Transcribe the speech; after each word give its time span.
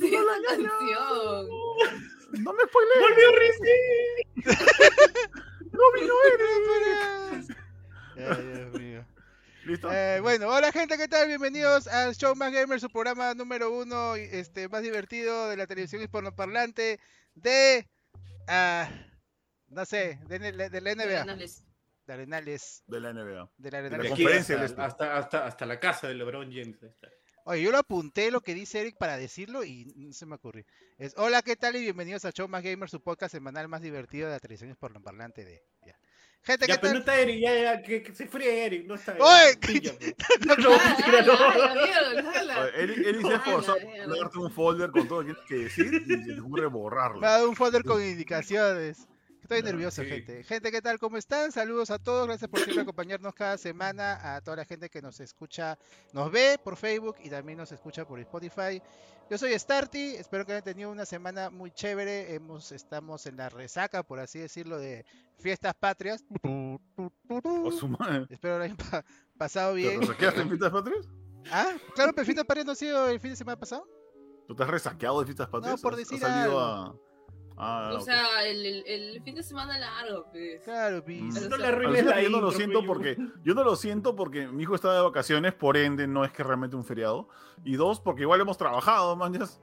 Sí, 0.00 0.14
esa 0.14 0.36
canción. 0.48 1.48
No 2.42 2.52
me 2.52 2.62
spoilees. 2.64 3.00
¡Volvió 3.00 3.32
Rizzi! 3.38 3.78
No 5.72 5.92
vino 5.94 6.14
Eres. 7.36 7.48
Ay, 8.16 8.46
Dios 8.46 8.72
mío. 8.80 9.06
¿Listo? 9.64 9.92
Eh, 9.92 10.20
bueno, 10.20 10.48
hola 10.48 10.70
gente, 10.72 10.96
¿qué 10.96 11.08
tal? 11.08 11.26
Bienvenidos 11.28 11.86
al 11.88 12.14
Show 12.14 12.34
Más 12.36 12.52
Gamer, 12.52 12.78
su 12.80 12.88
programa 12.88 13.34
número 13.34 13.70
uno, 13.72 14.14
este, 14.16 14.68
más 14.68 14.82
divertido 14.82 15.48
de 15.48 15.56
la 15.56 15.66
televisión 15.66 16.02
hispanoparlante 16.02 17.00
de, 17.34 17.88
ah, 18.46 18.88
no 19.68 19.84
sé, 19.84 20.20
de, 20.28 20.38
de- 20.38 20.70
de 20.70 20.80
la 20.80 20.94
NBA, 20.94 21.02
Arenales. 21.22 21.64
de 22.06 22.12
Arenales, 22.14 22.84
De 22.86 23.00
la 23.00 23.12
NBA. 23.12 23.50
de 23.58 23.70
la 23.70 23.82
la 23.82 23.88
De 23.88 23.94
Arenales. 23.96 24.12
aquí 24.12 24.22
conferencia 24.22 24.62
hasta, 24.62 24.84
hasta, 24.84 25.16
hasta, 25.18 25.46
hasta 25.46 25.66
la 25.66 25.80
casa 25.80 26.06
de 26.08 26.14
LeBron 26.14 26.48
James. 26.52 26.80
está. 26.82 27.08
Oye, 27.48 27.62
yo 27.62 27.70
lo 27.70 27.78
apunté 27.78 28.32
lo 28.32 28.40
que 28.40 28.54
dice 28.54 28.80
Eric 28.80 28.96
para 28.98 29.16
decirlo 29.16 29.62
y 29.62 29.84
no 29.94 30.12
se 30.12 30.26
me 30.26 30.34
ocurrió. 30.34 30.64
Es, 30.98 31.14
hola, 31.16 31.42
¿qué 31.42 31.54
tal? 31.54 31.76
Y 31.76 31.80
bienvenidos 31.80 32.24
al 32.24 32.32
Show 32.32 32.48
Más 32.48 32.60
Gamer, 32.64 32.90
su 32.90 33.00
podcast 33.00 33.30
semanal 33.32 33.68
más 33.68 33.82
divertido 33.82 34.26
de 34.26 34.32
la 34.32 34.40
televisión 34.40 34.68
hispanoparlante 34.70 35.44
de, 35.44 35.62
ya. 35.86 35.96
Gente, 36.42 36.66
Ya, 36.66 36.74
¿qué 36.74 36.80
pero 36.80 36.94
no 36.94 37.04
tal? 37.04 37.14
está 37.14 37.20
Eric, 37.20 37.40
ya, 37.40 37.54
ya, 37.54 37.82
que, 37.82 38.02
que 38.02 38.12
se 38.16 38.26
fríe 38.26 38.66
Eric, 38.66 38.86
no 38.86 38.96
está 38.96 39.12
Eric. 39.12 39.22
¡Oye! 39.22 39.56
No, 40.58 40.70
mentira, 40.70 41.22
no. 41.22 41.32
Oye, 42.62 42.82
Eric, 42.82 42.98
Eric 42.98 43.26
se 43.28 43.34
esforzó 43.34 43.76
por 43.76 44.18
darte 44.18 44.38
un 44.38 44.50
folder 44.50 44.90
con 44.90 45.06
todo 45.06 45.22
lo 45.22 45.28
que 45.28 45.34
tienes 45.34 45.48
que 45.48 45.84
decir 45.84 46.02
y 46.04 46.24
se 46.26 46.34
te 46.34 46.40
ocurre 46.40 46.66
borrarlo. 46.66 47.20
Me 47.20 47.28
ha 47.28 47.30
dado 47.30 47.48
un 47.48 47.54
folder 47.54 47.84
con 47.84 48.02
indicaciones. 48.02 49.06
Estoy 49.46 49.62
Ya, 49.62 49.70
nervioso, 49.70 50.02
sí. 50.02 50.08
gente. 50.08 50.42
Gente, 50.42 50.72
¿qué 50.72 50.82
tal? 50.82 50.98
¿Cómo 50.98 51.16
están? 51.16 51.52
Saludos 51.52 51.90
a 51.92 51.98
todos. 52.00 52.26
Gracias 52.26 52.50
por 52.50 52.58
siempre 52.60 52.82
acompañarnos 52.82 53.32
cada 53.34 53.56
semana. 53.56 54.34
A 54.36 54.40
toda 54.40 54.56
la 54.56 54.64
gente 54.64 54.90
que 54.90 55.00
nos 55.00 55.20
escucha, 55.20 55.78
nos 56.12 56.32
ve 56.32 56.58
por 56.62 56.76
Facebook 56.76 57.16
y 57.22 57.30
también 57.30 57.56
nos 57.58 57.70
escucha 57.70 58.04
por 58.04 58.18
Spotify. 58.18 58.82
Yo 59.30 59.38
soy 59.38 59.56
Starty. 59.58 60.16
Espero 60.16 60.44
que 60.44 60.52
hayan 60.52 60.64
tenido 60.64 60.90
una 60.90 61.04
semana 61.04 61.50
muy 61.50 61.70
chévere. 61.70 62.34
Hemos, 62.34 62.72
estamos 62.72 63.26
en 63.26 63.36
la 63.36 63.48
resaca, 63.48 64.02
por 64.02 64.18
así 64.18 64.38
decirlo, 64.40 64.78
de 64.78 65.04
fiestas 65.38 65.74
patrias. 65.74 66.24
O 66.42 67.70
su 67.70 67.88
madre. 67.88 68.26
Espero 68.30 68.58
lo 68.58 68.64
hayan 68.64 68.76
pa- 68.76 69.04
pasado 69.38 69.74
¿Te 69.74 69.80
bien. 69.80 70.00
resaqueaste 70.00 70.40
en 70.40 70.48
Fiestas 70.48 70.72
Patrias? 70.72 71.08
Ah, 71.52 71.72
claro, 71.94 72.12
pero 72.12 72.24
fiestas 72.24 72.44
patrias 72.46 72.66
no 72.66 72.72
ha 72.72 72.76
sido 72.76 73.08
el 73.08 73.20
fin 73.20 73.30
de 73.30 73.36
semana 73.36 73.58
pasado. 73.58 73.86
¿Tú 74.48 74.54
te 74.56 74.62
has 74.64 74.70
resaqueado 74.70 75.20
de 75.20 75.26
Fiestas 75.26 75.48
Patrias? 75.48 75.80
por 75.80 75.92
¿Has- 75.94 76.00
has 76.00 76.08
decir 76.08 76.20
salido 76.20 76.58
algo. 76.60 76.60
a... 76.60 77.05
Ah, 77.58 77.90
O 77.94 77.96
ok. 77.96 78.02
sea, 78.02 78.44
el, 78.46 78.66
el, 78.66 78.84
el 78.86 79.22
fin 79.22 79.34
de 79.34 79.42
semana 79.42 79.78
largo, 79.78 80.26
pues. 80.30 80.62
Claro, 80.62 81.02
bis. 81.02 81.22
Mm. 81.22 81.48
No 81.48 81.56
le 81.56 81.66
arruines 81.66 82.04
la 82.04 82.22
yo 82.22 82.28
no 82.30 82.40
lo 82.40 82.50
siento 82.52 82.84
porque 82.84 83.16
yo 83.44 83.54
no 83.54 83.64
lo 83.64 83.76
siento 83.76 84.14
porque 84.14 84.46
mi 84.48 84.64
hijo 84.64 84.74
está 84.74 84.92
de 84.94 85.00
vacaciones, 85.00 85.54
por 85.54 85.76
ende 85.76 86.06
no 86.06 86.24
es 86.24 86.32
que 86.32 86.42
realmente 86.44 86.76
un 86.76 86.84
feriado. 86.84 87.28
Y 87.64 87.76
dos, 87.76 88.00
porque 88.00 88.22
igual 88.22 88.40
hemos 88.40 88.58
trabajado, 88.58 89.16
mañas. 89.16 89.60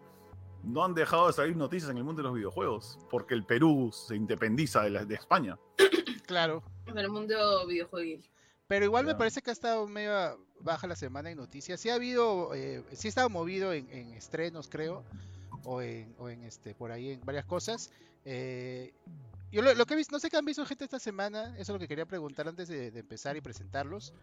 No 0.63 0.83
han 0.85 0.94
dejado 0.94 1.27
de 1.27 1.33
salir 1.33 1.55
noticias 1.58 1.91
en 1.91 1.97
el 1.97 2.03
mundo 2.05 2.22
de 2.22 2.27
los 2.30 2.35
videojuegos, 2.38 2.97
porque 3.09 3.33
el 3.33 3.44
Perú 3.45 3.91
se 3.94 4.16
independiza 4.16 4.81
de, 4.83 4.89
la- 4.91 5.05
de 5.05 5.16
España. 5.16 5.57
Claro. 6.25 6.63
En 6.88 6.97
el 6.97 7.09
mundo 7.09 7.67
videojueguil. 7.67 8.23
Pero 8.67 8.85
igual 8.85 9.05
me 9.05 9.11
Ya. 9.11 9.17
parece 9.17 9.41
que 9.41 9.50
ha 9.50 9.53
estado 9.53 9.85
medio 9.88 10.39
baja 10.61 10.88
la 10.88 10.95
semana 10.95 11.30
en 11.30 11.38
noticias. 11.38 11.80
Sí 11.81 11.89
ha 11.89 11.95
habido, 11.95 12.53
eh, 12.55 12.81
sí 12.94 13.07
ha 13.07 13.09
estado 13.09 13.30
movido 13.30 13.73
en, 13.73 13.89
en 13.91 14.13
estrenos, 14.13 14.69
creo, 14.69 15.03
o 15.64 15.81
en, 15.81 16.16
o 16.17 16.30
en 16.30 16.44
este, 16.44 16.73
por 16.75 16.92
ahí 16.92 17.11
en 17.11 17.22
varias 17.25 17.45
cosas. 17.45 17.89
Eh, 18.25 18.94
yo 19.52 19.61
lo, 19.61 19.73
lo 19.75 19.86
que 19.86 19.94
he 19.94 19.97
visto, 19.97 20.16
no 20.16 20.19
sé 20.19 20.30
qué 20.30 20.38
han 20.38 20.45
visto 20.45 20.66
gente 20.66 20.83
esta 20.86 21.00
semana, 21.00 21.50
eso 21.53 21.61
es 21.61 21.69
lo 21.69 21.80
que 21.80 21.88
quería 21.88 22.06
preguntar 22.06 22.47
antes 22.47 22.67
de, 22.67 22.89
de 22.92 23.00
empezar 23.00 23.36
y 23.38 23.42
presentarlos. 23.42 24.14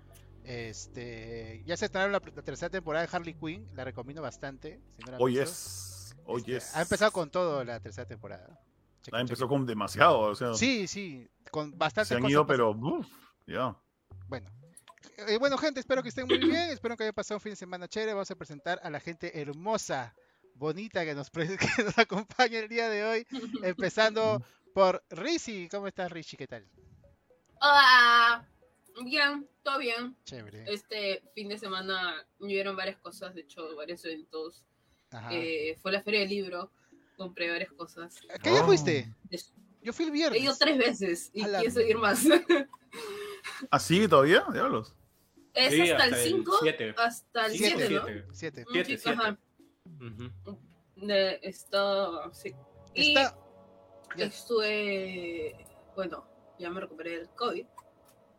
Este, 0.45 1.63
ya 1.67 1.77
se 1.77 1.87
estrenaron 1.87 2.13
la, 2.13 2.21
la 2.35 2.43
tercera 2.43 2.71
temporada 2.71 3.07
de 3.07 3.17
Harley 3.17 3.35
Quinn, 3.35 3.67
la 3.75 3.85
recomiendo 3.85 4.23
bastante. 4.23 4.81
si 4.99 5.11
no 5.11 5.19
Hoy 5.19 5.39
es. 5.39 6.15
Hoy 6.25 6.41
Este, 6.41 6.57
es. 6.57 6.77
Ha 6.77 6.83
empezado 6.83 7.13
con 7.13 7.31
todo 7.31 7.65
la 7.65 7.81
tercera 7.81 8.07
temporada. 8.07 8.47
Chequen, 9.03 9.19
Ah, 9.19 9.21
empezó 9.21 9.45
chequen. 9.45 9.49
con 9.59 9.67
demasiado, 9.67 10.19
o 10.21 10.35
sea. 10.35 10.55
Sí, 10.55 10.87
sí, 10.87 11.29
con 11.51 11.77
bastante 11.79 12.09
se 12.09 12.15
han 12.17 12.29
ido, 12.29 12.47
pero. 12.47 12.77
ya. 13.47 13.77
Bueno. 14.29 14.49
Eh, 15.29 15.39
bueno, 15.39 15.57
gente, 15.59 15.81
espero 15.81 16.03
que 16.03 16.09
estén 16.11 16.27
muy 16.27 16.39
bien. 16.39 16.71
Espero 16.71 16.97
que 16.97 17.05
hayan 17.05 17.15
pasado 17.15 17.37
un 17.37 17.41
fin 17.41 17.53
de 17.53 17.57
semana 17.57 17.89
chévere. 17.89 18.13
Vamos 18.15 18.31
a 18.31 18.35
presentar 18.37 18.81
a 18.83 18.91
la 18.91 19.01
gente 19.01 19.41
hermosa, 19.41 20.15
bonita 20.61 21.05
que 21.05 21.15
nos, 21.15 21.31
que 21.31 21.83
nos 21.83 21.99
acompaña 21.99 22.61
el 22.61 22.69
día 22.69 22.89
de 22.89 23.05
hoy, 23.05 23.27
empezando 23.65 24.45
por 24.73 25.03
Rizzi. 25.11 25.69
¿Cómo 25.69 25.89
estás, 25.89 26.13
Richie? 26.13 26.37
¿Qué 26.37 26.47
tal? 26.47 26.65
Hola, 27.61 28.47
bien, 29.03 29.49
todo 29.65 29.79
bien. 29.79 30.17
Chévere. 30.25 30.65
Este 30.73 31.23
fin 31.35 31.49
de 31.49 31.59
semana 31.59 32.25
hubieron 32.39 32.77
varias 32.77 32.99
cosas, 32.99 33.35
de 33.35 33.41
hecho, 33.41 33.75
varios 33.75 34.05
eventos. 34.05 34.63
Eh, 35.33 35.77
fue 35.83 35.91
la 35.91 36.03
feria 36.03 36.21
del 36.21 36.29
libro, 36.29 36.71
compré 37.17 37.51
varias 37.51 37.73
cosas. 37.73 38.21
¿Qué 38.43 38.51
día 38.51 38.63
oh. 38.63 38.67
fuiste? 38.67 39.13
Yo 39.83 39.93
fui 39.93 40.05
el 40.05 40.13
viernes. 40.13 40.41
He 40.41 40.45
ido 40.45 40.55
tres 40.57 40.79
veces 40.79 41.31
y 41.33 41.45
la... 41.45 41.61
pienso 41.61 41.81
ir 41.81 41.97
más. 41.97 42.25
¿Así 43.71 44.03
¿Ah, 44.05 44.09
todavía? 44.09 44.45
Diablos. 44.53 44.95
Es 45.53 45.73
sí, 45.73 45.81
hasta, 45.91 46.05
hasta, 46.05 46.23
el 46.23 46.29
5, 46.29 46.59
hasta 46.97 47.47
el 47.47 47.53
7, 47.53 47.91
¿no? 47.91 48.05
7. 48.33 48.65
Sí. 52.33 52.55
Y 52.95 53.15
estuve, 54.17 55.67
bueno, 55.95 56.27
ya 56.59 56.71
me 56.71 56.81
recuperé 56.81 57.19
del 57.19 57.29
COVID. 57.31 57.67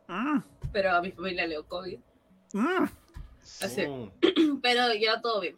Ah. 0.08 0.42
Pero 0.72 0.92
a 0.92 1.02
mi 1.02 1.12
familia 1.12 1.46
le 1.46 1.54
dio 1.54 1.66
COVID. 1.66 1.98
Ah. 2.54 2.90
Así. 3.60 3.82
Pero 4.62 4.94
ya 4.94 5.20
todo 5.20 5.40
bien. 5.40 5.56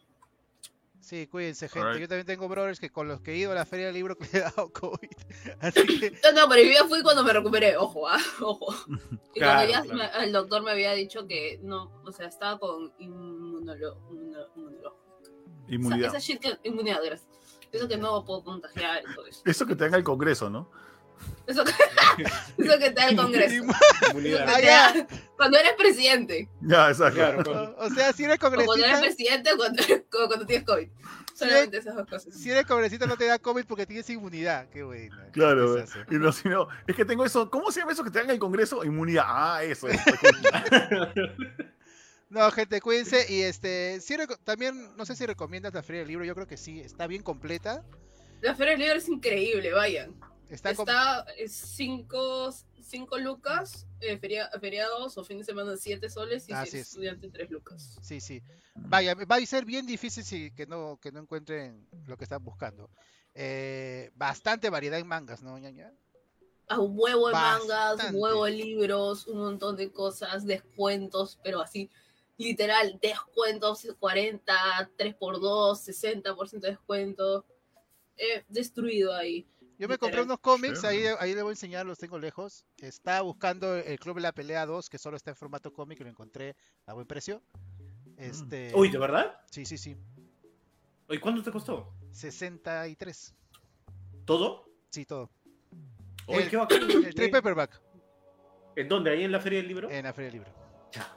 Sí, 1.05 1.27
cuídense, 1.27 1.69
gente. 1.69 2.01
Yo 2.01 2.09
también 2.09 2.27
tengo 2.27 2.49
brothers 2.49 2.81
que 2.81 2.89
con 2.89 3.09
los 3.09 3.21
que 3.21 3.33
he 3.33 3.37
ido 3.37 3.53
a 3.53 3.55
la 3.55 3.67
feria 3.67 3.87
del 3.87 3.95
libro 3.95 4.17
que 4.17 4.27
le 4.33 4.39
he 4.39 4.41
dado 4.41 4.73
COVID. 4.73 5.11
No, 6.25 6.33
no, 6.33 6.49
pero 6.49 6.63
yo 6.63 6.73
ya 6.73 6.85
fui 6.87 7.03
cuando 7.03 7.23
me 7.23 7.33
recuperé, 7.33 7.77
ojo, 7.77 8.09
¿ah? 8.09 8.19
ojo. 8.41 8.75
Y 9.35 9.41
cuando 9.41 9.71
ya 9.71 9.85
el 10.23 10.33
doctor 10.33 10.63
me 10.63 10.71
había 10.71 10.93
dicho 10.93 11.27
que 11.27 11.59
no, 11.63 11.93
o 12.05 12.13
sea, 12.13 12.29
estaba 12.29 12.59
con 12.59 12.93
inmunólogo. 12.99 14.01
Inmunidad. 15.69 16.09
Esa, 16.09 16.19
esa 16.19 16.27
shit 16.27 16.41
que, 16.41 16.59
inmunidad, 16.69 17.01
gracias. 17.05 17.29
Eso 17.73 17.89
que 17.89 17.97
no 17.97 18.25
puedo 18.25 18.45
contagiar 18.45 19.03
y 19.03 19.15
todo 19.15 19.27
eso. 19.27 19.43
Eso 19.45 19.67
que 19.67 19.75
te 19.75 19.85
haga 19.85 19.97
el 19.97 20.05
Congreso, 20.05 20.49
¿no? 20.49 20.71
Eso 21.47 21.65
que, 21.65 21.73
eso 22.65 22.79
que 22.79 22.91
te 22.91 22.93
da 22.93 23.09
el 23.09 23.17
Congreso. 23.17 23.65
Inmunidad. 24.11 24.49
Ah, 24.49 24.61
ya. 24.61 24.93
da- 24.93 25.07
Cuando 25.37 25.59
eres 25.59 25.73
presidente. 25.73 26.49
Ya, 26.61 26.89
exacto. 26.89 27.17
Claro, 27.17 27.77
O, 27.79 27.91
sea, 27.91 28.13
si 28.13 28.25
eres 28.25 28.37
O 28.37 28.41
cuando 28.41 28.59
eres 28.61 28.67
congresista, 28.69 29.01
presidente 29.01 29.53
o 29.53 29.57
cuando, 29.57 29.83
cuando 30.29 30.47
tienes 30.47 30.67
COVID. 30.67 30.89
Solamente 31.35 31.79
esas 31.79 31.97
dos 31.97 32.07
cosas. 32.07 32.33
si 32.33 32.49
eres 32.49 32.65
congresista 32.65 33.07
no 33.07 33.17
te 33.17 33.27
da 33.27 33.41
COVID 33.41 33.65
porque 33.67 33.87
tienes 33.87 34.09
inmunidad. 34.09 34.69
Qué 34.71 34.85
bueno. 34.85 35.17
Claro, 35.33 35.85
y 36.11 36.15
no, 36.15 36.31
si 36.31 36.49
no, 36.49 36.69
es 36.87 36.95
que 36.95 37.05
tengo 37.05 37.25
eso, 37.25 37.51
¿cómo 37.51 37.73
se 37.73 37.81
llama 37.81 37.91
eso 37.93 38.05
que 38.05 38.11
te 38.11 38.19
dan 38.19 38.29
en 38.29 38.35
el 38.35 38.39
Congreso? 38.39 38.85
Inmunidad, 38.85 39.25
ah, 39.27 39.65
eso. 39.65 39.89
eso. 39.89 40.01
No, 42.35 42.51
gente, 42.51 42.81
cuídense. 42.81 43.33
Y 43.33 43.43
este, 43.43 44.01
sí 44.01 44.17
también, 44.43 44.97
no 44.97 45.07
sé 45.07 45.15
si 45.15 45.25
recomiendas 45.25 45.73
la 45.73 45.83
Feria 45.85 46.01
del 46.01 46.09
Libro. 46.09 46.25
Yo 46.25 46.35
creo 46.35 46.49
que 46.49 46.57
sí, 46.57 46.81
está 46.81 47.07
bien 47.07 47.23
completa. 47.23 47.85
La 48.41 48.57
Feria 48.57 48.73
del 48.73 48.81
Libro 48.81 48.97
es 48.99 49.09
increíble, 49.09 49.73
vayan. 49.73 50.15
Está, 50.51 50.71
Está 50.73 51.27
5 51.47 52.51
cinco 52.83 53.19
lucas, 53.19 53.87
eh, 54.01 54.19
feria- 54.19 54.51
feriados 54.61 55.17
o 55.17 55.25
fin 55.25 55.39
de 55.39 55.45
semana 55.45 55.75
7 55.77 56.11
soles 56.11 56.47
y 56.49 56.53
Así 56.53 56.73
si 56.73 56.79
estudiante 56.79 57.31
3 57.31 57.51
lucas. 57.51 57.97
Sí, 58.03 58.21
sí. 58.21 58.43
Vaya, 58.75 59.15
va 59.15 59.37
a 59.37 59.47
ser 59.47 59.65
bien 59.65 59.87
difícil 59.87 60.23
si, 60.23 60.51
que, 60.51 60.67
no, 60.67 60.99
que 61.01 61.11
no 61.11 61.21
encuentren 61.21 61.89
lo 62.07 62.17
que 62.19 62.25
están 62.25 62.45
buscando. 62.45 62.91
Eh, 63.35 64.11
bastante 64.15 64.69
variedad 64.71 64.99
en 64.99 65.07
mangas, 65.07 65.43
¿no, 65.43 65.57
ñaña? 65.59 65.93
A 66.69 66.79
huevo 66.81 67.29
de 67.29 67.33
mangas, 67.35 67.97
Bastante. 67.97 68.17
huevo 68.19 68.45
de 68.45 68.51
libros, 68.53 69.27
un 69.29 69.39
montón 69.39 69.77
de 69.77 69.91
cosas, 69.91 70.45
descuentos, 70.45 71.39
pero 71.43 71.61
así, 71.63 71.91
literal, 72.37 72.99
descuentos 73.01 73.87
40, 73.99 74.91
3x2, 74.99 75.77
60% 75.81 76.61
de 76.61 76.71
descuento. 76.71 77.45
Eh, 78.17 78.45
destruido 78.49 79.15
ahí. 79.15 79.47
Yo 79.77 79.89
me 79.89 79.99
compré 79.99 80.23
unos 80.23 80.39
cómics, 80.39 80.85
ahí, 80.85 80.99
Chévere. 80.99 81.17
ahí 81.19 81.35
le 81.35 81.43
voy 81.43 81.51
a 81.51 81.53
enseñar, 81.55 81.85
los 81.85 81.99
tengo 81.99 82.17
lejos. 82.19 82.65
Estaba 82.79 83.23
buscando 83.23 83.75
el 83.75 83.99
Club 83.99 84.17
de 84.17 84.23
la 84.23 84.33
Pelea 84.33 84.67
2, 84.67 84.89
que 84.89 84.99
solo 84.99 85.17
está 85.17 85.31
en 85.31 85.37
formato 85.37 85.73
cómic, 85.73 85.99
y 86.01 86.05
lo 86.05 86.11
encontré 86.11 86.55
a 86.87 86.93
buen 86.95 87.07
precio. 87.09 87.43
Este, 88.17 88.71
Uy, 88.75 88.89
¿de 88.91 88.99
verdad? 88.99 89.37
Sí, 89.51 89.65
sí, 89.65 89.77
sí. 89.77 89.97
Oye, 91.09 91.21
¿cuánto 91.21 91.43
te 91.43 91.51
costó? 91.51 91.93
63. 92.13 93.35
¿Todo? 94.25 94.71
Sí, 94.91 95.05
todo. 95.05 95.29
El- 96.29 96.49
qué 96.49 96.57
bacán. 96.57 96.83
El 96.83 97.13
trade 97.15 97.25
¿En- 97.27 97.31
paperback 97.33 97.83
¿En 98.77 98.89
dónde? 98.89 99.11
¿Ahí 99.11 99.25
en 99.25 99.33
la 99.33 99.41
Feria 99.41 99.59
del 99.59 99.69
Libro? 99.69 99.91
en 99.91 100.05
la 100.05 100.13
Feria 100.13 100.31
del 100.31 100.35
Libro. 100.41 100.53
Ya, 100.93 101.17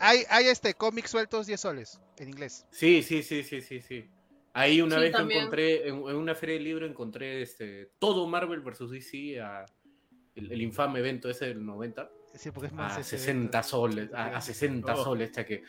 Hay, 0.00 0.24
hay 0.28 0.46
este 0.46 0.74
cómics 0.74 1.10
sueltos 1.10 1.46
10 1.46 1.60
soles 1.60 2.00
en 2.18 2.28
inglés. 2.28 2.66
Sí, 2.70 3.02
sí, 3.02 3.22
sí, 3.22 3.42
sí, 3.42 3.60
sí, 3.60 3.80
sí. 3.80 4.10
Ahí 4.52 4.80
una 4.80 4.96
Sí, 4.96 5.02
vez 5.02 5.12
también. 5.12 5.40
encontré, 5.40 5.88
en, 5.88 5.94
en 5.96 6.16
una 6.16 6.34
feria 6.34 6.54
del 6.54 6.64
libro 6.64 6.86
encontré 6.86 7.42
este 7.42 7.90
todo 7.98 8.26
Marvel 8.26 8.60
vs. 8.60 8.90
DC, 8.90 9.40
a- 9.40 9.64
el, 10.36 10.50
el 10.52 10.62
infame 10.62 10.98
evento 11.00 11.28
ese 11.30 11.46
del 11.46 11.64
90, 11.64 12.10
Sí, 12.34 12.50
porque 12.50 12.66
es 12.66 12.72
a 12.72 12.76
más 12.76 12.98
ese 12.98 13.16
60 13.18 13.58
evento. 13.58 13.68
soles, 13.68 14.12
a, 14.12 14.36
a 14.36 14.40
60 14.40 14.94
Oh. 14.94 15.04
soles, 15.04 15.28
hasta 15.30 15.44
que 15.46 15.62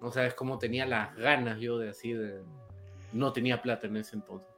No 0.00 0.10
sabes 0.12 0.32
cómo 0.34 0.58
tenía 0.58 0.86
las 0.86 1.14
ganas 1.16 1.60
yo 1.60 1.78
de 1.78 1.90
así 1.90 2.12
de. 2.14 2.42
No 3.12 3.32
tenía 3.32 3.60
plata 3.60 3.86
en 3.86 3.96
ese 3.98 4.16
entonces. 4.16 4.48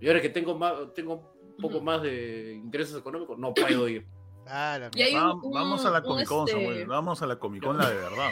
Y 0.00 0.06
ahora 0.08 0.20
que 0.22 0.28
tengo 0.30 0.56
más, 0.56 0.92
tengo 0.94 1.34
un 1.42 1.56
poco 1.56 1.80
más 1.82 2.02
de 2.02 2.54
ingresos 2.54 2.98
económicos, 3.00 3.38
no 3.38 3.52
puedo 3.52 3.88
ir. 3.88 4.06
Ah, 4.48 4.78
la 4.78 4.90
Y 4.94 5.02
hay 5.02 5.12
mierda. 5.12 5.26
Va- 5.28 5.34
un- 5.34 5.52
vamos 5.52 5.84
a 5.84 5.90
la 5.90 6.02
Comic 6.02 6.26
Con, 6.28 6.48
este, 6.48 6.60
Samuel. 6.60 6.86
Vamos 6.86 7.22
a 7.22 7.26
la 7.26 7.36
Comic 7.38 7.62
Con, 7.62 7.78
la 7.78 7.88
de 7.90 7.96
verdad. 7.96 8.30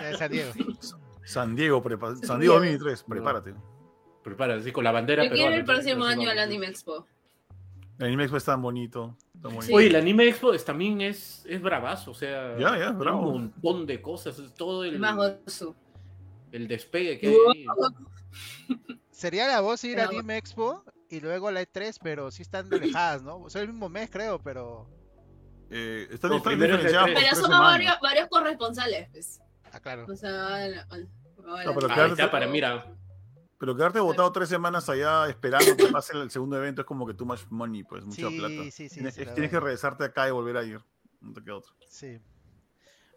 ¿no? 0.00 0.06
de 0.06 0.16
San 0.16 0.30
Diego. 0.32 0.52
San 1.24 1.56
Diego, 1.56 1.82
prepa- 1.82 2.16
San 2.16 2.40
Diego 2.40 2.60
Diego. 2.60 2.78
2003, 2.78 3.02
prepárate. 3.04 3.54
Prepara, 4.24 4.54
así 4.56 4.70
con 4.72 4.84
la 4.84 4.92
bandera 4.92 5.24
Yo 5.24 5.30
quiero 5.32 5.52
ir 5.52 5.58
el 5.60 5.64
próximo 5.64 6.04
año 6.04 6.28
al 6.30 6.38
Anime 6.38 6.66
Expo. 6.66 7.06
El 7.98 8.06
Anime 8.06 8.24
Expo 8.24 8.36
es 8.38 8.44
tan 8.44 8.60
bonito. 8.60 9.16
tan 9.34 9.42
bonito. 9.54 9.62
Sí. 9.62 9.72
Oye, 9.74 9.86
el 9.86 9.96
Anime 9.96 10.28
Expo 10.28 10.52
es- 10.52 10.64
también 10.64 11.00
es, 11.00 11.44
es 11.46 11.60
bravazo, 11.62 12.10
o 12.10 12.14
sea, 12.14 12.56
Ya, 12.58 12.76
ya, 12.78 12.88
hay 12.88 12.94
bravo. 12.94 13.28
un 13.30 13.52
montón 13.62 13.86
de 13.86 14.02
cosas, 14.02 14.38
es 14.38 14.52
todo 14.54 14.84
el, 14.84 15.02
El 16.52 16.66
despegue 16.68 17.18
que 17.18 17.28
hay. 17.28 17.66
Sería 19.10 19.46
la 19.46 19.60
voz 19.60 19.82
ir 19.84 20.00
a 20.00 20.06
Pero- 20.08 20.18
Anime 20.18 20.36
Expo 20.38 20.84
y 21.08 21.20
luego 21.20 21.48
a 21.48 21.52
la 21.52 21.62
E3, 21.62 21.98
pero 22.02 22.30
sí 22.30 22.42
están 22.42 22.72
alejadas, 22.72 23.22
¿no? 23.22 23.48
Son 23.48 23.62
el 23.62 23.68
mismo 23.68 23.88
mes, 23.88 24.10
creo, 24.10 24.38
pero. 24.38 24.86
Eh, 25.70 26.08
están, 26.10 26.32
están 26.32 26.58
Pero 26.58 27.34
somos 27.36 27.58
varios, 27.60 27.94
varios 28.00 28.28
corresponsales. 28.28 29.08
Pues. 29.10 29.40
Ah, 29.72 29.80
claro. 29.80 30.04
O 30.08 30.16
sea, 30.16 30.86
No, 31.64 31.74
pero 31.74 31.88
quedarte- 31.88 32.28
para, 32.28 32.46
mira, 32.48 32.86
Pero 33.58 33.76
quedarte 33.76 34.00
votado 34.00 34.32
tres 34.32 34.48
semanas 34.48 34.88
allá 34.88 35.28
esperando 35.28 35.76
que 35.76 35.86
pase 35.92 36.16
el 36.16 36.30
segundo 36.30 36.56
evento 36.56 36.80
es 36.82 36.86
como 36.86 37.06
que 37.06 37.14
too 37.14 37.24
much 37.26 37.42
money, 37.50 37.84
pues 37.84 38.04
mucha 38.04 38.28
Sí, 38.28 38.38
plata. 38.38 38.62
sí, 38.64 38.88
sí, 38.88 38.88
tienes 38.88 39.14
tienes 39.14 39.50
que 39.50 39.60
regresarte 39.60 40.04
acá 40.04 40.26
y 40.28 40.30
volver 40.32 40.56
a 40.56 40.64
ir. 40.64 40.80
No 41.20 41.32
te 41.34 41.42
queda 41.44 41.56
otra. 41.56 41.72
Sí. 41.88 42.18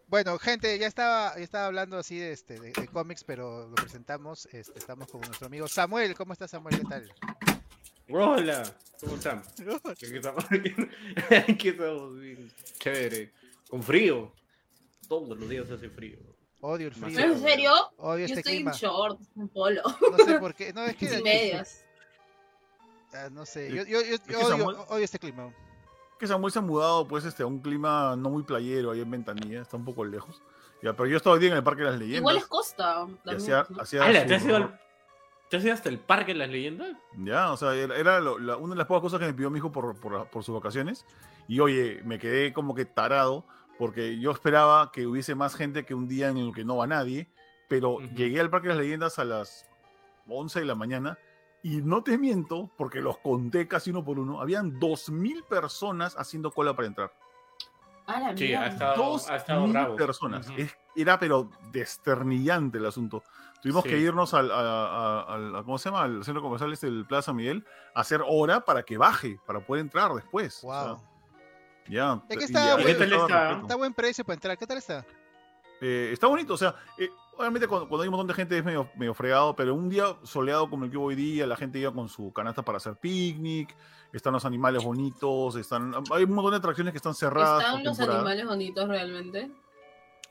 Bueno, 0.07 0.37
gente, 0.37 0.77
ya 0.77 0.85
estaba, 0.85 1.35
ya 1.37 1.43
estaba 1.43 1.65
hablando 1.65 1.97
así 1.97 2.19
de, 2.19 2.33
este, 2.33 2.59
de, 2.59 2.71
de 2.73 2.87
cómics, 2.87 3.23
pero 3.23 3.69
lo 3.69 3.75
presentamos. 3.75 4.45
Este, 4.51 4.77
estamos 4.77 5.07
con 5.07 5.21
nuestro 5.21 5.47
amigo 5.47 5.67
Samuel. 5.67 6.13
¿Cómo 6.13 6.33
estás, 6.33 6.51
Samuel? 6.51 6.77
¿Qué 6.77 6.85
tal? 6.85 7.11
Hola, 8.09 8.63
¿cómo 8.99 9.15
están? 9.15 9.41
Aquí 9.85 10.05
estamos, 10.15 10.45
aquí 11.47 11.69
estamos 11.69 12.19
bien 12.19 12.51
chévere, 12.79 13.31
con 13.69 13.83
frío. 13.83 14.31
Todos 15.07 15.37
los 15.37 15.49
días 15.49 15.69
hace 15.69 15.89
frío. 15.89 16.17
Odio 16.61 16.87
el 16.87 16.93
frío. 16.93 17.19
¿En 17.19 17.39
serio? 17.39 17.71
Odio 17.97 18.19
Yo 18.19 18.25
este 18.25 18.39
estoy 18.39 18.55
clima. 18.55 18.71
en 18.71 18.77
short, 18.77 19.19
en 19.35 19.47
polo, 19.49 19.81
No 20.17 20.25
sé 20.25 20.39
por 20.39 20.55
qué. 20.55 20.71
No, 20.73 20.83
es 20.85 20.95
que. 20.95 21.07
sin 21.09 21.23
medias. 21.23 21.85
Ah, 23.13 23.29
no 23.31 23.45
sé. 23.45 23.69
Yo, 23.69 23.83
yo, 23.83 24.01
yo- 24.01 24.15
yo 24.27 24.39
odio, 24.39 24.47
Samuel- 24.49 24.77
odio 24.87 25.03
este 25.05 25.19
clima. 25.19 25.53
Que 26.17 26.25
Samuel 26.25 26.53
se 26.53 26.59
ha 26.59 26.61
mudado 26.61 27.05
pues 27.07 27.25
este, 27.25 27.43
a 27.43 27.45
un 27.45 27.59
clima 27.59 28.15
no 28.15 28.29
muy 28.29 28.43
playero 28.43 28.91
ahí 28.91 29.01
en 29.01 29.11
Ventanilla, 29.11 29.61
está 29.61 29.75
un 29.77 29.83
poco 29.85 30.05
lejos. 30.05 30.41
Ya, 30.81 30.93
pero 30.93 31.07
yo 31.07 31.17
estaba 31.17 31.35
hoy 31.35 31.41
día 31.41 31.51
en 31.51 31.57
el 31.57 31.63
Parque 31.63 31.83
de 31.83 31.89
las 31.91 31.99
Leyendas. 31.99 32.19
Igual 32.19 32.37
es 32.37 32.45
costa. 32.47 33.05
y 33.07 33.15
también, 33.25 33.63
hacía, 33.79 33.99
¿no? 34.59 34.77
¿Te 35.53 35.57
has 35.57 35.63
ido, 35.65 35.73
al- 35.73 35.81
¿te 35.81 35.87
has 35.87 35.87
ido 35.87 35.89
hasta 35.89 35.89
el 35.89 35.99
parque 35.99 36.33
de 36.33 36.39
las 36.39 36.49
leyendas? 36.49 36.97
Ya, 37.17 37.51
o 37.51 37.57
sea, 37.57 37.75
era, 37.75 37.95
era 37.97 38.19
lo- 38.19 38.39
la- 38.39 38.57
una 38.57 38.73
de 38.73 38.77
las 38.79 38.87
pocas 38.87 39.01
cosas 39.01 39.19
que 39.19 39.25
me 39.27 39.33
pidió 39.33 39.49
mi 39.49 39.59
hijo 39.59 39.71
por, 39.71 39.99
por, 39.99 40.27
por 40.29 40.43
sus 40.43 40.55
vacaciones. 40.55 41.05
Y 41.47 41.59
oye, 41.59 42.01
me 42.05 42.17
quedé 42.19 42.53
como 42.53 42.73
que 42.75 42.85
tarado, 42.85 43.45
porque 43.77 44.19
yo 44.19 44.31
esperaba 44.31 44.91
que 44.91 45.05
hubiese 45.07 45.35
más 45.35 45.55
gente 45.55 45.85
que 45.85 45.93
un 45.93 46.07
día 46.07 46.29
en 46.29 46.37
el 46.37 46.53
que 46.53 46.63
no 46.65 46.77
va 46.77 46.87
nadie. 46.87 47.27
Pero 47.69 47.91
Ujú. 47.95 48.07
llegué 48.15 48.39
al 48.39 48.49
Parque 48.49 48.67
de 48.69 48.73
las 48.75 48.83
Leyendas 48.83 49.19
a 49.19 49.25
las 49.25 49.65
11 50.27 50.59
de 50.59 50.65
la 50.65 50.75
mañana. 50.75 51.17
Y 51.63 51.81
no 51.81 52.03
te 52.03 52.17
miento, 52.17 52.69
porque 52.77 52.99
los 53.01 53.17
conté 53.19 53.67
casi 53.67 53.89
uno 53.89 54.03
por 54.03 54.19
uno. 54.19 54.41
Habían 54.41 54.79
2.000 54.79 55.43
personas 55.43 56.15
haciendo 56.17 56.51
cola 56.51 56.75
para 56.75 56.87
entrar. 56.89 57.13
A 58.05 58.19
la 58.19 58.35
Sí, 58.37 58.53
ha 58.53 58.67
estado, 58.67 58.95
Dos 59.01 59.29
ha 59.29 59.37
estado 59.37 59.61
mil 59.63 59.71
bravo. 59.71 59.95
personas. 59.95 60.49
Ujú. 60.49 60.59
Es- 60.61 60.77
era 60.95 61.17
pero 61.17 61.49
desternillante 61.71 62.77
el 62.79 62.85
asunto. 62.85 63.23
Tuvimos 63.63 63.83
Sí. 63.83 63.89
que 63.89 63.97
irnos 63.97 64.33
al, 64.33 64.51
a- 64.51 65.21
a- 65.57 65.63
¿cómo 65.63 65.77
se 65.79 65.89
llama? 65.89 66.03
Al 66.03 66.23
centro 66.23 66.41
comercial 66.43 66.71
este 66.73 66.85
del 66.87 67.05
Plaza 67.05 67.33
Miguel 67.33 67.65
a 67.95 68.01
hacer 68.01 68.21
hora 68.27 68.63
para 68.65 68.83
que 68.83 68.97
baje, 68.97 69.39
para 69.47 69.59
poder 69.65 69.81
entrar 69.81 70.11
después. 70.13 70.63
O 70.63 70.71
sea, 70.71 70.83
Wow. 70.93 71.01
ya. 71.87 72.21
Y 72.29 72.43
está 72.43 72.65
ya, 72.65 72.73
bueno. 72.75 72.89
eso 72.89 72.99
¿Qué 72.99 73.05
tal 73.05 73.13
estaba 73.21 73.49
está? 73.51 73.61
Está 73.61 73.75
buen 73.75 73.93
precio 73.93 74.25
para 74.25 74.35
entrar. 74.35 74.57
¿Qué 74.57 74.67
tal 74.67 74.77
está? 74.77 75.05
Eh, 75.81 76.11
está 76.13 76.27
bonito, 76.27 76.53
o 76.53 76.57
sea, 76.57 76.75
eh, 76.97 77.09
obviamente 77.37 77.67
cuando, 77.67 77.89
cuando 77.89 78.03
hay 78.03 78.07
un 78.07 78.11
montón 78.11 78.27
de 78.27 78.33
gente 78.35 78.57
es 78.57 78.63
medio, 78.63 78.89
medio 78.95 79.13
fregado, 79.13 79.53
pero 79.55 79.73
un 79.73 79.89
día 79.89 80.05
soleado 80.23 80.69
como 80.69 80.85
el 80.85 80.91
que 80.91 80.97
hubo 80.97 81.07
hoy 81.07 81.15
día, 81.15 81.45
la 81.47 81.55
gente 81.57 81.79
iba 81.79 81.91
con 81.91 82.07
su 82.07 82.31
canasta 82.31 82.61
para 82.63 82.77
hacer 82.77 82.95
picnic, 82.95 83.75
están 84.13 84.31
los 84.33 84.45
animales 84.45 84.83
bonitos, 84.83 85.55
están, 85.57 85.93
hay 86.11 86.23
un 86.23 86.31
montón 86.33 86.51
de 86.51 86.57
atracciones 86.57 86.93
que 86.93 86.97
están 86.97 87.13
cerradas. 87.15 87.63
¿Están 87.65 87.83
los 87.83 87.97
temporada. 87.97 88.19
animales 88.21 88.45
bonitos 88.45 88.87
realmente? 88.87 89.51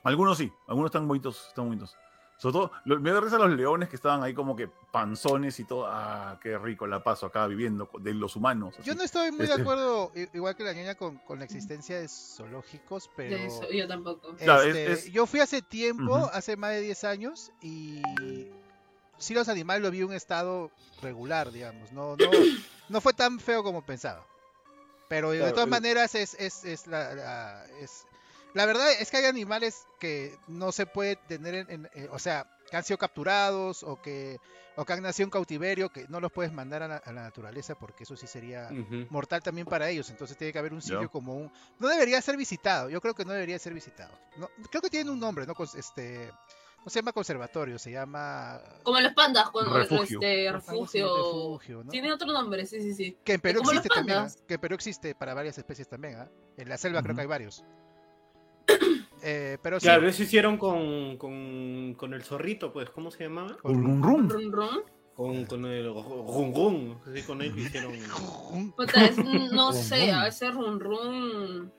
Algunos 0.03 0.37
sí, 0.37 0.51
algunos 0.67 0.89
están 0.89 1.07
bonitos, 1.07 1.47
están 1.49 1.65
bonitos. 1.65 1.95
Sobre 2.37 2.53
todo, 2.53 2.71
lo- 2.85 2.99
me 2.99 3.11
da 3.11 3.21
risa 3.21 3.37
los 3.37 3.51
leones 3.51 3.87
que 3.87 3.95
estaban 3.95 4.21
ahí 4.21 4.33
como 4.33 4.55
que 4.55 4.67
panzones 4.91 5.59
y 5.59 5.63
todo. 5.65 5.85
Ah, 5.87 6.37
qué 6.41 6.57
rico 6.57 6.85
la 6.87 7.01
paso 7.03 7.25
acá 7.27 7.47
viviendo 7.47 7.89
de 7.99 8.13
los 8.13 8.35
humanos. 8.35 8.75
así. 8.77 8.87
Yo 8.87 8.95
no 8.95 9.03
estoy 9.03 9.31
muy 9.31 9.47
de 9.47 9.53
acuerdo, 9.53 10.11
i- 10.15 10.27
igual 10.33 10.55
que 10.55 10.63
la 10.63 10.73
ñaña, 10.73 10.95
con, 10.95 11.19
con 11.19 11.39
la 11.39 11.45
existencia 11.45 11.99
de 11.99 12.07
zoológicos, 12.09 13.09
pero... 13.15 13.37
De 13.37 13.45
eso, 13.45 13.71
yo 13.71 13.87
tampoco. 13.87 14.35
Claro, 14.35 14.61
es- 14.63 14.67
este, 14.75 14.91
es- 14.91 15.11
Yo 15.11 15.25
fui 15.25 15.39
hace 15.39 15.61
tiempo, 15.61 16.29
hace 16.33 16.57
más 16.57 16.71
de 16.71 16.81
10 16.81 17.03
años, 17.05 17.51
y 17.61 18.01
sí 19.17 19.33
los 19.33 19.47
animales 19.47 19.81
lo 19.83 19.91
vi 19.91 19.99
en 20.01 20.07
un 20.07 20.13
estado 20.13 20.69
regular, 21.01 21.51
digamos. 21.51 21.91
No, 21.93 22.15
no, 22.17 22.29
no 22.89 23.01
fue 23.01 23.13
tan 23.13 23.39
feo 23.39 23.63
como 23.63 23.85
pensaba. 23.85 24.25
Pero 25.07 25.31
de 25.31 25.39
todas 25.51 25.65
el- 25.65 25.69
maneras 25.69 26.15
es, 26.15 26.33
es, 26.39 26.65
es 26.65 26.87
la, 26.87 27.13
la- 27.13 27.65
es- 27.79 28.05
la 28.53 28.65
verdad 28.65 28.91
es 28.91 29.09
que 29.11 29.17
hay 29.17 29.25
animales 29.25 29.85
que 29.99 30.37
no 30.47 30.71
se 30.71 30.85
puede 30.85 31.15
tener 31.15 31.55
en, 31.55 31.69
en- 31.71 31.89
eh, 31.93 32.07
o 32.11 32.19
sea, 32.19 32.47
que 32.69 32.77
han 32.77 32.83
sido 32.83 32.97
capturados 32.97 33.83
o 33.83 34.01
que, 34.01 34.39
o 34.75 34.85
que 34.85 34.93
han 34.93 35.01
nacido 35.03 35.25
en 35.25 35.29
cautiverio, 35.31 35.89
que 35.89 36.07
no 36.07 36.19
los 36.19 36.31
puedes 36.31 36.51
mandar 36.51 36.81
a 36.83 36.87
la, 36.87 36.97
a 36.97 37.11
la 37.11 37.23
naturaleza 37.23 37.75
porque 37.75 38.03
eso 38.03 38.15
sí 38.15 38.25
sería 38.25 38.69
mortal 39.09 39.43
también 39.43 39.67
para 39.67 39.89
ellos. 39.89 40.09
Entonces 40.09 40.37
tiene 40.37 40.51
que 40.53 40.59
haber 40.59 40.73
un 40.73 40.81
sitio 40.81 41.09
como 41.11 41.35
un. 41.35 41.51
No 41.79 41.87
debería 41.87 42.21
ser 42.21 42.37
visitado. 42.37 42.89
Yo 42.89 42.99
creo 43.01 43.13
que 43.13 43.25
no 43.25 43.33
debería 43.33 43.59
ser 43.59 43.73
visitado. 43.73 44.11
No, 44.37 44.49
creo 44.71 44.81
que 44.81 44.89
tiene 44.89 45.11
un 45.11 45.19
nombre, 45.19 45.45
¿no? 45.45 45.53
Este, 45.75 46.31
no 46.83 46.89
se 46.89 46.99
llama 46.99 47.11
conservatorio, 47.13 47.77
se 47.77 47.91
llama. 47.91 48.59
Como 48.83 48.99
los 48.99 49.13
pandas, 49.13 49.49
cuando 49.51 49.73
Refugio. 49.77 50.19
este 50.21 50.51
refugio. 50.51 51.15
refugio, 51.17 51.83
¿no? 51.83 51.91
Tiene 51.91 52.11
otro 52.11 52.31
nombre, 52.31 52.65
sí, 52.65 52.81
sí, 52.81 52.93
sí. 52.95 53.17
Que 53.23 53.33
en 53.33 53.41
Perú 53.41 53.59
como 53.59 53.71
existe 53.71 53.89
también. 53.89 54.17
¿ah? 54.19 54.27
Que 54.47 54.55
en 54.55 54.59
Perú 54.61 54.75
existe 54.75 55.13
para 55.15 55.33
varias 55.35 55.57
especies 55.57 55.87
también. 55.87 56.15
¿ah? 56.15 56.29
En 56.57 56.67
la 56.69 56.77
selva 56.77 57.03
creo 57.03 57.13
que 57.15 57.21
hay 57.21 57.27
varios. 57.27 57.63
Eh, 59.25 59.57
pero 59.63 59.79
sí. 59.79 59.85
Claro, 59.85 60.05
eso 60.05 60.21
hicieron 60.21 60.57
con, 60.57 61.15
con, 61.17 61.93
con 61.95 62.13
el 62.13 62.23
zorrito, 62.23 62.73
pues, 62.73 62.89
¿cómo 62.89 63.09
se 63.09 63.23
llamaba? 63.23 63.55
con- 63.61 63.73
Un 63.77 64.03
rum 64.03 64.27
rum. 64.27 64.29
Run, 64.29 64.51
run. 64.51 64.81
Con, 65.13 65.45
con 65.45 65.65
el 65.65 65.85
rum 65.93 66.53
rum, 66.53 66.97
sí, 67.13 67.21
con 67.21 67.41
él 67.41 67.57
hicieron... 67.57 67.93
Puta, 68.75 69.05
es- 69.05 69.17
no 69.53 69.71
Run, 69.71 69.73
sé, 69.73 70.07
run. 70.07 70.15
a 70.15 70.23
veces 70.25 70.53
run 70.53 70.79
run. 70.79 71.71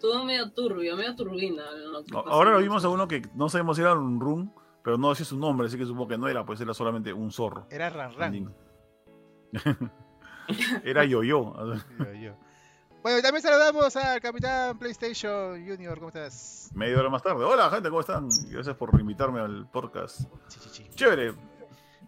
Todo 0.00 0.24
medio 0.24 0.50
turbio, 0.50 0.96
medio 0.96 1.14
turbina. 1.14 1.62
No. 2.10 2.18
Ahora 2.26 2.50
lo 2.52 2.58
vimos 2.58 2.84
a 2.84 2.88
uno 2.88 3.06
que 3.06 3.22
no 3.36 3.48
sabemos 3.48 3.76
si 3.76 3.82
era 3.82 3.92
un 3.94 4.18
rum, 4.18 4.50
pero 4.82 4.98
no 4.98 5.10
decía 5.10 5.26
su 5.26 5.38
nombre, 5.38 5.68
así 5.68 5.78
que 5.78 5.84
supongo 5.86 6.08
que 6.08 6.18
no 6.18 6.26
era, 6.26 6.44
pues 6.44 6.60
era 6.60 6.74
solamente 6.74 7.12
un 7.12 7.30
zorro. 7.30 7.68
Era 7.70 7.88
Ran 7.90 8.14
Ran. 8.16 8.54
Era 10.84 11.04
yo-yo. 11.04 11.54
Yo, 11.98 12.12
yo. 12.14 12.32
Bueno, 13.02 13.18
y 13.18 13.22
también 13.22 13.42
saludamos 13.42 13.96
al 13.96 14.20
capitán 14.20 14.78
PlayStation 14.78 15.66
Junior. 15.66 15.94
¿Cómo 15.98 16.08
estás? 16.08 16.70
Media 16.74 16.98
hora 16.98 17.08
más 17.08 17.22
tarde. 17.22 17.44
Hola, 17.44 17.70
gente, 17.70 17.88
¿cómo 17.88 18.00
están? 18.00 18.28
Gracias 18.50 18.76
por 18.76 18.98
invitarme 19.00 19.40
al 19.40 19.66
podcast. 19.70 20.22
Chévere. 20.94 21.32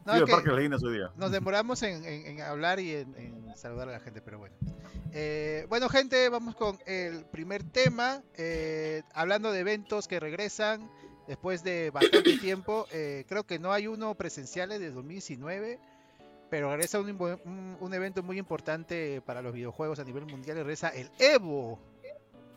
No, 0.04 0.14
es 0.14 0.24
que- 0.24 0.32
Parque 0.32 0.50
de 0.50 0.54
hoy 0.56 0.94
día. 0.94 1.10
Nos 1.16 1.30
demoramos 1.30 1.82
en, 1.82 2.04
en- 2.04 2.26
en 2.26 2.40
hablar 2.42 2.78
y 2.80 2.94
en, 2.94 3.14
en 3.16 3.56
saludar 3.56 3.88
a 3.88 3.92
la 3.92 4.00
gente, 4.00 4.20
pero 4.20 4.38
bueno. 4.38 4.54
Eh, 5.12 5.64
bueno, 5.70 5.88
gente, 5.88 6.28
vamos 6.28 6.56
con 6.56 6.78
el 6.86 7.24
primer 7.24 7.62
tema. 7.64 8.22
eh, 8.34 9.02
hablando 9.14 9.50
de 9.50 9.60
eventos 9.60 10.08
que 10.08 10.20
regresan 10.20 10.90
después 11.26 11.64
de 11.64 11.90
bastante 11.90 12.36
tiempo. 12.38 12.86
eh, 12.92 13.24
creo 13.28 13.44
que 13.44 13.58
no 13.58 13.72
hay 13.72 13.86
uno 13.86 14.14
presencial 14.14 14.68
desde 14.68 14.90
2019, 14.90 15.78
pero 16.52 16.68
regresa 16.70 17.00
un, 17.00 17.08
impo- 17.08 17.40
un- 17.46 17.78
un 17.80 17.94
evento 17.94 18.22
muy 18.22 18.38
importante 18.38 19.22
para 19.24 19.40
los 19.40 19.54
videojuegos 19.54 19.98
a 20.00 20.04
nivel 20.04 20.26
mundial. 20.26 20.58
Regresa 20.58 20.90
el 20.90 21.10
Evo. 21.18 21.80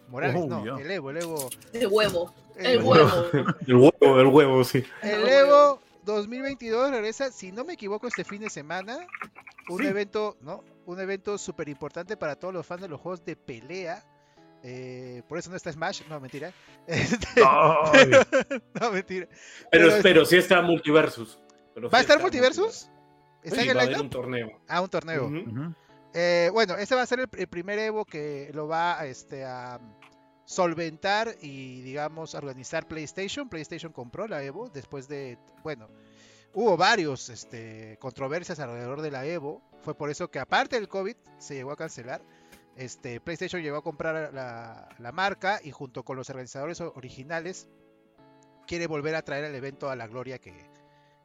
Morales, 0.09 0.35
Oh, 0.37 0.47
no, 0.47 0.77
el 0.77 0.91
Evo, 0.91 1.11
el 1.11 1.17
Evo. 1.23 1.49
El 1.71 1.87
huevo. 1.87 2.33
el 2.57 2.65
El 2.65 2.73
Evo. 2.81 2.89
huevo. 2.91 3.25
El 3.67 3.75
huevo, 3.75 4.19
el 4.19 4.27
huevo, 4.27 4.63
sí. 4.65 4.83
El 5.01 5.29
Evo 5.29 5.79
2022 6.03 6.91
regresa, 6.91 7.31
si 7.31 7.53
no 7.53 7.63
me 7.63 7.73
equivoco, 7.73 8.05
este 8.07 8.25
fin 8.25 8.41
de 8.41 8.49
semana. 8.49 8.97
Un 9.69 9.79
Sí. 9.79 9.87
evento, 9.87 10.35
¿no? 10.41 10.61
Un 10.85 10.99
evento 10.99 11.37
súper 11.37 11.69
importante 11.69 12.17
para 12.17 12.35
todos 12.35 12.53
los 12.53 12.65
fans 12.65 12.81
de 12.81 12.89
los 12.89 12.99
juegos 12.99 13.23
de 13.23 13.37
pelea. 13.37 14.03
Eh, 14.61 15.23
por 15.29 15.37
eso 15.37 15.49
no 15.49 15.55
está 15.55 15.71
Smash, 15.71 16.01
no, 16.09 16.19
mentira. 16.19 16.51
Este, 16.87 17.41
no, 18.81 18.91
mentira. 18.91 19.27
Pero, 19.71 19.87
Pero- 19.89 20.03
pero 20.03 20.25
sí 20.25 20.35
está 20.35 20.61
Multiversus. 20.61 21.39
Pero 21.73 21.89
¿Va 21.89 21.97
a 21.97 22.01
sí 22.01 22.03
estar 22.03 22.21
Multiversus? 22.21 22.89
¿Está 23.45 23.61
Sí, 23.61 23.63
en 23.63 23.69
el 23.69 23.77
va 23.77 23.81
a 23.81 23.85
haber 23.85 24.01
un 24.01 24.09
torneo. 24.09 24.59
Ah, 24.67 24.81
un 24.81 24.89
torneo. 24.89 25.31
Eh, 26.13 26.49
bueno, 26.51 26.75
este 26.75 26.95
va 26.95 27.01
a 27.01 27.05
ser 27.05 27.19
el, 27.19 27.29
el 27.37 27.47
primer 27.47 27.77
Evo 27.79 28.05
que 28.05 28.49
lo 28.53 28.67
va 28.67 28.99
a, 28.99 29.05
este, 29.05 29.45
a, 29.45 29.79
solventar 30.45 31.35
y, 31.41 31.81
digamos, 31.81 32.35
organizar 32.35 32.87
PlayStation. 32.87 33.49
PlayStation 33.49 33.91
compró 33.91 34.27
la 34.27 34.43
Evo 34.43 34.69
después 34.69 35.07
de, 35.07 35.37
bueno, 35.63 35.89
hubo 36.53 36.77
varios 36.77 37.29
este, 37.29 37.97
controversias 37.99 38.59
alrededor 38.59 39.01
de 39.01 39.11
la 39.11 39.25
Evo. 39.25 39.61
Fue 39.81 39.95
por 39.95 40.09
eso 40.09 40.29
que 40.29 40.39
aparte 40.39 40.77
del 40.77 40.87
COVID 40.87 41.15
se 41.37 41.55
llegó 41.55 41.71
a 41.71 41.75
cancelar. 41.75 42.21
Este, 42.75 43.19
PlayStation 43.19 43.61
llegó 43.61 43.77
a 43.77 43.83
comprar 43.83 44.33
la, 44.33 44.89
la 44.97 45.11
marca 45.11 45.59
y 45.63 45.71
junto 45.71 46.03
con 46.03 46.17
los 46.17 46.29
organizadores 46.29 46.81
originales 46.81 47.67
quiere 48.67 48.87
volver 48.87 49.15
a 49.15 49.21
traer 49.21 49.45
el 49.45 49.55
evento 49.55 49.89
a 49.89 49.95
la 49.95 50.07
gloria 50.07 50.39
que, 50.39 50.53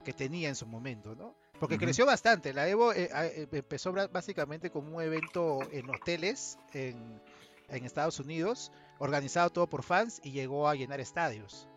que 0.05 0.13
tenía 0.13 0.49
en 0.49 0.55
su 0.55 0.67
momento, 0.67 1.15
¿no? 1.15 1.35
Porque 1.61 1.79
creció 1.79 2.07
bastante. 2.07 2.53
La 2.55 2.67
Evo 2.69 2.93
eh, 2.93 3.11
eh, 3.15 3.47
empezó 3.53 3.93
básicamente 3.93 4.71
como 4.71 4.97
un 4.97 5.03
evento 5.03 5.61
en 5.71 5.89
hoteles 5.91 6.59
en, 6.73 7.21
en 7.69 7.85
Estados 7.85 8.19
Unidos, 8.19 8.73
organizado 8.99 9.51
todo 9.51 9.69
por 9.69 9.83
fans 9.83 10.21
y 10.25 10.33
llegó 10.33 10.69
a 10.69 10.75
llenar 10.75 11.01
estadios, 11.01 11.69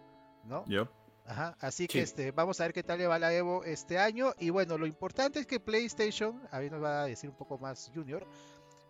¿no? 0.46 0.64
Ya. 0.68 0.90
Ajá, 1.26 1.56
así 1.60 1.88
que 1.88 2.02
este, 2.02 2.32
vamos 2.32 2.60
a 2.60 2.64
ver 2.64 2.74
qué 2.74 2.84
tal 2.84 2.98
le 2.98 3.08
va 3.08 3.18
la 3.18 3.34
Evo 3.34 3.64
este 3.64 3.98
año. 3.98 4.34
Y 4.40 4.50
bueno, 4.50 4.78
lo 4.78 4.88
importante 4.88 5.40
es 5.40 5.46
que 5.46 5.60
PlayStation, 5.60 6.42
a 6.52 6.60
mí 6.60 6.70
nos 6.70 6.84
va 6.84 7.04
a 7.04 7.06
decir 7.06 7.30
un 7.30 7.36
poco 7.36 7.58
más 7.58 7.92
Junior, 7.94 8.26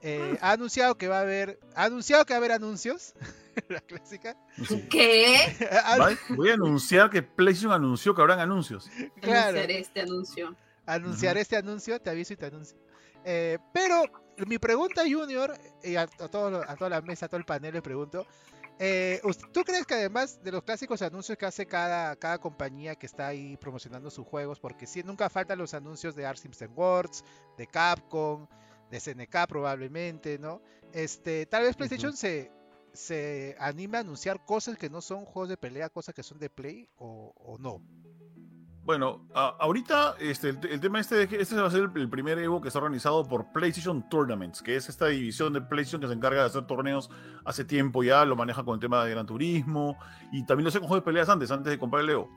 eh, 0.01 0.37
ha 0.41 0.51
anunciado 0.51 0.95
que 0.95 1.07
va 1.07 1.19
a 1.19 1.21
haber, 1.21 1.59
ha 1.75 1.85
anunciado 1.85 2.25
que 2.25 2.33
va 2.33 2.37
a 2.37 2.39
haber 2.39 2.51
anuncios, 2.51 3.13
la 3.69 3.81
clásica. 3.81 4.35
Sí. 4.67 4.85
¿Qué? 4.89 5.37
Voy 6.29 6.49
a 6.49 6.53
anunciar 6.55 7.09
que 7.09 7.21
PlayStation 7.21 7.71
anunció 7.71 8.13
que 8.13 8.21
habrán 8.21 8.39
anuncios. 8.39 8.89
claro, 9.21 9.57
este 9.59 10.01
anuncio. 10.01 10.55
Anunciar 10.85 11.37
este 11.37 11.55
anuncio, 11.57 11.99
te 12.01 12.09
aviso 12.09 12.33
y 12.33 12.37
te 12.37 12.45
anuncio. 12.47 12.77
Eh, 13.25 13.57
pero 13.73 14.03
mi 14.47 14.57
pregunta, 14.57 15.01
Junior, 15.09 15.57
y 15.83 15.95
a, 15.95 16.01
a, 16.03 16.07
todo- 16.07 16.63
a 16.67 16.75
toda 16.75 16.89
la 16.89 17.01
mesa, 17.01 17.25
a 17.27 17.29
todo 17.29 17.37
el 17.37 17.45
panel 17.45 17.73
le 17.73 17.81
pregunto, 17.81 18.25
eh, 18.79 19.21
¿us- 19.23 19.37
¿tú 19.51 19.63
crees 19.63 19.85
que 19.85 19.93
además 19.93 20.43
de 20.43 20.51
los 20.51 20.63
clásicos 20.63 21.01
anuncios 21.01 21.37
que 21.37 21.45
hace 21.45 21.65
cada, 21.65 22.15
cada 22.15 22.39
compañía 22.39 22.95
que 22.95 23.05
está 23.05 23.27
ahí 23.27 23.55
promocionando 23.57 24.09
sus 24.09 24.25
juegos, 24.27 24.59
porque 24.59 24.87
sí, 24.87 25.03
nunca 25.03 25.29
faltan 25.29 25.59
los 25.59 25.73
anuncios 25.73 26.15
de 26.15 26.25
Art 26.25 26.39
System 26.39 26.71
Works, 26.77 27.23
de 27.57 27.67
Capcom, 27.67 28.47
de 28.89 28.97
SNK 28.97 29.47
probablemente, 29.47 30.37
¿no? 30.39 30.61
Este, 30.91 31.45
tal 31.45 31.63
vez 31.63 31.75
PlayStation 31.75 32.15
se, 32.17 32.51
se 32.93 33.55
anime 33.59 33.97
a 33.97 34.01
anunciar 34.01 34.43
cosas 34.43 34.77
que 34.77 34.89
no 34.89 35.01
son 35.01 35.23
juegos 35.25 35.49
de 35.49 35.57
pelea, 35.57 35.89
cosas 35.89 36.13
que 36.13 36.23
son 36.23 36.39
de 36.39 36.49
Play 36.49 36.89
o, 36.97 37.31
o 37.35 37.57
no. 37.57 37.81
Bueno, 38.85 39.25
a- 39.33 39.55
ahorita 39.61 40.15
este, 40.19 40.49
el, 40.49 40.59
el 40.69 40.79
tema 40.81 40.99
este, 40.99 41.23
este 41.41 41.55
va 41.55 41.67
a 41.67 41.71
ser 41.71 41.89
el, 41.95 42.01
el 42.01 42.09
primer 42.09 42.37
Evo 42.39 42.59
que 42.61 42.67
está 42.67 42.79
organizado 42.79 43.25
por 43.25 43.51
PlayStation 43.53 44.07
Tournaments, 44.09 44.61
que 44.61 44.75
es 44.75 44.89
esta 44.89 45.07
división 45.07 45.53
de 45.53 45.61
PlayStation 45.61 46.01
que 46.01 46.07
se 46.07 46.13
encarga 46.13 46.41
de 46.41 46.47
hacer 46.47 46.65
torneos 46.67 47.09
hace 47.45 47.63
tiempo 47.63 48.03
ya, 48.03 48.25
lo 48.25 48.35
maneja 48.35 48.63
con 48.63 48.73
el 48.73 48.79
tema 48.81 49.03
de 49.05 49.11
Gran 49.11 49.25
Turismo 49.25 49.97
y 50.33 50.45
también 50.45 50.65
lo 50.65 50.69
hace 50.69 50.79
con 50.79 50.89
juegos 50.89 51.03
de 51.05 51.05
peleas 51.11 51.29
antes, 51.29 51.49
antes 51.49 51.71
de 51.71 51.79
comprar 51.79 52.03
el 52.03 52.09
Evo. 52.09 52.29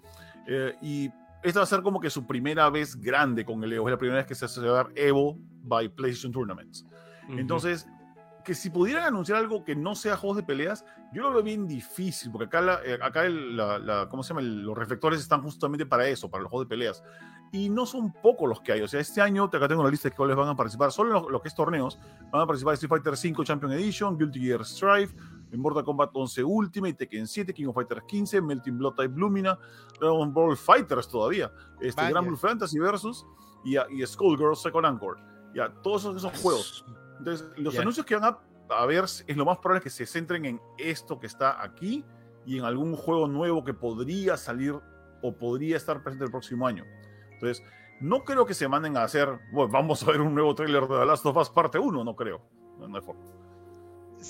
Eh, 0.46 0.76
y 0.82 1.10
esta 1.42 1.60
va 1.60 1.64
a 1.64 1.66
ser 1.66 1.82
como 1.82 1.98
que 2.00 2.10
su 2.10 2.26
primera 2.28 2.70
vez 2.70 2.94
grande 2.94 3.44
con 3.44 3.62
el 3.64 3.72
Evo, 3.72 3.88
es 3.88 3.92
la 3.92 3.98
primera 3.98 4.18
vez 4.18 4.26
que 4.26 4.34
se 4.36 4.44
hace 4.44 4.60
dar 4.60 4.90
Evo 4.94 5.36
by 5.64 5.88
PlayStation 5.88 6.32
Tournaments. 6.32 6.86
Entonces, 7.28 7.88
que 8.46 8.54
si 8.54 8.70
pudieran 8.70 9.02
anunciar 9.04 9.38
algo 9.38 9.64
que 9.64 9.74
no 9.76 9.94
sea 9.96 10.16
juegos 10.16 10.36
de 10.36 10.44
peleas, 10.44 10.84
yo 11.12 11.22
lo 11.22 11.32
veo 11.32 11.42
bien 11.42 11.66
difícil, 11.66 12.30
porque 12.30 12.46
acá, 12.46 12.60
la, 12.60 12.80
eh, 12.84 12.96
acá 13.02 13.26
el- 13.26 13.56
la, 13.56 13.78
la- 13.78 14.08
¿cómo 14.08 14.22
se 14.22 14.28
llama? 14.28 14.40
El- 14.40 14.62
los 14.62 14.78
reflectores 14.78 15.20
están 15.20 15.42
justamente 15.42 15.84
para 15.84 16.06
eso, 16.06 16.30
para 16.30 16.42
los 16.44 16.50
juegos 16.50 16.66
de 16.66 16.70
peleas. 16.70 17.02
Y 17.52 17.68
no 17.68 17.84
son 17.86 18.12
pocos 18.12 18.48
los 18.48 18.60
que 18.60 18.72
hay. 18.72 18.82
O 18.82 18.88
sea, 18.88 19.00
este 19.00 19.20
año, 19.20 19.44
acá 19.44 19.66
tengo 19.68 19.80
una 19.80 19.90
lista 19.90 20.08
de 20.08 20.14
cuáles 20.14 20.36
van 20.36 20.48
a 20.48 20.56
participar. 20.56 20.90
Solo 20.92 21.16
en 21.16 21.22
lo, 21.24 21.30
lo 21.30 21.42
que 21.42 21.48
es 21.48 21.54
torneos, 21.54 21.98
van 22.30 22.42
a 22.42 22.46
participar 22.46 22.74
Street 22.74 22.88
Fighter 22.90 23.16
5 23.16 23.44
Champion 23.44 23.72
Edition, 23.72 24.16
Guilty 24.16 24.40
Gear 24.40 24.64
Strive, 24.64 25.10
Mortal 25.52 25.84
Kombat 25.84 26.10
11 26.12 26.42
Ultimate, 26.44 26.94
Tekken 26.94 27.26
7, 27.26 27.52
King 27.54 27.66
of 27.66 27.74
Fighters 27.74 28.02
15, 28.06 28.40
Melting 28.42 28.78
Blood 28.78 28.94
Type 28.94 29.14
Lumina, 29.16 29.58
Dragon 30.00 30.32
Ball 30.32 30.56
Fighters 30.56 31.08
todavía, 31.08 31.50
este, 31.80 32.00
Vaya. 32.00 32.10
Grand 32.12 32.26
Blue 32.28 32.36
Fantasy 32.36 32.78
Versus 32.78 33.24
y, 33.64 33.76
y 33.78 34.06
Skullgirls 34.06 34.60
Second 34.62 34.86
Anchor. 34.86 35.18
Ya, 35.54 35.70
todos 35.82 36.02
esos, 36.02 36.16
esos 36.16 36.40
juegos. 36.42 36.84
Entonces, 37.18 37.46
los 37.56 37.74
Ya. 37.74 37.80
anuncios 37.82 38.04
que 38.06 38.14
van 38.16 38.24
a, 38.24 38.38
a 38.74 38.86
ver 38.86 39.04
es 39.04 39.36
lo 39.36 39.44
más 39.44 39.58
probable 39.58 39.82
que 39.82 39.90
se 39.90 40.06
centren 40.06 40.44
en 40.44 40.60
esto 40.78 41.18
que 41.18 41.26
está 41.26 41.62
aquí 41.62 42.04
y 42.44 42.58
en 42.58 42.64
algún 42.64 42.94
juego 42.96 43.26
nuevo 43.28 43.64
que 43.64 43.74
podría 43.74 44.36
salir 44.36 44.74
o 45.22 45.32
podría 45.36 45.76
estar 45.76 46.02
presente 46.02 46.24
el 46.26 46.30
próximo 46.30 46.66
año. 46.66 46.84
Entonces, 47.32 47.62
no 48.00 48.22
creo 48.24 48.44
que 48.44 48.54
se 48.54 48.68
manden 48.68 48.96
a 48.96 49.04
hacer, 49.04 49.28
bueno, 49.52 49.72
vamos 49.72 50.02
a 50.02 50.10
ver 50.10 50.20
un 50.20 50.34
nuevo 50.34 50.54
tráiler 50.54 50.82
de 50.86 50.98
The 50.98 51.06
Last 51.06 51.24
of 51.26 51.36
Us 51.36 51.50
parte 51.50 51.78
1, 51.78 52.04
no 52.04 52.14
creo. 52.14 52.40
No, 52.78 52.86
no 52.88 52.96
hay 52.96 53.02
forma. 53.02 53.22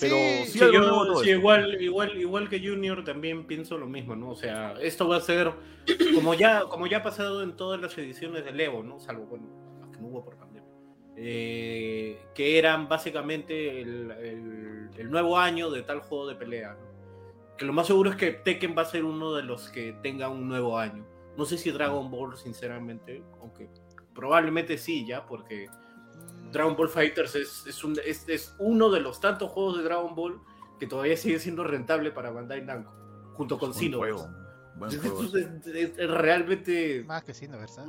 Pero 0.00 0.16
sí 0.16 0.46
Sí, 0.46 0.58
yo- 0.58 1.14
sí, 1.22 1.30
igual, 1.30 1.80
igual, 1.80 2.16
igual 2.16 2.48
que 2.48 2.58
Junior 2.60 3.02
también 3.04 3.46
pienso 3.46 3.78
lo 3.78 3.86
mismo, 3.86 4.14
¿no? 4.16 4.30
O 4.30 4.34
sea, 4.36 4.72
esto 4.80 5.08
va 5.08 5.16
a 5.16 5.20
ser 5.20 5.52
como 6.14 6.34
ya, 6.34 6.64
como 6.68 6.86
ya 6.86 6.98
ha 6.98 7.02
pasado 7.02 7.42
en 7.42 7.56
todas 7.56 7.80
las 7.80 7.96
ediciones 7.96 8.44
del 8.44 8.60
Evo, 8.60 8.82
¿no? 8.82 8.98
Salvo, 8.98 9.26
bueno, 9.26 9.46
las 9.80 9.90
que 9.90 10.00
no 10.02 10.08
hubo 10.08 10.24
por 10.24 10.36
pandemia. 10.36 10.45
Eh, 11.18 12.20
que 12.34 12.58
eran 12.58 12.88
básicamente 12.88 13.80
el, 13.80 14.10
el- 14.10 14.90
el 14.98 15.10
nuevo 15.10 15.38
año 15.38 15.70
de 15.70 15.82
tal 15.82 16.00
juego 16.00 16.26
de 16.28 16.34
pelea, 16.36 16.74
¿no? 16.74 17.56
Que 17.56 17.64
lo 17.64 17.72
más 17.72 17.86
seguro 17.86 18.10
es 18.10 18.16
que 18.16 18.32
Tekken 18.32 18.74
va 18.76 18.82
a 18.82 18.86
ser 18.86 19.02
uno 19.04 19.32
de 19.34 19.42
los 19.42 19.70
que 19.70 19.94
tenga 20.02 20.28
un 20.28 20.46
nuevo 20.46 20.78
año. 20.78 21.06
No 21.38 21.44
sé 21.46 21.56
si 21.56 21.70
Dragon 21.70 22.10
Ball, 22.10 22.36
sinceramente, 22.36 23.22
aunque 23.40 23.68
probablemente 24.14 24.76
sí, 24.78 25.06
ya, 25.06 25.24
porque 25.26 25.66
Dragon 26.52 26.76
Ball 26.76 26.88
Fighters 26.90 27.34
es, 27.34 27.66
es, 27.66 27.82
un- 27.82 27.98
es- 28.04 28.28
es 28.28 28.54
uno 28.58 28.90
de 28.90 29.00
los 29.00 29.18
tantos 29.20 29.50
juegos 29.50 29.78
de 29.78 29.84
Dragon 29.84 30.14
Ball 30.14 30.40
que 30.78 30.86
todavía 30.86 31.16
sigue 31.16 31.38
siendo 31.38 31.64
rentable 31.64 32.10
para 32.10 32.30
Bandai 32.30 32.62
Namco, 32.62 32.92
junto 33.32 33.58
con 33.58 33.72
es 35.98 36.10
realmente... 36.10 37.04
Más 37.06 37.24
que 37.24 37.32
sí, 37.32 37.48
¿no? 37.48 37.58
¿verdad? 37.58 37.86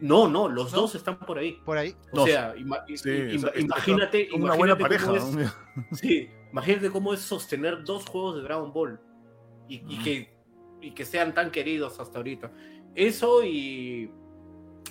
No, 0.00 0.28
no, 0.28 0.48
los 0.48 0.72
¿No? 0.72 0.82
dos 0.82 0.94
están 0.94 1.18
por 1.18 1.38
ahí. 1.38 1.60
Por 1.64 1.76
ahí. 1.78 1.94
O 2.12 2.16
No, 2.16 2.26
sea, 2.26 2.54
ima- 2.56 2.84
Sí, 2.86 2.92
i- 2.92 2.94
o 2.94 3.38
sea, 3.38 3.50
ima- 3.50 3.52
es- 3.54 3.64
imagínate, 3.64 4.28
Una 4.34 4.54
buena 4.54 4.74
imagínate 4.74 4.82
pareja. 4.82 5.06
cómo 5.06 5.16
es- 5.16 5.34
¿no? 5.34 5.86
Sí, 5.92 6.30
imagínate 6.50 6.90
cómo 6.90 7.14
es 7.14 7.20
sostener 7.20 7.84
dos 7.84 8.06
juegos 8.06 8.36
de 8.36 8.42
Dragon 8.42 8.72
Ball 8.72 9.00
y, 9.68 9.78
que, 10.04 10.34
y 10.80 10.90
que 10.92 11.04
sean 11.04 11.32
tan 11.34 11.50
queridos 11.50 11.98
hasta 11.98 12.18
ahorita. 12.18 12.50
Eso 12.94 13.42
y 13.42 14.10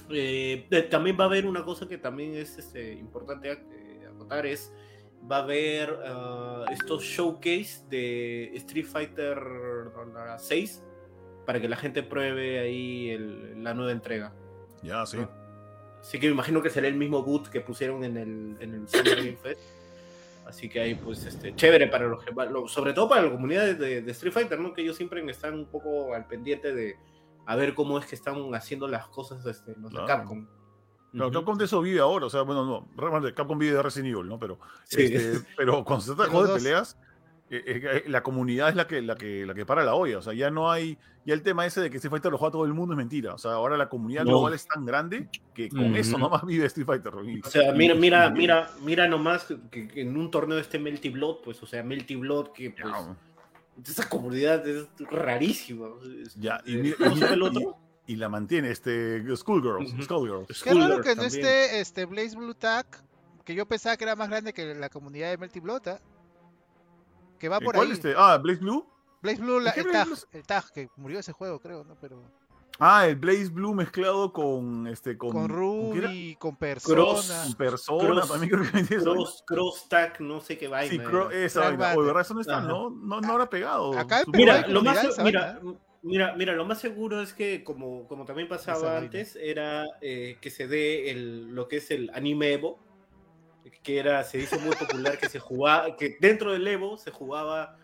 eh, 0.09 0.67
también 0.89 1.15
va 1.19 1.25
a 1.25 1.27
haber 1.27 1.45
una 1.45 1.63
cosa 1.63 1.87
que 1.87 1.97
también 1.97 2.33
es 2.35 2.57
este, 2.57 2.93
importante 2.93 3.51
eh, 3.51 4.07
acotar 4.13 4.45
es 4.45 4.73
va 5.31 5.37
a 5.37 5.43
haber 5.43 5.99
ah, 6.05 6.65
estos 6.71 7.03
showcase 7.03 7.85
de 7.89 8.51
Street 8.55 8.85
Fighter 8.87 9.37
6 10.39 10.83
para 11.45 11.61
que 11.61 11.69
la 11.69 11.75
gente 11.77 12.01
pruebe 12.01 12.59
ahí 12.59 13.09
el- 13.11 13.63
la 13.63 13.73
nueva 13.75 13.91
entrega. 13.91 14.33
Ya, 14.81 15.05
sí. 15.05 15.17
Así 15.99 16.19
que 16.19 16.27
me 16.27 16.33
imagino 16.33 16.61
que 16.61 16.69
será 16.69 16.87
el 16.87 16.95
mismo 16.95 17.21
boot 17.23 17.47
que 17.49 17.61
pusieron 17.61 18.03
en 18.03 18.17
el, 18.17 18.57
en 18.59 18.73
el 18.73 18.87
Summer 18.87 19.15
Game 19.17 19.37
Fest. 19.37 19.61
Así 20.47 20.67
que 20.67 20.81
ahí, 20.81 20.95
pues, 20.95 21.23
este, 21.25 21.55
chévere 21.55 21.87
para 21.87 22.07
los 22.07 22.23
que, 22.23 22.31
lo- 22.31 22.67
sobre 22.67 22.93
todo 22.93 23.07
para 23.07 23.21
la 23.21 23.31
comunidad 23.31 23.75
de, 23.75 24.01
de 24.01 24.11
Street 24.11 24.33
Fighter, 24.33 24.59
¿no? 24.59 24.73
Que 24.73 24.81
ellos 24.81 24.97
siempre 24.97 25.23
están 25.29 25.53
un 25.53 25.65
poco 25.67 26.13
al 26.15 26.25
pendiente 26.27 26.73
de 26.73 26.95
a 27.45 27.55
ver 27.55 27.73
cómo 27.75 27.97
es 27.99 28.05
que 28.05 28.15
están 28.15 28.35
haciendo 28.55 28.87
las 28.87 29.07
cosas 29.07 29.45
este, 29.45 29.75
los 29.77 29.91
Claro. 29.91 30.07
de 30.07 30.13
Capcom. 30.13 30.47
Claro, 31.11 31.27
Ujú. 31.27 31.33
Capcom 31.39 31.57
de 31.57 31.65
eso 31.65 31.81
vive 31.81 31.99
ahora, 31.99 32.25
o 32.25 32.29
sea, 32.29 32.41
bueno, 32.41 32.65
no, 32.65 32.87
realmente 32.97 33.33
Capcom 33.33 33.57
vive 33.59 33.75
de 33.75 33.83
Resident 33.83 34.15
Evil, 34.15 34.27
¿no? 34.27 34.39
Pero, 34.39 34.59
Sí. 34.85 35.03
este, 35.03 35.47
pero 35.57 35.83
cuando 35.85 36.01
se 36.01 36.07
trata 36.15 36.23
de 36.23 36.29
juegos 36.29 36.49
de 36.49 36.55
peleas, 36.55 36.97
eh, 37.53 37.81
eh, 38.05 38.09
la 38.09 38.23
comunidad 38.23 38.69
es 38.69 38.75
la 38.75 38.87
que, 38.87 39.01
la, 39.01 39.15
que, 39.15 39.45
la 39.45 39.53
que 39.53 39.65
para 39.65 39.83
la 39.83 39.93
olla, 39.93 40.17
o 40.19 40.21
sea, 40.21 40.33
ya 40.33 40.49
no 40.49 40.71
hay, 40.71 40.97
ya 41.25 41.33
el 41.33 41.41
tema 41.43 41.65
ese 41.65 41.81
de 41.81 41.89
que 41.89 41.97
Street 41.97 42.09
Fighter 42.11 42.31
lo 42.31 42.37
juega 42.37 42.51
todo 42.53 42.65
el 42.65 42.73
mundo 42.73 42.93
es 42.93 42.97
mentira, 42.97 43.33
o 43.33 43.37
sea, 43.37 43.51
ahora 43.51 43.75
la 43.77 43.89
comunidad 43.89 44.23
No. 44.23 44.29
global 44.31 44.53
es 44.53 44.65
tan 44.67 44.85
grande 44.85 45.27
que 45.53 45.67
con 45.69 45.87
Ujú. 45.87 45.95
eso 45.95 46.17
nomás 46.17 46.45
vive 46.45 46.65
Street 46.67 46.85
Fighter. 46.87 47.13
y- 47.25 47.41
O 47.45 47.49
sea, 47.49 47.73
y- 47.73 47.77
mira, 47.77 47.93
mira, 47.95 48.27
y- 48.27 48.31
mira, 48.31 48.69
mira 48.81 49.07
nomás 49.07 49.45
que, 49.69 49.87
que 49.87 50.01
en 50.01 50.15
un 50.17 50.31
torneo 50.31 50.57
este 50.59 50.79
Melty 50.79 51.09
Blood, 51.09 51.37
pues, 51.43 51.61
o 51.61 51.65
sea, 51.65 51.83
Melty 51.83 52.15
Blood, 52.15 52.51
que 52.53 52.71
pues, 52.71 53.89
esa 53.89 54.07
comunidad 54.09 54.65
es 54.67 54.87
rarísima. 55.09 55.87
Ya, 56.37 56.61
y 56.65 56.75
eh, 56.75 56.81
mira- 56.81 56.95
¿Cómo 56.99 57.17
y 57.17 57.23
el 57.33 57.41
otro? 57.43 57.77
y 58.07 58.15
la 58.15 58.29
mantiene, 58.29 58.71
este, 58.71 59.23
Schoolgirls, 59.35 59.93
Ujú. 59.93 60.03
Skullgirls. 60.03 60.63
Qué 60.63 60.73
raro 60.73 61.01
que 61.01 61.15
no 61.15 61.21
también. 61.23 61.45
esté 61.45 61.79
este 61.81 62.05
Blaze 62.05 62.35
Blue 62.35 62.53
Tag, 62.55 62.85
que 63.45 63.55
yo 63.55 63.65
pensaba 63.65 63.95
que 63.97 64.03
era 64.05 64.15
más 64.15 64.29
grande 64.29 64.53
que 64.53 64.73
la 64.75 64.89
comunidad 64.89 65.29
de 65.29 65.37
Melty 65.37 65.59
Blood, 65.59 65.87
¿ah? 65.87 65.99
Que 67.41 67.49
va 67.49 67.59
por 67.59 67.75
¿Cuál 67.75 67.87
ahí. 67.87 67.93
este? 67.93 68.13
Ah, 68.15 68.37
Blaze 68.37 68.59
Blue. 68.61 68.85
Blaze 69.21 69.41
Blue, 69.41 69.59
la- 69.59 69.71
¿De 69.71 69.73
qué 69.73 69.79
el 69.81 69.87
Blaze 69.87 69.97
tag, 69.99 70.07
Blue? 70.07 70.27
el 70.39 70.43
tag, 70.47 70.71
que 70.73 70.89
murió 70.95 71.19
ese 71.19 71.31
juego, 71.33 71.59
creo, 71.59 71.83
¿no? 71.83 71.95
Pero 71.99 72.21
Ah, 72.79 73.05
el 73.07 73.15
Blaze 73.15 73.49
Blue 73.49 73.75
mezclado 73.75 74.33
con, 74.33 74.87
este, 74.87 75.15
con, 75.17 75.31
con 75.31 75.41
¿con? 75.41 75.49
Ruby, 75.51 76.35
con 76.39 76.55
Persona. 76.55 76.95
Cross. 76.95 77.55
Persona, 77.57 78.07
Cross- 78.09 78.31
también 78.31 78.49
creo 78.51 78.71
que 78.87 78.95
eso. 78.95 79.11
Cross, 79.13 79.43
cross 79.45 79.89
tag, 79.89 80.19
no 80.21 80.39
sé 80.41 80.57
qué 80.57 80.67
vaina. 80.67 80.89
Sí, 80.89 80.95
era. 80.95 81.05
cro- 81.09 81.31
esa 81.31 81.59
vaina. 81.61 81.93
Oye, 81.95 82.07
¿verdad? 82.07 82.21
Eso 82.21 82.33
no 82.33 82.41
está, 82.41 82.57
Ajá. 82.59 82.67
no, 82.67 82.89
no, 82.89 83.21
no 83.21 83.31
habrá 83.33 83.49
pegado. 83.49 83.97
Acá 83.97 84.19
en. 84.21 84.25
Perú 84.31 84.37
Mira, 84.37 84.67
lo 84.67 84.81
más, 84.81 85.03
mira, 85.23 85.41
vaina. 85.61 85.79
mira, 86.01 86.35
mira, 86.35 86.53
lo 86.53 86.65
más 86.65 86.79
seguro 86.79 87.21
es 87.21 87.33
que 87.33 87.63
como, 87.63 88.07
como 88.07 88.25
también 88.25 88.47
Esa 88.47 88.55
pasaba 88.57 88.81
vaina. 88.93 88.97
antes, 89.05 89.35
era 89.35 89.85
eh, 90.01 90.37
que 90.41 90.49
se 90.49 90.67
dé 90.67 91.11
el, 91.11 91.53
lo 91.53 91.67
que 91.67 91.77
es 91.77 91.91
el 91.91 92.09
anime 92.15 92.53
Evo 92.53 92.79
que 93.83 93.99
era, 93.99 94.23
se 94.23 94.39
hizo 94.39 94.59
muy 94.59 94.75
popular 94.75 95.17
que 95.17 95.29
se 95.29 95.39
jugaba, 95.39 95.95
que 95.95 96.17
dentro 96.19 96.53
del 96.53 96.67
Evo 96.67 96.97
se 96.97 97.11
jugaba 97.11 97.77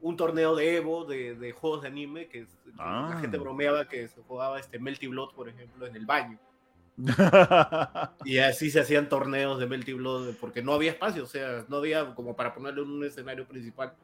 un 0.00 0.16
torneo 0.16 0.54
de 0.54 0.76
Evo 0.76 1.04
de, 1.04 1.34
de 1.34 1.52
juegos 1.52 1.82
de 1.82 1.88
anime, 1.88 2.28
que, 2.28 2.46
que 2.46 2.72
Ah. 2.78 3.10
la 3.14 3.20
gente 3.20 3.38
bromeaba 3.38 3.88
que 3.88 4.08
se 4.08 4.20
jugaba 4.22 4.58
este 4.58 4.78
Melty 4.78 5.06
Blood, 5.06 5.34
por 5.34 5.48
ejemplo, 5.48 5.86
en 5.86 5.96
el 5.96 6.06
baño. 6.06 6.38
Y 8.24 8.38
así 8.38 8.70
se 8.70 8.80
hacían 8.80 9.08
torneos 9.08 9.58
de 9.58 9.66
Melty 9.66 9.92
Blood, 9.92 10.34
porque 10.40 10.62
no 10.62 10.72
había 10.72 10.92
espacio, 10.92 11.24
o 11.24 11.26
sea, 11.26 11.64
no 11.68 11.78
había 11.78 12.14
como 12.14 12.36
para 12.36 12.54
ponerlo 12.54 12.82
en 12.82 12.90
un 12.90 13.04
escenario 13.04 13.46
principal. 13.46 13.94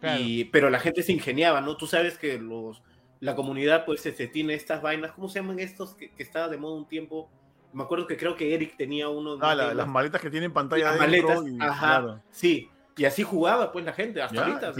Claro. 0.00 0.20
Y, 0.22 0.44
pero 0.44 0.70
la 0.70 0.78
gente 0.80 1.02
se 1.02 1.12
ingeniaba, 1.12 1.60
¿no? 1.60 1.76
Tú 1.76 1.86
sabes 1.86 2.16
que 2.18 2.38
los, 2.38 2.82
la 3.20 3.34
comunidad, 3.34 3.84
pues, 3.84 4.04
este, 4.06 4.26
tiene 4.26 4.54
estas 4.54 4.80
vainas, 4.82 5.12
¿cómo 5.12 5.28
se 5.28 5.40
llaman 5.40 5.58
estos 5.58 5.94
que, 5.94 6.10
que 6.10 6.22
estaba 6.22 6.48
de 6.48 6.56
moda 6.56 6.76
un 6.76 6.88
tiempo? 6.88 7.30
Me 7.72 7.82
acuerdo 7.84 8.06
que 8.06 8.16
creo 8.16 8.34
que 8.36 8.54
Eric 8.54 8.76
tenía 8.76 9.08
uno. 9.08 9.38
Ah, 9.40 9.54
la- 9.54 9.72
las 9.74 9.86
maletas 9.88 10.20
que 10.20 10.30
tienen 10.30 10.52
pantalla 10.52 10.90
las 10.90 10.98
maletas, 10.98 11.42
y- 11.46 11.58
ajá, 11.60 11.86
claro. 12.00 12.22
sí. 12.30 12.68
Y 12.96 13.04
así 13.04 13.22
jugaba, 13.22 13.70
pues, 13.72 13.84
la 13.84 13.92
gente, 13.92 14.20
hasta 14.20 14.34
Ya, 14.34 14.44
ahorita. 14.46 14.72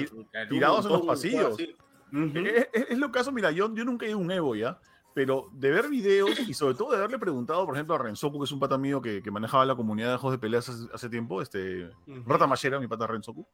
tirados 0.49 0.85
en 0.87 0.93
los 0.93 1.03
pasillos. 1.07 1.55
así. 1.55 1.77
Ujú. 2.13 2.39
Es, 2.39 2.69
es- 2.73 2.91
es 2.91 2.99
lo 2.99 3.11
caso, 3.13 3.31
mira, 3.33 3.51
yo, 3.53 3.73
yo 3.75 3.85
nunca 3.85 4.05
he 4.05 4.11
ido 4.11 4.19
a 4.19 4.21
un 4.21 4.31
Evo 4.33 4.57
ya, 4.57 4.79
pero 5.15 5.49
de 5.53 5.71
ver 5.71 5.89
videos 5.89 6.39
y 6.41 6.53
sobre 6.55 6.75
todo 6.75 6.91
de 6.91 6.99
haberle 6.99 7.19
preguntado, 7.19 7.65
por 7.65 7.75
ejemplo, 7.77 7.95
a 7.95 7.99
Renzoku, 7.99 8.39
que 8.39 8.45
es 8.45 8.53
un 8.53 8.59
pata 8.61 8.77
mío 8.77 9.01
que, 9.01 9.23
que 9.23 9.31
manejaba 9.31 9.65
la 9.65 9.77
comunidad 9.77 10.11
de 10.11 10.17
juegos 10.17 10.33
de 10.33 10.39
peleas 10.41 10.69
hace, 10.69 10.89
hace 10.93 11.09
tiempo, 11.09 11.41
este, 11.41 11.87
Ujú. 12.07 12.23
Rata 12.27 12.47
Machera, 12.49 12.81
mi 12.81 12.89
pata 12.89 13.07
Renzoku, 13.07 13.47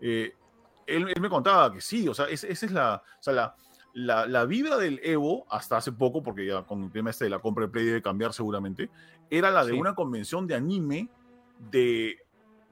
eh, 0.00 0.32
él, 0.86 1.08
él 1.14 1.20
me 1.20 1.28
contaba 1.28 1.72
que 1.72 1.80
sí, 1.80 2.08
o 2.08 2.14
sea, 2.14 2.26
es- 2.26 2.44
esa 2.44 2.66
es 2.66 2.72
la, 2.72 3.02
o 3.18 3.22
sea, 3.22 3.32
la, 3.32 3.56
la, 3.98 4.26
la 4.26 4.44
vibra 4.44 4.76
del 4.76 5.00
Evo 5.02 5.46
hasta 5.50 5.78
hace 5.78 5.90
poco, 5.90 6.22
porque 6.22 6.44
ya 6.44 6.62
con 6.64 6.84
el 6.84 6.90
tema 6.92 7.08
este 7.08 7.24
de 7.24 7.30
la 7.30 7.38
compra 7.38 7.64
de 7.64 7.72
Play 7.72 7.86
debe 7.86 8.02
cambiar 8.02 8.34
seguramente, 8.34 8.90
era 9.30 9.50
la 9.50 9.64
de 9.64 9.72
Sí. 9.72 9.78
una 9.78 9.94
convención 9.94 10.46
de 10.46 10.54
anime 10.54 11.08
de, 11.70 12.18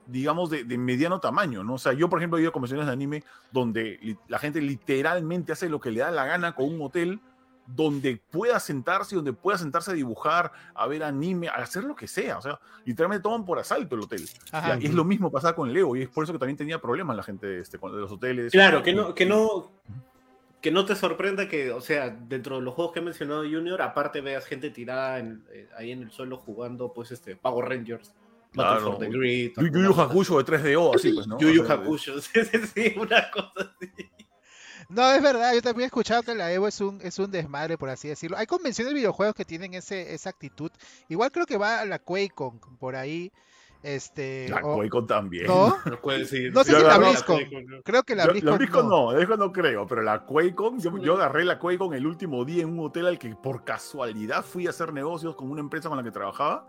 digamos, 0.07 0.51
de, 0.51 0.65
de 0.65 0.77
mediano 0.77 1.21
tamaño, 1.21 1.65
¿no? 1.65 1.75
O 1.75 1.79
sea, 1.79 1.95
yo, 1.95 2.11
por 2.11 2.19
ejemplo, 2.19 2.37
he 2.39 2.43
ido 2.43 2.51
a 2.51 2.53
convenciones 2.53 2.87
de 2.87 2.93
anime 2.93 3.25
donde 3.53 4.19
la 4.29 4.39
gente 4.39 4.61
literalmente 4.61 5.53
hace 5.53 5.71
lo 5.71 5.81
que 5.81 5.91
le 5.91 6.01
da 6.01 6.11
la 6.11 6.27
gana 6.27 6.55
con 6.55 6.67
un 6.67 6.83
hotel 6.83 7.21
donde 7.67 8.21
pueda 8.31 8.61
sentarse, 8.61 9.17
donde 9.17 9.33
pueda 9.33 9.57
sentarse 9.57 9.93
a 9.93 9.95
dibujar, 9.95 10.53
a 10.75 10.87
ver 10.87 11.03
anime, 11.03 11.49
a 11.49 11.53
hacer 11.55 11.85
lo 11.85 11.97
que 11.97 12.07
sea. 12.07 12.37
O 12.37 12.43
sea, 12.43 12.61
literalmente 12.85 13.23
toman 13.23 13.47
por 13.47 13.59
asalto 13.59 13.95
el 13.97 14.03
hotel. 14.03 14.29
Ajá. 14.53 14.77
Y 14.79 14.85
es 14.85 14.93
lo 14.93 15.03
mismo 15.07 15.31
pasaba 15.31 15.57
con 15.57 15.73
Leo, 15.73 15.97
y 15.97 16.03
es 16.03 16.09
por 16.11 16.25
eso 16.25 16.35
que 16.35 16.39
también 16.39 16.59
tenía 16.59 16.79
problemas 16.79 17.17
la 17.17 17.23
gente 17.23 17.61
este, 17.61 17.79
con- 17.79 17.93
de 17.95 18.01
los 18.03 18.13
hoteles. 18.13 18.53
Claro, 18.53 18.83
que 18.83 18.93
no, 18.93 19.15
que 19.15 19.25
no, 19.25 19.71
que 20.65 20.71
no 20.71 20.87
te 20.87 20.97
sorprenda 20.97 21.47
que, 21.47 21.71
o 21.73 21.83
sea, 21.83 22.09
dentro 22.09 22.57
de 22.57 22.63
los 22.63 22.73
juegos 22.73 22.95
que 22.95 23.01
he 23.01 23.03
mencionado 23.03 23.43
Junior, 23.43 23.83
aparte 23.83 24.23
veas 24.23 24.47
gente 24.47 24.71
tirada 24.71 25.19
en- 25.19 25.45
eh, 25.53 25.69
ahí 25.77 25.93
en 25.93 26.03
el 26.05 26.11
suelo 26.11 26.39
jugando, 26.39 26.91
pues, 26.95 27.13
este, 27.13 27.37
Power 27.37 27.69
Rangers, 27.69 28.15
Battle 28.55 28.79
Claro. 28.81 28.93
for 28.93 28.99
the 28.99 29.09
Grid, 29.11 29.53
Yu 29.59 29.93
Hakusho 30.01 30.39
de 30.39 30.45
3DO, 30.45 30.95
así 30.95 31.13
pues, 31.13 31.27
¿no? 31.27 31.39
Yu 31.39 31.63
Hakusho, 31.71 32.19
sí, 32.23 32.41
sí, 32.51 32.59
sí, 32.75 32.95
una 32.99 33.31
cosa 33.31 33.53
así. 33.77 33.93
No, 34.89 35.13
es 35.13 35.23
verdad, 35.23 35.53
yo 35.55 35.61
también 35.61 35.83
he 35.83 35.87
escuchado 35.87 36.23
que 36.23 36.35
la 36.35 36.51
Evo 36.51 36.67
es 36.67 36.81
un, 36.81 36.99
es 37.03 37.19
un 37.19 37.31
desmadre, 37.31 37.77
por 37.77 37.91
así 37.91 38.09
decirlo. 38.09 38.37
Hay 38.39 38.47
convenciones 38.47 38.93
de 38.93 38.99
videojuegos 38.99 39.35
que 39.35 39.45
tienen 39.45 39.75
ese, 39.75 40.15
esa 40.15 40.31
actitud. 40.31 40.71
Igual 41.09 41.31
creo 41.31 41.45
que 41.47 41.59
va 41.59 41.81
a 41.81 41.85
la 41.85 41.99
QuakeCon 41.99 42.59
por 42.79 42.97
ahí. 42.97 43.33
Este, 43.85 44.49
La 44.49 44.61
o- 44.65 44.75
QuakeCon 44.75 45.07
también. 45.07 45.47
¿No? 45.47 45.77
No 45.85 46.01
puede 46.01 46.21
decir. 46.21 46.53
No 46.53 46.65
sé 46.65 46.75
si 46.75 46.83
la 46.83 46.99
BlizzCon. 46.99 47.39
Creo 47.85 48.03
que 48.03 48.15
la 48.17 48.25
Yo- 48.25 48.31
BlizzCon, 48.33 48.51
la 48.53 48.57
BlizzCon 48.59 48.89
no. 48.89 48.91
no, 48.91 49.11
la 49.13 49.17
BlizzCon 49.19 49.39
no 49.39 49.53
creo, 49.53 49.87
pero 49.87 50.03
la 50.03 50.25
QuakeCon, 50.25 50.81
yo, 50.81 50.99
yo 50.99 51.15
agarré 51.15 51.45
la 51.45 51.59
QuakeCon 51.59 51.95
el 51.95 52.07
último 52.07 52.45
día 52.45 52.63
en 52.63 52.71
un 52.71 52.87
hotel 52.87 53.07
al 53.07 53.19
que 53.19 53.35
por 53.37 53.63
casualidad 53.63 54.43
fui 54.45 54.67
a 54.67 54.71
hacer 54.71 54.93
negocios 54.93 55.37
con 55.37 55.51
una 55.51 55.61
empresa 55.61 55.89
con 55.91 55.99
la 55.99 56.03
que 56.05 56.11
trabajaba 56.11 56.67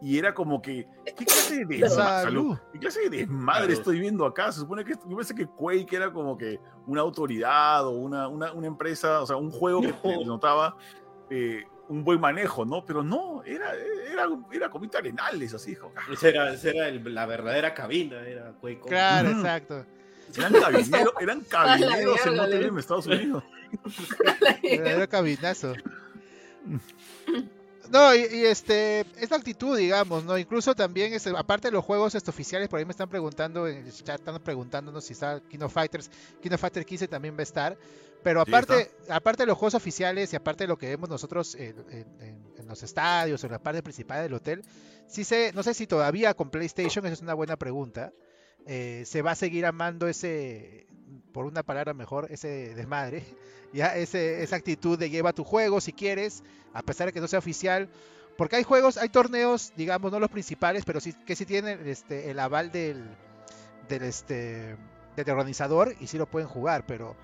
y 0.00 0.16
era 0.18 0.32
como 0.34 0.62
que, 0.62 0.86
¿qué 1.04 1.24
clase 1.24 1.64
de 1.64 1.78
desmadre, 1.78 2.24
Salud. 2.24 2.56
¿Qué 2.72 2.78
clase 2.78 3.00
de 3.08 3.16
desmadre 3.18 3.60
Salud. 3.62 3.78
estoy 3.78 4.00
viendo 4.00 4.26
acá? 4.26 4.52
Se 4.52 4.60
supone 4.60 4.84
que, 4.84 4.94
yo 5.08 5.16
pensé 5.16 5.34
que 5.34 5.46
Quake 5.46 5.94
era 5.96 6.12
como 6.12 6.36
que 6.38 6.60
una 6.86 7.00
autoridad 7.00 7.84
o 7.86 7.90
una, 7.90 8.28
una, 8.28 8.52
una 8.52 8.66
empresa, 8.68 9.20
o 9.22 9.26
sea, 9.26 9.36
un 9.36 9.50
juego 9.50 9.80
que 9.80 9.92
te 9.92 10.16
No. 10.18 10.24
notaba 10.24 10.76
eh, 11.30 11.64
un 11.88 12.04
buen 12.04 12.20
manejo, 12.20 12.64
¿no? 12.64 12.84
Pero 12.84 13.02
no, 13.02 13.42
era, 13.44 13.74
era, 13.74 14.28
era 14.52 14.70
comita 14.70 14.98
arenales, 14.98 15.54
así, 15.54 15.72
hijo. 15.72 15.92
Esa 16.12 16.28
era, 16.28 16.52
esa 16.52 16.70
era 16.70 16.88
el- 16.88 17.14
la 17.14 17.26
verdadera 17.26 17.74
cabina, 17.74 18.20
era 18.26 18.52
Quake. 18.60 18.80
Claro, 18.86 19.30
exacto. 19.30 19.86
Eran 20.36 20.52
cabineros, 20.52 21.12
eran 21.20 21.40
cabineros 21.48 22.26
en 22.26 22.36
le- 22.50 22.66
en 22.66 22.78
Estados 22.78 23.06
Unidos. 23.06 23.42
Verdadero 24.62 25.08
cabinazo. 25.08 25.72
No, 27.90 28.14
y, 28.14 28.18
y, 28.18 28.44
este, 28.44 29.00
esta 29.18 29.36
actitud, 29.36 29.74
digamos, 29.74 30.22
¿no? 30.22 30.36
Incluso 30.36 30.74
también, 30.74 31.14
este, 31.14 31.32
aparte 31.34 31.68
de 31.68 31.72
los 31.72 31.82
juegos 31.82 32.14
este, 32.14 32.28
oficiales, 32.28 32.68
por 32.68 32.78
ahí 32.78 32.84
me 32.84 32.90
están 32.90 33.08
preguntando, 33.08 33.66
en 33.66 33.78
el 33.86 33.90
chat 33.92 34.20
están 34.20 34.38
preguntándonos 34.40 35.04
si 35.04 35.14
está 35.14 35.40
King 35.48 35.60
of 35.60 35.72
Fighters, 35.72 36.10
King 36.42 36.50
of 36.52 36.60
Fighter 36.60 36.84
15 36.84 37.08
también 37.08 37.34
va 37.34 37.40
a 37.40 37.42
estar, 37.44 37.78
pero 38.22 38.44
Sí, 38.44 38.50
aparte, 38.50 38.90
aparte 39.08 39.42
de 39.44 39.46
los 39.46 39.58
juegos 39.58 39.74
oficiales 39.74 40.32
y 40.32 40.36
aparte 40.36 40.64
de 40.64 40.68
lo 40.68 40.76
que 40.78 40.88
vemos 40.88 41.08
nosotros 41.08 41.54
en, 41.54 41.76
en- 41.90 42.20
en- 42.20 42.44
en 42.58 42.66
los 42.66 42.82
estadios, 42.82 43.42
en 43.44 43.52
la 43.52 43.58
parte 43.58 43.82
principal 43.82 44.22
del 44.22 44.34
hotel, 44.34 44.62
sí 45.06 45.24
sé, 45.24 45.52
no 45.54 45.62
sé 45.62 45.74
si 45.74 45.86
todavía 45.86 46.34
con 46.34 46.50
PlayStation, 46.50 47.04
esa 47.06 47.14
es 47.14 47.22
una 47.22 47.34
buena 47.34 47.56
pregunta, 47.56 48.12
eh, 48.66 49.04
se 49.06 49.22
va 49.22 49.30
a 49.30 49.34
seguir 49.36 49.64
amando 49.66 50.08
ese, 50.08 50.86
por 51.32 51.46
una 51.46 51.62
palabra 51.62 51.94
mejor, 51.94 52.26
ese 52.30 52.74
desmadre, 52.74 53.24
ya 53.72 53.96
ese, 53.96 54.42
esa 54.42 54.56
actitud 54.56 54.98
de 54.98 55.10
lleva 55.10 55.32
tu 55.32 55.44
juego 55.44 55.80
si 55.80 55.92
quieres, 55.92 56.42
a 56.74 56.82
pesar 56.82 57.06
de 57.06 57.12
que 57.12 57.20
no 57.20 57.28
sea 57.28 57.38
oficial, 57.38 57.88
porque 58.36 58.56
hay 58.56 58.62
juegos, 58.64 58.98
hay 58.98 59.08
torneos, 59.08 59.72
digamos, 59.76 60.12
no 60.12 60.20
los 60.20 60.30
principales, 60.30 60.84
pero 60.84 61.00
sí 61.00 61.12
que 61.26 61.34
sí 61.36 61.44
tienen 61.46 61.86
este, 61.88 62.30
el 62.30 62.38
aval 62.38 62.70
del, 62.70 63.04
del, 63.88 64.02
este, 64.02 64.76
del 65.16 65.30
organizador 65.30 65.94
y 66.00 66.06
sí 66.06 66.18
lo 66.18 66.26
pueden 66.26 66.48
jugar, 66.48 66.84
pero 66.86 67.16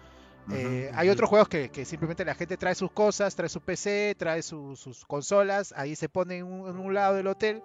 eh, 0.53 0.91
hay 0.95 1.09
otros 1.09 1.29
juegos 1.31 1.49
que, 1.49 1.71
que 1.71 1.85
simplemente 1.85 2.25
la 2.25 2.35
gente 2.35 2.57
trae 2.57 2.75
sus 2.75 2.91
cosas, 2.93 3.35
trae 3.35 3.49
su 3.49 3.61
PC, 3.61 4.15
trae 4.19 4.43
su- 4.43 4.77
sus 4.77 5.05
consolas, 5.07 5.73
ahí 5.77 5.97
se 5.97 6.09
pone 6.09 6.39
en 6.39 6.45
un, 6.47 6.69
en 6.69 6.79
un 6.79 6.93
lado 6.95 7.15
del 7.15 7.27
hotel 7.27 7.63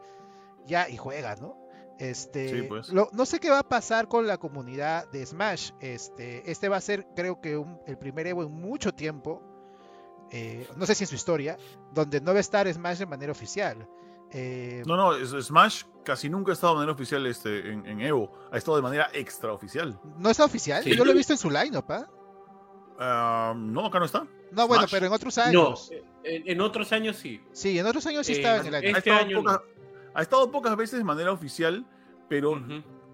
ya 0.66 0.88
y 0.90 0.98
juega, 0.98 1.36
¿no? 1.36 1.58
Este, 2.00 2.50
Sí, 2.50 2.62
pues. 2.64 2.90
lo- 2.90 3.10
no 3.12 3.26
sé 3.26 3.40
qué 3.40 3.50
va 3.50 3.60
a 3.60 3.68
pasar 3.68 4.08
con 4.08 4.26
la 4.28 4.38
comunidad 4.38 5.10
de 5.12 5.26
Smash. 5.26 5.72
Este, 5.82 6.50
este 6.50 6.70
va 6.70 6.78
a 6.78 6.82
ser, 6.82 7.06
creo 7.16 7.42
que, 7.42 7.58
un- 7.58 7.80
el 7.88 7.98
primer 7.98 8.26
Evo 8.28 8.44
en 8.44 8.52
mucho 8.52 8.94
tiempo, 8.94 9.42
eh, 10.32 10.68
no 10.78 10.86
sé 10.86 10.96
si 10.96 11.04
en 11.04 11.08
su 11.10 11.16
historia, 11.16 11.58
donde 11.94 12.22
no 12.22 12.32
va 12.32 12.38
a 12.38 12.42
estar 12.42 12.72
Smash 12.72 13.00
de 13.00 13.06
manera 13.06 13.32
oficial. 13.32 13.86
Eh, 14.32 14.84
No, 14.86 14.96
no, 14.96 15.14
Smash 15.42 15.84
casi 16.06 16.30
nunca 16.30 16.52
ha 16.52 16.54
estado 16.54 16.74
de 16.74 16.78
manera 16.78 16.94
oficial 16.94 17.26
este, 17.26 17.72
en, 17.72 17.86
en 17.86 18.00
Evo. 18.00 18.32
Ha 18.52 18.58
estado 18.58 18.78
de 18.78 18.84
manera 18.84 19.10
extraoficial. 19.14 20.00
¿No 20.18 20.30
está 20.30 20.46
oficial? 20.46 20.84
Sí. 20.84 20.96
Yo 20.96 21.04
lo 21.04 21.12
he 21.12 21.16
visto 21.16 21.34
en 21.34 21.40
su 21.40 21.50
lineup, 21.50 21.90
¿ah? 21.92 22.08
Ah, 23.02 23.54
no, 23.56 23.86
acá 23.86 24.00
no 24.00 24.06
está. 24.06 24.28
No, 24.52 24.68
bueno, 24.68 24.82
Smash. 24.84 24.92
pero 24.92 25.06
en 25.08 25.14
otros 25.14 25.38
No, 25.38 25.44
años. 25.44 25.92
en, 26.24 26.50
en 26.50 26.62
otros 26.62 26.92
años 26.92 27.16
sí. 27.16 27.42
Sí, 27.54 27.80
en 27.80 27.86
otros 27.86 28.06
años 28.08 28.26
sí 28.26 28.34
Eh, 28.34 28.36
estaba 28.38 28.58
en 28.60 28.66
el. 28.68 28.76
Ha 28.76 28.80
Este 28.80 28.98
estado, 28.98 29.20
año 29.20 29.38
pocas, 29.44 29.62
ha 30.14 30.22
estado 30.22 30.52
pocas 30.52 30.76
veces 30.76 31.00
de 31.00 31.06
manera 31.06 31.32
oficial, 31.32 31.86
pero 32.28 32.62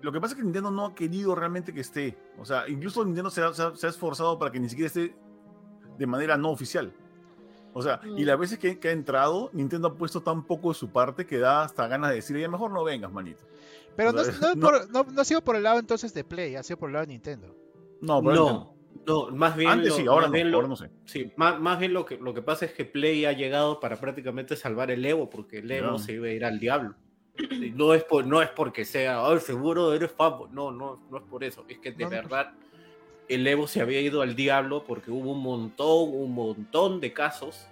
lo 0.02 0.12
que 0.12 0.19
pasa 0.19 0.34
es 0.34 0.38
que 0.38 0.43
Nintendo 0.43 0.71
no 0.71 0.86
ha 0.88 0.95
querido 0.95 1.36
realmente 1.36 1.74
que 1.74 1.82
esté. 1.82 2.17
O 2.39 2.45
sea, 2.45 2.67
incluso 2.67 3.06
Nintendo 3.06 3.30
se 3.30 3.41
ha, 3.43 3.54
se 3.54 3.62
ha- 3.62 3.76
se 3.76 3.86
ha 3.86 3.89
esforzado 3.89 4.39
para 4.39 4.52
que 4.52 4.60
ni 4.60 4.69
siquiera 4.69 4.88
esté 4.88 5.15
de 5.98 6.08
manera 6.08 6.36
no 6.38 6.50
oficial. 6.50 6.91
O 7.74 7.82
sea, 7.82 8.00
y 8.04 8.24
Mm. 8.24 8.26
las 8.26 8.39
veces 8.39 8.58
que, 8.58 8.80
que 8.80 8.88
ha 8.88 8.91
entrado, 8.91 9.50
Nintendo 9.54 9.89
ha 9.89 9.93
puesto 9.93 10.21
tan 10.21 10.43
poco 10.45 10.69
de 10.69 10.76
su 10.76 10.89
parte 10.89 11.26
que 11.28 11.38
da 11.38 11.63
hasta 11.63 11.86
ganas 11.88 12.10
de 12.10 12.15
decirle, 12.17 12.41
ya 12.41 12.48
mejor 12.50 12.71
no 12.71 12.84
vengas, 12.86 13.12
manito. 13.12 13.43
Pero 13.98 14.13
no, 14.13 14.21
o 14.21 14.24
sea, 14.24 14.34
no, 14.39 14.50
es 14.50 14.56
no- 14.56 14.62
por- 14.67 14.89
no- 14.89 15.04
no 15.12 15.21
ha 15.21 15.26
sido 15.26 15.41
por 15.43 15.56
el 15.58 15.63
lado 15.63 15.80
entonces 15.80 16.13
de 16.13 16.24
Play, 16.24 16.56
ha 16.56 16.63
sido 16.63 16.78
por 16.78 16.89
el 16.89 16.93
lado 16.93 17.06
de 17.06 17.12
Nintendo. 17.13 17.54
No, 18.02 18.21
pero 18.24 18.36
No, 18.36 18.74
no, 19.05 19.27
más 19.31 19.55
bien. 19.55 19.69
Antes 19.71 19.89
lo- 19.89 19.95
sí, 19.97 20.01
ahora 20.08 20.21
más 20.23 20.29
no, 20.29 20.34
bien 20.34 20.51
lo- 20.51 20.58
ahora 20.58 20.67
no 20.69 20.75
sé. 20.75 20.89
Sí, 21.05 21.31
más, 21.36 21.60
más 21.60 21.79
bien 21.79 21.93
lo 21.93 22.05
que, 22.05 22.17
lo 22.17 22.34
que 22.34 22.41
pasa 22.41 22.65
es 22.65 22.73
que 22.73 22.86
Play 22.86 23.25
ha 23.25 23.31
llegado 23.34 23.79
para 23.79 23.97
prácticamente 23.97 24.55
salvar 24.55 24.91
el 24.91 25.05
Evo, 25.05 25.29
porque 25.29 25.60
el 25.60 25.71
Evo 25.71 25.97
se 25.99 26.13
iba 26.13 26.27
a 26.27 26.31
ir 26.31 26.45
al 26.45 26.60
diablo. 26.60 26.95
No 27.73 27.93
es, 27.93 28.03
por, 28.05 28.25
no 28.25 28.41
es 28.41 28.49
porque 28.49 28.86
sea, 28.86 29.25
"Ay, 29.27 29.39
seguro 29.41 29.93
eres 29.93 30.12
fanboy. 30.12 30.49
No, 30.51 30.71
no, 30.71 31.01
no 31.12 31.17
es 31.17 31.23
por 31.23 31.43
eso. 31.43 31.65
Es 31.67 31.79
que 31.79 31.91
de 31.91 32.05
verdad 32.05 32.53
el 33.27 33.45
Evo 33.45 33.67
se 33.67 33.81
había 33.81 33.99
ido 33.99 34.21
al 34.21 34.36
diablo 34.36 34.84
porque 34.86 35.12
hubo 35.12 35.31
un 35.34 35.41
montón, 35.43 36.10
un 36.13 36.34
montón 36.34 37.01
de 37.01 37.12
casos 37.12 37.67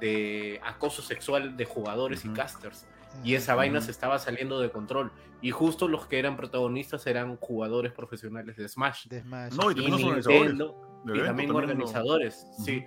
de 0.00 0.60
acoso 0.62 1.00
sexual 1.02 1.56
de 1.56 1.64
jugadores 1.64 2.24
y 2.24 2.28
casters. 2.30 2.86
Y 3.24 3.34
esa 3.34 3.54
vaina 3.54 3.80
se 3.80 3.90
estaba 3.90 4.18
saliendo 4.18 4.60
de 4.60 4.70
control. 4.70 5.12
Y 5.42 5.50
justo 5.50 5.88
los 5.88 6.06
que 6.06 6.18
eran 6.18 6.36
protagonistas 6.36 7.06
eran 7.06 7.36
jugadores 7.36 7.92
profesionales 7.92 8.56
de 8.56 8.68
Smash. 8.68 9.06
de 9.08 9.20
Smash. 9.22 9.52
No, 9.54 9.70
y 9.70 9.74
Y 9.74 9.76
también 9.76 9.90
los 9.92 10.02
organizadores. 10.04 10.40
Nintendo, 10.54 11.02
y 11.06 11.10
evento 11.10 11.24
también 11.26 11.50
organizadores, 11.54 12.46
Ujú. 12.52 12.64
sí. 12.64 12.84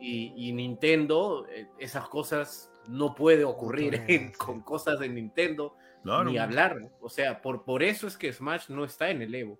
Y, 0.00 0.32
y 0.48 0.52
Nintendo, 0.52 1.46
eh, 1.48 1.66
esas 1.78 2.08
cosas 2.08 2.70
no 2.88 3.14
puede 3.14 3.44
ocurrir 3.44 3.94
en- 3.94 4.06
sí. 4.32 4.38
con 4.38 4.60
cosas 4.62 4.98
de 4.98 5.08
Nintendo, 5.08 5.74
Claro. 6.02 6.24
ni 6.24 6.36
hablar. 6.38 6.90
O 7.00 7.08
sea, 7.08 7.40
por, 7.40 7.64
por 7.64 7.82
eso 7.82 8.06
es 8.06 8.16
que 8.18 8.32
Smash 8.32 8.68
no 8.68 8.84
está 8.84 9.08
en 9.10 9.22
el 9.22 9.34
Evo. 9.34 9.58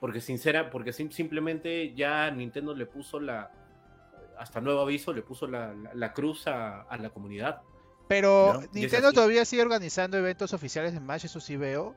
Porque 0.00 0.20
sincera, 0.20 0.70
porque 0.70 0.92
sim- 0.92 1.10
simplemente 1.12 1.94
ya 1.94 2.30
Nintendo 2.32 2.74
le 2.74 2.86
puso 2.86 3.20
la, 3.20 3.50
hasta 4.38 4.60
nuevo 4.60 4.80
aviso, 4.80 5.12
le 5.12 5.22
puso 5.22 5.46
la, 5.46 5.72
la- 5.74 5.94
la 5.94 6.12
cruz 6.12 6.46
a, 6.48 6.82
a 6.82 6.96
la 6.98 7.10
comunidad. 7.10 7.62
Pero 8.08 8.60
es 8.60 8.72
Nintendo 8.72 9.12
todavía 9.12 9.44
sigue 9.44 9.62
organizando 9.62 10.16
eventos 10.18 10.52
oficiales 10.52 10.92
de 10.92 10.98
Smash, 10.98 11.24
eso 11.26 11.40
sí 11.40 11.56
veo. 11.56 11.94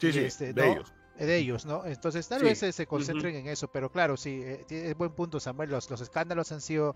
Sí, 0.00 0.12
sí, 0.12 0.20
este, 0.20 0.52
de 0.52 0.66
¿no? 0.66 0.72
ellos. 0.72 0.92
eh, 1.18 1.26
de 1.26 1.36
ellos, 1.36 1.64
¿no? 1.66 1.84
Entonces 1.84 2.28
tal 2.28 2.40
Sí. 2.40 2.44
vez 2.46 2.58
se, 2.58 2.70
se 2.72 2.86
concentren 2.86 3.34
en 3.34 3.48
eso, 3.48 3.66
pero 3.68 3.90
claro, 3.90 4.16
sí, 4.16 4.40
eh, 4.44 4.64
tiene 4.68 4.94
buen 4.94 5.10
punto 5.12 5.40
Samuel, 5.40 5.70
los, 5.70 5.90
los 5.90 6.00
escándalos 6.00 6.52
han 6.52 6.60
sido 6.60 6.94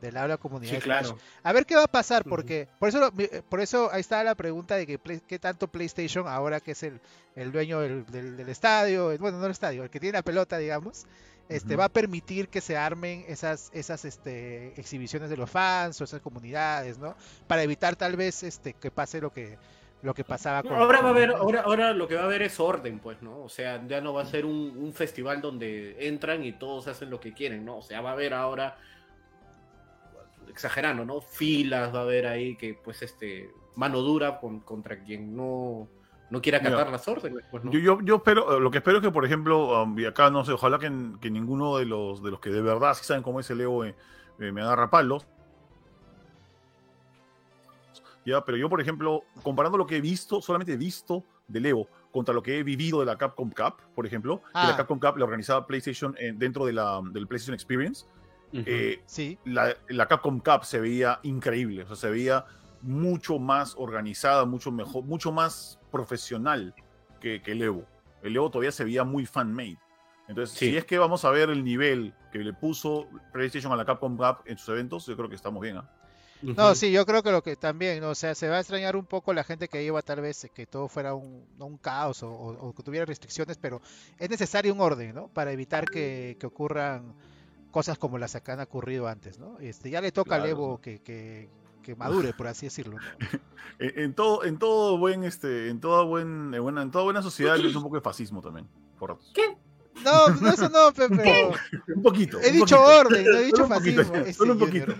de 0.00 0.10
la 0.10 0.22
habla 0.22 0.36
comunidad. 0.38 0.74
Sí, 0.74 0.80
claro. 0.80 1.16
A 1.44 1.52
ver 1.52 1.64
qué 1.64 1.76
va 1.76 1.84
a 1.84 1.86
pasar, 1.86 2.24
porque 2.24 2.66
por 2.80 2.88
eso 2.88 3.12
eh, 3.18 3.42
por 3.48 3.60
eso 3.60 3.88
ahí 3.92 4.00
está 4.00 4.24
la 4.24 4.34
pregunta 4.34 4.74
de 4.74 4.84
que 4.86 4.98
qué 5.28 5.38
tanto 5.38 5.68
PlayStation 5.68 6.26
ahora 6.26 6.58
que 6.58 6.72
es 6.72 6.82
el, 6.82 7.00
el 7.36 7.52
dueño 7.52 7.78
del, 7.78 8.04
del- 8.06 8.36
del 8.36 8.48
estadio, 8.48 9.16
bueno, 9.18 9.38
no 9.38 9.44
el 9.46 9.52
estadio, 9.52 9.84
el 9.84 9.90
que 9.90 10.00
tiene 10.00 10.18
la 10.18 10.22
pelota, 10.24 10.58
digamos, 10.58 11.04
este 11.48 11.76
va 11.76 11.84
a 11.84 11.88
permitir 11.88 12.48
que 12.48 12.60
se 12.60 12.76
armen 12.76 13.24
esas 13.28 13.70
esas 13.74 14.04
este 14.04 14.78
exhibiciones 14.80 15.28
de 15.30 15.36
los 15.36 15.50
fans 15.50 16.00
o 16.00 16.04
esas 16.04 16.20
comunidades, 16.20 16.98
¿no? 16.98 17.14
Para 17.46 17.62
evitar 17.62 17.96
tal 17.96 18.16
vez 18.16 18.42
este 18.42 18.74
que 18.74 18.90
pase 18.90 19.20
lo 19.20 19.32
que 19.32 19.58
lo 20.02 20.14
que 20.14 20.24
pasaba 20.24 20.62
con 20.64 20.72
Ahora 20.72 21.00
va 21.00 21.08
a 21.08 21.10
haber, 21.10 21.30
ahora, 21.30 21.60
ahora 21.60 21.92
lo 21.92 22.08
que 22.08 22.16
va 22.16 22.22
a 22.22 22.24
haber 22.24 22.42
es 22.42 22.58
orden, 22.58 22.98
pues, 22.98 23.22
¿no? 23.22 23.40
O 23.42 23.48
sea, 23.48 23.80
ya 23.86 24.00
no 24.00 24.12
va 24.12 24.22
a 24.22 24.26
ser 24.26 24.44
un, 24.44 24.76
un 24.76 24.92
festival 24.92 25.40
donde 25.40 26.08
entran 26.08 26.42
y 26.42 26.50
todos 26.52 26.88
hacen 26.88 27.08
lo 27.08 27.20
que 27.20 27.32
quieren, 27.32 27.64
¿no? 27.64 27.76
O 27.78 27.82
sea, 27.82 28.00
va 28.00 28.10
a 28.10 28.12
haber 28.14 28.34
ahora, 28.34 28.76
exagerando, 30.48 31.04
¿no? 31.04 31.20
Filas, 31.20 31.94
va 31.94 32.00
a 32.00 32.02
haber 32.02 32.26
ahí 32.26 32.56
que, 32.56 32.74
pues, 32.74 33.02
este, 33.02 33.50
mano 33.76 34.00
dura 34.00 34.40
con- 34.40 34.60
contra 34.60 34.98
quien 35.02 35.36
no, 35.36 35.88
no 36.32 36.40
quiera 36.40 36.58
acatar 36.58 36.78
Mira, 36.78 36.90
las 36.92 37.06
órdenes, 37.06 37.44
pues, 37.50 37.62
¿no? 37.62 37.70
Yo, 37.70 37.78
yo, 37.78 37.98
yo 38.02 38.16
espero, 38.16 38.58
lo 38.58 38.70
que 38.70 38.78
espero 38.78 38.96
es 38.96 39.02
que, 39.04 39.10
por 39.10 39.26
ejemplo, 39.26 39.82
um, 39.82 39.98
y 39.98 40.06
acá 40.06 40.30
no 40.30 40.42
sé, 40.46 40.52
ojalá 40.52 40.78
que, 40.78 40.90
que 41.20 41.30
ninguno 41.30 41.76
de 41.76 41.84
los, 41.84 42.22
de 42.22 42.30
los 42.30 42.40
que 42.40 42.48
de 42.48 42.62
verdad 42.62 42.94
sí 42.94 43.04
saben 43.04 43.22
cómo 43.22 43.38
es 43.38 43.50
el 43.50 43.60
Evo 43.60 43.84
eh, 43.84 43.94
eh, 44.38 44.50
me 44.50 44.62
agarra 44.62 44.88
palos. 44.88 45.26
Ya, 48.24 48.42
pero 48.46 48.56
yo, 48.56 48.70
por 48.70 48.80
ejemplo, 48.80 49.24
comparando 49.42 49.76
lo 49.76 49.86
que 49.86 49.98
he 49.98 50.00
visto, 50.00 50.40
solamente 50.40 50.72
he 50.72 50.78
visto 50.78 51.22
del 51.48 51.66
Evo 51.66 51.86
contra 52.10 52.32
lo 52.32 52.42
que 52.42 52.58
he 52.58 52.62
vivido 52.62 53.00
de 53.00 53.06
la 53.06 53.18
Capcom 53.18 53.50
Cup, 53.50 53.74
por 53.94 54.06
ejemplo, 54.06 54.38
que 54.38 54.50
Ah. 54.54 54.68
la 54.68 54.76
Capcom 54.76 54.98
Cup 54.98 55.18
la 55.18 55.24
organizaba 55.24 55.66
PlayStation 55.66 56.14
eh, 56.18 56.32
dentro 56.34 56.64
de 56.64 56.72
la, 56.72 57.02
del 57.12 57.26
PlayStation 57.26 57.52
Experience, 57.54 58.06
eh, 58.54 59.02
Sí, 59.04 59.38
la, 59.44 59.76
la 59.88 60.06
Capcom 60.06 60.40
Cup 60.40 60.64
se 60.64 60.80
veía 60.80 61.20
increíble, 61.24 61.82
o 61.82 61.86
sea, 61.88 61.96
se 61.96 62.10
veía 62.10 62.44
mucho 62.82 63.38
más 63.38 63.74
organizada, 63.78 64.44
mucho 64.44 64.70
mejor, 64.72 65.04
mucho 65.04 65.32
más 65.32 65.78
profesional 65.90 66.74
que, 67.20 67.40
que 67.42 67.52
el 67.52 67.62
Evo. 67.62 67.84
El 68.22 68.36
Evo 68.36 68.50
todavía 68.50 68.72
se 68.72 68.84
veía 68.84 69.04
muy 69.04 69.26
fan-made. 69.26 69.78
Entonces, 70.28 70.56
Sí. 70.56 70.70
si 70.70 70.76
es 70.76 70.84
que 70.84 70.98
vamos 70.98 71.24
a 71.24 71.30
ver 71.30 71.50
el 71.50 71.64
nivel 71.64 72.14
que 72.32 72.38
le 72.38 72.52
puso 72.52 73.08
PlayStation 73.32 73.72
a 73.72 73.76
la 73.76 73.84
Capcom 73.84 74.16
Cup 74.16 74.38
en 74.46 74.56
sus 74.58 74.68
eventos, 74.70 75.06
yo 75.06 75.16
creo 75.16 75.28
que 75.28 75.34
estamos 75.34 75.60
bien. 75.62 75.78
¿ah? 75.78 75.90
No, 76.42 76.74
sí, 76.74 76.90
yo 76.90 77.06
creo 77.06 77.22
que 77.22 77.30
lo 77.30 77.42
que 77.42 77.54
también, 77.54 78.00
¿no? 78.00 78.10
o 78.10 78.14
sea, 78.16 78.34
se 78.34 78.48
va 78.48 78.56
a 78.56 78.60
extrañar 78.60 78.96
un 78.96 79.04
poco 79.04 79.32
la 79.32 79.44
gente 79.44 79.68
que 79.68 79.84
iba 79.84 80.02
tal 80.02 80.20
vez 80.22 80.50
que 80.52 80.66
todo 80.66 80.88
fuera 80.88 81.14
un, 81.14 81.44
caos 81.80 82.22
o, 82.24 82.30
o- 82.32 82.68
o 82.68 82.72
que 82.74 82.82
tuviera 82.82 83.04
restricciones, 83.06 83.58
pero 83.58 83.80
es 84.18 84.28
necesario 84.28 84.72
un 84.74 84.80
orden, 84.80 85.14
¿no? 85.14 85.28
Para 85.28 85.52
evitar 85.52 85.84
que, 85.84 86.36
que 86.40 86.46
ocurran 86.46 87.14
cosas 87.70 87.96
como 87.96 88.18
las 88.18 88.32
que 88.40 88.50
han 88.50 88.58
ocurrido 88.60 89.06
antes, 89.06 89.38
¿no? 89.38 89.58
Este, 89.60 89.90
ya 89.90 90.00
le 90.00 90.10
toca 90.10 90.34
al 90.34 90.42
Claro, 90.42 90.50
Evo 90.56 90.80
que, 90.80 90.98
que, 91.00 91.48
que 91.82 91.94
madure, 91.96 92.32
por 92.32 92.46
así 92.46 92.66
decirlo. 92.66 92.96
¿no? 92.98 93.26
En, 93.78 93.98
en 93.98 94.14
todo, 94.14 94.44
en 94.44 94.58
todo 94.58 94.98
buen, 94.98 95.24
este, 95.24 95.68
en 95.68 95.80
toda 95.80 96.04
buen, 96.04 96.52
en 96.54 96.62
buena, 96.62 96.82
en 96.82 96.90
toda 96.90 97.04
buena 97.04 97.22
sociedad 97.22 97.54
hay 97.54 97.66
un 97.74 97.82
poco 97.82 97.96
de 97.96 98.02
fascismo 98.02 98.40
también. 98.42 98.68
Por 98.98 99.10
ratos. 99.10 99.32
No, 100.04 100.28
no, 100.28 100.48
eso 100.52 100.68
no, 100.68 100.92
pe- 100.92 101.08
pero 101.16 101.52
Un 101.96 102.02
poquito. 102.02 102.38
he 102.40 102.48
un 102.48 102.52
dicho 102.52 102.76
poquito. 102.76 102.98
orden, 103.00 103.24
no 103.24 103.38
he 103.38 103.44
dicho 103.44 103.56
Solo 103.56 103.66
un 103.66 103.78
poquito, 103.80 104.04
fascismo. 104.04 104.32
Solo 104.34 104.52
un 104.52 104.58
poquito. 104.58 104.94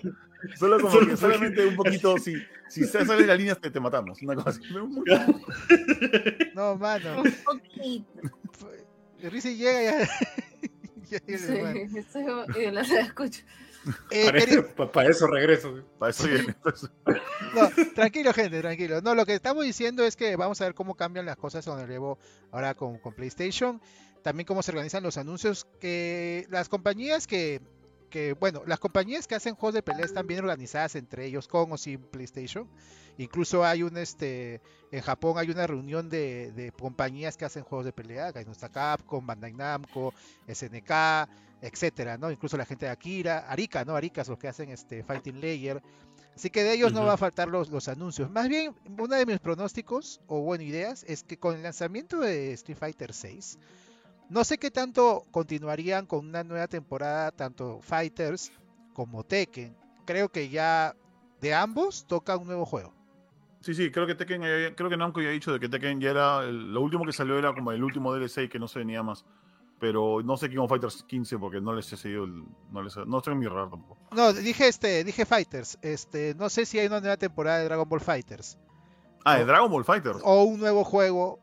Solo 0.59 0.77
como 0.81 0.91
Solo 0.93 1.07
que 1.07 1.17
solamente 1.17 1.67
un 1.67 1.77
poquito, 1.77 2.19
si, 2.19 2.35
si 2.69 2.85
se 2.85 3.05
sale 3.07 3.23
de 3.23 3.27
la 3.29 3.35
línea 3.37 3.55
te, 3.55 3.71
te 3.71 3.79
matamos. 3.81 4.21
Una 4.23 4.35
cosa 4.35 4.51
así. 4.51 4.61
No, 6.55 6.77
mano. 6.77 7.23
Un 7.23 7.33
poquito. 7.45 8.21
Llega 9.21 9.83
ya. 9.83 10.09
ya 11.11 11.19
llega 11.27 11.71
el 11.73 11.89
Sí, 12.05 12.61
en 12.65 12.75
la 12.75 12.85
sala 12.85 13.01
de 13.01 13.07
escucha. 13.07 13.43
Eh, 14.11 14.27
Para, 14.93 15.09
eso 15.11 15.27
regreso. 15.27 15.83
Para 15.99 16.11
eso 16.11 16.25
viene. 16.29 16.55
para 16.55 16.77
eso- 16.77 16.91
No, 17.55 17.71
tranquilo, 17.95 18.33
gente, 18.33 18.61
tranquilo. 18.61 19.01
No, 19.03 19.15
lo 19.15 19.27
que 19.27 19.35
estamos 19.35 19.65
diciendo 19.65 20.05
es 20.05 20.17
que 20.17 20.37
vamos 20.37 20.61
a 20.61 20.65
ver 20.65 20.75
cómo 20.75 20.95
cambian 20.95 21.27
las 21.27 21.37
cosas 21.37 21.65
con 21.65 21.79
el 21.81 21.91
Evo 21.91 22.19
ahora 22.51 22.75
con, 22.75 22.99
con 22.99 23.13
PlayStation. 23.15 23.81
También 24.23 24.47
cómo 24.47 24.63
se 24.63 24.71
organizan 24.71 25.03
los 25.03 25.17
anuncios. 25.17 25.67
Que 25.81 26.47
las 26.51 26.69
compañías 26.69 27.27
que, 27.27 27.61
que, 28.09 28.35
bueno, 28.35 28.63
las 28.67 28.79
compañías 28.79 29.27
que 29.27 29.35
hacen 29.35 29.55
juegos 29.57 29.75
de 29.75 29.83
pelea 29.83 30.05
están 30.05 30.27
bien 30.27 30.41
organizadas 30.41 30.95
entre 30.95 31.27
ellos, 31.27 31.49
con 31.49 31.73
o 31.73 31.77
sin 31.77 32.01
PlayStation. 32.01 32.69
Incluso 33.19 33.65
hay 33.65 33.83
un, 33.83 33.97
este, 33.99 34.61
en 34.91 35.01
Japón 35.03 35.39
hay 35.39 35.51
una 35.51 35.67
reunión 35.67 36.09
de, 36.09 36.51
de 36.53 36.73
compañías 36.73 37.37
que 37.37 37.45
hacen 37.45 37.63
juegos 37.65 37.85
de 37.85 37.93
pelea. 37.93 38.29
Está 38.31 38.69
Capcom, 38.71 39.27
Bandai 39.27 39.53
Namco, 39.53 40.15
SNK, 40.49 41.29
etcétera, 41.63 42.19
¿no? 42.19 42.31
Incluso 42.31 42.57
la 42.59 42.67
gente 42.67 42.85
de 42.87 42.93
Akira, 42.93 43.39
Arika, 43.49 43.85
¿no? 43.85 43.95
Arika 43.97 44.21
es 44.21 44.29
los 44.29 44.39
que 44.39 44.49
hacen 44.49 44.69
este 44.71 45.03
Fighting 45.03 45.41
Layer. 45.41 45.81
Así 46.35 46.51
que 46.51 46.63
de 46.65 46.75
ellos 46.75 46.93
no 46.93 47.05
va 47.07 47.15
a 47.15 47.17
faltar 47.17 47.49
los, 47.49 47.71
los 47.71 47.89
anuncios. 47.89 48.31
Más 48.31 48.49
bien, 48.49 48.75
uno 48.99 49.15
de 49.15 49.25
mis 49.27 49.39
pronósticos, 49.39 50.21
o 50.27 50.41
bueno, 50.41 50.65
ideas, 50.65 51.05
es 51.07 51.23
que 51.25 51.39
con 51.39 51.55
el 51.57 51.63
lanzamiento 51.63 52.21
de 52.21 52.53
Street 52.53 52.77
Fighter 52.79 53.13
6, 53.13 53.59
no 54.29 54.45
sé 54.45 54.59
qué 54.59 54.71
tanto 54.71 55.25
continuarían 55.31 56.07
con 56.07 56.27
una 56.27 56.43
nueva 56.43 56.67
temporada, 56.69 57.31
tanto 57.31 57.81
Fighters 57.83 58.51
como 58.93 59.25
Tekken. 59.25 59.77
Creo 60.07 60.31
que 60.31 60.49
ya 60.49 60.97
de 61.41 61.55
ambos 61.55 62.07
toca 62.07 62.37
un 62.37 62.47
nuevo 62.47 62.65
juego. 62.65 62.93
Sí, 63.61 63.75
sí, 63.75 63.91
creo 63.93 64.07
que 64.09 64.15
Tekken, 64.17 64.43
ya- 64.43 64.75
creo 64.75 64.91
que 64.91 64.97
Namco 64.97 65.21
ya 65.21 65.29
ha 65.29 65.33
dicho 65.33 65.53
de 65.53 65.61
que 65.61 65.69
Tekken 65.69 66.01
ya 66.01 66.11
era, 66.11 66.41
el- 66.45 66.73
lo 66.73 66.81
último 66.81 67.05
que 67.05 67.13
salió 67.13 67.39
era 67.39 67.53
como 67.55 67.71
el 67.73 67.85
último 67.85 68.13
DLC 68.13 68.45
y 68.45 68.49
que 68.49 68.59
no 68.59 68.67
se 68.67 68.81
venía 68.81 69.03
más. 69.05 69.25
Pero 69.83 70.23
no 70.23 70.37
sé 70.37 70.49
King 70.49 70.59
of 70.59 70.69
Fighters 70.71 71.03
15 71.03 71.39
porque 71.41 71.61
no 71.61 71.73
les 71.75 71.93
he 71.93 71.97
seguido, 71.97 72.23
el- 72.23 72.45
no 72.71 72.83
les 72.83 72.97
he- 72.97 73.05
no 73.05 73.19
estoy 73.19 73.33
en 73.33 73.41
mi 73.41 73.47
radar 73.49 73.69
tampoco. 73.69 73.99
No, 74.13 74.33
dije 74.33 74.69
este, 74.69 75.03
dije 75.03 75.27
Fighters. 75.27 75.77
Este, 75.83 76.37
no 76.37 76.49
sé 76.51 76.67
si 76.67 76.79
hay 76.79 76.87
una 76.87 77.01
nueva 77.01 77.17
temporada 77.17 77.59
de 77.59 77.65
Dragon 77.65 77.89
Ball 77.89 78.01
Fighters 78.01 78.57
Ah, 79.25 79.39
de. 79.39 79.45
Dragon 79.45 79.69
Ball 79.69 79.85
Fighters. 79.85 80.21
o 80.23 80.45
un 80.45 80.61
nuevo 80.61 80.85
juego 80.85 81.41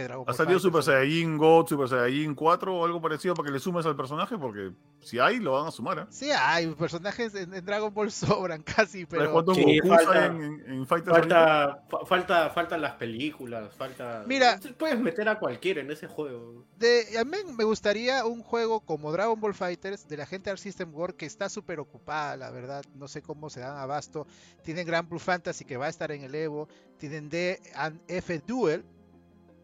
de 0.00 0.08
Dragon 0.08 0.24
¿Ha 0.28 0.32
salido. 0.32 0.58
Super 0.58 0.82
Saiyajin 0.82 1.36
God, 1.38 1.66
Super 1.66 1.88
Saiyajin 1.88 2.34
4 2.34 2.74
o 2.76 2.84
algo 2.84 3.00
parecido 3.00 3.34
para 3.34 3.46
que 3.46 3.52
le 3.52 3.60
sumes 3.60 3.84
al 3.86 3.96
personaje? 3.96 4.36
Porque 4.38 4.72
si 5.00 5.18
hay, 5.18 5.38
lo 5.38 5.52
van 5.52 5.66
a 5.66 5.70
sumar. 5.70 5.98
¿eh? 5.98 6.06
Sí, 6.10 6.30
hay 6.30 6.66
personajes 6.74 7.34
en, 7.34 7.52
en 7.54 7.64
Dragon 7.64 7.92
Ball 7.92 8.10
sobran 8.12 8.62
casi, 8.62 9.04
¿Sabes 9.04 9.08
pero 9.08 9.32
cuántos 9.32 9.56
Sí, 9.56 9.80
falta- 9.86 10.22
hay 10.22 10.26
en, 10.30 10.64
en-? 10.66 10.86
Falta, 10.86 11.82
fa- 11.88 12.04
falta, 12.06 12.50
faltan 12.50 12.80
las 12.80 12.94
películas, 12.94 13.74
falta. 13.74 14.24
Mira. 14.26 14.58
puedes 14.78 14.98
meter 15.00 15.28
a 15.28 15.38
cualquiera 15.38 15.80
en 15.80 15.90
ese 15.90 16.06
juego. 16.06 16.64
de, 16.78 17.18
a 17.18 17.24
mí 17.24 17.36
me 17.56 17.64
gustaría 17.64 18.24
un 18.24 18.42
juego 18.42 18.80
como 18.80 19.12
Dragon 19.12 19.40
Ball 19.40 19.54
Fighters 19.54 20.06
de 20.08 20.16
la 20.16 20.26
gente 20.26 20.44
de 20.44 20.52
Art 20.52 20.60
System 20.60 20.94
World 20.94 21.16
que 21.16 21.26
está 21.26 21.48
súper 21.48 21.80
ocupada, 21.80 22.36
la 22.36 22.50
verdad. 22.50 22.84
No 22.94 23.08
sé 23.08 23.22
cómo 23.22 23.50
se 23.50 23.60
dan 23.60 23.76
abasto. 23.78 24.26
Tienen 24.62 24.86
Grand 24.86 25.08
Blue 25.08 25.18
Fantasy 25.18 25.64
que 25.64 25.76
va 25.76 25.86
a 25.86 25.88
estar 25.88 26.10
en 26.12 26.22
el 26.22 26.34
Evo. 26.34 26.68
Tienen 26.98 27.28
D 27.28 27.60
and 27.74 28.00
F 28.08 28.38
Duel, 28.46 28.84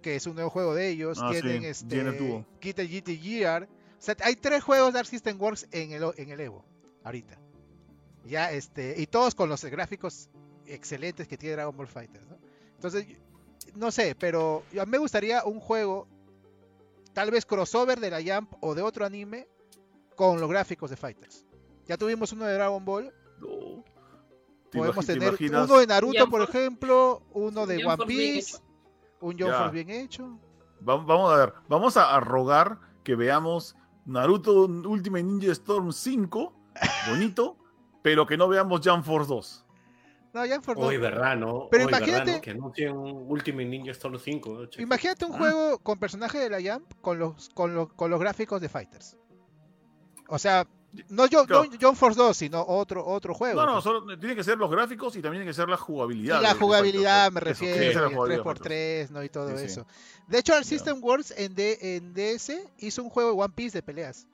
que 0.02 0.16
es 0.16 0.26
un 0.26 0.34
nuevo 0.34 0.50
juego 0.50 0.74
de 0.74 0.88
ellos. 0.88 1.18
Ah, 1.22 1.30
Tienen 1.30 1.62
sí, 1.62 1.68
este. 1.68 2.44
Guitar 2.60 2.86
GT 2.86 3.16
Gear. 3.22 3.68
O 3.98 4.04
sea, 4.04 4.16
hay 4.20 4.34
tres 4.36 4.62
juegos 4.62 4.92
de 4.92 4.98
Art 4.98 5.08
System 5.08 5.40
Works 5.40 5.68
en 5.70 5.92
el, 5.92 6.02
en 6.16 6.30
el 6.30 6.40
Evo, 6.40 6.64
ahorita. 7.04 7.38
Ya, 8.24 8.52
este, 8.52 8.94
y 9.00 9.06
todos 9.06 9.34
con 9.34 9.48
los 9.48 9.64
gráficos 9.64 10.28
excelentes 10.66 11.26
que 11.28 11.36
tiene 11.38 11.54
Dragon 11.54 11.76
Ball 11.76 11.88
Fighters, 11.88 12.26
¿no? 12.28 12.38
Entonces, 12.74 13.06
no 13.74 13.90
sé, 13.90 14.14
pero 14.16 14.64
yo- 14.72 14.82
a 14.82 14.86
mí 14.86 14.90
me 14.92 14.98
gustaría 14.98 15.44
un 15.44 15.60
juego, 15.60 16.08
tal 17.12 17.30
vez 17.30 17.46
crossover 17.46 18.00
de 18.00 18.10
la 18.10 18.20
Jump 18.22 18.52
o 18.60 18.74
de 18.74 18.82
otro 18.82 19.04
anime, 19.04 19.48
con 20.16 20.40
los 20.40 20.50
gráficos 20.50 20.90
de 20.90 20.96
Fighters. 20.96 21.46
Ya 21.86 21.96
tuvimos 21.96 22.32
uno 22.32 22.44
de 22.44 22.54
Dragon 22.54 22.84
Ball, 22.84 23.12
No. 23.40 23.84
¿Te 24.70 24.78
podemos 24.78 25.04
te 25.04 25.14
tener 25.14 25.36
uno 25.50 25.78
de 25.78 25.86
Naruto, 25.86 26.28
por 26.30 26.42
ejemplo, 26.42 27.22
uno 27.32 27.66
de 27.66 27.84
One 27.84 28.06
Piece. 28.06 28.56
Un. 29.22 29.38
Force 29.38 29.70
bien 29.72 29.90
hecho. 29.90 30.38
Va- 30.86 30.96
Vamos 30.96 31.32
a 31.32 31.36
ver, 31.36 31.54
vamos 31.68 31.96
a, 31.96 32.14
a 32.14 32.20
rogar 32.20 32.78
que 33.04 33.14
veamos 33.14 33.76
Naruto 34.04 34.64
Ultimate 34.64 35.22
Ninja 35.24 35.52
Storm 35.52 35.92
5, 35.92 36.52
bonito, 37.08 37.56
pero 38.02 38.26
que 38.26 38.36
no 38.36 38.48
veamos 38.48 38.80
Jump 38.84 39.04
Force 39.04 39.28
2. 39.28 39.66
No, 40.34 40.40
Jump 40.46 40.64
Force 40.64 40.80
no. 40.80 40.86
Hoy, 40.88 40.96
¿verdad, 40.96 41.36
no? 41.36 41.68
Pero 41.70 41.84
Hoy, 41.86 41.92
¿verdad, 41.92 42.06
imagínate- 42.08 42.32
no? 42.36 42.40
Que 42.40 42.50
anuncien 42.50 42.96
un 42.96 43.30
Ultimate 43.30 43.64
Ninja 43.66 43.90
Storm 43.92 44.18
5. 44.18 44.50
¿no? 44.54 44.66
Cheque. 44.66 44.82
Imagínate 44.82 45.24
un 45.26 45.34
Ah. 45.34 45.38
juego 45.38 45.78
con 45.78 45.98
personajes 45.98 46.40
de 46.40 46.50
la 46.50 46.72
Jump 46.72 46.92
con 47.00 47.18
los, 47.18 47.48
con 47.50 47.74
los, 47.74 47.92
con 47.92 48.10
los 48.10 48.18
gráficos 48.18 48.60
de 48.60 48.68
Fighters. 48.68 49.16
O 50.28 50.38
sea, 50.38 50.66
no 51.08 51.26
yo, 51.26 51.46
Claro. 51.46 51.64
no 51.64 51.78
Jump 51.80 51.96
Force 51.96 52.18
2, 52.18 52.36
sino 52.36 52.64
otro, 52.66 53.06
otro 53.06 53.32
juego. 53.34 53.60
No, 53.60 53.66
no, 53.66 53.72
pues. 53.74 53.84
solo 53.84 54.18
tienen 54.18 54.36
que 54.36 54.44
ser 54.44 54.58
los 54.58 54.70
gráficos 54.70 55.16
y 55.16 55.22
también 55.22 55.40
tiene 55.42 55.50
que 55.50 55.54
ser 55.54 55.68
la 55.68 55.76
jugabilidad. 55.76 56.40
Y 56.40 56.42
la 56.42 56.54
jugabilidad 56.54 57.32
me 57.32 57.40
refiero, 57.40 57.74
el 57.82 58.14
jugabilidad 58.14 58.44
de 58.44 58.60
3x3, 58.60 59.10
¿no? 59.10 59.22
Y 59.24 59.28
todo 59.28 59.48
Sí, 59.50 59.58
sí. 59.58 59.64
eso. 59.64 59.86
De 60.28 60.38
hecho, 60.38 60.56
el. 60.56 60.64
System 60.64 61.02
Works 61.02 61.32
en, 61.36 61.54
D- 61.54 61.78
en 61.96 62.12
DS 62.14 62.52
hizo 62.78 63.02
un 63.02 63.10
juego 63.10 63.30
de 63.34 63.42
One 63.42 63.52
Piece 63.54 63.78
de 63.78 63.82
peleas. 63.82 64.26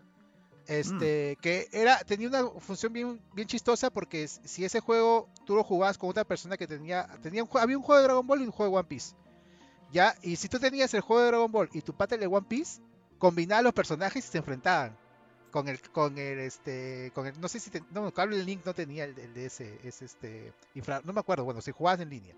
Este, 0.66 1.34
Mm. 1.38 1.40
que 1.40 1.68
era, 1.72 1.98
tenía 2.04 2.28
una 2.28 2.46
función 2.60 2.92
bien, 2.92 3.18
bien 3.32 3.48
chistosa 3.48 3.88
porque 3.88 4.28
si 4.28 4.64
ese 4.66 4.80
juego 4.80 5.28
tú 5.46 5.54
lo 5.56 5.64
jugabas 5.64 5.96
con 5.96 6.10
otra 6.10 6.24
persona 6.24 6.58
que 6.58 6.66
tenía, 6.66 7.06
tenía 7.22 7.42
un, 7.42 7.48
había 7.54 7.78
un 7.78 7.82
juego 7.82 7.98
de 8.00 8.04
Dragon 8.06 8.26
Ball 8.26 8.42
y 8.42 8.44
un 8.44 8.50
juego 8.52 8.72
de 8.72 8.78
One 8.80 8.88
Piece. 8.88 9.14
Ya, 9.92 10.14
y 10.22 10.36
si 10.36 10.48
tú 10.48 10.58
tenías 10.58 10.92
el 10.92 11.00
juego 11.00 11.22
de 11.22 11.28
Dragon 11.28 11.50
Ball 11.50 11.70
y 11.72 11.80
tu 11.80 11.94
pata 11.94 12.18
de 12.18 12.26
One 12.26 12.44
Piece, 12.46 12.82
combinaba 13.16 13.62
los 13.62 13.72
personajes 13.72 14.26
y 14.26 14.28
se 14.28 14.36
enfrentaban. 14.38 14.94
Con 15.50 15.66
el, 15.68 15.80
con 15.80 16.18
el, 16.18 16.40
este, 16.40 17.10
con 17.14 17.26
el, 17.26 17.40
no 17.40 17.48
sé 17.48 17.58
si, 17.58 17.70
te- 17.70 17.82
no, 17.90 18.12
Cable 18.12 18.42
Link 18.44 18.66
no 18.66 18.74
tenía 18.74 19.04
el, 19.04 19.18
el 19.18 19.32
de 19.32 19.46
ese, 19.46 19.78
ese, 19.82 20.04
este, 20.04 20.52
infra, 20.74 21.00
no 21.04 21.12
me 21.14 21.20
acuerdo, 21.20 21.44
bueno, 21.44 21.62
si 21.62 21.72
jugabas 21.72 22.00
en 22.00 22.10
línea. 22.10 22.34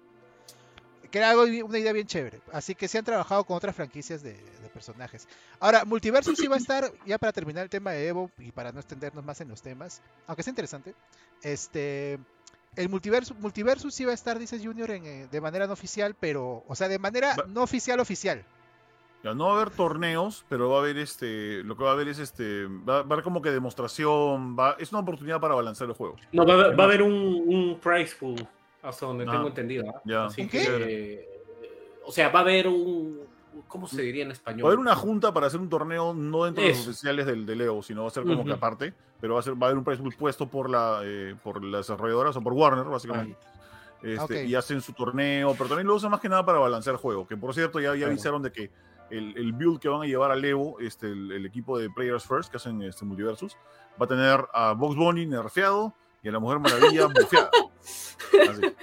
Que 1.10 1.18
era 1.18 1.30
algo, 1.30 1.42
una 1.66 1.78
idea 1.80 1.92
bien 1.92 2.06
chévere. 2.06 2.40
Así 2.52 2.76
que 2.76 2.86
se 2.86 2.96
han 2.98 3.04
trabajado 3.04 3.42
con 3.42 3.56
otras 3.56 3.74
franquicias 3.74 4.22
de, 4.22 4.34
de 4.34 4.68
personajes. 4.72 5.26
Ahora, 5.58 5.84
Multiversus 5.84 6.38
sí 6.38 6.46
va 6.46 6.54
a 6.54 6.58
estar, 6.58 6.92
ya 7.04 7.18
para 7.18 7.32
terminar 7.32 7.64
el 7.64 7.68
tema 7.70 7.90
de 7.90 8.06
Evo 8.06 8.30
y 8.38 8.52
para 8.52 8.70
no 8.70 8.78
extendernos 8.78 9.24
más 9.24 9.40
en 9.40 9.48
los 9.48 9.60
temas, 9.60 10.02
aunque 10.28 10.42
es 10.42 10.48
interesante, 10.48 10.94
este, 11.42 12.16
el 12.76 12.88
Multiversus, 12.88 13.36
Multiversus 13.40 13.92
sí 13.92 14.04
va 14.04 14.12
a 14.12 14.14
estar, 14.14 14.38
dice 14.38 14.64
Junior, 14.64 14.88
en, 14.92 15.04
eh, 15.04 15.28
de 15.28 15.40
manera 15.40 15.66
no 15.66 15.72
oficial, 15.72 16.14
pero, 16.20 16.62
o 16.68 16.76
sea, 16.76 16.86
de 16.86 17.00
manera 17.00 17.34
no 17.48 17.64
oficial 17.64 17.98
oficial. 17.98 18.44
Ya 19.22 19.34
no 19.34 19.46
va 19.48 19.50
a 19.52 19.56
haber 19.60 19.70
torneos, 19.70 20.44
pero 20.48 20.70
va 20.70 20.78
a 20.78 20.80
haber 20.80 20.96
este. 20.96 21.62
Lo 21.64 21.76
que 21.76 21.84
va 21.84 21.90
a 21.90 21.92
haber 21.92 22.08
es 22.08 22.18
este. 22.18 22.66
Va, 22.66 22.94
va 22.94 23.10
a 23.10 23.12
haber 23.12 23.22
como 23.22 23.42
que 23.42 23.50
demostración. 23.50 24.56
Va, 24.58 24.76
es 24.78 24.92
una 24.92 25.00
oportunidad 25.00 25.40
para 25.40 25.54
balancear 25.54 25.90
el 25.90 25.96
juego. 25.96 26.16
No, 26.32 26.46
va, 26.46 26.54
a 26.54 26.56
haber- 26.56 26.70
¿Qué 26.70 26.76
va 26.76 26.84
a 26.84 26.86
haber 26.86 27.02
un, 27.02 27.12
un 27.14 27.78
prize 27.78 28.16
pool, 28.18 28.46
hasta 28.82 29.04
donde 29.06 29.24
Ah, 29.28 29.32
tengo 29.32 29.48
entendido. 29.48 29.84
¿ah? 29.94 30.00
ya. 30.04 30.24
Así 30.26 30.40
¿Un 30.42 30.48
que, 30.48 30.58
qué? 30.58 30.66
eh, 31.14 31.28
o 32.06 32.12
sea, 32.12 32.30
va 32.30 32.38
a 32.38 32.42
haber 32.42 32.66
un. 32.68 33.20
¿Cómo 33.68 33.86
se 33.86 34.00
diría 34.00 34.24
en 34.24 34.30
español? 34.30 34.64
Va 34.64 34.68
a 34.68 34.72
haber 34.72 34.78
una 34.78 34.94
junta 34.96 35.34
para 35.34 35.48
hacer 35.48 35.60
un 35.60 35.68
torneo 35.68 36.14
no 36.14 36.44
dentro 36.44 36.62
de 36.62 36.70
los 36.70 36.86
oficiales 36.88 37.26
del, 37.26 37.44
del 37.44 37.60
EO, 37.60 37.82
sino 37.82 38.02
va 38.02 38.08
a 38.08 38.10
ser 38.10 38.24
como 38.24 38.44
que 38.44 38.52
aparte. 38.52 38.94
Pero 39.20 39.34
va 39.34 39.40
a, 39.40 39.42
ser, 39.42 39.52
va 39.54 39.66
a 39.66 39.70
haber 39.70 39.76
un 39.78 39.84
prize 39.84 40.00
pool 40.02 40.14
puesto 40.18 40.46
por, 40.48 40.70
la, 40.70 41.00
eh, 41.04 41.34
por 41.44 41.62
las 41.62 41.86
desarrolladoras 41.86 42.34
o 42.36 42.40
por 42.40 42.54
Warner, 42.54 42.86
básicamente. 42.86 43.36
Este. 44.02 44.46
Y 44.46 44.54
hacen 44.54 44.80
su 44.80 44.94
torneo, 44.94 45.52
pero 45.58 45.68
también 45.68 45.86
lo 45.86 45.94
usan 45.94 46.10
más 46.10 46.20
que 46.20 46.28
nada 46.30 46.42
para 46.46 46.58
balancear 46.58 46.94
el 46.94 47.00
juego. 47.02 47.26
Que 47.26 47.36
por 47.36 47.52
cierto, 47.52 47.80
ya, 47.80 47.88
ya 47.90 47.96
Claro. 47.96 48.12
avisaron 48.12 48.42
de 48.42 48.50
que 48.52 48.70
el, 49.10 49.36
el 49.36 49.52
build 49.52 49.80
que 49.80 49.88
van 49.88 50.02
a 50.02 50.06
llevar 50.06 50.30
al 50.30 50.44
Evo, 50.44 50.78
este, 50.80 51.06
el, 51.06 51.32
el 51.32 51.46
equipo 51.46 51.78
de 51.78 51.90
Players 51.90 52.24
First, 52.26 52.50
que 52.50 52.56
hacen 52.56 52.80
este 52.82 53.04
Multiversus, 53.04 53.56
va 54.00 54.04
a 54.04 54.08
tener 54.08 54.44
a 54.52 54.72
Box 54.72 54.96
Bunny 54.96 55.26
nerfeado 55.26 55.92
y 56.22 56.28
a 56.28 56.32
la 56.32 56.38
Mujer 56.38 56.58
Maravilla 56.58 57.06
bufeada. 57.20 57.50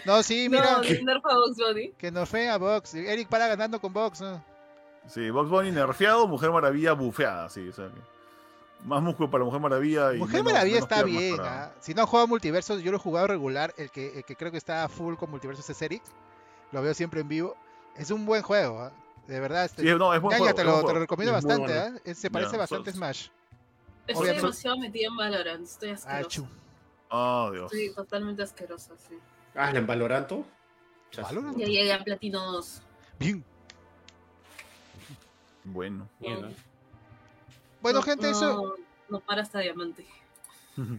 No, 0.06 0.24
sí, 0.24 0.48
mira, 0.50 0.78
No, 0.78 0.82
Nerfa 0.82 1.30
Box 1.34 1.58
Bunny. 1.58 1.92
que 1.98 2.12
fue 2.26 2.50
a 2.50 2.58
Box. 2.58 2.94
Eric 2.96 3.28
para 3.30 3.48
ganando 3.48 3.80
con 3.80 3.94
Box. 3.94 4.22
¿no? 4.22 4.44
Sí, 5.08 5.30
Box 5.30 5.50
Bunny 5.50 5.72
nerfeado, 5.72 6.28
Mujer 6.28 6.52
Maravilla 6.52 6.94
bufeada, 6.94 7.50
sí, 7.50 7.68
o 7.70 7.74
sea 7.74 7.88
que- 7.88 8.18
más 8.86 9.02
músculo 9.02 9.30
para 9.32 9.44
Mujer 9.44 9.60
Maravilla 9.60 10.14
y 10.14 10.18
Mujer 10.20 10.44
menos- 10.44 10.54
Maravilla 10.54 10.76
menos 10.76 10.92
está 10.92 11.04
bien. 11.04 11.38
para- 11.38 11.64
¿ah? 11.66 11.72
Si 11.80 11.94
no 11.96 12.06
juega 12.06 12.26
multiversos, 12.28 12.84
yo 12.84 12.92
lo 12.92 12.98
he 12.98 13.00
jugado 13.00 13.26
regular. 13.28 13.74
El 13.78 13.90
que, 13.90 14.18
el 14.20 14.24
que 14.24 14.36
creo 14.36 14.52
que 14.52 14.58
está 14.60 14.88
full 14.88 15.16
con 15.16 15.32
multiversos 15.32 15.68
es 15.68 15.82
Eric. 15.82 16.04
Lo 16.72 16.82
veo 16.84 16.94
siempre 16.94 17.22
en 17.22 17.28
vivo. 17.28 17.56
Es 17.96 18.12
un 18.12 18.26
buen 18.28 18.44
juego. 18.44 18.82
¿ah? 18.82 18.92
De 19.28 19.40
verdad. 19.40 19.66
Este, 19.66 19.82
Sí, 19.84 19.88
no, 19.98 20.14
es 20.14 20.22
buen 20.22 20.38
Ñaña, 20.40 20.54
juego, 20.54 20.56
te, 20.56 20.64
lo, 20.64 20.86
te 20.94 21.00
recomiendo 21.00 21.38
Es 21.38 21.44
bastante. 21.44 21.74
bueno. 21.74 21.96
¿ah? 21.98 22.02
Es- 22.06 22.18
Se 22.18 22.30
parece 22.32 22.58
bastante 22.58 22.90
a 22.90 22.94
so- 22.94 22.98
Smash. 22.98 23.28
Estoy 24.08 24.16
Obviamente. 24.24 24.42
demasiado 24.42 24.78
metida 24.78 25.08
en 25.08 25.18
Valorant. 25.18 25.64
Estoy 25.66 25.90
Ah, 25.90 25.94
asquerosa. 25.96 26.30
chu. 26.30 26.48
Ah, 27.10 27.50
Dios. 27.52 27.74
Estoy 27.74 27.94
totalmente 27.94 28.44
asquerosa, 28.44 28.94
sí. 28.98 29.18
Ah, 29.54 29.72
en 29.72 29.86
Valoranto. 29.86 30.46
Valorant. 31.22 31.58
Ya 31.58 31.66
llegué 31.66 31.92
a 31.94 32.04
Platino 32.04 32.52
2. 32.54 32.82
Bien. 33.20 33.44
Bueno. 35.66 36.08
Bueno, 37.82 38.00
No- 38.00 38.02
gente, 38.04 38.32
no, 38.32 38.32
eso. 38.32 38.76
No 39.10 39.20
para 39.20 39.42
hasta 39.42 39.60
diamante. 39.60 40.06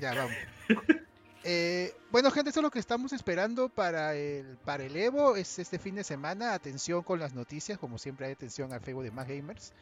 Ya, 0.00 0.14
vamos. 0.14 0.32
Eh, 1.50 1.94
bueno, 2.10 2.30
gente, 2.30 2.50
eso 2.50 2.60
es 2.60 2.62
lo 2.62 2.70
que 2.70 2.78
estamos 2.78 3.14
esperando 3.14 3.70
para 3.70 4.14
el, 4.14 4.58
para 4.66 4.84
el 4.84 4.94
Evo. 4.94 5.34
Es 5.34 5.58
este 5.58 5.78
fin 5.78 5.94
de 5.94 6.04
semana. 6.04 6.52
Atención 6.52 7.02
con 7.02 7.18
las 7.18 7.32
noticias. 7.32 7.78
Como 7.78 7.96
siempre, 7.96 8.26
hay 8.26 8.32
atención 8.32 8.70
al 8.74 8.82
Facebook 8.82 9.04
de 9.04 9.12
más 9.12 9.26
gamers. 9.26 9.72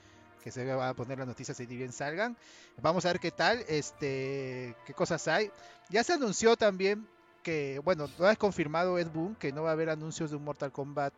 Que 0.45 0.53
se 0.53 0.65
va 0.65 0.89
a 0.89 0.95
poner 0.95 1.19
las 1.19 1.27
noticias 1.27 1.59
ni 1.59 1.67
bien 1.67 1.91
salgan. 1.91 2.37
Vamos 2.81 3.05
a 3.05 3.09
ver 3.09 3.19
qué 3.19 3.33
tal. 3.33 3.65
Este, 3.67 4.77
qué 4.87 4.95
cosas 4.95 5.27
hay. 5.27 5.51
Ya 5.91 6.05
se 6.05 6.13
anunció 6.13 6.57
también 6.57 7.09
que, 7.43 7.81
bueno, 7.83 8.09
no 8.17 8.31
es 8.31 8.39
confirmado 8.39 8.97
Ed 8.97 9.09
Boon 9.09 9.35
que 9.35 9.51
no 9.51 9.65
va 9.65 9.71
a 9.71 9.73
haber 9.73 9.91
anuncios 9.91 10.31
de 10.31 10.37
un 10.37 10.45
Mortal 10.45 10.71
Kombat 10.71 11.13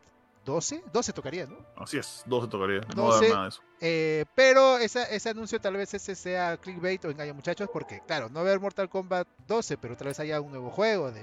12. 0.53 0.83
12 0.93 1.13
tocaría, 1.13 1.47
¿no? 1.47 1.59
Así 1.77 1.99
es, 1.99 2.23
12 2.27 2.49
tocaría. 2.49 2.81
No 2.97 3.05
va 3.05 3.11
a 3.11 3.13
12. 3.15 3.19
haber 3.19 3.31
nada 3.31 3.43
de 3.45 3.49
eso. 3.51 3.63
Eh, 3.81 4.25
pero 4.35 4.79
esa- 4.79 5.05
ese 5.05 5.29
anuncio 5.29 5.61
tal 5.61 5.75
vez 5.77 5.93
ese 5.95 6.15
sea 6.15 6.57
clickbait 6.57 7.05
o 7.05 7.11
engaño 7.11 7.35
muchachos 7.35 7.69
porque 7.73 8.01
claro, 8.07 8.29
no 8.29 8.37
va 8.37 8.41
a 8.41 8.45
haber 8.45 8.61
Mortal 8.61 8.89
Kombat 8.89 9.29
12, 9.47 9.77
pero 9.77 9.97
tal 9.97 10.09
vez 10.09 10.19
haya 10.21 10.41
un 10.41 10.51
nuevo 10.51 10.71
juego 10.71 11.13
de, 11.13 11.23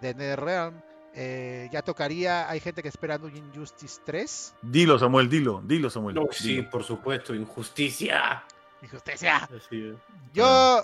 de 0.00 0.14
NetherRealm. 0.14 0.74
Eh, 1.14 1.68
ya 1.72 1.82
tocaría, 1.82 2.48
hay 2.48 2.60
gente 2.60 2.82
que 2.82 2.88
esperando 2.88 3.26
un 3.26 3.36
Injustice 3.36 4.00
3. 4.04 4.54
Dilo, 4.62 4.98
Samuel, 4.98 5.28
dilo, 5.28 5.60
dilo, 5.64 5.90
Samuel. 5.90 6.14
No, 6.14 6.26
sí, 6.30 6.56
dilo. 6.56 6.70
por 6.70 6.84
supuesto, 6.84 7.34
injusticia. 7.34 8.44
Injusticia. 8.82 9.36
Así 9.38 9.88
es. 9.88 9.96
Yo 10.32 10.82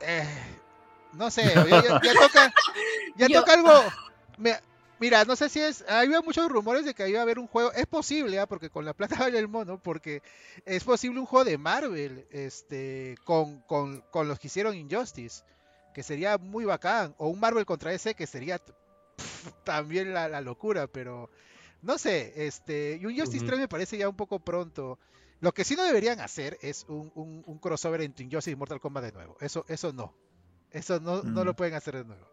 eh, 0.00 0.24
no 1.14 1.30
sé, 1.30 1.52
ya, 1.54 1.64
ya- 1.66 2.00
ya 2.02 2.12
toca, 2.14 2.52
ya 3.16 3.26
Yo- 3.28 3.40
toca 3.40 3.54
algo. 3.54 3.72
me- 4.38 4.58
mira, 4.98 5.24
no 5.24 5.36
sé 5.36 5.48
si 5.48 5.60
es, 5.60 5.84
había 5.88 6.20
muchos 6.22 6.48
rumores 6.50 6.84
de 6.84 6.94
que 6.94 7.08
iba 7.08 7.20
a 7.20 7.22
haber 7.22 7.38
un 7.38 7.46
juego, 7.46 7.72
es 7.72 7.86
posible, 7.86 8.38
¿ah? 8.40 8.46
porque 8.46 8.70
con 8.70 8.84
la 8.84 8.94
plata 8.94 9.16
vale 9.20 9.38
el 9.38 9.48
mono, 9.48 9.78
porque 9.82 10.22
es 10.64 10.84
posible 10.84 11.20
un 11.20 11.26
juego 11.26 11.44
de 11.44 11.58
Marvel, 11.58 12.26
este, 12.30 13.16
con, 13.24 13.60
con, 13.62 14.00
con 14.10 14.28
los 14.28 14.38
que 14.38 14.46
hicieron 14.48 14.74
Injustice, 14.74 15.44
que 15.94 16.02
sería 16.02 16.38
muy 16.38 16.64
bacán, 16.64 17.14
o 17.18 17.28
un 17.28 17.40
Marvel 17.40 17.64
contra 17.66 17.92
ese 17.92 18.14
que 18.14 18.26
sería 18.26 18.60
también 19.64 20.12
la, 20.12 20.28
la 20.28 20.40
locura, 20.40 20.86
pero 20.86 21.30
no 21.82 21.98
sé, 21.98 22.46
este, 22.46 22.98
y 23.00 23.06
un 23.06 23.12
Injustice 23.12 23.38
Ujú. 23.44 23.46
3 23.48 23.60
me 23.60 23.68
parece 23.68 23.96
ya 23.96 24.08
un 24.08 24.16
poco 24.16 24.40
pronto. 24.40 24.98
Lo 25.40 25.52
que 25.52 25.64
sí 25.64 25.76
no 25.76 25.84
deberían 25.84 26.20
hacer 26.20 26.58
es 26.62 26.84
un, 26.88 27.12
un- 27.14 27.42
un 27.46 27.58
crossover 27.58 28.00
entre 28.00 28.24
Injustice 28.24 28.52
y 28.52 28.56
Mortal 28.56 28.80
Kombat 28.80 29.04
de 29.04 29.12
nuevo. 29.12 29.36
Eso, 29.40 29.64
eso 29.68 29.92
no. 29.92 30.14
Eso 30.70 30.98
no, 31.00 31.22
no 31.22 31.44
lo 31.44 31.52
Mm. 31.52 31.56
pueden 31.56 31.74
hacer 31.74 31.96
de 31.96 32.04
nuevo. 32.04 32.26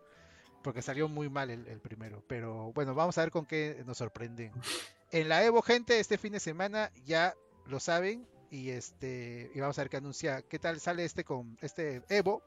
Porque 0.63 0.81
salió 0.81 1.07
muy 1.09 1.29
mal 1.29 1.49
el, 1.49 1.79
primero. 1.81 2.23
Pero 2.27 2.71
bueno, 2.73 2.95
vamos 2.95 3.17
a 3.17 3.21
ver 3.21 3.31
con 3.31 3.45
qué 3.45 3.83
nos 3.85 3.97
sorprenden. 3.97 4.51
En 5.11 5.29
la 5.29 5.43
Evo, 5.43 5.61
gente, 5.61 5.99
este 5.99 6.17
fin 6.17 6.33
de 6.33 6.39
semana 6.39 6.91
ya 7.05 7.35
lo 7.67 7.79
saben. 7.79 8.27
Y 8.49 8.69
este. 8.69 9.51
Y 9.53 9.59
vamos 9.59 9.77
a 9.77 9.81
ver 9.81 9.89
qué 9.89 9.97
anuncia. 9.97 10.41
¿Qué 10.41 10.59
tal 10.59 10.79
sale 10.79 11.05
este 11.05 11.23
con 11.23 11.57
este 11.61 12.01
Evo? 12.09 12.41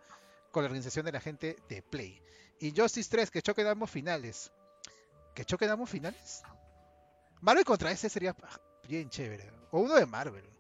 Con 0.51 0.63
la 0.63 0.69
organización 0.69 1.05
de 1.05 1.13
la 1.13 1.21
gente 1.21 1.57
de 1.69 1.83
Play. 1.83 2.21
Y 2.59 2.73
Justice 2.75 3.11
3, 3.11 3.31
que 3.31 3.43
choque 3.43 3.63
damos 3.63 3.91
finales. 3.91 4.51
¿Que 5.35 5.45
choque 5.45 5.67
damos 5.67 5.91
finales? 5.91 6.43
Marvel 7.43 7.65
contra 7.65 7.91
ese 7.91 8.09
sería 8.09 8.35
bien 8.89 9.11
chévere. 9.11 9.51
O 9.71 9.81
uno 9.81 9.95
de 9.95 10.07
Marvel. 10.07 10.56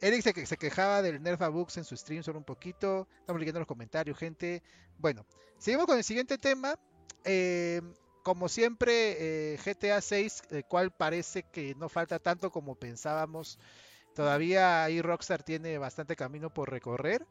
Eric 0.00 0.22
se, 0.22 0.32
que- 0.34 0.46
se 0.46 0.56
quejaba 0.56 1.02
del 1.02 1.22
Nerf 1.22 1.42
a 1.42 1.48
Books 1.48 1.76
en 1.76 1.84
su 1.84 1.96
stream 1.96 2.22
solo 2.22 2.38
un 2.38 2.44
poquito. 2.44 3.08
Estamos 3.20 3.40
leyendo 3.40 3.60
los 3.60 3.68
comentarios, 3.68 4.16
gente. 4.18 4.62
Bueno, 4.98 5.26
seguimos 5.58 5.86
con 5.86 5.98
el 5.98 6.04
siguiente 6.04 6.38
tema. 6.38 6.78
Eh, 7.24 7.80
como 8.22 8.48
siempre, 8.48 9.54
eh, 9.54 9.58
GTA 9.58 10.00
6, 10.00 10.42
el 10.50 10.64
cual 10.64 10.90
parece 10.92 11.44
que 11.44 11.74
no 11.76 11.88
falta 11.88 12.18
tanto 12.18 12.50
como 12.50 12.74
pensábamos. 12.76 13.58
Todavía 14.14 14.84
ahí 14.84 15.02
Rockstar 15.02 15.42
tiene 15.42 15.78
bastante 15.78 16.16
camino 16.16 16.52
por 16.52 16.70
recorrer. 16.70 17.26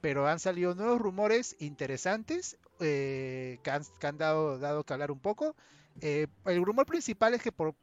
Pero 0.00 0.28
han 0.28 0.38
salido 0.38 0.74
nuevos 0.74 1.00
rumores 1.00 1.56
interesantes 1.58 2.58
eh, 2.80 3.58
que 3.62 3.70
han, 3.70 4.18
dado, 4.18 4.84
que 4.84 4.92
hablar 4.92 5.10
un 5.10 5.20
poco. 5.20 5.56
El 6.00 6.64
rumor 6.64 6.86
principal 6.86 7.34
es 7.34 7.42
que 7.42 7.52
por, 7.52 7.74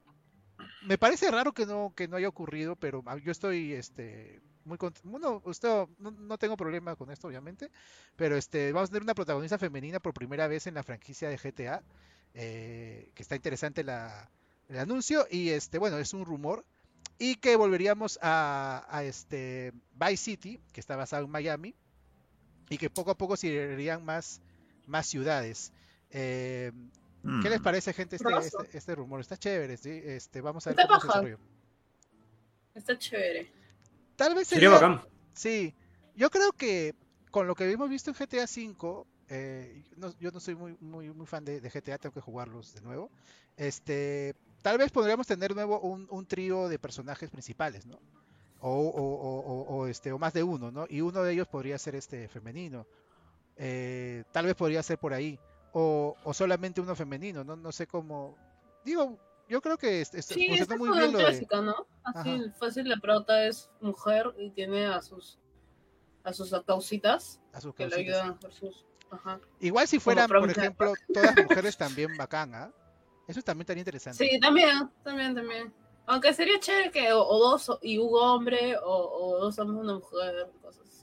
me 0.82 0.98
parece 0.98 1.32
raro 1.32 1.54
que 1.54 1.66
no, 1.66 1.94
que 1.96 2.08
no 2.08 2.18
haya 2.18 2.28
ocurrido, 2.28 2.76
pero 2.76 3.04
yo 3.24 3.32
estoy 3.32 3.74
este, 3.74 4.42
muy 4.66 4.78
cont- 4.78 5.00
bueno, 5.04 5.42
usted, 5.46 5.70
no, 6.00 6.12
no 6.12 6.38
tengo 6.38 6.58
problema 6.58 6.96
con 6.96 7.12
esto, 7.12 7.28
obviamente, 7.28 7.72
pero 8.16 8.36
este, 8.38 8.72
vamos 8.72 8.90
a 8.90 8.92
tener 8.92 9.04
una 9.04 9.16
protagonista 9.16 9.58
femenina 9.58 10.00
por 10.00 10.14
primera 10.14 10.48
vez 10.48 10.68
en 10.68 10.76
la 10.76 10.84
franquicia 10.84 11.30
de 11.30 11.38
GTA, 11.38 11.84
eh, 12.34 13.12
que 13.16 13.24
está 13.24 13.36
interesante 13.36 13.84
la, 13.84 14.30
el 14.70 14.78
anuncio, 14.80 15.26
y 15.30 15.50
este, 15.50 15.78
bueno, 15.80 15.98
es 15.98 16.14
un 16.14 16.26
rumor, 16.26 16.66
y 17.20 17.36
que 17.36 17.56
volveríamos 17.56 18.20
a, 18.22 18.86
a 18.90 19.04
este 19.04 19.74
Vice 19.94 20.18
City, 20.18 20.62
que 20.74 20.80
está 20.82 20.96
basado 20.96 21.26
en 21.26 21.32
Miami, 21.32 21.76
y 22.70 22.78
que 22.78 22.90
poco 22.90 23.12
a 23.12 23.18
poco 23.18 23.38
se 23.38 23.48
irían 23.48 24.04
más, 24.06 24.42
más 24.88 25.08
ciudades. 25.08 25.72
Eh, 26.10 26.72
¿Qué 27.42 27.50
les 27.50 27.60
Mm. 27.62 27.64
parece, 27.64 27.94
gente, 27.94 28.18
este, 28.18 28.30
este, 28.38 28.78
este 28.78 28.96
rumor? 28.96 29.22
Está 29.22 29.38
chévere, 29.38 29.78
¿sí? 29.78 29.90
Este, 30.04 30.42
vamos 30.42 30.68
a 30.68 30.72
ver 30.72 30.80
Está 30.80 30.88
cómo 30.88 31.00
se 31.02 31.08
desarrolla. 31.08 31.38
Está 32.76 32.98
chévere. 32.98 33.52
Tal 34.16 34.36
vez 34.36 34.48
Sería 34.48 34.70
sería, 34.72 34.88
bacán. 34.90 35.08
sí, 35.34 35.74
yo 36.16 36.30
creo 36.30 36.52
que 36.52 36.94
con 37.32 37.48
lo 37.48 37.56
que 37.56 37.70
hemos 37.72 37.90
visto 37.90 38.12
en 38.12 38.16
GTA 38.16 38.44
V, 38.46 39.06
eh, 39.30 39.84
no- 39.98 40.14
yo 40.20 40.32
no 40.32 40.40
soy 40.40 40.56
muy, 40.56 40.76
muy, 40.82 41.10
muy 41.12 41.26
fan 41.26 41.46
de, 41.46 41.62
de 41.62 41.70
GTA, 41.72 41.98
tengo 41.98 42.14
que 42.14 42.22
jugarlos 42.22 42.74
de 42.76 42.82
nuevo. 42.82 43.10
Este, 43.58 44.36
tal 44.62 44.78
vez 44.78 44.92
podríamos 44.92 45.26
tener 45.26 45.56
nuevo 45.56 45.80
un, 45.80 46.08
un 46.10 46.26
trío 46.26 46.68
de 46.68 46.78
personajes 46.78 47.30
principales, 47.30 47.86
¿no? 47.86 48.00
O, 48.60 48.70
o- 48.70 49.02
o- 49.02 49.40
o- 49.40 49.78
o, 49.78 49.88
este, 49.88 50.12
o 50.12 50.20
más 50.20 50.34
de 50.34 50.44
uno, 50.44 50.72
¿no? 50.72 50.86
Y 50.90 51.02
uno 51.02 51.24
de 51.24 51.34
ellos 51.34 51.48
podría 51.48 51.78
ser 51.78 51.96
este 51.96 52.28
femenino. 52.28 52.86
Eh, 53.58 54.24
tal 54.32 54.46
vez 54.46 54.56
podría 54.56 54.84
ser 54.84 54.98
por 54.98 55.14
ahí. 55.14 55.40
O, 55.74 56.16
o 56.24 56.34
solamente 56.34 56.82
uno 56.82 56.96
femenino, 56.96 57.44
¿no? 57.44 57.56
No 57.56 57.72
sé 57.72 57.88
cómo. 57.88 58.38
Digo, 58.86 59.18
yo 59.50 59.60
creo 59.62 59.78
que 59.78 60.02
es- 60.02 60.14
es- 60.14 60.26
Sí, 60.28 60.48
esa 60.52 60.76
muy 60.78 60.90
bien 60.98 61.12
de. 61.12 61.18
clásica, 61.18 61.62
¿no? 61.62 61.88
Así 62.04 62.30
Ajá. 62.30 62.54
fácil, 62.60 62.88
la 62.90 62.98
prota 62.98 63.46
es 63.46 63.70
mujer 63.82 64.34
y 64.38 64.52
tiene 64.52 64.86
a 64.86 65.02
sus 65.02 65.40
a 66.24 66.32
sus 66.32 66.52
causitas 66.66 67.42
a 67.52 67.60
sus 67.60 67.76
que 67.76 67.86
le 67.86 67.96
ayudan 67.98 68.30
a 68.30 68.34
hacer 68.36 68.52
sus... 68.54 68.86
Ajá. 69.12 69.42
Igual 69.60 69.88
si 69.90 70.00
fueran, 70.00 70.30
por 70.30 70.50
ejemplo, 70.50 70.94
todas 71.14 71.36
mujeres 71.36 71.76
también 71.78 72.16
bacán, 72.16 72.56
¿ah? 72.56 72.72
Eso 73.28 73.42
también 73.42 73.62
estaría 73.64 73.82
interesante. 73.82 74.26
Sí, 74.30 74.40
también, 74.40 74.90
también, 75.04 75.36
también. 75.36 75.74
Aunque 76.06 76.34
sería 76.34 76.60
chévere 76.60 76.92
que 76.92 77.12
o, 77.14 77.22
o 77.26 77.40
dos 77.40 77.78
y 77.82 77.98
un 77.98 78.10
hombre 78.14 78.78
o, 78.78 78.86
o 78.86 79.40
dos 79.40 79.58
hombres 79.60 79.82
una 79.82 79.94
mujer, 79.96 80.50
cosas 80.62 80.88
así. 80.88 81.03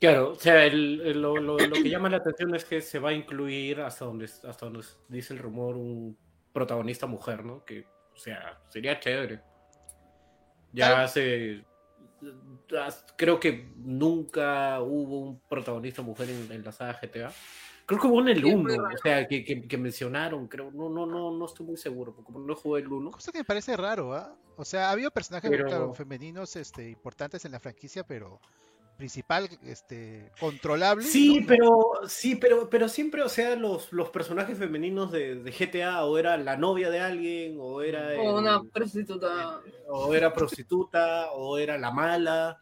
Claro, 0.00 0.30
o 0.30 0.34
sea, 0.36 0.64
el- 0.64 1.00
el- 1.00 1.20
lo, 1.20 1.36
lo- 1.36 1.58
lo 1.58 1.74
que 1.74 1.88
llama 1.90 2.08
la 2.08 2.18
atención 2.18 2.54
es 2.54 2.64
que 2.64 2.80
se 2.80 2.98
va 3.00 3.10
a 3.10 3.12
incluir 3.14 3.80
hasta 3.80 4.04
donde, 4.04 4.26
hasta 4.26 4.66
donde 4.66 4.84
dice 5.08 5.32
el 5.34 5.40
rumor 5.40 5.76
un 5.76 6.16
protagonista 6.52 7.06
mujer, 7.06 7.44
¿no? 7.44 7.64
Que, 7.64 7.84
o 8.14 8.16
sea, 8.16 8.60
sería 8.68 9.00
chévere. 9.00 9.40
Ya 10.72 11.02
hace... 11.02 11.64
as- 12.80 13.04
Creo 13.16 13.40
que 13.40 13.72
nunca 13.76 14.80
hubo 14.82 15.20
un 15.20 15.40
protagonista 15.48 16.02
mujer 16.02 16.28
en, 16.30 16.52
en 16.52 16.64
la 16.64 16.72
saga 16.72 16.98
GTA. 17.00 17.32
Creo 17.86 18.00
que 18.00 18.06
hubo 18.06 18.20
en 18.20 18.28
el 18.28 18.42
Sí, 18.42 18.48
es 18.50 18.54
muy 18.56 18.72
1, 18.74 18.82
raro. 18.82 18.94
o 18.94 18.98
sea, 18.98 19.26
que, 19.26 19.44
que- 19.44 19.66
que 19.66 19.78
mencionaron, 19.78 20.46
creo. 20.46 20.70
No, 20.70 20.88
no, 20.90 21.06
no, 21.06 21.30
no 21.32 21.46
estoy 21.46 21.66
muy 21.66 21.76
seguro, 21.76 22.14
porque 22.14 22.30
no 22.38 22.54
jugué 22.54 22.82
el 22.82 22.92
1. 22.92 23.10
Cosa 23.10 23.32
que 23.32 23.38
me 23.38 23.44
parece 23.44 23.76
raro, 23.76 24.12
¿ah? 24.14 24.36
O 24.56 24.64
sea, 24.64 24.88
ha 24.88 24.92
habido 24.92 25.10
personajes 25.10 25.50
Pero- 25.50 25.66
claro, 25.66 25.94
femeninos 25.94 26.54
este, 26.56 26.88
importantes 26.90 27.44
en 27.44 27.52
la 27.52 27.60
franquicia, 27.60 28.04
pero 28.04 28.40
principal, 28.98 29.48
este, 29.64 30.30
controlable. 30.38 31.04
Sí, 31.04 31.40
¿no? 31.40 31.46
pero 31.46 31.90
sí, 32.08 32.36
pero, 32.36 32.68
pero 32.68 32.88
siempre, 32.88 33.22
o 33.22 33.28
sea, 33.30 33.56
los, 33.56 33.92
los 33.92 34.10
personajes 34.10 34.58
femeninos 34.58 35.10
de, 35.12 35.36
de 35.36 35.50
GTA 35.52 36.04
o 36.04 36.18
era 36.18 36.36
la 36.36 36.56
novia 36.58 36.90
de 36.90 37.00
alguien, 37.00 37.56
o 37.60 37.80
era 37.80 38.20
O 38.20 38.38
una 38.38 38.56
el- 38.56 38.68
prostituta. 38.70 39.60
o 39.88 40.14
era 40.14 40.32
prostituta, 40.34 41.30
o 41.32 41.56
era 41.58 41.78
la 41.78 41.90
mala, 41.92 42.58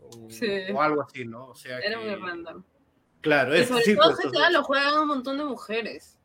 o, 0.00 0.30
Sí. 0.30 0.46
o 0.72 0.80
algo 0.80 1.02
así, 1.02 1.24
¿no? 1.26 1.48
O 1.48 1.54
sea, 1.54 1.78
Era 1.80 1.98
que- 2.00 2.06
muy 2.06 2.14
random. 2.14 2.62
claro, 3.20 3.52
es 3.52 3.68
sobre 3.68 3.82
sí, 3.82 3.94
todo 3.96 4.04
pues, 4.14 4.16
GTA 4.18 4.26
entonces- 4.28 4.52
lo 4.52 4.62
juegan 4.64 4.98
un 5.00 5.08
montón 5.08 5.38
de 5.38 5.44
mujeres. 5.44 6.16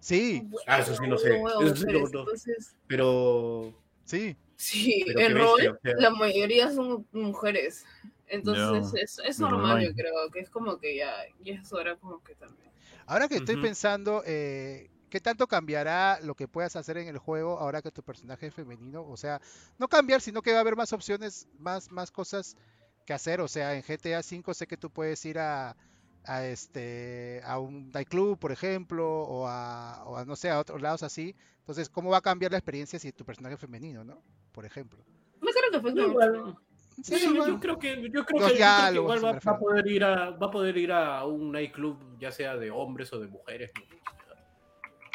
Sí, 0.00 0.46
Ah, 0.66 0.80
eso 0.80 0.94
sí 0.96 1.06
no 1.08 1.16
sé. 1.16 1.30
Huevo, 1.30 1.44
huevo, 1.44 1.62
Eso 1.62 1.76
sí 1.76 1.82
no- 1.86 1.92
mujeres. 1.92 2.12
no. 2.12 2.20
Entonces, 2.20 2.76
pero, 2.88 3.74
sí. 4.04 4.36
sí, 4.56 5.02
pero 5.06 5.20
en 5.20 5.34
rol 5.38 5.56
bestia, 5.56 5.72
o 5.72 5.78
sea, 5.82 5.94
la 5.98 6.10
mayoría 6.10 6.70
son 6.72 7.06
mujeres. 7.12 7.86
Entonces 8.28 9.02
es, 9.02 9.18
es 9.24 9.38
normal, 9.38 9.84
yo 9.84 9.94
creo, 9.94 10.30
que 10.32 10.40
es 10.40 10.50
como 10.50 10.78
que 10.78 10.96
ya, 10.96 11.12
ya 11.42 11.54
es 11.54 11.72
hora 11.72 11.96
como 11.96 12.22
que 12.22 12.34
también. 12.34 12.70
Ahora 13.06 13.28
que 13.28 13.36
estoy 13.36 13.56
pensando, 13.56 14.22
eh, 14.26 14.90
¿qué 15.10 15.20
tanto 15.20 15.46
cambiará 15.46 16.20
lo 16.20 16.34
que 16.34 16.48
puedas 16.48 16.74
hacer 16.76 16.96
en 16.96 17.08
el 17.08 17.18
juego 17.18 17.58
ahora 17.58 17.82
que 17.82 17.90
tu 17.90 18.02
personaje 18.02 18.46
es 18.46 18.54
femenino? 18.54 19.04
O 19.06 19.16
sea, 19.16 19.40
no 19.78 19.88
cambiar, 19.88 20.20
sino 20.20 20.42
que 20.42 20.52
va 20.52 20.58
a 20.58 20.60
haber 20.60 20.76
más 20.76 20.92
opciones, 20.92 21.46
más, 21.58 21.90
más 21.90 22.10
cosas 22.10 22.56
que 23.04 23.12
hacer. 23.12 23.40
O 23.40 23.48
sea, 23.48 23.74
en 23.74 23.82
GTA 23.82 24.20
V 24.20 24.54
sé 24.54 24.66
que 24.66 24.76
tú 24.76 24.90
puedes 24.90 25.24
ir 25.24 25.38
a, 25.38 25.76
a 26.24 26.46
este 26.46 27.42
a 27.44 27.58
un 27.58 27.90
nightclub, 27.90 28.38
por 28.38 28.52
ejemplo, 28.52 29.06
o 29.06 29.46
a, 29.46 30.02
o 30.06 30.16
a, 30.16 30.24
no 30.24 30.34
sé, 30.36 30.50
a 30.50 30.58
otros 30.58 30.80
lados 30.80 31.02
así. 31.02 31.36
Entonces, 31.58 31.88
¿cómo 31.88 32.10
va 32.10 32.18
a 32.18 32.22
cambiar 32.22 32.52
la 32.52 32.58
experiencia 32.58 32.98
si 32.98 33.12
tu 33.12 33.24
personaje 33.24 33.54
es 33.54 33.60
femenino, 33.60 34.04
no? 34.04 34.22
Por 34.52 34.64
ejemplo. 34.64 35.04
No 35.40 35.50
creo 35.50 35.82
que 35.82 35.92
no, 35.92 36.06
igual, 36.08 36.56
Sí, 37.02 37.16
sí, 37.18 37.30
igual. 37.30 37.50
yo 37.50 37.60
creo 37.60 37.78
que, 37.78 38.02
yo 38.10 38.10
creo 38.10 38.10
que, 38.10 38.10
yo 38.10 38.24
creo 38.24 38.46
que 38.48 38.54
diálogos, 38.54 39.16
igual 39.16 39.34
va, 39.46 39.52
a 39.52 39.58
poder 39.58 39.86
ir 39.86 40.04
a, 40.04 40.30
va 40.30 40.46
a 40.46 40.50
poder 40.50 40.76
ir 40.76 40.92
a 40.92 41.24
un 41.24 41.52
nightclub, 41.52 42.18
ya 42.18 42.30
sea 42.30 42.56
de 42.56 42.70
hombres 42.70 43.12
o 43.12 43.20
de 43.20 43.28
mujeres, 43.28 43.70
¿no? 43.76 43.82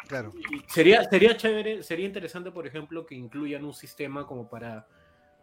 Claro. 0.06 0.32
Y 0.50 0.60
Sería, 0.68 1.04
sería 1.04 1.36
chévere, 1.36 1.82
sería 1.84 2.06
interesante, 2.06 2.50
por 2.50 2.66
ejemplo, 2.66 3.06
que 3.06 3.14
incluyan 3.14 3.64
un 3.64 3.72
sistema 3.72 4.26
como 4.26 4.48
para 4.48 4.86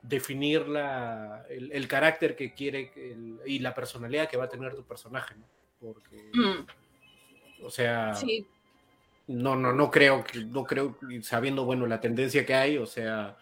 definir 0.01 0.67
la, 0.67 1.45
el, 1.49 1.71
el 1.71 1.87
carácter 1.87 2.35
que 2.35 2.53
quiere 2.53 2.91
el- 2.95 3.39
y 3.45 3.59
la 3.59 3.73
personalidad 3.73 4.29
que 4.29 4.37
va 4.37 4.45
a 4.45 4.49
tener 4.49 4.75
tu 4.75 4.83
personaje, 4.83 5.35
¿no? 5.35 5.45
Porque, 5.79 6.31
Mm, 6.33 7.63
o 7.63 7.69
sea, 7.69 8.13
sí, 8.13 8.45
no, 9.27 9.55
no, 9.55 9.73
no 9.73 9.89
creo 9.89 10.23
que, 10.23 10.43
no 10.45 10.63
creo, 10.63 10.97
sabiendo, 11.21 11.65
bueno, 11.65 11.85
la 11.87 11.99
tendencia 12.01 12.45
que 12.45 12.53
hay, 12.53 12.77
o 12.77 12.85
sea, 12.85 13.37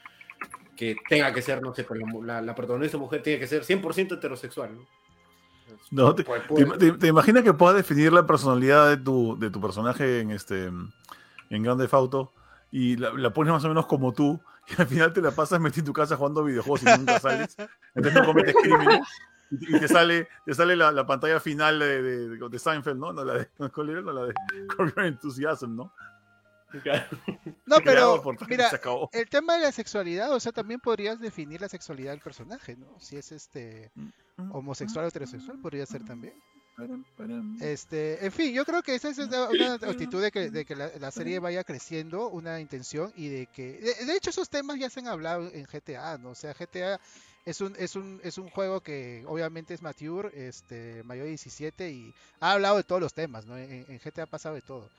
que 0.75 0.95
tenga 1.09 1.33
que 1.33 1.41
ser, 1.41 1.61
no 1.61 1.73
sé, 1.73 1.83
pues, 1.83 2.01
la, 2.23 2.41
la, 2.41 2.55
protagonista 2.55 2.97
mujer 2.97 3.21
tiene 3.23 3.39
que 3.39 3.47
ser 3.47 3.63
100% 3.63 4.15
heterosexual, 4.15 4.75
¿no? 4.75 4.85
No, 5.91 6.13
te, 6.13 6.23
¿Te, 6.23 6.65
te- 6.77 6.91
te 6.93 7.07
imaginas 7.07 7.43
que 7.43 7.53
puedas 7.53 7.75
definir 7.75 8.13
la 8.13 8.25
personalidad 8.25 8.89
de 8.89 8.97
tu, 8.97 9.37
de 9.39 9.49
tu 9.49 9.59
personaje 9.59 10.19
en 10.21 10.31
este 10.31 10.65
en 10.65 11.63
Grand 11.63 11.79
Theft 11.79 11.93
Auto 11.93 12.33
y 12.71 12.97
la, 12.97 13.13
la 13.13 13.31
pones 13.31 13.51
más 13.53 13.63
o 13.65 13.67
menos 13.69 13.85
como 13.87 14.13
tú 14.13 14.39
y 14.67 14.81
al 14.81 14.87
final 14.87 15.13
te 15.13 15.21
la 15.21 15.31
pasas 15.31 15.59
metida 15.59 15.79
en 15.81 15.85
tu 15.85 15.93
casa 15.93 16.17
jugando 16.17 16.43
videojuegos 16.43 16.83
y 16.83 16.85
nunca 16.85 17.19
sales? 17.19 17.55
Entonces 17.95 18.21
no 18.21 18.25
cometes 18.27 18.55
crímenes 18.61 18.99
y, 19.51 19.75
y 19.75 19.79
te 19.79 19.87
sale, 19.87 20.27
te 20.45 20.53
sale 20.53 20.75
la, 20.75 20.91
la 20.91 21.05
pantalla 21.05 21.39
final 21.39 21.79
de, 21.79 22.01
de, 22.01 22.37
de- 22.49 22.59
Seinfeld, 22.59 22.99
¿no? 22.99 23.13
No 23.13 23.23
la 23.23 23.33
de. 23.35 23.49
No, 23.59 24.85
la 24.95 25.01
de 25.03 25.07
Enthusiasm, 25.07 25.75
¿no? 25.75 25.93
No, 27.65 27.77
pero 27.83 28.21
mira, 28.47 28.69
el 29.11 29.29
tema 29.29 29.55
de 29.55 29.63
la 29.63 29.71
sexualidad, 29.71 30.33
o 30.33 30.39
sea, 30.39 30.51
también 30.51 30.79
podrías 30.79 31.19
definir 31.19 31.61
la 31.61 31.69
sexualidad 31.69 32.11
del 32.11 32.21
personaje, 32.21 32.75
¿no? 32.75 32.99
Si 32.99 33.17
es 33.17 33.31
este 33.31 33.91
homosexual 34.51 35.05
o 35.05 35.07
heterosexual, 35.07 35.59
podría 35.59 35.85
ser 35.85 36.03
también. 36.05 36.33
Este, 37.61 38.25
en 38.25 38.31
fin, 38.31 38.53
yo 38.53 38.65
creo 38.65 38.83
que 38.83 38.95
esa 38.95 39.09
es 39.09 39.17
una, 39.17 39.47
una 39.49 39.73
actitud 39.75 40.21
de 40.21 40.29
que, 40.29 40.51
de 40.51 40.65
que 40.65 40.75
la, 40.75 40.91
la 40.99 41.09
serie 41.11 41.39
vaya 41.39 41.63
creciendo, 41.63 42.29
una 42.29 42.59
intención 42.59 43.13
y 43.15 43.29
de 43.29 43.47
que, 43.47 43.79
de, 43.79 44.05
de 44.05 44.15
hecho, 44.15 44.29
esos 44.29 44.49
temas 44.49 44.77
ya 44.77 44.89
se 44.89 44.99
han 44.99 45.07
hablado 45.07 45.49
en 45.53 45.63
GTA, 45.63 46.17
¿no? 46.17 46.31
O 46.31 46.35
sea, 46.35 46.53
GTA 46.53 46.99
es 47.45 47.61
un, 47.61 47.75
es 47.77 47.95
un, 47.95 48.19
es 48.23 48.37
un 48.37 48.49
juego 48.49 48.81
que 48.81 49.23
obviamente 49.27 49.73
es 49.73 49.81
mature, 49.81 50.31
este, 50.33 51.01
mayor 51.03 51.23
de 51.25 51.29
17 51.29 51.91
y 51.91 52.13
ha 52.41 52.51
hablado 52.51 52.77
de 52.77 52.83
todos 52.83 53.01
los 53.01 53.13
temas, 53.13 53.45
¿no? 53.45 53.57
En, 53.57 53.85
en 53.87 53.99
GTA 53.99 54.23
ha 54.23 54.27
pasado 54.27 54.55
de 54.55 54.61
todo. 54.61 54.91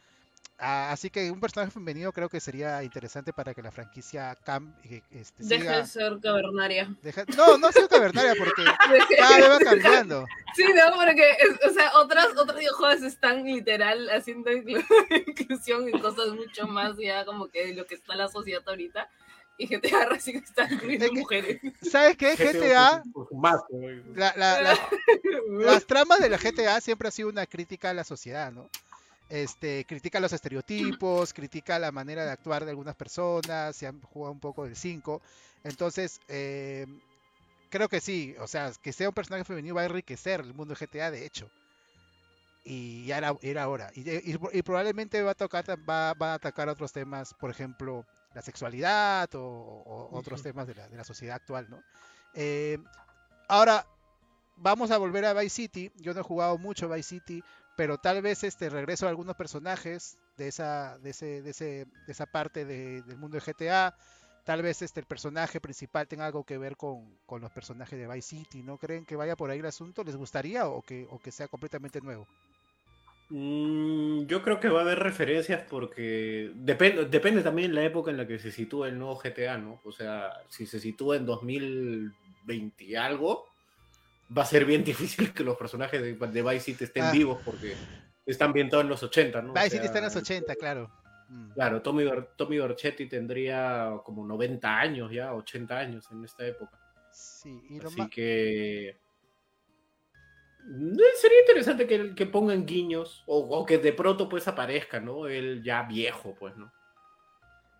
Ah, 0.59 0.90
así 0.90 1.11
que 1.11 1.31
un 1.31 1.38
personaje 1.38 1.71
femenino 1.71 2.12
creo 2.12 2.31
que 2.31 2.40
sería 2.40 2.83
interesante 2.83 3.31
para 3.33 3.53
que 3.53 3.61
la 3.61 3.71
franquicia 3.71 4.35
cam, 4.42 4.75
eh, 4.85 5.03
este, 5.11 5.45
deja 5.45 5.62
siga- 5.64 5.77
de 5.83 5.87
ser 5.87 6.19
cavernaria. 6.23 6.95
deja- 7.03 7.25
no, 7.37 7.59
no 7.59 7.71
sea 7.73 7.87
cavernaria 7.88 8.35
porque 8.38 8.62
cada 9.19 9.37
vez 9.37 9.51
va 9.51 9.59
cambiando. 9.59 10.27
Sí, 10.55 10.64
no, 10.75 10.97
porque, 10.97 11.31
es- 11.40 11.71
o 11.71 11.75
sea, 11.75 11.92
otras, 11.99 12.29
otros 12.38 12.59
videojuegos 12.59 13.03
están 13.03 13.45
literal 13.45 14.09
haciendo 14.09 14.51
inclu- 14.51 14.83
inclusión 15.27 15.88
en 15.88 15.99
cosas 16.01 16.29
mucho 16.31 16.66
más 16.66 16.97
ya 16.97 17.27
como 17.27 17.49
que 17.49 17.66
de 17.66 17.75
lo 17.75 17.85
que 17.87 17.97
está 17.97 18.14
la 18.14 18.29
sociedad 18.29 18.62
ahorita. 18.66 19.11
Y 19.59 19.66
GTA 19.69 20.05
recién 20.07 20.37
está 20.42 20.64
incluyendo 20.71 21.05
Es 21.07 21.11
que- 21.12 21.19
mujeres. 21.19 21.61
¿Sabes 21.83 22.16
qué? 22.16 22.35
GTA, 22.35 23.03
mazo, 23.33 23.64
güey. 23.71 24.03
la- 24.14 24.33
la- 24.37 24.61
la- 24.62 24.79
las 25.51 25.87
tramas 25.87 26.19
de 26.21 26.31
la 26.31 26.38
GTA 26.38 26.81
siempre 26.81 27.09
ha 27.09 27.11
sido 27.11 27.29
una 27.29 27.45
crítica 27.47 27.90
a 27.90 27.95
la 27.95 28.05
sociedad, 28.05 28.51
¿no? 28.53 28.71
Este, 29.28 29.84
critica 29.86 30.20
los 30.20 30.32
estereotipos, 30.32 31.32
critica 31.34 31.78
la 31.78 31.90
manera 31.92 32.24
de 32.24 32.30
actuar 32.30 32.64
de 32.64 32.70
algunas 32.70 32.94
personas, 32.96 33.74
se 33.76 33.86
han 33.86 34.00
jugado 34.02 34.32
un 34.32 34.40
poco 34.40 34.64
del 34.64 34.76
5. 34.76 35.20
Entonces, 35.64 36.20
eh, 36.28 36.86
creo 37.70 37.88
que 37.88 38.00
sí, 38.00 38.34
o 38.40 38.46
sea, 38.46 38.72
que 38.82 38.92
sea 38.92 39.08
un 39.08 39.14
personaje 39.14 39.44
femenino 39.44 39.74
va 39.74 39.82
a 39.82 39.86
enriquecer 39.86 40.40
el 40.40 40.54
mundo 40.54 40.74
de 40.74 40.86
GTA, 40.86 41.10
de 41.10 41.26
hecho. 41.26 41.50
Y 42.64 43.06
ya 43.06 43.18
era, 43.18 43.36
era 43.42 43.68
hora. 43.68 43.90
Y, 43.94 44.00
y- 44.10 44.38
y 44.52 44.62
probablemente 44.62 45.22
va 45.22 45.32
a 45.32 45.34
tocar, 45.34 45.64
va, 45.88 46.14
va 46.14 46.32
a 46.32 46.34
atacar 46.34 46.68
otros 46.68 46.92
temas, 46.92 47.32
por 47.34 47.50
ejemplo, 47.50 48.04
la 48.34 48.42
sexualidad 48.42 49.32
o, 49.34 49.40
o 49.40 50.16
otros 50.18 50.42
temas 50.42 50.66
de 50.66 50.74
la, 50.74 50.88
de 50.88 50.96
la 50.96 51.04
sociedad 51.04 51.36
actual, 51.36 51.68
¿no? 51.70 51.82
Eh, 52.34 52.78
ahora, 53.48 53.86
vamos 54.56 54.90
a 54.90 54.98
volver 54.98 55.24
a 55.26 55.34
Vice 55.34 55.50
City. 55.56 55.92
Yo 55.96 56.14
no 56.14 56.20
he 56.20 56.24
jugado 56.24 56.58
mucho 56.58 56.88
Vice 56.88 57.08
City, 57.10 57.44
pero 57.76 57.98
tal 57.98 58.22
vez 58.22 58.42
este 58.44 58.70
regreso 58.70 59.06
a 59.06 59.10
algunos 59.10 59.36
personajes 59.36 60.16
de 60.36 60.48
esa, 60.48 60.98
de 60.98 61.10
ese, 61.10 61.42
de 61.42 61.50
ese, 61.50 61.64
de 62.06 62.12
esa 62.12 62.26
parte 62.26 62.64
de- 62.64 63.02
del 63.02 63.18
mundo 63.18 63.36
de 63.38 63.42
GTA. 63.52 63.94
Tal 64.44 64.62
vez 64.62 64.80
este 64.82 65.00
el 65.00 65.06
personaje 65.06 65.60
principal 65.60 66.06
tenga 66.08 66.27
algo 66.27 66.44
que 66.44 66.56
ver 66.58 66.77
con, 66.77 67.18
con 67.27 67.40
los 67.40 67.50
personajes 67.52 67.98
de 67.98 68.06
Vice 68.06 68.29
City. 68.37 68.62
¿No 68.62 68.79
creen 68.79 69.04
que 69.04 69.16
vaya 69.16 69.37
por 69.37 69.50
ahí 69.50 69.58
el 69.58 69.66
asunto? 69.66 70.04
¿Les 70.04 70.16
gustaría 70.16 70.66
o 70.68 70.83
que, 70.83 71.06
o 71.10 71.18
que 71.18 71.33
sea 71.33 71.48
completamente 71.48 72.00
nuevo? 72.00 72.27
Mm, 73.29 74.27
yo 74.27 74.42
creo 74.42 74.60
que 74.60 74.68
va 74.68 74.81
a 74.81 74.83
haber 74.83 75.00
referencias 75.00 75.64
porque 75.68 76.52
depende, 76.54 77.06
depende 77.06 77.42
también 77.42 77.74
la 77.74 77.83
época 77.85 78.10
en 78.12 78.16
la 78.18 78.27
que 78.27 78.38
se 78.38 78.52
sitúa 78.52 78.88
el 78.88 78.98
nuevo 78.98 79.16
GTA, 79.20 79.58
¿no? 79.58 79.81
O 79.85 79.90
sea, 79.92 80.33
si 80.48 80.66
se 80.66 80.79
sitúa 80.79 81.16
en 81.16 81.27
2020 81.27 82.85
y 82.85 82.94
algo, 82.94 83.46
va 84.37 84.42
a 84.42 84.46
ser 84.46 84.64
bien 84.64 84.85
difícil 84.85 85.33
que 85.33 85.44
los 85.44 85.56
personajes 85.56 86.00
de, 86.00 86.14
de 86.14 86.42
Vice 86.42 86.60
City 86.60 86.85
estén 86.85 87.04
Ah. 87.04 87.10
vivos 87.12 87.40
porque 87.44 87.74
están 88.24 88.48
ambientados 88.48 88.85
en 88.85 88.88
los 88.90 89.02
80, 89.02 89.42
¿no? 89.42 89.50
O 89.52 89.54
Vice 89.54 89.70
City 89.70 89.87
está 89.87 89.98
en 89.98 90.04
los 90.04 90.16
80, 90.16 90.54
claro. 90.56 90.90
Mm. 91.29 91.52
Claro, 91.54 91.83
Tommy, 91.83 92.04
Tommy 92.37 92.58
Verchetti 92.58 93.08
tendría 93.08 93.92
como 94.04 94.24
90 94.27 94.79
años 94.79 95.10
ya, 95.12 95.35
80 95.35 95.77
años 95.79 96.08
en 96.12 96.24
esta 96.24 96.46
época. 96.46 96.79
Sí, 97.12 97.60
y 97.70 97.81
lo 97.81 97.88
Así 97.88 97.98
más... 97.98 98.10
que. 98.10 98.88
eh, 98.90 98.96
Sería 101.20 101.40
interesante 101.40 101.87
que, 101.87 102.14
que 102.14 102.27
pongan 102.27 102.66
guiños 102.66 103.22
o, 103.27 103.38
o 103.38 103.64
que 103.66 103.79
de 103.79 103.92
pronto 103.92 104.29
pues 104.29 104.46
aparezca, 104.48 105.00
¿no? 105.00 105.27
Él 105.27 105.62
ya 105.64 105.83
viejo, 105.85 106.35
pues, 106.38 106.56
¿no? 106.56 106.72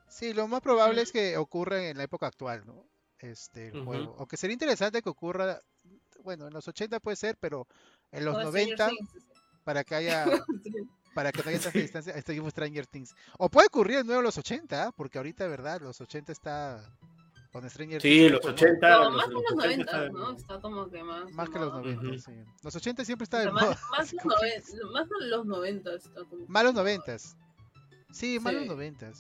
Sí, 0.09 0.33
lo 0.33 0.47
más 0.49 0.61
probable 0.61 1.03
es 1.03 1.11
que 1.13 1.37
ocurra 1.37 1.89
en 1.89 1.97
la 1.99 2.05
época 2.05 2.27
actual, 2.29 2.65
¿no? 2.65 2.87
Este, 3.19 3.69
el 3.69 3.85
juego. 3.85 4.15
Aunque 4.19 4.37
sería 4.37 4.53
interesante 4.55 5.03
que 5.03 5.09
ocurra, 5.09 5.61
bueno, 6.27 6.47
en 6.49 6.53
los 6.53 6.67
80 6.69 7.01
puede 7.01 7.17
ser, 7.17 7.37
pero 7.41 7.67
en 8.13 8.25
los 8.27 8.35
O 8.35 8.39
de 8.39 8.45
90 8.45 8.75
Stranger 8.75 8.99
Things. 8.99 9.27
para 9.65 9.83
que 9.85 9.95
haya 9.95 10.25
para 11.15 11.33
que 11.33 11.43
no 11.43 11.49
haya 11.49 11.59
tanta 11.61 11.79
distancia, 11.79 12.13
estoy 12.15 12.37
en 12.37 12.51
Stranger 12.51 12.87
Things. 12.87 13.15
O 13.39 13.49
puede 13.49 13.69
ocurrir 13.69 13.97
de 13.99 14.05
nuevo 14.05 14.21
en 14.21 14.25
los 14.27 14.37
80, 14.37 14.85
¿ah? 14.89 14.93
porque 14.95 15.17
ahorita, 15.19 15.47
¿verdad? 15.47 15.81
Los 15.81 15.99
80 16.01 16.31
está 16.33 16.85
con 17.53 17.71
Stranger 17.71 18.03
Sí, 18.03 18.09
Things. 18.09 18.33
los 18.33 18.41
pues, 18.41 18.53
80. 18.55 18.89
No, 18.91 19.05
los- 19.05 19.15
más 19.17 19.27
que 19.27 19.33
los 19.33 19.43
los 19.43 19.53
80 19.53 19.65
90, 19.65 19.83
está- 20.07 20.09
¿no? 20.19 20.37
Está 20.37 20.61
como 20.61 20.91
que 20.91 21.03
más. 21.03 21.31
Más 21.33 21.49
que 21.49 21.59
los 21.59 21.69
moda. 21.73 21.81
90, 21.83 22.03
Ujú. 22.07 22.19
sí. 22.19 22.33
Los 22.63 22.77
80 22.77 23.05
siempre 23.07 23.23
está 23.25 23.37
O 23.37 23.41
de 23.41 23.45
sea, 23.47 23.53
moda. 23.55 23.67
más, 23.71 23.91
más, 23.93 24.13
los 24.13 24.93
más 24.93 25.07
los 25.21 25.47
90 25.47 25.95
está 25.95 26.25
como. 26.29 26.45
Más 26.49 26.65
los 26.65 26.75
90. 26.75 27.17
Sí, 28.13 28.39
más 28.41 28.53
los 28.53 28.63
Sí. 28.65 28.69
90. 28.69 29.13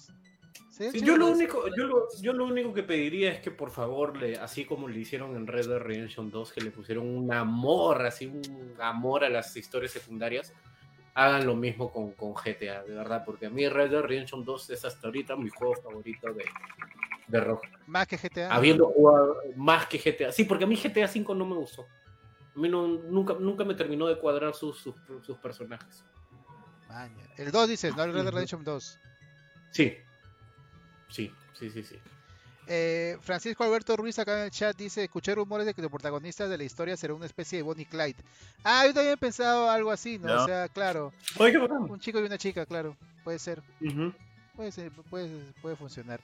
Sí, 0.70 1.00
yo 1.00 1.16
lo 1.16 1.28
único, 1.28 1.64
yo 1.76 1.86
lo, 1.86 2.08
yo 2.20 2.32
lo 2.32 2.44
único 2.44 2.74
que 2.74 2.82
pediría 2.82 3.32
es 3.32 3.40
que 3.40 3.50
por 3.50 3.70
favor, 3.70 4.16
le, 4.16 4.36
así 4.36 4.64
como 4.64 4.88
le 4.88 4.98
hicieron 4.98 5.34
en 5.34 5.46
Red 5.46 5.68
Dead 5.68 5.78
Redemption 5.78 6.30
2, 6.30 6.52
que 6.52 6.60
le 6.60 6.70
pusieron 6.70 7.06
un 7.08 7.32
amor, 7.32 8.04
así 8.04 8.26
un 8.26 8.74
amor 8.78 9.24
a 9.24 9.30
las 9.30 9.56
historias 9.56 9.92
secundarias, 9.92 10.52
hagan 11.14 11.46
lo 11.46 11.56
mismo 11.56 11.90
con, 11.90 12.12
con 12.12 12.34
GTA, 12.34 12.84
de 12.84 12.94
verdad, 12.94 13.22
porque 13.24 13.46
a 13.46 13.50
mí 13.50 13.66
Red 13.68 13.90
Dead 13.90 14.02
Redemption 14.02 14.44
2 14.44 14.70
es 14.70 14.84
hasta 14.84 15.06
ahorita 15.06 15.34
mi 15.36 15.48
juego 15.48 15.74
favorito 15.76 16.32
de, 16.34 16.44
de 17.26 17.40
Rockstar. 17.40 17.80
Más 17.86 18.06
que 18.06 18.16
GTA. 18.16 18.54
Habiendo 18.54 18.86
jugado 18.86 19.38
más 19.56 19.86
que 19.86 19.98
GTA. 19.98 20.30
Sí, 20.30 20.44
porque 20.44 20.64
a 20.64 20.66
mí 20.66 20.76
GTA 20.76 21.08
5 21.08 21.34
no 21.34 21.46
me 21.46 21.56
gustó. 21.56 21.86
A 22.54 22.58
mí 22.58 22.68
no, 22.68 22.86
nunca, 22.86 23.34
nunca 23.38 23.64
me 23.64 23.74
terminó 23.74 24.06
de 24.06 24.18
cuadrar 24.18 24.54
sus, 24.54 24.78
sus, 24.78 24.94
sus 25.22 25.38
personajes. 25.38 26.04
Maña. 26.88 27.24
El 27.36 27.50
2 27.50 27.68
dices, 27.68 27.96
¿no? 27.96 28.04
El 28.04 28.12
Red 28.12 28.22
Dead. 28.22 28.32
Redemption 28.32 28.64
2. 28.64 28.98
Sí. 29.72 29.96
Sí, 31.08 31.32
sí, 31.58 31.70
sí, 31.70 31.82
sí. 31.82 31.96
Eh, 32.68 33.16
Francisco 33.20 33.62
Alberto 33.62 33.96
Ruiz 33.96 34.18
acá 34.18 34.38
en 34.38 34.44
el 34.46 34.50
chat 34.50 34.76
dice, 34.76 35.04
escuché 35.04 35.34
rumores 35.34 35.66
de 35.66 35.74
que 35.74 35.82
los 35.82 35.90
protagonistas 35.90 36.50
de 36.50 36.58
la 36.58 36.64
historia 36.64 36.96
será 36.96 37.14
una 37.14 37.26
especie 37.26 37.58
de 37.58 37.62
Bonnie 37.62 37.82
y 37.82 37.86
Clyde. 37.86 38.16
Ah, 38.64 38.84
yo 38.86 38.94
también 38.94 39.14
he 39.14 39.16
pensado 39.16 39.70
algo 39.70 39.90
así, 39.90 40.18
¿no? 40.18 40.42
O 40.42 40.46
sea, 40.46 40.68
claro, 40.68 41.12
Oye, 41.38 41.52
qué 41.52 41.58
un 41.58 42.00
chico 42.00 42.18
y 42.18 42.24
una 42.24 42.38
chica, 42.38 42.66
claro, 42.66 42.96
puede 43.22 43.38
ser, 43.38 43.62
puede 44.56 44.72
ser, 44.72 44.90
puede, 45.08 45.28
puede 45.62 45.76
funcionar. 45.76 46.20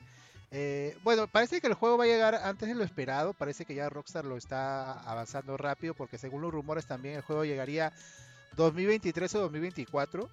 Eh, 0.51 0.97
bueno, 1.03 1.29
parece 1.29 1.61
que 1.61 1.67
el 1.69 1.75
juego 1.75 1.97
va 1.97 2.05
a 2.05 2.09
llegar 2.09 2.35
antes 2.35 2.69
de 2.69 2.75
lo 2.75 2.85
esperado, 2.85 3.33
parece 3.33 3.65
que 3.65 3.75
ya 3.75 3.89
Rockstar 3.89 4.25
lo 4.25 4.37
está 4.37 5.01
avanzando 5.09 5.57
rápido, 5.57 5.95
porque 5.95 6.19
según 6.19 6.43
los 6.43 6.53
rumores 6.53 6.87
también 6.87 7.15
el 7.15 7.23
juego 7.23 7.45
llegaría 7.45 7.93
2023 8.57 9.35
o 9.37 9.41
2024. 9.43 10.29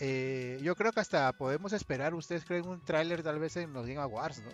Eh, 0.00 0.58
yo 0.62 0.74
creo 0.76 0.92
que 0.92 1.00
hasta 1.00 1.32
podemos 1.32 1.72
esperar, 1.72 2.14
ustedes 2.14 2.44
creen 2.44 2.66
un 2.66 2.80
tráiler 2.84 3.22
tal 3.22 3.38
vez 3.38 3.56
en 3.56 3.72
los 3.72 3.86
Game 3.86 4.00
Awards, 4.00 4.42
¿no? 4.42 4.50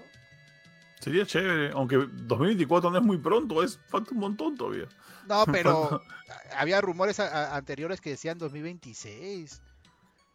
Sería 1.00 1.24
chévere, 1.26 1.70
aunque 1.72 1.96
2024 1.96 2.90
no 2.90 2.98
es 2.98 3.04
muy 3.04 3.18
pronto, 3.18 3.62
es 3.62 3.78
falta 3.88 4.10
un 4.12 4.18
montón 4.18 4.56
todavía. 4.56 4.86
No, 5.28 5.44
pero 5.52 6.00
había 6.58 6.80
rumores 6.80 7.20
a- 7.20 7.52
a- 7.52 7.56
anteriores 7.56 8.00
que 8.00 8.10
decían 8.10 8.38
2026. 8.38 9.62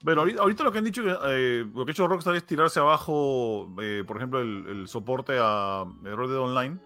Pero 0.03 0.21
ahorita, 0.21 0.41
ahorita 0.41 0.63
lo 0.63 0.71
que 0.71 0.77
han 0.79 0.83
dicho, 0.85 1.01
eh, 1.29 1.65
lo 1.73 1.85
que 1.85 1.91
ha 1.91 1.93
hecho 1.93 2.07
Rockstar 2.07 2.35
es 2.35 2.45
tirarse 2.45 2.79
abajo, 2.79 3.73
eh, 3.81 4.03
por 4.07 4.17
ejemplo, 4.17 4.39
el, 4.39 4.65
el 4.67 4.87
soporte 4.87 5.33
a 5.39 5.83
Red 6.03 6.29
Dead 6.29 6.39
Online. 6.39 6.77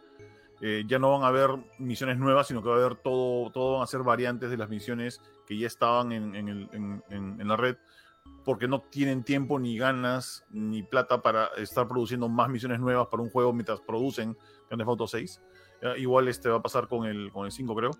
Eh, 0.61 0.83
ya 0.87 0.99
no 0.99 1.11
van 1.11 1.23
a 1.23 1.27
haber 1.27 1.49
misiones 1.79 2.17
nuevas, 2.17 2.47
sino 2.47 2.63
que 2.63 2.69
va 2.69 2.75
a 2.75 2.79
haber 2.79 2.95
todo, 2.95 3.51
todo 3.51 3.73
van 3.73 3.83
a 3.83 3.87
ser 3.87 4.01
variantes 4.03 4.49
de 4.49 4.57
las 4.57 4.69
misiones 4.69 5.21
que 5.45 5.57
ya 5.57 5.67
estaban 5.67 6.11
en, 6.13 6.33
en 6.35 6.47
el- 6.47 6.69
en- 6.71 7.03
en- 7.09 7.41
en 7.41 7.47
la 7.47 7.55
red, 7.57 7.75
porque 8.43 8.67
no 8.67 8.79
tienen 8.81 9.23
tiempo, 9.23 9.59
ni 9.59 9.77
ganas, 9.77 10.45
ni 10.51 10.83
plata 10.83 11.21
para 11.21 11.47
estar 11.57 11.87
produciendo 11.87 12.29
más 12.29 12.47
misiones 12.49 12.79
nuevas 12.79 13.07
para 13.07 13.23
un 13.23 13.29
juego 13.29 13.51
mientras 13.53 13.81
producen 13.81 14.37
Grand 14.69 14.79
Theft 14.79 14.87
Auto 14.89 15.07
6. 15.07 15.41
Eh, 15.81 15.93
igual 15.97 16.27
este 16.27 16.49
va 16.49 16.57
a 16.57 16.61
pasar 16.61 16.87
con 16.87 17.05
el, 17.05 17.31
con 17.31 17.45
el 17.45 17.51
5, 17.51 17.75
creo, 17.75 17.91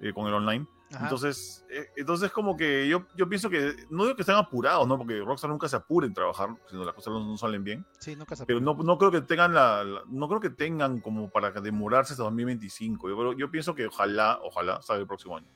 eh, 0.00 0.12
con 0.12 0.26
el 0.26 0.34
online. 0.34 0.66
Ajá. 0.92 1.04
Entonces, 1.04 1.64
eh, 1.70 1.86
entonces 1.96 2.30
como 2.30 2.54
que 2.56 2.86
yo, 2.86 3.06
yo 3.16 3.28
pienso 3.28 3.48
que, 3.48 3.74
no 3.88 4.04
digo 4.04 4.14
que 4.14 4.22
estén 4.22 4.36
apurados, 4.36 4.86
¿no? 4.86 4.98
Porque 4.98 5.18
Rockstar 5.20 5.50
nunca 5.50 5.68
se 5.68 5.76
apura 5.76 6.06
en 6.06 6.12
trabajar, 6.12 6.50
sino 6.68 6.84
las 6.84 6.94
cosas 6.94 7.14
no, 7.14 7.24
no 7.24 7.36
salen 7.38 7.64
bien. 7.64 7.84
sí, 7.98 8.14
nunca 8.14 8.36
se 8.36 8.44
Pero 8.44 8.60
no, 8.60 8.74
no 8.74 8.98
creo 8.98 9.10
que 9.10 9.22
tengan 9.22 9.54
la, 9.54 9.82
la- 9.84 10.02
no 10.06 10.28
creo 10.28 10.40
que 10.40 10.50
tengan 10.50 11.00
como 11.00 11.30
para 11.30 11.50
demorarse 11.50 12.12
hasta 12.12 12.22
2025. 12.24 13.08
Yo, 13.08 13.32
yo 13.32 13.50
pienso 13.50 13.74
que 13.74 13.86
ojalá, 13.86 14.38
ojalá 14.42 14.82
salga 14.82 15.00
el 15.00 15.06
próximo 15.08 15.38
año. 15.38 15.46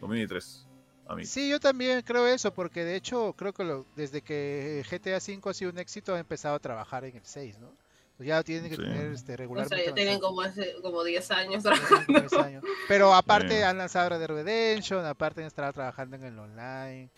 2023. 0.00 0.68
A 1.08 1.14
mí. 1.14 1.24
Sí, 1.24 1.48
yo 1.48 1.60
también 1.60 2.02
creo 2.02 2.26
eso, 2.26 2.52
porque 2.52 2.84
de 2.84 2.96
hecho 2.96 3.32
creo 3.36 3.52
que 3.52 3.64
lo- 3.64 3.86
desde 3.94 4.22
que 4.22 4.82
GTA 4.90 5.18
V 5.18 5.50
ha 5.50 5.54
sido 5.54 5.70
un 5.70 5.78
éxito 5.78 6.14
ha 6.14 6.18
empezado 6.18 6.56
a 6.56 6.58
trabajar 6.58 7.04
en 7.04 7.16
el 7.16 7.24
6, 7.24 7.58
¿no? 7.58 7.72
Pues 8.16 8.26
ya 8.28 8.42
tienen 8.42 8.70
que 8.70 8.76
Sí. 8.76 8.82
tener 8.82 9.12
este, 9.12 9.34
O 9.34 9.36
regularmente. 9.36 9.76
sea, 9.76 9.86
ya 9.86 9.94
tienen 9.94 10.18
como, 10.18 10.42
ese, 10.42 10.74
como 10.82 11.04
10 11.04 11.30
años 11.30 11.62
Ya 11.62 11.72
tienen 11.72 12.04
como 12.06 12.18
10 12.20 12.32
años. 12.32 12.64
Pero 12.88 13.14
aparte 13.14 13.56
Sí. 13.58 13.62
han 13.62 13.76
lanzado 13.78 14.08
Red 14.08 14.18
Dead 14.20 14.28
Redemption, 14.28 15.04
aparte 15.04 15.42
han 15.42 15.46
estado 15.48 15.72
trabajando 15.72 16.16
en 16.16 16.24
el 16.24 16.38
online, 16.38 17.10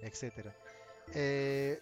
etcétera. 0.00 0.54
Eh, 1.12 1.80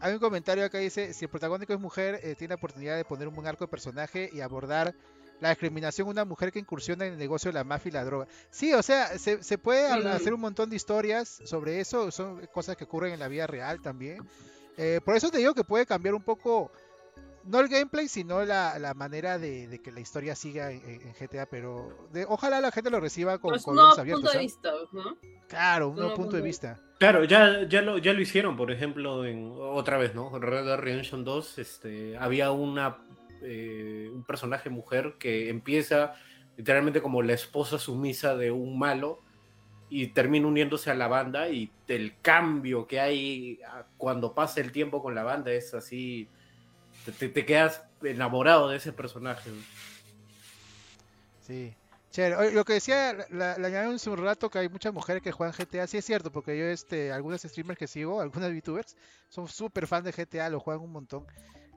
hay 0.00 0.12
un 0.12 0.18
comentario 0.20 0.64
acá 0.64 0.78
que 0.78 0.84
dice, 0.84 1.12
si 1.14 1.24
el 1.24 1.30
protagónico 1.30 1.72
es 1.72 1.80
mujer, 1.80 2.20
eh, 2.22 2.34
tiene 2.36 2.52
la 2.52 2.56
oportunidad 2.56 2.96
de 2.96 3.04
poner 3.04 3.26
un 3.26 3.34
buen 3.34 3.46
arco 3.46 3.64
de 3.64 3.68
personaje 3.68 4.30
y 4.32 4.40
abordar 4.42 4.94
la 5.40 5.48
discriminación 5.50 6.06
de 6.06 6.12
una 6.12 6.24
mujer 6.24 6.52
que 6.52 6.58
incursiona 6.58 7.06
en 7.06 7.14
el 7.14 7.18
negocio 7.18 7.50
de 7.50 7.54
la 7.54 7.64
mafia 7.64 7.88
y 7.88 7.92
la 7.92 8.04
droga. 8.04 8.26
Sí, 8.50 8.72
o 8.74 8.82
sea, 8.82 9.18
se, 9.18 9.42
se 9.42 9.58
puede 9.58 9.86
ha- 9.88 10.14
hacer 10.14 10.34
un 10.34 10.40
montón 10.40 10.70
de 10.70 10.76
historias 10.76 11.40
sobre 11.44 11.80
eso, 11.80 12.10
son 12.10 12.46
cosas 12.52 12.76
que 12.76 12.84
ocurren 12.84 13.12
en 13.14 13.20
la 13.20 13.28
vida 13.28 13.46
real 13.46 13.80
también. 13.80 14.22
Eh, 14.76 15.00
por 15.04 15.16
eso 15.16 15.30
te 15.30 15.38
digo 15.38 15.54
que 15.54 15.64
puede 15.64 15.86
cambiar 15.86 16.14
un 16.14 16.22
poco, 16.22 16.70
no 17.44 17.60
el 17.60 17.68
gameplay, 17.68 18.06
sino 18.08 18.44
la, 18.44 18.78
la 18.78 18.94
manera 18.94 19.38
de, 19.38 19.66
de 19.66 19.78
que 19.80 19.90
la 19.92 20.00
historia 20.00 20.34
siga 20.34 20.70
en, 20.70 20.80
GTA, 21.18 21.46
pero 21.46 22.08
de- 22.12 22.24
ojalá 22.28 22.60
la 22.60 22.70
gente 22.70 22.90
lo 22.90 23.00
reciba 23.00 23.38
con, 23.38 23.54
Es 23.54 23.62
con 23.64 23.72
un 23.72 23.76
los 23.84 23.86
nuevo 23.96 24.00
abiertos. 24.00 24.22
punto 24.24 24.38
de 24.38 24.44
vista, 24.44 24.70
¿no? 24.92 25.16
Claro, 25.48 25.88
un 25.88 25.94
nuevo 25.96 26.08
nuevo 26.10 26.22
punto 26.22 26.36
de 26.36 26.42
vista. 26.42 26.78
Claro, 26.98 27.24
ya, 27.24 27.66
ya, 27.66 27.80
lo, 27.82 27.96
ya 27.98 28.12
lo 28.12 28.20
hicieron, 28.20 28.56
por 28.58 28.70
ejemplo, 28.70 29.24
en 29.24 29.52
otra 29.58 29.96
vez, 29.96 30.14
¿no? 30.14 30.36
En 30.36 30.42
Red 30.42 30.64
Dead 30.66 30.76
Redemption 30.78 31.24
2 31.24 31.58
este, 31.58 32.16
había 32.18 32.50
una, 32.52 32.98
eh, 33.42 34.10
un 34.12 34.24
personaje 34.24 34.70
mujer 34.70 35.16
que 35.18 35.48
empieza 35.48 36.14
literalmente 36.56 37.00
como 37.00 37.22
la 37.22 37.32
esposa 37.32 37.78
sumisa 37.78 38.36
de 38.36 38.50
un 38.50 38.78
malo 38.78 39.20
y 39.88 40.08
termina 40.08 40.46
uniéndose 40.46 40.90
a 40.90 40.94
la 40.94 41.08
banda 41.08 41.48
y 41.48 41.72
el 41.88 42.14
cambio 42.20 42.86
que 42.86 43.00
hay 43.00 43.60
cuando 43.96 44.34
pasa 44.34 44.60
el 44.60 44.70
tiempo 44.70 45.02
con 45.02 45.14
la 45.14 45.24
banda 45.24 45.50
es 45.50 45.74
así, 45.74 46.28
te, 47.18 47.44
quedas 47.44 47.82
enamorado 48.02 48.68
de 48.68 48.76
ese 48.76 48.92
personaje. 48.92 49.50
Sí. 51.40 51.74
Chévere. 52.10 52.52
Lo 52.52 52.64
que 52.64 52.74
decía, 52.74 53.16
la, 53.30 53.56
la 53.56 53.88
hace 53.88 54.10
un 54.10 54.18
rato 54.18 54.50
que 54.50 54.58
hay 54.58 54.68
muchas 54.68 54.92
mujeres 54.92 55.22
que 55.22 55.30
juegan 55.30 55.54
GTA, 55.56 55.86
sí 55.86 55.98
es 55.98 56.04
cierto, 56.04 56.32
porque 56.32 56.58
yo, 56.58 56.66
este, 56.66 57.12
algunos 57.12 57.42
streamers 57.42 57.78
que 57.78 57.86
sigo, 57.86 58.20
algunos 58.20 58.50
VTubers, 58.50 58.96
son 59.28 59.48
súper 59.48 59.86
fan 59.86 60.02
de 60.02 60.12
GTA, 60.12 60.50
lo 60.50 60.60
juegan 60.60 60.82
un 60.82 60.92
montón, 60.92 61.26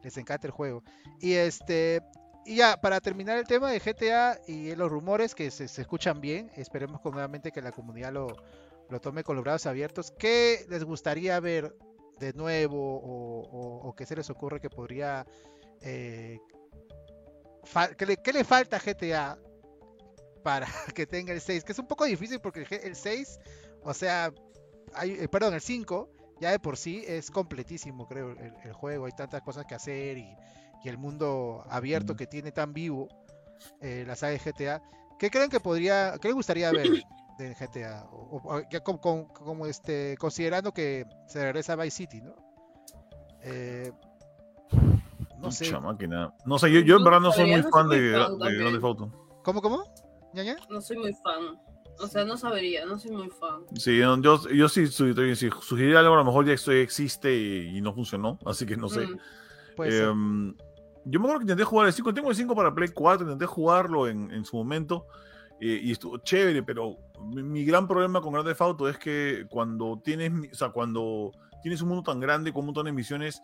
les 0.04 0.18
encanta 0.18 0.48
el 0.48 0.52
juego. 0.52 0.84
Y 1.20 1.34
este, 1.34 2.02
y 2.46 2.58
ya, 2.58 2.80
para 2.80 3.00
terminar 3.02 3.38
el 3.38 3.46
tema 3.48 3.72
de 3.72 3.80
GTA 3.80 4.40
y 4.48 4.76
los 4.76 4.92
rumores 4.92 5.34
que 5.36 5.50
se, 5.52 5.66
escuchan 5.66 6.22
bien, 6.22 6.52
esperemos 6.56 7.02
que 7.02 7.10
nuevamente 7.10 7.52
que 7.52 7.62
la 7.62 7.72
comunidad 7.72 8.12
lo, 8.14 8.28
lo 8.90 9.00
tome 9.02 9.24
con 9.24 9.36
los 9.36 9.44
brazos 9.44 9.68
abiertos. 9.68 10.12
¿Qué 10.18 10.66
les 10.70 10.84
gustaría 10.84 11.40
ver 11.40 11.76
de 12.20 12.34
nuevo 12.34 12.78
o, 13.02 13.88
o- 13.90 13.96
que 13.96 14.06
se 14.06 14.16
les 14.16 14.30
ocurre 14.30 14.60
que 14.60 14.70
podría... 14.70 15.26
eh, 15.82 16.40
¿qué, 17.98 18.06
le, 18.06 18.18
qué 18.18 18.44
falta 18.44 18.78
a 18.78 18.80
GTA 18.80 19.38
para 20.44 20.68
que 20.96 21.06
tenga 21.06 21.34
el 21.34 21.42
6? 21.42 21.64
Que 21.64 21.72
es 21.72 21.80
un 21.80 21.88
poco 21.88 22.06
difícil 22.06 22.40
porque 22.40 22.62
el, 22.70 22.80
el 22.90 22.96
6, 22.96 23.40
o 23.84 23.94
sea, 23.94 24.34
hay, 24.94 25.12
eh, 25.12 25.28
perdón, 25.28 25.54
el 25.54 25.62
5 25.62 26.10
ya 26.44 26.52
de 26.52 26.60
por 26.60 26.76
sí 26.76 27.06
es 27.08 27.32
completísimo, 27.32 28.06
creo, 28.06 28.32
el, 28.32 28.54
el 28.66 28.74
juego. 28.74 29.06
Hay 29.06 29.14
tantas 29.14 29.42
cosas 29.42 29.66
que 29.66 29.76
hacer 29.76 30.18
y, 30.18 30.36
y 30.84 30.90
el 30.90 30.98
mundo 30.98 31.64
abierto 31.70 32.18
que 32.18 32.28
tiene 32.28 32.52
tan 32.52 32.74
vivo 32.74 33.08
eh, 33.80 34.04
la 34.06 34.18
saga 34.18 34.34
de 34.34 34.40
GTA. 34.40 34.82
¿Qué 35.18 35.30
creen 35.30 35.50
que 35.50 35.62
podría, 35.62 36.16
qué 36.22 36.28
les 36.28 36.36
gustaría 36.36 36.70
ver 36.74 36.90
de 37.38 37.56
GTA? 37.56 38.06
O, 38.12 38.42
o- 38.44 38.56
o 38.58 38.62
ya 38.70 38.82
como, 38.82 39.66
este, 39.68 40.18
considerando 40.20 40.74
que 40.74 41.06
se 41.28 41.42
regresa 41.44 41.74
a 41.74 41.76
Vice 41.78 41.96
City, 41.96 42.20
¿no? 42.22 42.36
Eh, 43.42 43.90
no 45.38 45.50
sé. 45.50 45.66
Mucha 45.66 45.80
máquina. 45.80 46.34
No 46.46 46.60
sé, 46.60 46.70
yo, 46.74 46.82
yo 46.82 46.98
en 46.98 47.06
verdad 47.06 47.22
no 47.22 47.32
soy 47.32 47.50
muy 47.50 47.64
fan 47.72 47.88
de, 47.88 48.02
de 48.02 48.12
también. 48.20 48.58
Grand 48.58 48.74
Theft 48.74 48.84
Auto. 48.84 49.40
¿Cómo, 49.46 49.62
cómo? 49.62 49.84
¿Ñaña? 50.34 50.58
No 50.70 50.82
soy 50.82 50.98
muy 50.98 51.14
fan. 51.14 51.58
O 52.00 52.08
sea, 52.08 52.26
no 52.26 52.38
sabría, 52.38 52.86
no 52.86 52.98
soy 53.00 53.12
muy 53.12 53.30
fan. 53.30 53.62
Sí, 53.76 53.98
yo, 54.00 54.18
yo, 54.50 54.70
sí, 54.70 54.88
su- 54.88 55.14
si 55.36 55.50
sugeriría 55.62 56.00
algo, 56.00 56.14
a 56.16 56.18
lo 56.18 56.26
mejor 56.26 56.46
ya 56.46 56.54
esto 56.54 56.72
existe 56.72 57.34
y, 57.36 57.78
y 57.78 57.82
no 57.82 57.94
funcionó, 57.94 58.40
así 58.46 58.66
que 58.66 58.76
no 58.78 58.90
sé. 58.90 59.08
Mm. 59.08 59.18
Puede 59.76 59.92
ser. 59.92 60.10
Em, 60.10 60.56
Yo 61.06 61.20
me 61.20 61.26
acuerdo 61.26 61.40
que 61.40 61.44
intenté 61.46 61.64
jugar 61.64 61.88
el 61.88 61.94
5, 61.94 62.14
tengo 62.14 62.30
el 62.30 62.36
5 62.36 62.56
para 62.56 62.74
Play 62.74 62.90
4, 62.90 63.26
intenté 63.26 63.46
jugarlo 63.46 64.08
en, 64.08 64.32
en 64.32 64.44
su 64.46 64.56
momento 64.58 65.06
eh, 65.60 65.80
y 65.84 65.92
estuvo 65.92 66.18
chévere, 66.18 66.64
pero 66.64 66.98
mi, 67.22 67.44
mi 67.44 67.66
gran 67.66 67.88
problema 67.88 68.22
con 68.22 68.34
Grand 68.34 68.48
Theft 68.48 68.62
Auto 68.62 68.90
es 68.90 68.98
que 68.98 69.46
cuando 69.50 70.00
tienes, 70.04 70.32
o 70.52 70.56
sea, 70.56 70.70
cuando 70.70 71.32
tienes 71.62 71.82
un 71.82 71.90
mundo 71.90 72.04
tan 72.04 72.20
grande 72.20 72.52
con 72.52 72.62
un 72.62 72.66
montón 72.68 72.86
de 72.86 72.92
misiones, 72.92 73.42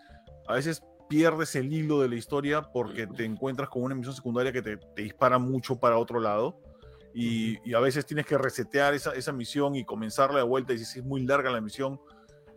a 0.47 0.53
veces 0.53 0.81
pierdes 1.07 1.55
el 1.55 1.71
hilo 1.73 2.01
de 2.01 2.09
la 2.09 2.15
historia 2.15 2.61
porque 2.61 3.07
te 3.07 3.25
encuentras 3.25 3.69
con 3.69 3.83
una 3.83 3.95
misión 3.95 4.13
secundaria 4.15 4.51
que 4.51 4.61
te, 4.61 4.77
te 4.77 5.01
dispara 5.01 5.39
mucho 5.39 5.79
para 5.79 5.97
otro 5.97 6.19
lado. 6.19 6.59
Y, 7.13 7.57
y 7.69 7.73
a 7.73 7.79
veces 7.79 8.05
tienes 8.05 8.25
que 8.25 8.37
resetear 8.37 8.93
esa, 8.93 9.13
esa 9.13 9.31
misión 9.31 9.75
y 9.75 9.83
comenzarla 9.85 10.37
de 10.39 10.45
vuelta. 10.45 10.73
Y 10.73 10.79
si 10.79 10.99
es 10.99 11.05
muy 11.05 11.25
larga 11.25 11.49
la 11.51 11.61
misión, 11.61 11.99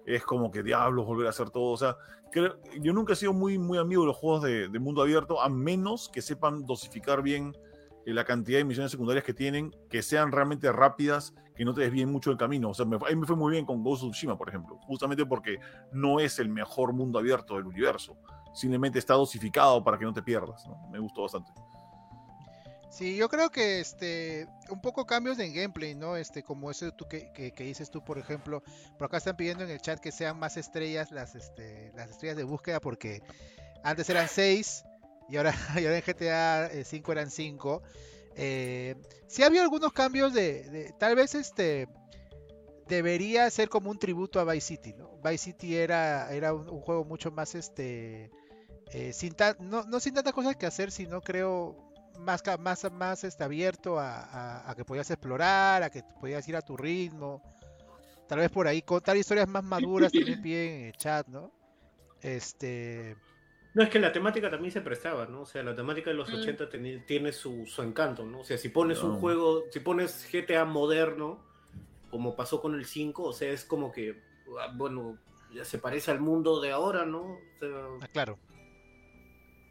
es 0.06 0.22
como 0.24 0.50
que 0.50 0.62
diablos 0.62 1.06
volver 1.06 1.26
a 1.26 1.30
hacer 1.30 1.50
todo. 1.50 1.72
O 1.72 1.76
sea, 1.76 1.96
creo- 2.30 2.58
yo 2.80 2.92
nunca 2.92 3.12
he 3.14 3.16
sido 3.16 3.32
muy, 3.32 3.58
muy 3.58 3.78
amigo 3.78 4.02
de 4.02 4.08
los 4.08 4.16
juegos 4.16 4.42
de, 4.42 4.68
de 4.68 4.78
mundo 4.78 5.02
abierto, 5.02 5.40
a 5.40 5.48
menos 5.48 6.08
que 6.08 6.20
sepan 6.22 6.66
dosificar 6.66 7.22
bien 7.22 7.56
eh, 8.04 8.12
la 8.12 8.24
cantidad 8.24 8.58
de 8.58 8.64
misiones 8.64 8.90
secundarias 8.90 9.24
que 9.24 9.32
tienen, 9.32 9.70
que 9.88 10.02
sean 10.02 10.32
realmente 10.32 10.70
rápidas, 10.72 11.34
que 11.54 11.64
no 11.64 11.72
te 11.72 11.82
desvíen 11.82 12.10
mucho 12.10 12.30
el 12.30 12.36
camino. 12.36 12.70
O 12.70 12.74
sea, 12.74 12.84
me, 12.84 12.96
a 12.96 13.08
mí 13.10 13.16
me 13.16 13.26
fue 13.26 13.36
muy 13.36 13.52
bien 13.52 13.64
con 13.64 13.82
Ghost 13.82 14.02
of 14.02 14.10
Tsushima, 14.10 14.36
por 14.36 14.48
ejemplo, 14.48 14.78
justamente 14.86 15.24
porque 15.24 15.58
no 15.92 16.18
es 16.20 16.38
el 16.38 16.48
mejor 16.48 16.92
mundo 16.92 17.18
abierto 17.18 17.54
del 17.54 17.66
universo. 17.66 18.16
Simplemente 18.54 18.98
está 18.98 19.14
dosificado 19.14 19.82
para 19.84 19.98
que 19.98 20.04
no 20.04 20.12
te 20.12 20.22
pierdas. 20.22 20.66
¿no? 20.66 20.76
Me 20.90 20.98
gustó 20.98 21.22
bastante. 21.22 21.50
Sí, 22.92 23.16
yo 23.16 23.28
creo 23.30 23.48
que 23.50 23.80
este 23.80 24.46
un 24.68 24.80
poco 24.82 25.06
cambios 25.06 25.38
en 25.38 25.54
gameplay, 25.54 25.94
¿no? 25.94 26.16
Este, 26.16 26.42
como 26.42 26.70
eso 26.70 26.92
tú 26.92 27.06
que, 27.08 27.32
que- 27.32 27.52
que 27.52 27.64
dices 27.64 27.90
tú, 27.90 28.04
por 28.04 28.18
ejemplo, 28.18 28.62
por 28.98 29.06
acá 29.06 29.16
están 29.16 29.36
pidiendo 29.36 29.64
en 29.64 29.70
el 29.70 29.80
chat 29.80 29.98
que 29.98 30.12
sean 30.12 30.38
más 30.38 30.58
estrellas 30.58 31.10
las 31.10 31.34
este, 31.34 31.90
las 31.94 32.10
estrellas 32.10 32.36
de 32.36 32.44
búsqueda 32.44 32.80
porque 32.80 33.22
antes 33.84 34.10
eran 34.10 34.28
6 34.28 34.84
y 35.28 35.36
ahora, 35.38 35.54
y 35.80 35.86
en 35.86 36.02
GTA 36.02 36.70
5 36.84 37.12
eran 37.12 37.30
5. 37.30 37.82
Eh, 38.36 38.96
sí 39.28 39.42
había 39.42 39.62
algunos 39.62 39.92
cambios 39.94 40.34
de, 40.34 40.94
tal 40.98 41.16
vez 41.16 41.34
este 41.34 41.88
debería 42.88 43.48
ser 43.50 43.68
como 43.68 43.90
un 43.90 43.98
tributo 43.98 44.40
a 44.40 44.44
Vice 44.44 44.66
City, 44.68 44.94
¿no? 44.94 45.10
Vice 45.24 45.38
City 45.38 45.76
era, 45.76 46.30
era 46.32 46.52
un, 46.54 46.68
un 46.68 46.80
juego 46.80 47.04
mucho 47.04 47.30
más 47.30 47.54
este 47.54 48.30
eh, 48.92 49.12
sin 49.12 49.34
tan- 49.34 49.56
no, 49.60 49.84
no 49.84 50.00
sin 50.00 50.14
tantas 50.14 50.32
cosas 50.34 50.56
que 50.56 50.66
hacer, 50.66 50.90
sino 50.92 51.20
creo 51.22 51.91
más, 52.18 52.42
más, 52.58 52.90
más 52.92 53.24
este, 53.24 53.44
abierto 53.44 53.98
a, 53.98 54.22
a- 54.22 54.70
a 54.70 54.74
que 54.74 54.84
podías 54.84 55.10
explorar, 55.10 55.82
a 55.82 55.90
que 55.90 56.02
podías 56.20 56.46
ir 56.48 56.56
a 56.56 56.62
tu 56.62 56.76
ritmo. 56.76 57.42
Tal 58.28 58.38
vez 58.38 58.50
por 58.50 58.66
ahí 58.66 58.82
contar 58.82 59.16
historias 59.16 59.48
más 59.48 59.64
maduras 59.64 60.12
también 60.12 60.40
piden 60.42 60.74
en 60.80 60.86
el 60.86 60.92
chat, 60.96 61.26
¿no? 61.28 61.52
Este. 62.20 63.16
No, 63.74 63.82
es 63.82 63.88
que 63.88 63.98
la 63.98 64.12
temática 64.12 64.50
también 64.50 64.70
se 64.70 64.82
prestaba, 64.82 65.26
¿no? 65.26 65.42
O 65.42 65.46
sea, 65.46 65.62
la 65.62 65.74
temática 65.74 66.10
de 66.10 66.16
los 66.16 66.30
Mm. 66.30 66.34
80 66.36 66.68
teni- 66.70 67.04
tiene 67.06 67.32
su, 67.32 67.66
su 67.66 67.82
encanto, 67.82 68.24
¿no? 68.24 68.40
O 68.40 68.44
sea, 68.44 68.58
si 68.58 68.68
pones 68.68 69.02
un 69.02 69.12
No. 69.12 69.16
juego, 69.18 69.64
si 69.70 69.80
pones 69.80 70.28
GTA 70.30 70.64
moderno, 70.66 71.42
como 72.10 72.36
pasó 72.36 72.60
con 72.60 72.74
el 72.74 72.84
5, 72.84 73.24
o 73.24 73.32
sea, 73.32 73.50
es 73.50 73.64
como 73.64 73.90
que, 73.90 74.22
ah, 74.60 74.70
bueno, 74.74 75.18
ya 75.54 75.64
se 75.64 75.78
parece 75.78 76.10
al 76.10 76.20
mundo 76.20 76.60
de 76.60 76.70
ahora, 76.70 77.06
¿no? 77.06 77.22
O 77.22 77.38
sea, 77.58 77.68
Ah, 78.02 78.08
claro. 78.12 78.38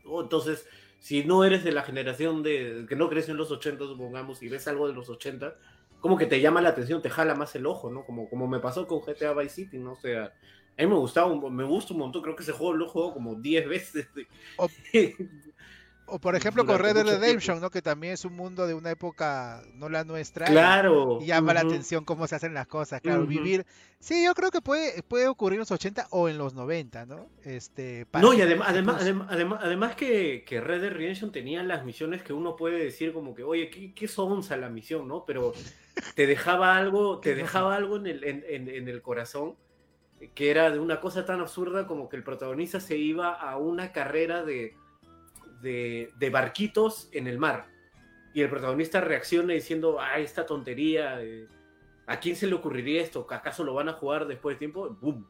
o 0.05 0.21
entonces, 0.21 0.65
si 1.01 1.25
no 1.25 1.43
eres 1.45 1.65
de 1.65 1.73
la 1.73 1.83
generación 1.83 2.43
de 2.43 2.85
que 2.89 2.95
no 2.95 3.09
creció 3.09 3.33
en 3.33 3.39
los 3.39 3.51
80, 3.51 3.85
supongamos, 3.85 4.43
y 4.43 4.49
ves 4.49 4.67
algo 4.69 4.87
de 4.87 4.93
los 4.95 5.09
80, 5.09 5.57
como 5.99 6.17
que 6.17 6.27
te 6.27 6.41
llama 6.41 6.61
la 6.61 6.69
atención, 6.69 7.01
te 7.01 7.09
jala 7.11 7.35
más 7.35 7.55
el 7.55 7.65
ojo, 7.67 7.91
¿no? 7.91 8.05
Como, 8.05 8.29
como 8.29 8.47
me 8.47 8.59
pasó 8.61 8.87
con 8.87 9.01
GTA 9.01 9.33
Vice 9.33 9.55
City, 9.55 9.79
¿no? 9.79 9.93
O 9.93 9.97
sea, 9.97 10.25
a 10.77 10.81
mí 10.83 10.87
me 10.87 10.95
gustaba, 10.95 11.27
un- 11.31 11.55
me 11.55 11.65
gusta 11.65 11.93
un 11.93 12.01
montón, 12.01 12.21
creo 12.23 12.35
que 12.37 12.43
ese 12.43 12.53
juego 12.53 12.73
lo 12.73 12.85
he 12.85 12.89
jugado 12.89 13.13
como 13.13 13.35
10 13.35 13.67
veces. 13.67 14.07
O- 14.57 14.71
O 16.13 16.19
por 16.19 16.35
ejemplo 16.35 16.65
con 16.65 16.77
Red 16.79 16.93
Dead 16.95 17.05
Redemption, 17.05 17.61
¿no? 17.61 17.69
Que 17.69 17.81
también 17.81 18.13
es 18.13 18.25
un 18.25 18.35
mundo 18.35 18.67
de 18.67 18.73
una 18.73 18.91
época 18.91 19.61
no 19.75 19.89
la 19.89 20.03
nuestra. 20.03 20.45
claro. 20.45 21.19
Y 21.21 21.27
llama 21.27 21.53
la 21.53 21.61
atención 21.61 22.03
cómo 22.05 22.27
se 22.27 22.35
hacen 22.35 22.53
las 22.53 22.67
cosas, 22.67 23.01
claro, 23.01 23.25
vivir. 23.25 23.65
Sí, 23.99 24.23
yo 24.25 24.33
creo 24.33 24.49
que 24.51 24.61
puede, 24.61 25.03
puede 25.03 25.27
ocurrir 25.27 25.55
en 25.55 25.59
los 25.59 25.71
80 25.71 26.07
o 26.09 26.27
en 26.27 26.37
los 26.37 26.53
90, 26.55 27.05
¿no? 27.05 27.27
Este, 27.43 28.05
No, 28.19 28.33
y 28.33 28.41
además, 28.41 28.67
además, 28.69 28.97
además, 29.29 29.59
además, 29.61 29.95
que, 29.95 30.43
que 30.45 30.59
Red 30.59 30.81
Dead 30.81 30.91
Redemption 30.91 31.31
tenía 31.31 31.61
las 31.63 31.85
misiones 31.85 32.23
que 32.23 32.33
uno 32.33 32.55
puede 32.55 32.83
decir 32.83 33.13
como 33.13 33.33
que, 33.35 33.43
oye, 33.43 33.69
qué, 33.69 33.93
qué 33.93 34.07
sonsa 34.07 34.57
la 34.57 34.69
misión, 34.69 35.07
¿no? 35.07 35.23
Pero 35.25 35.53
te 36.15 36.25
dejaba 36.27 36.77
algo, 36.77 37.19
te 37.19 37.35
dejaba 37.35 37.75
algo 37.75 37.97
en 37.97 38.07
el, 38.07 38.23
en, 38.23 38.43
en- 38.49 38.69
en 38.69 38.87
el 38.87 39.01
corazón 39.01 39.55
que 40.35 40.51
era 40.51 40.69
de 40.69 40.79
una 40.79 40.99
cosa 41.01 41.25
tan 41.25 41.39
absurda 41.39 41.87
como 41.87 42.07
que 42.07 42.15
el 42.15 42.23
protagonista 42.23 42.79
se 42.79 42.95
iba 42.97 43.33
a 43.33 43.57
una 43.57 43.91
carrera 43.91 44.43
de, 44.43 44.75
de, 45.61 46.11
de 46.17 46.29
barquitos 46.29 47.09
en 47.11 47.27
el 47.27 47.37
mar. 47.37 47.67
Y 48.33 48.41
el 48.41 48.49
protagonista 48.49 49.01
reacciona 49.01 49.53
diciendo, 49.53 49.97
ay, 49.99 50.23
esta 50.23 50.45
tontería, 50.45 51.21
eh, 51.21 51.47
¿a 52.07 52.19
quién 52.19 52.35
se 52.35 52.47
le 52.47 52.55
ocurriría 52.55 53.01
esto? 53.01 53.27
¿Acaso 53.29 53.63
lo 53.63 53.73
van 53.73 53.89
a 53.89 53.93
jugar 53.93 54.25
después 54.27 54.55
de 54.55 54.59
tiempo? 54.59 54.89
¡Bum! 55.01 55.25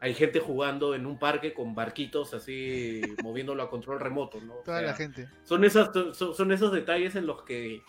Hay 0.00 0.14
gente 0.14 0.38
jugando 0.38 0.94
en 0.94 1.06
un 1.06 1.18
parque 1.18 1.52
con 1.52 1.74
barquitos 1.74 2.32
así, 2.34 3.00
moviéndolo 3.22 3.62
a 3.62 3.70
control 3.70 3.98
remoto, 4.00 4.40
¿no? 4.40 4.54
O 4.54 4.62
Toda 4.62 4.82
la 4.82 4.94
gente. 4.94 5.28
son, 5.44 5.64
esas, 5.64 5.90
son, 6.14 6.34
son 6.34 6.52
esos 6.52 6.72
detalles 6.72 7.16
en 7.16 7.26
los 7.26 7.42
que 7.42 7.82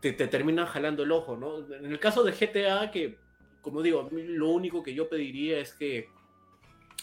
te, 0.00 0.12
te 0.12 0.26
terminan 0.28 0.66
jalando 0.66 1.02
el 1.02 1.12
ojo, 1.12 1.36
¿no? 1.36 1.58
En 1.74 1.86
el 1.86 1.98
caso 2.00 2.22
de 2.24 2.32
GTA, 2.32 2.90
que, 2.90 3.18
como 3.62 3.82
digo, 3.82 4.08
lo 4.12 4.48
único 4.48 4.82
que 4.82 4.94
yo 4.94 5.08
pediría 5.08 5.58
es 5.58 5.72
que 5.74 6.08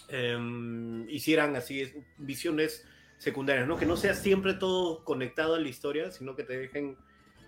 em, 0.07 1.07
hicieran 1.09 1.55
así 1.55 1.81
es- 1.81 1.95
visiones 2.17 2.87
secundarias, 3.17 3.67
¿no? 3.67 3.77
Que 3.77 3.85
no 3.85 3.97
sea 3.97 4.13
siempre 4.13 4.53
todo 4.53 5.03
conectado 5.03 5.55
a 5.55 5.59
la 5.59 5.67
historia, 5.67 6.11
sino 6.11 6.35
que 6.35 6.43
te 6.43 6.57
dejen 6.57 6.97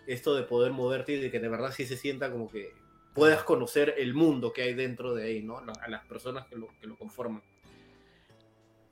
esto 0.08 0.36
de 0.36 0.44
poder 0.44 0.72
moverte 0.72 1.14
y 1.14 1.20
de 1.22 1.30
que 1.32 1.40
de 1.40 1.50
verdad 1.50 1.72
sí 1.76 1.86
se 1.86 1.98
sienta 1.98 2.32
como 2.32 2.50
que 2.50 2.74
puedas 3.14 3.44
conocer 3.44 3.96
el 3.98 4.14
mundo 4.14 4.54
que 4.54 4.62
hay 4.64 4.74
dentro 4.74 5.14
de 5.14 5.26
ahí, 5.26 5.44
¿no? 5.44 5.58
A 5.58 5.88
las 5.90 6.06
personas 6.06 6.48
que 6.48 6.56
lo, 6.56 6.68
que 6.80 6.88
lo 6.88 6.96
conforman. 6.98 7.42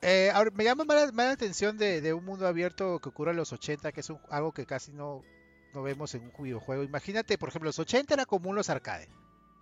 Eh, 0.01 0.29
ahora, 0.33 0.51
me 0.53 0.63
llama 0.63 0.83
más 0.83 1.13
la, 1.13 1.31
atención 1.31 1.77
de, 1.77 2.01
de 2.01 2.13
un 2.13 2.23
mundo 2.25 2.45
abierto 2.47 2.99
que 2.99 3.09
ocurre 3.09 3.31
en 3.31 3.37
los 3.37 3.53
80, 3.53 3.91
que 3.91 4.01
es 4.01 4.09
un- 4.09 4.19
algo 4.29 4.51
que 4.51 4.65
casi 4.65 4.91
no, 4.91 5.23
no 5.73 5.81
vemos 5.83 6.13
en 6.15 6.31
un 6.37 6.43
videojuego. 6.43 6.83
Imagínate, 6.83 7.37
por 7.37 7.49
ejemplo, 7.49 7.69
los 7.69 7.79
80 7.79 8.13
era 8.13 8.25
común 8.25 8.55
los 8.55 8.69
arcades. 8.69 9.09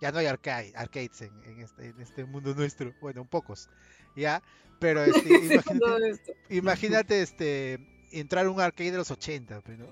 Ya 0.04 0.12
no 0.12 0.18
hay 0.18 0.26
arcade, 0.26 0.70
arcades 0.76 1.22
en, 1.22 1.32
en 1.44 1.60
este, 1.60 1.86
en 1.88 1.98
este 1.98 2.24
mundo 2.26 2.54
nuestro. 2.54 2.92
Bueno, 3.00 3.22
un 3.22 3.26
pocos. 3.28 3.70
¿Ya? 4.14 4.42
Pero 4.78 5.02
este, 5.02 5.30
imagínate, 6.50 7.22
este, 7.22 7.78
entrar 8.12 8.44
a 8.44 8.50
un 8.50 8.60
arcade 8.60 8.90
de 8.92 8.98
los 8.98 9.10
80, 9.10 9.62
pues, 9.62 9.78
¿no? 9.78 9.86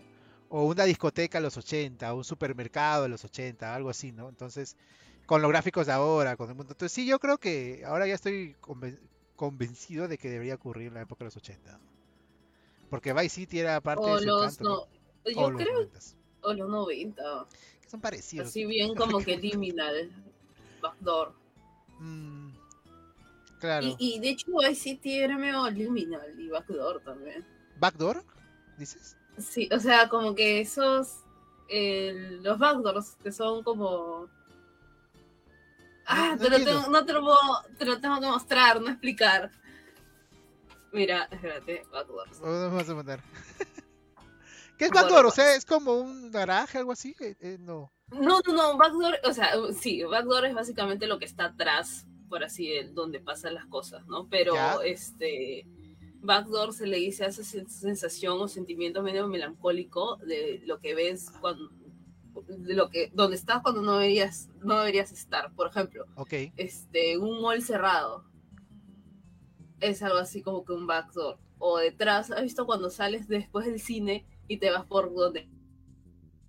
O 0.50 0.64
una 0.66 0.84
discoteca 0.84 1.38
de 1.38 1.42
los 1.44 1.56
80, 1.56 2.12
o 2.12 2.18
un 2.18 2.24
supermercado 2.24 3.04
de 3.04 3.08
los 3.08 3.24
80, 3.24 3.74
algo 3.74 3.88
así, 3.88 4.12
¿no? 4.12 4.28
Entonces, 4.28 4.76
con 5.24 5.40
los 5.40 5.50
gráficos 5.50 5.86
de 5.86 5.92
ahora, 5.92 6.36
con 6.36 6.50
el 6.50 6.54
mundo. 6.56 6.72
Entonces, 6.74 6.92
sí, 6.92 7.06
yo 7.06 7.18
creo 7.18 7.38
que 7.38 7.82
ahora 7.86 8.06
ya 8.06 8.14
estoy 8.14 8.54
conven- 8.60 9.00
convencido 9.34 10.08
de 10.08 10.18
que 10.18 10.28
debería 10.28 10.56
ocurrir 10.56 10.88
en 10.88 10.94
la 10.94 11.00
época 11.02 11.20
de 11.20 11.26
los 11.28 11.36
80. 11.38 11.80
Porque 12.90 13.14
Vice 13.14 13.30
City 13.30 13.60
era 13.60 13.80
parte 13.80 14.04
O 14.04 14.14
de 14.16 14.20
su 14.20 14.26
los, 14.26 14.42
encanto, 14.42 14.64
no, 14.64 14.76
¿no? 15.24 15.30
yo 15.30 15.40
O 15.46 15.50
los 15.50 15.62
creo, 15.62 15.80
90s, 15.90 16.16
o 16.42 16.52
los 16.52 16.68
90. 16.68 17.46
Son 17.92 18.00
parecidos. 18.00 18.48
Así 18.48 18.64
bien 18.64 18.94
como 18.94 19.18
que 19.18 19.36
liminal. 19.36 20.10
Backdoor. 20.80 21.34
Mm, 21.98 22.48
claro. 23.60 23.86
Y, 23.98 24.16
y 24.16 24.18
de 24.18 24.30
hecho 24.30 24.46
City 24.74 25.18
era 25.18 25.36
medio 25.36 25.68
liminal 25.68 26.40
y 26.40 26.48
backdoor 26.48 27.02
también. 27.02 27.44
¿Backdoor? 27.78 28.24
¿Dices? 28.78 29.14
Sí, 29.36 29.68
o 29.70 29.78
sea, 29.78 30.08
como 30.08 30.34
que 30.34 30.62
esos, 30.62 31.18
eh, 31.68 32.38
los 32.40 32.58
backdoors 32.58 33.16
que 33.22 33.30
son 33.30 33.62
como... 33.62 34.26
Ah, 36.06 36.34
no 36.38 36.42
te 36.42 36.48
lo 36.48 36.64
tengo, 36.64 36.86
no 36.88 37.04
te 37.04 37.12
lo 37.12 37.20
puedo, 37.20 37.38
te 37.78 37.84
lo 37.84 38.00
tengo 38.00 38.20
que 38.20 38.26
mostrar, 38.26 38.80
no 38.80 38.88
explicar. 38.88 39.50
Mira, 40.92 41.28
espérate, 41.30 41.84
backdoors. 41.92 42.40
Vamos 42.40 42.88
a 42.88 42.94
mandar. 42.94 43.20
¿Qué 44.78 44.86
es 44.86 44.90
Bueno, 44.90 45.06
backdoor? 45.06 45.26
O 45.26 45.30
sea, 45.30 45.54
es 45.54 45.64
como 45.64 45.94
un 46.00 46.30
garaje, 46.30 46.78
algo 46.78 46.92
así. 46.92 47.14
Eh, 47.20 47.36
eh, 47.40 47.56
no. 47.60 47.92
No, 48.10 48.40
no, 48.46 48.52
no, 48.52 48.76
backdoor, 48.76 49.18
o 49.24 49.32
sea, 49.32 49.52
sí, 49.78 50.02
backdoor 50.02 50.46
es 50.46 50.54
básicamente 50.54 51.06
lo 51.06 51.18
que 51.18 51.24
está 51.24 51.46
atrás, 51.46 52.06
por 52.28 52.44
así, 52.44 52.70
el- 52.72 52.94
donde 52.94 53.20
pasan 53.20 53.54
las 53.54 53.66
cosas, 53.66 54.06
¿no? 54.06 54.28
Pero, 54.28 54.54
Ya. 54.54 54.76
este, 54.84 55.66
backdoor 56.20 56.72
se 56.74 56.86
le 56.86 56.98
dice 56.98 57.24
a 57.24 57.28
esa 57.28 57.42
sen- 57.42 57.68
sensación 57.68 58.40
o 58.40 58.48
sentimiento 58.48 59.02
medio 59.02 59.26
melancólico 59.28 60.16
de 60.16 60.60
lo 60.66 60.78
que 60.80 60.94
ves 60.94 61.30
cuando, 61.40 61.70
de 62.48 62.74
lo 62.74 62.90
que, 62.90 63.10
donde 63.14 63.36
estás 63.36 63.62
cuando 63.62 63.80
no 63.82 63.94
deberías, 63.98 64.48
no 64.62 64.78
deberías 64.80 65.10
estar. 65.12 65.52
Por 65.54 65.68
ejemplo, 65.68 66.04
Ok. 66.16 66.32
este, 66.56 67.16
un 67.18 67.40
mall 67.40 67.62
cerrado 67.62 68.24
es 69.80 70.02
algo 70.02 70.18
así 70.18 70.42
como 70.42 70.64
que 70.64 70.72
un 70.72 70.86
backdoor. 70.86 71.38
O 71.58 71.78
detrás, 71.78 72.30
¿has 72.30 72.42
visto 72.42 72.66
cuando 72.66 72.90
sales 72.90 73.26
después 73.28 73.66
del 73.66 73.80
cine 73.80 74.26
y 74.48 74.58
te 74.58 74.70
vas 74.70 74.84
por 74.86 75.12
donde 75.14 75.48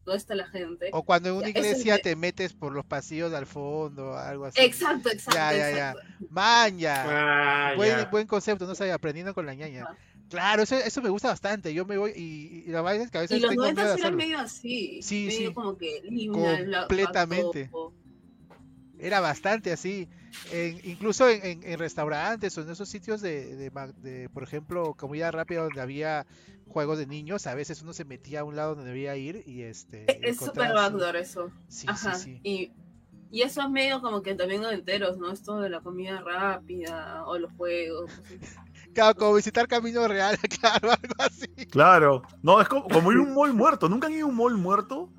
no 0.06 0.14
está 0.14 0.36
la 0.36 0.48
gente? 0.48 0.90
O 0.92 1.04
cuando 1.04 1.30
en 1.30 1.36
una 1.36 1.50
Ya, 1.50 1.50
iglesia 1.50 1.98
te 2.00 2.16
metes 2.16 2.54
por 2.54 2.74
los 2.74 2.86
pasillos 2.86 3.34
al 3.34 3.46
fondo, 3.46 4.18
algo 4.18 4.46
así. 4.46 4.62
Exacto, 4.62 5.10
exacto, 5.10 5.36
Ya, 5.38 5.54
ya, 5.54 5.72
ya. 5.72 5.92
exacto. 5.92 6.78
Ya. 6.78 7.06
Ah, 7.08 7.74
buen, 7.76 7.90
ya. 7.90 8.06
buen 8.06 8.28
concepto, 8.28 8.66
no 8.66 8.76
sabía, 8.76 8.96
aprendiendo 8.96 9.34
con 9.34 9.46
la 9.46 9.54
ñaña. 9.54 9.86
Claro, 10.30 10.64
eso, 10.64 10.76
eso 10.76 11.02
me 11.02 11.10
gusta 11.10 11.28
bastante. 11.30 11.74
Yo 11.74 11.86
me 11.86 11.98
voy 11.98 12.12
y, 12.16 12.64
y 12.66 12.72
la 12.72 12.82
verdad 12.82 13.04
es 13.04 13.12
que 13.12 13.18
a 13.20 13.22
veces 13.22 13.38
Y 13.38 13.40
los 13.42 13.52
tengo 13.52 13.64
miedo 13.64 13.76
de 13.76 13.84
90 13.84 14.00
eran 14.02 14.16
medio 14.16 14.40
así. 14.40 15.00
Sí, 15.02 15.28
medio 15.28 15.50
sí. 15.50 15.54
como 15.54 15.78
que 15.78 16.02
Completamente. 16.32 17.70
Black 17.72 17.94
Era 19.04 19.20
bastante 19.20 19.72
así. 19.74 20.08
En- 20.52 20.80
incluso 20.84 21.28
en, 21.30 21.46
en- 21.46 21.64
en 21.64 21.78
restaurantes 21.80 22.58
o 22.58 22.62
en 22.62 22.70
esos 22.70 22.88
sitios 22.90 23.22
de, 23.22 23.56
de 23.56 23.70
ma- 23.72 23.88
de, 23.88 24.30
por 24.30 24.44
ejemplo, 24.44 24.94
comida 24.96 25.30
rápida 25.32 25.64
donde 25.64 25.82
había 25.82 26.26
juegos 26.68 26.98
de 26.98 27.06
niños, 27.06 27.46
a 27.48 27.54
veces 27.54 27.82
uno 27.82 27.94
se 27.94 28.06
metía 28.06 28.40
a 28.40 28.44
un 28.44 28.56
lado 28.56 28.76
donde 28.76 28.90
debía 28.92 29.16
ir 29.18 29.44
y 29.46 29.62
este. 29.64 30.06
y 30.22 30.28
Es 30.30 30.38
súper 30.38 30.74
backdoor 30.74 31.16
eso. 31.18 31.52
Sí, 31.68 31.86
Ajá. 31.90 32.16
sí, 32.16 32.36
sí. 32.36 32.40
Y, 32.44 32.72
y 33.30 33.42
eso 33.42 33.62
es 33.62 33.70
medio 33.70 34.00
como 34.02 34.22
que 34.22 34.36
también 34.36 34.62
noventeros, 34.62 35.18
¿no? 35.18 35.32
Esto 35.32 35.60
de 35.60 35.70
la 35.70 35.82
comida 35.82 36.22
rápida 36.22 37.26
o 37.26 37.38
los 37.38 37.52
juegos. 37.54 38.10
Claro, 38.94 39.16
como 39.16 39.34
visitar 39.34 39.68
Camino 39.68 40.08
Real, 40.08 40.38
claro, 40.62 40.92
algo 40.92 41.16
así. 41.18 41.48
Claro. 41.72 42.22
No, 42.44 42.62
es 42.62 42.68
como, 42.68 42.88
como 42.88 43.12
ir 43.12 43.18
a 43.18 43.22
un 43.22 43.34
mall 43.34 43.54
muerto. 43.54 43.90
¿Nunca 43.90 44.08
han 44.08 44.14
ido 44.14 44.28
a 44.28 44.30
un 44.30 44.36
mall 44.36 44.56
muerto? 44.56 45.12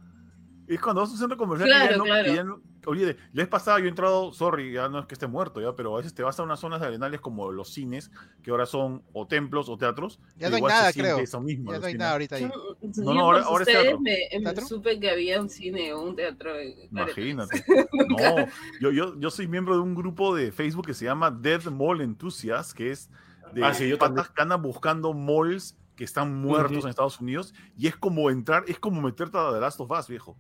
Es 0.68 0.80
cuando 0.80 1.00
vas 1.02 1.10
a 1.10 1.12
un 1.14 1.18
centro 1.18 1.36
comercial 1.36 1.68
ya 1.68 1.78
Claro, 1.80 1.98
no- 1.98 2.04
claro. 2.04 2.24
que 2.24 2.34
ya 2.36 2.44
no- 2.44 2.62
Oye, 2.86 3.16
la 3.32 3.42
vez 3.42 3.48
pasada 3.48 3.78
yo 3.78 3.86
he 3.86 3.88
entrado, 3.88 4.32
sorry, 4.32 4.72
ya 4.72 4.88
no 4.88 4.98
es 5.00 5.06
que 5.06 5.14
esté 5.14 5.26
muerto, 5.26 5.60
ya, 5.60 5.74
pero 5.74 5.94
a 5.94 5.98
veces 5.98 6.14
te 6.14 6.22
vas 6.22 6.38
a 6.38 6.42
unas 6.42 6.60
zonas 6.60 6.80
de 6.80 6.86
arenales 6.86 7.20
como 7.20 7.50
los 7.52 7.72
cines, 7.72 8.10
que 8.42 8.50
ahora 8.50 8.66
son 8.66 9.02
o 9.12 9.26
templos 9.26 9.68
o 9.68 9.76
teatros. 9.78 10.20
Ya 10.36 10.50
no 10.50 10.56
hay 10.56 10.62
nada, 10.62 10.92
creo. 10.92 11.18
Eso 11.18 11.40
mismo, 11.40 11.72
Ya 11.72 11.78
no 11.80 11.86
hay 11.86 11.94
nada 11.94 12.12
ahorita 12.12 12.36
ahí. 12.36 12.42
Yo, 12.42 12.76
yo 12.82 13.14
no, 13.14 13.20
ahora- 13.20 13.42
ahora 13.44 13.62
es 13.62 13.68
ustedes 13.68 13.82
teatro. 13.82 14.00
me, 14.00 14.18
me 14.32 14.40
¿Teatro? 14.42 14.66
supe 14.66 15.00
que 15.00 15.10
había 15.10 15.40
un 15.40 15.48
cine 15.48 15.92
o 15.92 16.02
un 16.02 16.16
teatro. 16.16 16.50
Imagínate. 16.90 17.64
No, 18.08 18.46
yo, 18.80 18.90
yo, 18.90 19.18
yo 19.18 19.30
soy 19.30 19.46
miembro 19.48 19.74
de 19.74 19.80
un 19.80 19.94
grupo 19.94 20.34
de 20.34 20.52
Facebook 20.52 20.86
que 20.86 20.94
se 20.94 21.04
llama 21.04 21.30
Dead 21.30 21.64
Mall 21.66 22.00
Enthusiasts, 22.00 22.74
que 22.74 22.90
es 22.90 23.10
de 23.54 23.64
Ah, 23.64 23.72
sí, 23.74 23.88
yo 23.88 23.98
patas 23.98 24.30
que 24.30 24.42
andan 24.42 24.62
buscando 24.62 25.12
malls 25.14 25.76
que 25.96 26.04
están 26.04 26.34
muertos 26.40 26.78
Ujú. 26.78 26.86
en 26.86 26.90
Estados 26.90 27.20
Unidos 27.20 27.54
y 27.78 27.86
es 27.86 27.96
como 27.96 28.28
entrar, 28.30 28.64
es 28.66 28.78
como 28.80 29.00
meterte 29.00 29.38
a 29.38 29.52
The 29.52 29.60
Last 29.60 29.80
of 29.80 29.90
Us, 29.90 30.08
viejo. 30.08 30.36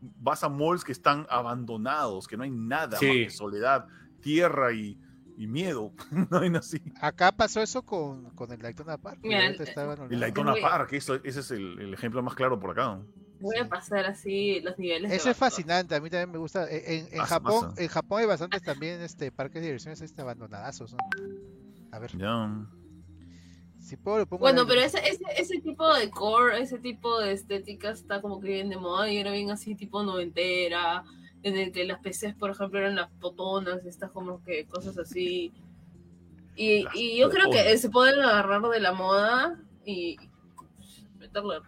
Vas 0.00 0.42
a 0.44 0.48
malls 0.48 0.84
que 0.84 0.92
están 0.92 1.26
abandonados, 1.30 2.26
que 2.26 2.36
no 2.36 2.42
hay 2.44 2.50
nada 2.50 2.96
Sí. 2.98 3.06
más 3.06 3.14
que 3.16 3.30
soledad, 3.30 3.86
tierra 4.20 4.72
y, 4.72 4.98
y 5.36 5.46
miedo. 5.46 5.92
no 6.30 6.38
hay 6.38 6.48
nada 6.48 6.60
así. 6.60 6.80
Acá 7.00 7.32
pasó 7.32 7.60
eso 7.62 7.82
con, 7.82 8.30
con 8.30 8.50
el 8.52 8.60
Daytona 8.60 8.96
Park. 8.98 9.20
que 9.22 9.28
Mira, 9.28 9.50
Y 9.50 9.78
abandonado. 9.78 10.20
Daytona 10.20 10.54
Park, 10.60 10.92
eso, 10.92 11.16
ese 11.24 11.40
es 11.40 11.50
el, 11.50 11.78
el 11.80 11.94
ejemplo 11.94 12.22
más 12.22 12.34
claro 12.34 12.58
por 12.58 12.70
acá. 12.70 12.98
Voy 13.42 13.56
a 13.56 13.66
pasar 13.68 14.04
así 14.04 14.60
los 14.60 14.78
niveles. 14.78 15.10
de 15.10 15.16
Eso 15.16 15.30
es 15.30 15.36
fascinante, 15.36 15.94
a 15.94 16.00
mí 16.00 16.10
también 16.10 16.30
me 16.30 16.36
gusta. 16.38 16.70
E, 16.70 16.98
En, 16.98 17.06
en 17.12 17.18
Pasa, 17.18 17.26
Japón, 17.36 17.70
pasa. 17.70 17.82
en 17.82 17.88
Japón 17.88 18.20
hay 18.20 18.26
bastantes 18.26 18.62
también 18.62 19.00
este 19.00 19.32
parques 19.32 19.62
de 19.62 19.68
diversiones 19.68 20.00
este 20.02 20.20
abandonadazos, 20.20 20.92
¿no? 20.92 20.98
A 21.90 21.98
ver, 21.98 22.16
Ya. 22.18 22.66
Si 23.90 23.96
puedo 23.96 24.18
lo 24.18 24.26
pongo 24.26 24.42
Bueno, 24.42 24.62
en- 24.62 24.68
pero 24.68 24.80
ese, 24.82 24.98
ese, 25.00 25.24
ese 25.36 25.60
tipo 25.60 25.92
de 25.92 26.10
core, 26.10 26.60
ese 26.62 26.78
tipo 26.78 27.18
de 27.20 27.32
estética 27.32 27.90
está 27.90 28.20
como 28.22 28.40
que 28.40 28.46
bien 28.48 28.68
de 28.70 28.76
moda 28.76 29.10
y 29.10 29.16
era 29.18 29.32
bien 29.32 29.50
así 29.50 29.74
tipo 29.74 30.04
noventera, 30.04 31.02
en 31.42 31.56
el 31.56 31.72
que 31.72 31.84
las 31.84 31.98
PCs, 31.98 32.34
por 32.36 32.50
ejemplo, 32.50 32.78
eran 32.78 32.94
las 32.94 33.10
potonas, 33.20 33.84
estas 33.84 34.12
como 34.12 34.42
que 34.44 34.64
cosas 34.66 34.96
así. 34.96 35.52
Y, 36.54 36.84
yo 37.18 37.30
creo 37.30 37.50
que 37.50 37.76
se 37.78 37.90
pueden 37.90 38.20
agarrar 38.20 38.62
de 38.62 38.78
la 38.80 38.92
moda 38.92 39.58
y 39.84 40.16
meterle. 41.18 41.60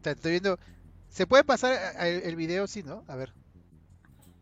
Te 0.00 0.12
estoy 0.12 0.30
viendo. 0.30 0.58
¿Se 1.10 1.26
puede 1.26 1.44
pasar 1.44 1.76
el, 2.00 2.22
el 2.22 2.36
video? 2.36 2.66
Sí, 2.66 2.82
¿no? 2.82 3.04
A 3.06 3.16
ver. 3.16 3.34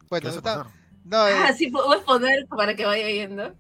¿Qué 0.01 0.07
Bueno, 0.11 0.31
no, 0.31 0.37
está- 0.37 0.71
no, 1.05 1.27
eh, 1.27 1.33
Ah, 1.35 1.53
sí, 1.53 1.69
puedes 1.69 2.05
poner 2.05 2.47
para 2.47 2.77
que 2.77 2.85
vaya 2.85 3.09
yendo. 3.09 3.55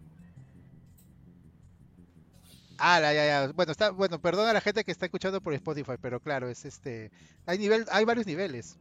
Ah, 2.78 3.00
ya, 3.00 3.12
ya, 3.12 3.26
ya. 3.26 3.52
Bueno, 3.52 3.72
está, 3.72 3.90
bueno, 3.90 4.20
perdón 4.20 4.48
a 4.48 4.52
la 4.52 4.60
gente 4.60 4.84
que 4.84 4.90
está 4.92 5.06
escuchando 5.06 5.40
por 5.40 5.52
Spotify, 5.54 5.92
pero 6.00 6.20
claro, 6.20 6.48
es 6.48 6.64
este, 6.64 7.10
hay 7.46 7.58
nivel, 7.58 7.84
hay 7.90 8.04
varios 8.04 8.26
niveles. 8.26 8.78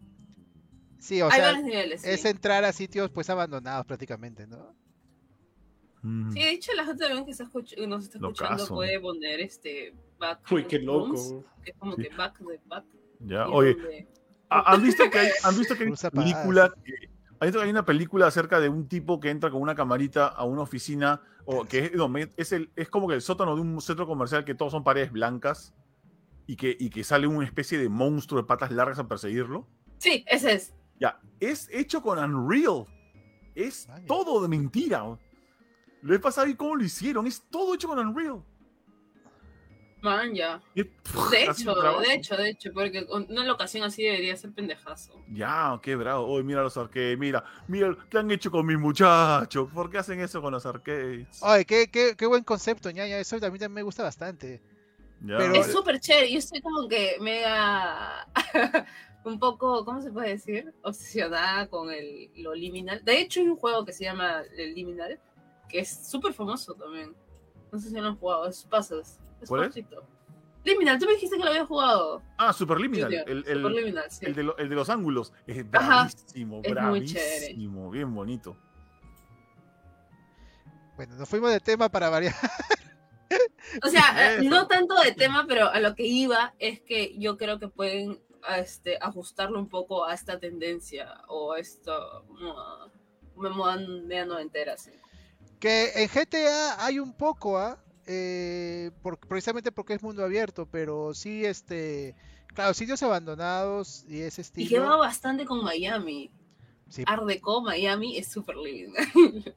Sí, 0.99 1.21
o 1.21 1.25
Hay 1.25 1.33
sea, 1.39 1.47
varios 1.51 1.63
niveles. 1.65 2.01
Sí. 2.01 2.09
es 2.09 2.25
entrar 2.25 2.63
a 2.65 2.73
sitios 2.73 3.11
pues 3.11 3.29
abandonados 3.29 3.85
prácticamente, 3.85 4.47
¿no? 4.47 4.75
Sí, 6.31 6.39
de 6.39 6.51
hecho, 6.51 6.71
la 6.73 6.85
gente 6.85 7.03
también 7.03 7.25
que 7.25 7.31
está 7.31 7.43
escuch- 7.43 7.87
nos 7.87 8.03
está 8.05 8.17
escuchando 8.17 8.53
Locazo. 8.55 8.75
puede 8.75 8.99
poner 8.99 9.41
este 9.41 9.93
back. 10.17 10.39
Uy, 10.51 10.63
qué 10.65 10.77
rooms, 10.79 11.31
loco. 11.31 11.45
que 11.63 11.71
es 11.71 11.77
como 11.77 11.95
Sí. 11.95 12.03
que 12.03 12.15
back 12.15 12.39
de 12.39 12.59
back. 12.65 12.85
Ya, 13.19 13.47
oye, 13.49 13.73
donde- 13.73 14.07
¿Ha- 14.49 14.73
¿Han 14.73 14.83
visto 14.83 15.09
que 15.09 15.19
hay, 15.19 15.29
han 15.43 15.57
visto 15.57 15.75
que 15.75 15.83
hay 15.83 15.89
Usa 15.91 16.09
una 16.13 16.21
película? 16.23 16.69
que- 16.69 16.75
¿Han 16.75 16.83
visto 16.83 17.07
que 17.07 17.16
hay 17.39 17.69
una 17.69 17.85
película 17.85 18.27
acerca 18.27 18.59
de 18.59 18.69
un 18.69 18.88
tipo 18.88 19.19
que 19.19 19.29
entra 19.29 19.51
con 19.51 19.61
una 19.61 19.75
camarita 19.75 20.27
a 20.27 20.43
una 20.43 20.61
oficina 20.61 21.21
o 21.45 21.65
que 21.65 21.85
es, 21.85 21.93
no, 21.93 22.11
es, 22.17 22.51
el, 22.51 22.71
es 22.75 22.89
como 22.89 23.07
que 23.07 23.15
el 23.15 23.21
sótano 23.21 23.55
de 23.55 23.61
un 23.61 23.79
centro 23.81 24.05
comercial 24.05 24.43
que 24.43 24.55
todos 24.55 24.71
son 24.71 24.83
paredes 24.83 25.11
blancas 25.11 25.73
y 26.45 26.55
que, 26.55 26.75
y 26.79 26.89
que 26.89 27.03
sale 27.03 27.27
una 27.27 27.45
especie 27.45 27.77
de 27.77 27.89
monstruo 27.89 28.41
de 28.41 28.47
patas 28.47 28.71
largas 28.71 28.99
a 28.99 29.07
perseguirlo? 29.07 29.67
Sí, 29.97 30.25
ese 30.27 30.53
es. 30.53 30.73
Ya, 30.99 31.19
es 31.39 31.69
hecho 31.71 32.01
con 32.01 32.17
Unreal. 32.19 32.85
Es 33.55 33.88
Vaya. 33.88 34.05
todo 34.05 34.41
de 34.41 34.47
mentira. 34.47 35.03
Lo 36.01 36.15
he 36.15 36.19
pasado 36.19 36.47
y 36.47 36.55
cómo 36.55 36.75
lo 36.75 36.83
hicieron. 36.83 37.27
Es 37.27 37.43
todo 37.49 37.75
hecho 37.75 37.88
con 37.88 37.99
Unreal. 37.99 38.43
Man, 40.10 40.34
ya. 40.34 40.62
Y- 40.76 40.84
De 41.32 41.43
hecho, 41.43 41.76
de 41.76 42.14
hecho, 42.14 42.36
de 42.38 42.49
hecho, 42.49 42.72
porque 42.74 43.05
una 43.10 43.43
locación 43.45 43.84
así 43.84 44.03
debería 44.03 44.36
ser 44.36 44.51
pendejazo. 44.53 45.22
Ya, 45.32 45.80
qué 45.82 45.95
bravo. 45.95 46.26
Hoy 46.28 46.43
mira 46.43 46.62
los 46.64 46.76
arcades, 46.78 47.18
mira, 47.18 47.43
mira, 47.68 47.95
¿qué 48.10 48.18
han 48.18 48.30
hecho 48.32 48.49
con 48.51 48.66
mis 48.66 48.78
muchachos? 48.78 49.70
¿Por 49.74 49.89
qué 49.89 49.97
hacen 49.99 50.20
eso 50.20 50.41
con 50.41 50.53
los 50.53 50.66
arcades? 50.66 51.28
Ay, 51.41 51.66
qué, 51.66 51.89
qué, 51.91 52.16
qué 52.18 52.26
buen 52.26 52.43
concepto, 52.43 52.89
ñaña, 52.91 53.18
eso 53.18 53.39
también, 53.39 53.60
también 53.62 53.74
me 53.76 53.84
gusta 53.84 54.03
bastante. 54.03 54.62
Ya, 55.22 55.38
pero- 55.38 55.53
Es 55.53 55.60
vale. 55.62 55.74
súper 55.74 55.99
chévere. 55.99 56.32
Yo 56.32 56.39
estoy 56.39 56.62
como 56.62 56.88
que 56.88 57.18
mega. 57.20 58.28
un 59.24 59.39
poco, 59.39 59.84
¿cómo 59.84 60.01
se 60.01 60.12
puede 60.12 60.30
decir? 60.30 60.74
Obsesionada 60.84 61.68
con 61.68 61.91
el, 61.91 62.30
lo 62.38 62.53
liminal. 62.53 63.03
De 63.03 63.20
hecho, 63.20 63.41
hay 63.41 63.47
un 63.49 63.58
juego 63.58 63.84
que 63.84 63.91
se 63.91 64.05
llama 64.05 64.41
el 64.58 64.74
liminal, 64.74 65.20
que 65.68 65.80
es 65.80 66.10
súper 66.10 66.32
famoso 66.34 66.74
también. 66.76 67.14
No 67.72 67.78
sé 67.80 67.89
si 67.89 67.95
lo 67.95 68.08
han 68.08 68.16
jugado, 68.16 68.47
es 68.47 68.64
Puzzles. 68.64 69.20
Es 69.41 69.49
¿Cuál 69.49 69.65
es? 69.65 69.75
Liminal, 70.63 70.99
tú 70.99 71.05
me 71.05 71.13
dijiste 71.13 71.38
que 71.38 71.43
lo 71.43 71.49
habías 71.49 71.67
jugado. 71.67 72.21
Ah, 72.38 72.51
Superliminal. 72.51 73.05
Junior, 73.05 73.29
El, 73.29 73.38
el, 73.47 73.57
Superliminal, 73.61 74.11
sí. 74.11 74.25
el 74.25 74.35
de 74.35 74.43
lo- 74.43 74.57
el 74.57 74.67
de 74.69 74.75
los 74.75 74.89
ángulos. 74.89 75.31
Es 75.45 75.65
Ajá, 75.71 76.09
bravísimo, 76.09 76.55
muy 76.57 77.05
chévere. 77.05 77.39
bravísimo. 77.53 77.89
Bien 77.91 78.13
bonito. 78.13 78.57
Bueno, 80.95 81.15
nos 81.15 81.29
fuimos 81.29 81.51
de 81.51 81.59
tema 81.59 81.89
para 81.89 82.09
variar. 82.09 82.33
O 83.83 83.89
sea, 83.89 84.01
eh, 84.17 84.38
Eso. 84.39 84.49
no 84.49 84.65
tanto 84.67 84.95
de 85.01 85.11
tema, 85.11 85.45
pero 85.45 85.67
a 85.69 85.81
lo 85.81 85.93
que 85.93 86.03
iba 86.05 86.53
es 86.57 86.79
que 86.79 87.17
yo 87.19 87.35
creo 87.38 87.59
que 87.59 87.67
pueden 87.67 88.17
este, 88.57 88.97
ajustarlo 89.01 89.59
un 89.59 89.67
poco 89.67 90.05
a 90.05 90.13
esta 90.13 90.39
tendencia 90.39 91.21
o 91.27 91.51
a 91.51 91.59
esto 91.59 92.23
moda, 92.29 92.89
moda 93.35 93.75
media 93.77 94.25
noventera, 94.25 94.77
sí. 94.77 94.91
Que 95.59 95.91
en 96.01 96.07
GTA 96.07 96.83
hay 96.83 96.97
un 96.99 97.11
poco, 97.13 97.57
¿ah? 97.59 97.77
Eh, 97.77 97.86
por- 99.01 99.18
precisamente 99.20 99.72
porque 99.72 99.93
es 99.93 100.01
mundo 100.01 100.24
abierto, 100.24 100.66
pero 100.66 101.14
sí, 101.14 101.45
este, 101.45 102.16
claro, 102.53 102.74
sitios 102.74 103.03
abandonados 103.03 104.05
y 104.08 104.22
ese 104.22 104.41
Y 104.55 104.68
que 104.68 104.80
va 104.80 104.86
estilo. 104.86 104.97
bastante 104.99 105.45
con 105.45 105.64
Miami. 105.64 106.32
Sí, 106.89 107.03
Art 107.05 107.24
Deco, 107.26 107.62
Miami 107.62 108.18
es 108.18 108.28
súper 108.30 108.55
living. 108.55 108.93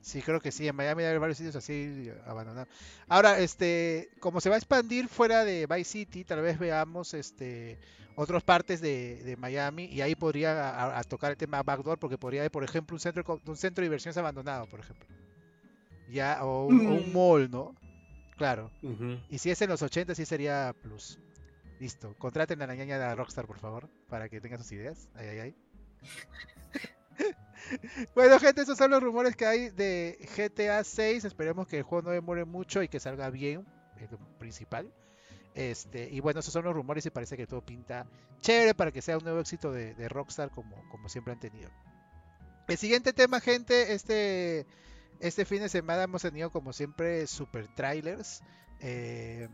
sí, 0.00 0.20
creo 0.22 0.40
que 0.40 0.52
sí, 0.52 0.68
en 0.68 0.76
Miami 0.76 1.04
hay 1.04 1.16
varios 1.18 1.38
sitios 1.38 1.56
así 1.56 2.10
abandonados. 2.26 2.68
Ahora, 3.08 3.38
este, 3.40 4.10
como 4.20 4.40
se 4.40 4.48
va 4.50 4.56
a 4.56 4.58
expandir 4.58 5.08
fuera 5.08 5.44
de 5.44 5.66
Vice 5.66 5.84
City, 5.90 6.24
tal 6.24 6.42
vez 6.42 6.58
veamos, 6.58 7.14
este, 7.14 7.78
otras 8.16 8.42
partes 8.42 8.80
de, 8.82 9.22
de 9.24 9.36
Miami 9.36 9.86
y 9.86 10.02
ahí 10.02 10.14
podría 10.14 10.68
a- 10.70 10.98
a 10.98 11.04
tocar 11.04 11.30
el 11.30 11.36
tema 11.38 11.62
backdoor, 11.62 11.98
porque 11.98 12.18
podría 12.18 12.42
haber, 12.42 12.50
por 12.50 12.64
ejemplo, 12.64 12.94
un 12.96 13.00
centro, 13.00 13.40
un 13.46 13.56
centro 13.56 13.80
de 13.82 13.86
diversiones 13.86 14.16
abandonado, 14.18 14.66
por 14.66 14.80
ejemplo. 14.80 15.06
Ya, 16.12 16.44
o 16.44 16.66
un, 16.66 16.86
o 16.86 16.94
un 16.94 17.10
Mm. 17.10 17.12
mall, 17.12 17.50
¿no? 17.50 17.74
Claro. 18.36 18.70
Y 19.28 19.38
si 19.38 19.50
es 19.50 19.60
en 19.62 19.70
los 19.70 19.82
80, 19.82 20.14
sí 20.14 20.24
sería 20.26 20.74
plus. 20.82 21.18
Listo. 21.80 22.14
Contraten 22.18 22.60
a 22.62 22.66
la 22.66 22.74
ñaña 22.74 22.98
de 22.98 23.14
Rockstar, 23.14 23.46
por 23.46 23.58
favor, 23.58 23.88
para 24.08 24.28
que 24.28 24.40
tenga 24.40 24.58
sus 24.58 24.70
ideas. 24.72 25.08
Ay, 25.14 25.28
ay, 25.28 25.38
ay. 25.40 25.56
bueno, 28.14 28.38
gente, 28.38 28.62
esos 28.62 28.78
son 28.78 28.90
los 28.90 29.02
rumores 29.02 29.36
que 29.36 29.46
hay 29.46 29.70
de 29.70 30.18
GTA 30.36 30.84
6. 30.84 31.24
Esperemos 31.24 31.66
que 31.66 31.78
el 31.78 31.82
juego 31.82 32.02
no 32.08 32.10
demore 32.10 32.44
mucho 32.44 32.82
y 32.82 32.88
que 32.88 33.00
salga 33.00 33.30
bien, 33.30 33.66
es 34.00 34.10
lo 34.10 34.18
principal. 34.38 34.92
Este, 35.54 36.08
y 36.10 36.20
bueno, 36.20 36.40
esos 36.40 36.52
son 36.52 36.64
los 36.64 36.74
rumores 36.74 37.04
y 37.06 37.10
parece 37.10 37.36
que 37.36 37.46
todo 37.46 37.60
pinta 37.60 38.06
chévere 38.40 38.74
para 38.74 38.90
que 38.90 39.02
sea 39.02 39.18
un 39.18 39.24
nuevo 39.24 39.38
éxito 39.40 39.70
de, 39.70 39.94
de 39.94 40.08
Rockstar 40.08 40.50
como, 40.50 40.76
como 40.90 41.08
siempre 41.08 41.32
han 41.34 41.40
tenido. 41.40 41.70
El 42.68 42.78
siguiente 42.78 43.12
tema, 43.12 43.40
gente, 43.40 43.92
este, 43.92 44.66
este 45.22 45.44
fin 45.44 45.60
de 45.62 45.68
semana 45.68 46.02
hemos 46.02 46.22
tenido 46.22 46.50
como 46.50 46.72
siempre 46.72 47.26
super 47.26 47.66
trailers. 47.74 48.42
Eh, 48.80 49.48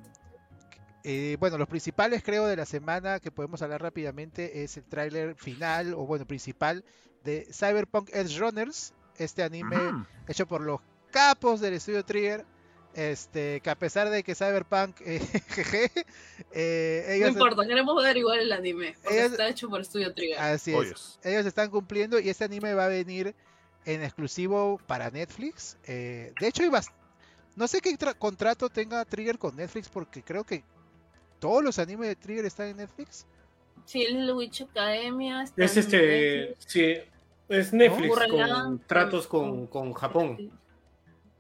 eh, 1.05 1.37
bueno, 1.39 1.59
los 1.59 1.69
principales 1.69 2.23
creo 2.23 2.47
de 2.47 2.57
la 2.57 2.67
semana 2.67 3.21
que 3.21 3.31
podemos 3.31 3.63
hablar 3.63 3.83
rápidamente 3.83 4.65
es 4.65 4.77
el 4.77 4.85
tráiler 4.85 5.35
final 5.37 5.95
o 5.95 6.07
bueno, 6.07 6.27
principal 6.27 6.85
de 7.25 7.47
Cyberpunk 7.53 8.11
Edge 8.13 8.39
Runners, 8.39 8.93
este 9.17 9.43
anime 9.43 9.77
hecho 10.27 10.47
por 10.47 10.61
los 10.61 10.81
capos 11.11 11.61
del 11.61 11.75
estudio 11.75 12.05
Trigger. 12.05 12.45
Este, 12.95 13.61
que 13.61 13.71
a 13.71 13.77
pesar 13.79 14.11
de 14.11 14.25
que 14.25 14.35
Cyberpunk, 14.35 15.01
eh, 15.03 15.21
jeje, 15.51 15.91
eh, 16.53 17.19
No 17.21 17.29
importa, 17.29 17.65
queremos 17.65 18.03
ver 18.03 18.17
igual 18.17 18.41
el 18.41 18.51
anime. 18.51 18.97
Porque 19.05 19.19
Ellos- 19.21 19.33
está 19.33 19.49
hecho 19.49 19.69
por 19.69 19.85
Studio 19.85 20.13
Trigger. 20.15 20.39
así 20.39 20.73
es, 20.73 20.77
Oyes. 20.77 21.19
ellos 21.23 21.47
están 21.47 21.71
cumpliendo 21.71 22.19
y 22.19 22.29
este 22.29 22.45
anime 22.45 22.75
va 22.75 22.87
a 22.87 22.89
venir 22.89 23.37
en 23.89 24.03
exclusivo 24.03 24.79
para 24.87 25.11
Netflix. 25.11 25.79
Eh, 25.85 26.33
de 26.39 26.47
hecho, 26.47 26.63
hay 26.63 26.69
bast- 26.69 26.93
no 27.57 27.67
sé 27.67 27.81
qué 27.81 27.91
tra- 27.99 28.17
contrato 28.17 28.69
tenga 28.69 29.05
Trigger 29.05 29.39
con 29.39 29.57
Netflix 29.57 29.89
porque 29.89 30.23
creo 30.23 30.45
que 30.45 30.63
todos 31.39 31.65
los 31.65 31.79
animes 31.79 32.09
de 32.09 32.17
Trigger 32.17 32.45
están 32.45 32.69
en 32.69 32.77
Netflix. 32.77 33.27
Sí, 33.87 34.03
el 34.05 34.31
Witch 34.33 34.63
Academia. 34.63 35.43
está 35.43 35.65
Es 35.65 35.73
en 35.77 35.81
este, 35.81 35.97
Netflix. 36.49 36.65
sí, 36.73 36.95
es 37.49 37.73
Netflix 37.73 38.15
con 38.19 38.79
tratos 38.87 39.27
con, 39.27 39.67
con- 39.67 39.95
Japón. 39.95 40.53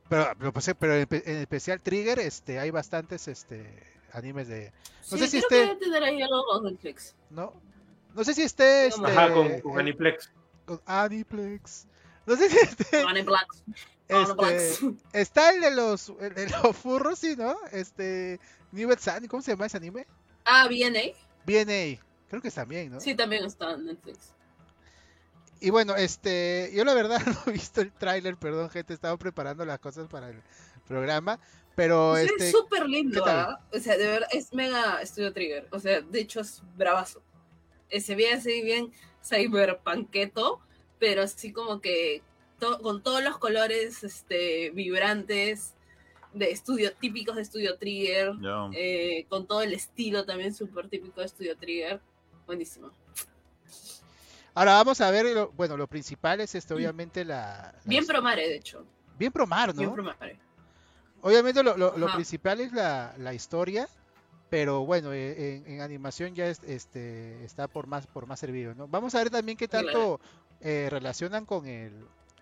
Pero, 0.08 0.26
pero, 0.38 0.52
pues, 0.54 0.74
pero 0.78 0.94
en, 0.94 1.06
pe- 1.06 1.22
en 1.30 1.36
especial 1.36 1.82
Trigger, 1.82 2.18
este, 2.20 2.58
hay 2.58 2.70
bastantes 2.70 3.28
este, 3.28 3.82
animes 4.12 4.48
de. 4.48 4.72
No 5.10 5.18
Sí, 5.18 5.18
sé 5.18 5.28
si 5.28 5.38
esté-. 5.38 5.76
¿No? 7.28 7.52
No 8.14 8.24
sé 8.24 8.32
si 8.32 8.42
esté. 8.42 8.86
Este, 8.86 9.04
Ajá, 9.04 9.34
con, 9.34 9.60
con 9.60 9.78
Aniplex. 9.78 10.32
con 10.64 10.80
Aniplex. 10.86 11.86
No 12.28 12.36
sé 12.36 12.50
si 12.50 12.56
Blacks. 12.56 13.64
Este, 14.06 14.34
Blacks. 14.34 14.80
está 15.14 15.50
el 15.50 15.62
de 15.62 15.70
los, 15.70 16.12
el 16.20 16.34
de 16.34 16.50
los 16.50 16.76
furros, 16.76 17.18
sí, 17.18 17.34
¿no? 17.36 17.56
Este. 17.72 18.38
New 18.70 18.90
Sun, 18.98 19.26
¿cómo 19.28 19.42
se 19.42 19.52
llama 19.52 19.64
ese 19.64 19.78
anime? 19.78 20.06
Ah, 20.44 20.68
viene. 20.68 21.14
BNA. 21.46 21.98
Creo 22.28 22.42
que 22.42 22.50
también, 22.50 22.92
¿no? 22.92 23.00
Sí, 23.00 23.14
también 23.14 23.46
está 23.46 23.72
en 23.72 23.86
Netflix. 23.86 24.34
Y 25.60 25.70
bueno, 25.70 25.96
este, 25.96 26.70
yo 26.74 26.84
la 26.84 26.92
verdad 26.92 27.18
no 27.26 27.38
he 27.46 27.52
visto 27.52 27.80
el 27.80 27.92
tráiler, 27.92 28.36
perdón, 28.36 28.68
gente, 28.68 28.92
estaba 28.92 29.16
preparando 29.16 29.64
las 29.64 29.78
cosas 29.78 30.06
para 30.06 30.28
el 30.28 30.42
programa, 30.86 31.40
pero 31.74 32.14
Sí, 32.16 32.26
este, 32.26 32.48
es 32.48 32.52
súper 32.52 32.86
lindo, 32.86 33.24
¿qué 33.24 33.30
tal? 33.30 33.38
¿ah? 33.38 33.60
O 33.72 33.78
sea, 33.78 33.96
de 33.96 34.06
verdad, 34.06 34.28
es 34.32 34.52
mega 34.52 35.04
Studio 35.06 35.32
Trigger. 35.32 35.66
O 35.70 35.80
sea, 35.80 36.02
de 36.02 36.20
hecho 36.20 36.40
es 36.40 36.62
bravazo. 36.76 37.22
Eh, 37.88 38.02
Se 38.02 38.14
ve 38.14 38.30
así 38.32 38.60
bien 38.62 38.92
cyberpunketo, 39.26 40.60
pero 40.98 41.22
así 41.22 41.52
como 41.52 41.80
que 41.80 42.22
to- 42.58 42.80
con 42.80 43.02
todos 43.02 43.22
los 43.22 43.38
colores 43.38 44.02
este, 44.04 44.70
vibrantes 44.70 45.74
de 46.32 46.50
estudio, 46.50 46.92
típicos 46.94 47.36
de 47.36 47.44
Studio 47.44 47.78
Trigger, 47.78 48.32
eh, 48.74 49.24
con 49.28 49.46
todo 49.46 49.62
el 49.62 49.72
estilo 49.72 50.24
también 50.26 50.54
súper 50.54 50.88
típico 50.88 51.20
de 51.20 51.28
Studio 51.28 51.56
Trigger. 51.56 52.00
Buenísimo. 52.46 52.90
ahora 54.54 54.72
vamos 54.74 55.00
a 55.00 55.10
ver, 55.10 55.26
lo- 55.26 55.50
bueno, 55.52 55.76
lo 55.76 55.86
principal 55.86 56.40
es 56.40 56.54
este, 56.54 56.74
obviamente 56.74 57.24
la, 57.24 57.72
la 57.74 57.80
Bien 57.84 58.04
promare, 58.06 58.48
de 58.48 58.56
hecho. 58.56 58.84
bien 59.18 59.30
promar, 59.32 59.72
Bien 59.74 59.88
¿no? 59.88 59.94
promare. 59.94 60.38
Obviamente 61.22 61.62
lo, 61.62 61.76
lo- 61.76 61.96
lo 61.96 62.12
principal 62.12 62.60
es 62.60 62.72
la, 62.72 63.14
la 63.18 63.34
historia, 63.34 63.88
pero 64.50 64.84
bueno, 64.86 65.12
eh, 65.12 65.56
en, 65.66 65.72
en 65.74 65.80
animación 65.82 66.34
ya 66.34 66.46
es- 66.48 66.62
este, 66.64 67.44
está 67.44 67.68
por 67.68 67.86
más, 67.86 68.06
por 68.06 68.26
más 68.26 68.40
servido, 68.40 68.74
¿no? 68.74 68.88
Vamos 68.88 69.14
a 69.14 69.18
ver 69.18 69.30
también 69.30 69.56
qué 69.58 69.68
tanto 69.68 70.20
eh, 70.60 70.88
relacionan 70.90 71.44
con 71.46 71.66
el, 71.66 71.92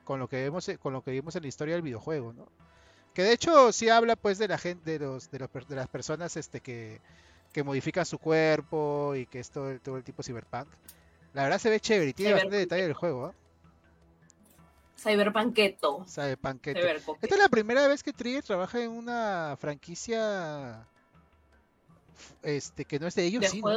con 0.05 0.19
lo 0.21 0.29
que 0.29 0.37
vemos, 0.43 0.71
con 0.81 0.93
lo 0.93 1.03
que 1.03 1.11
vimos 1.11 1.35
en 1.37 1.43
la 1.43 1.49
historia 1.49 1.75
del 1.75 1.83
videojuego, 1.83 2.33
¿no? 2.33 2.47
Que 3.13 3.23
de 3.23 3.33
hecho 3.33 3.73
sí 3.73 3.89
habla 3.89 4.15
pues 4.15 4.39
de 4.39 4.47
la 4.49 4.59
gente, 4.59 4.99
de 4.99 5.07
los, 5.07 5.31
de, 5.31 5.39
los 5.39 5.51
de 5.69 5.75
las 5.77 5.89
personas 5.89 6.37
este 6.37 6.61
que, 6.61 7.01
que 7.53 7.63
modifican 7.63 8.05
su 8.05 8.19
cuerpo 8.19 9.15
y 9.17 9.27
que 9.27 9.41
es 9.41 9.51
todo 9.51 9.71
el, 9.71 9.81
todo 9.81 9.97
el 9.97 10.05
tipo 10.05 10.23
cyberpunk. 10.23 10.69
La 11.33 11.43
verdad 11.45 11.59
se 11.59 11.71
ve 11.71 11.81
chévere 11.81 12.11
y 12.11 12.13
tiene 12.15 12.33
bastante 12.35 12.57
detalle 12.57 12.83
del 12.83 12.93
juego, 12.95 13.27
¿ah? 13.27 13.35
Cyberpunketo. 14.99 16.05
Cyberpunk. 16.09 16.63
Cyberpunk. 16.63 17.19
Esta 17.23 17.35
es 17.35 17.41
la 17.41 17.49
primera 17.49 17.87
vez 17.89 18.03
que 18.03 18.13
Trigger 18.13 18.43
trabaja 18.43 18.83
en 18.83 18.91
una 18.91 19.57
franquicia 19.61 20.87
este 22.43 22.85
que 22.85 22.99
no 22.99 23.07
es 23.07 23.15
de 23.15 23.25
ellos, 23.25 23.43
¿De 23.43 23.49
sí, 23.49 23.61
¿no? 23.63 23.75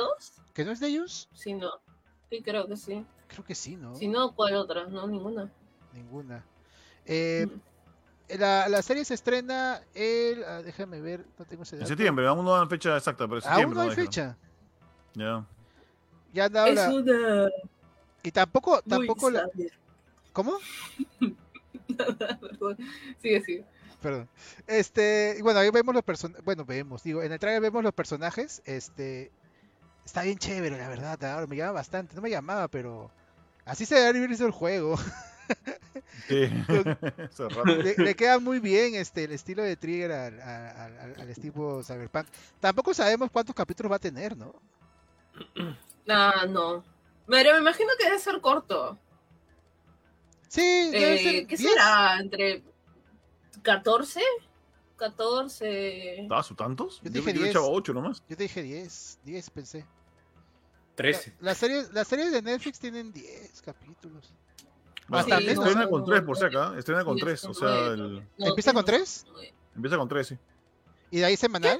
¿Que 0.54 0.66
no 0.66 0.72
es 0.72 0.80
de 0.80 0.88
ellos? 0.88 1.30
Sí, 1.34 1.54
no. 1.54 1.72
Sí, 2.30 2.42
creo 2.44 2.68
que 2.68 2.78
sí. 2.78 3.06
Creo 3.28 3.44
que 3.44 3.56
sí, 3.56 3.76
¿no? 3.76 3.96
Si 3.96 4.08
no, 4.08 4.34
¿cuál 4.36 4.56
otra? 4.56 4.86
No, 4.88 5.08
ninguna. 5.08 5.50
Ninguna. 5.94 6.44
Eh, 7.06 7.48
Mm. 7.48 8.40
la, 8.40 8.68
la 8.70 8.82
serie 8.82 9.04
se 9.06 9.14
estrena 9.16 9.82
el 9.96 10.44
ah, 10.44 10.62
déjame 10.62 11.02
ver, 11.02 11.26
no 11.38 11.46
tengo 11.46 11.64
ese 11.64 11.78
En 11.78 11.88
septiembre, 11.88 12.28
aún 12.28 12.46
no 12.46 12.52
dan 12.56 12.70
fecha 12.70 12.96
exacta, 12.96 13.26
pero 13.26 13.38
en 13.38 13.42
septiembre. 13.42 13.80
Aún 13.80 13.88
no 13.88 13.92
hay 13.92 13.96
fecha. 13.96 14.38
Ya. 15.16 15.46
Ya 16.34 16.46
han 16.46 16.54
dado 16.54 16.68
Es 16.68 16.76
la- 16.76 16.90
una. 16.90 17.50
y 18.22 18.32
tampoco 18.32 18.82
tampoco 18.84 19.32
la. 19.32 19.50
¿Cómo? 20.34 20.58
Perdón. 21.98 22.78
Sigue, 23.22 23.42
sigue. 23.42 23.66
Perdón. 24.02 24.30
Este, 24.68 25.36
y 25.38 25.42
bueno, 25.42 25.60
ahí 25.60 25.70
vemos 25.72 25.94
los 25.94 26.04
personajes, 26.04 26.44
bueno, 26.46 26.64
vemos, 26.66 27.04
digo, 27.04 27.22
en 27.22 27.32
el 27.34 27.40
trailer 27.40 27.62
vemos 27.62 27.84
los 27.84 27.94
personajes, 27.94 28.62
este 28.66 29.32
está 30.06 30.24
bien 30.24 30.38
chévere, 30.38 30.78
la 30.78 30.88
verdad, 30.88 31.22
ahora 31.26 31.48
me 31.48 31.56
llama 31.58 31.74
bastante, 31.74 32.16
no 32.16 32.22
me 32.22 32.30
llamaba, 32.30 32.68
pero 32.70 33.12
así 33.66 33.86
se 33.86 33.96
debe 33.96 34.08
haber 34.08 34.30
visto 34.30 34.46
el 34.46 34.52
juego. 34.52 34.98
Sí. 36.28 36.48
Le, 37.66 37.96
le 37.98 38.16
queda 38.16 38.40
muy 38.40 38.60
bien 38.60 38.96
este 38.96 39.24
el 39.26 39.32
estilo 39.32 39.64
de 39.64 39.76
Trigger 39.76 40.12
al, 40.12 40.42
al, 40.42 40.98
al- 41.00 41.22
al 41.22 41.30
estilo 41.30 41.84
Cyberpunk. 41.84 42.28
Tampoco 42.60 42.94
sabemos 42.94 43.30
cuántos 43.32 43.56
capítulos 43.56 43.92
va 43.92 43.96
a 43.98 44.00
tener, 44.00 44.38
¿no? 44.38 44.54
Ah, 46.12 46.46
no. 46.50 46.84
Pero 47.28 47.54
me 47.54 47.60
imagino 47.60 47.90
que 48.00 48.06
debe 48.06 48.18
ser 48.18 48.42
corto. 48.42 48.98
Sí, 50.48 50.90
debe 50.92 51.16
Eh, 51.16 51.18
ser 51.24 51.48
¿Qué 51.48 51.58
10. 51.58 51.72
será? 51.72 52.18
¿Entre 52.20 52.64
14? 53.62 54.22
14. 54.98 56.28
¿Ah, 56.30 56.44
su 56.44 56.56
tantos? 56.56 56.98
Yo 57.02 57.10
Yo, 57.10 57.22
dije 57.22 57.34
yo 57.34 57.40
10. 57.40 57.50
echaba 57.52 57.68
8 57.68 57.94
nomás. 57.94 58.22
Yo 58.28 58.36
te 58.38 58.44
dije 58.44 58.62
10, 58.62 59.20
10 59.24 59.50
pensé. 59.50 59.86
13. 60.96 61.34
Las 61.40 61.58
series, 61.58 61.94
las 61.94 62.08
series 62.08 62.32
de 62.32 62.42
Netflix 62.42 62.80
tienen 62.80 63.12
10 63.14 63.62
capítulos. 63.62 64.34
Bueno, 65.08 65.22
Hasta 65.24 65.38
Sí, 65.40 65.46
menos. 65.46 65.66
estrena 65.66 65.86
no, 65.86 65.90
con 65.90 66.00
no, 66.02 66.06
3 66.08 66.20
no, 66.22 66.26
por 66.28 66.38
si 66.38 66.46
acá. 66.46 66.74
Estrena 66.78 67.06
con 67.06 67.16
Sí, 67.18 67.24
3. 67.24 67.40
son 67.40 67.52
O 67.52 67.54
sea, 67.54 67.88
el- 67.88 68.16
No, 68.38 68.48
¿Empieza 68.48 68.74
con 68.74 68.84
tiene- 68.86 69.00
tres? 69.00 69.26
empieza 69.76 69.98
con 69.98 70.08
3, 70.10 70.28
sí. 70.28 70.38
¿Y 71.12 71.20
de 71.20 71.26
ahí 71.26 71.38
semanal? 71.38 71.80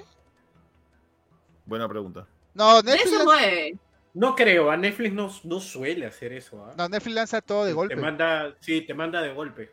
Buena 1.66 1.88
pregunta. 1.88 2.28
No, 2.54 2.82
Netflix, 2.82 3.12
eso 3.14 3.26
lanza. 3.26 3.80
No 4.14 4.36
creo, 4.36 4.72
a 4.72 4.78
Netflix 4.78 5.14
no, 5.14 5.30
no 5.44 5.60
suele 5.60 6.08
hacer 6.08 6.34
eso. 6.34 6.66
¿ah? 6.66 6.74
no, 6.76 6.90
Netflix 6.90 7.16
lanza 7.16 7.42
todo 7.42 7.64
de 7.66 7.72
Te 7.72 7.76
golpe. 7.76 7.96
manda, 7.98 8.56
sí, 8.60 8.82
te 8.82 8.94
manda 8.96 9.22
de 9.22 9.34
golpe. 9.34 9.72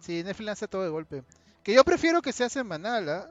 Sí, 0.00 0.22
Netflix 0.22 0.46
lanza 0.46 0.66
todo 0.68 0.82
de 0.84 0.88
golpe. 0.90 1.22
Que 1.62 1.74
yo 1.74 1.84
prefiero 1.84 2.22
que 2.22 2.32
sea 2.32 2.48
semanal, 2.48 3.08
¿ah? 3.08 3.30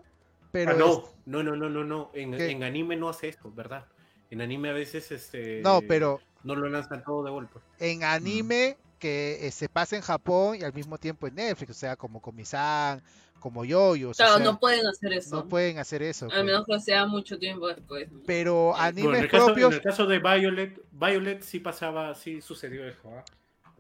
Pero 0.52 0.72
Ah, 0.72 0.76
no, 0.78 0.92
es- 0.94 1.00
no, 1.26 1.44
no, 1.44 1.56
no, 1.56 1.70
no, 1.70 1.84
no. 1.84 2.12
En, 2.14 2.34
en 2.34 2.64
anime 2.64 2.96
no 2.96 3.10
hace 3.10 3.28
esto, 3.30 3.52
¿verdad? 3.52 3.86
En 4.30 4.42
anime 4.42 4.70
a 4.70 4.74
veces 4.74 5.12
este 5.12 5.62
no, 5.62 5.82
pero 5.88 6.20
no 6.44 6.56
lo 6.56 6.68
lanzan 6.70 7.04
todo 7.04 7.24
de 7.24 7.32
golpe. 7.32 7.60
en 7.80 8.04
anime 8.04 8.78
que 9.00 9.46
eh, 9.48 9.52
se 9.52 9.70
pasa 9.70 9.96
en 9.96 10.02
Japón 10.02 10.58
y 10.60 10.64
al 10.64 10.74
mismo 10.74 10.98
tiempo 10.98 11.28
en 11.28 11.36
Netflix, 11.36 11.72
o 11.72 11.74
sea, 11.74 11.96
como 11.96 12.22
Komi-san, 12.22 13.04
como 13.40 13.64
Yoyos, 13.66 14.12
o 14.12 14.24
Claro, 14.24 14.36
sea, 14.38 14.44
no 14.46 14.60
pueden 14.60 14.88
hacer 14.88 15.14
eso. 15.14 15.36
no 15.36 15.48
pueden 15.48 15.78
hacer 15.78 16.02
eso. 16.02 16.26
A 16.26 16.30
pues. 16.30 16.44
menos 16.46 16.66
que 16.66 16.80
sea 16.80 17.06
mucho 17.06 17.38
tiempo 17.38 17.68
después. 17.68 18.10
Pero 18.26 18.68
Bueno, 18.72 18.78
en, 18.80 18.86
animes 18.86 19.22
el 19.24 19.30
caso, 19.30 19.44
en 19.50 19.54
propios 19.54 19.74
el 19.76 19.82
caso 19.82 20.06
de 20.08 20.20
Violet, 20.20 20.82
Violet 20.92 21.42
sí 21.44 21.60
pasaba, 21.60 22.16
sí 22.16 22.42
sucedió 22.42 22.88
eso. 22.88 23.02
¿ah? 23.14 23.24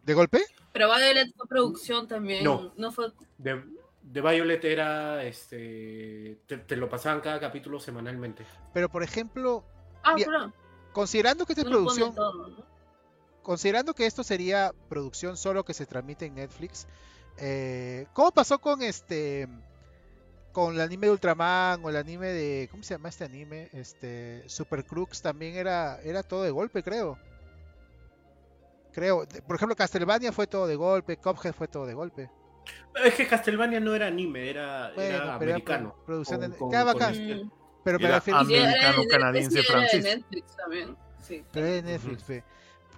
De 0.06 0.14
golpe, 0.14 0.41
Pero 0.72 0.88
Violet 0.93 1.34
fue 1.36 1.47
producción 1.47 2.08
también. 2.08 2.43
No. 2.43 2.74
No, 2.78 2.91
fue. 2.91 3.12
De, 3.38 3.64
de 4.01 4.22
Violet 4.22 4.64
era, 4.64 5.24
este, 5.24 6.38
te, 6.45 6.58
te 6.58 6.76
lo 6.76 6.88
pasaban 6.89 7.22
cada 7.22 7.39
capítulo 7.39 7.80
semanalmente. 7.80 8.45
pero 8.74 8.89
por 8.89 9.03
ejemplo, 9.03 9.64
Ah, 10.03 10.16
considerando 10.93 11.45
que 11.45 11.53
esta 11.53 11.62
es 11.62 11.66
No 11.66 11.72
producción, 11.72 12.14
todo, 12.16 12.47
¿no? 12.49 12.64
considerando 13.41 13.93
que 13.95 14.06
esto 14.06 14.24
sería 14.24 14.72
producción 14.89 15.36
solo 15.38 15.66
que 15.66 15.74
se 15.74 15.86
transmite 15.88 16.26
en 16.28 16.36
Netflix, 16.36 16.88
eh, 17.38 18.06
¿cómo 18.14 18.32
pasó 18.32 18.60
con 18.60 18.82
este 18.84 19.47
con 20.51 20.76
el 20.76 20.82
anime 20.82 21.08
de 21.08 21.14
Ultraman 21.14 21.84
o 21.84 21.89
el 21.89 21.95
anime 21.97 22.28
de 22.28 22.68
¿cómo 22.72 22.84
se 22.84 22.93
llama 22.93 23.10
este 23.10 23.26
anime? 23.26 23.70
Este 23.74 24.47
Super 24.47 24.86
Crux 24.86 25.22
también 25.22 25.56
era 25.56 25.99
era 26.03 26.22
todo 26.24 26.43
de 26.43 26.51
golpe, 26.51 26.84
creo. 26.84 27.18
Creo, 28.96 29.26
De- 29.26 29.41
por 29.41 29.58
ejemplo, 29.58 29.76
Castlevania 29.76 30.32
fue 30.32 30.48
todo 30.48 30.66
de 30.68 30.76
golpe, 30.78 31.18
Cuphead 31.18 31.54
fue 31.54 31.68
todo 31.68 31.86
de 31.86 31.93
golpe. 31.93 32.32
Es 33.04 33.14
que 33.14 33.28
Castlevania 33.28 33.80
no 33.82 33.93
era 33.93 34.08
anime, 34.08 34.50
era, 34.50 34.91
Bueno, 34.96 35.02
era 35.04 35.18
pero 35.18 35.24
era 35.26 35.36
americano. 35.36 35.93
pro- 35.96 36.06
producción 36.06 36.39
Con- 36.39 36.52
de- 36.52 36.58
con- 36.58 36.70
con 36.72 37.02
este-. 37.12 37.50
Pero 37.84 38.00
me 38.00 38.06
Era 38.06 38.16
refiero 38.16 38.39
era 38.39 38.48
de- 38.50 38.58
Americano, 38.58 39.02
que 39.04 39.08
canadiense, 39.10 39.60
era 39.60 39.62
de 39.62 39.74
francés. 39.74 40.04
Netflix 40.04 40.56
también. 40.56 40.98
Sí. 41.22 41.43
pero 41.52 41.66
de 41.66 41.82
Netflix, 41.84 42.24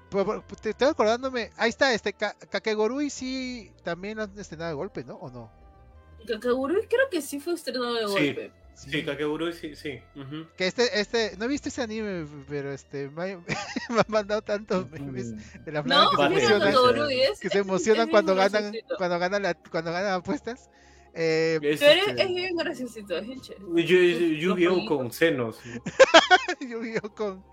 pues, 0.09 0.61
te 0.61 0.69
estoy 0.69 0.87
acordándome, 0.89 1.49
ahí 1.57 1.69
está, 1.69 1.93
este 1.93 2.13
Ka- 2.13 2.35
Kakegurui 2.49 3.09
sí 3.09 3.71
también 3.83 4.17
lo 4.17 4.23
han 4.23 4.37
estrenado 4.39 4.69
de 4.69 4.75
golpe, 4.75 5.03
¿no? 5.03 5.15
¿O 5.15 5.29
no? 5.29 5.51
Kakegurui 6.27 6.87
creo 6.87 7.09
que 7.09 7.21
sí 7.21 7.39
fue 7.39 7.53
estrenado 7.53 7.93
de 7.95 8.07
Sí. 8.07 8.51
Golpe. 8.85 8.97
Sí, 8.99 9.05
Kakegurui 9.05 9.53
sí, 9.53 9.75
sí. 9.75 9.99
Que 10.57 10.67
este, 10.67 10.99
este, 10.99 11.35
no 11.37 11.45
he 11.45 11.47
visto 11.47 11.69
ese 11.69 11.81
anime, 11.81 12.25
pero 12.47 12.71
este, 12.71 13.09
me, 13.09 13.23
ha- 13.33 13.37
me 13.89 13.99
han 13.99 14.05
mandado 14.07 14.41
tantos 14.41 14.89
memes 14.91 15.31
de 15.65 15.71
la 15.71 15.81
No, 15.83 16.11
flaca 16.11 16.11
que 16.11 16.15
se 16.15 16.17
Vale. 16.17 16.35
mira 16.35 16.55
emocionan, 16.55 16.73
Kakegurui 16.73 17.21
es. 17.21 17.39
que 17.39 17.49
se 17.49 17.57
emocionan 17.59 18.09
cuando 18.09 18.35
ganan, 18.35 18.73
cuando 18.97 19.19
ganan 19.19 19.41
la, 19.43 19.53
cuando 19.53 19.91
ganan 19.91 20.13
apuestas. 20.13 20.69
Eh, 21.19 21.57
Es, 21.63 21.79
Pero 21.79 22.01
es, 22.01 22.07
este, 22.09 22.21
es 22.21 22.27
bien 22.29 22.55
graciosito, 22.55 23.17
es 23.17 23.27
con 24.85 25.11
senos. 25.11 25.57
Yu-Gi-Oh 26.59 27.13
con, 27.15 27.43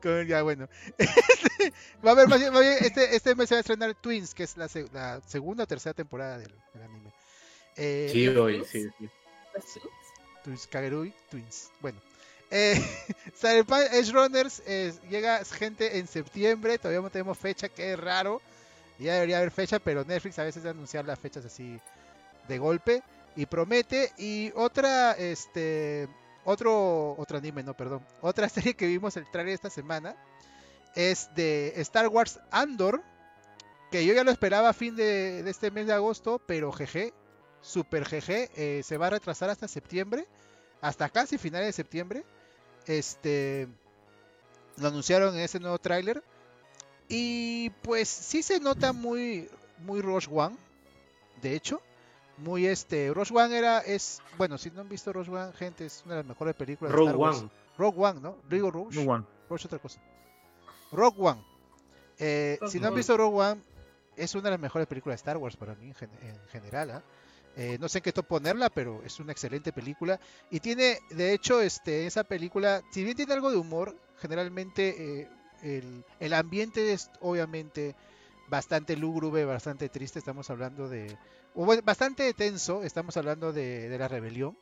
con- 0.00 0.26
ya 0.26 0.42
bueno. 0.42 0.66
Va 2.04 2.10
a 2.10 2.12
haber 2.12 2.28
más 2.28 2.40
bien- 2.40 2.52
más 2.52 2.62
bien, 2.62 2.74
este, 2.80 3.14
este 3.14 3.34
mes 3.34 3.48
se 3.50 3.54
va 3.54 3.58
a 3.58 3.60
estrenar 3.60 3.94
Twins, 3.94 4.34
que 4.34 4.44
es 4.44 4.56
la, 4.56 4.66
se- 4.68 4.88
la 4.92 5.20
segunda 5.26 5.64
o 5.64 5.66
tercera 5.66 5.92
temporada 5.92 6.38
del, 6.38 6.54
del 6.72 6.82
anime. 6.82 7.12
Eh, 7.76 8.08
Sí, 8.12 8.28
oye, 8.28 8.64
sí, 8.64 8.88
sí. 8.98 9.08
Twins, 10.42 10.66
Kagerui, 10.66 11.14
Twins. 11.30 11.70
Bueno. 11.80 11.98
Eh, 12.50 12.74
Edge 13.92 14.12
Runners 14.12 14.62
llega 15.08 15.42
gente 15.44 15.98
en 15.98 16.06
septiembre, 16.06 16.76
todavía 16.76 17.00
no 17.00 17.10
tenemos 17.10 17.38
fecha, 17.38 17.68
que 17.68 17.92
es 17.94 17.98
raro. 17.98 18.42
Ya 18.98 19.14
debería 19.14 19.38
haber 19.38 19.50
fecha, 19.50 19.78
pero 19.78 20.04
Netflix 20.04 20.38
a 20.38 20.44
veces 20.44 20.62
de 20.62 20.70
anunciar 20.70 21.04
las 21.06 21.18
fechas 21.18 21.44
así 21.44 21.80
de 22.46 22.58
golpe 22.58 23.02
y 23.36 23.46
promete. 23.46 24.12
Y 24.18 24.52
otra, 24.54 25.12
este, 25.12 26.08
otro, 26.44 27.14
otro 27.18 27.38
anime, 27.38 27.62
no, 27.62 27.74
perdón, 27.74 28.04
otra 28.20 28.48
serie 28.48 28.74
que 28.74 28.86
vimos 28.86 29.16
el 29.16 29.30
trailer 29.30 29.54
esta 29.54 29.70
semana 29.70 30.14
es 30.94 31.30
de 31.34 31.72
Star 31.76 32.08
Wars 32.08 32.38
Andor, 32.50 33.02
que 33.90 34.04
yo 34.04 34.14
ya 34.14 34.24
lo 34.24 34.30
esperaba 34.30 34.70
a 34.70 34.74
fin 34.74 34.94
de, 34.94 35.42
de 35.42 35.50
este 35.50 35.70
mes 35.70 35.86
de 35.86 35.94
agosto, 35.94 36.40
pero 36.46 36.70
GG, 36.70 37.12
super 37.62 38.04
GG, 38.04 38.50
eh, 38.56 38.82
se 38.84 38.96
va 38.98 39.06
a 39.06 39.10
retrasar 39.10 39.48
hasta 39.48 39.68
septiembre, 39.68 40.26
hasta 40.80 41.08
casi 41.08 41.38
finales 41.38 41.68
de 41.68 41.72
septiembre. 41.72 42.24
Este, 42.86 43.68
lo 44.76 44.88
anunciaron 44.88 45.34
en 45.34 45.40
ese 45.40 45.60
nuevo 45.60 45.78
tráiler. 45.78 46.22
Y 47.08 47.70
pues 47.82 48.08
sí 48.08 48.42
se 48.42 48.58
nota 48.60 48.92
muy, 48.92 49.48
muy 49.84 50.00
Rush 50.00 50.28
One, 50.30 50.56
de 51.42 51.54
hecho. 51.54 51.80
Muy 52.38 52.66
este, 52.66 53.12
Rush 53.12 53.30
One 53.32 53.56
era, 53.56 53.78
es, 53.80 54.20
bueno, 54.38 54.56
si 54.58 54.70
no 54.70 54.80
han 54.80 54.88
visto 54.88 55.12
Rush 55.12 55.28
One, 55.28 55.52
gente, 55.52 55.84
es 55.86 56.02
una 56.06 56.14
de 56.16 56.20
las 56.22 56.28
mejores 56.28 56.54
películas 56.54 56.90
de 56.92 56.96
Rogue 56.96 57.10
Star 57.10 57.16
Wars. 57.20 57.38
One. 57.38 57.50
Rogue 57.78 58.00
One, 58.04 58.20
¿no? 58.20 58.36
Digo 58.48 58.70
Rush. 58.70 58.96
No 58.96 59.12
one. 59.12 59.24
Rush 59.48 59.66
otra 59.66 59.78
cosa. 59.78 60.00
Rogue 60.90 61.16
One. 61.18 61.44
Eh, 62.18 62.56
Rogue 62.60 62.72
si 62.72 62.80
no 62.80 62.88
han 62.88 62.94
visto 62.94 63.16
Rogue 63.16 63.36
One, 63.40 63.60
es 64.16 64.34
una 64.34 64.44
de 64.44 64.50
las 64.52 64.60
mejores 64.60 64.86
películas 64.88 65.14
de 65.14 65.20
Star 65.20 65.36
Wars 65.36 65.56
para 65.56 65.74
mí 65.74 65.88
en, 65.88 65.94
gen- 65.94 66.10
en 66.22 66.38
general. 66.48 66.90
¿ah? 66.90 67.02
Eh, 67.56 67.76
no 67.80 67.88
sé 67.88 67.98
en 67.98 68.04
qué 68.04 68.12
top 68.12 68.26
ponerla, 68.26 68.70
pero 68.70 69.02
es 69.04 69.20
una 69.20 69.32
excelente 69.32 69.72
película. 69.72 70.18
Y 70.50 70.60
tiene, 70.60 70.98
de 71.10 71.32
hecho, 71.32 71.60
este, 71.60 72.06
esa 72.06 72.24
película, 72.24 72.82
si 72.90 73.04
bien 73.04 73.16
tiene 73.16 73.34
algo 73.34 73.50
de 73.50 73.58
humor, 73.58 73.96
generalmente 74.20 75.20
eh, 75.20 75.28
el, 75.62 76.04
el 76.20 76.34
ambiente 76.34 76.92
es 76.92 77.10
obviamente 77.20 77.94
bastante 78.48 78.96
lúgubre, 78.96 79.44
bastante 79.44 79.88
triste. 79.88 80.18
Estamos 80.18 80.48
hablando 80.50 80.88
de. 80.88 81.16
o 81.54 81.64
bueno, 81.64 81.82
bastante 81.84 82.32
tenso, 82.34 82.82
estamos 82.82 83.16
hablando 83.16 83.52
de, 83.52 83.88
de 83.88 83.98
la 83.98 84.08
rebelión. 84.08 84.56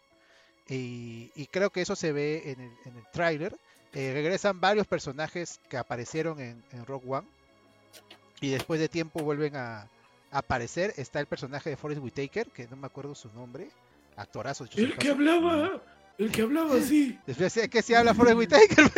Y, 0.68 1.48
creo 1.50 1.70
que 1.70 1.80
eso 1.80 1.96
se 1.96 2.12
ve 2.12 2.52
en 2.52 2.60
el, 2.60 2.72
en 2.84 2.96
el 2.96 3.04
tráiler. 3.12 3.56
Eh, 3.92 4.12
regresan 4.14 4.60
varios 4.60 4.86
personajes 4.86 5.58
que 5.68 5.76
aparecieron 5.76 6.40
en, 6.40 6.62
en 6.70 6.86
Rogue 6.86 7.08
One. 7.08 7.26
Y 8.40 8.50
después 8.50 8.78
de 8.78 8.88
tiempo 8.88 9.20
vuelven 9.24 9.56
a 9.56 9.88
aparecer. 10.30 10.92
Está 10.96 11.20
el 11.20 11.26
personaje 11.26 11.70
de 11.70 11.76
Forrest 11.76 12.02
Whitaker, 12.02 12.48
que 12.48 12.66
no 12.68 12.76
me 12.76 12.86
acuerdo 12.86 13.14
su 13.14 13.32
nombre. 13.32 13.70
Actorazo. 14.16 14.66
El 14.76 14.96
que 14.96 15.10
hablaba, 15.10 15.82
el 16.18 16.30
que 16.30 16.42
hablaba 16.42 16.74
así. 16.76 17.18
Después 17.26 17.54
de 17.54 17.68
que 17.68 17.82
se 17.82 17.96
habla 17.96 18.14
Forrest 18.14 18.38
Whitaker. 18.38 18.90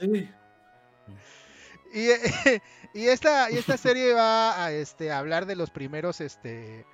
Sí. 0.00 0.30
Y, 1.92 2.08
y 2.94 3.08
esta, 3.08 3.50
y 3.50 3.56
esta 3.56 3.76
serie 3.76 4.12
va 4.12 4.64
a 4.64 4.72
este, 4.72 5.10
a 5.10 5.18
hablar 5.18 5.46
de 5.46 5.56
los 5.56 5.70
primeros 5.70 6.20
este, 6.20 6.84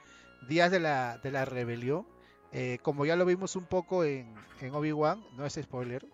días 0.48 0.70
de 0.70 0.80
la, 0.80 1.18
de 1.18 1.30
la 1.30 1.44
rebelión. 1.44 2.06
Eh, 2.52 2.78
como 2.82 3.04
ya 3.04 3.16
lo 3.16 3.24
vimos 3.24 3.56
un 3.56 3.66
poco 3.66 4.04
en, 4.04 4.32
en 4.60 4.74
Obi-Wan, 4.74 5.24
no 5.36 5.44
es 5.44 5.54
spoiler, 5.54 6.06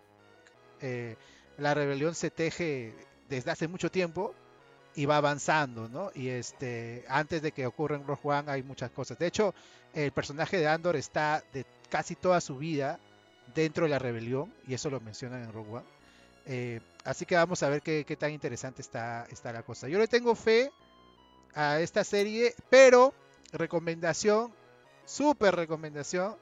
eh, 0.81 1.15
la 1.57 1.75
rebelión 1.75 2.15
se 2.15 2.31
teje 2.31 2.95
desde 3.29 3.51
hace 3.51 3.67
mucho 3.67 3.91
tiempo 3.91 4.33
y 4.95 5.05
va 5.05 5.17
avanzando, 5.17 5.87
¿no? 5.87 6.11
Y 6.13 6.29
este, 6.29 7.05
antes 7.07 7.41
de 7.41 7.51
que 7.51 7.65
ocurra 7.65 7.95
en 7.95 8.05
Rogue 8.05 8.21
One 8.23 8.51
hay 8.51 8.63
muchas 8.63 8.91
cosas. 8.91 9.17
De 9.17 9.27
hecho, 9.27 9.53
el 9.93 10.11
personaje 10.11 10.57
de 10.57 10.67
Andor 10.67 10.95
está 10.95 11.43
de 11.53 11.65
casi 11.89 12.15
toda 12.15 12.41
su 12.41 12.57
vida 12.57 12.99
dentro 13.53 13.85
de 13.85 13.89
la 13.89 13.99
rebelión, 13.99 14.53
y 14.67 14.73
eso 14.73 14.89
lo 14.89 14.99
mencionan 14.99 15.43
en 15.43 15.53
Rogue 15.53 15.71
One. 15.71 15.85
Eh, 16.45 16.79
así 17.03 17.25
que 17.25 17.35
vamos 17.35 17.61
a 17.63 17.69
ver 17.69 17.81
qué, 17.81 18.17
tan 18.17 18.31
interesante 18.31 18.81
está, 18.81 19.25
está 19.29 19.53
la 19.53 19.63
cosa. 19.63 19.87
Yo 19.87 19.99
le 19.99 20.07
tengo 20.07 20.35
fe 20.35 20.71
a 21.53 21.79
esta 21.79 22.03
serie, 22.03 22.55
pero 22.69 23.13
recomendación, 23.51 24.51
súper 25.05 25.55
recomendación, 25.55 26.35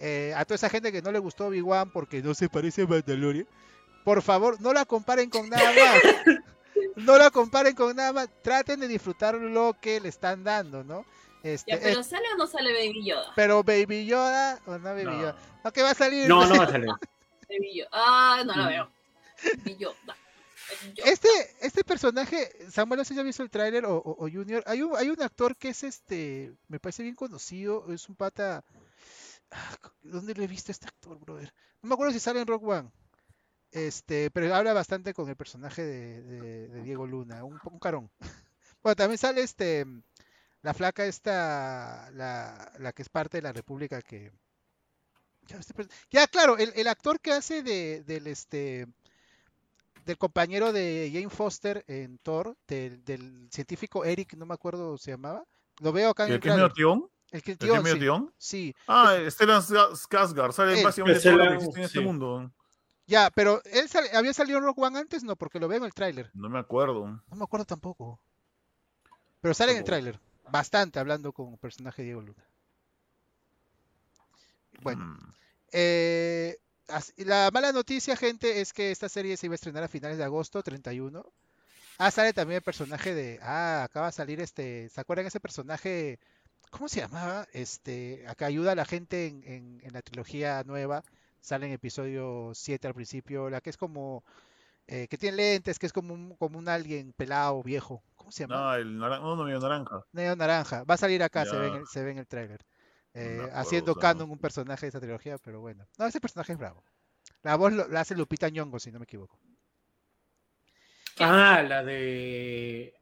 eh, 0.00 0.32
a 0.36 0.44
toda 0.44 0.56
esa 0.56 0.68
gente 0.68 0.92
que 0.92 1.02
no 1.02 1.10
le 1.10 1.18
gustó 1.18 1.46
Obi-Wan 1.46 1.90
porque 1.90 2.22
no 2.22 2.34
se 2.34 2.48
parece 2.48 2.82
a 2.82 2.86
Mandalorian, 2.86 3.46
por 4.04 4.22
favor, 4.22 4.60
no 4.60 4.72
la 4.72 4.84
comparen 4.84 5.28
con 5.28 5.48
nada 5.48 5.70
más. 5.72 6.38
No 6.98 7.16
la 7.18 7.30
comparen 7.30 7.74
con 7.74 7.94
nada 7.96 8.12
más. 8.12 8.28
Traten 8.42 8.80
de 8.80 8.88
disfrutar 8.88 9.34
lo 9.34 9.76
que 9.80 10.00
le 10.00 10.08
están 10.08 10.44
dando, 10.44 10.82
¿no? 10.84 11.04
Este, 11.42 11.70
Ya, 11.72 11.78
pero 11.80 12.00
es- 12.00 12.06
¿sale 12.08 12.24
o 12.34 12.36
no 12.36 12.46
sale 12.46 12.72
Baby 12.72 13.04
Yoda? 13.06 13.32
pero 13.36 13.62
Baby 13.62 14.06
Yoda, 14.06 14.60
o 14.66 14.72
no 14.78 14.84
Baby 14.84 15.04
No. 15.04 15.12
Yoda. 15.20 15.36
No, 15.64 15.72
que 15.72 15.82
va 15.82 15.90
a 15.90 15.94
salir. 15.94 16.28
No, 16.28 16.44
no 16.46 16.58
va 16.58 16.64
a 16.64 16.70
salir. 16.70 16.88
Baby 17.48 17.76
Yoda. 17.78 17.88
Ah, 17.92 18.42
no 18.44 18.54
la 18.56 18.64
Mm. 18.64 18.68
veo. 18.68 18.90
Baby 19.44 19.76
Yoda. 19.78 19.94
Baby 20.06 20.94
Yoda. 20.96 21.10
Este, 21.10 21.28
este 21.60 21.84
personaje, 21.84 22.50
Samuel, 22.70 22.98
no 22.98 23.04
sé 23.04 23.14
si 23.14 23.20
has 23.20 23.24
visto 23.26 23.42
el 23.42 23.50
tráiler 23.50 23.84
o, 23.86 23.96
o- 23.96 24.24
o 24.26 24.28
Junior. 24.30 24.62
Hay 24.66 24.82
un, 24.82 24.96
hay 24.96 25.08
un 25.08 25.22
actor 25.22 25.56
que 25.56 25.68
es 25.70 25.84
este, 25.84 26.52
me 26.68 26.80
parece 26.80 27.02
bien 27.04 27.14
conocido, 27.14 27.86
es 27.92 28.08
un 28.08 28.16
pata. 28.16 28.64
Ah, 29.50 29.76
¿Dónde 30.02 30.34
lo 30.34 30.42
he 30.42 30.46
visto 30.48 30.72
este 30.72 30.86
actor, 30.88 31.18
brother? 31.20 31.54
No 31.80 31.88
me 31.88 31.94
acuerdo 31.94 32.12
si 32.12 32.20
sale 32.20 32.40
en 32.40 32.46
Rock 32.48 32.64
One. 32.64 32.90
Este, 33.70 34.30
pero 34.30 34.54
habla 34.54 34.72
bastante 34.72 35.12
con 35.12 35.28
el 35.28 35.36
personaje 35.36 35.82
de, 35.84 36.22
de- 36.22 36.68
de 36.68 36.82
Diego 36.82 37.06
Luna, 37.06 37.44
un, 37.44 37.58
un 37.64 37.78
carón. 37.78 38.10
Bueno, 38.80 38.94
también 38.94 39.18
sale 39.18 39.42
este, 39.42 39.84
la 40.62 40.72
flaca 40.72 41.04
esta, 41.04 42.08
la, 42.12 42.72
la 42.78 42.92
que 42.92 43.02
es 43.02 43.08
parte 43.08 43.38
de 43.38 43.42
la 43.42 43.52
República 43.52 44.00
que. 44.02 44.30
Ya, 46.10 46.26
claro, 46.28 46.56
el, 46.58 46.72
el 46.76 46.86
actor 46.88 47.20
que 47.20 47.32
hace 47.32 47.62
de, 47.62 48.04
del 48.04 48.26
este 48.26 48.86
del 50.04 50.16
compañero 50.16 50.72
de 50.72 51.10
Jane 51.12 51.28
Foster 51.28 51.84
en 51.88 52.18
Thor, 52.18 52.56
del, 52.66 53.04
del 53.04 53.48
científico 53.50 54.04
Eric, 54.04 54.34
no 54.34 54.46
me 54.46 54.54
acuerdo 54.54 54.96
se 54.96 55.10
llamaba. 55.10 55.44
Lo 55.80 55.92
veo 55.92 56.10
acá 56.10 56.24
en 56.24 56.30
¿El 56.30 56.34
el 56.36 56.40
que 56.40 56.48
es 56.50 56.72
tión? 56.74 57.10
El 57.30 57.42
que 57.42 57.50
¿El 57.52 57.58
Tion, 57.98 58.32
sí. 58.38 58.74
Ah, 58.86 59.16
Stellan 59.28 59.60
Skarsgård. 59.60 60.52
Sale 60.52 60.82
básicamente 60.84 61.20
todo 61.20 61.32
lo 61.36 61.38
que 61.38 61.44
Stellan, 61.46 61.54
existe 61.56 61.78
en 61.80 61.84
este 61.84 62.00
mundo. 62.00 62.52
Ya, 63.08 63.30
pero 63.30 63.60
él 63.64 63.88
sale- 63.88 64.10
había 64.14 64.32
salido 64.32 64.58
en 64.58 64.64
Rock 64.64 64.78
One 64.78 64.98
antes, 65.00 65.24
no, 65.24 65.34
porque 65.34 65.58
lo 65.58 65.66
veo 65.66 65.78
en 65.78 65.84
el 65.84 65.92
tráiler. 65.94 66.30
No 66.34 66.48
me 66.48 66.60
acuerdo. 66.60 67.06
No 67.08 67.36
me 67.36 67.42
acuerdo 67.42 67.66
tampoco. 67.66 68.20
Pero 69.40 69.54
sale 69.54 69.72
en 69.72 69.78
el 69.78 69.84
tráiler, 69.84 70.20
bastante 70.50 71.00
hablando 71.00 71.32
con 71.32 71.52
el 71.54 71.58
personaje 71.58 72.02
de 72.02 72.06
Diego 72.06 72.20
Luna. 72.22 72.44
Bueno, 74.82 75.04
Mm. 75.04 75.32
Eh, 75.72 76.56
la 77.18 77.50
mala 77.52 77.72
noticia, 77.72 78.16
gente, 78.16 78.62
es 78.62 78.72
que 78.72 78.90
esta 78.90 79.08
serie 79.10 79.36
se 79.36 79.46
iba 79.46 79.52
a 79.54 79.56
estrenar 79.56 79.82
a 79.82 79.88
finales 79.88 80.16
de 80.16 80.24
agosto, 80.24 80.62
31. 80.62 81.30
Ah, 81.98 82.10
sale 82.10 82.32
también 82.32 82.56
el 82.58 82.62
personaje 82.62 83.12
de. 83.14 83.38
Ah, 83.42 83.82
acaba 83.84 84.06
de 84.06 84.12
salir 84.12 84.40
este. 84.40 84.88
¿Se 84.88 85.00
acuerdan 85.00 85.26
ese 85.26 85.40
personaje? 85.40 86.18
¿Cómo 86.70 86.88
se 86.88 87.00
llamaba? 87.00 87.46
Este. 87.52 88.24
Acá 88.28 88.46
ayuda 88.46 88.72
a 88.72 88.74
la 88.76 88.84
gente 88.86 89.26
en, 89.26 89.42
en- 89.44 89.80
en 89.82 89.92
la 89.92 90.00
trilogía 90.00 90.62
nueva. 90.64 91.02
Sale 91.40 91.66
en 91.66 91.72
episodio 91.72 92.50
7 92.54 92.86
al 92.88 92.94
principio. 92.94 93.48
La 93.50 93.60
que 93.60 93.70
es 93.70 93.76
como. 93.76 94.24
eh, 94.86 95.06
que 95.08 95.18
tiene 95.18 95.36
lentes, 95.36 95.78
que 95.78 95.86
es 95.86 95.92
como 95.92 96.14
un, 96.14 96.34
como 96.36 96.58
un 96.58 96.68
alien 96.68 97.12
pelado, 97.12 97.62
viejo. 97.62 98.02
¿Cómo 98.16 98.30
se 98.32 98.44
llama? 98.44 98.56
No, 98.56 98.74
el 98.74 98.98
naran- 98.98 99.20
no, 99.20 99.36
no, 99.36 99.44
medio 99.44 99.60
naranja. 99.60 100.04
Neo 100.12 100.34
Naranja. 100.36 100.84
Va 100.84 100.94
a 100.94 100.98
salir 100.98 101.22
acá, 101.22 101.44
se 101.44 101.56
ve 101.56 101.68
en 101.68 101.74
el, 101.74 101.86
se 101.86 102.02
ve 102.02 102.10
en 102.12 102.18
el 102.18 102.26
tráiler. 102.26 102.64
Eh, 103.14 103.36
acuerdo, 103.40 103.58
haciendo 103.58 103.94
sea, 103.94 104.00
canon 104.00 104.28
no. 104.28 104.32
un 104.34 104.38
personaje 104.38 104.86
de 104.86 104.88
esa 104.90 105.00
trilogía, 105.00 105.38
pero 105.38 105.60
bueno. 105.60 105.86
No, 105.98 106.06
ese 106.06 106.20
personaje 106.20 106.52
es 106.52 106.58
bravo. 106.58 106.84
La 107.42 107.56
voz 107.56 107.72
lo- 107.72 107.88
la 107.88 108.00
hace 108.00 108.14
Lupita 108.14 108.48
Nyong'o, 108.48 108.78
si 108.78 108.90
no 108.92 108.98
me 108.98 109.04
equivoco. 109.04 109.38
Ah, 111.18 111.62
la 111.62 111.82
de. 111.84 112.94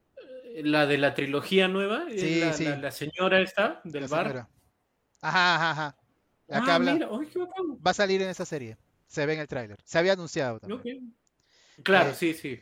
La 0.62 0.87
de 0.87 0.97
la 0.99 1.14
trilogía 1.14 1.68
nueva. 1.68 2.05
Sí, 2.09 2.41
la, 2.41 2.53
sí. 2.53 2.64
La, 2.64 2.76
la 2.78 2.91
señora 2.91 3.41
esta 3.41 3.80
del 3.84 4.03
La 4.03 4.09
bar. 4.09 4.26
señora. 4.26 4.49
Ajá, 5.20 5.55
ajá, 5.57 5.70
ajá. 5.70 5.97
Ah, 6.49 6.74
habla 6.76 6.92
mira, 6.94 7.09
ay, 7.11 7.26
qué 7.26 7.38
bacán. 7.38 7.78
va 7.84 7.90
a 7.90 7.94
salir 7.94 8.22
en 8.22 8.28
esa 8.28 8.44
serie. 8.44 8.76
Se 9.07 9.24
ve 9.26 9.34
en 9.34 9.40
el 9.40 9.49
tráiler. 9.49 9.78
Se 9.84 9.99
había 9.99 10.12
anunciado 10.12 10.61
también. 10.61 11.14
Claro, 11.82 12.11
Eh, 12.11 12.14
sí, 12.14 12.34
sí. 12.34 12.61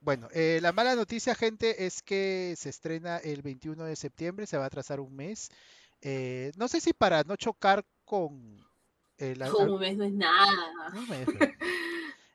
Bueno, 0.00 0.28
eh, 0.32 0.58
la 0.62 0.72
mala 0.72 0.94
noticia, 0.96 1.34
gente, 1.34 1.84
es 1.86 2.02
que 2.02 2.54
se 2.56 2.70
estrena 2.70 3.18
el 3.18 3.42
21 3.42 3.84
de 3.84 3.96
septiembre, 3.96 4.46
se 4.46 4.56
va 4.56 4.64
a 4.64 4.66
atrasar 4.68 4.98
un 5.00 5.14
mes. 5.14 5.50
Eh, 6.00 6.52
no 6.56 6.68
sé 6.68 6.80
si 6.80 6.92
para 6.94 7.22
no 7.24 7.36
chocar 7.36 7.84
con 8.06 8.56
el, 9.18 9.42
al- 9.42 9.52
Un 9.70 9.80
mes 9.80 9.96
no 9.98 10.04
es 10.04 10.12
nada. 10.12 10.90
No. 10.94 11.00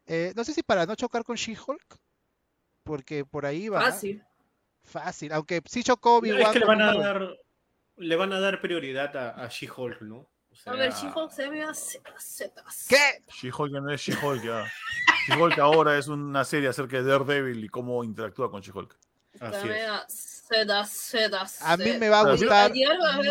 Eh, 0.07 0.33
no 0.35 0.43
sé 0.43 0.53
si 0.53 0.61
para 0.61 0.85
no 0.85 0.93
chocar 0.93 1.23
con 1.23 1.35
She-Hulk, 1.35 1.97
porque 2.83 3.25
por 3.25 3.43
ahí 3.47 3.69
va 3.69 3.81
Fácil. 3.81 4.23
fácil, 4.83 5.31
aunque 5.33 5.63
sí 5.65 5.81
chocó 5.81 6.17
Es 6.23 6.31
Obi-Wan 6.31 6.53
que 6.53 6.59
le 6.59 6.65
van 6.67 6.81
a 6.83 6.93
dar. 6.95 7.35
le 7.97 8.15
van 8.15 8.31
a 8.31 8.39
dar 8.39 8.61
prioridad 8.61 9.17
a, 9.17 9.43
a 9.43 9.47
She-Hulk, 9.49 10.01
¿no? 10.03 10.29
O 10.65 10.69
A 10.69 10.73
ver, 10.75 10.93
She-Hulk 10.93 11.31
se 11.31 11.49
ve 11.49 11.63
a. 11.63 11.73
¿Qué? 12.87 13.23
She-Hulk 13.41 13.73
ya 13.73 13.79
no 13.81 13.91
es 13.91 14.01
She-Hulk 14.01 14.43
ya. 14.43 14.65
She-Hulk 15.27 15.59
ahora 15.59 15.97
es 15.97 16.07
una 16.07 16.43
serie 16.45 16.69
acerca 16.69 16.97
de 16.97 17.03
Daredevil 17.03 17.63
y 17.63 17.69
cómo 17.69 18.03
interactúa 18.03 18.49
con 18.49 18.61
She-Hulk. 18.61 18.95
Así 19.41 19.61
Se 19.61 19.67
ve 19.67 19.85
es. 19.85 21.61
a 21.61 21.75
mí 21.77 21.91
me 21.99 22.07
va 22.07 22.19
a 22.21 22.31
gustar 22.31 22.71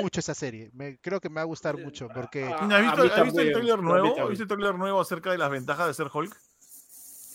mucho 0.03 0.21
esa 0.21 0.35
serie. 0.35 0.71
Me- 0.75 0.99
creo 1.01 1.19
que 1.21 1.29
me 1.31 1.37
va 1.37 1.41
a 1.43 1.45
gustar 1.45 1.79
mucho 1.79 2.09
porque 2.13 2.45
Ah, 2.45 2.57
¿Has 2.71 2.83
visto, 2.83 3.03
has 3.03 3.13
el 3.39 3.53
mí 3.53 3.79
nuevo? 3.81 4.07
¿Has 4.09 4.15
también. 4.17 4.29
visto 4.31 4.43
el 4.43 4.49
trailer 4.49 4.75
nuevo 4.75 5.01
acerca 5.01 5.31
de 5.31 5.39
las 5.39 5.51
ventajas 5.51 5.87
de 5.87 5.95
ser 5.95 6.11
Hulk? 6.13 6.37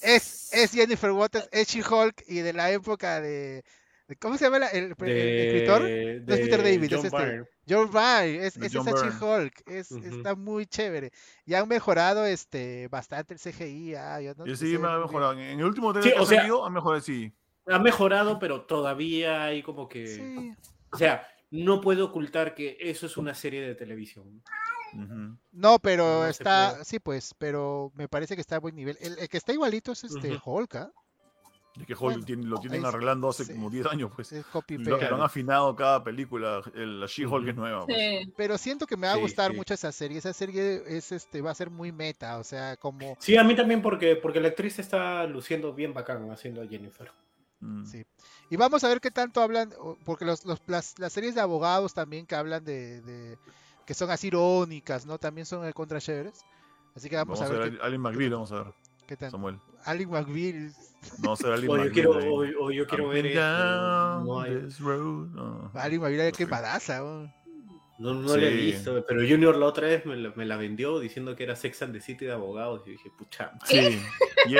es, 0.02 0.54
es 0.54 0.72
Jennifer 0.72 1.12
Waters, 1.12 1.50
es 1.52 1.68
She-Hulk 1.68 2.24
y 2.28 2.40
de 2.40 2.54
la 2.54 2.72
época 2.72 3.20
de... 3.22 3.64
de- 4.10 4.16
¿Cómo 4.18 4.38
se 4.38 4.44
llama 4.46 4.60
la- 4.60 4.68
el, 4.68 4.94
el 5.00 5.48
escritor? 5.48 5.84
De, 5.84 6.24
No 6.28 6.34
es 6.34 6.40
Peter 6.42 6.62
de 6.64 6.72
David, 6.72 6.84
es 6.84 6.90
John 6.98 7.06
este. 7.06 7.18
Byrne. 7.18 7.46
John 7.70 7.92
Byrne, 7.92 8.46
es, 8.48 8.60
De 8.60 8.66
es 8.68 8.74
John 8.76 8.88
esa 8.88 8.96
Byrne. 8.98 9.20
She-Hulk, 9.20 9.54
es, 9.68 9.92
Ujú. 9.92 10.06
está 10.18 10.36
muy 10.36 10.66
chévere. 10.66 11.12
Y 11.46 11.54
han 11.54 11.68
mejorado 11.70 12.26
este 12.26 12.88
bastante 12.90 13.36
el 13.36 13.40
CGI. 13.40 13.96
ah, 13.96 14.20
ya 14.22 14.34
no 14.34 14.46
sí, 14.56 14.74
ve 14.74 14.80
me 14.80 14.88
ha 14.88 14.90
muy 14.90 14.98
bien. 14.98 15.02
mejorado. 15.02 15.32
En 15.34 15.60
el 15.60 15.64
último 15.66 15.94
trailer 15.94 16.12
Sí, 16.12 16.18
que 16.18 16.24
ha 16.36 16.38
salido, 16.40 16.66
ha 16.66 16.70
mejorado, 16.70 17.02
sí. 17.02 17.32
Ha 17.68 17.80
mejorado, 17.80 18.40
pero 18.40 18.62
todavía 18.66 19.44
hay 19.46 19.62
como 19.64 19.88
que. 19.88 20.08
Sí. 20.08 20.54
O 20.92 20.98
sea, 20.98 21.28
no 21.52 21.82
puedo 21.82 22.06
ocultar 22.06 22.56
que 22.56 22.78
eso 22.80 23.06
es 23.06 23.16
una 23.18 23.34
serie 23.36 23.62
de 23.62 23.76
televisión. 23.76 24.42
Ujú. 24.94 25.38
No, 25.52 25.78
pero 25.78 26.22
No 26.22 26.26
está, 26.28 26.84
sí, 26.84 27.00
pues, 27.00 27.36
pero 27.38 27.92
me 27.96 28.08
parece 28.08 28.34
que 28.34 28.42
está 28.42 28.56
a 28.56 28.60
buen 28.60 28.76
nivel. 28.76 28.98
El, 29.00 29.20
el 29.20 29.30
que 29.30 29.38
está 29.38 29.54
igualito 29.54 29.92
es 29.92 30.04
este 30.04 30.36
Ujú. 30.36 30.52
Hulk, 30.62 30.76
¿ah? 30.78 30.92
Es 31.80 31.88
que 31.88 31.96
Bueno, 31.96 32.24
tiene- 32.26 32.46
lo 32.46 32.58
tienen 32.60 32.86
arreglando 32.86 33.30
hace 33.30 33.46
sí. 33.46 33.54
como 33.54 33.70
10 33.70 33.86
años, 33.88 34.12
pues. 34.16 34.32
Es 34.32 34.46
copy 34.48 34.78
Lo, 34.78 34.98
lo 34.98 35.16
han 35.16 35.22
afinado 35.22 35.76
cada 35.76 36.04
película. 36.04 36.62
El, 36.74 37.00
la 37.00 37.06
She-Hulk 37.08 37.48
es 37.48 37.56
nueva. 37.56 37.86
pues. 37.86 37.98
Sí. 37.98 38.34
Pero 38.36 38.58
siento 38.58 38.86
que 38.86 38.98
me 38.98 39.08
va 39.08 39.14
a 39.14 39.18
gustar 39.18 39.52
sí. 39.52 39.58
mucho 39.58 39.74
esa 39.74 39.92
serie. 39.92 40.18
Esa 40.18 40.34
serie 40.34 40.84
es 40.88 41.12
este 41.12 41.42
va 41.42 41.52
a 41.52 41.56
ser 41.56 41.70
muy 41.70 41.92
meta, 41.92 42.38
o 42.38 42.44
sea, 42.44 42.76
como 42.78 43.16
Sí, 43.20 43.38
a 43.38 43.44
mí 43.44 43.56
también 43.56 43.82
porque, 43.82 44.16
porque 44.16 44.40
la 44.42 44.50
actriz 44.50 44.78
está 44.80 45.26
luciendo 45.26 45.74
bien 45.74 45.94
bacán 45.94 46.30
haciendo 46.32 46.62
a 46.62 46.68
Jennifer. 46.68 47.12
Mm. 47.62 47.86
Sí. 47.86 48.06
Y 48.50 48.56
vamos 48.56 48.84
a 48.84 48.88
ver 48.88 49.00
qué 49.02 49.12
tanto 49.12 49.42
hablan, 49.42 49.72
porque 50.06 50.26
los, 50.26 50.46
los- 50.46 50.62
las, 50.68 50.98
las 50.98 51.12
series 51.14 51.36
de 51.36 51.42
abogados 51.42 51.94
también 51.94 52.26
que 52.26 52.36
hablan 52.36 52.64
de, 52.64 53.02
de- 53.02 53.38
que 53.86 53.94
son 53.94 54.10
así 54.12 54.28
irónicas, 54.28 55.06
¿no? 55.06 55.18
También 55.18 55.46
son 55.46 55.66
el 55.66 55.74
contra 55.74 56.00
chéveres. 56.00 56.42
Así 56.96 57.10
que 57.10 57.16
vamos, 57.16 57.40
Vamos 57.40 57.56
a 57.56 57.60
ver 57.60 57.80
a 57.82 57.86
Alien 57.86 58.02
McBeal, 58.02 58.32
vamos 58.32 58.52
a 58.52 58.64
ver, 58.64 58.74
qué, 59.10 59.16
qué 59.16 59.18
tal. 59.18 59.32
Samuel. 59.32 59.60
Ali 59.86 60.06
McBeal. 60.06 60.72
Vamos 61.20 61.40
a 61.44 61.50
ver 61.50 61.54
Alien 61.54 61.72
O 61.72 61.76
yo 61.78 61.84
McBeal. 61.84 61.92
quiero, 61.94 62.12
o, 62.12 62.66
o 62.66 62.72
yo 62.72 62.88
quiero 62.88 63.04
I'm 63.06 63.14
ver 63.14 63.36
down 63.36 64.26
No, 64.26 64.42
hay- 64.42 64.70
road. 64.80 65.28
No. 65.30 65.72
Ali 65.74 65.98
McBeal 66.00 66.22
es 66.28 66.38
Sí. 66.38 66.46
quemadaza, 66.46 67.00
¿no? 67.00 67.34
no, 68.00 68.14
no 68.14 68.38
la 68.38 68.44
he 68.48 68.52
Sí. 68.52 68.58
visto, 68.68 69.06
pero 69.08 69.20
Junior 69.28 69.56
la 69.58 69.66
otra 69.66 69.88
vez 69.88 70.06
me 70.06 70.16
la, 70.16 70.32
me 70.36 70.46
la 70.46 70.56
vendió 70.56 71.00
diciendo 71.00 71.36
que 71.36 71.44
era 71.44 71.56
Sex 71.58 71.82
and 71.82 71.94
the 71.94 72.00
City 72.02 72.26
de 72.26 72.32
abogados. 72.34 72.82
Y 72.86 72.92
yo 72.92 72.92
dije, 72.94 73.12
pucha. 73.18 73.52
Sí. 73.66 74.00
Y, 74.46 74.56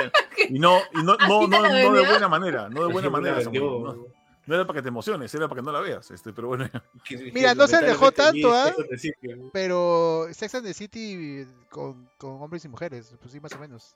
y 0.56 0.60
no, 0.60 0.78
y 0.94 1.04
no, 1.04 1.14
¿Así 1.20 1.30
no, 1.30 1.48
no, 1.48 1.62
no 1.70 1.94
de 1.94 2.06
buena 2.08 2.28
manera. 2.28 2.70
No 2.70 2.86
de 2.88 2.92
buena 2.94 3.10
manera. 3.10 3.36
vendió. 3.38 3.62
Samuel, 3.62 3.98
No, 3.98 4.06
no 4.46 4.56
era 4.56 4.66
para 4.66 4.80
que 4.80 4.82
te 4.84 4.88
emociones, 4.90 5.34
era 5.36 5.48
para 5.48 5.62
que 5.62 5.66
no 5.66 5.72
la 5.72 5.80
veas. 5.80 6.10
Este, 6.12 6.34
pero 6.34 6.48
bueno. 6.50 6.68
Mira, 7.34 7.54
no 7.56 7.68
se 7.68 7.76
alejó 7.78 8.12
tanto, 8.12 8.52
¿ah? 8.54 8.74
¿no? 8.78 9.50
Pero 9.54 10.28
Sex 10.32 10.56
and 10.56 10.66
the 10.66 10.74
City 10.74 11.46
con, 11.70 12.10
con 12.18 12.42
hombres 12.42 12.66
y 12.66 12.68
mujeres, 12.70 13.14
pues 13.22 13.32
sí, 13.32 13.40
más 13.40 13.54
o 13.54 13.60
menos. 13.60 13.96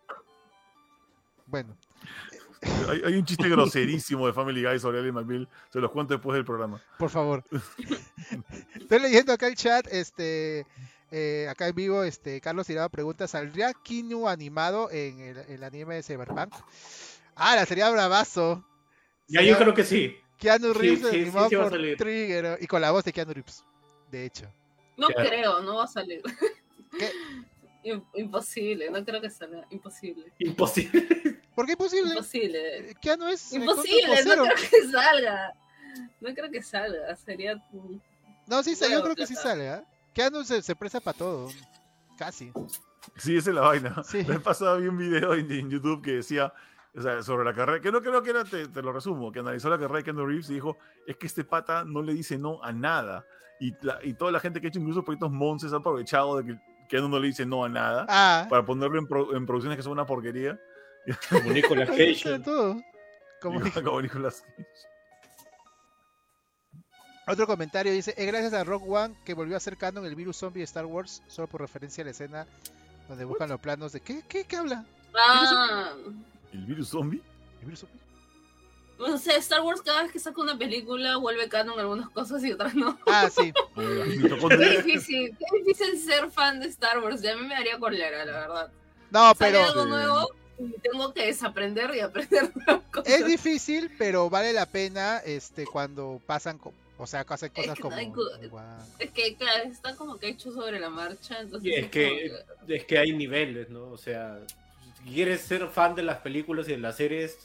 Bueno, 1.54 1.78
Hay, 2.90 3.00
hay 3.06 3.14
un 3.14 3.26
chiste 3.26 3.48
groserísimo 3.48 4.26
de 4.26 4.34
Family 4.34 4.64
Guy 4.64 4.80
sobre 4.80 4.98
Alien 4.98 5.14
McBeal. 5.14 5.48
Se 5.72 5.78
los 5.80 5.92
cuento 5.92 6.16
después 6.16 6.34
del 6.34 6.44
programa. 6.44 6.82
por 6.98 7.12
favor. 7.12 7.44
Estoy 8.74 9.00
leyendo 9.00 9.32
acá 9.34 9.46
el 9.46 9.54
chat, 9.54 9.86
este, 9.92 10.66
eh, 11.12 11.46
acá 11.48 11.68
en 11.68 11.76
vivo, 11.76 12.04
este, 12.04 12.42
Carlos 12.42 12.66
Tirado 12.66 12.90
pregunta, 12.90 13.28
¿saldría 13.28 13.72
Kinu 13.84 14.28
animado 14.28 14.90
en 14.90 15.20
el, 15.20 15.38
el 15.38 15.64
anime 15.64 15.94
de 15.94 16.02
Cyberpunk? 16.02 16.56
Ah, 17.36 17.56
la 17.56 17.68
sería 17.68 17.88
bravazo. 17.92 18.66
Ya, 19.28 19.42
Sería 19.42 19.54
yo 19.54 19.60
creo 19.60 19.74
que 19.76 19.84
sí. 19.84 20.18
Keanu 20.40 20.74
Reeves 20.74 21.02
sí, 21.02 21.08
sí, 21.12 21.22
animado 21.22 21.50
sí 21.50 21.56
por. 21.56 21.70
Trigger 21.98 22.58
y 22.60 22.66
con 22.66 22.82
la 22.82 22.90
voz 22.90 23.04
de 23.06 23.14
Keanu 23.14 23.34
Reeves, 23.34 23.64
de 24.10 24.26
hecho. 24.26 24.52
No 24.98 25.06
Claro. 25.10 25.30
creo, 25.30 25.62
no 25.62 25.76
va 25.76 25.84
a 25.84 25.88
salir. 25.88 26.24
¿Qué? 26.98 27.12
Im- 27.84 28.04
Imposible, 28.16 28.90
no 28.90 29.04
creo 29.06 29.22
que 29.22 29.30
salga. 29.30 29.66
Imposible. 29.70 30.32
Imposible. 30.40 31.42
¿Por 31.56 31.66
qué 31.66 31.74
imposible? 31.74 32.10
Imposible. 32.12 32.96
Keanu 33.02 33.28
es 33.28 33.54
el 33.54 33.62
Imposible, 33.64 34.24
no 34.26 34.44
creo 34.44 34.56
que 34.56 34.88
salga. 34.92 35.54
No 36.22 36.34
creo 36.34 36.52
que 36.52 36.62
salga. 36.64 37.16
Sería. 37.16 37.64
No, 38.48 38.64
sí, 38.64 38.76
sa- 38.76 38.90
yo 38.90 39.02
creo 39.04 39.16
que 39.16 39.28
sí 39.28 39.36
sale, 39.36 39.70
¿ah? 39.70 39.84
Keanu 40.14 40.44
se, 40.44 40.62
se 40.62 40.76
presta 40.76 41.00
para 41.00 41.18
todo. 41.18 41.50
Casi. 42.18 42.52
Sí, 43.18 43.36
esa 43.38 43.50
es 43.50 43.56
la 43.56 43.62
vaina. 43.62 44.04
Sí. 44.04 44.24
Me 44.28 44.40
pasado 44.40 44.78
vi 44.80 44.88
un 44.88 44.98
video 44.98 45.34
en, 45.34 45.52
en 45.52 45.70
YouTube 45.70 46.02
que 46.02 46.12
decía 46.14 46.54
o 46.96 47.02
sea, 47.02 47.22
sobre 47.24 47.44
la 47.44 47.54
carrera, 47.56 47.82
que 47.82 47.92
no 47.92 48.02
creo 48.02 48.22
que 48.22 48.30
era, 48.30 48.44
te, 48.46 48.68
te 48.68 48.82
lo 48.84 48.94
resumo, 48.94 49.32
que 49.32 49.40
analizó 49.40 49.68
la 49.68 49.78
carrera 49.80 49.98
de 49.98 50.04
Keanu 50.04 50.28
Reeves 50.28 50.50
y 50.52 50.54
dijo, 50.56 50.78
es 51.08 51.18
que 51.18 51.26
este 51.26 51.44
pata 51.44 51.84
no 51.84 52.04
le 52.04 52.14
dice 52.14 52.38
no 52.38 52.64
a 52.64 52.72
nada. 52.72 53.26
Y, 53.60 53.74
la- 53.82 54.00
y 54.04 54.14
toda 54.14 54.32
la 54.32 54.40
gente 54.40 54.62
que 54.62 54.68
ha 54.68 54.70
hecho 54.70 54.80
incluso 54.80 55.04
proyectos 55.04 55.32
Monces 55.32 55.74
ha 55.74 55.78
aprovechado 55.78 56.38
de 56.38 56.46
que 56.54 56.60
Keanu 56.94 57.10
no 57.10 57.18
le 57.20 57.26
dice 57.26 57.44
no 57.44 57.66
a 57.66 57.70
nada 57.70 58.06
Ah, 58.08 58.46
para 58.48 58.64
ponerlo 58.64 59.00
en, 59.00 59.08
pro- 59.08 59.36
en 59.36 59.48
producciones 59.48 59.78
que 59.78 59.82
son 59.82 59.94
una 59.94 60.06
porquería. 60.06 60.60
Como 61.28 61.50
Nicolas 61.52 61.90
Cage. 61.98 62.38
todo. 62.44 62.80
Como 63.42 63.60
como 63.84 64.00
Nicolas 64.02 64.42
Cage. 64.42 64.68
Otro 67.26 67.48
comentario 67.48 67.92
dice, 67.92 68.14
es 68.16 68.28
gracias 68.28 68.54
a 68.54 68.64
Rock 68.64 68.84
One 68.88 69.16
que 69.26 69.34
volvió 69.34 69.58
a 69.58 69.60
ser 69.60 69.76
canon 69.76 70.06
el 70.06 70.14
virus 70.14 70.38
zombie 70.38 70.60
de 70.60 70.66
Star 70.66 70.86
Wars, 70.86 71.24
solo 71.28 71.48
por 71.48 71.62
referencia 71.62 72.04
a 72.04 72.06
la 72.06 72.12
escena 72.12 72.46
donde 73.10 73.26
buscan 73.26 73.50
los 73.50 73.60
planos 73.60 73.92
de... 73.94 74.02
¿Qué? 74.02 74.22
¿Qué? 74.28 74.44
¿Qué 74.46 74.56
habla? 74.58 74.86
Ah, 75.16 75.94
¿El 76.52 76.66
virus 76.66 76.90
zombie? 76.90 77.22
¿El 77.62 77.66
virus 77.66 77.80
zombie? 77.80 78.00
No 79.00 79.18
sé, 79.18 79.36
Star 79.38 79.62
Wars 79.62 79.82
cada 79.82 80.04
vez 80.04 80.12
que 80.12 80.20
saca 80.20 80.40
una 80.42 80.58
película 80.58 81.18
vuelve 81.18 81.50
canon 81.50 81.80
algunas 81.80 82.10
cosas 82.10 82.44
y 82.44 82.52
otras 82.52 82.74
no. 82.76 82.98
Ah, 83.08 83.30
sí. 83.30 83.52
Qué 83.76 84.70
difícil, 84.78 85.36
qué 85.38 85.46
difícil 85.60 86.00
ser 86.00 86.30
fan 86.32 86.60
de 86.60 86.68
Star 86.68 87.00
Wars. 87.00 87.22
Ya 87.22 87.34
a 87.34 87.36
mí 87.36 87.42
me 87.48 87.54
daría 87.56 87.78
colera, 87.80 88.26
la 88.26 88.32
verdad. 88.32 88.72
No, 89.12 89.34
Sale 89.36 89.36
pero 89.40 89.64
algo 89.66 89.84
Sí. 89.84 89.90
nuevo 89.90 90.30
y 90.60 90.80
tengo 90.82 91.14
que 91.14 91.26
desaprender 91.28 91.94
y 91.96 92.00
aprender 92.00 92.52
nuevas 92.56 92.84
cosas. 92.92 93.14
es 93.14 93.26
difícil, 93.26 93.92
pero 93.98 94.30
vale 94.30 94.54
la 94.54 94.66
pena 94.66 95.18
este 95.26 95.66
cuando 95.66 96.22
pasan, 96.26 96.58
co- 96.60 96.74
o 96.98 97.08
sea, 97.08 97.26
hacen 97.28 97.52
Es 97.54 97.62
cosas 97.62 97.76
que 97.76 97.82
como... 97.82 97.96
no 97.96 98.14
co-. 98.14 98.62
Es 99.00 99.12
que, 99.12 99.36
claro, 99.36 99.64
está 99.70 99.96
como 99.96 100.18
que 100.18 100.30
hecho 100.30 100.52
sobre 100.54 100.80
la 100.80 100.90
marcha, 100.90 101.40
entonces... 101.42 101.70
Y 101.72 101.74
es 101.76 101.86
es 101.86 101.92
que, 101.92 102.32
como 102.60 102.74
es 102.74 102.86
que 102.86 102.98
hay 103.00 103.12
niveles, 103.14 103.70
¿no? 103.70 103.86
O 103.90 103.98
sea, 103.98 104.40
si 105.04 105.10
quieres 105.12 105.42
ser 105.42 105.68
fan 105.70 105.96
de 105.96 106.04
las 106.04 106.20
películas 106.20 106.68
y 106.70 106.72
de 106.74 106.78
las 106.78 106.96
series, 106.98 107.38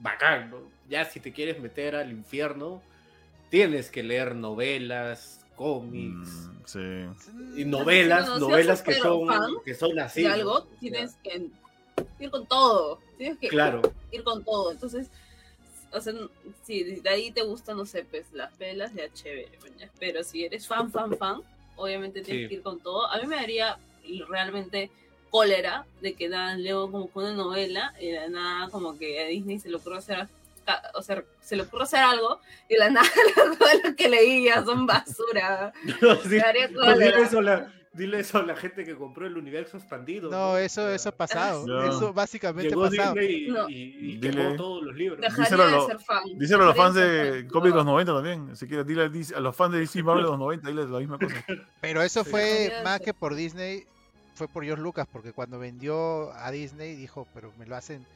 bacán, 0.00 0.50
¿no? 0.50 0.58
Ya 0.88 1.04
si 1.04 1.20
te 1.20 1.32
quieres 1.32 1.60
meter 1.60 1.94
al 1.94 2.10
infierno, 2.10 2.82
tienes 3.48 3.90
que 3.90 4.02
leer 4.02 4.34
novelas, 4.34 5.44
cómics. 5.56 6.28
Mm, 6.28 6.64
sí. 6.64 7.60
Y 7.60 7.64
novelas, 7.64 8.38
novelas 8.40 8.82
que 8.82 8.94
son, 8.94 9.28
que 9.64 9.74
son 9.74 9.98
así. 9.98 10.26
tienes 10.80 11.14
que 11.22 11.46
ir 12.18 12.30
con 12.30 12.46
todo. 12.46 12.98
Tienes 13.18 13.38
que 13.38 13.48
Claro, 13.48 13.82
ir 14.10 14.24
con 14.24 14.42
todo. 14.44 14.72
Entonces, 14.72 15.08
o 15.92 16.00
sea, 16.00 16.14
si 16.64 16.82
de 17.00 17.08
ahí 17.10 17.30
te 17.30 17.42
gustan, 17.42 17.76
no 17.76 17.84
sé, 17.84 18.04
pues 18.04 18.32
las 18.32 18.52
pelas, 18.54 18.94
ya 18.94 19.12
chévere, 19.12 19.58
maña. 19.62 19.90
Pero 19.98 20.24
si 20.24 20.44
eres 20.44 20.66
fan, 20.66 20.90
fan, 20.90 21.16
fan, 21.16 21.42
obviamente 21.76 22.22
tienes 22.22 22.44
Sí. 22.44 22.48
que 22.48 22.54
ir 22.54 22.62
con 22.62 22.80
todo. 22.80 23.06
A 23.10 23.18
mí 23.20 23.26
me 23.26 23.36
daría 23.36 23.78
realmente 24.28 24.90
cólera 25.30 25.84
de 26.02 26.14
que 26.14 26.28
dan 26.28 26.62
leo 26.62 26.90
como 26.90 27.08
una 27.14 27.32
novela 27.32 27.94
y 28.00 28.08
de 28.10 28.20
la 28.20 28.28
nada 28.28 28.68
como 28.70 28.98
que 28.98 29.22
a 29.22 29.26
Disney 29.26 29.58
se 29.58 29.68
le 29.68 29.76
ocurre 29.76 29.98
hacer 29.98 30.28
o 30.94 31.02
sea, 31.02 31.24
se 31.40 31.56
le 31.56 31.62
ocurre 31.62 31.82
hacer 31.82 31.98
algo 32.00 32.38
y 32.68 32.74
de 32.74 32.78
la 32.78 32.90
nada 32.90 33.08
todo 33.58 33.68
lo 33.84 33.96
que 33.96 34.08
leía 34.08 34.64
son 34.64 34.86
basura. 34.86 35.72
Sí, 36.22 36.28
Me 36.28 36.38
daría 36.38 36.68
pues 36.72 36.98
dile, 36.98 37.22
eso 37.22 37.38
a 37.38 37.42
la, 37.42 37.72
dile 37.92 38.20
eso 38.20 38.38
a 38.38 38.42
la 38.44 38.54
gente 38.54 38.84
que 38.84 38.94
compró 38.94 39.26
el 39.26 39.36
universo 39.36 39.78
expandido. 39.78 40.30
No, 40.30 40.56
eso, 40.56 40.82
O 40.82 40.84
sea, 40.86 40.94
eso 40.94 41.08
ha 41.08 41.12
pasado. 41.12 41.66
Ya. 41.66 41.88
Eso 41.88 42.12
básicamente 42.12 42.72
ha 42.72 42.76
pasado. 42.76 43.14
Disney 43.14 43.46
y, 43.46 43.50
No. 43.50 43.68
y- 43.68 43.74
y 43.74 44.20
Dile- 44.20 44.30
quemó 44.44 44.56
todos 44.56 44.82
los 44.84 44.94
libros. 44.94 45.20
Díselo 45.36 45.62
a 45.62 45.66
de 45.66 45.72
lo- 45.72 45.86
ser 45.86 45.98
fan. 45.98 46.22
Díselo 46.36 46.62
a 46.62 46.66
los 46.66 46.76
fans 46.76 46.94
de 46.94 47.48
cómics 47.50 47.72
de 47.72 47.76
los 47.76 47.86
90 47.86 48.14
también. 48.14 48.56
Si 48.56 48.68
quieres, 48.68 48.86
dile 48.86 49.02
a, 49.34 49.40
los 49.40 49.56
fans 49.56 49.72
de 49.72 49.80
DC 49.80 50.02
Marvel 50.04 50.24
de 50.24 50.30
los 50.30 50.38
90, 50.38 50.68
diles 50.68 50.88
la 50.88 50.98
misma 51.00 51.18
cosa. 51.18 51.34
Pero 51.80 52.02
eso 52.02 52.22
Sí. 52.22 52.30
fue 52.30 52.72
más 52.84 53.00
que 53.00 53.12
por 53.12 53.34
Disney, 53.34 53.86
fue 54.40 54.48
por 54.48 54.64
George 54.64 54.82
Lucas, 54.82 55.06
porque 55.12 55.32
cuando 55.32 55.58
vendió 55.58 56.32
a 56.32 56.50
Disney 56.50 56.94
dijo, 56.96 57.26
pero 57.34 57.52
me 57.58 57.66
lo 57.66 57.76
hacen, 57.76 58.06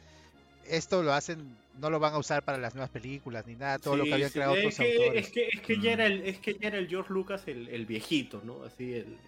esto 0.67 1.03
lo 1.03 1.13
hacen, 1.13 1.55
no 1.79 1.91
lo 1.91 2.01
van 2.01 2.15
a 2.15 2.19
usar 2.19 2.43
para 2.43 2.57
las 2.57 2.75
nuevas 2.75 2.89
películas 2.91 3.47
ni 3.47 3.55
nada, 3.57 3.79
todo 3.79 3.95
lo 3.97 4.05
que 4.05 4.15
habían 4.15 4.31
sí, 4.31 4.35
creado 4.35 4.55
es 4.55 4.61
otros 4.61 4.77
que, 4.77 4.97
autores. 4.97 5.27
Es 5.27 5.33
que, 5.33 5.49
es 5.49 5.61
que 5.61 5.77
Mm. 5.77 5.83
ya 5.83 5.93
era 5.93 6.07
el, 6.07 6.23
es 6.23 6.39
que 6.39 6.55
ya 6.55 6.69
era 6.69 6.79
el 6.79 6.89
George 6.89 7.13
Lucas 7.13 7.43
el, 7.47 7.69
el 7.69 7.85
viejito, 7.85 8.41
¿no? 8.43 8.63
Así 8.65 8.95
el, 8.95 9.19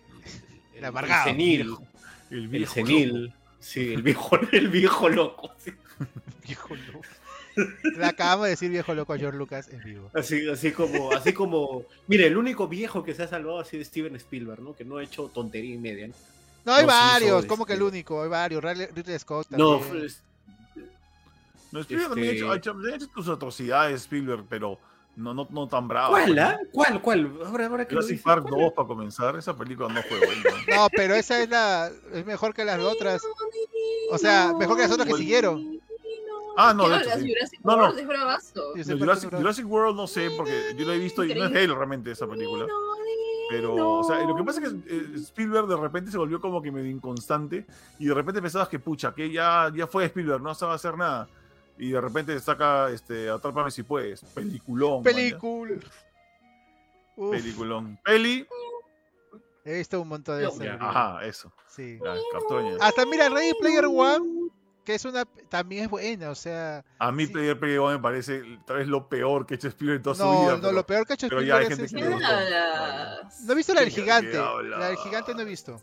el, 0.73 0.79
El 0.79 0.85
amargado, 0.87 1.25
senil, 1.25 1.77
El 2.31 2.39
el 2.39 2.49
viejo 2.49 2.73
senil, 2.75 3.35
sí, 3.61 3.93
el 3.93 4.03
viejo, 4.03 4.39
el 4.53 4.69
viejo 4.69 5.09
loco. 5.11 5.51
sí. 5.59 5.73
Viejo 6.47 6.75
loco. 6.77 7.01
Le 7.97 8.05
acabamos 8.05 8.45
de 8.45 8.51
decir 8.51 8.71
viejo 8.71 8.95
loco 8.95 9.13
a 9.15 9.19
George 9.19 9.39
Lucas 9.39 9.69
en 9.71 9.83
vivo. 9.83 10.11
Así, 10.15 10.47
así 10.49 10.73
como, 10.73 11.11
así 11.13 11.33
como, 11.33 11.85
mire, 12.07 12.27
el 12.27 12.37
único 12.37 12.69
viejo 12.69 13.03
que 13.03 13.15
se 13.15 13.23
ha 13.23 13.29
salvado 13.29 13.59
ha 13.59 13.65
sido 13.65 13.83
Steven 13.83 14.15
Spielberg, 14.17 14.61
¿no? 14.63 14.77
Que 14.77 14.85
no 14.85 14.99
ha 14.99 15.03
hecho 15.03 15.29
tontería 15.29 15.75
y 15.75 15.79
media. 15.79 16.09
¿no? 16.09 16.15
No, 16.67 16.73
hay 16.75 16.85
varios, 16.85 17.47
como 17.47 17.65
que 17.65 17.73
el 17.75 17.79
este- 17.81 17.89
único? 17.91 18.23
Hay 18.23 18.29
varios. 18.29 18.63
Ridley 18.63 19.19
Scott 19.19 19.47
No, 19.51 19.79
también. 19.79 20.05
es- 20.07 20.23
No, 21.73 21.81
Spielberg 21.81 22.09
también 22.11 22.29
ha 22.29 22.33
hecho, 22.33 22.45
Este- 22.45 22.53
ha 22.53 22.73
hecho- 22.73 22.79
ha 22.93 22.97
hecho 22.97 23.07
tus 23.09 23.29
atrocidades, 23.29 24.03
Spielberg, 24.03 24.45
pero 24.49 24.79
no, 25.15 25.33
no, 25.33 25.47
no 25.51 25.69
tan 25.69 25.87
bravo. 25.89 26.11
¿cuál, 26.13 26.39
ah? 26.39 26.59
¿Cuál, 26.73 27.01
cuál? 27.03 27.33
Ahora, 27.47 27.67
ahora 27.67 27.87
que 27.89 27.95
lo 27.95 28.01
Jurassic 28.03 28.23
Park 28.23 28.47
¿cuál? 28.49 28.61
2, 28.65 28.73
para 28.73 28.89
comenzar, 28.89 29.37
esa 29.37 29.57
película 29.57 29.89
no 29.93 30.03
fue 30.03 30.19
buena. 30.19 30.43
No, 30.77 30.89
pero 30.95 31.15
esa 31.15 31.41
es 31.41 31.49
la 31.49 31.91
es 32.13 32.27
mejor 32.27 32.53
que 32.53 32.65
las 32.65 32.81
otras. 32.81 33.23
O 34.11 34.19
sea, 34.19 34.53
mejor 34.59 34.77
que 34.77 34.83
las 34.83 34.93
otras 34.93 35.07
que 35.09 35.15
siguieron. 35.15 35.81
Ah, 36.59 36.73
no, 36.73 36.85
¿Qué 36.85 36.91
de 36.91 36.97
hecho, 36.97 37.11
hablas? 37.11 37.21
sí. 37.23 37.33
Jurassic 37.35 37.61
No, 37.63 37.95
es 37.99 38.07
bravazo. 38.07 38.73
Jurassic, 38.99 39.31
no- 39.33 39.39
Jurassic 39.39 39.67
World 39.71 39.97
no 39.97 40.07
sé, 40.07 40.31
porque 40.37 40.75
yo 40.77 40.87
lo 40.87 40.93
he 40.95 40.99
visto 40.99 41.23
y 41.25 41.35
no 41.35 41.45
es 41.45 41.53
de 41.53 41.65
él 41.65 41.75
realmente 41.75 42.11
esa 42.11 42.27
película. 42.27 42.67
Pero, 43.49 44.01
o 44.01 44.05
sea, 44.05 44.23
lo 44.25 44.35
que 44.35 44.43
pasa 44.43 44.61
es 44.61 44.73
que 44.73 44.79
eh, 44.89 45.11
Spielberg 45.17 45.67
de 45.67 45.77
repente 45.77 46.11
se 46.11 46.19
volvió 46.19 46.41
como 46.41 46.61
que 46.61 46.73
medio 46.73 46.91
inconstante 46.91 47.67
y 47.99 48.07
de 48.07 48.15
repente 48.15 48.43
pensabas 48.43 48.69
que, 48.69 48.79
pucha, 48.79 49.15
que 49.15 49.31
ya, 49.31 49.71
ya 49.75 49.87
fue 49.87 50.07
Spielberg, 50.07 50.43
no 50.43 50.55
sabe 50.55 50.75
hacer 50.75 50.97
nada. 50.97 51.29
Y 51.79 51.91
de 51.91 52.01
repente 52.01 52.39
saca 52.41 52.91
este, 52.91 53.29
Atrápame 53.29 53.71
si 53.71 53.83
puedes, 53.83 54.23
peliculón. 54.35 55.05
Uf, 57.17 57.31
Peliculón. 57.31 57.99
Peli. 58.05 58.47
he 59.65 59.79
visto 59.79 60.01
un 60.01 60.09
montón 60.09 60.39
de 60.39 60.49
películas. 60.49 60.79
Ajá, 60.81 61.25
eso. 61.25 61.51
Sí. 61.67 61.99
La 62.03 62.15
cartoña. 62.33 62.77
Hasta 62.81 63.07
mira, 63.07 63.29
Ready 63.29 63.55
Player 63.59 63.87
One, 63.87 64.51
que 64.87 64.95
es 64.95 65.05
una 65.05 65.27
también 65.51 65.85
es 65.85 65.91
buena, 65.91 66.31
o 66.31 66.35
sea, 66.35 66.83
A 66.99 67.13
mí 67.13 67.27
sí. 67.27 67.33
Player 67.33 67.59
Player 67.61 67.81
One 67.81 67.97
me 67.97 68.03
parece 68.03 68.43
tal 68.67 68.77
vez 68.79 68.89
lo 68.89 69.09
peor 69.09 69.45
que 69.45 69.53
ha 69.55 69.57
hecho 69.57 69.69
Spielberg 69.69 69.97
en 69.99 70.03
toda 70.05 70.15
su 70.17 70.23
no, 70.23 70.41
vida. 70.41 70.53
no, 70.55 70.61
pero- 70.63 70.73
lo 70.73 70.87
peor 70.87 71.07
que 71.07 71.13
ha 71.13 71.15
hecho 71.15 71.29
pero 71.29 71.43
ya 71.43 71.57
hay 71.57 71.65
Spielberg 71.67 71.85
es 71.87 71.93
que 71.93 71.99
¿Qué 71.99 72.09
le 72.09 72.15
este- 72.15 72.27
hablas? 72.27 73.41
No 73.43 73.53
he 73.53 73.57
visto 73.57 73.75
la 73.75 73.81
del 73.81 73.89
¿Qué- 73.95 74.01
gigante. 74.01 74.31
qué? 74.31 74.69
La 74.71 74.87
del 74.89 74.97
gigante 74.97 75.35
no 75.35 75.41
he 75.41 75.45
visto. 75.45 75.77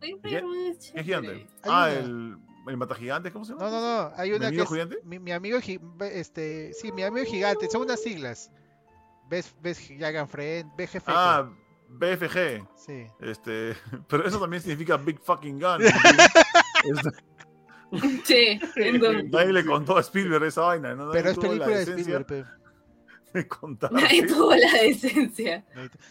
¿Qué 0.00 1.02
gigante? 1.04 1.30
Hay 1.30 1.46
Ah, 1.64 1.90
el, 1.90 2.36
el 2.66 2.76
matagigante, 2.76 3.30
¿cómo 3.32 3.44
se 3.44 3.52
llama? 3.52 3.64
No, 3.64 3.70
no, 3.70 3.80
no. 4.10 4.12
Hay 4.16 4.30
¿Mi 4.30 4.36
una 4.36 4.46
que 4.46 4.48
amigo 4.48 4.62
es 4.64 4.70
gigante? 4.70 4.98
mi, 5.04 5.18
mi 5.18 5.32
amigo 5.32 5.58
este, 6.12 6.72
sí, 6.74 6.90
mi 6.92 7.02
amigo 7.02 7.24
gigante. 7.26 7.68
Son 7.70 7.82
unas 7.82 8.02
siglas. 8.02 8.50
Ves, 9.28 9.54
ves 9.62 9.80
Jagan 9.98 10.28
Friend, 10.28 10.70
BGF. 10.76 11.04
Ah, 11.06 11.48
BFG. 11.88 12.66
sí. 12.76 13.06
Este, 13.20 13.74
pero 14.08 14.26
eso 14.26 14.40
también 14.40 14.62
significa 14.62 14.96
Big 14.96 15.20
Fucking 15.20 15.60
Gun. 15.60 15.80
Este, 16.82 17.10
Sí, 18.24 18.60
entonces. 18.76 19.24
nadie 19.30 19.52
le 19.52 19.64
contó 19.64 19.96
a 19.96 20.00
Spielberg 20.00 20.44
esa 20.44 20.62
vaina, 20.62 20.94
¿no? 20.94 21.06
Nadie 21.06 21.22
Pero 21.22 21.30
es 21.30 21.38
película 21.38 21.66
de 21.66 21.82
Spielberg. 21.82 22.26
pe. 22.26 22.44
de 23.32 23.48
contar. 23.48 23.92
Nadie 23.92 24.26
tuvo 24.26 24.54
la 24.54 24.72
decencia. 24.82 25.64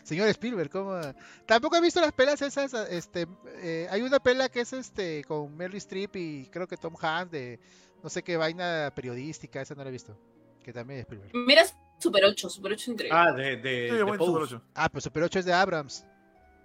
Señor 0.03 0.27
Spielberg, 0.29 0.69
¿cómo? 0.69 0.99
Tampoco 1.45 1.75
he 1.75 1.81
visto 1.81 1.99
las 2.01 2.13
pelas 2.13 2.41
esas. 2.41 2.73
Este, 2.89 3.27
eh, 3.61 3.87
hay 3.89 4.01
una 4.01 4.19
pela 4.19 4.49
que 4.49 4.61
es 4.61 4.73
este 4.73 5.23
con 5.25 5.55
Meryl 5.55 5.77
Streep 5.77 6.15
y 6.15 6.49
creo 6.51 6.67
que 6.67 6.77
Tom 6.77 6.95
Hanks 6.99 7.31
de 7.31 7.59
no 8.03 8.09
sé 8.09 8.23
qué 8.23 8.37
vaina 8.37 8.91
periodística. 8.95 9.61
Esa 9.61 9.75
no 9.75 9.83
la 9.83 9.89
he 9.89 9.93
visto. 9.93 10.17
Que 10.63 10.73
también 10.73 10.99
es 10.99 11.05
Spielberg. 11.05 11.31
Mira 11.33 11.63
Super 11.97 12.23
8, 12.25 12.49
Super 12.49 12.73
8 12.73 12.91
increíble. 12.91 13.17
Ah, 13.17 13.31
de, 13.33 13.57
de, 13.57 13.89
Sí, 13.89 13.95
de 13.95 13.99
Super 13.99 14.17
Pose. 14.17 14.55
8. 14.55 14.61
Ah, 14.75 14.89
pero 14.89 15.01
Super 15.01 15.23
8 15.23 15.39
es 15.39 15.45
de 15.45 15.53
Abrams. 15.53 16.05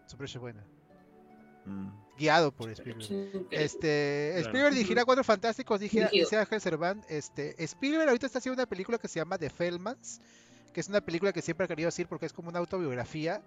Super 0.06 0.24
8 0.24 0.38
es 0.38 0.40
buena. 0.40 0.64
Mm. 1.64 2.03
Guiado 2.16 2.52
por 2.52 2.70
Spielberg. 2.70 3.04
8 3.04 3.14
increíble. 3.14 3.48
Este, 3.50 4.30
Claro. 4.34 4.46
Spielberg 4.46 4.74
dirigirá 4.74 5.04
Cuatro 5.04 5.24
Fantásticos, 5.24 5.80
dice 5.80 6.36
Ángel 6.36 6.60
Serván. 6.60 7.02
Este, 7.08 7.62
Spielberg 7.64 8.08
ahorita 8.08 8.26
está 8.26 8.38
haciendo 8.38 8.60
una 8.60 8.68
película 8.68 8.98
que 8.98 9.08
se 9.08 9.18
llama 9.20 9.38
The 9.38 9.50
Fellmans, 9.50 10.20
que 10.72 10.80
es 10.80 10.88
una 10.88 11.00
película 11.00 11.32
que 11.32 11.42
siempre 11.42 11.64
ha 11.64 11.68
querido 11.68 11.88
decir 11.88 12.06
porque 12.06 12.26
es 12.26 12.32
como 12.32 12.48
una 12.48 12.58
autobiografía. 12.60 13.42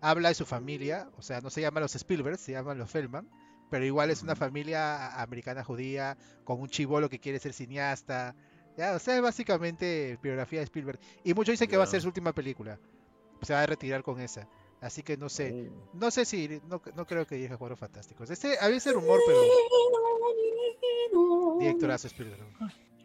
Habla 0.00 0.28
de 0.28 0.34
su 0.34 0.44
familia, 0.44 1.08
o 1.16 1.22
sea, 1.22 1.40
no 1.40 1.48
se 1.50 1.62
llama 1.62 1.80
los 1.80 1.94
Spielberg, 1.94 2.38
se 2.38 2.52
llaman 2.52 2.76
los 2.76 2.90
Feldman, 2.90 3.28
pero 3.70 3.84
igual 3.84 4.10
es 4.10 4.22
una 4.22 4.36
familia 4.36 5.20
americana 5.20 5.64
judía 5.64 6.18
con 6.44 6.60
un 6.60 6.68
chivolo 6.68 7.08
que 7.08 7.18
quiere 7.18 7.38
ser 7.38 7.54
cineasta. 7.54 8.34
Ya, 8.76 8.92
o 8.94 8.98
sea, 8.98 9.16
es 9.16 9.22
básicamente 9.22 10.18
biografía 10.22 10.60
de 10.60 10.64
Spielberg. 10.64 11.00
Y 11.24 11.32
muchos 11.32 11.54
dicen 11.54 11.68
que 11.68 11.78
va 11.78 11.84
a 11.84 11.86
ser 11.86 12.02
su 12.02 12.08
última 12.08 12.34
película. 12.34 12.78
Se 13.40 13.54
va 13.54 13.62
a 13.62 13.66
retirar 13.66 14.02
con 14.02 14.20
esa. 14.20 14.46
Así 14.80 15.02
que 15.02 15.16
no 15.16 15.28
sé. 15.28 15.68
Oh. 15.70 15.90
No 15.94 16.10
sé 16.10 16.24
si, 16.24 16.60
no, 16.68 16.82
no 16.94 17.06
creo 17.06 17.26
que 17.26 17.36
dirija 17.36 17.56
Cuatro 17.56 17.76
Fantásticos. 17.76 18.30
Este, 18.30 18.58
había 18.60 18.76
ese 18.76 18.92
rumor, 18.92 19.20
pero 19.26 19.40
directorazo 21.58 22.06
Spielberg. 22.08 22.42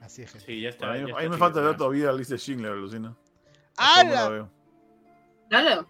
Así 0.01 0.23
es, 0.23 0.31
gente. 0.31 0.45
Sí, 0.45 0.61
ya 0.61 0.69
está. 0.69 0.91
A 0.91 0.93
mí, 0.93 0.99
ya 0.99 1.05
a 1.05 1.07
está 1.09 1.21
mí 1.21 1.29
me 1.29 1.37
falta 1.37 1.61
ver 1.61 1.77
todavía 1.77 2.07
la 2.07 2.13
lista 2.13 2.33
de 2.33 2.39
Schindler, 2.39 2.71
alucina. 2.73 3.09
No 3.09 3.15
la 3.77 3.99
¡Hala! 3.99 4.29
veo. 4.29 4.49
Claro. 5.49 5.87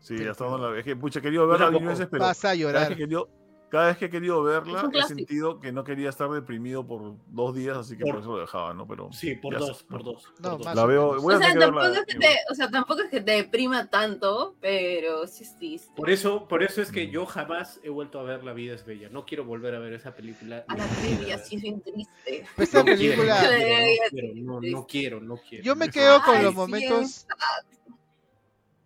Sí, 0.00 0.24
hasta 0.26 0.44
no 0.44 0.58
la 0.58 0.68
veo. 0.68 0.78
Es 0.78 0.84
que, 0.84 0.96
pucha, 0.96 1.20
querido 1.20 1.46
verla 1.46 1.70
mil 1.70 1.84
veces, 1.84 2.06
pero 2.10 2.22
Vas 2.24 2.44
a 2.44 2.54
llorar. 2.54 2.88
que 2.88 2.96
querido, 2.96 3.28
cada 3.70 3.86
vez 3.88 3.96
que 3.96 4.04
he 4.04 4.10
querido 4.10 4.42
verla, 4.42 4.88
he 4.94 5.02
sentido 5.02 5.58
que 5.58 5.72
no 5.72 5.82
quería 5.82 6.08
estar 6.10 6.30
deprimido 6.30 6.86
por 6.86 7.14
dos 7.26 7.54
días, 7.54 7.76
así 7.76 7.96
que 7.96 8.04
por, 8.04 8.12
Por- 8.12 8.20
eso 8.20 8.32
lo 8.34 8.40
dejaba, 8.40 8.72
¿no? 8.74 8.86
Pero 8.86 9.12
Sí, 9.12 9.34
por 9.34 9.58
dos, 9.58 9.78
sé, 9.78 9.84
por 9.86 10.04
¿no? 10.04 10.12
dos. 10.12 10.32
No, 10.38 10.50
por 10.58 10.64
dos. 10.66 10.74
La 10.76 10.84
o 10.84 10.86
veo, 10.86 11.08
menos. 11.08 11.22
voy 11.22 11.34
a 11.34 11.36
O 11.36 11.40
sea, 11.40 11.58
tampoco 11.58 11.82
verla. 11.82 11.98
es 11.98 12.04
que 12.06 12.18
te, 12.20 12.36
o 12.50 12.54
sea, 12.54 12.70
tampoco 12.70 13.00
es 13.02 13.10
que 13.10 13.20
te 13.20 13.32
deprima 13.32 13.90
tanto, 13.90 14.54
pero 14.60 15.26
sí 15.26 15.42
es 15.44 15.56
triste. 15.58 15.92
Por 15.96 16.10
eso, 16.10 16.46
por 16.46 16.62
eso 16.62 16.80
es 16.82 16.92
que 16.92 17.06
Mm. 17.06 17.10
yo 17.10 17.26
jamás 17.26 17.80
he 17.82 17.88
vuelto 17.88 18.20
a 18.20 18.22
ver 18.22 18.44
La 18.44 18.52
vida 18.52 18.74
es 18.74 18.84
bella. 18.86 19.08
No 19.08 19.24
quiero 19.26 19.44
volver 19.44 19.74
a 19.74 19.78
ver 19.80 19.92
esa 19.94 20.14
película. 20.14 20.64
A 20.68 20.76
la 20.76 20.86
quiero. 20.86 21.38
sí 21.44 21.56
es 21.56 21.62
bien 21.62 21.80
triste. 21.80 22.46
Pues 22.56 22.72
No 22.72 22.84
quiero, 22.84 22.98
película, 22.98 23.42
no 23.42 23.48
quiero, 23.48 24.34
no 24.34 24.36
quiero, 24.36 24.70
no 24.70 24.86
quiero, 24.86 25.20
no 25.20 25.36
quiero. 25.36 25.64
yo 25.64 25.74
me 25.76 25.88
quedo 25.90 26.22
con 26.22 26.36
Ay, 26.36 26.42
los 26.44 26.52
sí, 26.52 26.56
momentos. 26.58 27.26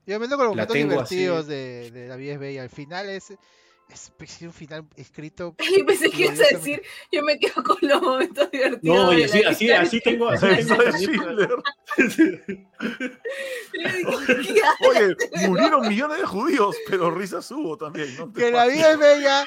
Yo 0.06 0.18
me 0.18 0.26
quedo 0.26 0.38
con 0.38 0.46
los 0.46 0.56
La 0.56 0.64
momentos 0.64 0.74
divertidos 1.10 1.46
de, 1.48 1.90
de 1.90 2.08
La 2.08 2.16
vida 2.16 2.32
es 2.32 2.38
bella. 2.40 2.62
Al 2.62 2.70
final 2.70 3.10
es, 3.10 3.34
es 3.88 4.12
pues, 4.16 4.40
un 4.42 4.52
final 4.52 4.86
escrito. 4.96 5.54
Y 5.76 5.82
pensé 5.82 6.10
que 6.10 6.24
ibas 6.24 6.40
a 6.40 6.56
decir, 6.56 6.82
yo 7.10 7.22
me 7.22 7.38
quedo 7.38 7.62
con 7.62 7.78
los 7.82 8.02
momentos 8.02 8.50
divertidos. 8.50 8.96
No, 8.96 9.12
y 9.12 9.22
así, 9.22 9.42
así, 9.42 9.70
así 9.70 10.00
tengo, 10.00 10.28
así 10.28 10.46
tengo 10.46 10.82
es. 10.82 11.08
Oye, 14.88 15.16
murieron 15.46 15.88
millones 15.88 16.18
de 16.18 16.26
judíos, 16.26 16.76
pero 16.88 17.10
risas 17.10 17.50
hubo 17.50 17.76
también. 17.76 18.16
¿no? 18.16 18.32
Que 18.32 18.50
la 18.50 18.66
vida 18.66 18.92
es 18.92 18.98
bella. 18.98 19.44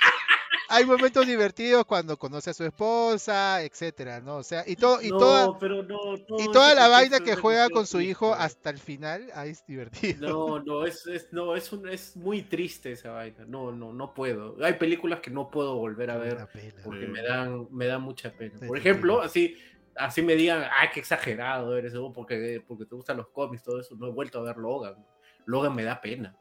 Hay 0.71 0.85
momentos 0.85 1.27
divertidos 1.27 1.85
cuando 1.85 2.17
conoce 2.17 2.51
a 2.51 2.53
su 2.53 2.63
esposa, 2.63 3.61
etcétera, 3.61 4.21
¿no? 4.21 4.37
O 4.37 4.43
sea, 4.43 4.63
y 4.65 4.75
todo, 4.75 5.01
y 5.01 5.09
no, 5.09 5.17
toda, 5.17 5.59
pero 5.59 5.83
no, 5.83 6.15
no, 6.15 6.39
y 6.39 6.49
toda 6.51 6.73
la 6.73 6.87
vaina 6.87 7.19
que 7.19 7.35
juega 7.35 7.69
con 7.69 7.85
su 7.85 7.99
hijo 7.99 8.29
triste. 8.29 8.43
hasta 8.45 8.69
el 8.69 8.77
final, 8.79 9.29
ahí 9.35 9.49
es 9.49 9.65
divertido. 9.65 10.29
No, 10.29 10.59
no, 10.63 10.85
es, 10.85 11.05
es, 11.07 11.31
no, 11.33 11.55
es, 11.55 11.71
un, 11.73 11.89
es 11.89 12.15
muy 12.15 12.43
triste 12.43 12.93
esa 12.93 13.11
vaina. 13.11 13.43
No, 13.45 13.71
no, 13.71 13.91
no 13.91 14.13
puedo. 14.13 14.55
Hay 14.63 14.73
películas 14.73 15.19
que 15.19 15.29
no 15.29 15.51
puedo 15.51 15.75
volver 15.75 16.09
a 16.09 16.17
ver 16.17 16.47
porque 16.83 17.07
me 17.07 17.21
dan, 17.21 17.67
me 17.71 17.87
dan 17.87 18.01
mucha 18.01 18.31
pena. 18.31 18.57
Por 18.65 18.77
ejemplo, 18.77 19.21
así, 19.21 19.57
así 19.95 20.21
me 20.21 20.35
digan, 20.35 20.63
ah, 20.63 20.89
qué 20.93 21.01
exagerado 21.01 21.77
eres, 21.77 21.93
porque, 22.15 22.63
porque 22.65 22.85
te 22.85 22.95
gustan 22.95 23.17
los 23.17 23.27
cómics, 23.29 23.63
todo 23.63 23.79
eso. 23.79 23.95
No 23.95 24.07
he 24.07 24.11
vuelto 24.11 24.39
a 24.39 24.43
ver 24.43 24.57
Logan. 24.57 24.95
Logan 25.45 25.75
me 25.75 25.83
da 25.83 25.99
pena. 25.99 26.35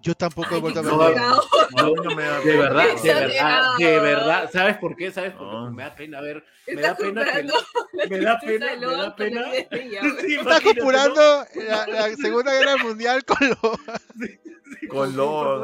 Yo 0.00 0.14
tampoco 0.14 0.54
he 0.56 0.60
vuelto 0.60 0.80
a 0.80 0.82
ver. 0.82 1.16
no. 1.16 1.40
No, 1.76 2.02
no 2.02 2.14
me 2.14 2.22
da 2.22 2.38
De 2.40 2.56
verdad, 2.56 2.84
de 3.02 3.14
verdad, 3.14 3.62
de 3.78 4.00
verdad. 4.00 4.50
¿Sabes 4.52 4.76
por 4.78 4.94
qué? 4.96 5.10
¿Sabes 5.10 5.32
por 5.32 5.48
qué? 5.48 5.52
No. 5.56 5.70
Me 5.72 5.82
da 5.82 5.94
pena 5.94 6.20
ver. 6.20 6.44
Me 6.68 6.80
da 6.80 6.96
pena 6.96 7.24
que. 7.24 7.42
la 7.42 7.54
Me 8.08 8.20
da 8.24 8.38
pena, 8.40 8.66
me 8.76 8.86
da 8.86 9.16
pena. 9.16 9.44
Sí. 10.20 10.34
Está 10.36 10.60
comparando 10.60 11.20
la, 11.66 11.86
la 11.86 12.16
Segunda 12.16 12.52
Guerra 12.54 12.76
Mundial 12.82 13.24
con. 13.24 13.38
Sí, 14.80 14.86
Con 14.88 15.16
¿no? 15.16 15.62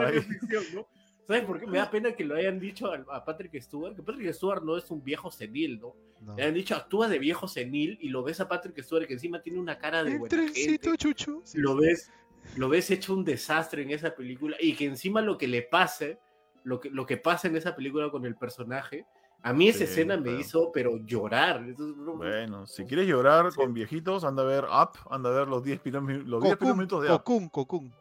¿Sabes 1.26 1.44
por 1.44 1.58
qué? 1.58 1.66
Me 1.66 1.78
da 1.78 1.90
pena 1.90 2.12
que 2.12 2.24
lo 2.24 2.34
hayan 2.36 2.60
dicho 2.60 2.92
a, 2.92 2.96
a 3.16 3.24
Patrick 3.24 3.58
Stewart, 3.62 3.96
que 3.96 4.02
Patrick 4.02 4.30
Stewart 4.34 4.62
no 4.62 4.76
es 4.76 4.90
un 4.90 5.02
viejo 5.02 5.30
senil, 5.30 5.80
¿no? 5.80 5.94
No. 6.20 6.36
Le 6.36 6.44
han 6.44 6.54
dicho, 6.54 6.74
actúa 6.74 7.08
de 7.08 7.18
viejo 7.18 7.48
senil 7.48 7.96
y 8.00 8.08
lo 8.08 8.22
ves 8.22 8.40
a 8.40 8.48
Patrick 8.48 8.78
Stewart 8.82 9.06
que 9.06 9.14
encima 9.14 9.40
tiene 9.40 9.58
una 9.58 9.78
cara 9.78 10.04
de 10.04 10.12
El 10.12 10.18
buena 10.18 10.28
trencito 10.36 10.90
gente. 10.90 10.98
chuchu. 10.98 11.40
Sí. 11.44 11.58
Lo 11.58 11.76
ves, 11.76 12.10
lo 12.56 12.68
ves 12.68 12.90
hecho 12.90 13.14
un 13.14 13.24
desastre 13.24 13.82
en 13.82 13.90
esa 13.90 14.14
película 14.14 14.56
y 14.60 14.74
que 14.74 14.84
encima 14.84 15.20
lo 15.20 15.36
que 15.38 15.48
le 15.48 15.62
pase, 15.62 16.18
lo 16.62 16.80
que, 16.80 16.90
lo 16.90 17.04
que 17.06 17.16
pasa 17.16 17.48
en 17.48 17.56
esa 17.56 17.74
película 17.74 18.10
con 18.10 18.24
el 18.24 18.36
personaje, 18.36 19.06
a 19.42 19.52
mí 19.52 19.68
esa 19.68 19.78
Sí, 19.78 19.84
escena 19.84 20.16
me 20.16 20.32
hizo, 20.32 20.70
pero 20.72 20.96
llorar. 20.98 21.58
Entonces, 21.58 21.96
Bueno, 22.04 22.66
si 22.66 22.84
quieres 22.84 23.06
llorar 23.06 23.52
con 23.54 23.74
viejitos, 23.74 24.24
anda 24.24 24.42
a 24.42 24.46
ver 24.46 24.64
Up, 24.64 24.92
anda 25.10 25.30
a 25.30 25.32
ver 25.34 25.48
los 25.48 25.62
10 25.62 25.80
primeros 25.80 26.24
los 26.26 26.42
10 26.42 26.56
primeros 26.56 26.58
Cocoon, 26.58 26.76
minutos 26.78 27.02
de 27.02 27.12
Up. 27.12 27.18
Cocoon, 27.24 27.48
Cocoon. 27.50 27.94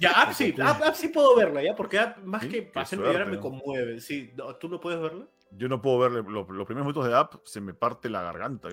Ya, 0.00 0.12
Up 0.28 0.34
sí, 0.34 0.54
Up, 0.58 0.88
Up 0.88 0.94
sí 0.94 1.08
puedo 1.08 1.34
verla, 1.36 1.62
¿ya? 1.62 1.74
Porque 1.74 1.98
Up, 1.98 2.24
más 2.24 2.42
Sí, 2.42 2.48
que 2.48 2.70
hacerme 2.74 3.06
llorar, 3.06 3.28
me 3.28 3.38
conmueve. 3.40 4.00
Sí, 4.00 4.32
no, 4.36 4.54
¿tú 4.56 4.68
no 4.68 4.80
puedes 4.80 5.00
verla? 5.00 5.26
Yo 5.52 5.68
no 5.68 5.80
puedo 5.80 5.98
ver 6.00 6.12
los, 6.12 6.48
los 6.48 6.66
primeros 6.66 6.86
minutos 6.86 7.06
de 7.06 7.18
Up, 7.18 7.40
se 7.44 7.60
me 7.60 7.72
parte 7.72 8.10
la 8.10 8.22
garganta. 8.22 8.68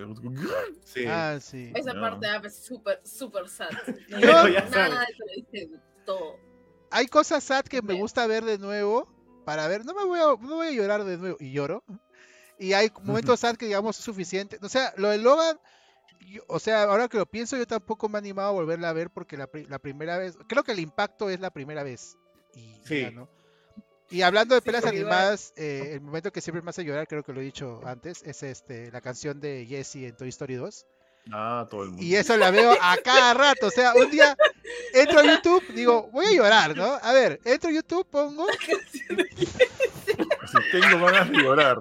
Sí. 0.82 1.04
Ah, 1.06 1.38
sí. 1.40 1.72
Esa 1.74 1.92
parte 1.94 2.26
de 2.26 2.32
App 2.32 2.44
es 2.44 2.56
súper, 2.64 3.00
súper 3.04 3.48
sad. 3.48 3.70
No 4.10 4.16
hay 4.16 4.52
ya 4.54 4.64
nada 4.68 4.70
sabes. 4.70 4.98
de 5.08 5.12
eso, 5.12 5.24
dice 5.66 5.70
todo. 6.04 6.36
Hay 6.90 7.06
cosas 7.06 7.42
sad 7.44 7.64
que 7.64 7.80
me 7.82 7.94
gusta 7.94 8.26
ver 8.26 8.44
de 8.44 8.58
nuevo 8.58 9.08
para 9.44 9.66
ver. 9.68 9.84
No 9.84 9.94
me 9.94 10.04
voy 10.04 10.18
a, 10.20 10.24
no 10.24 10.56
voy 10.56 10.66
a 10.68 10.72
llorar 10.72 11.04
de 11.04 11.16
nuevo 11.16 11.36
y 11.40 11.52
lloro. 11.52 11.84
Y 12.58 12.72
hay 12.74 12.90
momentos 13.02 13.40
sad 13.40 13.56
que 13.56 13.66
digamos 13.66 13.98
es 13.98 14.04
suficiente. 14.04 14.58
O 14.62 14.68
sea, 14.68 14.92
lo 14.96 15.08
de 15.08 15.18
Logan 15.18 15.58
yo- 16.20 16.42
o 16.48 16.58
sea, 16.58 16.84
ahora 16.84 17.08
que 17.08 17.18
lo 17.18 17.26
pienso, 17.26 17.56
yo 17.56 17.66
tampoco 17.66 18.08
me 18.08 18.16
he 18.16 18.20
animado 18.20 18.48
a 18.48 18.52
volverla 18.52 18.88
a 18.90 18.92
ver 18.94 19.10
porque 19.10 19.36
la, 19.36 19.46
pri- 19.46 19.66
la 19.66 19.78
primera 19.78 20.16
vez, 20.18 20.36
creo 20.48 20.62
que 20.64 20.72
el 20.72 20.78
impacto 20.80 21.28
es 21.30 21.38
la 21.40 21.50
primera 21.50 21.82
vez. 21.82 22.16
Y, 22.54 22.80
Sí. 22.84 23.00
ya, 23.02 23.10
¿no? 23.10 23.28
Y 24.10 24.22
hablando 24.22 24.54
de 24.54 24.60
Sí, 24.60 24.66
pelas 24.66 24.84
animadas, 24.84 25.52
eh, 25.56 25.90
el 25.94 26.00
momento 26.00 26.32
que 26.32 26.40
siempre 26.40 26.62
me 26.62 26.70
hace 26.70 26.84
llorar, 26.84 27.06
creo 27.06 27.22
que 27.22 27.32
lo 27.32 27.40
he 27.40 27.44
dicho 27.44 27.80
antes, 27.84 28.22
es 28.24 28.42
este 28.42 28.90
la 28.92 29.00
canción 29.00 29.40
de 29.40 29.66
Jesse 29.66 29.96
en 29.96 30.16
Toy 30.16 30.28
Story 30.28 30.54
2. 30.54 30.86
Ah, 31.32 31.66
todo 31.70 31.84
el 31.84 31.90
mundo. 31.90 32.04
Y 32.04 32.14
eso 32.16 32.36
la 32.36 32.50
veo 32.50 32.76
a 32.80 32.96
cada 32.98 33.32
rato. 33.34 33.68
O 33.68 33.70
sea, 33.70 33.94
un 33.94 34.10
día 34.10 34.36
entro 34.92 35.20
a 35.20 35.24
YouTube, 35.24 35.62
digo, 35.74 36.10
voy 36.12 36.26
a 36.26 36.32
llorar, 36.32 36.76
¿no? 36.76 36.98
A 37.02 37.12
ver, 37.12 37.40
entro 37.44 37.70
a 37.70 37.72
YouTube, 37.72 38.06
pongo. 38.10 38.46
Así, 40.42 40.58
tengo 40.70 41.06
ganas 41.06 41.30
de 41.30 41.38
llorar. 41.38 41.80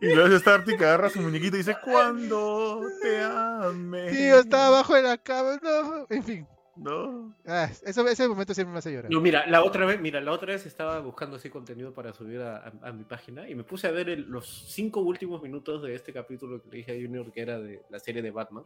Y 0.00 0.14
luego 0.14 0.36
está 0.36 0.54
Arctic, 0.54 0.80
agarra 0.80 1.10
su 1.10 1.20
muñequito 1.20 1.56
y 1.56 1.58
dice, 1.58 1.76
cuando 1.82 2.82
te 3.02 3.20
ame. 3.20 4.10
Tío, 4.10 4.38
estaba 4.38 4.68
abajo 4.68 4.94
de 4.94 5.02
la 5.02 5.18
cama. 5.18 5.58
No, 5.60 6.06
en 6.08 6.22
fin. 6.24 6.46
No. 6.78 7.34
Ah, 7.46 7.68
eso, 7.84 8.06
ese 8.06 8.28
momento 8.28 8.54
siempre 8.54 8.72
me 8.72 8.78
hace 8.78 8.92
llorar. 8.92 9.10
No, 9.10 9.20
mira, 9.20 9.46
la 9.46 9.62
otra 9.64 9.84
vez, 9.86 10.00
mira, 10.00 10.20
la 10.20 10.32
otra 10.32 10.52
vez 10.52 10.64
estaba 10.66 11.00
buscando 11.00 11.36
así 11.36 11.50
contenido 11.50 11.92
para 11.92 12.12
subir 12.12 12.40
a, 12.40 12.58
a- 12.58 12.88
a 12.88 12.92
mi 12.92 13.04
página 13.04 13.48
y 13.48 13.54
me 13.54 13.64
puse 13.64 13.86
a 13.88 13.90
ver 13.90 14.08
el- 14.08 14.22
los 14.28 14.46
cinco 14.68 15.00
últimos 15.00 15.42
minutos 15.42 15.82
de 15.82 15.94
este 15.94 16.12
capítulo 16.12 16.62
que 16.62 16.68
le 16.70 16.76
dije 16.78 16.92
a 16.92 16.94
Junior 16.94 17.30
que 17.32 17.40
era 17.40 17.58
de 17.58 17.82
la 17.90 17.98
serie 17.98 18.22
de 18.22 18.30
Batman, 18.30 18.64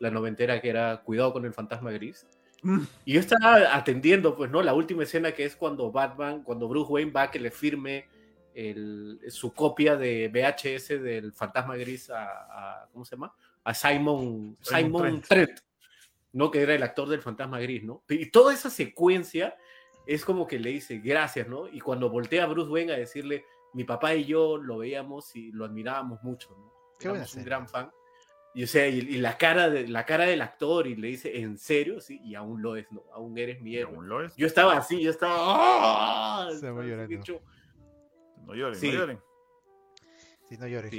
la 0.00 0.10
noventera 0.10 0.60
que 0.60 0.68
era 0.68 1.00
Cuidado 1.02 1.32
con 1.32 1.44
el 1.44 1.52
fantasma 1.54 1.90
gris. 1.92 2.26
Mm. 2.62 2.80
Y 3.04 3.12
yo 3.14 3.20
estaba 3.20 3.76
atendiendo, 3.76 4.34
pues, 4.36 4.50
¿no? 4.50 4.62
La 4.62 4.74
última 4.74 5.02
escena 5.04 5.32
que 5.32 5.44
es 5.44 5.54
cuando 5.54 5.92
Batman, 5.92 6.42
cuando 6.42 6.66
Bruce 6.66 6.90
Wayne 6.90 7.10
va 7.12 7.22
a 7.22 7.30
que 7.30 7.38
le 7.38 7.50
firme 7.50 8.06
el- 8.54 9.20
su 9.28 9.52
copia 9.52 9.96
de 9.96 10.28
VHS 10.28 10.98
del 10.98 11.32
fantasma 11.32 11.76
gris 11.76 12.10
a, 12.10 12.24
a- 12.24 12.88
¿cómo 12.92 13.04
se 13.04 13.16
llama? 13.16 13.32
A 13.64 13.74
Simon, 13.74 14.56
Simon 14.60 14.82
Simon 14.84 15.02
Trent. 15.02 15.26
Trent. 15.26 15.60
¿No? 16.34 16.50
Que 16.50 16.60
era 16.60 16.74
el 16.74 16.82
actor 16.82 17.08
del 17.08 17.22
fantasma 17.22 17.58
gris, 17.60 17.82
¿no? 17.82 18.04
Y 18.10 18.30
toda 18.30 18.52
esa 18.52 18.68
secuencia 18.68 19.56
es 20.06 20.22
como 20.24 20.46
que 20.46 20.58
le 20.58 20.68
dice 20.70 20.98
gracias, 20.98 21.48
¿no? 21.48 21.66
Y 21.68 21.80
cuando 21.80 22.10
voltea 22.10 22.44
a 22.44 22.46
Bruce 22.46 22.70
Wayne 22.70 22.92
a 22.92 22.96
decirle, 22.98 23.46
mi 23.72 23.84
papá 23.84 24.14
y 24.14 24.26
yo 24.26 24.58
lo 24.58 24.78
veíamos 24.78 25.34
y 25.34 25.50
lo 25.52 25.64
admirábamos 25.64 26.22
mucho, 26.22 26.50
¿no? 26.50 26.72
Qué 26.98 27.08
Éramos 27.08 27.22
un 27.22 27.26
serie. 27.28 27.44
gran 27.46 27.66
fan. 27.66 27.90
Y 28.56 28.62
o 28.62 28.66
sea, 28.68 28.86
y, 28.86 28.98
y 28.98 29.16
la 29.18 29.36
cara 29.36 29.68
de 29.68 29.88
la 29.88 30.04
cara 30.06 30.26
del 30.26 30.40
actor 30.42 30.86
y 30.86 30.94
le 30.94 31.08
dice, 31.08 31.40
¿en 31.40 31.58
serio? 31.58 32.00
Sí, 32.00 32.20
y 32.22 32.34
aún 32.36 32.62
lo 32.62 32.76
es, 32.76 32.90
¿no? 32.92 33.02
Aún 33.12 33.36
eres 33.36 33.60
mi 33.62 33.76
héroe. 33.76 33.94
Aún 33.96 34.08
lo 34.08 34.22
es. 34.22 34.36
Yo 34.36 34.46
estaba 34.46 34.76
así, 34.76 35.02
yo 35.02 35.10
estaba. 35.10 35.34
¡ah! 35.38 36.48
Se 36.50 36.68
Así 36.68 36.88
llorando. 36.88 37.42
No 38.44 38.54
lloren, 38.54 38.74
Sí. 38.78 38.88
no 38.92 38.98
lloren. 38.98 39.20
Si 40.48 40.58
no 40.58 40.66
llores. 40.66 40.90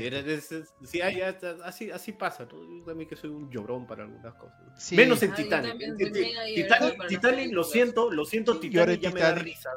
Así, 1.63 1.91
así 1.91 2.11
pasa, 2.13 2.45
¿no? 2.51 2.63
Yo 2.79 2.83
también 2.85 3.07
que 3.09 3.15
soy 3.15 3.29
un 3.29 3.49
llorón 3.49 3.85
para 3.85 4.03
algunas 4.03 4.33
cosas. 4.35 4.57
Sí. 4.77 4.95
Menos 4.95 5.21
en 5.23 5.31
Ah, 5.31 5.35
Titanic. 5.35 5.77
Titanic, 5.97 7.07
Titanic, 7.07 7.21
lo 7.21 7.31
películas. 7.37 7.69
siento, 7.71 8.11
lo 8.11 8.25
siento, 8.25 8.59
¿Quién 8.59 8.73
llora 8.73 8.93
en 8.93 8.99
Titanic 8.99 9.17
ya 9.19 9.27
me 9.29 9.35
da 9.35 9.43
risa. 9.43 9.69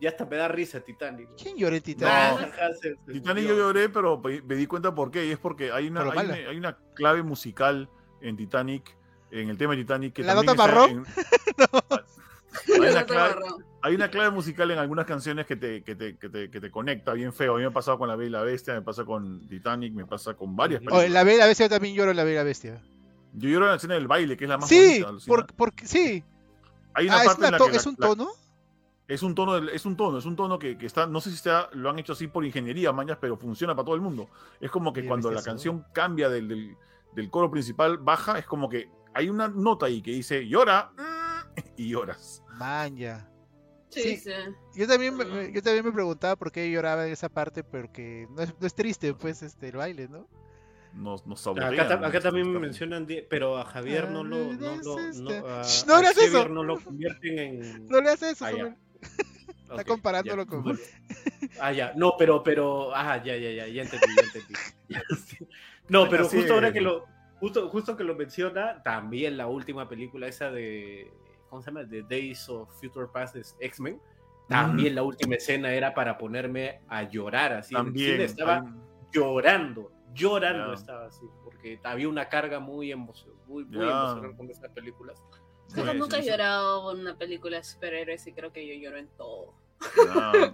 Ya 0.00 0.10
hasta 0.10 0.26
me 0.26 0.36
da 0.36 0.48
risa 0.48 0.80
Titanic. 0.80 1.28
¿Quién 1.40 1.56
en 1.76 1.82
No. 1.82 1.84
Titanic? 1.84 3.06
Titanic 3.12 3.44
yo 3.46 3.56
lloré, 3.56 3.88
pero 3.88 4.18
me 4.20 4.54
di 4.56 4.66
cuenta 4.66 4.94
por 4.94 5.10
qué. 5.10 5.26
Y 5.26 5.30
es 5.32 5.38
porque 5.38 5.70
hay 5.72 5.88
una, 5.88 6.04
Por 6.04 6.18
hay 6.18 6.26
una, 6.26 6.34
hay 6.34 6.56
una 6.56 6.78
clave 6.94 7.22
musical 7.22 7.88
en 8.20 8.36
Titanic, 8.36 8.96
en 9.30 9.48
el 9.48 9.56
tema 9.58 9.74
de 9.74 9.82
Titanic. 9.82 10.12
Que 10.12 10.22
¿La 10.22 10.34
también 10.34 10.56
nota 10.56 10.66
marrón? 10.66 10.90
en- 10.90 11.04
hay, 12.84 12.90
una 12.90 13.06
clave, 13.06 13.34
marrón. 13.34 13.64
Hay 13.82 13.94
una 13.94 14.10
clave 14.10 14.30
musical 14.30 14.70
en 14.70 14.78
algunas 14.78 15.06
canciones 15.06 15.46
que 15.46 15.56
te, 15.56 15.82
que, 15.84 15.94
te, 15.94 16.16
que, 16.16 16.28
te, 16.28 16.50
que 16.50 16.60
te 16.60 16.70
conecta 16.70 17.12
bien 17.12 17.32
feo. 17.32 17.54
A 17.54 17.56
mí 17.56 17.62
me 17.62 17.68
ha 17.68 17.72
pasado 17.72 17.98
con 17.98 18.08
La 18.08 18.16
Bella 18.16 18.28
y 18.28 18.32
la 18.32 18.42
Bestia, 18.42 18.74
me 18.74 18.82
pasa 18.82 19.04
con 19.04 19.46
Titanic, 19.48 19.92
me 19.94 20.04
pasa 20.06 20.34
con 20.34 20.56
varias. 20.56 20.80
Oh, 20.82 20.84
películas. 20.86 21.10
la 21.10 21.24
Bella 21.24 21.46
Bestia 21.46 21.66
yo 21.66 21.70
también 21.70 21.94
lloro 21.94 22.10
en 22.10 22.16
la 22.16 22.24
Bella 22.24 22.42
Bestia. 22.42 22.82
Yo 23.34 23.48
lloro 23.48 23.66
en 23.66 23.70
la 23.72 23.76
escena 23.76 23.94
del 23.94 24.08
baile, 24.08 24.36
que 24.36 24.44
es 24.44 24.50
la 24.50 24.58
más 24.58 24.68
Sí, 24.68 25.02
bonita. 25.02 25.26
por, 25.28 25.46
porque, 25.54 25.86
sí. 25.86 26.24
Hay 26.94 27.06
una 27.06 27.16
Ah, 27.18 27.20
es, 27.20 27.26
parte 27.26 27.40
una 27.40 27.48
en 27.48 27.52
la 27.52 27.58
to- 27.58 27.64
que 27.66 27.70
la- 27.72 27.76
es 27.76 27.86
un 27.86 27.96
la- 27.98 28.06
tono. 28.08 28.28
Es 29.06 29.22
un 29.22 29.34
tono, 29.34 29.56
es 29.56 29.86
un 29.86 29.96
tono, 29.96 30.18
es 30.18 30.26
un 30.26 30.36
tono 30.36 30.58
que, 30.58 30.76
que 30.76 30.84
está, 30.84 31.06
no 31.06 31.20
sé 31.22 31.30
si 31.30 31.36
está, 31.36 31.70
lo 31.72 31.88
han 31.88 31.98
hecho 31.98 32.12
así 32.12 32.26
por 32.26 32.44
ingeniería, 32.44 32.92
mañas, 32.92 33.16
pero 33.18 33.38
funciona 33.38 33.74
para 33.74 33.86
todo 33.86 33.94
el 33.94 34.02
mundo. 34.02 34.28
Es 34.60 34.70
como 34.70 34.92
que 34.92 35.06
cuando 35.06 35.30
la 35.30 35.42
canción 35.42 35.84
cambia 35.94 36.28
del, 36.28 36.46
del, 36.48 36.76
del 37.14 37.30
coro 37.30 37.50
principal, 37.50 37.96
baja, 37.96 38.38
es 38.38 38.44
como 38.44 38.68
que 38.68 38.90
hay 39.14 39.30
una 39.30 39.48
nota 39.48 39.86
ahí 39.86 40.02
que 40.02 40.10
dice 40.10 40.46
llora 40.46 40.90
y 41.78 41.88
lloras. 41.88 42.42
Man, 42.58 42.96
ya. 42.96 43.26
Sí, 43.90 44.02
Sí. 44.02 44.16
sí. 44.18 44.30
Yo 44.74 44.86
también, 44.86 45.16
me, 45.16 45.24
me- 45.24 45.52
yo 45.52 45.62
también 45.62 45.84
me 45.84 45.92
preguntaba 45.92 46.36
por 46.36 46.52
qué 46.52 46.70
lloraba 46.70 47.06
en 47.06 47.12
esa 47.12 47.28
parte, 47.28 47.64
porque 47.64 48.26
no 48.30 48.42
es, 48.42 48.54
no 48.60 48.66
es 48.66 48.74
triste, 48.74 49.14
pues, 49.14 49.42
este, 49.42 49.68
el 49.68 49.76
baile, 49.76 50.08
¿no? 50.08 50.26
Nos, 50.94 51.26
nos 51.26 51.40
sabotean. 51.40 51.74
Acá, 51.74 51.88
ta- 51.88 51.94
acá 51.94 52.12
nos- 52.14 52.22
también 52.22 52.52
me 52.52 52.58
mencionan, 52.58 53.06
pero 53.30 53.56
a 53.58 53.64
Javier 53.64 54.10
no 54.10 54.24
lo, 54.24 54.52
no, 54.54 54.76
lo- 54.76 55.12
no, 55.12 55.30
a- 55.46 55.62
Shh, 55.62 55.86
no 55.86 55.94
a 55.94 55.98
hagas 55.98 56.14
Xavier 56.14 56.28
eso. 56.42 56.48
no 56.48 56.64
lo 56.64 56.80
convierten 56.80 57.38
en. 57.38 57.86
No 57.86 58.00
le 58.00 58.10
haces 58.10 58.32
eso, 58.40 58.44
Ah. 58.46 58.74
Está 59.70 59.82
Ok, 59.82 59.86
comparándolo 59.88 60.44
ya, 60.44 60.48
con- 60.48 60.62
bueno. 60.62 60.78
Ah, 61.60 61.72
ya. 61.72 61.92
No, 61.94 62.14
pero, 62.18 62.42
pero. 62.42 62.94
Ah, 62.94 63.22
ya, 63.22 63.36
ya, 63.36 63.50
ya, 63.50 63.66
ya 63.68 63.82
entendí, 63.82 64.06
ya 64.16 64.22
entendí. 64.22 64.54
Ya, 64.88 65.02
sí. 65.26 65.46
No, 65.88 66.08
pero 66.08 66.24
Así 66.24 66.38
justo 66.38 66.54
ahora 66.54 66.72
que 66.72 66.80
lo. 66.80 67.04
Justo, 67.38 67.68
justo 67.68 67.94
que 67.96 68.02
lo 68.02 68.14
menciona, 68.16 68.82
también 68.82 69.36
la 69.36 69.46
última 69.46 69.86
película 69.88 70.26
esa 70.26 70.50
de. 70.50 71.10
¿Cómo 71.48 71.62
se 71.62 71.70
llama? 71.70 71.88
The 71.88 72.02
Days 72.02 72.48
of 72.48 72.68
Future 72.80 73.06
Past 73.12 73.34
de 73.34 73.44
X-Men. 73.66 74.00
También 74.48 74.94
la 74.94 75.02
última 75.02 75.34
escena 75.34 75.72
era 75.72 75.92
para 75.94 76.16
ponerme 76.16 76.80
a 76.88 77.02
llorar 77.02 77.52
así. 77.52 77.74
También. 77.74 78.12
cine 78.12 78.24
estaba 78.24 78.56
hay- 78.60 78.64
llorando, 79.12 79.92
llorando 80.14 80.68
Ya. 80.68 80.74
estaba 80.74 81.06
así, 81.06 81.26
porque 81.44 81.78
había 81.84 82.08
una 82.08 82.28
carga 82.28 82.58
muy, 82.58 82.90
emocio- 82.92 83.34
muy, 83.46 83.64
muy 83.64 83.86
Ya. 83.86 83.90
emocional 83.90 84.36
con 84.36 84.50
esas 84.50 84.70
películas. 84.72 85.22
Yo 85.76 85.84
Sí, 85.84 85.98
nunca 85.98 86.16
sí, 86.16 86.20
he 86.20 86.24
sí. 86.24 86.30
llorado 86.30 86.82
con 86.84 87.00
una 87.00 87.16
película 87.18 87.58
de 87.58 87.64
superhéroes 87.64 88.26
y 88.26 88.32
creo 88.32 88.50
que 88.52 88.66
yo 88.66 88.74
lloro 88.82 88.96
en 88.98 89.08
todo. 89.18 89.54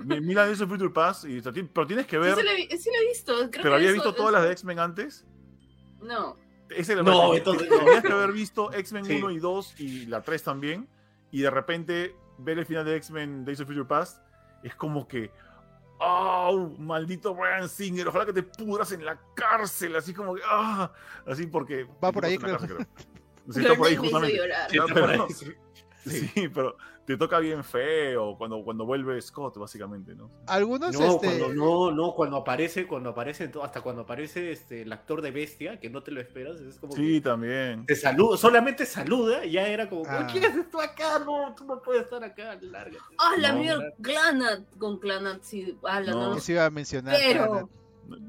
Mi- 0.04 0.20
mira 0.20 0.46
eso 0.48 0.66
Future 0.66 0.90
Pass, 0.90 1.24
y, 1.24 1.40
pero 1.40 1.86
tienes 1.86 2.06
que 2.06 2.18
ver. 2.18 2.34
sí, 2.34 2.42
lo 2.42 2.76
sí 2.76 2.90
lo 2.90 3.00
he 3.02 3.06
visto. 3.08 3.32
Creo 3.36 3.50
¿Pero 3.50 3.62
que 3.62 3.74
habías 3.76 3.92
eso- 3.92 4.02
visto 4.02 4.14
todas 4.14 4.32
las 4.32 4.42
de 4.42 4.50
X-Men 4.52 4.78
antes? 4.80 5.24
No. 6.02 6.36
Es 6.70 6.88
la 6.88 7.02
No, 7.02 7.34
entonces- 7.34 7.68
Tenías 7.68 8.02
que 8.02 8.12
haber 8.12 8.32
visto 8.32 8.72
X-Men 8.72 9.04
Sí. 9.04 9.16
1 9.16 9.30
y 9.30 9.38
2 9.38 9.74
y 9.80 10.06
la 10.06 10.22
3 10.22 10.42
también. 10.42 10.88
Y 11.30 11.42
de 11.42 11.50
repente 11.50 12.14
ver 12.38 12.58
el 12.58 12.66
final 12.66 12.84
de 12.84 12.96
X-Men 12.96 13.44
Days 13.44 13.60
of 13.60 13.66
Future 13.68 13.84
Past 13.86 14.20
es 14.62 14.74
como 14.74 15.06
que. 15.06 15.30
¡Oh! 16.00 16.70
Maldito 16.78 17.34
Brian 17.34 17.68
Singer, 17.68 18.08
ojalá 18.08 18.26
que 18.26 18.32
te 18.32 18.42
pudras 18.42 18.90
en 18.92 19.04
la 19.04 19.18
cárcel, 19.34 19.94
así 19.96 20.12
como 20.12 20.34
que. 20.34 20.42
¡Ah! 20.44 20.90
Así 21.26 21.46
porque. 21.46 21.86
Va 22.02 22.10
por 22.12 22.24
ahí, 22.24 22.36
creo. 22.38 22.58
cárcel, 22.58 22.86
Sí, 23.50 23.60
está 23.60 23.74
por 23.74 23.86
ahí, 23.88 23.96
justamente. 23.96 24.36
llorar. 24.36 24.70
Sí, 24.70 24.76
No, 24.76 24.82
está 24.84 24.94
pero 24.94 25.06
por 25.06 25.12
ahí, 25.14 25.18
no. 25.18 25.26
sí. 26.10 26.28
Sí, 26.34 26.48
pero 26.48 26.76
te 27.04 27.16
toca 27.16 27.38
bien 27.38 27.62
feo 27.64 28.36
cuando, 28.38 28.62
cuando 28.64 28.86
vuelve 28.86 29.20
Scott, 29.20 29.56
básicamente, 29.58 30.14
¿no? 30.14 30.30
Algunos, 30.46 30.92
No, 30.98 31.04
este, 31.04 31.26
cuando, 31.38 31.52
no, 31.52 31.90
no, 31.92 32.14
cuando 32.14 32.36
aparece, 32.38 32.86
cuando 32.86 33.10
aparece, 33.10 33.50
hasta 33.62 33.80
cuando 33.82 34.02
aparece 34.02 34.52
este, 34.52 34.82
el 34.82 34.92
actor 34.92 35.20
de 35.22 35.30
Bestia, 35.30 35.78
que 35.80 35.90
no 35.90 36.02
te 36.02 36.10
lo 36.12 36.20
esperas, 36.20 36.60
es 36.60 36.78
como 36.78 36.94
Sí, 36.94 37.20
también. 37.20 37.80
que 37.86 37.94
te 37.94 37.96
saluda, 37.96 38.36
solamente 38.36 38.86
saluda 38.86 39.44
y 39.44 39.52
ya 39.52 39.66
era 39.68 39.88
como, 39.88 40.04
Ah. 40.08 40.26
¿quién 40.30 40.44
haces 40.46 40.70
tú 40.70 40.80
acá? 40.80 41.18
No, 41.18 41.54
tú 41.56 41.64
no 41.64 41.80
puedes 41.82 42.02
estar 42.04 42.24
acá, 42.24 42.56
lárgate. 42.62 42.98
Ah, 43.18 43.32
la 43.38 43.52
No, 43.52 43.58
mierda, 43.60 43.92
Clanat. 44.00 44.62
Con 44.78 44.98
Clanat, 44.98 45.42
sí. 45.42 45.76
Ah, 45.84 46.00
la 46.00 46.12
No. 46.12 46.30
no. 46.30 46.36
eso 46.38 46.52
iba 46.52 46.64
a 46.64 46.70
mencionar. 46.70 47.16
Pero. 47.20 47.46
Clanat. 47.46 47.68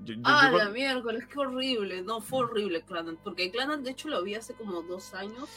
Yo- 0.05 0.13
yo- 0.13 0.21
Ah, 0.23 0.49
yo- 0.51 0.57
la 0.57 0.69
miércoles, 0.69 1.25
qué 1.27 1.37
horrible. 1.39 2.01
No, 2.01 2.21
fue 2.21 2.39
horrible 2.39 2.81
Clanat. 2.83 3.15
Porque 3.23 3.51
Clanat, 3.51 3.81
de 3.81 3.91
hecho, 3.91 4.07
lo 4.09 4.23
vi 4.23 4.35
hace 4.35 4.53
como 4.53 4.81
dos 4.83 5.13
años. 5.13 5.49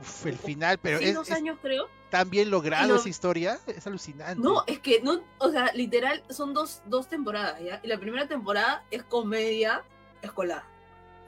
Uf, 0.00 0.26
el 0.26 0.36
final, 0.38 0.78
pero 0.78 0.98
sí, 0.98 1.04
es, 1.06 1.14
dos 1.14 1.28
es 1.28 1.36
años, 1.36 1.58
creo. 1.62 1.88
tan 2.10 2.28
bien 2.30 2.50
logrado 2.50 2.88
No. 2.88 2.96
esa 2.96 3.08
historia, 3.08 3.58
es 3.66 3.86
alucinante. 3.86 4.40
No, 4.42 4.64
es 4.66 4.78
que 4.80 5.00
no, 5.00 5.22
o 5.38 5.50
sea, 5.50 5.72
literal, 5.74 6.22
son 6.30 6.54
dos, 6.54 6.82
dos 6.86 7.08
temporadas, 7.08 7.60
¿ya? 7.60 7.80
Y 7.82 7.86
la 7.88 7.98
primera 7.98 8.26
temporada 8.26 8.84
es 8.90 9.02
comedia 9.04 9.84
escolar. 10.22 10.64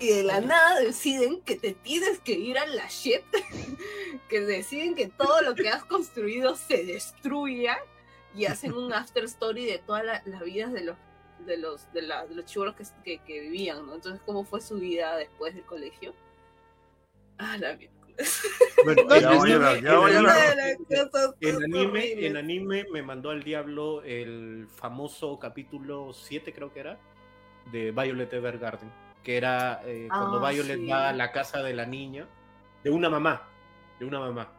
Y 0.01 0.09
de 0.09 0.23
la 0.25 0.41
nada 0.41 0.81
deciden 0.81 1.41
que 1.43 1.55
te 1.55 1.73
tienes 1.73 2.19
que 2.19 2.33
ir 2.33 2.59
a 2.59 2.67
la 2.67 2.87
shit, 2.89 3.23
que 4.29 4.41
deciden 4.41 4.95
que 4.97 5.07
todo 5.07 5.41
lo 5.43 5.55
que 5.55 5.69
has 5.69 5.85
construido 5.85 6.57
se 6.57 6.85
destruya 6.85 7.79
y 8.35 8.47
hacen 8.47 8.73
un 8.73 8.93
after 8.93 9.23
story 9.25 9.65
de 9.67 9.79
todas 9.79 10.05
la- 10.05 10.23
las 10.27 10.43
vidas 10.43 10.73
de 10.73 10.83
los 10.83 10.97
de 11.47 11.59
los 11.59 11.93
de, 11.93 12.03
la- 12.03 12.27
de 12.27 12.35
los 12.35 12.45
chibolos 12.47 12.75
que, 12.75 12.85
que, 13.05 13.19
que 13.25 13.41
vivían, 13.41 13.87
¿no? 13.87 13.95
Entonces, 13.95 14.21
¿cómo 14.27 14.45
fue 14.45 14.61
su 14.61 14.77
vida 14.77 15.17
después 15.17 15.55
del 15.55 15.65
colegio? 15.65 16.15
Ah, 17.39 17.57
la 17.59 17.77
miércoles. 17.77 17.91
Bueno, 18.85 19.03
No, 19.09 19.15
en 19.15 19.21
ya 19.23 19.31
voy 19.33 19.37
a 19.39 19.41
anime- 19.43 19.49
llorar, 19.53 19.83
ya 19.83 19.91
en 19.93 19.97
voy 20.01 20.13
a 20.13 20.19
anime- 20.19 20.29
llorar. 20.89 21.35
En 21.41 21.63
anime, 21.75 22.27
en 22.27 22.37
anime 22.37 22.87
me 22.93 23.03
mandó 23.03 23.31
al 23.31 23.43
diablo 23.43 24.03
el 24.03 24.67
famoso 24.77 25.39
capítulo 25.39 26.13
7, 26.13 26.53
creo 26.53 26.73
que 26.73 26.81
era, 26.81 26.99
de 27.73 27.91
Violet 27.93 28.33
Evergarden, 28.33 28.91
que 29.23 29.37
era 29.37 29.81
eh, 29.85 30.07
cuando 30.09 30.45
Ah, 30.45 30.51
Violet 30.51 30.79
sí. 30.79 30.87
va 30.89 31.09
a 31.09 31.13
la 31.13 31.33
casa 31.33 31.63
de 31.63 31.75
la 31.75 31.87
niña, 31.87 32.29
de 32.83 32.91
una 32.91 33.09
mamá, 33.09 33.49
de 33.99 34.05
una 34.05 34.21
mamá. 34.21 34.53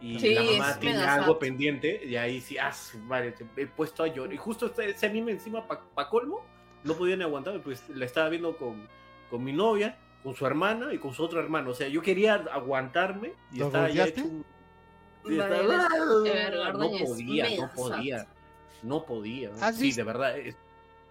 Y 0.00 0.18
Sí, 0.18 0.34
la 0.34 0.42
mamá 0.42 0.78
tiene 0.80 0.98
mega 0.98 1.14
algo 1.14 1.32
sad. 1.34 1.38
pendiente, 1.40 2.04
y 2.04 2.16
ahí 2.16 2.40
sí, 2.40 2.58
ah, 2.58 2.72
madre, 3.06 3.32
te- 3.32 3.62
he 3.62 3.66
puesto 3.66 4.02
a 4.02 4.08
llorar. 4.08 4.34
Y 4.34 4.36
justo 4.36 4.66
este- 4.66 4.90
ese 4.90 5.06
anime 5.06 5.32
encima, 5.32 5.66
para 5.66 6.08
colmo, 6.10 6.44
no 6.82 6.94
podían 6.94 7.22
aguantar, 7.22 7.62
pues 7.62 7.88
la 7.88 8.04
estaba 8.04 8.28
viendo 8.28 8.56
con, 8.58 8.86
con 9.30 9.42
mi 9.42 9.52
novia, 9.52 9.96
con 10.24 10.34
su 10.34 10.44
hermana 10.46 10.92
y 10.92 10.98
con 10.98 11.12
su 11.14 11.22
otro 11.22 11.38
hermano. 11.38 11.70
O 11.70 11.74
sea, 11.74 11.86
yo 11.86 12.02
quería 12.02 12.34
aguantarme 12.50 13.34
y 13.52 13.58
¿Los 13.58 13.68
estaba 13.68 13.88
ya 13.90 14.06
hecho 14.06 14.24
un- 14.24 14.44
y 15.26 15.36
Vale, 15.36 15.54
estaba- 15.60 15.86
Evergarden 15.86 16.72
No 16.80 17.06
podía, 17.06 17.56
no 17.60 17.70
podía. 17.74 18.26
No 18.82 19.04
podía. 19.06 19.50
¿Has 19.60 19.76
Sí, 19.76 19.92
de 19.92 20.02
verdad, 20.02 20.36
es 20.38 20.56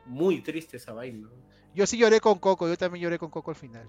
muy 0.05 0.41
triste 0.41 0.77
esa 0.77 0.93
vaina. 0.93 1.29
Yo 1.73 1.87
sí 1.87 1.97
lloré 1.97 2.19
con 2.19 2.37
Coco, 2.39 2.67
yo 2.67 2.77
también 2.77 3.03
lloré 3.03 3.17
con 3.17 3.29
Coco 3.31 3.49
al 3.51 3.55
final. 3.55 3.87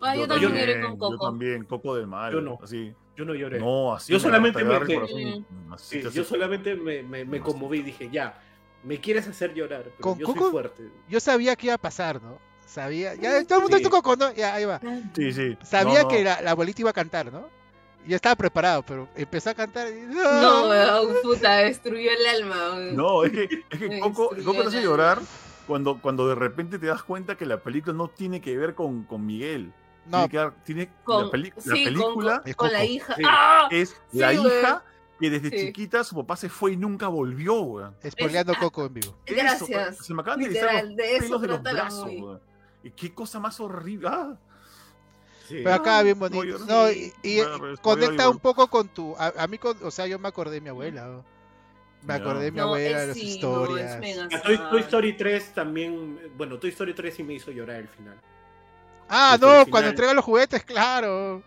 Ah, 0.00 0.14
yo 0.14 0.26
también 0.28 0.52
yo- 0.52 0.58
lloré 0.58 0.80
con 0.82 0.92
Yo 0.92 0.98
Coco. 0.98 1.26
también, 1.26 1.64
Coco 1.64 1.94
del 1.94 2.06
mal. 2.06 2.32
Yo 2.32 2.40
no. 2.42 2.58
Así. 2.62 2.92
Yo 3.16 3.24
no 3.24 3.34
lloré. 3.34 3.58
No, 3.58 3.94
así. 3.94 4.12
Yo 4.12 4.18
me 4.18 4.22
solamente 4.22 4.62
me- 4.62 4.78
Sí, 5.78 6.00
hace- 6.00 6.10
yo 6.12 6.22
solamente 6.24 6.74
me, 6.74 7.02
me, 7.02 7.24
me 7.24 7.40
conmoví 7.40 7.78
y 7.78 7.82
dije, 7.82 8.10
ya, 8.10 8.38
me 8.84 9.00
quieres 9.00 9.26
hacer 9.26 9.54
llorar, 9.54 9.84
pero 9.84 9.96
¿Con 10.00 10.18
yo 10.18 10.26
Coco? 10.26 10.40
soy 10.42 10.50
fuerte. 10.50 10.82
Yo 11.08 11.18
sabía 11.20 11.56
que 11.56 11.68
iba 11.68 11.74
a 11.74 11.78
pasar, 11.78 12.22
¿no? 12.22 12.38
Sabía, 12.66 13.14
ya 13.14 13.42
todo 13.44 13.58
el 13.58 13.62
mundo 13.62 13.76
Sí. 13.78 13.82
es 13.82 13.88
tu 13.88 13.94
Coco, 13.94 14.16
¿no? 14.16 14.32
Ya, 14.34 14.54
ahí 14.54 14.64
va. 14.66 14.80
Sí, 15.14 15.32
sí. 15.32 15.56
Sabía 15.62 16.00
No, 16.00 16.02
no. 16.02 16.08
que 16.08 16.24
la, 16.24 16.42
la 16.42 16.50
abuelita 16.50 16.82
iba 16.82 16.90
a 16.90 16.92
cantar, 16.92 17.32
¿no? 17.32 17.48
Yo 18.06 18.14
estaba 18.16 18.36
preparado, 18.36 18.84
pero 18.84 19.08
empezó 19.16 19.50
a 19.50 19.54
cantar 19.54 19.88
y... 19.88 20.00
No, 20.02 20.68
weón, 20.68 21.16
puta, 21.22 21.56
destruyó 21.56 22.10
el 22.10 22.26
alma. 22.26 22.74
weón. 22.74 22.96
No, 22.96 23.24
es 23.24 23.32
que, 23.32 23.64
es 23.70 23.78
que 23.78 24.00
Coco, 24.00 24.30
Coco 24.44 24.62
te 24.62 24.68
hace 24.68 24.82
llorar 24.82 25.20
cuando, 25.66 26.00
cuando 26.00 26.28
de 26.28 26.34
repente 26.34 26.78
te 26.78 26.86
das 26.86 27.02
cuenta 27.02 27.36
que 27.36 27.46
la 27.46 27.62
película 27.62 27.94
no 27.94 28.08
tiene 28.08 28.40
que 28.40 28.56
ver 28.56 28.74
con, 28.74 29.04
con 29.04 29.24
Miguel. 29.24 29.72
No, 30.06 30.28
Tiene 30.28 30.30
que 30.30 30.38
ver- 30.38 30.52
tiene, 30.64 30.90
Con, 31.02 31.24
la, 31.24 31.30
peli- 31.32 31.52
la 31.64 31.74
sí, 31.74 31.84
película 31.84 32.38
con, 32.40 32.48
Es 32.50 32.56
con 32.56 32.72
la 32.72 32.84
hija. 32.84 33.14
Sí. 33.16 33.22
¡Ah! 33.26 33.68
es 33.72 33.88
Sí, 34.12 34.18
la 34.18 34.32
hija 34.32 34.84
que 35.18 35.30
desde 35.30 35.50
Sí. 35.50 35.66
chiquita 35.66 36.04
su 36.04 36.14
papá 36.14 36.36
se 36.36 36.48
fue 36.48 36.72
y 36.74 36.76
nunca 36.76 37.08
volvió, 37.08 37.60
weón. 37.60 37.96
spoileando 38.08 38.54
Coco 38.54 38.84
en 38.86 38.94
vivo. 38.94 39.18
Eso, 39.26 39.66
Gracias. 39.66 40.06
se 40.06 40.14
me 40.14 40.22
acaban 40.22 40.38
de 40.40 40.48
Literal, 40.48 40.86
los 40.88 40.96
de 40.96 41.16
eso 41.16 41.24
pelos 41.24 41.42
de 41.42 41.48
los 41.48 41.62
trata 41.62 41.72
la 41.76 41.82
brazos, 41.82 42.40
qué 42.92 43.14
cosa 43.14 43.40
más 43.40 43.58
horrible. 43.60 44.08
Ah, 44.10 44.36
Sí. 45.48 45.60
Pero 45.62 45.74
acá 45.76 46.02
bien 46.02 46.18
bonito. 46.18 46.58
No, 46.66 46.90
y, 46.90 47.12
conecta 47.80 48.28
un 48.28 48.40
poco 48.40 48.66
con 48.66 48.88
tu... 48.88 49.14
A, 49.16 49.32
a 49.38 49.46
mí, 49.46 49.58
con- 49.58 49.78
o 49.80 49.92
sea, 49.92 50.08
yo 50.08 50.18
me 50.18 50.26
acordé 50.26 50.54
de 50.56 50.60
mi 50.60 50.70
abuela. 50.70 51.06
¿no? 51.06 51.24
Me 52.02 52.14
acordé 52.14 52.46
de 52.46 52.50
mi 52.50 52.56
No, 52.58 52.64
abuela, 52.64 53.00
de 53.00 53.06
las 53.08 53.16
sí, 53.16 53.26
historias. 53.34 53.94
es 53.94 54.00
mega 54.00 54.28
A 54.36 54.70
Toy. 54.70 54.80
Story 54.80 55.16
3 55.16 55.54
también, 55.54 56.18
bueno, 56.36 56.58
Toy 56.58 56.70
Story 56.70 56.94
3 56.94 57.14
sí 57.14 57.22
me 57.22 57.34
hizo 57.34 57.52
llorar 57.52 57.76
al 57.76 57.88
final. 57.88 58.20
Ah, 59.08 59.36
Desde 59.40 59.46
no, 59.46 59.60
el 59.62 59.70
cuando 59.70 59.90
entrega 59.90 60.14
los 60.14 60.24
juguetes, 60.24 60.64
claro. 60.64 61.44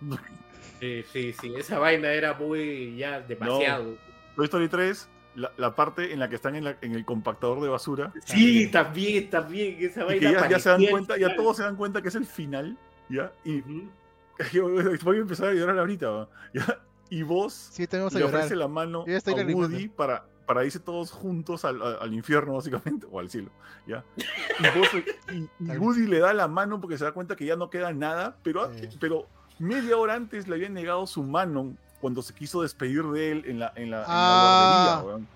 Sí, 0.80 1.04
sí, 1.12 1.34
sí, 1.34 1.54
esa 1.58 1.78
vaina 1.78 2.10
era 2.14 2.34
muy, 2.36 2.96
ya, 2.96 3.20
demasiado. 3.20 3.98
Toy 4.36 4.46
Story 4.46 4.70
3, 4.70 5.10
la, 5.40 5.52
la 5.58 5.76
parte 5.76 6.14
en 6.14 6.20
la 6.20 6.30
que 6.30 6.36
están 6.36 6.56
en, 6.56 6.64
la- 6.66 6.78
en 6.82 6.94
el 6.94 7.06
compactador 7.06 7.62
de 7.62 7.70
basura. 7.70 8.12
Sí, 8.26 8.70
también, 8.72 9.30
también, 9.30 9.78
esa 9.80 10.02
Y 10.02 10.06
vaina 10.06 10.20
que 10.30 10.34
ya, 10.36 10.50
ya 10.50 10.60
se 10.60 10.70
dan 10.70 10.86
cuenta, 10.86 11.18
ya 11.18 11.36
todos 11.36 11.58
se 11.58 11.64
dan 11.64 11.76
cuenta 11.76 12.02
que 12.02 12.10
es 12.10 12.16
el 12.16 12.26
final. 12.26 12.78
¿Ya? 13.10 13.32
Y 13.44 13.60
Ujú. 13.62 13.90
yo 14.54 14.70
voy 15.04 15.18
a 15.18 15.22
empezar 15.22 15.50
a 15.50 15.54
llorar 15.54 15.80
ahorita. 15.80 16.28
¿ya? 16.54 16.80
Y 17.10 17.24
vos 17.24 17.54
Sí, 17.72 17.88
le 18.14 18.20
llorar. 18.22 18.36
ofrece 18.42 18.56
la 18.56 18.68
mano 18.68 19.04
a. 19.08 19.54
Woody 19.56 19.88
para, 19.88 20.26
para 20.46 20.64
irse 20.66 20.80
todos 20.80 21.12
juntos 21.12 21.66
al, 21.66 21.82
al 21.82 22.14
infierno, 22.14 22.54
básicamente, 22.54 23.08
o 23.10 23.20
al 23.20 23.30
cielo. 23.30 23.50
¿ya? 23.88 24.04
Y, 24.18 24.78
vos- 24.78 24.90
y- 25.34 25.72
y 25.74 25.78
Woody 25.78 26.06
le 26.06 26.20
da 26.20 26.34
la 26.34 26.48
mano 26.48 26.80
porque 26.80 26.98
se 26.98 27.04
da 27.06 27.12
cuenta 27.12 27.36
que 27.36 27.46
ya 27.46 27.56
no 27.56 27.70
queda 27.70 27.92
nada, 27.94 28.38
pero, 28.44 28.72
Sí. 28.74 28.90
pero 29.00 29.26
media 29.58 29.98
hora 29.98 30.14
antes 30.14 30.48
le 30.48 30.56
habían 30.56 30.74
negado 30.74 31.06
su 31.08 31.24
mano 31.24 31.76
cuando 32.02 32.22
se 32.22 32.34
quiso 32.34 32.62
despedir 32.62 33.04
de 33.04 33.32
él 33.32 33.44
en 33.48 33.60
la, 33.60 33.74
en 33.76 33.92
la, 33.92 33.98
en 33.98 34.06
la 34.06 34.06
Ah. 34.08 35.00
guardería. 35.02 35.08
weón. 35.16 35.28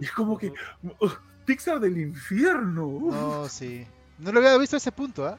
Y 0.00 0.04
es 0.04 0.12
como 0.12 0.38
que 0.38 0.52
uh, 1.00 1.08
Pixar 1.44 1.80
del 1.80 1.98
infierno. 1.98 2.86
uf. 2.86 3.14
No, 3.14 3.48
sí. 3.48 3.86
No 4.18 4.32
lo 4.32 4.38
había 4.40 4.56
visto 4.58 4.76
a 4.76 4.78
ese 4.78 4.92
punto, 4.92 5.26
¿ah? 5.26 5.38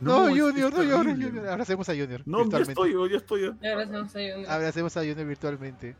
No, 0.00 0.28
es 0.28 0.40
Junior, 0.40 0.72
no 0.72 0.82
llores. 0.82 1.14
Junior. 1.14 1.48
Abracemos 1.48 1.88
a 1.88 1.92
Junior. 1.92 2.22
No, 2.24 2.38
ya 2.38 2.42
virtualmente. 2.44 2.72
estoy, 2.72 2.92
yo 2.92 3.06
ya 3.06 3.16
estoy. 3.16 3.40
Ya, 3.62 3.76
gracias, 3.76 4.16
ayuda. 4.16 4.54
Abracemos 4.54 4.96
a 4.96 5.00
Junior 5.00 5.26
virtualmente. 5.26 5.96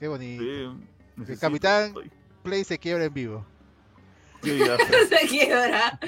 Qué 0.00 0.08
bonito. 0.08 0.42
Sí, 0.42 0.86
necesito, 1.16 1.40
capitán- 1.46 1.86
estoy. 1.88 2.10
Play 2.42 2.64
se 2.64 2.78
quiebra 2.78 3.04
en 3.04 3.14
vivo. 3.14 3.44
Se 5.08 5.26
quiebra. 5.28 5.98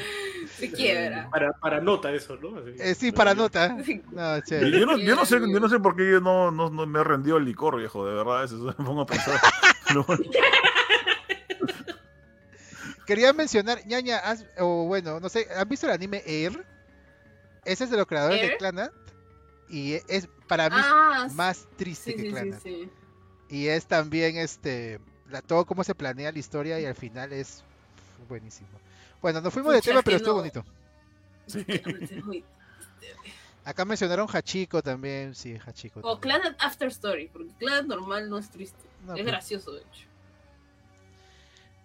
Se 0.56 0.70
quiebra. 0.72 1.28
Para, 1.30 1.52
para 1.52 1.80
nota 1.80 2.10
eso, 2.12 2.36
¿no? 2.36 2.58
Así. 2.58 2.70
Eh, 2.78 2.94
sí, 2.94 3.12
para 3.12 3.34
nota. 3.34 3.68
No, 3.68 4.38
Yo, 4.46 4.86
no, 4.86 4.96
yo 4.98 5.16
no 5.16 5.24
sé, 5.26 5.38
yo 5.40 5.60
no 5.60 5.68
sé 5.68 5.78
por 5.80 5.96
qué 5.96 6.10
yo 6.10 6.20
no, 6.20 6.50
no, 6.50 6.70
no 6.70 6.86
me 6.86 7.00
he 7.00 7.04
rendido 7.04 7.36
el 7.36 7.44
licor, 7.44 7.76
viejo, 7.78 8.06
de 8.06 8.14
verdad, 8.14 8.44
eso 8.44 8.56
me 8.56 8.72
pongo 8.84 9.02
a 9.02 9.06
pensar. 9.06 9.40
Quería 13.06 13.32
mencionar, 13.32 13.86
ñaña, 13.86 14.18
has- 14.18 14.44
o 14.58 14.84
bueno, 14.86 15.18
no 15.20 15.28
sé, 15.28 15.46
¿han 15.56 15.68
visto 15.68 15.86
el 15.86 15.92
anime 15.92 16.22
Air? 16.26 16.64
Ese 17.64 17.84
es 17.84 17.90
de 17.90 17.96
los 17.96 18.06
creadores 18.06 18.40
de? 18.42 18.56
Clanat. 18.58 18.92
Y 19.70 19.94
es 20.08 20.28
para 20.46 20.68
mí 20.70 20.76
Ah, 20.78 21.28
más 21.34 21.66
triste 21.76 22.12
sí, 22.12 22.16
que 22.16 22.22
sí, 22.22 22.28
sí, 22.28 22.32
Clanat. 22.34 22.62
sí. 22.62 22.90
Y 23.50 23.66
es 23.68 23.86
también 23.86 24.36
este 24.36 25.00
la- 25.30 25.40
todo 25.42 25.64
cómo 25.64 25.84
se 25.84 25.94
planea 25.94 26.32
la 26.32 26.38
historia 26.38 26.80
y 26.80 26.84
al 26.86 26.94
final 26.94 27.32
es 27.32 27.64
buenísimo. 28.28 28.68
Bueno, 29.20 29.40
nos 29.40 29.52
fuimos 29.52 29.74
de 29.74 29.80
tema, 29.80 30.02
pero 30.02 30.16
estuvo 30.16 30.34
no. 30.34 30.38
bonito. 30.38 30.64
sí. 31.46 31.64
Acá 33.68 33.84
mencionaron 33.84 34.26
Hachiko 34.32 34.82
también, 34.82 35.34
sí, 35.34 35.58
Hachiko. 35.58 36.00
O 36.00 36.16
también. 36.18 36.40
Clan 36.40 36.56
After 36.58 36.88
Story, 36.88 37.28
porque 37.30 37.52
Clan 37.58 37.86
normal 37.86 38.30
no 38.30 38.38
es 38.38 38.48
triste. 38.48 38.78
No, 39.04 39.12
es 39.12 39.18
pues. 39.18 39.26
gracioso, 39.26 39.72
de 39.72 39.80
hecho. 39.80 40.06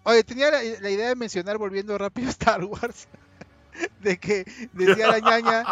Oye, 0.04 0.24
tenía 0.24 0.50
la, 0.50 0.62
la 0.64 0.90
idea 0.90 1.10
de 1.10 1.16
mencionar 1.16 1.58
volviendo 1.58 1.98
rápido 1.98 2.28
a 2.28 2.32
Star 2.32 2.64
Wars. 2.64 3.10
De 4.00 4.18
que 4.18 4.46
decía 4.72 5.08
la 5.08 5.20
ñaña, 5.20 5.66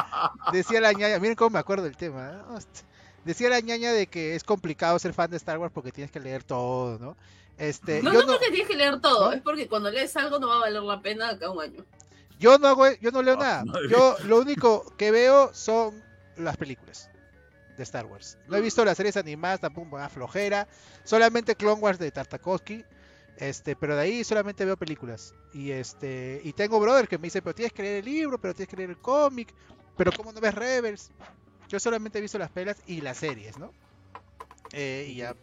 decía 0.51 0.81
la 0.81 0.91
ñaña, 0.91 1.19
miren 1.19 1.35
cómo 1.35 1.51
me 1.51 1.59
acuerdo 1.59 1.85
del 1.85 1.95
tema. 1.95 2.31
¿eh? 2.31 2.59
Decía 3.25 3.49
la 3.49 3.59
ñaña 3.59 3.91
de 3.93 4.07
que 4.07 4.35
es 4.35 4.43
complicado 4.43 4.97
ser 4.99 5.13
fan 5.13 5.29
de 5.29 5.37
Star 5.37 5.57
Wars 5.59 5.71
porque 5.73 5.91
tienes 5.91 6.11
que 6.11 6.19
leer 6.19 6.43
todo, 6.43 6.97
¿no? 6.99 7.15
Este, 7.57 8.01
No, 8.01 8.11
yo 8.13 8.19
no 8.21 8.25
no, 8.25 8.33
porque 8.33 8.49
tienes 8.49 8.67
que 8.67 8.75
leer 8.75 8.99
todo, 8.99 9.27
¿No? 9.27 9.33
es 9.33 9.41
porque 9.41 9.67
cuando 9.67 9.91
lees 9.91 10.15
algo 10.17 10.39
no 10.39 10.47
va 10.47 10.55
a 10.55 10.59
valer 10.59 10.81
la 10.81 11.01
pena 11.01 11.29
acá 11.29 11.49
un 11.51 11.61
año. 11.61 11.85
yo 12.39 12.57
no 12.57 12.67
hago, 12.67 12.91
yo 12.99 13.11
no 13.11 13.21
leo 13.21 13.35
Ah, 13.35 13.43
nada. 13.43 13.65
madre. 13.65 13.89
Yo 13.89 14.15
lo 14.25 14.39
único 14.39 14.91
que 14.97 15.11
veo 15.11 15.53
son 15.53 16.01
las 16.37 16.57
películas 16.57 17.09
de 17.77 17.83
Star 17.83 18.05
Wars. 18.07 18.37
No 18.47 18.57
he 18.57 18.61
visto 18.61 18.83
las 18.83 18.97
series 18.97 19.15
animadas, 19.17 19.59
tampoco 19.59 19.97
a 19.99 20.09
flojera. 20.09 20.67
Solamente 21.03 21.55
Clone 21.55 21.79
Wars 21.81 21.99
de 21.99 22.11
Tartakovsky. 22.11 22.83
Este, 23.37 23.75
pero 23.75 23.95
de 23.95 24.01
ahí 24.01 24.23
solamente 24.23 24.65
veo 24.65 24.77
películas. 24.77 25.33
Y 25.53 25.71
este, 25.71 26.41
y 26.43 26.53
tengo 26.53 26.79
brother 26.79 27.07
que 27.07 27.17
me 27.17 27.23
dice, 27.25 27.41
pero 27.41 27.53
tienes 27.55 27.73
que 27.73 27.81
leer 27.83 27.97
el 27.99 28.05
libro, 28.05 28.39
pero 28.39 28.53
tienes 28.55 28.69
que 28.69 28.77
leer 28.77 28.89
el 28.91 28.97
cómic, 28.97 29.53
pero 29.97 30.11
¿cómo 30.11 30.31
no 30.31 30.39
ves 30.41 30.53
Rebels? 30.55 31.09
Yo 31.71 31.79
solamente 31.79 32.19
he 32.19 32.21
visto 32.21 32.37
las 32.37 32.49
pelas 32.51 32.75
y 32.85 32.99
las 32.99 33.17
series, 33.17 33.57
¿no? 33.57 33.71
Eh, 34.73 35.07
y 35.09 35.15
ya. 35.15 35.33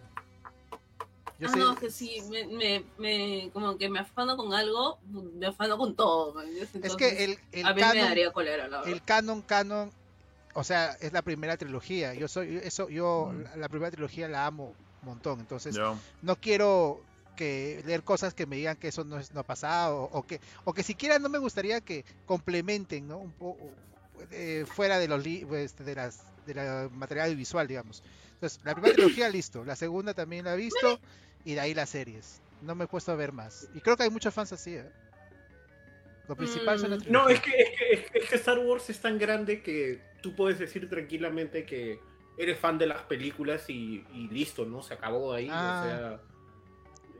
Yo 1.38 1.48
ah, 1.48 1.52
sé- 1.52 1.58
no, 1.58 1.74
que 1.76 1.90
sí, 1.90 2.20
me, 2.28 2.46
me, 2.46 2.84
me- 2.98 3.50
como 3.50 3.78
que 3.78 3.88
me 3.88 3.98
afano 4.00 4.36
con 4.36 4.52
algo, 4.52 4.98
me 5.08 5.46
afano 5.46 5.78
con 5.78 5.94
todo. 5.96 6.34
man. 6.34 6.46
es 6.54 6.68
Entonces, 6.74 6.96
que 6.98 7.24
el, 7.24 7.38
el 7.52 7.64
a 7.66 7.70
mí 7.70 7.76
me 7.76 7.80
canon, 7.80 8.04
daría 8.08 8.26
la 8.26 8.42
verdad. 8.42 8.88
el 8.88 9.02
canon, 9.02 9.40
canon, 9.40 9.90
o 10.52 10.64
sea, 10.64 10.98
es 11.00 11.14
la 11.14 11.22
primera 11.22 11.56
trilogía. 11.56 12.12
Yo 12.12 12.28
soy, 12.28 12.60
eso, 12.62 12.90
yo 12.90 13.32
Mm. 13.32 13.42
la, 13.44 13.56
la 13.56 13.68
primera 13.70 13.90
trilogía 13.90 14.28
la 14.28 14.44
amo 14.44 14.74
un 15.00 15.08
montón. 15.08 15.40
Entonces, 15.40 15.78
no 16.20 16.36
quiero 16.36 17.00
que 17.36 17.82
leer 17.86 18.02
cosas 18.02 18.34
que 18.34 18.44
me 18.44 18.56
digan 18.56 18.76
que 18.76 18.88
eso 18.88 19.04
no 19.04 19.18
es 19.18 19.32
no 19.32 19.40
ha 19.40 19.44
pasado 19.44 20.10
o, 20.12 20.22
que 20.24 20.40
o 20.64 20.74
que 20.74 20.82
siquiera 20.82 21.18
no 21.20 21.30
me 21.30 21.38
gustaría 21.38 21.80
que 21.80 22.04
complementen 22.26 23.06
no 23.08 23.16
un 23.16 23.32
poco 23.32 23.70
eh, 24.30 24.64
fuera 24.66 24.98
de 24.98 25.08
los 25.08 25.22
pues, 25.46 25.76
de 25.76 25.94
las 25.94 26.22
de 26.46 26.54
la 26.54 26.88
material 26.92 27.34
visual 27.36 27.66
digamos 27.66 28.02
entonces 28.34 28.60
la 28.64 28.72
primera 28.74 28.94
trilogía 28.94 29.28
listo 29.30 29.64
la 29.64 29.76
segunda 29.76 30.14
también 30.14 30.44
la 30.44 30.54
he 30.54 30.56
visto 30.56 30.98
y 31.44 31.54
de 31.54 31.60
ahí 31.60 31.74
las 31.74 31.90
series 31.90 32.40
no 32.62 32.74
me 32.74 32.84
he 32.84 32.86
puesto 32.86 33.12
a 33.12 33.14
ver 33.14 33.32
más 33.32 33.68
y 33.74 33.80
creo 33.80 33.96
que 33.96 34.02
hay 34.04 34.10
muchos 34.10 34.32
fans 34.34 34.52
así 34.52 34.74
¿eh? 34.74 34.90
lo 36.28 36.36
principal 36.36 36.78
son 36.78 36.90
la 36.90 36.96
Mm. 36.96 37.02
No, 37.08 37.28
es 37.28 37.40
que, 37.40 37.50
es, 37.92 38.10
que, 38.10 38.18
es 38.18 38.32
Star 38.34 38.58
Wars 38.58 38.90
es 38.90 39.00
tan 39.00 39.18
grande 39.18 39.62
que 39.62 40.00
tú 40.22 40.34
puedes 40.34 40.58
decir 40.58 40.88
tranquilamente 40.88 41.64
que 41.64 42.00
eres 42.36 42.58
fan 42.58 42.76
de 42.78 42.86
las 42.86 43.02
películas 43.02 43.68
y, 43.70 44.04
y 44.12 44.28
listo, 44.28 44.64
¿no? 44.66 44.82
Se 44.82 44.94
acabó 44.94 45.32
ahí. 45.32 45.48
Ah. 45.50 45.80
O 45.82 45.88
sea, 45.88 46.20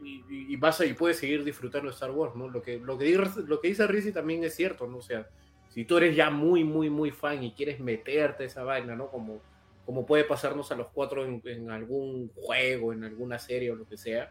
y, 0.05 0.53
y- 0.53 0.57
vas 0.57 0.81
a, 0.81 0.85
y 0.87 0.93
puedes 0.93 1.19
seguir 1.19 1.43
disfrutando 1.43 1.89
de 1.89 1.95
Star 1.95 2.11
Wars, 2.11 2.37
¿no? 2.37 2.49
Lo 2.49 2.63
que, 2.63 2.79
lo 2.79 2.97
que, 2.99 3.05
dice- 3.07 3.43
lo 3.47 3.61
que 3.61 3.69
dice 3.69 3.87
Rizzi 3.87 4.13
también 4.13 4.45
es 4.45 4.55
cierto, 4.55 4.87
¿no? 4.87 4.99
O 4.99 5.03
sea, 5.03 5.27
si 5.69 5.85
tú 5.85 5.97
eres 5.99 6.17
ya 6.17 6.31
muy, 6.31 6.65
muy, 6.65 6.91
muy 6.91 7.11
fan 7.11 7.43
y 7.43 7.55
quieres 7.55 7.79
meterte 7.81 8.45
esa 8.45 8.63
vaina, 8.65 8.95
¿no? 8.97 9.11
Como, 9.11 9.41
como 9.85 10.05
puede 10.07 10.25
pasarnos 10.25 10.71
a 10.73 10.77
los 10.77 10.89
cuatro 10.93 11.25
en, 11.25 11.41
en 11.45 11.71
algún 11.71 12.31
juego, 12.35 12.93
en 12.93 13.05
alguna 13.05 13.39
serie 13.39 13.71
o 13.71 13.77
lo 13.77 13.87
que 13.87 13.97
sea. 13.97 14.31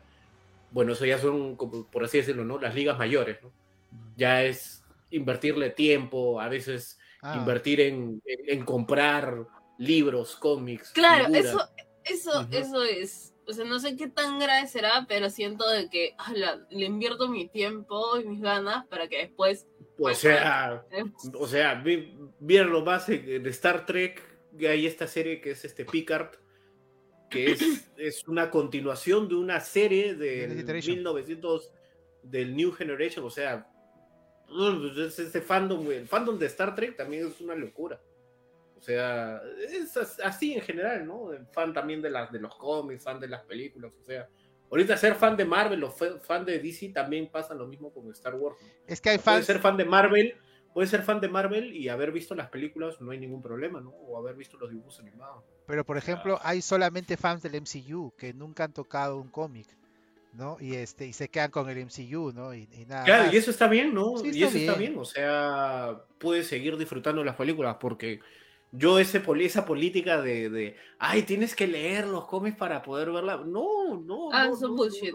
Bueno, 0.71 0.93
eso 0.93 1.05
ya 1.05 1.17
son, 1.17 1.55
como, 1.55 1.89
por 1.89 2.03
así 2.03 2.17
decirlo, 2.17 2.43
¿no? 2.43 2.59
Las 2.59 2.75
ligas 2.75 2.97
mayores, 2.97 3.37
¿no? 3.41 3.53
ya 4.15 4.43
es 4.43 4.83
invertirle 5.11 5.69
tiempo, 5.69 6.41
a 6.41 6.49
veces 6.49 6.97
Ah, 7.21 7.37
invertir 7.37 7.79
en, 7.81 8.21
en- 8.25 8.59
en 8.59 8.65
comprar 8.65 9.45
libros, 9.77 10.35
cómics. 10.35 10.91
Claro, 10.91 11.25
figuras. 11.25 11.45
eso, 11.45 11.69
Eso, 12.03 12.41
Ujú. 12.41 12.49
eso 12.57 12.83
es. 12.83 13.33
O 13.47 13.53
sea, 13.53 13.63
no 13.65 13.79
sé 13.79 13.95
qué 13.95 14.07
tan 14.09 14.39
grave 14.39 14.67
será, 14.67 15.05
pero 15.07 15.29
siento 15.29 15.67
de 15.69 15.89
que 15.89 16.15
ala, 16.17 16.65
le 16.69 16.85
invierto 16.85 17.29
mi 17.29 17.47
tiempo 17.47 18.19
y 18.19 18.25
mis 18.25 18.41
ganas 18.41 18.85
para 18.87 19.07
que 19.07 19.19
después. 19.19 19.65
O 19.97 20.13
sea, 20.13 20.85
o 21.33 21.47
sea, 21.47 21.75
vi- 21.75 22.13
vieron 22.39 22.71
lo 22.71 22.83
más 22.83 23.07
en, 23.09 23.45
Star 23.47 23.85
Trek, 23.85 24.21
que 24.57 24.67
hay 24.67 24.85
esta 24.85 25.07
serie 25.07 25.39
que 25.39 25.51
es 25.51 25.63
este 25.63 25.85
Picard, 25.85 26.31
que 27.29 27.51
es, 27.51 27.61
es 27.97 28.27
una 28.27 28.51
continuación 28.51 29.27
de 29.29 29.35
una 29.35 29.59
serie 29.61 30.15
De 30.15 30.47
del 30.47 30.57
Generation. 30.57 30.95
1900 30.97 31.71
del 32.23 32.55
New 32.55 32.71
Generation, 32.73 33.25
o 33.25 33.29
sea, 33.29 33.65
mm, 34.49 34.99
es 34.99 35.19
ese 35.19 35.41
fandom, 35.41 35.89
el 35.89 36.07
fandom 36.07 36.37
de 36.37 36.47
Star 36.47 36.75
Trek 36.75 36.97
también 36.97 37.27
es 37.27 37.39
una 37.39 37.55
locura. 37.55 38.01
O 38.77 38.81
sea, 38.81 39.41
es 39.69 39.97
as- 39.97 40.19
así 40.19 40.53
en 40.53 40.61
general, 40.61 41.05
¿no? 41.05 41.31
Fan 41.51 41.73
también 41.73 42.01
de, 42.01 42.09
las 42.09 42.31
de 42.31 42.39
los 42.39 42.55
cómics, 42.57 43.03
fan 43.03 43.19
de 43.19 43.27
las 43.27 43.43
películas, 43.43 43.91
o 43.99 44.03
sea, 44.03 44.29
ahorita 44.69 44.95
ser 44.97 45.15
fan 45.15 45.35
de 45.37 45.45
Marvel 45.45 45.83
o 45.83 45.91
fan 45.91 46.45
de 46.45 46.59
DC 46.59 46.89
también 46.89 47.29
pasa 47.31 47.53
lo 47.55 47.67
mismo 47.67 47.91
con 47.93 48.09
Star 48.11 48.35
Wars. 48.35 48.57
¿no? 48.61 48.71
Es 48.87 49.01
que 49.01 49.09
hay 49.11 49.17
Puede 49.23 49.43
fans. 49.43 49.45
ser 49.45 49.59
fan 49.59 49.77
de 49.77 49.85
Marvel, 49.85 50.35
puede 50.73 50.87
ser 50.87 51.03
fan 51.03 51.19
de 51.21 51.29
Marvel 51.29 51.73
y 51.75 51.89
haber 51.89 52.11
visto 52.11 52.35
las 52.35 52.49
películas 52.49 53.01
no 53.01 53.11
hay 53.11 53.19
ningún 53.19 53.41
problema, 53.41 53.81
¿no? 53.81 53.91
O 53.91 54.17
haber 54.17 54.35
visto 54.35 54.57
los 54.57 54.69
dibujos 54.69 54.99
animados. 54.99 55.43
Pero 55.65 55.85
por 55.85 55.97
ejemplo, 55.97 56.39
hay 56.41 56.61
solamente 56.63 57.15
fans 57.17 57.41
del 57.43 57.55
MCU 57.55 58.11
que 58.17 58.33
nunca 58.33 58.63
han 58.63 58.73
tocado 58.73 59.17
un 59.19 59.29
cómic, 59.29 59.67
¿no? 60.31 60.57
Y 60.59 60.75
este, 60.75 61.07
y 61.07 61.13
se 61.13 61.29
quedan 61.29 61.51
con 61.51 61.69
el 61.69 61.77
MCU, 61.79 62.31
¿no? 62.33 62.53
Y, 62.55 62.69
y 62.71 62.85
nada 62.85 63.05
Claro, 63.05 63.25
más. 63.25 63.33
y 63.33 63.37
eso 63.37 63.51
está 63.51 63.67
bien, 63.67 63.93
¿no? 63.93 64.13
Sí, 64.15 64.31
y 64.31 64.43
eso 64.43 64.57
está 64.57 64.75
bien. 64.75 64.93
bien, 64.93 64.97
o 64.97 65.05
sea, 65.05 66.03
puedes 66.17 66.47
seguir 66.47 66.75
disfrutando 66.77 67.23
las 67.23 67.35
películas 67.37 67.77
porque 67.79 68.19
yo 68.77 68.99
ese 68.99 69.19
poli- 69.19 69.45
esa 69.45 69.65
política 69.65 70.21
de, 70.21 70.49
de, 70.49 70.75
ay, 70.99 71.23
tienes 71.23 71.55
que 71.55 71.67
leer 71.67 72.07
los 72.07 72.25
cómics 72.25 72.57
para 72.57 72.81
poder 72.81 73.11
verla. 73.11 73.37
No, 73.37 73.95
no. 73.99 74.29
Ah, 74.31 74.47
no, 74.47 74.55
son 74.55 74.71
no, 74.71 74.77
bullshit. 74.77 75.13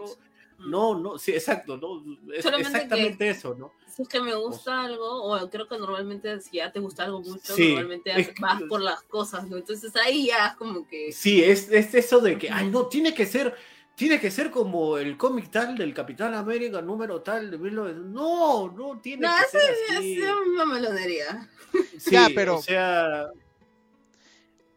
No, 0.59 0.95
no, 0.95 0.99
no, 0.99 1.17
sí, 1.17 1.31
exacto, 1.31 1.77
no. 1.77 2.03
Es 2.33 2.43
Solamente 2.43 2.69
exactamente 2.77 3.29
eso, 3.29 3.55
¿no? 3.55 3.73
Si 3.87 4.01
es 4.03 4.07
que 4.07 4.21
me 4.21 4.33
gusta 4.33 4.83
algo, 4.83 5.23
o 5.23 5.49
creo 5.49 5.67
que 5.67 5.77
normalmente 5.77 6.39
si 6.41 6.57
ya 6.57 6.71
te 6.71 6.79
gusta 6.79 7.03
algo 7.03 7.21
mucho, 7.21 7.53
Sí, 7.55 7.69
normalmente 7.73 8.11
es 8.19 8.33
vas 8.39 8.61
por 8.63 8.81
las 8.81 9.03
cosas, 9.03 9.47
¿no? 9.49 9.57
Entonces 9.57 9.93
ahí 9.95 10.27
ya 10.27 10.47
es 10.47 10.55
como 10.55 10.87
que. 10.87 11.11
Sí, 11.11 11.43
es, 11.43 11.69
es 11.69 11.93
eso 11.93 12.19
de 12.21 12.37
que, 12.37 12.49
ay, 12.49 12.69
no, 12.69 12.87
tiene 12.87 13.13
que 13.13 13.25
ser, 13.25 13.53
tiene 13.95 14.19
que 14.19 14.31
ser 14.31 14.49
como 14.49 14.97
el 14.97 15.15
cómic 15.17 15.51
tal 15.51 15.77
del 15.77 15.93
Capitán 15.93 16.33
América 16.33 16.81
número 16.81 17.21
tal 17.21 17.51
de 17.51 17.57
1900. 17.57 18.05
No, 18.11 18.71
no 18.71 18.99
tiene 18.99 19.27
No, 19.27 19.33
que 19.51 19.57
ser 19.59 19.75
así. 19.97 20.21
Es 20.21 20.31
una 20.47 20.65
melonería. 20.65 21.49
Sí, 21.99 22.11
Ya, 22.11 22.29
pero- 22.33 22.57
o 22.57 22.61
sea, 22.61 23.27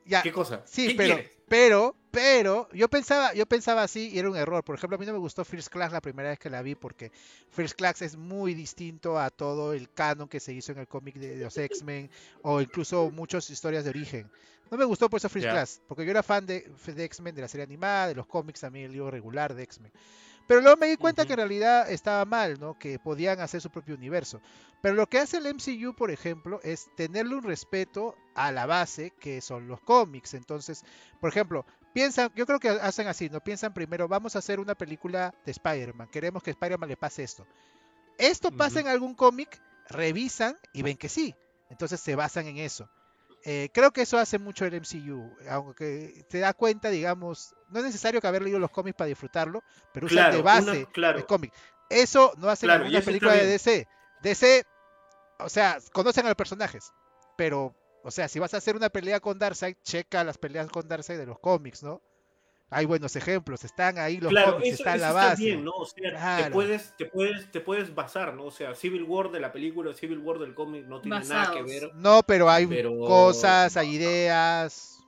Ya, 0.06 0.22
¿qué 0.22 0.32
cosa? 0.32 0.62
sí, 0.64 0.88
¿Qué 0.88 0.94
pero, 0.94 1.14
quieres? 1.16 1.32
pero, 1.48 1.96
pero, 2.10 2.68
yo 2.72 2.88
pensaba, 2.88 3.34
yo 3.34 3.44
pensaba 3.46 3.82
así 3.82 4.10
y 4.12 4.18
era 4.18 4.30
un 4.30 4.36
error. 4.36 4.64
Por 4.64 4.76
ejemplo, 4.76 4.96
a 4.96 4.98
mí 4.98 5.06
no 5.06 5.12
me 5.12 5.18
gustó 5.18 5.44
First 5.44 5.68
Class 5.68 5.92
la 5.92 6.00
primera 6.00 6.30
vez 6.30 6.38
que 6.38 6.48
la 6.48 6.62
vi 6.62 6.74
porque 6.74 7.10
First 7.50 7.76
Class 7.76 8.02
es 8.02 8.16
muy 8.16 8.54
distinto 8.54 9.18
a 9.18 9.30
todo 9.30 9.72
el 9.72 9.90
canon 9.90 10.28
que 10.28 10.40
se 10.40 10.52
hizo 10.52 10.72
en 10.72 10.78
el 10.78 10.88
cómic 10.88 11.16
de, 11.16 11.36
de 11.36 11.44
los 11.44 11.56
X-Men 11.58 12.10
o 12.42 12.60
incluso 12.60 13.10
muchas 13.10 13.50
historias 13.50 13.84
de 13.84 13.90
origen. 13.90 14.30
No 14.70 14.76
me 14.76 14.84
gustó 14.84 15.08
por 15.08 15.18
eso 15.18 15.28
First. 15.28 15.48
Class, 15.48 15.80
porque 15.86 16.04
yo 16.04 16.10
era 16.10 16.22
fan 16.22 16.46
de, 16.46 16.68
de 16.86 17.04
X-Men, 17.04 17.34
de 17.34 17.42
la 17.42 17.48
serie 17.48 17.64
animada, 17.64 18.08
de 18.08 18.14
los 18.14 18.26
cómics 18.26 18.60
también, 18.60 18.86
el 18.86 18.92
libro 18.92 19.10
regular 19.10 19.54
de 19.54 19.62
X-Men. 19.62 19.92
Pero 20.46 20.60
luego 20.60 20.76
me 20.76 20.86
di 20.86 20.96
cuenta 20.96 21.26
que 21.26 21.32
en 21.32 21.38
realidad 21.38 21.90
estaba 21.90 22.24
mal, 22.24 22.58
¿no? 22.60 22.78
Que 22.78 22.98
podían 22.98 23.40
hacer 23.40 23.60
su 23.60 23.70
propio 23.70 23.94
universo. 23.94 24.40
Pero 24.80 24.94
lo 24.94 25.08
que 25.08 25.18
hace 25.18 25.38
el 25.38 25.52
MCU, 25.52 25.94
por 25.94 26.10
ejemplo, 26.10 26.60
es 26.62 26.88
tenerle 26.94 27.34
un 27.34 27.42
respeto 27.42 28.16
a 28.34 28.52
la 28.52 28.66
base 28.66 29.12
que 29.18 29.40
son 29.40 29.66
los 29.66 29.80
cómics. 29.80 30.34
Entonces, 30.34 30.84
por 31.20 31.30
ejemplo, 31.30 31.66
piensan, 31.92 32.30
yo 32.36 32.46
creo 32.46 32.60
que 32.60 32.68
hacen 32.68 33.08
así, 33.08 33.28
¿no? 33.28 33.40
Piensan 33.40 33.74
primero, 33.74 34.06
vamos 34.06 34.36
a 34.36 34.38
hacer 34.38 34.60
una 34.60 34.74
película 34.74 35.34
de 35.44 35.52
Spider-Man, 35.52 36.08
queremos 36.08 36.42
que 36.42 36.50
Spider-Man 36.50 36.88
le 36.88 36.96
pase 36.96 37.24
esto. 37.24 37.46
¿Esto 38.18 38.50
pasa 38.52 38.80
en 38.80 38.88
algún 38.88 39.14
cómic? 39.14 39.60
Revisan 39.88 40.58
y 40.72 40.82
ven 40.82 40.96
que 40.96 41.08
sí. 41.08 41.34
Entonces 41.70 42.00
se 42.00 42.14
basan 42.14 42.46
en 42.46 42.58
eso. 42.58 42.88
Eh, 43.48 43.70
creo 43.72 43.92
que 43.92 44.02
eso 44.02 44.18
hace 44.18 44.40
mucho 44.40 44.64
el 44.64 44.74
MCU, 44.74 45.36
aunque 45.48 46.24
te 46.28 46.40
da 46.40 46.52
cuenta, 46.52 46.90
digamos, 46.90 47.54
no 47.68 47.78
es 47.78 47.84
necesario 47.84 48.20
que 48.20 48.26
haber 48.26 48.42
leído 48.42 48.58
los 48.58 48.72
cómics 48.72 48.96
para 48.96 49.06
disfrutarlo, 49.06 49.62
pero 49.92 50.08
Claro, 50.08 50.34
de 50.34 50.42
una- 50.42 50.44
base 50.52 50.86
claro. 50.92 51.18
el 51.18 51.26
cómic. 51.26 51.52
Eso 51.88 52.32
no 52.38 52.48
hacen 52.48 52.66
Claro, 52.68 52.84
películas 53.04 53.36
de. 53.36 53.46
DC. 53.46 53.86
DC, 54.22 54.64
o 55.38 55.48
sea, 55.48 55.78
conocen 55.92 56.24
a 56.24 56.30
los 56.30 56.36
personajes, 56.36 56.92
pero, 57.36 57.72
o 58.02 58.10
sea, 58.10 58.26
si 58.26 58.40
vas 58.40 58.52
a 58.52 58.56
hacer 58.56 58.74
una 58.74 58.88
pelea 58.88 59.20
con 59.20 59.38
Darkseid, 59.38 59.76
checa 59.84 60.24
las 60.24 60.38
peleas 60.38 60.66
con 60.68 60.88
Darkseid 60.88 61.16
de 61.18 61.26
los 61.26 61.38
cómics, 61.38 61.84
¿no? 61.84 62.02
Hay 62.68 62.84
buenos 62.84 63.14
ejemplos, 63.14 63.64
están 63.64 63.96
ahí 63.96 64.18
los 64.18 64.30
claro, 64.30 64.54
cómics, 64.54 64.74
eso, 64.74 64.82
está 64.82 64.96
eso 64.96 65.02
la 65.04 65.08
está 65.10 65.28
base. 65.30 65.42
bien, 65.44 65.64
¿no? 65.64 65.70
O 65.70 65.84
sea, 65.86 66.02
te 66.10 66.16
Claro. 66.16 66.52
puedes, 66.52 66.96
te 66.96 67.04
puedes, 67.06 67.50
te 67.52 67.60
puedes 67.60 67.94
basar, 67.94 68.34
¿no? 68.34 68.44
O 68.46 68.50
sea, 68.50 68.74
Civil 68.74 69.04
War 69.04 69.30
de 69.30 69.38
la 69.38 69.52
película, 69.52 69.94
Civil 69.94 70.18
War 70.18 70.40
del 70.40 70.52
cómic 70.54 70.84
no 70.86 71.00
tiene 71.00 71.20
nada 71.20 71.52
que 71.52 71.62
Basados. 71.62 71.66
ver. 71.70 71.94
No, 71.94 72.22
pero 72.26 72.50
hay 72.50 72.66
Pero- 72.66 72.98
cosas, 72.98 73.76
hay 73.76 73.94
ideas. 73.94 74.98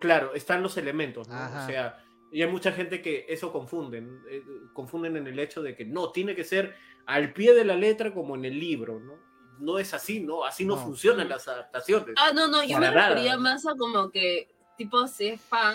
Claro, 0.00 0.32
están 0.34 0.62
los 0.62 0.76
elementos, 0.78 1.28
¿no? 1.28 1.34
Ajá. 1.34 1.64
O 1.64 1.66
sea, 1.68 2.02
y 2.32 2.40
hay 2.42 2.50
mucha 2.50 2.72
gente 2.72 3.02
que 3.02 3.26
eso 3.28 3.52
confunden, 3.52 4.22
eh, 4.30 4.42
confunden 4.72 5.18
en 5.18 5.26
el 5.26 5.38
hecho 5.38 5.62
de 5.62 5.76
que 5.76 5.84
no, 5.84 6.12
tiene 6.12 6.34
que 6.34 6.44
ser 6.44 6.74
al 7.04 7.34
pie 7.34 7.52
de 7.54 7.64
la 7.66 7.76
letra 7.76 8.12
como 8.14 8.36
en 8.36 8.46
el 8.46 8.58
libro, 8.58 8.98
¿no? 9.00 9.18
No 9.58 9.78
es 9.78 9.92
así, 9.92 10.20
¿no? 10.20 10.44
Así 10.44 10.64
no, 10.64 10.76
No. 10.76 10.82
funcionan 10.82 11.28
las 11.28 11.46
adaptaciones. 11.46 12.14
Ah, 12.18 12.32
no, 12.34 12.48
no, 12.48 12.64
yo 12.64 12.78
me 12.78 12.90
refería 12.90 13.36
más 13.36 13.66
a 13.66 13.74
como 13.76 14.10
que, 14.10 14.48
tipo, 14.78 15.06
si 15.06 15.28
es 15.28 15.40
fan, 15.42 15.74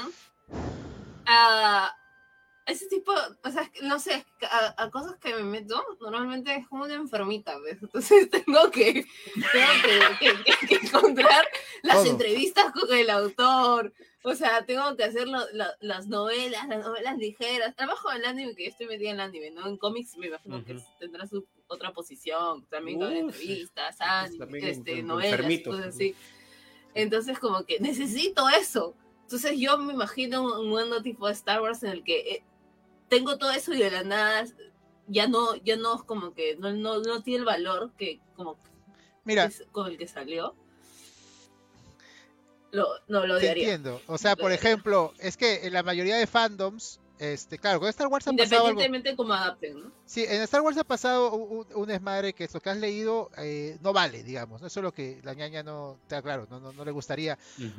a 1.33 1.97
ese 2.65 2.87
tipo, 2.87 3.11
o 3.43 3.49
sea, 3.51 3.67
que, 3.69 3.81
no 3.81 3.99
sé, 3.99 4.23
que 4.39 4.45
a, 4.45 4.75
a 4.77 4.89
cosas 4.91 5.17
que 5.17 5.33
me 5.33 5.43
meto, 5.43 5.83
normalmente 5.99 6.55
es 6.55 6.67
como 6.67 6.83
una 6.83 6.93
enfermita, 6.93 7.57
¿ves? 7.59 7.77
Entonces 7.81 8.29
tengo 8.45 8.69
que, 8.71 9.05
tengo 9.51 9.71
que, 9.83 9.99
que- 10.19 10.43
que- 10.43 10.67
que 10.67 10.85
encontrar 10.85 11.45
las 11.81 11.97
Todo. 12.03 12.11
entrevistas 12.11 12.71
con 12.71 12.95
el 12.95 13.09
autor, 13.09 13.91
o 14.23 14.35
sea, 14.35 14.63
tengo 14.65 14.95
que 14.95 15.03
hacer 15.03 15.27
lo- 15.27 15.49
la- 15.53 15.75
las 15.79 16.07
novelas, 16.07 16.67
las 16.67 16.85
novelas 16.85 17.17
ligeras, 17.17 17.75
trabajo 17.75 18.11
en 18.11 18.17
el 18.17 18.25
anime, 18.25 18.55
que 18.55 18.65
yo 18.65 18.69
estoy 18.69 18.85
metida 18.87 19.09
en 19.09 19.15
el 19.15 19.21
anime, 19.21 19.51
¿no? 19.51 19.67
En 19.67 19.77
cómics 19.77 20.15
me 20.17 20.27
imagino 20.27 20.63
que 20.63 20.73
Ujú. 20.75 20.85
tendrá 20.99 21.25
su 21.27 21.45
otra 21.67 21.91
posición, 21.93 22.63
también 22.67 22.99
con 22.99 23.07
Uh, 23.07 23.11
sí. 23.11 23.19
entrevistas, 23.21 23.97
Pues 23.97 24.09
anime, 24.09 24.69
este, 24.69 25.01
novelas, 25.03 25.59
cosas 25.65 25.87
así. 25.87 26.15
Entonces, 26.93 27.39
como 27.39 27.65
que 27.65 27.79
necesito 27.79 28.47
eso. 28.49 28.93
Entonces, 29.33 29.57
yo 29.59 29.77
me 29.77 29.93
imagino 29.93 30.59
un 30.59 30.67
mundo 30.67 31.01
tipo 31.01 31.25
de 31.27 31.31
Star 31.31 31.61
Wars 31.61 31.81
en 31.83 31.91
el 31.91 32.03
que 32.03 32.19
eh, 32.19 32.43
tengo 33.07 33.37
todo 33.37 33.51
eso 33.51 33.73
y 33.73 33.79
de 33.79 33.89
la 33.89 34.03
nada 34.03 34.43
ya 35.07 35.25
no, 35.27 35.55
ya 35.55 35.77
no 35.77 35.95
es 35.95 36.03
como 36.03 36.33
que 36.33 36.57
no, 36.57 36.73
no, 36.73 36.99
no 36.99 37.23
tiene 37.23 37.39
el 37.39 37.45
valor 37.45 37.93
que 37.97 38.19
como 38.35 38.57
Mira, 39.23 39.45
es 39.45 39.63
con 39.71 39.87
el 39.87 39.97
que 39.97 40.07
salió. 40.09 40.53
Lo, 42.71 42.87
no 43.07 43.25
lo 43.25 43.35
te 43.37 43.45
odiaría. 43.45 43.63
entiendo. 43.63 44.01
O 44.07 44.17
sea, 44.17 44.35
por 44.35 44.49
Lo- 44.49 44.55
ejemplo, 44.55 45.13
es 45.19 45.37
que 45.37 45.65
en 45.65 45.71
la 45.71 45.83
mayoría 45.83 46.17
de 46.17 46.27
fandoms, 46.27 46.99
este, 47.19 47.57
claro, 47.57 47.79
con 47.79 47.87
Star 47.87 48.07
Wars 48.07 48.27
ha 48.27 48.31
pasado 48.33 48.67
algo. 48.67 48.81
Independientemente 48.81 49.15
como 49.15 49.33
adapten, 49.33 49.79
¿no? 49.79 49.91
Sí, 50.05 50.25
en 50.27 50.41
Star 50.41 50.59
Wars 50.61 50.77
ha 50.77 50.83
pasado 50.83 51.33
un, 51.33 51.65
un- 51.73 51.87
desmadre 51.87 52.33
que 52.33 52.43
es 52.45 52.53
lo 52.53 52.59
que 52.59 52.69
has 52.69 52.77
leído 52.77 53.29
eh, 53.37 53.77
no 53.81 53.93
vale, 53.93 54.23
digamos. 54.23 54.59
¿no? 54.59 54.67
Eso 54.67 54.79
es 54.81 54.83
lo 54.83 54.93
que 54.93 55.21
la 55.23 55.33
ñaña 55.35 55.63
no, 55.63 55.97
está 56.01 56.21
claro, 56.21 56.47
no, 56.49 56.59
no, 56.59 56.73
no 56.73 56.83
le 56.83 56.91
gustaría. 56.91 57.37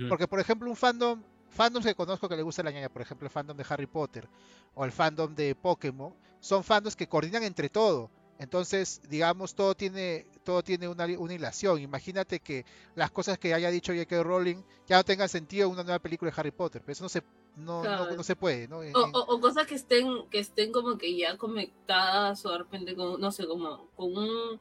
Porque, 0.08 0.26
por 0.28 0.38
ejemplo, 0.40 0.68
un 0.70 0.76
fandom, 0.76 1.22
fandoms 1.52 1.86
que 1.86 1.94
conozco 1.94 2.28
que 2.28 2.36
le 2.36 2.42
gusta 2.42 2.62
la 2.62 2.70
ñaña, 2.70 2.88
por 2.88 3.02
ejemplo, 3.02 3.26
el 3.26 3.30
fandom 3.32 3.56
de 3.56 3.64
Harry 3.68 3.86
Potter 3.86 4.28
o 4.74 4.84
el 4.84 4.92
fandom 4.92 5.34
de 5.34 5.54
Pokémon, 5.54 6.14
son 6.40 6.64
fandoms 6.64 6.96
que 6.96 7.06
coordinan 7.08 7.42
entre 7.44 7.68
todo. 7.68 8.10
Entonces, 8.38 9.00
digamos, 9.08 9.54
todo 9.54 9.76
tiene, 9.76 10.26
todo 10.42 10.64
tiene 10.64 10.88
una, 10.88 11.04
una 11.18 11.32
hilación. 11.34 11.80
Imagínate 11.80 12.40
que 12.40 12.64
las 12.96 13.12
cosas 13.12 13.38
que 13.38 13.54
haya 13.54 13.70
dicho 13.70 13.92
J.K. 13.92 14.22
Rowling 14.24 14.56
ya 14.88 14.96
no 14.96 15.04
tengan 15.04 15.28
sentido 15.28 15.66
en 15.68 15.74
una 15.74 15.84
nueva 15.84 16.00
película 16.00 16.30
de 16.32 16.40
Harry 16.40 16.50
Potter. 16.50 16.82
Pero 16.84 16.92
eso 16.92 17.04
no 17.04 17.08
se, 17.08 17.22
no, 17.54 17.84
no- 18.16 18.22
se 18.24 18.34
puede, 18.34 18.66
¿no? 18.66 18.82
En- 18.82 18.96
O, 18.96 19.06
en- 19.06 19.14
o- 19.14 19.26
o 19.36 19.40
cosas 19.40 19.64
que 19.68 19.76
estén, 19.76 20.08
que 20.28 20.40
estén 20.40 20.72
como 20.72 20.98
que 20.98 21.16
ya 21.16 21.36
conectadas 21.38 22.44
o 22.44 22.50
de 22.50 22.58
repente 22.58 22.96
con, 22.96 23.20
no 23.20 23.30
sé, 23.30 23.46
como 23.46 23.86
con 23.94 24.16
un 24.16 24.60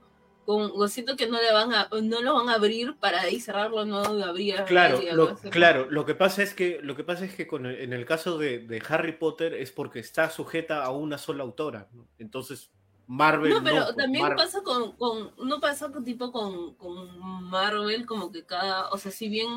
con, 0.51 0.71
o 0.73 0.87
siento 0.87 1.15
que 1.15 1.27
no 1.27 1.41
le 1.41 1.51
van 1.53 1.73
a, 1.73 1.87
no 2.01 2.21
lo 2.21 2.35
van 2.35 2.49
a 2.49 2.55
abrir 2.55 2.95
para 2.99 3.21
ahí 3.21 3.39
cerrarlo, 3.39 3.85
no 3.85 4.13
lo 4.13 4.25
abría. 4.25 4.65
Claro, 4.65 4.97
algo 4.97 5.13
lo, 5.13 5.35
claro, 5.49 5.87
lo 5.89 6.05
que 6.05 6.15
pasa 6.15 6.43
es 6.43 6.53
que 6.53 6.79
lo 6.81 6.95
que 6.95 7.03
pasa 7.03 7.25
es 7.25 7.33
que 7.35 7.47
con 7.47 7.65
el- 7.65 7.79
en 7.79 7.93
el 7.93 8.05
caso 8.05 8.37
de, 8.37 8.59
de 8.59 8.81
Harry 8.89 9.13
Potter 9.13 9.53
es 9.53 9.71
porque 9.71 9.99
está 9.99 10.29
sujeta 10.29 10.83
a 10.83 10.91
una 10.91 11.17
sola 11.17 11.43
autora, 11.43 11.87
¿no? 11.93 12.07
entonces 12.19 12.71
Marvel 13.07 13.51
No, 13.51 13.63
pero 13.63 13.83
pues, 13.85 13.95
también 13.95 14.23
Mar- 14.25 14.35
pasa 14.37 14.61
con, 14.63 14.91
con, 14.95 15.31
no 15.45 15.59
pasa 15.59 15.91
con 15.91 16.03
tipo 16.05 16.31
con, 16.31 16.75
con 16.75 17.19
Marvel, 17.49 18.05
como 18.05 18.31
que 18.31 18.43
cada, 18.45 18.89
o 18.89 18.97
sea, 18.97 19.11
si 19.11 19.27
bien 19.29 19.49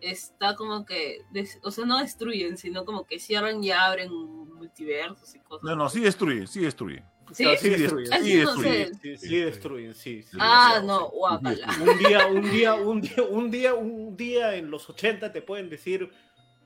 está 0.00 0.54
como 0.54 0.84
que, 0.86 1.22
des- 1.30 1.58
o 1.62 1.70
sea, 1.70 1.84
no 1.84 1.98
destruyen, 1.98 2.56
sino 2.56 2.84
como 2.84 3.04
que 3.04 3.18
cierran 3.18 3.62
y 3.64 3.70
abren 3.72 4.10
multiversos 4.12 5.34
y 5.34 5.40
cosas. 5.40 5.64
No, 5.64 5.76
no, 5.76 5.88
sí 5.88 6.00
destruye, 6.00 6.46
sí 6.46 6.60
destruye. 6.60 7.02
¿Sí? 7.32 7.42
Claro, 7.44 7.58
sí 7.58 7.64
Sí, 7.64 7.70
destruyen, 7.82 8.12
sí 8.22 8.34
no 8.36 8.46
destruyen, 8.54 8.94
sé. 8.94 9.00
sí, 9.02 9.16
sí 9.18 9.28
Sí, 9.28 9.36
destruyen, 9.36 9.94
sí, 9.94 10.22
sí, 10.22 10.36
Ah, 10.40 10.82
no, 10.84 11.08
guácala. 11.10 11.72
sí. 11.72 11.80
Un 11.82 11.98
día, 11.98 12.26
un 12.26 12.50
día, 12.50 12.74
un 12.74 13.00
día, 13.00 13.22
un 13.28 13.50
día, 13.50 13.74
un 13.74 14.16
día 14.16 14.54
en 14.56 14.70
los 14.70 14.88
80 14.88 15.32
te 15.32 15.42
pueden 15.42 15.68
decir 15.70 16.10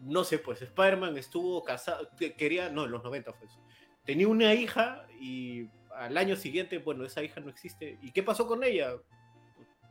no 0.04 0.24
sé, 0.24 0.38
pues 0.40 0.60
Spider-Man 0.60 1.16
estuvo 1.16 1.62
casado, 1.62 2.08
que- 2.18 2.34
quería, 2.34 2.68
no, 2.70 2.84
en 2.86 2.90
los 2.90 3.04
90 3.04 3.32
fue 3.32 3.46
eso. 3.46 3.60
Tenía 4.04 4.26
una 4.26 4.52
hija 4.52 5.06
y 5.20 5.68
al 5.94 6.16
año 6.16 6.34
siguiente, 6.34 6.78
bueno, 6.78 7.04
esa 7.04 7.22
hija 7.22 7.38
no 7.38 7.48
existe. 7.48 7.98
¿Y 8.02 8.10
qué 8.10 8.20
pasó 8.24 8.48
con 8.48 8.64
ella? 8.64 8.94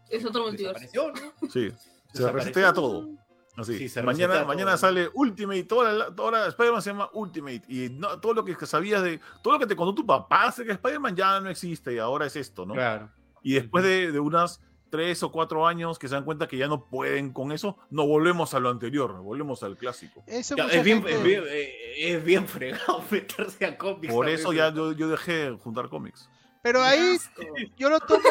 Es 0.10 0.26
otro 0.26 0.43
multiverso. 0.43 0.81
Desapareció, 0.81 1.14
¿no? 1.14 1.48
Sí, 1.49 1.69
se 1.69 1.77
Desapareció. 2.11 2.31
resetea 2.34 2.73
todo. 2.73 3.07
Así. 3.57 3.77
Sí, 3.77 3.89
se 3.89 4.01
mañana 4.01 4.45
mañana 4.45 4.77
sale 4.77 5.09
Ultimate, 5.13 5.63
toda 5.65 5.91
la, 5.91 6.05
ahora 6.17 6.47
Spider-Man 6.47 6.81
se 6.81 6.89
llama 6.91 7.09
Ultimate. 7.13 7.63
Y 7.67 7.89
no- 7.89 8.19
todo 8.19 8.33
lo 8.33 8.45
que 8.45 8.55
sabías 8.65 9.03
de. 9.03 9.19
Todo 9.43 9.53
lo 9.55 9.59
que 9.59 9.67
te 9.67 9.75
contó 9.75 9.93
tu 9.93 10.05
papá 10.05 10.45
acerca 10.45 10.69
de 10.69 10.75
Spider-Man 10.75 11.15
ya 11.15 11.39
no 11.41 11.49
existe 11.49 11.93
y 11.93 11.97
ahora 11.99 12.25
es 12.25 12.35
esto, 12.35 12.65
¿no? 12.65 12.73
Claro. 12.73 13.09
Y 13.43 13.53
después 13.55 13.83
de, 13.83 14.11
de 14.11 14.19
unas 14.19 14.61
tres 14.89 15.23
o 15.23 15.31
cuatro 15.31 15.65
años 15.67 15.97
que 15.97 16.07
se 16.09 16.15
dan 16.15 16.25
cuenta 16.25 16.47
que 16.47 16.57
ya 16.57 16.67
no 16.67 16.85
pueden 16.85 17.31
con 17.31 17.51
eso, 17.53 17.77
no 17.89 18.05
volvemos 18.05 18.53
a 18.53 18.59
lo 18.59 18.69
anterior, 18.69 19.13
volvemos 19.21 19.63
al 19.63 19.77
clásico. 19.77 20.21
Eso 20.27 20.55
Ya, 20.55 20.63
mucha 20.65 20.75
es, 20.77 20.83
bien, 20.83 20.97
gente- 21.03 21.15
es, 21.17 21.23
bien, 21.23 21.43
eh, 21.47 21.93
es 22.13 22.23
bien 22.23 22.47
fregado 22.47 23.03
meterse 23.11 23.65
a 23.65 23.77
cómics. 23.77 24.13
Por 24.13 24.27
a 24.27 24.31
eso 24.31 24.51
ya 24.53 24.73
yo, 24.73 24.91
yo 24.93 25.07
dejé 25.09 25.51
de 25.51 25.51
juntar 25.57 25.87
cómics. 25.89 26.29
Pero 26.61 26.81
ahí 26.83 27.17
yo 27.77 27.89
lo 27.89 27.99
tomo, 28.01 28.21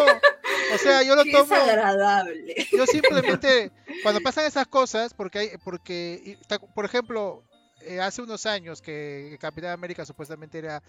o 0.74 0.78
sea, 0.78 1.02
yo 1.02 1.14
lo 1.14 1.24
Qué 1.24 1.32
tomo, 1.32 1.55
desagradable. 1.55 2.55
yo 2.72 2.86
simplemente, 2.86 3.70
cuando 4.02 4.20
pasan 4.20 4.47
esas 4.47 4.66
cosas, 4.66 5.14
porque 5.14 5.38
hay, 5.38 5.51
porque, 5.64 6.20
y 6.24 6.56
por 6.74 6.84
ejemplo, 6.84 7.44
eh, 7.82 8.01
hace 8.01 8.22
unos 8.22 8.47
años 8.47 8.82
que 8.82 9.36
Capitán 9.40 9.70
América 9.70 10.05
supuestamente 10.05 10.59
era 10.59 10.82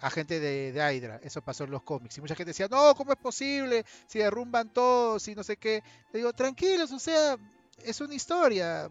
agente 0.00 0.40
de, 0.40 0.72
de 0.72 0.94
Hydra, 0.94 1.20
eso 1.22 1.42
pasó 1.42 1.64
en 1.64 1.70
los 1.70 1.82
cómics, 1.82 2.18
y 2.18 2.20
mucha 2.20 2.34
gente 2.34 2.50
decía, 2.50 2.68
no, 2.70 2.94
¿cómo 2.94 3.12
es 3.12 3.18
posible? 3.18 3.84
Si 4.06 4.18
derrumban 4.18 4.72
todos 4.72 5.26
y 5.28 5.34
no 5.34 5.42
sé 5.42 5.56
qué. 5.56 5.82
Le 6.12 6.18
digo, 6.18 6.32
tranquilos, 6.32 6.92
o 6.92 6.98
sea, 6.98 7.36
es 7.82 8.00
una 8.00 8.14
historia, 8.14 8.90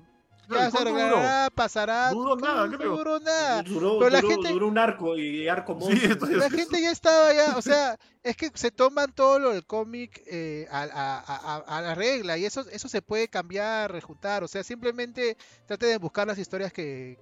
ya 0.50 0.66
se 0.66 0.72
¿cuánto 0.72 0.90
arreglará, 0.90 1.50
pasará, 1.54 2.10
Duró 2.12 2.36
nada, 2.36 2.68
no 2.68 2.78
creo. 2.78 2.98
duró 2.98 3.20
nada. 3.20 3.64
Duró, 3.64 3.98
Pero 4.00 4.10
la 4.10 4.22
duró- 4.22 4.30
gente- 4.36 4.50
duró 4.52 4.68
un 4.68 4.78
arco 4.78 5.18
y 5.18 5.48
arco 5.48 5.74
Sí, 5.74 5.80
monstruo. 5.88 6.12
esto 6.12 6.26
es- 6.28 6.38
La 6.38 6.50
gente 6.50 6.82
ya 6.82 6.92
estaba 6.92 7.34
ya, 7.34 7.58
o 7.58 7.62
sea, 7.62 7.98
es 8.24 8.36
que 8.38 8.50
se 8.54 8.72
toman 8.72 9.14
todo 9.14 9.40
lo 9.40 9.50
del 9.52 9.66
cómic 9.66 10.22
eh, 10.28 10.68
a, 10.72 10.82
a- 10.84 11.24
a- 11.56 11.78
a 11.78 11.82
la 11.82 11.96
regla 11.96 12.38
y 12.38 12.46
eso, 12.46 12.66
eso 12.72 12.88
se 12.88 13.02
puede 13.02 13.28
cambiar, 13.28 13.92
rejuntar, 13.92 14.44
o 14.44 14.48
sea, 14.48 14.64
simplemente 14.64 15.38
trate 15.66 15.86
de 15.86 15.98
buscar 15.98 16.28
las 16.28 16.38
historias 16.38 16.72
que, 16.74 17.18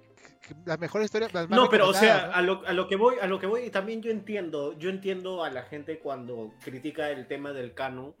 que- 0.46 0.54
las 0.66 0.78
mejores 0.78 1.04
historias, 1.06 1.32
las 1.32 1.48
más 1.48 1.56
No, 1.58 1.68
pero 1.68 1.88
o 1.88 1.92
sea, 1.94 2.26
recomendadas, 2.26 2.36
a 2.36 2.42
lo, 2.42 2.66
a 2.66 2.72
lo 2.72 2.88
que 2.88 2.96
voy, 2.96 3.14
a 3.20 3.26
lo 3.26 3.38
que 3.38 3.46
voy, 3.46 3.62
y 3.62 3.70
también 3.70 4.02
yo 4.02 4.10
entiendo, 4.10 4.76
yo 4.78 4.90
entiendo 4.90 5.44
a 5.44 5.50
la 5.50 5.62
gente 5.62 5.98
cuando 6.00 6.52
critica 6.64 7.10
el 7.10 7.26
tema 7.28 7.52
del 7.52 7.74
canon, 7.74 8.14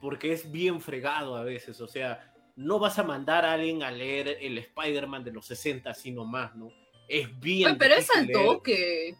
porque 0.00 0.32
es 0.32 0.50
bien 0.50 0.80
fregado 0.80 1.36
a 1.36 1.44
veces, 1.44 1.80
o 1.80 1.86
sea, 1.86 2.29
no 2.60 2.78
vas 2.78 2.98
a 2.98 3.02
mandar 3.02 3.44
a 3.44 3.54
alguien 3.54 3.82
a 3.82 3.90
leer 3.90 4.36
el 4.40 4.58
Spider-Man 4.58 5.24
de 5.24 5.32
los 5.32 5.46
60 5.46 5.90
así 5.90 6.10
nomás, 6.12 6.54
¿no? 6.54 6.68
Es 7.08 7.28
bien 7.40 7.76
pero 7.78 7.94
es 7.94 8.08
al 8.14 8.30
toque. 8.30 9.16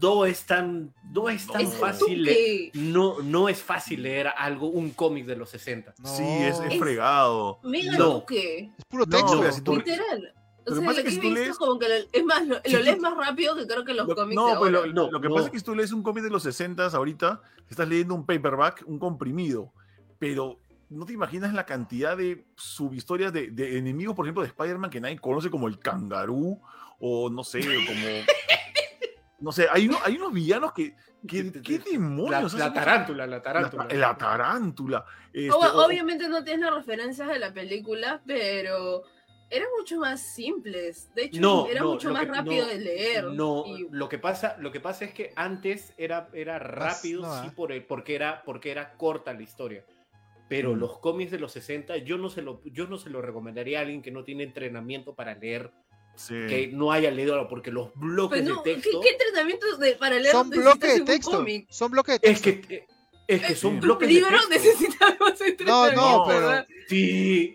No 0.00 0.24
es 0.26 0.46
tan, 0.46 0.94
no 1.12 1.28
es 1.28 1.46
tan 1.48 1.60
Es 1.60 1.74
fácil 1.74 2.22
leer, 2.22 2.70
no, 2.74 3.18
no 3.20 3.48
es 3.48 3.60
fácil 3.60 4.02
leer 4.04 4.28
algo, 4.36 4.68
un 4.68 4.90
cómic 4.90 5.26
de 5.26 5.34
los 5.34 5.50
60. 5.50 5.92
¿no? 5.98 6.08
Sí, 6.08 6.22
es, 6.22 6.60
es 6.60 6.78
fregado. 6.78 7.58
Mega 7.64 7.92
al 7.92 7.98
No. 7.98 8.04
toque. 8.20 8.70
es 8.78 8.84
puro 8.88 9.04
No, 9.06 9.16
texto. 9.16 9.36
mira, 9.38 9.52
si 9.52 9.60
tú- 9.62 9.76
Literal. 9.76 10.34
O 10.66 10.70
Lo 10.70 10.74
que 10.74 10.80
sea, 10.80 10.88
pasa 10.90 11.02
que 11.02 11.10
si 11.10 11.16
he 11.16 11.20
tú 11.20 11.28
visto 11.30 11.40
lees- 11.44 11.56
como 11.56 11.78
que 11.80 11.88
lo, 11.88 11.94
es 12.12 12.24
más, 12.24 12.46
lo, 12.46 12.60
si 12.64 12.70
lo 12.72 12.78
lees 12.80 13.00
más 13.00 13.16
rápido 13.16 13.56
que 13.56 13.66
creo 13.66 13.84
que 13.84 13.94
los 13.94 14.06
Lo- 14.06 14.14
cómics 14.14 14.34
no, 14.36 14.48
de 14.48 14.56
pues 14.58 14.70
lo, 14.70 14.78
ahora. 14.78 14.92
lo- 14.92 14.94
No, 15.06 15.10
lo 15.10 15.20
que 15.20 15.28
no. 15.28 15.34
pasa 15.34 15.46
es 15.46 15.52
que 15.52 15.58
si 15.58 15.64
tú 15.64 15.74
lees 15.74 15.92
un 15.92 16.02
cómic 16.02 16.22
de 16.22 16.30
los 16.30 16.42
60 16.44 16.86
ahorita, 16.86 17.40
estás 17.70 17.88
leyendo 17.88 18.14
un 18.14 18.24
paperback, 18.26 18.84
un 18.86 18.98
comprimido, 19.00 19.72
pero 20.20 20.58
no 20.90 21.04
te 21.04 21.12
imaginas 21.12 21.52
la 21.54 21.66
cantidad 21.66 22.16
de 22.16 22.44
subhistorias 22.56 23.32
de, 23.32 23.48
de 23.50 23.78
enemigos, 23.78 24.14
por 24.16 24.24
ejemplo, 24.26 24.42
de 24.42 24.48
Spider-Man 24.48 24.90
que 24.90 25.00
nadie 25.00 25.18
conoce 25.18 25.50
como 25.50 25.68
el 25.68 25.78
kangaroo 25.78 26.60
o 26.98 27.28
no 27.30 27.44
sé, 27.44 27.60
como... 27.60 28.06
No 29.40 29.52
sé, 29.52 29.68
hay, 29.70 29.86
uno- 29.86 29.98
hay 30.04 30.16
unos 30.16 30.32
villanos 30.32 30.72
que... 30.72 30.96
que 31.28 31.52
¿Qué 31.62 31.78
La, 31.78 31.84
demonios? 31.92 32.54
la 32.54 32.64
eso? 32.66 32.72
tarántula, 32.74 33.24
la 33.24 33.36
La, 33.36 33.42
tarántula. 33.42 33.86
la 33.88 34.18
tarántula. 34.18 35.04
este, 35.32 35.52
o- 35.52 35.84
Obviamente 35.86 36.28
no 36.28 36.42
tienes 36.42 36.64
las 36.66 36.74
referencias 36.74 37.28
de 37.28 37.38
la 37.38 37.52
película, 37.54 38.20
pero 38.26 39.04
eran 39.48 39.68
mucho 39.78 39.96
más 40.00 40.20
simples. 40.20 41.08
De 41.14 41.26
hecho, 41.26 41.40
No, 41.40 41.68
era 41.68 41.82
no, 41.82 41.92
mucho 41.92 42.10
más 42.12 42.24
que- 42.26 42.32
rápido 42.32 42.64
no, 42.64 42.68
de 42.72 42.78
leer. 42.80 43.24
No, 43.26 43.62
y- 43.64 43.86
lo 43.92 44.08
que 44.08 44.18
pasa, 44.18 44.56
lo 44.58 44.72
que 44.72 44.80
pasa 44.80 45.04
es 45.04 45.12
que 45.14 45.32
antes 45.36 45.94
era, 45.98 46.28
era 46.32 46.58
rápido, 46.58 47.22
no, 47.22 47.32
sí, 47.42 47.46
ah. 47.48 47.52
por 47.54 47.70
el- 47.70 47.84
porque 47.84 48.16
era, 48.16 48.42
porque 48.44 48.72
era 48.72 48.94
corta 48.94 49.32
la 49.34 49.42
historia. 49.42 49.84
Pero 50.48 50.74
los 50.74 50.98
cómics 50.98 51.30
de 51.30 51.38
los 51.38 51.52
60, 51.52 51.98
yo 51.98 52.16
no 52.18 52.30
se 52.30 52.42
lo, 52.42 52.62
yo 52.64 52.86
no 52.86 52.96
se 52.98 53.10
lo 53.10 53.20
recomendaría 53.20 53.78
a 53.78 53.82
alguien 53.82 54.00
que 54.02 54.10
no 54.10 54.24
tiene 54.24 54.44
entrenamiento 54.44 55.14
para 55.14 55.34
leer, 55.34 55.70
sí. 56.16 56.34
que 56.48 56.70
no 56.72 56.90
haya 56.90 57.10
leído 57.10 57.46
porque 57.48 57.70
los 57.70 57.90
bloques 57.94 58.40
Pues 58.42 58.48
no, 58.48 58.62
de 58.62 58.74
¿qué, 58.76 58.80
texto 58.80 59.00
qué 59.00 59.08
entrenamiento 59.10 59.76
de, 59.76 59.92
para 59.96 60.16
leer 60.18 60.32
Son 60.32 60.48
bloques 60.50 60.94
de 60.94 61.00
texto, 61.04 61.44
son 61.68 61.90
bloques 61.90 62.20
de 62.20 62.30
es 62.30 62.40
texto. 62.42 62.68
que 62.68 62.86
es 63.28 63.42
que 63.42 63.54
son 63.54 63.74
Sí. 63.74 63.80
bloques 63.80 64.08
de 64.08 64.14
libro 64.14 64.30
texto. 64.30 64.48
necesitamos 64.48 65.40
entrenamiento. 65.42 66.00
no, 66.00 66.24
pero- 66.26 66.40
¿verdad? 66.40 66.66
Sí. 66.88 67.54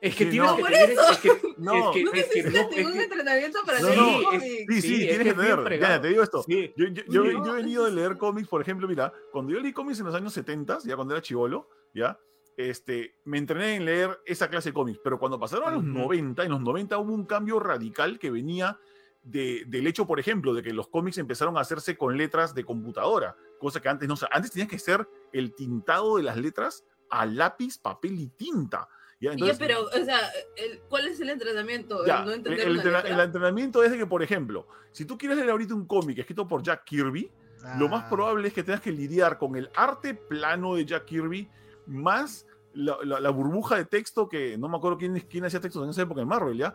Es 0.00 0.14
que 0.16 0.24
Sí, 0.24 0.30
tienes 0.32 0.50
no. 0.50 0.56
que 0.56 0.62
Por 0.62 0.70
tener, 0.72 0.90
eso. 0.90 1.10
es 1.12 1.18
que, 1.18 1.28
No. 1.28 1.34
es 1.34 1.96
que, 1.96 2.04
No 2.04 2.12
es 2.12 2.24
que 2.26 2.42
necesitas 2.42 2.52
no, 2.52 2.60
es 2.70 2.76
ningún 2.76 2.92
que- 2.92 3.02
entrenamiento 3.04 3.58
para 3.64 3.80
No, 3.80 3.86
leer 3.88 3.98
no, 4.00 4.32
es. 4.32 4.42
Sí, 4.42 4.48
Sí, 4.68 4.80
sí, 4.82 4.94
es 4.94 4.98
tienes 5.08 5.18
que 5.18 5.28
es 5.30 5.36
tener. 5.64 5.80
Ya, 5.80 6.00
te 6.00 6.08
digo 6.08 6.22
esto. 6.22 6.42
sí. 6.42 6.72
Yo, 6.76 6.86
yo, 6.88 7.02
yo, 7.08 7.24
No, 7.24 7.46
yo 7.46 7.52
he 7.54 7.56
venido 7.56 7.84
de 7.84 7.90
es- 7.90 7.94
leer 7.96 8.18
cómics, 8.18 8.48
por 8.48 8.60
ejemplo, 8.60 8.86
mira, 8.88 9.12
cuando 9.32 9.52
yo 9.52 9.60
leí 9.60 9.72
cómics 9.72 9.98
en 10.00 10.06
los 10.06 10.14
años 10.14 10.32
70, 10.34 10.78
ya 10.84 10.94
cuando 10.96 11.14
era 11.14 11.22
chivolo, 11.22 11.68
ya, 11.94 12.18
este, 12.56 13.14
me 13.24 13.38
entrené 13.38 13.76
en 13.76 13.84
leer 13.84 14.20
esa 14.26 14.48
clase 14.48 14.70
de 14.70 14.74
cómics, 14.74 15.00
pero 15.02 15.18
cuando 15.18 15.38
pasaron 15.40 15.68
a 15.68 15.70
los 15.72 15.82
Ujú. 15.82 15.92
90, 15.92 16.44
en 16.44 16.50
los 16.50 16.60
90 16.60 16.98
hubo 16.98 17.12
un 17.12 17.24
cambio 17.26 17.58
radical 17.58 18.18
que 18.18 18.30
venía 18.30 18.78
de- 19.22 19.64
del 19.66 19.86
hecho, 19.86 20.06
por 20.06 20.20
ejemplo, 20.20 20.52
de 20.52 20.62
que 20.62 20.72
los 20.72 20.88
cómics 20.88 21.16
empezaron 21.18 21.56
a 21.56 21.60
hacerse 21.60 21.96
con 21.96 22.16
letras 22.16 22.54
de 22.54 22.62
computadora, 22.64 23.34
cosa 23.58 23.80
que 23.80 23.88
antes 23.88 24.06
no, 24.06 24.14
o 24.14 24.16
sea, 24.18 24.28
antes 24.30 24.50
tenías 24.50 24.68
que 24.68 24.78
ser 24.78 25.08
el 25.32 25.54
tintado 25.54 26.18
de 26.18 26.22
las 26.24 26.36
letras 26.36 26.84
a 27.10 27.24
lápiz, 27.26 27.78
papel 27.78 28.18
y 28.20 28.28
tinta. 28.28 28.86
¿ya? 29.20 29.30
Ya, 29.30 29.32
Entonces, 29.32 29.58
pero, 29.58 29.84
o 29.86 30.04
sea, 30.04 30.18
el- 30.56 30.80
¿cuál 30.88 31.06
es 31.06 31.18
el 31.20 31.30
entrenamiento? 31.30 32.04
ya, 32.04 32.18
El 32.18 32.24
no 32.26 32.30
el, 32.32 32.36
entender 32.38 32.60
el 32.66 32.72
una 32.72 32.82
entrena- 32.82 33.00
el 33.08 33.20
entrenamiento 33.20 33.82
es 33.82 33.90
de 33.92 33.96
que, 33.98 34.06
por 34.06 34.22
ejemplo, 34.22 34.68
si 34.92 35.06
tú 35.06 35.16
quieres 35.16 35.38
leer 35.38 35.50
ahorita 35.50 35.74
un 35.74 35.86
cómic 35.86 36.18
escrito 36.18 36.46
por 36.46 36.62
Jack 36.62 36.84
Kirby, 36.84 37.30
lo 37.78 37.88
más 37.88 38.04
Ah. 38.04 38.10
probable 38.10 38.48
es 38.48 38.52
que 38.54 38.62
tengas 38.62 38.82
que 38.82 38.92
lidiar 38.92 39.38
con 39.38 39.56
el 39.56 39.70
arte 39.74 40.12
plano 40.12 40.74
de 40.74 40.84
Jack 40.84 41.06
Kirby 41.06 41.48
más 41.86 42.46
la, 42.72 42.96
la- 43.04 43.20
la 43.20 43.30
burbuja 43.30 43.76
de 43.76 43.84
texto 43.84 44.28
que 44.28 44.58
no 44.58 44.68
me 44.68 44.76
acuerdo 44.76 44.98
quién, 44.98 45.18
quién 45.30 45.44
hacía 45.44 45.60
textos 45.60 45.84
en 45.84 45.90
esa 45.90 46.02
época 46.02 46.20
en 46.22 46.28
Marvel, 46.28 46.56
¿ya? 46.58 46.74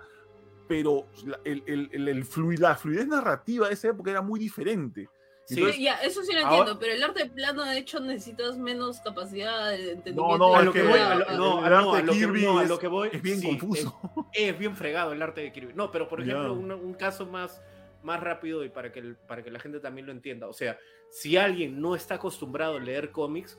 Pero 0.67 1.07
la, 1.25 1.39
el, 1.43 1.63
el- 1.65 1.89
el- 1.91 2.07
el 2.07 2.25
flui- 2.25 2.57
la 2.57 2.75
fluidez 2.75 3.07
narrativa 3.07 3.67
de 3.67 3.73
esa 3.73 3.89
época 3.89 4.11
era 4.11 4.21
muy 4.21 4.39
diferente. 4.39 5.09
Sí. 5.45 5.55
Entonces, 5.55 5.75
Sí, 5.77 5.83
ya, 5.83 5.95
eso 5.95 6.21
sí 6.23 6.31
lo 6.31 6.41
ahora- 6.45 6.57
entiendo, 6.59 6.79
pero 6.79 6.93
el 6.93 7.03
arte 7.03 7.25
plano, 7.27 7.65
de 7.65 7.77
hecho, 7.79 7.99
necesitas 7.99 8.55
menos 8.59 8.99
capacidad 9.01 9.71
de 9.71 9.93
entendimiento. 9.93 10.37
no, 10.37 10.55
a 10.55 10.59
es 10.59 10.65
lo 10.65 10.71
que 10.73 10.83
voy, 10.83 10.99
a 10.99 11.15
lo- 11.15 11.25
no, 11.25 11.65
el 11.65 11.71
no, 11.71 11.93
arte 11.93 11.97
a 11.97 12.01
de 12.05 12.11
Kirby 12.19 12.43
no, 12.45 12.59
a 12.59 12.63
es- 12.63 12.69
lo 12.69 12.77
que 12.77 12.87
voy, 12.87 13.09
es 13.11 13.21
bien 13.21 13.39
sí, 13.39 13.47
confuso. 13.57 13.99
Es, 14.31 14.49
es 14.53 14.59
bien 14.59 14.75
fregado 14.75 15.11
el 15.11 15.21
arte 15.23 15.41
de 15.41 15.51
Kirby. 15.51 15.73
No, 15.73 15.89
pero 15.89 16.07
por 16.07 16.21
ejemplo, 16.21 16.53
un, 16.53 16.71
un 16.71 16.93
caso 16.93 17.25
más, 17.25 17.63
más 18.03 18.19
rápido 18.21 18.63
y 18.63 18.69
para 18.69 18.91
que, 18.91 18.99
el- 18.99 19.15
para 19.15 19.41
que 19.43 19.49
la 19.49 19.59
gente 19.59 19.79
también 19.79 20.05
lo 20.05 20.11
entienda. 20.11 20.47
O 20.47 20.53
sea, 20.53 20.77
si 21.09 21.35
alguien 21.35 21.81
no 21.81 21.95
está 21.95 22.15
acostumbrado 22.15 22.77
a 22.77 22.79
leer 22.79 23.09
cómics, 23.09 23.57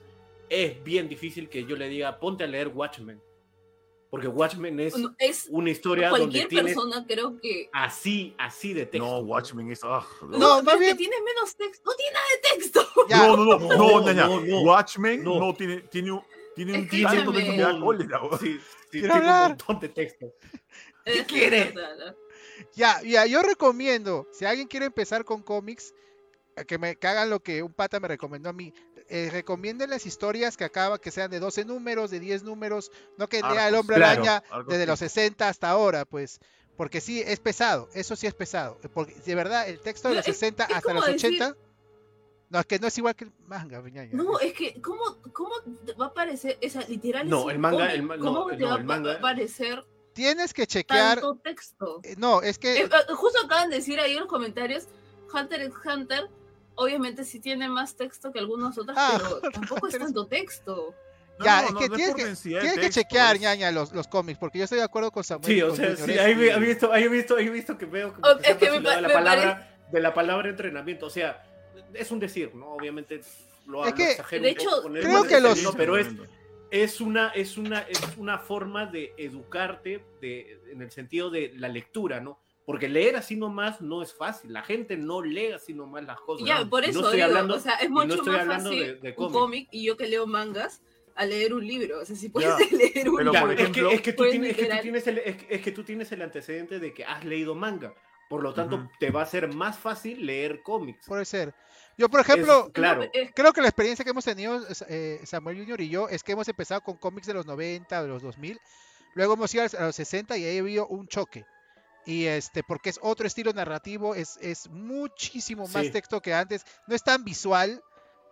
es 0.50 0.82
bien 0.84 1.08
difícil 1.08 1.48
que 1.48 1.64
yo 1.64 1.76
le 1.76 1.88
diga, 1.88 2.18
ponte 2.18 2.44
a 2.44 2.46
leer 2.46 2.68
Watchmen. 2.68 3.22
Porque 4.10 4.26
Watchmen 4.26 4.80
es 4.80 4.98
No, 4.98 5.14
es 5.18 5.46
una 5.50 5.70
historia 5.70 6.08
donde 6.08 6.22
cualquier 6.24 6.48
tienes 6.48 6.74
persona, 6.74 7.06
creo 7.06 7.40
que. 7.40 7.70
así, 7.72 8.34
así 8.38 8.74
de 8.74 8.84
texto. 8.86 9.06
no, 9.06 9.18
Watchmen 9.20 9.70
es. 9.70 9.80
ah, 9.84 10.04
No, 10.22 10.60
No, 10.62 10.72
es 10.72 10.78
que 10.80 10.94
tienes 10.96 11.20
menos 11.24 11.54
texto. 11.56 11.88
No 11.88 11.96
tiene 11.96 12.12
nada 12.12 12.26
de 12.34 12.58
texto. 12.58 12.86
Ya, 13.08 13.26
no, 13.28 13.36
no, 13.36 13.44
no, 13.44 13.58
no, 13.58 13.68
No, 13.68 14.00
no, 14.00 14.12
no, 14.12 14.40
no. 14.40 14.60
Watchmen 14.62 15.22
no, 15.22 15.38
No. 15.38 15.54
tiene, 15.54 15.82
tiene 15.82 16.10
un, 16.10 16.22
tiene 16.56 16.72
un 16.78 16.88
tanto 16.88 17.32
texto 17.32 17.84
güey. 17.84 18.38
Sí, 18.40 18.58
sí, 18.58 18.88
tiene 18.90 19.06
un 19.06 19.12
hablar. 19.12 19.48
montón 19.50 19.80
de 19.80 19.88
texto. 19.88 20.34
Es 21.04 21.24
quiere? 21.24 21.72
Ya, 22.74 23.00
ya, 23.02 23.26
yo 23.26 23.42
recomiendo, 23.42 24.28
si 24.32 24.44
alguien 24.44 24.68
quiere 24.68 24.86
empezar 24.86 25.24
con 25.24 25.42
cómics, 25.42 25.94
eh, 26.56 26.64
que 26.64 26.78
me 26.78 26.96
que 26.96 27.06
hagan 27.06 27.30
lo 27.30 27.40
que 27.40 27.62
un 27.62 27.72
pata 27.72 27.98
me 28.00 28.08
recomendó 28.08 28.50
a 28.50 28.52
mí. 28.52 28.72
Eh, 29.12 29.28
recomienden 29.32 29.90
las 29.90 30.06
historias 30.06 30.56
que 30.56 30.62
acaba, 30.64 31.00
que 31.00 31.10
sean 31.10 31.30
de 31.32 31.40
12 31.40 31.64
números, 31.64 32.10
de 32.12 32.20
10 32.20 32.44
números, 32.44 32.92
no 33.18 33.28
que 33.28 33.42
lea 33.42 33.66
el 33.68 33.74
hombre 33.74 33.96
claro, 33.96 34.22
araña 34.22 34.42
desde 34.68 34.86
los 34.86 35.00
60 35.00 35.48
hasta 35.48 35.68
ahora, 35.68 36.04
pues. 36.04 36.38
Porque 36.76 37.00
sí, 37.00 37.20
es 37.20 37.40
pesado, 37.40 37.88
eso 37.92 38.14
sí 38.14 38.26
es 38.28 38.34
pesado. 38.34 38.78
Porque 38.94 39.12
de 39.14 39.34
verdad, 39.34 39.68
el 39.68 39.80
texto 39.80 40.08
de 40.10 40.14
los 40.14 40.28
es- 40.28 40.36
60 40.36 40.64
es 40.64 40.76
hasta 40.76 40.94
los 40.94 41.04
decir- 41.06 41.42
80, 41.42 41.56
no, 42.50 42.60
es 42.60 42.66
que 42.66 42.78
no 42.78 42.86
es 42.86 42.96
igual 42.98 43.16
que 43.16 43.24
el 43.24 43.32
manga, 43.46 43.80
viñaña. 43.80 44.10
No, 44.14 44.38
es 44.38 44.52
que, 44.54 44.80
¿cómo, 44.80 45.02
cómo 45.32 45.54
te 45.84 45.92
va 45.94 46.06
a 46.06 46.14
parecer? 46.14 46.56
Esa 46.60 46.80
literal 46.82 47.28
No, 47.28 47.50
el 47.50 47.58
manga- 47.58 47.78
cómic. 47.78 47.94
el 47.94 48.02
ma- 48.04 48.16
no, 48.16 48.24
¿Cómo 48.24 48.46
te 48.50 48.56
no, 48.58 48.68
va 48.70 48.76
el 48.76 48.84
manga- 48.84 49.14
a 49.16 49.20
parecer 49.20 49.84
Tienes 50.12 50.54
que 50.54 50.66
chequear. 50.68 51.20
tanto 51.20 51.36
texto? 51.42 52.00
eh, 52.04 52.14
No, 52.16 52.42
es 52.42 52.58
que. 52.58 52.80
Eh, 52.80 52.84
eh, 52.84 53.12
justo 53.14 53.40
acaban 53.44 53.70
de 53.70 53.76
decir 53.76 53.98
ahí 54.00 54.12
en 54.12 54.20
los 54.20 54.28
comentarios, 54.28 54.86
Hunter 55.34 55.62
x 55.62 55.74
Hunter, 55.84 56.28
obviamente 56.80 57.24
sí 57.24 57.40
tiene 57.40 57.68
más 57.68 57.94
texto 57.94 58.32
que 58.32 58.38
algunos 58.38 58.76
otros, 58.78 58.96
Ah, 58.98 59.20
pero 59.40 59.52
tampoco 59.52 59.86
es 59.86 59.98
tanto 59.98 60.26
texto. 60.26 60.94
No, 61.38 61.44
Ya, 61.44 61.62
no, 61.62 61.68
es 61.68 61.72
no, 61.74 61.78
que 61.80 61.88
no 61.88 61.94
es 61.94 61.96
tienes 62.14 62.36
por 62.36 62.44
que, 62.44 62.60
tienes 62.60 62.78
que 62.78 62.90
chequear, 62.90 63.38
ñaña, 63.38 63.70
los, 63.70 63.92
los 63.92 64.08
cómics, 64.08 64.38
porque 64.38 64.58
yo 64.58 64.64
estoy 64.64 64.78
de 64.78 64.84
acuerdo 64.84 65.10
con 65.10 65.22
Samuel. 65.24 65.46
Sí, 65.52 65.62
o 65.62 65.74
sea, 65.74 65.96
sí, 65.96 66.18
ahí, 66.18 66.32
he 66.32 66.58
visto, 66.58 66.92
ahí 66.92 67.04
he 67.04 67.08
visto, 67.08 67.36
ahí 67.36 67.46
he 67.46 67.50
visto 67.50 67.78
que 67.78 67.86
veo 67.86 68.12
como 68.12 68.36
que 68.38 68.44
se 68.44 68.52
es 68.52 68.56
que 68.58 68.70
me 68.70 68.80
la 68.80 69.00
me 69.08 69.08
palabra, 69.14 69.76
de 69.90 70.00
la 70.00 70.12
palabra 70.14 70.48
entrenamiento. 70.48 71.06
O 71.06 71.10
sea, 71.10 71.42
es 71.94 72.10
un 72.10 72.18
decir, 72.20 72.54
¿no? 72.54 72.68
Obviamente 72.72 73.20
lo, 73.66 73.86
Es 73.86 73.94
que, 73.94 74.38
de 74.40 74.50
hecho, 74.50 74.82
con 74.82 74.94
creo 74.94 75.24
que 75.24 75.40
los- 75.40 75.54
término, 75.54 75.72
pero 75.76 75.96
es, 75.96 76.08
es 76.70 77.00
una, 77.00 77.28
es 77.28 77.56
una, 77.56 77.80
es 77.80 78.00
una 78.16 78.38
forma 78.38 78.86
de 78.86 79.12
educarte 79.16 80.04
de, 80.20 80.60
en 80.72 80.82
el 80.82 80.90
sentido 80.90 81.30
de 81.30 81.52
la 81.56 81.68
lectura, 81.68 82.20
¿no? 82.20 82.38
Porque 82.70 82.88
leer 82.88 83.16
así 83.16 83.34
nomás 83.36 83.80
no 83.80 84.00
es 84.02 84.14
fácil. 84.14 84.52
La 84.52 84.62
gente 84.62 84.96
no 84.96 85.22
lee 85.22 85.52
así 85.52 85.74
nomás 85.74 86.04
las 86.04 86.20
cosas. 86.20 86.46
Ya, 86.46 86.64
por 86.64 86.84
eso 86.84 87.00
no 87.00 87.06
estoy 87.08 87.16
digo, 87.16 87.28
hablando, 87.28 87.56
o 87.56 87.58
sea, 87.58 87.74
es 87.74 87.90
no 87.90 87.96
mucho 88.02 88.14
estoy 88.14 88.36
más 88.36 88.46
fácil 88.46 88.78
de, 88.78 88.94
de 88.94 89.14
un 89.16 89.32
cómic. 89.32 89.68
y 89.72 89.84
yo 89.84 89.96
que 89.96 90.06
leo 90.06 90.26
mangas 90.26 90.80
a 91.16 91.24
leer 91.26 91.52
un 91.52 91.66
libro. 91.66 92.00
O 92.00 92.04
sea, 92.04 92.14
si 92.14 92.28
puedes 92.28 92.48
Ya, 92.48 92.76
leer 92.76 93.08
un 93.08 93.16
por 93.16 93.24
libro. 93.24 93.50
es, 93.50 93.70
que, 93.70 93.94
es, 93.94 94.00
que 94.02 94.12
tú 94.12 94.30
tienes, 94.30 94.50
es, 94.50 94.56
que 94.56 94.62
tú 94.62 94.68
literal- 94.68 94.82
tienes 94.82 95.06
el, 95.08 95.18
es, 95.18 95.36
que- 95.36 95.54
es 95.54 95.60
que 95.62 95.72
tú 95.72 95.82
tienes 95.84 96.12
el 96.12 96.22
antecedente 96.22 96.78
de 96.78 96.94
que 96.94 97.04
has 97.04 97.24
leído 97.24 97.54
manga. 97.56 97.92
Por 98.28 98.44
lo 98.44 98.54
tanto, 98.54 98.88
te 99.00 99.10
va 99.10 99.22
a 99.22 99.26
ser 99.26 99.52
más 99.52 99.76
fácil 99.76 100.24
leer 100.24 100.62
cómics. 100.62 101.04
Puede 101.08 101.24
ser. 101.24 101.52
Yo, 101.98 102.08
por 102.08 102.20
ejemplo, 102.20 102.66
Es- 102.66 102.72
claro. 102.72 103.02
Creo 103.34 103.52
que 103.52 103.60
la 103.60 103.66
experiencia 103.68 104.04
que 104.04 104.12
hemos 104.12 104.24
tenido 104.24 104.62
eh, 104.88 105.20
Samuel 105.24 105.58
Junior 105.58 105.80
y 105.80 105.88
yo 105.88 106.08
es 106.08 106.22
que 106.22 106.32
hemos 106.32 106.46
empezado 106.48 106.80
con 106.82 106.96
cómics 106.96 107.26
de 107.26 107.34
los 107.34 107.44
90, 107.46 108.00
de 108.02 108.08
los 108.08 108.22
2000, 108.22 108.60
luego 109.14 109.34
hemos 109.34 109.52
ido 109.52 109.64
a 109.76 109.82
los 109.86 109.96
60 109.96 110.36
y 110.38 110.44
ahí 110.44 110.58
ha 110.58 110.60
habido 110.60 110.86
un 110.86 111.08
choque. 111.08 111.44
Y 112.06 112.24
este, 112.26 112.62
porque 112.62 112.90
es 112.90 112.98
otro 113.02 113.26
estilo 113.26 113.52
narrativo, 113.52 114.14
es, 114.14 114.38
es 114.40 114.68
muchísimo 114.70 115.68
más 115.68 115.86
Sí. 115.86 115.90
texto 115.92 116.20
que 116.20 116.32
antes, 116.34 116.64
no 116.86 116.94
es 116.94 117.02
tan 117.02 117.24
visual. 117.24 117.82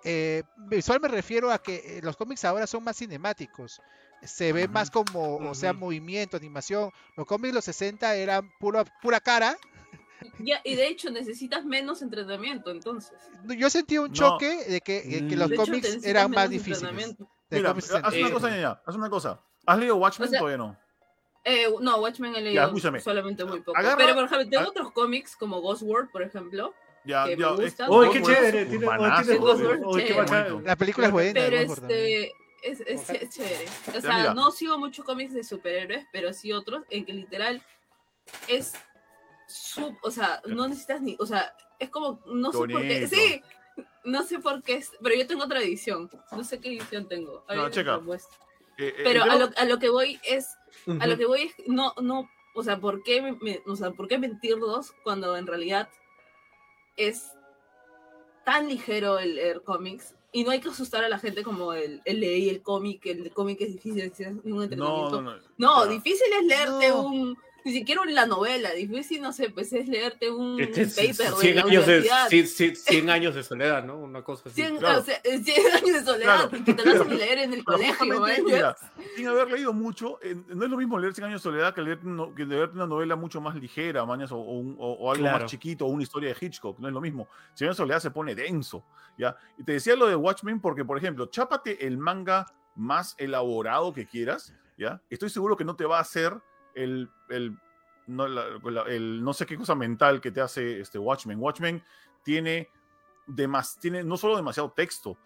eh, 0.04 0.42
visual 0.56 1.00
me 1.00 1.08
refiero 1.08 1.50
a 1.50 1.60
que 1.60 1.98
eh, 1.98 2.00
los 2.02 2.16
cómics 2.16 2.44
ahora 2.44 2.66
son 2.66 2.84
más 2.84 2.96
cinemáticos. 2.96 3.80
Se 4.22 4.52
ve 4.52 4.68
más 4.68 4.90
como, 4.90 5.36
o 5.36 5.54
sea, 5.54 5.72
movimiento, 5.72 6.36
animación. 6.36 6.90
Los 7.16 7.26
cómics 7.26 7.48
de 7.48 7.54
los 7.54 7.64
60 7.64 8.14
eran 8.16 8.50
pura, 8.58 8.84
pura 9.02 9.20
cara. 9.20 9.56
ya, 10.38 10.60
y 10.64 10.74
de 10.76 10.88
hecho 10.88 11.10
necesitas 11.10 11.64
menos 11.64 12.00
entrenamiento, 12.02 12.70
entonces. 12.70 13.12
Yo 13.56 13.70
sentí 13.70 13.98
un 13.98 14.08
No. 14.08 14.14
choque 14.14 14.64
de 14.68 14.80
que, 14.80 15.02
de 15.02 15.28
que 15.28 15.36
los 15.36 15.50
De 15.50 15.56
cómics 15.56 16.04
eran 16.04 16.30
más 16.30 16.48
difíciles. 16.50 17.16
Mira, 17.50 17.70
haz 17.70 18.14
una 18.14 18.28
Eh, 18.28 18.32
cosa, 18.32 18.50
ñaña, 18.50 18.80
haz 18.86 18.94
una 18.96 19.10
cosa. 19.10 19.40
¿Has 19.66 19.78
leído 19.78 19.96
Watchmen 19.96 20.28
O 20.28 20.30
sea, 20.30 20.38
todavía 20.40 20.58
no? 20.58 20.76
Eh, 21.44 21.66
no, 21.80 21.96
Watchmen 21.98 22.34
he 22.34 22.40
leído 22.40 22.62
solamente 23.00 23.44
muy 23.44 23.60
poco. 23.60 23.78
Agarra- 23.78 23.96
Pero, 23.96 24.14
por 24.14 24.24
ejemplo, 24.24 24.48
tengo 24.50 24.68
otros 24.70 24.92
cómics 24.92 25.36
como 25.36 25.60
Ghost 25.60 25.82
World, 25.82 26.10
por 26.10 26.22
ejemplo. 26.22 26.74
Ya, 27.04 27.24
que 27.24 27.36
me 27.36 27.42
ya. 27.42 27.48
gusta. 27.50 27.84
es- 27.84 27.90
¡Uy, 27.90 28.10
qué 28.12 28.22
chévere! 28.22 28.66
Tiene. 28.66 28.86
La 30.64 30.76
película 30.76 31.06
es 31.06 31.12
buena. 31.12 31.32
Pero 31.40 31.56
este. 31.56 32.32
Es, 32.62 32.78
chévere. 33.30 33.66
O 33.96 34.00
sea, 34.00 34.34
no 34.34 34.50
sigo 34.50 34.76
muchos 34.78 35.04
cómics 35.04 35.32
de 35.32 35.44
superhéroes, 35.44 36.04
pero 36.12 36.32
sí 36.32 36.52
otros 36.52 36.82
en 36.90 37.04
que 37.06 37.12
literal 37.12 37.62
es 38.48 38.74
sub, 39.46 39.96
o 40.02 40.10
sea, 40.10 40.42
no 40.44 40.66
necesitas 40.68 41.00
ni, 41.00 41.16
o 41.20 41.24
sea, 41.24 41.54
es 41.78 41.88
como, 41.88 42.20
no 42.26 42.50
sé 42.52 42.58
por 42.74 42.82
qué, 42.82 43.06
sí, 43.06 43.42
no 44.04 44.22
sé 44.24 44.40
por 44.40 44.62
qué, 44.62 44.74
es- 44.74 44.90
pero 45.00 45.14
yo 45.14 45.26
tengo 45.26 45.44
otra 45.44 45.60
edición, 45.60 46.10
no 46.32 46.42
sé 46.44 46.60
qué 46.60 46.68
edición 46.70 47.08
tengo. 47.08 47.44
Te 47.48 47.54
checa. 47.70 47.98
Eh, 48.78 48.94
eh, 48.96 49.00
Pero 49.04 49.22
a 49.24 49.36
lo, 49.36 49.50
a 49.56 49.64
lo 49.64 49.78
que 49.78 49.88
voy 49.90 50.18
es, 50.24 50.48
a 51.00 51.06
lo 51.06 51.16
que 51.18 51.26
voy 51.26 51.42
es, 51.42 51.54
no, 51.66 51.92
no, 52.00 52.30
o 52.54 52.62
sea, 52.62 52.78
¿por 52.80 53.02
qué, 53.02 53.20
me- 53.22 53.62
o 53.66 53.76
sea, 53.76 53.90
¿por 53.90 54.08
qué 54.08 54.18
mentirlos 54.18 54.92
cuando 55.02 55.36
en 55.36 55.46
realidad 55.46 55.88
es 56.96 57.32
tan 58.44 58.68
ligero 58.68 59.18
el 59.18 59.34
leer 59.36 59.62
cómics? 59.62 60.14
Y 60.30 60.44
no 60.44 60.50
hay 60.50 60.60
que 60.60 60.68
asustar 60.68 61.04
a 61.04 61.08
la 61.08 61.18
gente 61.18 61.42
como 61.42 61.72
el, 61.72 62.02
el 62.04 62.20
leí 62.20 62.48
el 62.50 62.62
cómic, 62.62 63.04
el 63.06 63.32
cómic 63.32 63.60
es 63.62 63.72
difícil, 63.72 64.00
es 64.02 64.20
un 64.20 64.42
No, 64.44 64.62
entrenamiento. 64.62 65.22
no, 65.22 65.34
no. 65.36 65.42
No, 65.56 65.86
difícil 65.86 66.26
es 66.38 66.44
leerte 66.44 66.88
No. 66.90 67.02
un. 67.02 67.38
Ni 67.68 67.74
siquiera 67.74 68.00
la 68.06 68.24
novela, 68.24 68.70
difícil, 68.72 69.20
no 69.20 69.30
sé, 69.30 69.50
pues 69.50 69.70
es 69.74 69.86
leerte 69.88 70.30
un 70.30 70.58
Este 70.58 70.82
es 70.82 70.94
paper 70.96 71.34
de 71.34 71.36
100 71.36 71.56
la 71.56 71.62
años 71.62 71.86
de, 71.86 71.92
universidad. 71.98 72.28
cien- 72.30 72.46
cien- 72.46 72.74
100 72.76 73.10
años 73.10 73.34
de 73.34 73.42
soledad, 73.42 73.84
¿no? 73.84 73.98
Una 73.98 74.22
cosa 74.24 74.44
así. 74.48 74.54
100, 74.54 74.78
claro. 74.78 75.00
o 75.00 75.02
sea, 75.02 75.20
100 75.22 75.72
años 75.74 75.92
de 75.92 76.02
soledad, 76.02 76.48
Claro. 76.48 76.64
que 76.64 76.72
te 76.72 76.82
lo 76.84 77.02
hacen 77.02 77.18
leer 77.18 77.38
en 77.40 77.52
el 77.52 77.62
colegio. 77.64 78.24
mira, 78.46 78.74
sin 79.16 79.26
haber 79.28 79.50
leído 79.50 79.74
mucho, 79.74 80.18
eh, 80.22 80.34
no 80.48 80.64
es 80.64 80.70
lo 80.70 80.78
mismo 80.78 80.98
leer 80.98 81.12
100 81.12 81.26
años 81.26 81.42
de 81.42 81.50
soledad 81.50 81.74
que 81.74 81.82
leer, 81.82 82.02
no- 82.04 82.34
que 82.34 82.46
leerte 82.46 82.76
una 82.76 82.86
novela 82.86 83.16
mucho 83.16 83.38
más 83.42 83.54
ligera, 83.54 84.06
mañas, 84.06 84.32
o, 84.32 84.38
o 84.38 84.52
un- 84.58 84.76
o- 84.78 84.92
o 84.94 85.10
algo 85.12 85.24
Claro. 85.24 85.40
más 85.40 85.50
chiquito, 85.50 85.84
o 85.84 85.88
una 85.88 86.04
historia 86.04 86.30
de 86.30 86.36
Hitchcock, 86.46 86.78
no 86.78 86.88
es 86.88 86.94
lo 86.94 87.02
mismo. 87.02 87.28
100 87.52 87.66
años 87.68 87.76
de 87.76 87.82
soledad 87.82 88.00
se 88.00 88.10
pone 88.10 88.34
denso, 88.34 88.82
¿ya? 89.18 89.36
Y 89.58 89.62
te 89.64 89.72
decía 89.72 89.94
lo 89.94 90.06
de 90.06 90.16
Watchmen 90.16 90.58
porque, 90.58 90.86
por 90.86 90.96
ejemplo, 90.96 91.26
chápate 91.26 91.86
el 91.86 91.98
manga 91.98 92.46
más 92.76 93.14
elaborado 93.18 93.92
que 93.92 94.06
quieras, 94.06 94.54
¿ya? 94.78 95.02
Estoy 95.10 95.28
seguro 95.28 95.54
que 95.54 95.64
no 95.64 95.76
te 95.76 95.84
va 95.84 95.98
a 95.98 96.00
hacer 96.00 96.32
el, 96.74 97.10
el, 97.28 97.56
no, 98.06 98.26
la- 98.28 98.46
la- 98.64 98.82
el 98.82 99.22
no 99.22 99.32
sé 99.32 99.46
qué 99.46 99.56
cosa 99.56 99.74
mental 99.74 100.20
que 100.20 100.30
te 100.30 100.40
hace 100.40 100.80
este 100.80 100.98
Watchmen. 100.98 101.38
Watchmen 101.38 101.82
tiene, 102.22 102.68
demas, 103.26 103.78
tiene 103.78 104.02
no 104.04 104.16
solo 104.16 104.36
demasiado 104.36 104.70
texto, 104.72 105.16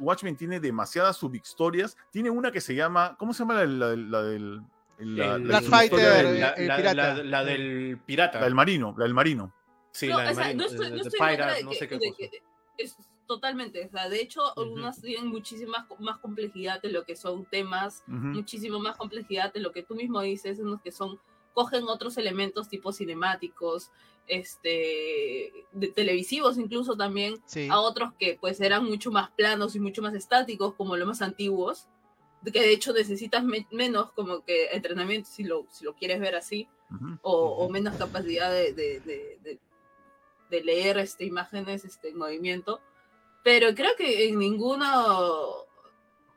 Watchmen 0.00 0.36
tiene 0.36 0.58
demasiadas 0.58 1.16
subhistorias. 1.16 1.96
Tiene 2.10 2.30
una 2.30 2.50
que 2.50 2.60
se 2.60 2.74
llama. 2.74 3.16
¿Cómo 3.16 3.32
se 3.32 3.40
llama 3.44 3.54
la, 3.54 3.64
la- 3.66 3.96
la 3.96 4.22
del. 4.22 4.60
la- 4.98 5.62
Fighter, 5.62 5.98
del- 6.26 6.40
la, 6.40 6.48
el 6.50 6.66
la- 6.68 6.76
pirata. 6.76 7.14
la- 7.14 7.22
la 7.22 7.44
del 7.44 7.98
pirata. 8.04 8.38
la 8.40 8.44
del 8.46 8.54
marino. 8.56 8.94
La 8.98 9.04
del 9.04 9.14
marino. 9.14 9.54
Sí, 9.92 10.08
no, 10.08 10.18
la 10.18 10.24
del 10.24 10.32
o 10.32 10.34
sea, 10.34 10.44
marino, 10.44 10.62
no 10.64 10.68
estoy, 10.70 10.90
no 10.90 10.96
estoy 10.96 11.20
Pirate, 11.20 11.74
sé 11.74 11.88
qué 11.88 11.98
de 11.98 12.08
cosa. 12.10 12.22
es 12.76 12.96
totalmente, 13.28 13.86
o 13.86 13.90
sea, 13.90 14.08
de 14.08 14.20
hecho, 14.20 14.40
algunas 14.58 15.00
tienen 15.00 15.28
muchísima 15.28 15.86
más 16.00 16.18
complejidad 16.18 16.82
de 16.82 16.90
lo 16.90 17.04
que 17.04 17.14
son 17.14 17.44
temas, 17.44 18.02
Ujú. 18.08 18.16
muchísimo 18.16 18.80
más 18.80 18.96
complejidad 18.96 19.52
de 19.52 19.60
lo 19.60 19.70
que 19.70 19.84
tú 19.84 19.94
mismo 19.94 20.20
dices, 20.22 20.58
en 20.58 20.68
los 20.70 20.80
que 20.82 20.90
son, 20.90 21.20
cogen 21.54 21.84
otros 21.88 22.16
elementos 22.18 22.68
tipo 22.68 22.90
cinemáticos, 22.92 23.90
este, 24.26 25.52
de 25.72 25.88
televisivos 25.88 26.58
incluso 26.58 26.96
también, 26.96 27.40
Sí. 27.46 27.68
a 27.70 27.78
otros 27.80 28.12
que 28.18 28.36
pues 28.40 28.60
eran 28.60 28.84
mucho 28.84 29.10
más 29.10 29.30
planos 29.32 29.74
y 29.76 29.80
mucho 29.80 30.02
más 30.02 30.14
estáticos, 30.14 30.74
como 30.74 30.96
los 30.96 31.06
más 31.06 31.22
antiguos, 31.22 31.86
que 32.52 32.60
de 32.60 32.72
hecho 32.72 32.92
necesitas 32.92 33.44
me- 33.44 33.66
menos 33.70 34.12
como 34.12 34.44
que 34.44 34.66
entrenamiento 34.72 35.28
si 35.28 35.44
lo, 35.44 35.66
si 35.70 35.84
lo 35.84 35.94
quieres 35.94 36.20
ver 36.20 36.34
así, 36.36 36.68
o, 37.22 37.66
menos 37.68 37.96
capacidad 37.96 38.50
de, 38.50 38.72
de, 38.72 39.00
de- 39.00 39.38
de- 39.42 39.58
de 40.50 40.64
leer 40.64 40.96
este, 40.98 41.26
imágenes 41.26 41.84
este, 41.84 42.08
en 42.08 42.16
movimiento. 42.16 42.80
Pero 43.48 43.74
creo 43.74 43.92
que 43.96 44.28
en 44.28 44.38
ninguno, 44.38 44.84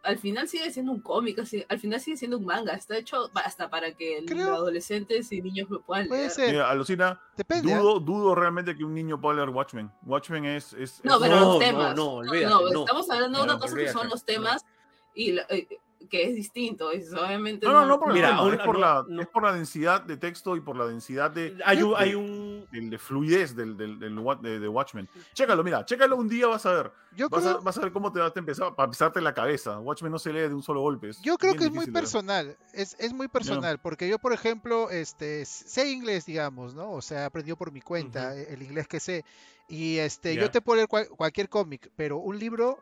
al 0.03 0.17
final 0.17 0.47
sigue 0.47 0.71
siendo 0.71 0.93
un 0.93 1.01
cómic, 1.01 1.39
así- 1.39 1.65
al 1.67 1.77
final 1.77 1.99
sigue 1.99 2.15
siendo 2.15 2.37
un 2.37 2.45
manga, 2.45 2.73
está 2.73 2.97
hecho 2.97 3.29
hasta 3.35 3.69
para 3.69 3.91
que 3.93 4.23
Creo- 4.25 4.47
los 4.49 4.57
adolescentes 4.59 5.29
y 5.31 5.41
niños 5.41 5.69
lo 5.69 5.81
puedan 5.81 6.07
Puede 6.07 6.21
leer. 6.21 6.31
ser. 6.31 6.51
Mira, 6.51 6.69
alucina. 6.69 7.21
Depende. 7.35 7.75
Dudo, 7.75 7.99
dudo 7.99 8.33
realmente 8.33 8.75
que 8.77 8.83
un 8.85 8.93
niño 8.93 9.19
pueda 9.19 9.35
leer 9.37 9.49
Watchmen. 9.49 9.91
Watchmen 10.05 10.45
es. 10.45 10.71
es- 10.73 11.01
No, 11.03 11.15
es- 11.15 11.21
pero 11.21 11.35
No, 11.35 11.41
los 11.41 11.53
no, 11.55 11.59
temas. 11.59 11.95
no, 11.97 12.07
olvídate, 12.13 12.45
no, 12.45 12.61
no. 12.69 12.79
estamos 12.79 13.09
hablando 13.09 13.39
de 13.41 13.45
No, 13.47 13.51
una 13.53 13.61
cosa 13.61 13.75
que 13.75 13.87
son 13.89 14.07
los 14.09 14.23
temas 14.23 14.65
y 15.13 15.33
la- 15.33 15.45
eh, 15.49 15.67
que 16.09 16.23
es 16.23 16.33
distinto, 16.35 16.91
es 16.91 17.13
obviamente 17.13 17.65
No, 17.67 17.73
no, 17.73 17.85
no 17.85 17.99
por 17.99 18.11
Mira, 18.11 18.35
aún- 18.35 18.53
es, 18.55 18.59
por 18.61 18.73
no, 18.75 18.79
la, 18.81 19.05
no. 19.07 19.21
es 19.21 19.27
por 19.27 19.43
la 19.43 19.53
densidad 19.53 20.01
de 20.01 20.17
texto 20.17 20.55
y 20.55 20.61
por 20.61 20.75
la 20.75 20.87
densidad 20.87 21.29
de, 21.29 21.55
Hay 21.63 21.83
un, 21.83 21.93
hay 21.95 22.15
un 22.15 22.50
del- 22.71 22.89
de 22.89 22.97
fluidez 22.97 23.55
del, 23.55 23.77
del, 23.77 23.97
del 23.99 24.15
de, 24.41 24.59
de 24.59 24.67
Watchmen. 24.67 25.07
Chécalo, 25.33 25.63
mira, 25.63 25.85
chécalo 25.85 26.15
un 26.17 26.27
día, 26.27 26.47
vas 26.47 26.65
a 26.65 26.73
ver. 26.73 26.91
Yo 27.15 27.29
Vas 27.29 27.45
a, 27.45 27.49
creo, 27.53 27.61
vas 27.61 27.77
a 27.77 27.81
ver 27.81 27.91
cómo 27.91 28.11
te 28.11 28.19
va 28.19 28.27
a 28.27 28.33
empezar 28.35 28.75
para 28.75 28.89
pisarte 28.89 29.21
la 29.21 29.33
cabeza. 29.33 29.79
Watchmen 29.79 30.11
no 30.11 30.19
se 30.19 30.31
lee 30.33 30.39
de 30.41 30.53
un 30.53 30.63
solo 30.63 30.81
golpe. 30.81 31.11
yo 31.23 31.37
creo 31.37 31.55
que 31.55 31.65
es 31.65 31.71
muy 31.71 31.85
de 31.85 31.91
personal. 31.91 32.57
Es, 32.73 32.95
es 32.99 33.13
muy 33.13 33.27
personal. 33.27 33.79
Porque 33.79 34.07
yo, 34.07 34.19
por 34.19 34.33
ejemplo, 34.33 34.89
este, 34.89 35.45
sé 35.45 35.91
inglés, 35.91 36.25
digamos, 36.25 36.73
¿no? 36.75 36.91
O 36.91 37.01
sea, 37.01 37.25
aprendió 37.25 37.55
por 37.57 37.71
mi 37.71 37.81
cuenta 37.81 38.35
eh, 38.37 38.47
el 38.53 38.61
inglés 38.61 38.87
que 38.87 38.99
sé. 38.99 39.25
Y 39.67 39.97
este, 39.97 40.35
yo 40.35 40.41
Ya. 40.43 40.51
te 40.51 40.61
puedo 40.61 40.75
leer 40.77 40.87
cual- 40.87 41.07
cualquier 41.09 41.47
cómic, 41.49 41.89
pero 41.95 42.17
un 42.17 42.37
libro 42.37 42.79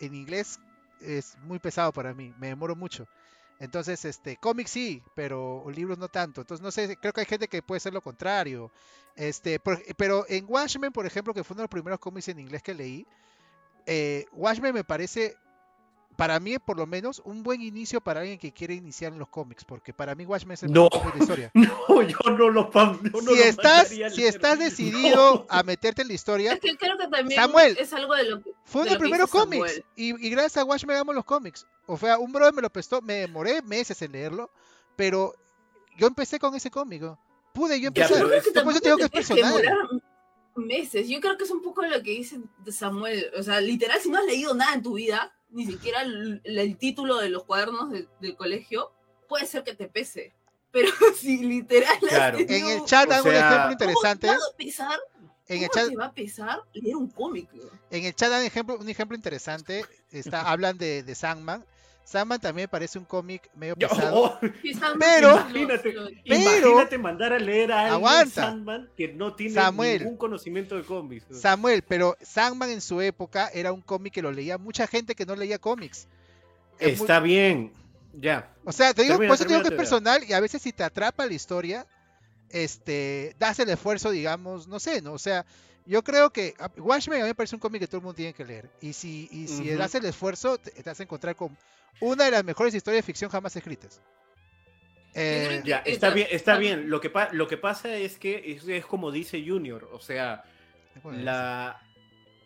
en 0.00 0.14
inglés 0.14 0.60
es 1.00 1.36
muy 1.42 1.58
pesado 1.58 1.92
para 1.92 2.12
mí. 2.14 2.34
Me 2.38 2.48
demoro 2.48 2.74
mucho. 2.76 3.06
Entonces, 3.60 4.04
este, 4.04 4.36
cómics 4.36 4.70
sí, 4.70 5.02
pero 5.14 5.64
libros 5.74 5.98
no 5.98 6.08
tanto. 6.08 6.40
Entonces, 6.42 6.62
no 6.62 6.70
sé, 6.70 6.96
creo 6.96 7.12
que 7.12 7.20
hay 7.20 7.26
gente 7.26 7.48
que 7.48 7.62
puede 7.62 7.80
ser 7.80 7.92
lo 7.92 8.02
contrario. 8.02 8.70
Este, 9.16 9.58
por- 9.60 9.82
pero 9.96 10.24
en 10.28 10.44
Watchmen, 10.48 10.92
por 10.92 11.06
ejemplo, 11.06 11.34
que 11.34 11.42
fue 11.44 11.54
uno 11.54 11.62
de 11.62 11.64
los 11.64 11.70
primeros 11.70 11.98
cómics 12.00 12.28
en 12.28 12.38
inglés 12.38 12.62
que 12.62 12.74
leí, 12.74 13.06
eh, 13.86 14.26
Watchmen 14.32 14.74
me 14.74 14.84
parece, 14.84 15.36
para 16.18 16.40
mí 16.40 16.58
por 16.58 16.76
lo 16.76 16.84
menos, 16.84 17.22
un 17.24 17.44
buen 17.44 17.62
inicio 17.62 18.00
para 18.00 18.22
alguien 18.22 18.40
que 18.40 18.50
quiere 18.52 18.74
iniciar 18.74 19.12
en 19.12 19.20
los 19.20 19.28
cómics, 19.28 19.64
porque 19.64 19.92
para 19.94 20.16
mí 20.16 20.26
Watchmen 20.26 20.54
es 20.54 20.64
el 20.64 20.72
No. 20.72 20.88
mejor 20.92 21.12
de 21.14 21.18
historia. 21.20 21.50
No, 21.54 22.02
yo 22.02 22.18
no 22.36 22.50
lo 22.50 22.72
yo 22.72 22.98
no 23.12 23.20
si 23.20 23.24
lo 23.26 23.34
estás, 23.36 23.88
si 23.88 23.98
leer. 23.98 24.12
estás 24.16 24.58
decidido 24.58 25.34
No. 25.34 25.46
a 25.48 25.62
meterte 25.62 26.02
en 26.02 26.08
la 26.08 26.14
historia, 26.14 26.54
Es 26.54 26.60
que 26.60 26.76
creo 26.76 26.98
que 26.98 27.06
también 27.06 27.40
Samuel, 27.40 27.76
es 27.78 27.92
algo 27.92 28.16
de 28.16 28.24
lo 28.24 28.42
que... 28.42 28.50
fue 28.64 28.82
uno 28.82 28.90
de 28.90 28.90
los 28.90 28.92
lo 28.94 28.98
que 28.98 29.02
primeros 29.04 29.30
cómics. 29.30 29.82
Y, 29.94 30.26
y 30.26 30.30
gracias 30.30 30.56
a 30.56 30.64
Watchmen 30.64 30.96
hagamos 30.96 31.14
los 31.14 31.24
cómics. 31.24 31.64
O 31.86 31.96
sea, 31.96 32.18
un 32.18 32.32
brother 32.32 32.52
me 32.52 32.62
lo 32.62 32.70
prestó, 32.70 33.00
me 33.00 33.14
demoré 33.14 33.62
meses 33.62 34.02
en 34.02 34.10
leerlo, 34.10 34.50
pero 34.96 35.34
yo 35.96 36.08
empecé 36.08 36.40
con 36.40 36.52
ese 36.56 36.68
cómic. 36.68 37.00
Pude 37.54 37.80
yo 37.80 37.90
Ya, 37.92 38.04
empezar. 38.06 38.10
pero 38.10 38.24
Yo 38.24 38.28
creo 38.28 38.42
que 38.42 38.50
Por 38.50 38.50
eso 38.50 38.52
tampoco 38.52 38.80
te 38.80 38.88
digo 38.88 38.96
que 38.98 39.04
es 39.04 39.10
que 39.10 39.34
personal. 39.34 39.62
demorar 39.62 39.88
meses. 40.56 41.08
Yo 41.08 41.20
creo 41.20 41.36
que 41.38 41.44
es 41.44 41.50
un 41.52 41.62
poco 41.62 41.82
lo 41.82 42.02
que 42.02 42.10
dice 42.10 42.40
Samuel. 42.72 43.30
O 43.38 43.42
sea, 43.44 43.60
literal, 43.60 44.00
si 44.00 44.10
no 44.10 44.18
has 44.18 44.24
leído 44.26 44.52
nada 44.54 44.74
en 44.74 44.82
tu 44.82 44.94
vida, 44.94 45.32
ni 45.50 45.66
siquiera 45.66 46.02
el, 46.02 46.40
el 46.44 46.76
título 46.76 47.16
de 47.18 47.30
los 47.30 47.44
cuadernos 47.44 47.90
de- 47.90 48.08
del 48.20 48.36
colegio, 48.36 48.92
puede 49.28 49.46
ser 49.46 49.64
que 49.64 49.74
te 49.74 49.88
pese. 49.88 50.34
Pero 50.70 50.90
si 51.18 51.38
literal. 51.38 51.98
En 52.38 52.66
el 52.66 52.84
chat 52.84 53.06
O 53.06 53.10
dan 53.10 53.22
un 53.22 53.28
ejemplo 53.34 53.56
¿Cómo 53.58 53.72
interesante. 53.72 54.26
te 54.28 54.32
va 54.32 54.38
a 54.52 54.56
pesar? 54.56 54.98
En 55.48 55.62
el 55.62 55.68
¿Cómo 55.70 55.80
chat, 55.82 55.88
te 55.90 55.96
va 55.96 56.04
a 56.06 56.12
pesar 56.12 56.60
leer 56.74 56.96
un 56.96 57.08
cómic? 57.10 57.48
en 57.90 58.04
el 58.04 58.14
chat 58.14 58.28
dan 58.30 58.44
ejemplo, 58.44 58.76
un 58.78 58.88
ejemplo 58.88 59.16
interesante. 59.16 59.84
Está, 60.10 60.42
hablan 60.50 60.76
de, 60.76 61.02
de 61.02 61.14
Sandman. 61.14 61.64
Sandman 62.08 62.40
también 62.40 62.68
parece 62.70 62.98
un 62.98 63.04
cómic 63.04 63.50
medio 63.54 63.74
Yo- 63.76 63.88
pesado. 63.90 64.16
oh, 64.16 64.38
Pero- 64.98 65.34
Imagínate. 65.50 65.90
Pero- 65.92 66.08
imagínate 66.24 66.96
mandar 66.96 67.34
a 67.34 67.38
leer 67.38 67.70
a 67.70 67.80
alguien 67.80 67.94
Aguanta. 67.96 68.42
Sandman 68.46 68.88
que 68.96 69.08
no 69.08 69.34
tiene 69.34 69.52
Samuel. 69.54 69.98
ningún 70.04 70.16
conocimiento 70.16 70.74
de 70.76 70.84
cómics. 70.84 71.26
Samuel, 71.38 71.82
pero 71.82 72.16
Sandman 72.22 72.70
en 72.70 72.80
su 72.80 73.02
época 73.02 73.50
era 73.52 73.72
un 73.72 73.82
cómic 73.82 74.14
que 74.14 74.22
lo 74.22 74.32
leía 74.32 74.56
mucha 74.56 74.86
gente 74.86 75.14
que 75.14 75.26
no 75.26 75.36
leía 75.36 75.58
cómics. 75.58 76.08
Es 76.78 76.96
muy- 76.98 77.04
Está 77.04 77.20
bien, 77.20 77.72
ya. 78.14 78.54
O 78.64 78.72
sea, 78.72 78.94
te 78.94 79.02
digo, 79.02 79.14
Termina, 79.16 79.28
por 79.28 79.34
eso 79.34 79.44
te 79.44 79.50
digo 79.52 79.62
que 79.62 79.74
es 79.74 79.78
personal 79.78 80.24
y 80.26 80.32
a 80.32 80.40
veces 80.40 80.62
si 80.62 80.72
te 80.72 80.84
atrapa 80.84 81.26
la 81.26 81.34
historia, 81.34 81.86
este, 82.48 83.34
das 83.38 83.58
el 83.58 83.68
esfuerzo, 83.68 84.10
digamos, 84.10 84.66
no 84.66 84.80
sé, 84.80 85.02
¿no? 85.02 85.12
O 85.12 85.18
sea, 85.18 85.44
yo 85.88 86.04
creo 86.04 86.30
que 86.30 86.54
Watchmen 86.76 87.20
a 87.20 87.24
mí 87.24 87.28
me 87.30 87.34
parece 87.34 87.56
un 87.56 87.60
cómic 87.60 87.80
que 87.80 87.86
todo 87.86 87.96
el 87.98 88.02
mundo 88.04 88.14
tiene 88.16 88.32
que 88.34 88.44
leer. 88.44 88.68
Y 88.80 88.92
si, 88.92 89.28
y 89.32 89.48
si 89.48 89.70
das 89.70 89.94
el 89.94 90.04
esfuerzo, 90.04 90.58
te, 90.58 90.70
te 90.70 90.82
vas 90.82 91.00
a 91.00 91.02
encontrar 91.02 91.34
con 91.34 91.56
una 92.00 92.24
de 92.26 92.30
las 92.30 92.44
mejores 92.44 92.74
historias 92.74 93.04
de 93.04 93.06
ficción 93.06 93.30
jamás 93.30 93.56
escritas. 93.56 94.00
Eh, 95.14 95.62
Ya, 95.64 95.78
está 95.78 96.10
bien, 96.10 96.28
está 96.30 96.56
bien. 96.58 96.90
Lo 96.90 97.00
que, 97.00 97.10
pa- 97.10 97.30
lo 97.32 97.48
que 97.48 97.56
pasa 97.56 97.96
es 97.96 98.18
que 98.18 98.52
es, 98.52 98.68
es 98.68 98.84
como 98.86 99.10
dice 99.10 99.42
Junior, 99.44 99.88
o 99.92 99.98
sea, 99.98 100.44
la, 101.04 101.80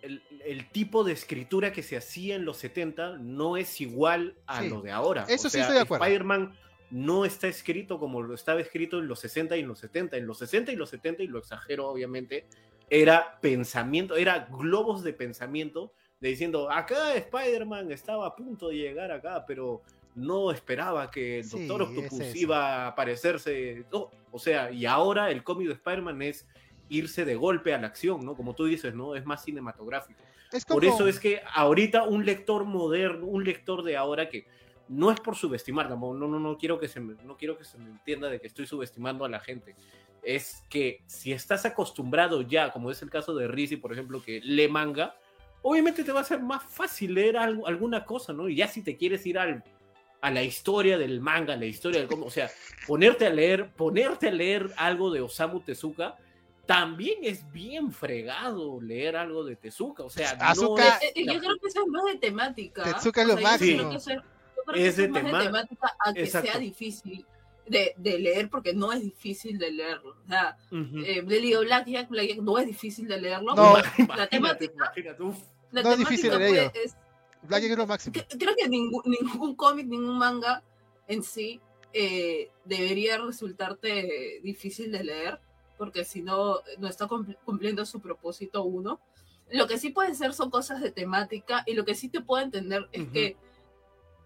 el, 0.02 0.22
el 0.44 0.70
tipo 0.70 1.04
de 1.04 1.12
escritura 1.12 1.72
que 1.72 1.82
se 1.82 1.96
hacía 1.96 2.36
en 2.36 2.44
los 2.44 2.56
70 2.58 3.18
no 3.18 3.56
es 3.56 3.80
igual 3.80 4.36
a 4.46 4.62
Sí, 4.62 4.68
lo 4.68 4.80
de 4.80 4.90
ahora. 4.92 5.24
eso 5.28 5.48
O 5.48 5.50
sí 5.50 5.54
sea, 5.56 5.62
estoy 5.62 5.76
de 5.76 5.82
acuerdo. 5.82 6.04
Spider-Man 6.04 6.56
no 6.90 7.24
está 7.24 7.48
escrito 7.48 7.98
como 7.98 8.22
lo 8.22 8.34
estaba 8.34 8.60
escrito 8.60 8.98
en 8.98 9.08
los 9.08 9.20
60 9.20 9.56
y 9.56 9.60
en 9.60 9.68
los 9.68 9.78
70. 9.80 10.16
En 10.16 10.26
los 10.26 10.38
60 10.38 10.72
y 10.72 10.76
los 10.76 10.90
70, 10.90 11.22
y 11.22 11.26
lo 11.26 11.38
exagero 11.40 11.88
obviamente, 11.88 12.46
era 12.92 13.40
pensamiento, 13.40 14.16
era 14.16 14.46
globos 14.50 15.02
de 15.02 15.14
pensamiento 15.14 15.94
de 16.20 16.28
diciendo, 16.28 16.70
acá 16.70 17.14
Spider-Man 17.14 17.90
estaba 17.90 18.26
a 18.26 18.36
punto 18.36 18.68
de 18.68 18.76
llegar 18.76 19.10
acá, 19.10 19.46
pero 19.46 19.80
no 20.14 20.50
esperaba 20.50 21.10
que 21.10 21.38
el 21.38 21.44
Sí, 21.46 21.66
Doctor 21.66 21.82
es 21.82 21.88
Octopus 21.88 22.20
eso. 22.20 22.38
iba 22.38 22.84
a 22.84 22.86
aparecerse. 22.88 23.86
No, 23.90 24.10
o 24.30 24.38
sea, 24.38 24.70
y 24.70 24.84
ahora 24.84 25.30
el 25.30 25.42
cómic 25.42 25.68
de 25.68 25.72
Spider-Man 25.72 26.20
es 26.20 26.46
irse 26.90 27.24
de 27.24 27.34
golpe 27.34 27.72
a 27.72 27.78
la 27.78 27.86
acción, 27.86 28.26
¿no? 28.26 28.34
Como 28.36 28.54
tú 28.54 28.66
dices, 28.66 28.94
¿no? 28.94 29.16
Es 29.16 29.24
más 29.24 29.42
cinematográfico. 29.42 30.20
es 30.52 30.66
como, 30.66 30.80
Por 30.80 30.84
eso 30.84 31.08
es 31.08 31.18
que 31.18 31.40
ahorita 31.54 32.02
un 32.02 32.26
lector 32.26 32.66
moderno, 32.66 33.24
un 33.24 33.42
lector 33.42 33.82
de 33.84 33.96
ahora 33.96 34.28
que 34.28 34.44
no 34.88 35.10
es 35.10 35.18
por 35.18 35.34
subestimar, 35.34 35.88
no, 35.88 36.12
no, 36.12 36.28
no 36.28 36.58
quiero 36.58 36.78
que 36.78 36.88
se 36.88 37.00
me, 37.00 37.14
no 37.24 37.38
quiero 37.38 37.56
que 37.56 37.64
se 37.64 37.78
me 37.78 37.88
entienda 37.88 38.28
de 38.28 38.38
que 38.38 38.48
estoy 38.48 38.66
subestimando 38.66 39.24
a 39.24 39.30
la 39.30 39.40
gente. 39.40 39.74
Es 40.22 40.62
que 40.70 41.02
si 41.06 41.32
estás 41.32 41.64
acostumbrado 41.64 42.42
ya, 42.42 42.70
como 42.70 42.90
es 42.90 43.02
el 43.02 43.10
caso 43.10 43.34
de 43.34 43.48
Rizzi, 43.48 43.76
por 43.76 43.92
ejemplo, 43.92 44.22
que 44.22 44.40
lee 44.40 44.68
manga, 44.68 45.16
obviamente 45.62 46.04
te 46.04 46.12
va 46.12 46.20
a 46.20 46.24
ser 46.24 46.40
más 46.40 46.62
fácil 46.62 47.14
leer 47.14 47.36
algo, 47.36 47.66
alguna 47.66 48.04
cosa, 48.04 48.32
¿no? 48.32 48.48
Y 48.48 48.56
ya 48.56 48.68
si 48.68 48.82
te 48.82 48.96
quieres 48.96 49.26
ir 49.26 49.38
al, 49.38 49.64
a 50.20 50.30
la 50.30 50.42
historia 50.44 50.96
del 50.98 51.20
manga, 51.20 51.56
la 51.56 51.66
historia 51.66 51.98
del 52.00 52.08
cómic, 52.08 52.26
o 52.26 52.30
sea, 52.30 52.50
ponerte 52.86 53.26
a 53.26 53.30
leer, 53.30 53.70
ponerte 53.72 54.28
a 54.28 54.32
leer 54.32 54.70
algo 54.76 55.10
de 55.10 55.20
Osamu 55.20 55.60
Tezuka, 55.60 56.16
también 56.66 57.18
es 57.22 57.50
bien 57.50 57.90
fregado 57.90 58.80
leer 58.80 59.16
algo 59.16 59.42
de 59.44 59.56
Tezuka, 59.56 60.04
o 60.04 60.10
sea, 60.10 60.34
no 60.36 60.44
Azuka- 60.44 60.98
es 60.98 61.02
Eh, 61.02 61.12
eh, 61.16 61.24
la- 61.24 61.32
yo 61.34 61.40
creo 61.40 61.56
que 61.60 61.66
eso 61.66 61.80
es 61.82 61.88
más 61.88 62.04
de 62.04 62.18
temática. 62.18 62.84
Tetsuka 62.84 63.22
es 63.22 63.26
lo 63.26 63.32
yo 63.34 63.36
creo 63.38 63.48
máximo. 63.50 63.90
que 63.90 63.96
eso 63.96 64.10
es- 64.10 64.16
yo 64.16 64.62
creo 64.66 64.74
que 64.76 64.86
Es 64.86 64.94
eso 64.94 65.02
de 65.02 65.08
más 65.08 65.22
tema- 65.22 65.42
temática 65.42 65.96
a 65.98 66.12
que 66.12 66.22
Exacto. 66.22 66.50
sea 66.52 66.60
difícil 66.60 67.26
de, 67.66 67.94
de 67.96 68.18
leer, 68.18 68.50
porque 68.50 68.74
no 68.74 68.92
es 68.92 69.00
difícil 69.02 69.58
de 69.58 69.70
leerlo. 69.70 70.16
O 70.24 70.28
sea, 70.28 70.56
Ujú. 70.70 70.98
eh, 71.04 71.22
le 71.26 71.40
digo 71.40 71.60
Blackjack, 71.60 72.08
Blackjack 72.08 72.38
no 72.38 72.58
es 72.58 72.66
difícil 72.66 73.06
de 73.08 73.20
leerlo. 73.20 73.54
No. 73.54 73.76
La 74.16 74.26
temática, 74.26 74.92
la 74.96 75.16
No 75.82 75.90
es 75.92 75.98
difícil 75.98 76.30
de 76.30 76.36
temática, 76.38 76.50
leer. 76.60 76.70
pues, 76.72 76.84
es- 76.86 76.96
Black 77.44 77.62
es 77.64 77.76
lo 77.78 77.86
máximo. 77.86 78.12
que- 78.12 78.38
creo 78.38 78.54
que 78.56 78.68
ningún, 78.68 79.02
ningún 79.06 79.54
cómic, 79.56 79.86
ningún 79.86 80.18
manga 80.18 80.62
en 81.08 81.22
sí 81.22 81.60
eh, 81.94 82.50
debería 82.64 83.18
resultarte 83.18 84.40
difícil 84.42 84.90
de 84.92 85.04
leer, 85.04 85.38
porque 85.76 86.04
si 86.04 86.22
no, 86.22 86.60
no 86.78 86.88
está 86.88 87.06
cumpl- 87.06 87.36
cumpliendo 87.44 87.84
su 87.84 88.00
propósito 88.00 88.62
uno. 88.64 89.00
Lo 89.50 89.66
que 89.66 89.76
sí 89.76 89.90
puede 89.90 90.14
ser 90.14 90.32
son 90.32 90.48
cosas 90.50 90.80
de 90.80 90.90
temática 90.90 91.62
y 91.66 91.74
lo 91.74 91.84
que 91.84 91.94
sí 91.94 92.08
te 92.08 92.22
puedo 92.22 92.42
entender 92.42 92.88
es 92.92 93.02
Ujú. 93.02 93.12
que 93.12 93.36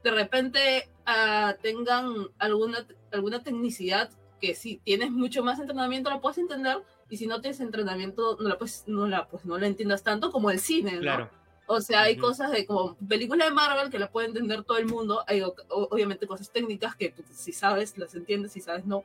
de 0.06 0.12
repente 0.12 0.88
ah, 1.04 1.56
tengan 1.60 2.28
alguna, 2.38 2.86
alguna 3.10 3.42
tecnicidad 3.42 4.08
que 4.40 4.54
si 4.54 4.76
tienes 4.76 5.10
mucho 5.10 5.42
más 5.42 5.58
entrenamiento 5.58 6.10
la 6.10 6.20
puedes 6.20 6.38
entender 6.38 6.78
y 7.10 7.16
si 7.16 7.26
no 7.26 7.40
tienes 7.40 7.58
entrenamiento 7.58 8.36
no 8.38 8.48
la, 8.48 8.56
puedes, 8.56 8.84
no 8.86 9.08
la, 9.08 9.26
pues, 9.26 9.44
no 9.44 9.58
la 9.58 9.66
entiendas 9.66 10.04
tanto 10.04 10.30
como 10.30 10.52
el 10.52 10.60
cine, 10.60 10.92
¿no? 10.92 11.00
Claro. 11.00 11.30
O 11.66 11.80
sea, 11.80 12.02
hay 12.02 12.12
Ujú. 12.12 12.22
cosas 12.22 12.52
de 12.52 12.64
como 12.66 12.94
películas 13.08 13.48
de 13.48 13.52
Marvel 13.54 13.90
que 13.90 13.98
la 13.98 14.08
puede 14.08 14.28
entender 14.28 14.62
todo 14.62 14.78
el 14.78 14.86
mundo. 14.86 15.24
Hay 15.26 15.42
o- 15.42 15.56
obviamente 15.68 16.28
cosas 16.28 16.52
técnicas 16.52 16.94
que 16.94 17.10
pues, 17.10 17.26
si 17.32 17.50
sabes 17.50 17.98
las 17.98 18.14
entiendes, 18.14 18.52
si 18.52 18.60
sabes 18.60 18.86
no. 18.86 19.02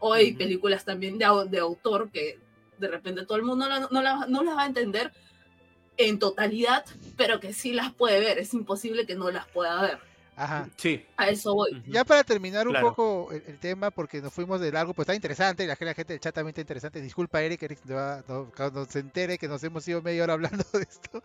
O 0.00 0.12
hay 0.12 0.30
Ujú. 0.32 0.38
películas 0.38 0.84
también 0.84 1.16
de, 1.16 1.24
de 1.48 1.58
autor 1.60 2.10
que 2.10 2.38
de 2.76 2.88
repente 2.88 3.24
todo 3.24 3.38
el 3.38 3.44
mundo 3.44 3.66
la- 3.70 3.88
no, 3.90 4.02
la- 4.02 4.26
no 4.28 4.42
las 4.42 4.54
va 4.54 4.64
a 4.64 4.66
entender 4.66 5.12
en 5.96 6.18
totalidad, 6.18 6.84
pero 7.16 7.40
que 7.40 7.54
sí 7.54 7.72
las 7.72 7.94
puede 7.94 8.20
ver. 8.20 8.38
Es 8.38 8.52
imposible 8.52 9.06
que 9.06 9.14
no 9.14 9.30
las 9.30 9.46
pueda 9.48 9.80
ver. 9.80 10.11
Ajá. 10.44 10.68
Sí. 10.76 11.04
A 11.16 11.28
eso 11.28 11.54
voy. 11.54 11.82
Ya 11.86 12.04
para 12.04 12.24
terminar 12.24 12.66
un 12.66 12.72
Claro. 12.72 12.88
poco 12.94 13.32
el, 13.32 13.42
el 13.46 13.58
tema, 13.58 13.90
porque 13.90 14.20
nos 14.20 14.32
fuimos 14.32 14.60
de 14.60 14.72
largo, 14.72 14.92
pues 14.94 15.04
está 15.04 15.14
interesante, 15.14 15.66
la, 15.66 15.76
la 15.78 15.94
gente 15.94 16.12
del 16.14 16.20
chat 16.20 16.34
también 16.34 16.50
está 16.50 16.60
interesante. 16.62 17.00
Disculpa, 17.00 17.40
Eric, 17.42 17.62
Eric 17.62 17.78
no- 17.84 18.50
cuando 18.56 18.84
se 18.86 18.98
entere 18.98 19.38
que 19.38 19.46
nos 19.48 19.62
hemos 19.64 19.86
ido 19.86 20.02
media 20.02 20.24
hora 20.24 20.32
hablando 20.32 20.64
de 20.72 20.82
esto. 20.82 21.22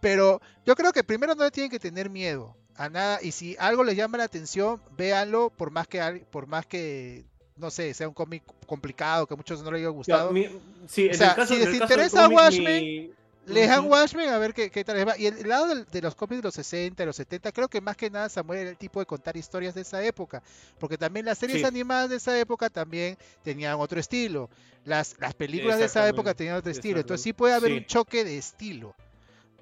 Pero 0.00 0.40
yo 0.64 0.74
creo 0.74 0.92
que 0.92 1.04
primero 1.04 1.34
no 1.34 1.44
le 1.44 1.50
tienen 1.50 1.70
que 1.70 1.78
tener 1.78 2.10
miedo 2.10 2.56
a 2.76 2.88
nada, 2.90 3.18
y 3.22 3.32
si 3.32 3.56
algo 3.58 3.84
les 3.84 3.96
llama 3.96 4.18
la 4.18 4.24
atención, 4.24 4.82
véanlo, 4.98 5.48
por 5.50 5.70
más 5.70 5.88
que, 5.88 6.26
por 6.30 6.46
más 6.46 6.66
que 6.66 7.24
no 7.56 7.70
sé, 7.70 7.94
sea 7.94 8.06
un 8.06 8.12
cómic 8.12 8.42
complicado, 8.66 9.26
que 9.26 9.32
a 9.32 9.36
muchos 9.38 9.62
no 9.62 9.70
les 9.70 9.78
haya 9.78 9.84
Ya, 9.88 9.90
gustado. 9.90 10.30
mi- 10.30 10.46
sí, 10.86 11.08
O 11.08 11.14
sea, 11.14 11.30
el 11.30 11.36
caso, 11.36 11.54
si 11.54 11.60
les 11.64 11.74
interesa 11.74 12.24
cómic, 12.28 13.12
Lejan 13.46 13.80
Ujú. 13.80 13.92
Watchmen 13.92 14.28
a 14.28 14.38
ver 14.38 14.52
qué, 14.52 14.70
qué 14.70 14.84
tal 14.84 14.96
les 14.96 15.06
va. 15.06 15.16
Y 15.16 15.26
el, 15.26 15.38
el 15.38 15.48
lado 15.48 15.72
de 15.74 16.02
los 16.02 16.14
cómics 16.14 16.38
de 16.42 16.48
los 16.48 16.54
60, 16.54 17.02
de 17.02 17.06
los 17.06 17.16
70, 17.16 17.52
creo 17.52 17.68
que 17.68 17.80
más 17.80 17.96
que 17.96 18.10
nada 18.10 18.28
Samuel 18.28 18.58
era 18.60 18.70
el 18.70 18.76
tipo 18.76 18.98
de 19.00 19.06
contar 19.06 19.36
historias 19.36 19.74
de 19.74 19.82
esa 19.82 20.02
época. 20.04 20.42
Porque 20.78 20.98
también 20.98 21.26
las 21.26 21.38
series 21.38 21.60
Sí. 21.60 21.64
animadas 21.64 22.10
de 22.10 22.16
esa 22.16 22.38
época 22.38 22.68
también 22.70 23.16
tenían 23.44 23.74
otro 23.78 24.00
estilo. 24.00 24.50
Las, 24.84 25.16
las 25.20 25.34
películas 25.34 25.78
de 25.78 25.84
esa 25.86 26.06
época 26.08 26.34
tenían 26.34 26.56
otro 26.56 26.70
estilo. 26.72 27.00
Entonces 27.00 27.22
sí 27.22 27.32
puede 27.32 27.54
haber 27.54 27.70
Sí. 27.70 27.78
un 27.78 27.86
choque 27.86 28.24
de 28.24 28.36
estilo. 28.38 28.94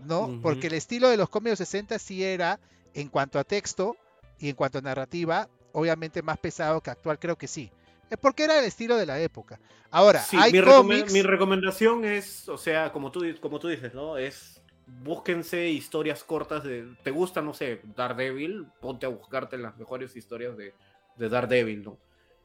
¿no? 0.00 0.40
Porque 0.42 0.66
el 0.66 0.74
estilo 0.74 1.08
de 1.08 1.16
los 1.16 1.28
cómics 1.28 1.44
de 1.46 1.50
los 1.52 1.58
60 1.68 1.98
sí 1.98 2.24
era, 2.24 2.58
en 2.94 3.08
cuanto 3.08 3.38
a 3.38 3.44
texto 3.44 3.96
y 4.40 4.48
en 4.48 4.56
cuanto 4.56 4.78
a 4.78 4.80
narrativa, 4.80 5.48
obviamente 5.72 6.20
más 6.20 6.36
pesado 6.38 6.80
que 6.80 6.90
actual, 6.90 7.18
creo 7.18 7.36
que 7.36 7.46
sí. 7.46 7.70
Es 8.10 8.18
porque 8.18 8.44
era 8.44 8.58
el 8.58 8.64
estilo 8.64 8.96
de 8.96 9.06
la 9.06 9.20
época. 9.20 9.58
Ahora, 9.90 10.20
Sí, 10.20 10.36
hay 10.38 10.52
mi, 10.52 10.60
cómics... 10.60 11.12
mi 11.12 11.22
recomendación 11.22 12.04
es, 12.04 12.48
o 12.48 12.58
sea, 12.58 12.92
como 12.92 13.10
tú, 13.10 13.24
como 13.40 13.58
tú 13.58 13.68
dices, 13.68 13.94
¿no? 13.94 14.16
Es 14.16 14.62
búsquense 14.86 15.68
historias 15.68 16.24
cortas 16.24 16.64
de. 16.64 16.94
¿Te 17.02 17.10
gusta, 17.10 17.42
no 17.42 17.54
sé, 17.54 17.80
Daredevil? 17.96 18.66
Ponte 18.80 19.06
a 19.06 19.08
buscarte 19.08 19.56
las 19.58 19.76
mejores 19.76 20.16
historias 20.16 20.56
de, 20.56 20.74
de 21.16 21.28
Daredevil, 21.28 21.84
¿no? 21.84 21.98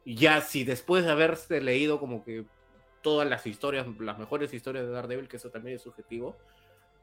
Y 0.06 0.16
ya, 0.16 0.42
si 0.42 0.64
después 0.64 1.04
de 1.04 1.12
haberse 1.12 1.62
leído 1.62 2.00
como 2.00 2.24
que 2.24 2.46
todas 3.02 3.28
las 3.30 3.46
historias, 3.46 3.86
las 4.00 4.18
mejores 4.18 4.54
historias 4.54 4.86
de 4.86 4.92
Daredevil, 4.92 5.28
que 5.28 5.38
eso 5.38 5.50
también 5.50 5.76
es 5.76 5.82
subjetivo, 5.82 6.38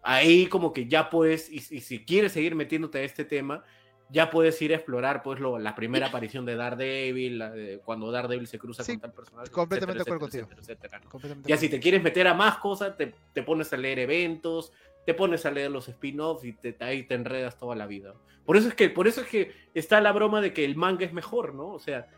ahí 0.02 0.46
como 0.46 0.72
que 0.72 0.86
ya 0.86 1.10
puedes, 1.10 1.50
y, 1.50 1.56
y 1.56 1.80
si 1.80 2.04
quieres 2.04 2.32
seguir 2.32 2.54
metiéndote 2.54 2.98
a 2.98 3.02
este 3.02 3.24
tema, 3.24 3.64
ya 4.10 4.30
puedes 4.30 4.60
ir 4.62 4.72
a 4.72 4.76
explorar 4.76 5.22
pues 5.22 5.40
lo, 5.40 5.58
la 5.58 5.74
primera 5.74 6.06
aparición 6.06 6.44
de 6.46 6.54
Daredevil, 6.56 7.38
la 7.38 7.50
de- 7.50 7.80
cuando 7.84 8.10
Daredevil 8.10 8.46
se 8.46 8.58
cruza 8.58 8.84
Sí, 8.84 8.92
con 8.92 9.00
tal 9.00 9.12
personaje. 9.12 9.50
completamente 9.50 10.00
etcétera, 10.02 10.04
de 10.04 10.16
acuerdo 10.16 10.26
etcétera, 10.36 10.60
etcétera, 10.60 10.98
¿no? 11.00 11.10
completamente 11.10 11.48
Ya 11.48 11.56
de 11.56 11.60
si 11.60 11.68
te 11.68 11.80
quieres 11.80 12.02
meter 12.02 12.26
a 12.28 12.34
más 12.34 12.58
cosas, 12.58 12.96
te, 12.96 13.14
te 13.32 13.42
pones 13.42 13.72
a 13.72 13.76
leer 13.76 13.98
eventos, 13.98 14.72
te 15.04 15.14
pones 15.14 15.44
a 15.46 15.50
leer 15.50 15.70
los 15.70 15.88
spin-offs 15.88 16.44
y 16.44 16.52
te, 16.52 16.76
ahí 16.80 17.02
te 17.04 17.14
enredas 17.14 17.58
toda 17.58 17.74
la 17.76 17.86
vida. 17.86 18.14
Por 18.44 18.56
eso 18.56 18.68
es 18.68 18.74
que, 18.74 18.90
por 18.90 19.08
eso 19.08 19.22
es 19.22 19.26
que 19.28 19.52
está 19.74 20.00
la 20.00 20.12
broma 20.12 20.40
de 20.40 20.52
que 20.52 20.64
el 20.64 20.76
manga 20.76 21.04
es 21.04 21.12
mejor, 21.12 21.54
¿no? 21.54 21.68
O 21.70 21.78
sea, 21.80 22.08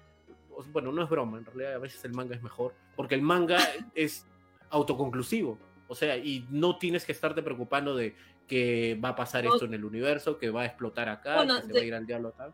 bueno, 0.72 0.92
no 0.92 1.02
es 1.02 1.08
broma, 1.08 1.38
en 1.38 1.44
realidad 1.46 1.74
a 1.74 1.78
veces 1.78 2.04
el 2.04 2.12
manga 2.12 2.34
es 2.34 2.42
mejor, 2.42 2.74
porque 2.96 3.14
el 3.14 3.22
manga 3.22 3.58
es 3.94 4.26
autoconclusivo. 4.70 5.58
O 5.86 5.94
sea, 5.94 6.16
y 6.18 6.46
no 6.50 6.76
tienes 6.78 7.04
que 7.06 7.12
estarte 7.12 7.42
preocupando 7.42 7.96
de 7.96 8.14
que 8.48 8.98
va 9.02 9.10
a 9.10 9.14
pasar 9.16 9.44
esto 9.46 9.64
en 9.66 9.74
el 9.74 9.84
universo, 9.84 10.38
que 10.38 10.50
va 10.50 10.62
a 10.62 10.66
explotar 10.66 11.08
acá, 11.08 11.36
Bueno, 11.36 11.56
que 11.56 11.62
se 11.62 11.68
de- 11.68 11.74
va 11.74 11.80
a 11.80 11.84
ir 11.86 11.94
al 11.94 12.06
diablo 12.06 12.32
tal. 12.32 12.52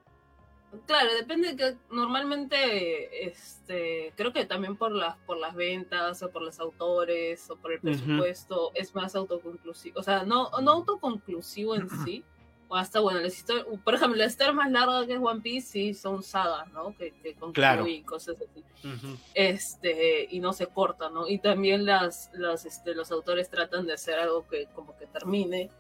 Claro, 0.89 1.15
depende 1.15 1.55
de 1.55 1.57
que 1.57 1.77
normalmente, 1.89 3.27
este, 3.29 4.13
creo 4.17 4.33
que 4.33 4.45
también 4.45 4.77
por 4.77 4.91
las, 4.91 5.17
por 5.19 5.37
las 5.39 5.55
ventas 5.55 6.21
o 6.25 6.31
por 6.31 6.43
los 6.43 6.59
autores 6.59 7.49
o 7.49 7.57
por 7.57 7.73
el 7.73 7.81
presupuesto 7.81 8.73
es 8.75 8.93
más 8.95 9.15
autoconclusivo. 9.15 10.01
O 10.01 10.03
sea, 10.03 10.25
no, 10.25 10.51
no 10.61 10.71
autoconclusivo 10.73 11.77
en 11.77 11.89
sí, 12.05 12.25
O 12.67 12.75
hasta, 12.77 12.99
bueno, 12.99 13.21
las 13.21 13.37
historias, 13.37 13.67
por 13.85 13.95
ejemplo, 13.95 14.17
la 14.19 14.25
historia 14.27 14.53
más 14.53 14.69
larga 14.71 15.07
que 15.07 15.13
es 15.15 15.21
One 15.23 15.41
Piece, 15.43 15.69
sí, 15.69 15.95
son 15.95 16.25
sagas, 16.25 16.67
¿no? 16.73 16.93
Que, 16.97 17.13
que 17.23 17.35
concluyen 17.35 17.53
Claro. 17.53 17.87
y 17.87 18.03
cosas 18.03 18.37
así. 18.41 18.65
Ujú. 18.89 19.17
Este, 19.35 20.27
y 20.31 20.41
no 20.41 20.53
se 20.53 20.67
corta, 20.67 21.09
¿no? 21.11 21.29
Y 21.29 21.39
también 21.39 21.85
las, 21.87 22.31
las, 22.33 22.65
este, 22.67 22.95
los 22.97 23.13
autores 23.13 23.49
tratan 23.49 23.87
de 23.87 23.93
hacer 23.93 24.19
algo 24.19 24.47
que 24.49 24.67
como 24.75 24.97
que 24.97 25.07
termine. 25.07 25.71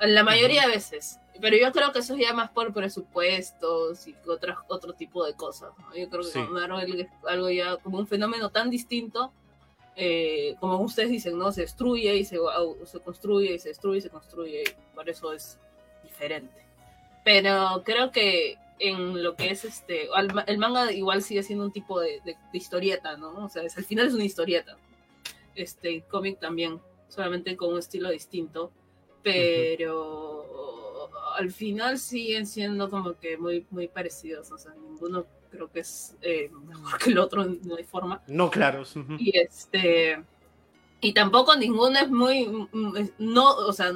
La 0.00 0.24
mayoría 0.24 0.62
de 0.62 0.68
veces. 0.74 1.18
Pero 1.40 1.56
yo 1.56 1.72
creo 1.72 1.90
que 1.92 2.00
eso 2.00 2.14
es 2.14 2.20
ya 2.20 2.34
más 2.34 2.50
por 2.50 2.72
presupuestos 2.74 4.06
y 4.06 4.14
otras, 4.28 4.58
otro 4.68 4.92
tipo 4.94 5.24
de 5.24 5.34
cosas. 5.34 5.70
¿no? 5.78 5.96
Yo 5.96 6.08
creo 6.10 6.22
que 6.22 6.28
Sí. 6.30 6.38
Marvel 6.40 7.00
es 7.00 7.08
algo 7.26 7.48
ya 7.50 7.76
como 7.78 7.98
un 7.98 8.06
fenómeno 8.06 8.50
tan 8.50 8.68
distinto, 8.70 9.32
eh, 9.96 10.56
como 10.60 10.78
ustedes 10.80 11.10
dicen, 11.10 11.38
¿no? 11.38 11.50
Se 11.52 11.62
destruye 11.62 12.14
y 12.16 12.24
se, 12.24 12.38
se 12.84 13.00
construye 13.00 13.54
y 13.54 13.58
se 13.58 13.68
destruye 13.70 13.98
y 13.98 14.02
se 14.02 14.10
construye. 14.10 14.62
y 14.64 14.94
por 14.94 15.08
eso 15.08 15.32
es 15.32 15.58
diferente. 16.02 16.64
Pero 17.24 17.82
creo 17.84 18.10
que 18.10 18.58
en 18.78 19.22
lo 19.22 19.34
que 19.36 19.50
es 19.50 19.64
este, 19.64 20.08
el 20.46 20.58
manga 20.58 20.90
igual 20.92 21.22
sigue 21.22 21.42
siendo 21.42 21.64
un 21.64 21.72
tipo 21.72 22.00
de, 22.00 22.20
de- 22.24 22.36
de 22.52 22.58
historieta, 22.58 23.16
¿no? 23.18 23.44
O 23.44 23.48
sea, 23.48 23.62
es, 23.62 23.76
al 23.76 23.84
final 23.84 24.06
es 24.06 24.14
una 24.14 24.24
historieta. 24.24 24.76
Este, 25.54 26.02
cómic 26.02 26.38
también, 26.38 26.80
solamente 27.08 27.56
con 27.56 27.72
un 27.74 27.78
estilo 27.78 28.10
distinto, 28.10 28.72
pero 29.22 31.08
al 31.36 31.50
final 31.50 31.98
siguen 31.98 32.46
siendo 32.46 32.90
como 32.90 33.18
que 33.18 33.36
muy, 33.36 33.66
muy 33.70 33.88
parecidos, 33.88 34.50
o 34.52 34.58
sea, 34.58 34.72
ninguno 34.74 35.26
creo 35.50 35.70
que 35.70 35.80
es 35.80 36.16
eh, 36.22 36.50
mejor 36.66 36.98
que 36.98 37.10
el 37.10 37.18
otro, 37.18 37.44
no 37.44 37.76
hay 37.76 37.84
forma. 37.84 38.22
No, 38.26 38.50
claro. 38.50 38.84
Y 39.18 39.36
este, 39.36 40.22
y 41.00 41.12
tampoco 41.12 41.56
ninguno 41.56 41.98
es 41.98 42.10
muy, 42.10 42.68
no, 43.18 43.54
o 43.54 43.72
sea, 43.72 43.92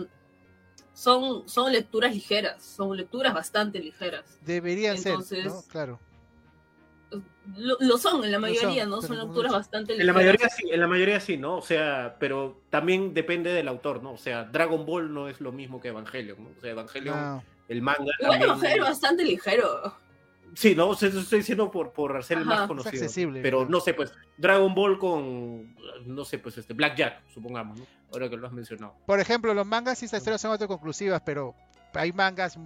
son, 0.94 1.48
son 1.48 1.72
lecturas 1.72 2.14
ligeras, 2.14 2.62
son 2.64 2.96
lecturas 2.96 3.34
bastante 3.34 3.78
ligeras. 3.78 4.24
Deberían 4.42 4.96
ser, 4.98 5.14
¿no? 5.14 5.20
Entonces, 5.20 5.66
Claro. 5.68 6.00
Lo, 7.56 7.76
lo 7.80 7.98
son 7.98 8.24
en 8.24 8.32
la 8.32 8.38
mayoría, 8.38 8.86
¿no? 8.86 9.02
Son 9.02 9.18
lecturas 9.18 9.52
bastante 9.52 9.92
En 9.92 9.98
la 9.98 10.12
ligeras. 10.12 10.24
mayoría 10.24 10.48
sí, 10.48 10.70
en 10.72 10.80
la 10.80 10.86
mayoría 10.88 11.20
sí, 11.20 11.36
¿no? 11.36 11.56
O 11.58 11.62
sea, 11.62 12.16
pero 12.18 12.62
también 12.70 13.12
depende 13.14 13.52
del 13.52 13.68
autor, 13.68 14.02
¿no? 14.02 14.12
O 14.12 14.18
sea, 14.18 14.44
Dragon 14.44 14.84
Ball 14.86 15.12
no 15.12 15.28
es 15.28 15.40
lo 15.40 15.52
mismo 15.52 15.80
que 15.80 15.88
Evangelion, 15.88 16.42
¿no? 16.42 16.50
O 16.56 16.60
sea, 16.60 16.70
Evangelion, 16.70 17.16
No. 17.16 17.44
el 17.68 17.82
manga. 17.82 18.12
Evangelio 18.20 18.82
es 18.84 18.88
bastante 18.90 19.24
ligero. 19.24 19.94
Sí, 20.54 20.74
no, 20.74 20.94
sea, 20.94 21.08
eso 21.08 21.18
estoy 21.20 21.40
diciendo 21.40 21.70
por, 21.70 21.92
por 21.92 22.16
hacer 22.16 22.38
el 22.38 22.44
más 22.44 22.62
Es 22.62 22.68
conocido. 22.68 22.90
accesible, 22.92 23.42
Pero 23.42 23.58
claro. 23.58 23.70
no 23.70 23.80
sé, 23.80 23.92
pues, 23.92 24.12
Dragon 24.38 24.72
Ball 24.74 24.98
con, 24.98 25.74
no 26.06 26.24
sé, 26.24 26.38
pues, 26.38 26.56
este, 26.58 26.74
Blackjack, 26.74 27.22
supongamos, 27.32 27.78
¿no? 27.80 27.86
Ahora 28.12 28.30
que 28.30 28.36
lo 28.36 28.46
has 28.46 28.52
mencionado. 28.52 28.94
Por 29.04 29.18
ejemplo, 29.20 29.52
los 29.52 29.66
mangas 29.66 30.00
y 30.02 30.04
estas 30.04 30.18
historias 30.20 30.40
son 30.40 30.52
autoconclusivas, 30.52 31.20
pero 31.26 31.54
hay 31.92 32.12
mangas 32.12 32.56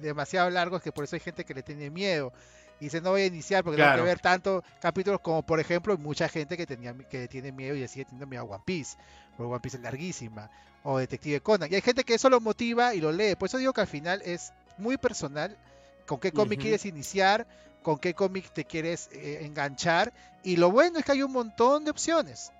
demasiado 0.00 0.50
largos 0.50 0.82
que 0.82 0.90
por 0.92 1.04
eso 1.04 1.14
hay 1.16 1.20
gente 1.20 1.44
que 1.44 1.54
le 1.54 1.62
tiene 1.62 1.88
miedo. 1.88 2.32
Y 2.80 2.84
dice, 2.86 3.00
no 3.00 3.10
voy 3.10 3.22
a 3.22 3.26
iniciar 3.26 3.64
porque 3.64 3.76
tengo 3.78 3.88
Claro. 3.88 4.02
que 4.02 4.08
ver 4.08 4.20
tantos 4.20 4.62
capítulos 4.80 5.20
como, 5.20 5.42
por 5.42 5.60
ejemplo, 5.60 5.96
mucha 5.96 6.28
gente 6.28 6.56
que 6.56 6.66
tenía 6.66 6.94
que 6.94 7.26
tiene 7.28 7.50
miedo 7.52 7.74
y 7.74 7.86
sigue 7.88 8.04
teniendo 8.04 8.26
miedo 8.26 8.42
a 8.42 8.56
One 8.56 8.62
Piece. 8.66 8.96
Porque 9.36 9.50
One 9.50 9.60
Piece 9.60 9.76
es 9.78 9.82
larguísima. 9.82 10.50
O 10.82 10.98
Detective 10.98 11.40
Conan. 11.40 11.72
Y 11.72 11.74
hay 11.74 11.80
gente 11.80 12.04
que 12.04 12.14
eso 12.14 12.30
lo 12.30 12.40
motiva 12.40 12.94
y 12.94 13.00
lo 13.00 13.10
lee. 13.12 13.34
Por 13.34 13.48
eso 13.48 13.58
digo 13.58 13.72
que 13.72 13.80
al 13.80 13.86
final 13.86 14.22
es 14.24 14.52
muy 14.78 14.96
personal 14.98 15.56
con 16.06 16.20
qué 16.20 16.30
cómic 16.32 16.60
quieres 16.60 16.84
iniciar, 16.86 17.46
con 17.82 17.98
qué 17.98 18.14
cómic 18.14 18.52
te 18.52 18.64
quieres 18.64 19.08
eh, 19.12 19.38
enganchar. 19.42 20.12
Y 20.44 20.56
lo 20.56 20.70
bueno 20.70 20.98
es 20.98 21.04
que 21.04 21.12
hay 21.12 21.22
un 21.22 21.32
montón 21.32 21.84
de 21.84 21.90
opciones. 21.90 22.52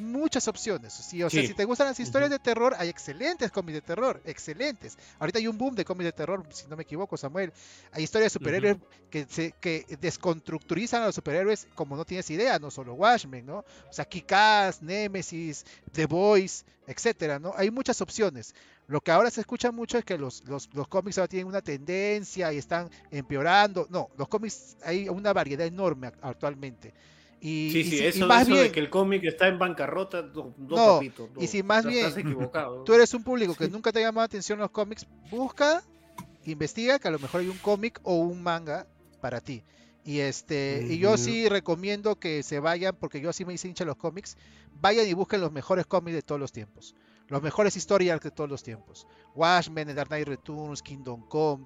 Muchas 0.00 0.48
opciones. 0.48 0.92
Sí, 0.92 1.22
o 1.22 1.28
sea, 1.30 1.42
si 1.48 1.54
te 1.54 1.64
gustan 1.64 1.86
las 1.88 2.00
historias 2.00 2.30
de 2.30 2.38
terror, 2.38 2.74
hay 2.78 2.88
excelentes 2.88 3.50
cómics 3.50 3.74
de 3.74 3.80
terror. 3.82 4.20
Excelentes. 4.24 4.96
Ahorita 5.18 5.38
hay 5.38 5.46
un 5.48 5.58
boom 5.58 5.74
de 5.74 5.84
cómics 5.84 6.04
de 6.06 6.12
terror, 6.12 6.44
si 6.50 6.66
no 6.68 6.76
me 6.76 6.82
equivoco, 6.82 7.16
Samuel. 7.16 7.52
Hay 7.92 8.04
historias 8.04 8.32
de 8.32 8.38
superhéroes 8.38 8.76
que, 9.10 9.26
se, 9.28 9.52
que 9.60 9.84
desconstructurizan 10.00 11.02
a 11.02 11.06
los 11.06 11.14
superhéroes 11.14 11.66
como 11.74 11.96
no 11.96 12.04
tienes 12.04 12.28
idea, 12.30 12.58
no 12.58 12.70
solo 12.70 12.94
Watchmen, 12.94 13.44
¿no? 13.46 13.58
O 13.58 13.92
sea, 13.92 14.04
Kick-Ass, 14.08 14.82
Nemesis, 14.82 15.64
The 15.92 16.06
Boys, 16.06 16.64
etcétera, 16.86 17.38
¿no? 17.38 17.52
Hay 17.56 17.70
muchas 17.70 18.00
opciones. 18.00 18.54
Lo 18.88 19.00
que 19.00 19.10
ahora 19.10 19.30
se 19.30 19.40
escucha 19.40 19.70
mucho 19.70 19.96
es 19.98 20.04
que 20.04 20.18
los, 20.18 20.44
los, 20.46 20.68
los 20.74 20.88
cómics 20.88 21.16
ahora 21.18 21.28
tienen 21.28 21.46
una 21.46 21.62
tendencia 21.62 22.52
y 22.52 22.58
están 22.58 22.90
empeorando. 23.10 23.86
No, 23.90 24.10
los 24.18 24.28
cómics 24.28 24.76
hay 24.84 25.08
una 25.08 25.32
variedad 25.32 25.66
enorme 25.66 26.08
ac- 26.08 26.18
actualmente. 26.22 26.92
Y, 27.44 27.70
Sí, 27.72 27.78
y 27.80 27.84
sí, 27.84 27.90
si- 27.90 27.96
y 27.96 28.06
eso, 28.06 28.26
más 28.28 28.42
eso 28.42 28.52
bien, 28.52 28.62
de 28.62 28.70
que 28.72 28.78
el 28.78 28.88
cómic 28.88 29.24
está 29.24 29.48
en 29.48 29.58
bancarrota, 29.58 30.22
no, 30.32 30.54
papito, 30.76 31.28
y 31.40 31.48
si 31.48 31.64
más 31.64 31.84
bien 31.84 32.06
Estás 32.06 32.18
equivocado. 32.24 32.84
tú 32.84 32.94
eres 32.94 33.12
un 33.14 33.24
público 33.24 33.56
que 33.56 33.68
nunca 33.68 33.90
te 33.90 33.98
ha 33.98 34.02
llamado 34.02 34.22
la 34.22 34.26
atención 34.26 34.60
los 34.60 34.70
cómics, 34.70 35.06
busca, 35.28 35.82
investiga 36.44 36.98
que 37.00 37.08
a 37.08 37.10
lo 37.10 37.18
mejor 37.18 37.40
hay 37.40 37.48
un 37.48 37.58
cómic 37.58 37.98
o 38.04 38.14
un 38.14 38.42
manga 38.44 38.86
para 39.20 39.40
ti. 39.40 39.64
Y 40.04 40.18
este, 40.20 40.86
y 40.88 40.98
yo 40.98 41.16
sí 41.16 41.48
recomiendo 41.48 42.16
que 42.16 42.42
se 42.44 42.60
vayan, 42.60 42.94
porque 42.98 43.20
yo 43.20 43.30
así 43.30 43.44
me 43.44 43.54
hice 43.54 43.66
hincha 43.68 43.84
los 43.84 43.96
cómics, 43.96 44.36
vayan 44.80 45.06
y 45.08 45.12
busquen 45.12 45.40
los 45.40 45.50
mejores 45.52 45.84
cómics 45.86 46.14
de 46.14 46.22
todos 46.22 46.40
los 46.40 46.52
tiempos. 46.52 46.94
Los 47.28 47.42
mejores 47.42 47.76
historias 47.76 48.20
de 48.20 48.30
todos 48.30 48.50
los 48.50 48.62
tiempos. 48.62 49.06
Watchmen, 49.34 49.86
The 49.88 49.94
Dark 49.94 50.08
Knight 50.10 50.28
Returns, 50.28 50.82
Kingdom 50.82 51.22
Come. 51.28 51.64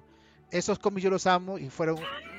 Esos 0.51 0.79
cómics 0.79 1.03
yo 1.03 1.09
los 1.09 1.27
amo 1.27 1.57
y 1.57 1.69
fueron 1.69 1.97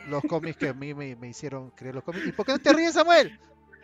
los 0.08 0.22
cómics 0.24 0.56
que 0.56 0.68
a 0.68 0.74
mí 0.74 0.94
me, 0.94 1.14
me 1.16 1.28
hicieron 1.28 1.70
creer 1.70 1.94
los 1.94 2.04
cómics. 2.04 2.26
¿Y 2.26 2.32
por 2.32 2.46
qué 2.46 2.52
no 2.52 2.58
te 2.58 2.72
ríes, 2.72 2.94
Samuel? 2.94 3.38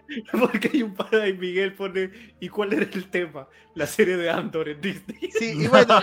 Porque 0.33 0.71
hay 0.73 0.83
un 0.83 0.95
par 0.95 1.15
ahí, 1.15 1.33
Miguel 1.33 1.75
pone, 1.75 2.11
¿y 2.41 2.49
cuál 2.49 2.73
era 2.75 2.83
el 2.85 3.09
tema? 3.11 3.49
La 3.75 3.87
serie 3.87 4.17
de 4.19 4.29
Andor 4.31 4.69
en 4.69 4.81
Disney. 4.81 5.31
Sí, 5.39 5.63
y 5.63 5.67
bueno, 5.67 5.99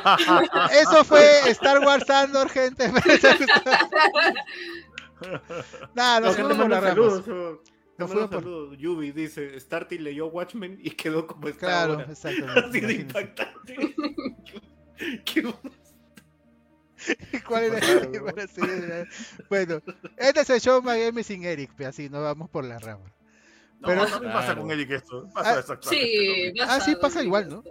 eso 0.71 1.03
fue 1.05 1.49
Star 1.51 1.79
Wars 1.79 2.09
Andor, 2.09 2.49
gente. 2.49 2.91
Nada, 5.95 6.19
nos 6.19 6.35
No, 6.35 6.35
te 6.35 6.43
fuimos 6.43 6.57
por 6.57 6.69
las 6.69 6.83
ramas. 6.83 8.79
Yubi 8.79 9.11
dice, 9.11 9.59
Starty 9.59 9.99
leyó 9.99 10.27
Watchmen 10.27 10.79
y 10.81 10.89
quedó 10.91 11.27
como 11.27 11.47
está 11.47 11.67
Claro, 11.67 11.93
ahora. 11.93 12.07
exactamente. 12.11 12.59
Así 12.69 12.79
de 12.79 12.93
impactante. 12.93 13.95
Qué. 15.25 15.53
¿Cuál 17.51 17.63
era 17.65 17.79
Claro, 17.79 18.11
la 18.11 19.03
¿no? 19.03 19.09
Bueno, 19.49 19.81
este 20.17 20.39
es 20.41 20.49
el 20.49 20.61
show 20.61 20.81
Miami 20.81 21.23
sin 21.23 21.43
Eric, 21.43 21.73
pe, 21.75 21.85
así 21.85 22.09
nos 22.09 22.23
vamos 22.23 22.49
por 22.49 22.63
las 22.63 22.81
ramas. 22.81 23.11
No, 23.81 23.87
Pero- 23.87 24.07
no 24.07 24.31
pasa 24.31 24.55
con 24.55 24.71
Eric 24.71 24.91
esto. 24.91 25.27
Pasa 25.33 25.55
Ah, 25.55 25.59
exactamente 25.59 26.05
Sí. 26.05 26.53
Ah, 26.61 26.79
sí, 26.79 26.95
pasa 26.95 27.23
igual, 27.23 27.49
¿no? 27.49 27.63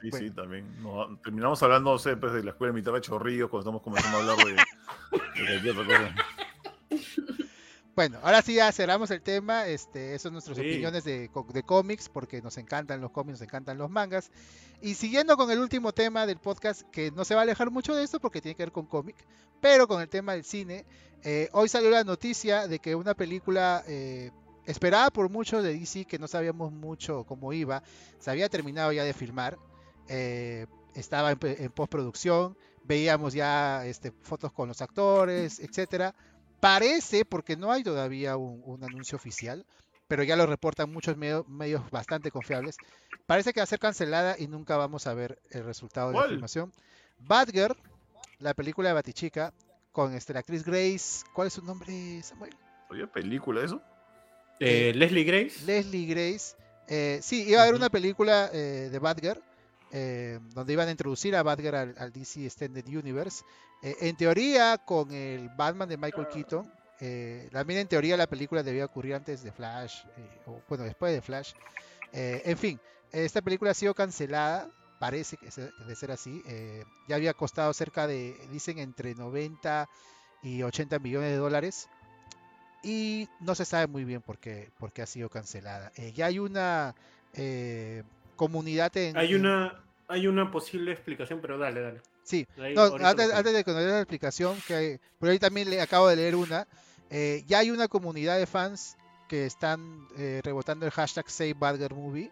Sí, 0.00 0.10
Bueno. 0.10 0.26
sí, 0.26 0.34
también. 0.34 0.82
No, 0.82 1.16
terminamos 1.22 1.62
hablando, 1.62 1.92
no 1.92 1.98
sé, 1.98 2.16
pues, 2.16 2.32
de 2.32 2.42
la 2.44 2.50
escuela 2.50 2.72
de 2.72 2.80
mitad 2.80 2.92
de 2.92 3.00
Chorrillos 3.00 3.48
cuando 3.50 3.62
estamos 3.70 3.82
comenzando 3.82 4.18
a 4.18 4.20
hablar 4.20 4.36
de, 4.46 4.52
de 4.54 5.46
cualquier 5.46 5.78
otra 5.78 5.84
cosa. 5.86 6.14
Bueno, 7.94 8.18
ahora 8.22 8.42
sí 8.42 8.54
ya 8.54 8.72
cerramos 8.72 9.10
el 9.12 9.22
tema. 9.22 9.66
Este, 9.66 10.10
esas 10.10 10.22
son 10.22 10.32
nuestras 10.32 10.56
Sí. 10.56 10.62
opiniones 10.62 11.04
de, 11.04 11.30
de 11.52 11.62
cómics, 11.62 12.08
porque 12.08 12.42
nos 12.42 12.58
encantan 12.58 13.00
los 13.00 13.12
cómics, 13.12 13.38
nos 13.38 13.42
encantan 13.48 13.78
los 13.78 13.88
mangas. 13.88 14.30
Y 14.80 14.94
siguiendo 14.94 15.36
con 15.36 15.50
el 15.50 15.60
último 15.60 15.92
tema 15.92 16.26
del 16.26 16.38
podcast, 16.38 16.82
que 16.90 17.10
no 17.12 17.24
se 17.24 17.34
va 17.34 17.42
a 17.42 17.44
alejar 17.44 17.70
mucho 17.70 17.94
de 17.94 18.02
esto 18.02 18.18
porque 18.20 18.40
tiene 18.40 18.56
que 18.56 18.64
ver 18.64 18.72
con 18.72 18.86
cómic, 18.86 19.16
pero 19.60 19.86
con 19.86 20.02
el 20.02 20.08
tema 20.08 20.32
del 20.32 20.44
cine, 20.44 20.84
eh, 21.22 21.48
hoy 21.52 21.68
salió 21.68 21.90
la 21.90 22.02
noticia 22.04 22.66
de 22.66 22.80
que 22.80 22.94
una 22.96 23.14
película 23.14 23.84
eh, 23.86 24.30
esperada 24.66 25.10
por 25.10 25.30
muchos 25.30 25.62
de 25.62 25.78
DC, 25.78 26.04
que 26.04 26.18
no 26.18 26.26
sabíamos 26.26 26.72
mucho 26.72 27.24
cómo 27.24 27.52
iba, 27.52 27.82
se 28.18 28.30
había 28.30 28.48
terminado 28.48 28.90
ya 28.92 29.04
de 29.04 29.12
filmar, 29.14 29.56
eh, 30.08 30.66
estaba 30.94 31.30
en 31.30 31.70
postproducción, 31.70 32.56
veíamos 32.82 33.32
ya 33.34 33.86
este, 33.86 34.12
fotos 34.22 34.52
con 34.52 34.68
los 34.68 34.82
actores, 34.82 35.60
etcétera. 35.60 36.14
Parece, 36.64 37.24
porque 37.26 37.56
no 37.58 37.70
hay 37.70 37.82
todavía 37.82 38.38
un, 38.38 38.62
un 38.64 38.82
anuncio 38.84 39.16
oficial, 39.16 39.66
pero 40.08 40.22
ya 40.22 40.34
lo 40.34 40.46
reportan 40.46 40.90
muchos 40.90 41.16
medio- 41.18 41.44
medios 41.46 41.90
bastante 41.90 42.30
confiables. 42.30 42.76
Parece 43.26 43.52
que 43.52 43.60
va 43.60 43.64
a 43.64 43.66
ser 43.66 43.78
cancelada 43.78 44.36
y 44.38 44.46
nunca 44.48 44.78
vamos 44.78 45.06
a 45.06 45.12
ver 45.12 45.38
el 45.50 45.64
resultado 45.64 46.08
de 46.10 46.16
la 46.16 46.24
filmación. 46.28 46.72
Batgirl, 47.18 47.76
la 48.38 48.54
película 48.54 48.88
de 48.88 48.94
Batichica, 48.94 49.52
con 49.92 50.14
este, 50.14 50.32
la 50.32 50.40
actriz 50.40 50.64
Grace. 50.64 51.24
¿Cuál 51.34 51.48
es 51.48 51.52
su 51.52 51.62
nombre, 51.62 52.22
Samuel? 52.22 52.54
¿Oye, 52.88 53.06
película 53.08 53.62
eso? 53.62 53.82
Eh, 54.58 54.92
Leslie 54.94 55.24
Grace. 55.24 55.64
Leslie 55.66 56.06
Grace. 56.06 56.56
Eh, 56.88 57.18
sí, 57.22 57.44
iba 57.48 57.60
a 57.60 57.62
haber 57.64 57.74
una 57.74 57.90
película 57.90 58.48
eh, 58.52 58.88
de 58.90 58.98
Batgirl, 58.98 59.42
eh, 59.96 60.40
donde 60.54 60.72
iban 60.72 60.88
a 60.88 60.90
introducir 60.90 61.36
a 61.36 61.42
Batgirl 61.44 61.76
al, 61.76 61.94
al 61.96 62.12
DC 62.12 62.44
Extended 62.44 62.84
Universe. 62.88 63.44
Eh, 63.80 63.94
en 64.00 64.16
teoría, 64.16 64.76
con 64.84 65.12
el 65.12 65.48
Batman 65.50 65.88
de 65.88 65.96
Michael 65.96 66.26
Keaton. 66.28 66.68
eh, 67.00 67.48
también 67.52 67.80
en 67.80 67.86
teoría 67.88 68.16
la 68.16 68.26
película 68.26 68.62
debía 68.62 68.84
ocurrir 68.86 69.14
antes 69.14 69.42
de 69.44 69.52
Flash, 69.52 70.04
eh, 70.16 70.28
o 70.46 70.60
bueno, 70.68 70.82
después 70.84 71.12
de 71.12 71.20
Flash. 71.22 71.52
Eh, 72.12 72.42
en 72.44 72.56
fin, 72.58 72.80
esta 73.12 73.40
película 73.40 73.70
ha 73.70 73.74
sido 73.74 73.94
cancelada, 73.94 74.68
parece 74.98 75.36
que 75.36 75.50
se- 75.52 75.70
de 75.86 75.94
ser 75.96 76.10
así. 76.10 76.42
eh, 76.46 76.84
ya 77.08 77.16
había 77.16 77.32
costado 77.34 77.72
cerca 77.72 78.06
de, 78.08 78.34
dicen, 78.50 78.78
entre 78.78 79.14
90 79.14 79.88
y 80.42 80.62
80 80.64 80.98
millones 80.98 81.30
de 81.30 81.36
dólares 81.36 81.88
y 82.82 83.28
no 83.40 83.54
se 83.54 83.64
sabe 83.64 83.86
muy 83.86 84.04
bien 84.04 84.20
por 84.22 84.38
qué, 84.38 84.70
por 84.78 84.92
qué 84.92 85.02
ha 85.02 85.06
sido 85.06 85.28
cancelada. 85.28 85.92
Ya 86.14 86.26
hay 86.26 86.38
una 86.38 86.94
comunidad 88.36 88.96
en... 88.96 89.16
Hay 89.16 89.34
una, 89.34 89.83
hay 90.08 90.26
una 90.26 90.50
posible 90.50 90.92
explicación, 90.92 91.40
pero 91.40 91.58
dale, 91.58 91.80
dale. 91.80 92.00
Sí, 92.22 92.46
no, 92.74 92.82
antes, 93.04 93.52
de 93.52 93.64
conocer 93.64 93.88
la 93.90 93.98
explicación, 94.00 94.56
que 94.66 94.74
hay- 94.74 94.98
por 95.18 95.28
ahí 95.28 95.38
también 95.38 95.68
le 95.70 95.80
acabo 95.80 96.08
de 96.08 96.16
leer 96.16 96.36
una, 96.36 96.66
eh, 97.10 97.44
ya 97.46 97.58
hay 97.58 97.70
una 97.70 97.88
comunidad 97.88 98.38
de 98.38 98.46
fans 98.46 98.96
que 99.28 99.46
están 99.46 100.06
eh, 100.16 100.40
rebotando 100.44 100.86
el 100.86 100.92
hashtag 100.92 101.28
SaveBadgerMovie, 101.30 102.30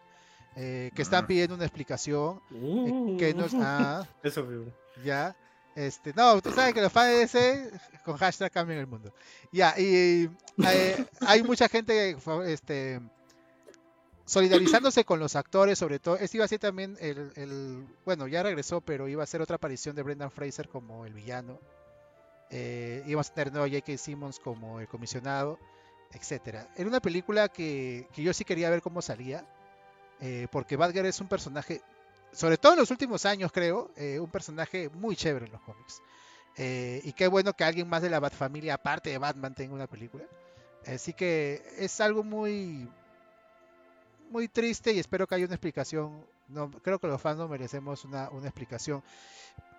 eh, 0.56 0.90
que 0.94 1.02
están 1.02 1.24
Ah. 1.24 1.26
pidiendo 1.26 1.54
una 1.54 1.64
explicación, 1.64 2.40
eh, 2.52 3.16
que 3.18 3.34
no 3.34 3.46
es... 3.46 3.52
Ah, 3.54 4.06
Eso, 4.22 4.44
fue- 4.44 4.72
ya. 5.04 5.34
Este, 5.74 6.12
no, 6.14 6.40
tú 6.42 6.52
sabes 6.52 6.74
que 6.74 6.82
los 6.82 6.92
fans 6.92 7.12
de 7.12 7.18
DC 7.20 7.70
con 8.04 8.18
hashtag 8.18 8.52
cambian 8.52 8.78
el 8.78 8.86
mundo. 8.86 9.10
Ya, 9.50 9.74
y 9.78 10.28
eh, 10.66 11.06
hay 11.26 11.42
mucha 11.42 11.66
gente 11.68 12.14
este, 12.44 13.00
solidarizándose 14.24 15.04
con 15.04 15.18
los 15.18 15.36
actores, 15.36 15.78
sobre 15.78 15.98
todo. 15.98 16.16
Este 16.16 16.36
iba 16.36 16.44
a 16.44 16.48
ser 16.48 16.58
también 16.58 16.96
el, 17.00 17.86
Bueno, 18.04 18.26
ya 18.26 18.42
regresó, 18.42 18.80
pero 18.80 19.08
iba 19.08 19.22
a 19.22 19.26
ser 19.26 19.42
otra 19.42 19.56
aparición 19.56 19.96
de 19.96 20.02
Brendan 20.02 20.30
Fraser 20.30 20.68
como 20.68 21.04
el 21.06 21.12
villano. 21.12 21.58
Eh, 22.50 23.02
íbamos 23.06 23.30
a 23.30 23.34
tener 23.34 23.52
nuevo 23.52 23.66
a 23.66 23.68
J.K. 23.68 23.96
Simmons 23.96 24.38
como 24.38 24.80
el 24.80 24.88
comisionado, 24.88 25.58
etcétera. 26.12 26.68
Era 26.76 26.88
una 26.88 27.00
película 27.00 27.48
que, 27.48 28.06
que 28.12 28.22
yo 28.22 28.32
sí 28.32 28.44
quería 28.44 28.70
ver 28.70 28.82
cómo 28.82 29.00
salía, 29.00 29.46
eh, 30.20 30.46
porque 30.52 30.76
Badger 30.76 31.06
es 31.06 31.20
un 31.20 31.26
personaje, 31.28 31.82
sobre 32.32 32.56
todo 32.56 32.74
en 32.74 32.78
los 32.78 32.90
últimos 32.92 33.26
años, 33.26 33.50
creo, 33.50 33.90
eh, 33.96 34.20
un 34.20 34.30
personaje 34.30 34.88
muy 34.90 35.16
chévere 35.16 35.46
en 35.46 35.52
los 35.52 35.60
cómics. 35.62 36.00
Eh, 36.56 37.00
y 37.04 37.12
qué 37.12 37.26
bueno 37.26 37.54
que 37.54 37.64
alguien 37.64 37.88
más 37.88 38.02
de 38.02 38.10
la 38.10 38.20
Bat 38.20 38.34
familia, 38.34 38.74
aparte 38.74 39.10
de 39.10 39.18
Batman, 39.18 39.54
tenga 39.54 39.74
una 39.74 39.88
película. 39.88 40.24
Así 40.86 41.12
que 41.12 41.62
es 41.78 42.00
algo 42.00 42.22
muy, 42.22 42.88
muy 44.32 44.48
triste 44.48 44.92
y 44.92 44.98
espero 44.98 45.26
que 45.26 45.34
haya 45.34 45.44
una 45.44 45.54
explicación. 45.54 46.26
No, 46.48 46.70
creo 46.70 46.98
que 46.98 47.06
los 47.06 47.20
fans 47.20 47.38
no 47.38 47.48
merecemos 47.48 48.04
una, 48.04 48.28
una 48.30 48.48
explicación. 48.48 49.02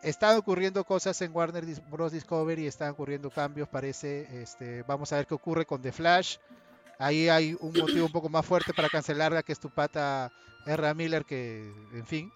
Están 0.02 0.38
ocurriendo 0.38 0.84
cosas 0.84 1.22
en 1.22 1.36
Warner 1.36 1.66
Bros. 1.90 2.12
Discovery, 2.12 2.68
están 2.68 2.92
ocurriendo 2.92 3.30
cambios, 3.30 3.68
parece. 3.68 4.42
Este, 4.42 4.84
vamos 4.84 5.12
a 5.12 5.18
ver 5.18 5.28
qué 5.28 5.34
ocurre 5.34 5.66
con 5.66 5.82
The 5.82 5.92
Flash. 5.92 6.38
Ahí 7.00 7.28
hay 7.28 7.58
un 7.60 7.74
motivo 7.74 8.06
un 8.06 8.12
poco 8.12 8.30
más 8.30 8.46
fuerte 8.46 8.74
para 8.74 8.90
cancelarla, 8.90 9.44
que 9.44 9.52
es 9.52 9.60
tu 9.60 9.70
pata 9.70 10.32
R. 10.66 10.94
Miller, 10.94 11.26
que, 11.26 11.74
en 11.94 12.06
fin, 12.06 12.32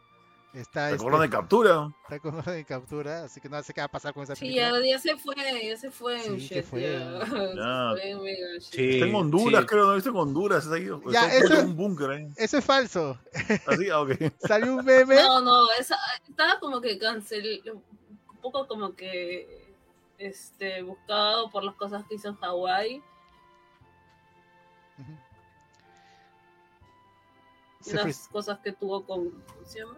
está, 0.60 0.90
El 0.90 0.98
colón 0.98 1.20
de 1.20 1.26
este, 1.26 1.38
captura. 1.38 1.90
está 2.04 2.20
con 2.20 2.36
orden 2.36 2.56
de 2.56 2.66
captura, 2.66 3.24
así 3.24 3.40
que 3.42 3.50
no 3.50 3.62
sé 3.64 3.74
qué 3.74 3.82
va 3.82 3.86
a 3.86 3.92
pasar 3.92 4.14
con 4.14 4.24
esa 4.24 4.36
Sí, 4.36 4.46
película. 4.46 4.80
ya, 4.80 4.86
ya 4.92 5.00
se 5.00 5.16
fue, 5.18 5.36
ya 5.36 5.78
se 5.78 5.92
fue 5.92 6.16
en 6.26 6.40
Sí, 6.40 6.50
que 6.50 6.56
shit, 6.56 6.66
fue. 6.66 6.82
ya. 6.82 7.26
Se 7.26 7.56
Ya. 7.56 7.90
fue 7.92 8.10
en 8.12 8.22
mega 8.24 8.48
shit. 8.60 8.74
Sí. 8.74 8.90
Está 8.96 9.06
en 9.06 9.16
Honduras, 9.16 9.62
sí. 9.62 9.68
creo, 9.68 9.86
¿no? 9.86 9.96
Está 9.96 10.10
en 10.10 10.16
Honduras. 10.16 10.64
Está 10.64 10.76
ahí. 10.76 10.90
Ya, 11.12 11.26
está 11.28 11.46
eso- 11.46 11.60
en 11.62 11.66
un 11.68 11.76
búnker 11.78 12.10
ahí. 12.10 12.28
Eso 12.36 12.58
es 12.58 12.66
falso. 12.66 13.20
Así, 13.68 13.90
ah, 13.90 14.02
ok. 14.02 14.12
Salió 14.40 14.76
un 14.76 14.86
meme. 14.86 15.16
No, 15.16 15.42
no, 15.42 15.72
esa, 15.80 15.98
estaba 16.28 16.60
como 16.60 16.82
que 16.82 16.98
cancel, 16.98 17.62
un 17.74 18.38
poco 18.42 18.68
como 18.68 18.96
que 18.96 19.66
este 20.18 20.82
buscado 20.82 21.50
por 21.52 21.64
las 21.64 21.76
cosas 21.76 22.04
que 22.08 22.16
hizo 22.16 22.30
en 22.30 22.36
Hawái, 22.38 23.04
y 27.82 27.84
Se 27.84 27.96
las 27.96 28.28
cosas 28.28 28.60
que 28.60 28.72
tuvo 28.74 29.06
con, 29.06 29.30
¿cómo 29.30 29.66
se 29.66 29.80
llama? 29.80 29.98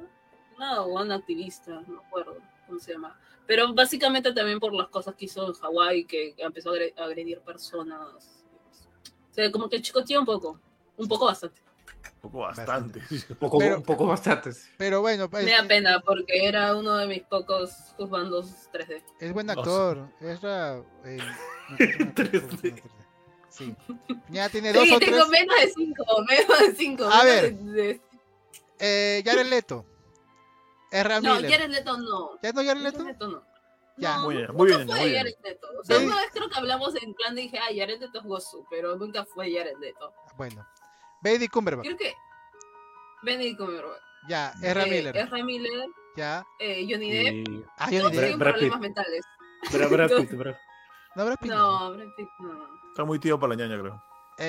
No, 0.60 0.88
una 0.88 1.16
activista, 1.16 1.72
no 1.72 1.94
me 1.94 1.98
acuerdo 2.00 2.38
cómo 2.68 2.80
se 2.80 2.94
llama. 2.94 3.18
Pero 3.48 3.74
básicamente 3.74 4.32
también 4.34 4.60
por 4.60 4.74
las 4.74 4.90
cosas 4.90 5.16
que 5.16 5.26
hizo 5.26 5.48
en 5.48 5.54
Hawái, 5.54 6.06
que 6.06 6.36
empezó 6.38 6.70
a 6.72 6.74
agre- 6.74 6.94
a 6.98 7.04
agredir 7.06 7.40
personas. 7.40 8.44
O 9.32 9.34
sea, 9.34 9.50
como 9.52 9.70
que 9.70 9.82
chicoteó 9.82 10.20
un 10.20 10.26
poco, 10.26 10.60
un 10.98 11.08
poco 11.08 11.26
bastante. 11.26 11.62
Un 12.22 12.32
poco 12.32 12.40
bastante. 12.40 13.02
Un 13.30 13.36
poco, 13.38 13.58
Pero- 13.58 13.78
un 13.78 13.84
poco 13.84 14.06
bastantes. 14.06 14.70
Pero 14.78 15.02
bueno, 15.02 15.30
pues, 15.30 15.46
Me 15.46 15.52
da 15.52 15.64
pena 15.68 16.02
porque 16.06 16.46
era 16.46 16.76
uno 16.76 16.96
de 16.98 17.08
mis 17.08 17.24
pocos 17.24 17.72
bandos 17.98 18.70
3D. 18.72 19.02
es 19.20 19.34
buen 19.34 19.50
O 19.50 19.54
sea- 19.54 19.62
actor. 19.62 20.10
Es 20.20 20.42
ra- 20.42 20.84
eh, 21.06 21.18
no 21.20 21.78
creo 21.78 21.98
que 21.98 22.06
no- 22.06 22.14
3D. 22.14 22.84
Sí. 23.50 23.76
Ya 24.30 24.48
tiene 24.50 24.72
dos 24.74 24.84
Sí, 24.84 24.94
o 24.94 25.00
tengo 25.00 25.18
tres. 25.18 25.30
menos 25.32 25.56
de 25.60 25.70
5, 25.74 26.06
menos 26.30 26.60
de 26.60 26.76
5. 26.76 27.04
A 27.06 27.24
ver. 27.26 28.00
Eh, 28.80 29.24
Jared 29.26 29.48
Leto. 29.48 29.86
Ezra 30.92 31.22
No, 31.22 31.36
Miller. 31.36 31.52
Jared 31.52 31.70
Leto 31.72 31.98
no. 31.98 32.40
¿Ya 32.42 32.52
no 32.52 32.62
Jared 32.64 32.68
Jared 32.68 32.82
Leto? 32.84 33.04
Leto 33.04 33.28
no. 33.28 33.44
Ya. 33.98 34.16
No, 34.18 34.24
Muy 34.24 34.36
bien, 34.38 34.48
nunca 34.48 34.58
muy 34.58 34.68
bien, 34.68 34.88
fue 34.88 34.96
muy 35.00 35.10
bien. 35.10 35.18
Jared 35.18 35.36
Leto. 35.44 35.68
O 35.80 35.84
sea, 35.84 35.98
Sí. 36.00 36.06
una 36.06 36.16
vez 36.16 36.30
creo 36.34 36.50
que 36.50 36.58
hablamos 36.58 36.96
en 37.04 37.14
plan 37.16 37.36
de 37.36 37.42
dije, 37.42 37.60
ah, 37.60 37.68
Jared 37.76 38.00
Leto 38.00 38.18
es 38.20 38.24
Gozu, 38.24 38.66
pero 38.70 38.96
nunca 38.96 39.26
fue 39.26 39.52
Jared 39.54 39.78
Leto. 39.80 40.14
Bueno. 40.38 40.66
Benedict 41.22 41.52
Cumberbatch. 41.54 41.86
Creo 41.86 41.98
que 41.98 42.16
Benedict 43.24 43.58
Cumberbatch. 43.60 44.02
Ya. 44.28 44.54
Ezra 44.62 44.84
eh, 44.86 44.90
Miller. 44.90 45.18
Ezra 45.18 45.44
Miller, 45.44 45.90
Ya. 46.16 46.46
eh, 46.60 46.88
Johnny 46.90 47.12
Depp. 47.12 47.48
Y... 47.50 47.66
Ah, 47.78 47.88
Todos 47.90 48.02
Johnny 48.02 48.02
Depp. 48.02 48.12
tienen 48.12 48.40
Brad 48.40 48.52
problemas 48.54 48.78
Pitt. 48.80 48.82
mentales. 48.82 49.26
Brad, 49.72 49.90
Brad 49.90 50.10
Pitt, 50.18 50.32
Brad. 50.38 50.56
No, 51.16 51.26
Brad 51.26 51.38
Pitt 51.40 51.52
no. 51.52 51.80
No, 51.90 51.96
Brad 51.98 52.08
Pitt 52.16 52.30
no. 52.40 52.68
Está 52.92 53.04
muy 53.04 53.20
tío 53.20 53.40
para 53.40 53.56
la 53.56 53.66
ñaña, 53.66 53.80
creo. 53.82 54.04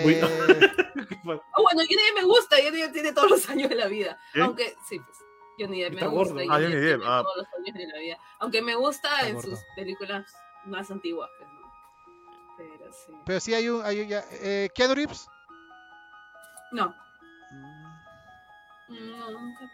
Uy. 0.05 0.15
Eh, 0.15 0.21
Oh, 1.23 1.63
bueno, 1.63 1.83
Johnny 1.83 1.97
Depp 1.97 2.15
me 2.17 2.25
gusta, 2.25 2.57
Johnny 2.63 2.81
Depp 2.83 2.93
tiene 2.93 3.13
todos 3.13 3.31
los 3.31 3.49
años 3.51 3.69
de 3.69 3.75
la 3.75 3.87
vida. 3.89 4.19
¿Qué? 4.33 4.41
Aunque, 4.43 4.77
sí, 4.89 4.99
pues. 4.99 5.19
Johnny 5.61 5.83
Depp 5.83 5.95
me 5.95 6.07
gusta. 6.07 6.35
gordo. 6.35 6.51
Ah, 6.53 6.55
Johnny 6.61 6.77
Depp, 6.77 7.03
ah. 7.05 7.23
todos 7.23 7.37
los 7.37 7.47
años 7.59 7.75
de 7.79 7.87
la 7.87 7.99
vida. 7.99 8.19
Aunque 8.41 8.63
me 8.63 8.75
gusta 8.75 9.09
Está 9.17 9.29
en 9.29 9.35
gordo. 9.35 9.51
sus 9.51 9.61
películas 9.77 10.33
más 10.65 10.91
antiguas, 10.91 11.31
pues, 11.39 11.51
¿no? 11.53 11.61
Pero 12.59 12.93
sí. 12.93 13.13
pero 13.27 13.41
sí 13.41 13.55
hay 13.55 13.69
un. 13.69 13.85
Hay 13.85 14.01
un 14.01 14.09
ya, 14.09 14.25
eh, 14.33 14.69
Keanu 14.75 14.95
Reeves. 14.95 15.27
No. 16.73 16.89
Mm. 17.51 17.91
No, 18.91 19.31
nunca 19.31 19.71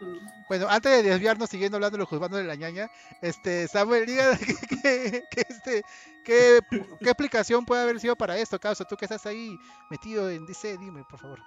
Bueno, 0.47 0.67
antes 0.69 0.91
de 0.91 1.09
desviarnos 1.09 1.49
siguiendo 1.49 1.77
hablando 1.77 1.95
de 1.97 2.01
los 2.01 2.07
juzgados 2.09 2.37
de 2.37 2.43
la 2.43 2.53
ñaña, 2.53 2.87
este, 3.23 3.67
Samuel, 3.67 4.05
diga 4.05 4.37
que, 4.37 4.53
que- 4.77 5.23
que 5.31 5.41
este, 5.49 5.81
¿qué, 6.23 6.59
qué 6.99 7.09
explicación 7.09 7.65
puede 7.65 7.81
haber 7.81 7.99
sido 7.99 8.15
para 8.15 8.37
esto, 8.37 8.59
Causa? 8.59 8.85
Tú 8.85 8.95
que 8.95 9.05
estás 9.05 9.25
ahí 9.25 9.57
metido 9.89 10.29
en 10.29 10.45
DC, 10.45 10.77
dime, 10.77 11.03
por 11.09 11.19
favor. 11.19 11.39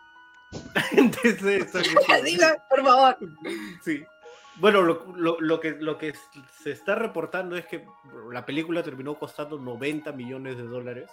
Diga, 2.24 2.56
por 2.68 2.82
favor. 2.84 3.18
Sí. 3.84 4.04
Bueno, 4.61 4.82
lo, 4.82 5.07
lo- 5.16 5.41
lo 5.41 5.59
que, 5.61 5.70
lo 5.73 5.97
que 5.99 6.12
se 6.62 6.70
está 6.73 6.95
reportando 6.95 7.57
es 7.57 7.66
que 7.66 7.85
la 8.31 8.45
película 8.45 8.82
terminó 8.82 9.15
costando 9.19 9.59
90 9.59 10.12
millones 10.12 10.57
de 10.57 10.65
dólares 10.65 11.11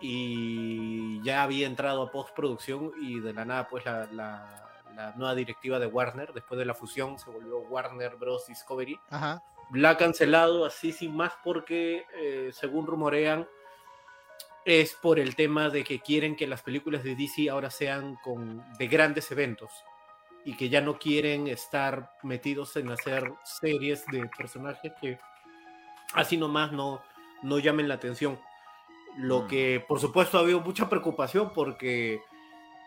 y 0.00 1.22
ya 1.22 1.42
había 1.42 1.66
entrado 1.66 2.02
a 2.02 2.10
postproducción 2.10 2.92
y 3.00 3.20
de 3.20 3.32
la 3.32 3.44
nada 3.44 3.68
pues 3.68 3.84
la, 3.84 4.06
la- 4.12 4.64
la 4.96 5.12
nueva 5.16 5.34
directiva 5.36 5.78
de 5.78 5.86
Warner, 5.86 6.32
después 6.32 6.58
de 6.58 6.64
la 6.64 6.74
fusión 6.74 7.18
se 7.20 7.30
volvió 7.30 7.60
Warner 7.60 8.16
Bros. 8.16 8.46
Discovery, 8.48 8.98
Ajá. 9.10 9.40
la 9.72 9.90
ha 9.90 9.96
cancelado 9.96 10.64
así 10.64 10.90
sin 10.90 11.14
más 11.16 11.32
porque 11.44 12.04
eh, 12.16 12.50
según 12.52 12.86
rumorean 12.86 13.46
es 14.64 14.94
por 14.94 15.20
el 15.20 15.36
tema 15.36 15.68
de 15.70 15.84
que 15.84 16.00
quieren 16.00 16.34
que 16.34 16.48
las 16.48 16.62
películas 16.62 17.04
de 17.04 17.14
DC 17.14 17.48
ahora 17.48 17.70
sean 17.70 18.16
con 18.24 18.64
de 18.76 18.88
grandes 18.88 19.30
eventos 19.30 19.70
y 20.48 20.56
que 20.56 20.68
ya 20.68 20.80
no 20.80 20.98
quieren 20.98 21.46
estar 21.48 22.10
metidos 22.22 22.74
en 22.76 22.88
hacer 22.90 23.32
series 23.44 24.04
de 24.06 24.28
personajes 24.38 24.92
que 25.00 25.18
así 26.14 26.36
nomás 26.38 26.72
no, 26.72 27.02
no 27.42 27.58
llamen 27.58 27.86
la 27.88 27.94
atención. 27.94 28.38
Lo 29.18 29.42
Mm. 29.42 29.46
que 29.48 29.84
por 29.86 30.00
supuesto 30.00 30.38
ha 30.38 30.40
habido 30.40 30.60
mucha 30.60 30.88
preocupación 30.88 31.52
porque 31.54 32.20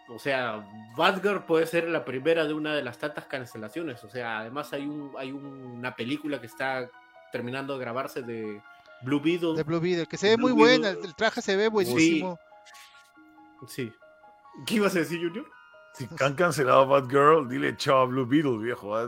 o 0.09 0.19
sea, 0.19 0.65
Batgirl 0.97 1.45
puede 1.45 1.65
ser 1.67 1.87
la 1.87 2.03
primera 2.03 2.43
de 2.45 2.53
una 2.53 2.75
de 2.75 2.83
las 2.83 2.97
tantas 2.97 3.25
cancelaciones. 3.27 4.03
O 4.03 4.09
sea, 4.09 4.39
además 4.39 4.73
hay, 4.73 4.85
un, 4.85 5.13
hay 5.17 5.31
un- 5.31 5.45
una 5.77 5.95
película 5.95 6.41
que 6.41 6.47
está 6.47 6.89
terminando 7.31 7.73
de 7.75 7.79
grabarse 7.79 8.21
de 8.21 8.61
Blue 9.03 9.21
Beetle. 9.21 9.53
De 9.55 9.63
Blue 9.63 9.79
Beetle, 9.79 10.07
que 10.07 10.17
se 10.17 10.29
ve 10.29 10.37
muy 10.37 10.51
buena, 10.51 10.89
el 10.89 11.15
traje 11.15 11.41
se 11.41 11.55
ve 11.55 11.69
buenísimo. 11.69 12.37
Sí. 13.67 13.91
¿Qué 14.65 14.75
ibas 14.75 14.95
a 14.95 14.99
decir, 14.99 15.19
Junior? 15.25 15.45
Si 15.93 16.07
han 16.19 16.35
cancelado 16.35 16.81
a 16.81 16.85
Batgirl, 16.85 17.47
dile 17.49 17.75
chao 17.77 18.01
a 18.01 18.05
Blue 18.05 18.25
Beetle, 18.25 18.57
viejo. 18.57 18.95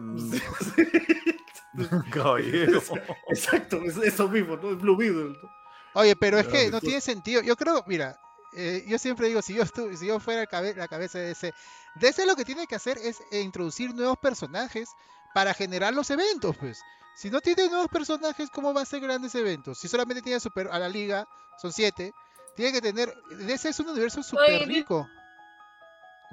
Caballero. 2.12 2.82
Exacto, 3.30 3.78
es 3.84 3.98
eso 3.98 4.28
mismo, 4.28 4.58
¿no? 4.58 4.72
Es 4.72 4.78
Blue 4.80 4.96
Beetle. 4.96 5.30
¿no? 5.42 5.50
Oye, 5.96 6.16
pero 6.16 6.38
es 6.40 6.48
que 6.48 6.70
no 6.70 6.80
tiene 6.82 7.02
sentido. 7.02 7.42
Yo 7.42 7.56
creo, 7.56 7.84
mira, 7.88 8.20
eh, 8.56 8.84
yo 8.88 8.98
siempre 8.98 9.28
digo, 9.28 9.42
si 9.42 9.54
yo 9.54 9.64
estu- 9.64 9.96
si 9.96 10.08
yo 10.08 10.20
fuera 10.20 10.42
el 10.42 10.48
cabe- 10.48 10.76
la 10.76 10.88
cabeza 10.88 11.20
de 11.20 11.28
DC, 11.28 11.54
DC 11.96 12.26
lo 12.26 12.36
que 12.36 12.46
tiene 12.46 12.68
que 12.68 12.76
hacer 12.76 12.98
es 12.98 13.18
introducir 13.32 13.94
nuevos 13.94 14.18
personajes 14.18 14.90
para 15.34 15.54
generar 15.54 15.94
los 15.94 16.10
eventos, 16.10 16.58
pues. 16.58 16.80
Si 17.16 17.30
no 17.30 17.42
tiene 17.42 17.70
nuevos 17.70 17.90
personajes, 17.90 18.50
¿cómo 18.50 18.74
va 18.74 18.82
a 18.82 18.86
ser 18.86 19.00
grandes 19.02 19.36
eventos? 19.36 19.78
Si 19.80 19.88
solamente 19.88 20.22
tiene 20.24 20.40
super 20.40 20.68
a 20.72 20.80
la 20.80 20.90
liga, 20.90 21.28
son 21.62 21.72
siete, 21.72 22.12
tiene 22.56 22.72
que 22.72 22.82
tener. 22.82 23.14
DC 23.38 23.70
es 23.70 23.80
un 23.80 23.90
universo 23.90 24.24
súper 24.24 24.62
Oye, 24.62 24.66
rico. 24.66 25.08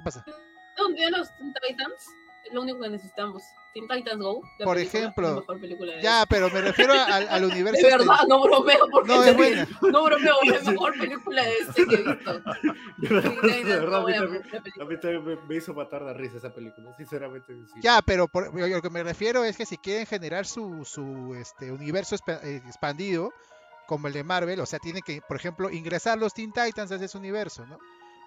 ¿Qué 0.01 0.05
pasa? 0.05 0.25
¿Dónde 0.77 1.11
los 1.11 1.27
Teen 1.37 1.53
Titans? 1.67 2.07
es 2.43 2.51
lo 2.55 2.63
único 2.63 2.81
que 2.81 2.89
necesitamos. 2.89 3.43
Teen 3.71 3.87
Titans 3.87 4.17
Go. 4.19 4.41
la 4.57 4.65
Por 4.65 4.75
película, 4.75 4.99
ejemplo, 4.99 5.29
la 5.29 5.35
mejor 5.41 5.61
película 5.61 5.93
de- 5.93 6.01
Ya, 6.01 6.25
pero 6.27 6.49
me 6.49 6.59
refiero 6.61 6.93
al, 6.93 7.27
al 7.29 7.43
universo. 7.51 7.81
De 7.81 7.87
este- 7.87 7.97
verdad, 7.99 8.27
no 8.27 8.41
bromeo 8.41 8.87
porque 8.91 9.07
No, 9.07 9.23
es 9.23 9.37
buena. 9.37 9.67
No 9.91 10.03
bromeo, 10.03 10.35
es 10.43 10.65
la 10.65 10.71
mejor 10.71 10.97
película 10.97 11.43
de 11.43 11.53
este 11.59 11.85
que 11.85 11.95
he 11.95 12.03
visto. 12.03 12.33
De 12.97 13.63
verdad, 13.63 14.01
a 14.01 14.05
mí 14.05 14.11
la- 14.11 14.19
también- 14.21 14.43
la 14.75 15.19
me, 15.21 15.35
me 15.47 15.55
hizo 15.55 15.73
matar 15.75 16.03
de 16.03 16.13
risa 16.15 16.37
esa 16.37 16.51
película, 16.51 16.93
sinceramente. 16.97 17.53
sí. 17.73 17.79
Ya, 17.83 18.01
pero 18.01 18.27
por, 18.27 18.57
yo- 18.57 18.67
lo 18.67 18.81
que 18.81 18.89
me 18.89 19.03
refiero 19.03 19.43
es 19.43 19.55
que 19.55 19.67
si 19.67 19.77
quieren 19.77 20.07
generar 20.07 20.47
su, 20.47 20.83
su 20.83 21.35
este, 21.35 21.71
universo 21.71 22.15
eh, 22.27 22.61
expandido, 22.65 23.31
como 23.87 24.07
el 24.07 24.13
de 24.13 24.23
Marvel, 24.23 24.59
o 24.61 24.65
sea, 24.65 24.79
tienen 24.79 25.03
que, 25.03 25.21
por 25.21 25.37
ejemplo, 25.37 25.69
ingresar 25.69 26.17
los 26.17 26.33
Teen 26.33 26.51
Titans 26.51 26.91
a 26.91 26.95
ese 26.95 27.17
universo, 27.17 27.65
¿no? 27.67 27.77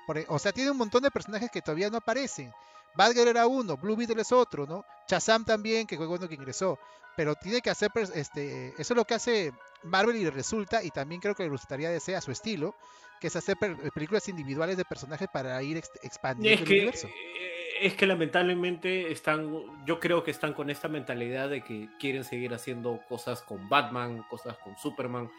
Por 0.07 0.19
e- 0.19 0.27
o 0.29 0.39
sea, 0.39 0.53
tiene 0.53 0.71
un 0.71 0.77
montón 0.77 1.03
de 1.03 1.11
personajes 1.11 1.51
que 1.51 1.63
todavía 1.63 1.91
no 1.91 1.99
aparecen. 1.99 2.53
Badger 2.97 3.27
era 3.29 3.47
uno, 3.47 3.77
Blue 3.77 3.97
Beetle 3.97 4.23
es 4.23 4.31
otro, 4.33 4.67
¿no? 4.67 4.85
Shazam 5.09 5.45
también, 5.45 5.87
que 5.87 5.97
fue 5.97 6.07
bueno 6.07 6.29
que 6.29 6.35
ingresó. 6.35 6.79
Pero 7.17 7.35
tiene 7.37 7.61
que 7.61 7.71
hacer, 7.71 7.91
este, 8.15 8.69
eso 8.79 8.93
es 8.95 8.97
lo 8.97 9.05
que 9.05 9.15
hace 9.15 9.53
Marvel 9.85 10.17
y 10.17 10.25
le 10.25 10.31
resulta, 10.31 10.83
y 10.83 10.91
también 10.91 11.21
creo 11.21 11.35
que 11.35 11.45
le 11.45 11.49
gustaría 11.49 11.91
de 11.91 12.17
a 12.17 12.21
su 12.21 12.31
estilo, 12.33 12.75
que 13.21 13.29
es 13.29 13.37
hacer 13.37 13.57
películas 13.95 14.29
individuales 14.29 14.77
de 14.77 14.85
personajes 14.85 15.29
para 15.33 15.63
ir 15.63 15.77
ex- 15.77 15.91
expandiendo 16.03 16.55
Es 16.55 16.61
el 16.61 16.67
que, 16.67 16.75
universo. 16.75 17.07
eh, 17.09 17.69
es 17.83 17.95
que 17.95 18.07
lamentablemente 18.07 19.11
están, 19.13 19.51
yo 19.87 20.01
creo 20.01 20.23
que 20.25 20.31
están 20.33 20.55
con 20.55 20.71
esta 20.71 20.89
mentalidad 20.89 21.49
de 21.49 21.63
que 21.63 21.89
quieren 21.99 22.25
seguir 22.25 22.53
haciendo 22.53 23.01
cosas 23.09 23.43
con 23.43 23.69
Batman, 23.69 24.25
cosas 24.29 24.57
con 24.59 24.77
Superman, 24.77 25.31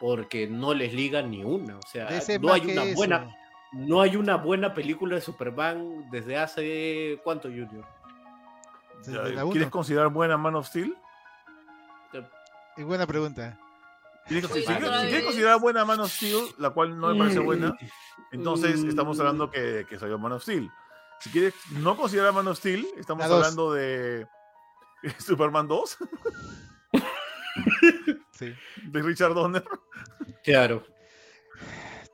porque 0.00 0.46
no 0.46 0.72
les 0.74 0.92
liga 0.92 1.22
ni 1.22 1.44
una. 1.44 1.78
O 1.78 1.82
sea, 1.90 2.08
no 2.40 2.52
hay 2.52 2.62
una 2.62 2.84
eso. 2.84 2.94
buena, 2.96 3.28
no 3.74 4.00
hay 4.00 4.16
una 4.16 4.36
buena 4.36 4.72
película 4.74 5.14
de 5.16 5.20
Superman 5.20 6.08
desde 6.10 6.36
hace 6.38 7.20
cuánto, 7.24 7.48
Junior. 7.48 7.84
¿Quieres 9.52 9.70
considerar 9.70 10.08
buena 10.08 10.36
Man 10.38 10.54
of 10.54 10.66
Steel? 10.66 10.96
Es 12.76 12.84
buena 12.84 13.06
pregunta. 13.06 13.58
¿Quieres- 14.26 14.50
Sí, 14.50 14.60
si, 14.62 14.66
quieres- 14.66 15.10
si 15.18 15.22
considerar 15.24 15.60
buena 15.60 15.84
Man 15.84 16.00
of 16.00 16.10
Steel, 16.10 16.42
la 16.58 16.70
cual 16.70 16.98
no 16.98 17.12
me 17.12 17.18
parece 17.18 17.40
buena, 17.40 17.76
entonces 18.32 18.82
Mm. 18.82 18.88
estamos 18.88 19.20
hablando 19.20 19.50
que, 19.50 19.84
que 19.88 19.98
salió 19.98 20.18
Man 20.18 20.32
of 20.32 20.42
Steel. 20.42 20.70
Si 21.20 21.30
quieres 21.30 21.54
no 21.72 21.96
considerar 21.96 22.32
Man 22.32 22.48
of 22.48 22.56
Steel, 22.58 22.86
estamos 22.96 23.24
hablando 23.26 23.72
de 23.74 24.26
Superman 25.18 25.68
2, 25.68 25.98
Sí. 28.32 28.54
de 28.84 29.02
Richard 29.02 29.34
Donner. 29.34 29.64
Claro. 30.42 30.84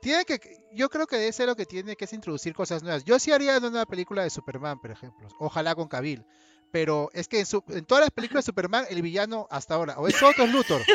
Tiene 0.00 0.24
que, 0.24 0.40
yo 0.72 0.88
creo 0.88 1.06
que 1.06 1.28
ese 1.28 1.42
es 1.42 1.46
lo 1.48 1.54
que 1.56 1.66
tiene 1.66 1.94
que 1.96 2.04
es 2.06 2.12
introducir 2.12 2.54
cosas 2.54 2.82
nuevas. 2.82 3.04
Yo 3.04 3.18
sí 3.18 3.32
haría 3.32 3.58
una 3.58 3.84
película 3.86 4.22
de 4.22 4.30
Superman, 4.30 4.80
por 4.80 4.90
ejemplo. 4.90 5.28
Ojalá 5.38 5.74
con 5.74 5.88
Cavill. 5.88 6.24
Pero 6.72 7.10
es 7.12 7.26
que 7.28 7.40
en, 7.40 7.46
su- 7.46 7.64
en 7.68 7.84
todas 7.84 8.02
las 8.02 8.10
películas 8.10 8.44
de 8.44 8.46
Superman, 8.50 8.84
el 8.90 9.02
villano 9.02 9.46
hasta 9.50 9.74
ahora, 9.74 9.98
o 9.98 10.06
es 10.06 10.22
Otto 10.22 10.42
o 10.42 10.44
es 10.46 10.52
Luthor. 10.52 10.80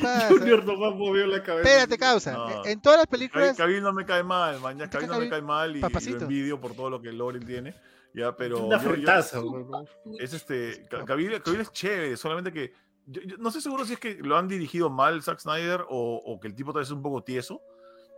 Pasa. 0.00 0.28
Junior 0.28 0.64
nomás 0.64 0.94
movió 0.94 1.26
la 1.26 1.42
cabeza. 1.42 1.68
Espérate, 1.68 1.98
causa. 1.98 2.32
No. 2.32 2.64
En, 2.64 2.80
todas 2.80 2.98
las 2.98 3.06
películas, 3.08 3.56
Cavill 3.56 3.82
no 3.82 3.92
me 3.92 4.04
cae 4.06 4.22
mal, 4.22 4.60
man. 4.60 4.78
Ya 4.78 4.84
¿Te 4.88 4.96
cae 4.98 5.08
Cavill 5.08 5.18
no 5.18 5.24
me 5.24 5.30
cae 5.30 5.42
mal 5.42 5.74
y, 5.74 5.78
y 5.78 5.82
Papacito. 5.82 6.16
lo 6.18 6.22
envidio 6.22 6.60
por 6.60 6.74
todo 6.74 6.88
lo 6.90 7.02
que 7.02 7.10
Loren 7.12 7.44
tiene. 7.44 7.74
Ya, 8.14 8.34
pero 8.36 8.64
Una 8.64 8.82
yo- 8.82 8.94
yo- 8.94 9.84
es 10.20 10.32
este. 10.32 10.86
Ca- 10.88 11.04
Cavill, 11.04 11.42
Cavill 11.42 11.60
es 11.62 11.72
chévere, 11.72 12.16
solamente 12.16 12.52
que. 12.52 12.72
Yo- 13.08 13.22
yo 13.22 13.36
no 13.38 13.48
estoy 13.48 13.62
seguro 13.62 13.84
si 13.84 13.94
es 13.94 13.98
que 13.98 14.14
lo 14.14 14.36
han 14.36 14.48
dirigido 14.48 14.88
mal 14.90 15.22
Zack 15.22 15.40
Snyder 15.40 15.82
o, 15.88 16.22
o 16.24 16.38
que 16.40 16.48
el 16.48 16.54
tipo 16.54 16.72
tal 16.72 16.80
vez 16.80 16.88
es 16.88 16.92
un 16.92 17.02
poco 17.02 17.22
tieso. 17.22 17.60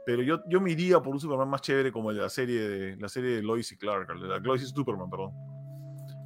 Pero 0.06 0.22
yo, 0.22 0.40
yo 0.48 0.60
me 0.60 0.70
iría 0.72 1.00
por 1.00 1.12
un 1.12 1.20
Superman 1.20 1.48
más 1.48 1.60
chévere 1.60 1.92
como 1.92 2.10
el 2.10 2.16
de 2.16 2.22
la 2.22 2.30
serie 2.30 2.60
de 2.68 2.96
la 2.96 3.08
serie 3.08 3.36
de 3.36 3.42
Lois 3.42 3.70
y 3.70 3.76
Clark, 3.76 4.08
el 4.10 4.20
de 4.22 4.28
la 4.28 4.38
Lois 4.38 4.62
y 4.62 4.66
Superman, 4.66 5.10
perdón. 5.10 5.32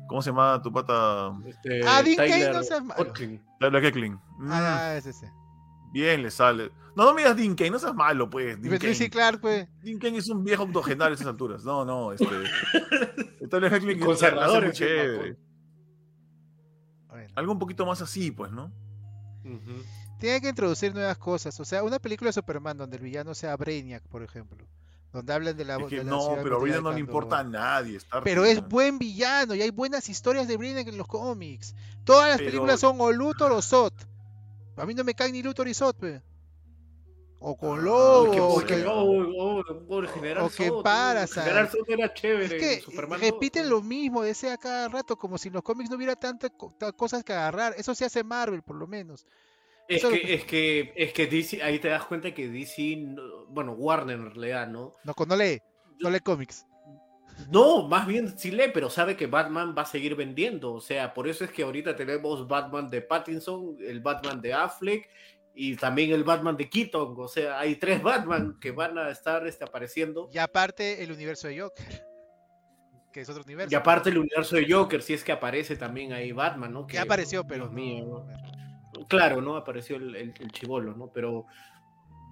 ¿Cómo 0.08 0.22
se 0.22 0.30
llama 0.30 0.60
tu 0.62 0.72
pata? 0.72 1.32
Este, 1.46 1.80
Ah, 1.84 2.02
Dean 2.02 2.16
Tyler 2.16 2.52
no 2.54 2.62
seas 2.62 2.84
malo. 2.84 3.12
Tyler 3.58 3.82
Keckling. 3.82 4.12
Mm, 4.38 4.48
ah, 4.50 4.94
es 4.96 5.06
ese. 5.06 5.30
Bien 5.92 6.22
le 6.22 6.30
sale. 6.30 6.70
No, 6.94 7.04
no 7.04 7.14
me 7.14 7.22
digas 7.22 7.36
Dean 7.36 7.54
Cain, 7.56 7.72
no 7.72 7.78
seas 7.78 7.94
malo, 7.94 8.28
pues. 8.30 8.60
Dean 8.60 8.78
pues 8.78 8.98
Cain. 8.98 9.10
Clark, 9.10 9.40
pues. 9.40 9.66
Dean 9.82 9.98
Cain 9.98 10.14
es 10.14 10.28
un 10.28 10.44
viejo 10.44 10.62
octogenario 10.64 11.12
a 11.12 11.14
esas 11.14 11.26
alturas. 11.26 11.64
No, 11.64 11.84
no, 11.84 12.12
este. 12.12 12.26
Tyler 13.50 13.70
Keckling 13.72 14.02
es 14.02 14.22
encima, 14.22 14.72
chévere. 14.72 15.36
Algo 17.34 17.52
un 17.52 17.58
poquito 17.58 17.84
más 17.86 18.00
así, 18.02 18.30
pues, 18.30 18.50
¿no? 18.52 18.72
Ujú. 19.44 19.82
Tiene 20.18 20.40
que 20.40 20.48
introducir 20.48 20.94
nuevas 20.94 21.18
cosas. 21.18 21.58
O 21.60 21.64
sea, 21.64 21.82
una 21.82 21.98
película 21.98 22.28
de 22.28 22.32
Superman 22.32 22.76
donde 22.78 22.96
el 22.96 23.02
villano 23.02 23.34
sea 23.34 23.56
Brainiac, 23.56 24.02
por 24.08 24.22
ejemplo. 24.22 24.66
Donde 25.12 25.32
hablan 25.32 25.56
de 25.56 25.64
la, 25.64 25.76
Es 25.76 25.84
que 25.86 25.98
de 25.98 26.04
la 26.04 26.10
no, 26.10 26.36
pero 26.42 26.56
a 26.56 26.58
Brina 26.58 26.80
no 26.80 26.90
le 26.90 26.98
importa 26.98 27.38
a 27.38 27.44
nadie. 27.44 27.98
Pero 28.24 28.44
es 28.44 28.66
buen 28.66 28.98
villano 28.98 29.54
y 29.54 29.62
hay 29.62 29.70
buenas 29.70 30.08
historias 30.08 30.48
de 30.48 30.56
Brainiac 30.56 30.88
en 30.88 30.98
los 30.98 31.06
cómics. 31.06 31.74
Todas 32.04 32.28
las 32.30 32.38
Pero- 32.38 32.50
películas 32.50 32.80
son 32.80 33.00
o 33.00 33.12
Luthor 33.12 33.52
o 33.52 33.62
Zod. 33.62 33.92
A 34.76 34.84
mí 34.86 34.94
no 34.94 35.04
me 35.04 35.14
caen 35.14 35.32
ni 35.32 35.42
Luthor 35.42 35.68
y 35.68 35.72
pe. 36.00 36.20
O 37.46 37.56
con 37.58 37.78
Ah, 37.78 37.82
Lobo, 37.82 38.54
o 38.54 38.64
que- 38.64 38.74
el 38.74 40.08
general 40.08 40.44
o 40.44 40.48
que 40.48 40.72
Parasite. 40.82 41.42
General 41.42 41.68
Zod 41.68 41.90
era 41.90 42.14
chévere. 42.14 42.56
Es 42.56 42.84
que 42.86 42.92
repiten 43.18 43.64
2. 43.64 43.70
lo 43.70 43.82
mismo, 43.82 44.24
ese 44.24 44.50
a 44.50 44.56
cada 44.56 44.88
rato, 44.88 45.16
como 45.16 45.36
si 45.36 45.48
en 45.48 45.54
los 45.54 45.62
cómics 45.62 45.90
no 45.90 45.96
hubiera 45.96 46.16
tantas 46.16 46.50
co- 46.56 46.74
ta- 46.78 46.92
cosas 46.92 47.22
que 47.22 47.34
agarrar. 47.34 47.74
Eso 47.76 47.94
se 47.94 48.06
hace 48.06 48.24
Marvel, 48.24 48.62
por 48.62 48.76
lo 48.76 48.86
menos. 48.86 49.26
Es 49.88 50.02
que, 50.02 50.20
que- 50.22 50.34
es 50.34 50.44
que, 50.44 50.92
es 50.96 51.12
que 51.12 51.26
DC, 51.26 51.62
ahí 51.62 51.78
te 51.78 51.88
das 51.88 52.04
cuenta 52.06 52.32
que 52.32 52.48
DC, 52.48 52.96
no- 52.96 53.44
bueno, 53.48 53.72
Warner 53.72 54.16
en 54.18 54.30
realidad, 54.34 54.66
¿no? 54.68 54.94
No, 55.04 55.12
no 55.26 55.36
lee, 55.36 55.60
no 56.00 56.08
lee 56.08 56.20
cómics. 56.20 56.64
No, 57.50 57.86
más 57.88 58.06
bien 58.06 58.38
sí 58.38 58.52
lee, 58.52 58.70
pero 58.72 58.88
sabe 58.88 59.16
que 59.16 59.26
Batman 59.26 59.74
va 59.76 59.82
a 59.82 59.86
seguir 59.86 60.14
vendiendo. 60.14 60.72
O 60.72 60.80
sea, 60.80 61.12
por 61.12 61.28
eso 61.28 61.44
es 61.44 61.50
que 61.50 61.62
ahorita 61.64 61.94
tenemos 61.96 62.46
Batman 62.48 62.88
de 62.88 63.02
Pattinson, 63.02 63.76
el 63.80 64.00
Batman 64.00 64.40
de 64.40 64.54
Affleck 64.54 65.10
y 65.54 65.76
también 65.76 66.12
el 66.12 66.24
Batman 66.24 66.56
de 66.56 66.68
Keaton. 66.68 67.14
O 67.16 67.28
sea, 67.28 67.58
hay 67.58 67.76
tres 67.76 68.02
Batman 68.02 68.58
que 68.60 68.72
van 68.72 68.98
a 68.98 69.10
estar 69.10 69.46
este, 69.46 69.64
apareciendo. 69.64 70.28
Y 70.32 70.38
aparte, 70.38 71.02
el 71.02 71.12
universo 71.12 71.48
de 71.48 71.60
Joker. 71.60 72.06
Que 73.12 73.20
es 73.20 73.28
otro 73.28 73.44
universo. 73.44 73.72
Y 73.72 73.76
aparte 73.76 74.10
el 74.10 74.18
universo 74.18 74.56
de 74.56 74.66
Joker, 74.70 75.00
si 75.00 75.14
es 75.14 75.22
que 75.22 75.30
aparece 75.30 75.76
también 75.76 76.12
ahí 76.12 76.32
Batman, 76.32 76.72
¿no? 76.72 76.86
Que 76.86 76.98
apareció, 76.98 77.46
pero. 77.46 77.68
Dios 77.68 77.70
no- 77.70 77.76
mío, 77.76 78.26
Claro, 79.08 79.40
¿no? 79.40 79.56
Apareció 79.56 79.96
el, 79.96 80.14
el, 80.14 80.34
el 80.38 80.52
chivolo, 80.52 80.94
¿no? 80.94 81.10
Pero 81.12 81.46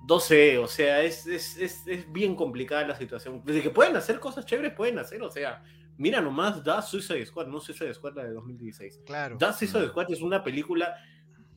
no 0.09 0.21
sé, 0.21 0.59
o 0.59 0.67
sea, 0.67 1.03
es, 1.03 1.27
es, 1.27 1.57
es, 1.57 1.87
es 1.87 2.13
bien 2.13 2.35
complicada 2.35 2.87
la 2.87 2.97
situación. 2.97 3.43
Desde 3.45 3.63
que 3.63 3.71
pueden 3.71 3.97
hacer 3.97 4.19
cosas 4.19 4.47
chéveres, 4.47 4.75
pueden 4.75 4.99
hacer, 4.99 5.23
o 5.23 5.31
sea, 5.31 5.63
mira 5.97 6.21
nomás, 6.21 6.63
Da 6.65 6.83
Suicide 6.83 7.25
Squad, 7.27 7.47
no 7.47 7.61
Suicide 7.61 7.95
Squad 7.95 8.17
la 8.17 8.25
de 8.25 8.33
2016. 8.33 9.03
Claro. 9.07 9.37
Da 9.39 9.53
Suicide 9.53 9.89
Squad 9.89 10.11
es 10.11 10.21
una 10.21 10.43
película 10.43 10.97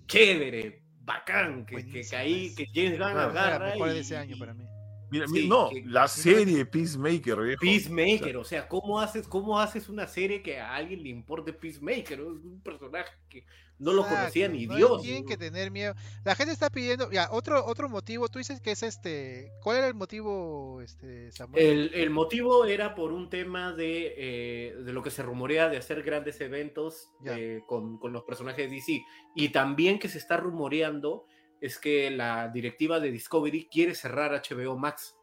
chévere, 0.08 0.84
bacán, 1.06 1.65
que, 1.65 1.76
que, 1.77 1.84
que 1.84 1.88
Buenísima, 1.91 2.19
ahí, 2.22 2.45
es- 2.48 2.56
que 2.56 2.65
James 2.73 2.91
Gunn 2.99 3.11
Claro. 3.11 3.30
Agarra 3.30 3.65
mejor 3.72 3.90
de 3.90 3.99
ese 3.99 4.18
año 4.18 4.38
para 4.38 4.53
mí. 4.53 4.65
Mira, 5.11 5.27
Sí, 5.27 5.48
no, 5.48 5.69
que- 5.69 5.84
la 5.86 6.07
serie 6.07 6.65
Peacemaker, 6.65 7.40
viejo. 7.40 7.61
Peacemaker, 7.61 8.38
o 8.38 8.44
sea, 8.44 8.68
¿cómo 8.68 8.99
haces, 8.99 9.27
¿cómo 9.27 9.60
haces 9.60 9.88
una 9.88 10.07
serie 10.07 10.41
que 10.41 10.60
a 10.60 10.73
alguien 10.76 11.03
le 11.03 11.10
importe 11.10 11.53
Peacemaker? 11.53 12.19
¿no? 12.19 12.27
Un 12.30 12.60
personaje 12.61 13.11
que 13.30 13.45
no 13.78 13.92
lo 13.94 14.04
conocía 14.04 14.48
ni 14.48 14.66
no 14.68 14.76
Dios. 14.76 15.02
Tienen 15.02 15.26
que 15.26 15.38
tener 15.38 15.70
miedo. 15.72 15.94
La 16.24 16.36
gente 16.36 16.54
está 16.54 16.70
pidiendo. 16.70 17.12
Ya, 17.12 17.30
otro, 17.32 17.66
otro 17.66 17.90
motivo. 17.90 18.30
Tú 18.30 18.40
dices 18.40 18.62
que 18.62 18.72
es 18.72 18.84
este. 18.84 19.52
¿Cuál 19.62 19.78
era 19.78 19.88
el 19.88 19.94
motivo, 19.94 20.82
este, 20.82 21.32
Samuel? 21.32 21.64
El, 21.64 21.94
el 21.94 22.10
motivo 22.10 22.66
era 22.66 22.96
por 22.96 23.12
un 23.12 23.30
tema 23.30 23.74
de, 23.74 24.14
eh, 24.18 24.76
de 24.78 24.94
lo 24.94 25.04
que 25.04 25.12
se 25.12 25.24
rumorea 25.24 25.70
de 25.70 25.78
hacer 25.78 26.04
grandes 26.04 26.40
eventos 26.40 27.10
eh, 27.26 27.62
con, 27.68 27.98
con 27.98 28.14
los 28.14 28.24
personajes 28.24 28.70
de 28.70 28.76
DC. 28.76 29.04
Y 29.36 29.50
también 29.50 30.00
que 30.00 30.08
se 30.08 30.18
está 30.18 30.38
rumoreando 30.38 31.26
es 31.60 31.78
que 31.78 32.12
la 32.12 32.48
directiva 32.50 33.00
de 33.00 33.12
Discovery 33.12 33.68
quiere 33.70 33.96
cerrar 33.96 34.32
HBO 34.32 34.78
Max. 34.78 35.18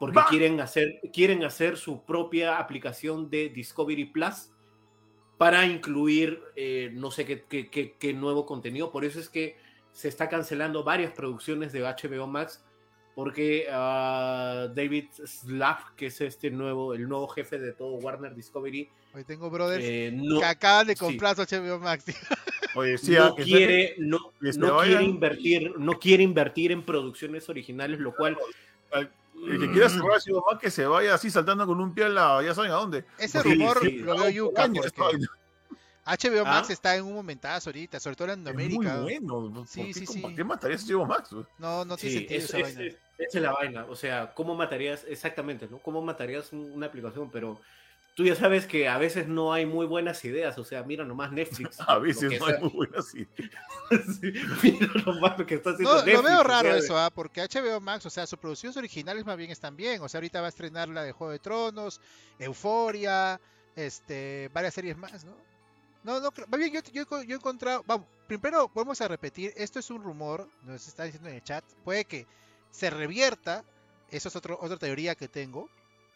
Porque 0.00 0.16
¡Bah! 0.16 0.26
quieren 0.28 0.60
hacer, 0.60 1.00
quieren 1.12 1.44
hacer 1.44 1.76
su 1.76 2.04
propia 2.04 2.58
aplicación 2.58 3.30
de 3.30 3.48
Discovery 3.50 4.06
Plus 4.06 4.50
para 5.38 5.66
incluir 5.66 6.42
eh, 6.56 6.90
no 6.94 7.10
sé 7.10 7.24
qué, 7.24 7.42
qué- 7.48 7.68
qué- 7.68 7.94
qué 7.98 8.12
nuevo 8.12 8.46
contenido. 8.46 8.90
Por 8.92 9.04
eso 9.04 9.18
es 9.20 9.28
que 9.28 9.56
se 9.92 10.08
está 10.08 10.28
cancelando 10.28 10.82
varias 10.84 11.12
producciones 11.12 11.72
de 11.72 11.80
HBO 11.82 12.26
Max 12.26 12.64
porque 13.14 13.66
ah, 13.70 14.66
David 14.74 15.06
Slav, 15.24 15.94
que 15.96 16.06
es 16.06 16.20
este 16.20 16.50
nuevo, 16.50 16.94
el 16.94 17.08
nuevo 17.08 17.28
jefe 17.28 17.58
de 17.58 17.72
todo 17.72 17.94
Warner 17.94 18.34
Discovery, 18.34 18.88
Hoy 19.16 19.22
tengo 19.22 19.48
brothers 19.48 19.84
eh, 19.84 20.10
no, 20.12 20.40
que 20.40 20.44
acaban 20.44 20.88
de 20.88 20.94
sí. 20.94 20.98
comprar 20.98 21.36
su 21.36 21.42
HBO 21.42 21.78
Max. 21.78 22.04
tío. 22.06 22.14
Oye, 22.74 22.98
sí, 22.98 23.12
no 23.12 23.24
ah, 23.26 23.34
que 23.36 23.44
quiere, 23.44 23.94
no, 23.98 24.18
no 24.40 24.78
quiere 24.80 25.04
invertir, 25.04 25.72
no 25.78 25.92
quiere 26.00 26.24
invertir 26.24 26.72
en 26.72 26.84
producciones 26.84 27.48
originales, 27.48 28.00
lo 28.00 28.12
cual 28.16 28.36
Al- 28.90 29.12
El 29.46 29.60
que 29.60 29.70
quiera 29.70 29.88
cerrar 29.88 30.18
HBO 30.24 30.44
Max 30.50 30.60
que 30.60 30.70
se 30.70 30.86
vaya 30.86 31.14
así 31.14 31.30
saltando 31.30 31.66
con 31.66 31.80
un 31.80 31.94
pie 31.94 32.04
a 32.04 32.08
la, 32.08 32.42
ya 32.42 32.54
saben 32.54 32.70
a 32.70 32.74
dónde. 32.74 33.04
Ese 33.18 33.40
Sí, 33.42 33.54
rumor 33.54 33.78
sí. 33.80 33.90
lo 33.98 34.16
veo 34.18 34.52
porque 34.54 34.60
vaina. 35.00 35.28
HBO 36.06 36.44
Max 36.44 36.66
¿Ah? 36.68 36.72
está 36.74 36.96
en 36.96 37.04
un 37.04 37.14
momentazo 37.14 37.70
ahorita, 37.70 37.98
sobre 37.98 38.16
todo 38.16 38.30
en 38.32 38.40
Es 38.40 38.44
Latinoamérica. 38.54 38.94
muy 38.96 39.18
bueno. 39.18 39.54
¿Por 39.54 39.66
Sí, 39.66 39.86
qué, 39.86 39.94
sí, 39.94 40.20
¿Para 40.20 40.28
sí. 40.30 40.36
qué 40.36 40.44
matarías 40.44 40.86
HBO 40.88 41.06
Max? 41.06 41.30
No, 41.58 41.84
no 41.84 41.96
tiene 41.96 42.12
Sí, 42.12 42.18
sentido 42.18 42.38
es, 42.38 42.44
esa 42.44 42.58
es- 42.58 42.62
vaina. 42.64 42.82
es- 42.82 42.96
esa 43.16 43.38
es 43.38 43.42
la 43.42 43.52
vaina. 43.52 43.86
O 43.88 43.96
sea, 43.96 44.34
¿cómo 44.34 44.54
matarías 44.54 45.04
exactamente, 45.08 45.66
no? 45.70 45.78
¿Cómo 45.78 46.02
matarías 46.02 46.52
un- 46.52 46.72
una 46.72 46.86
aplicación? 46.86 47.30
Pero 47.30 47.58
tú 48.14 48.24
ya 48.24 48.36
sabes 48.36 48.66
que 48.66 48.88
a 48.88 48.96
veces 48.98 49.26
no 49.28 49.52
hay 49.52 49.66
muy 49.66 49.86
buenas 49.86 50.24
ideas, 50.24 50.56
o 50.58 50.64
sea, 50.64 50.82
mira 50.84 51.04
nomás 51.04 51.32
Netflix. 51.32 51.78
A 51.86 51.98
veces 51.98 52.38
no 52.40 52.46
hay 52.46 52.60
muy 52.60 52.70
buenas 52.70 53.14
ideas. 53.14 53.28
Sí, 54.20 54.32
mira 54.62 54.88
nomás 55.04 55.38
lo 55.38 55.44
que 55.46 55.56
está 55.56 55.70
haciendo 55.70 55.94
No, 56.04 56.12
lo 56.12 56.22
veo 56.22 56.42
raro 56.42 56.74
eso, 56.74 56.96
¿ah? 56.96 57.10
porque 57.10 57.42
HBO 57.42 57.80
Max, 57.80 58.06
o 58.06 58.10
sea, 58.10 58.26
sus 58.26 58.38
producciones 58.38 58.76
originales 58.76 59.26
más 59.26 59.36
bien 59.36 59.50
están 59.50 59.76
bien. 59.76 60.00
O 60.00 60.08
sea, 60.08 60.18
ahorita 60.18 60.40
va 60.40 60.46
a 60.46 60.48
estrenar 60.48 60.88
la 60.88 61.02
de 61.02 61.12
Juego 61.12 61.32
de 61.32 61.38
Tronos, 61.38 62.00
Euforia, 62.38 63.40
este, 63.76 64.50
varias 64.54 64.74
series 64.74 64.96
más, 64.96 65.24
¿no? 65.24 65.36
No, 66.04 66.20
no, 66.20 66.30
creo- 66.30 66.46
más 66.48 66.60
bien 66.60 66.72
yo, 66.72 66.80
yo, 66.92 67.22
yo 67.22 67.34
he 67.34 67.38
encontrado, 67.38 67.82
vamos, 67.86 68.06
primero 68.28 68.70
vamos 68.74 69.00
a 69.00 69.08
repetir, 69.08 69.52
esto 69.56 69.78
es 69.78 69.90
un 69.90 70.02
rumor, 70.02 70.48
nos 70.62 70.86
está 70.86 71.04
diciendo 71.04 71.28
en 71.30 71.36
el 71.36 71.42
chat, 71.42 71.64
puede 71.82 72.04
que 72.04 72.26
se 72.70 72.90
revierta, 72.90 73.64
eso 74.10 74.28
es 74.28 74.36
otro, 74.36 74.58
otra 74.60 74.76
teoría 74.76 75.14
que 75.14 75.28
tengo, 75.28 75.68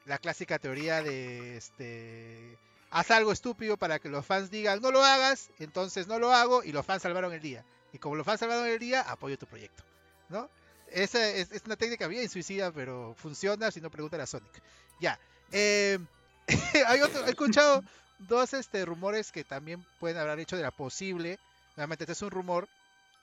la 0.08 0.18
clásica 0.18 0.58
teoría 0.58 1.02
de, 1.02 1.56
este, 1.58 2.58
haz 2.90 3.10
algo 3.10 3.30
estúpido 3.30 3.76
para 3.76 3.98
que 3.98 4.08
los 4.08 4.24
fans 4.24 4.50
digan, 4.50 4.80
no 4.80 4.90
lo 4.90 5.04
hagas, 5.04 5.50
entonces 5.58 6.06
no 6.06 6.18
lo 6.18 6.32
hago 6.32 6.64
y 6.64 6.72
los 6.72 6.84
fans 6.84 7.02
salvaron 7.02 7.32
el 7.32 7.40
día. 7.40 7.64
Y 7.92 7.98
como 7.98 8.16
los 8.16 8.24
fans 8.24 8.40
salvaron 8.40 8.66
el 8.66 8.78
día, 8.78 9.02
apoyo 9.02 9.38
tu 9.38 9.46
proyecto, 9.46 9.84
¿no? 10.30 10.48
Esa 10.90 11.28
es, 11.28 11.50
una 11.66 11.76
técnica 11.76 12.06
bien 12.06 12.28
suicida, 12.30 12.72
pero 12.72 13.14
funciona 13.18 13.70
si 13.70 13.82
no 13.82 13.90
preguntan 13.90 14.22
a 14.22 14.26
Sonic. 14.26 14.62
Ya. 14.98 15.18
eh, 15.52 15.98
hay 16.86 17.02
otro, 17.02 17.26
he 17.26 17.30
escuchado 17.30 17.84
dos 18.18 18.54
este, 18.54 18.86
rumores 18.86 19.30
que 19.30 19.44
también 19.44 19.84
pueden 20.00 20.16
haber 20.16 20.40
hecho 20.40 20.56
de 20.56 20.62
la 20.62 20.70
posible. 20.70 21.38
Nuevamente, 21.76 22.04
este 22.04 22.12
es 22.12 22.22
un 22.22 22.30
rumor, 22.30 22.66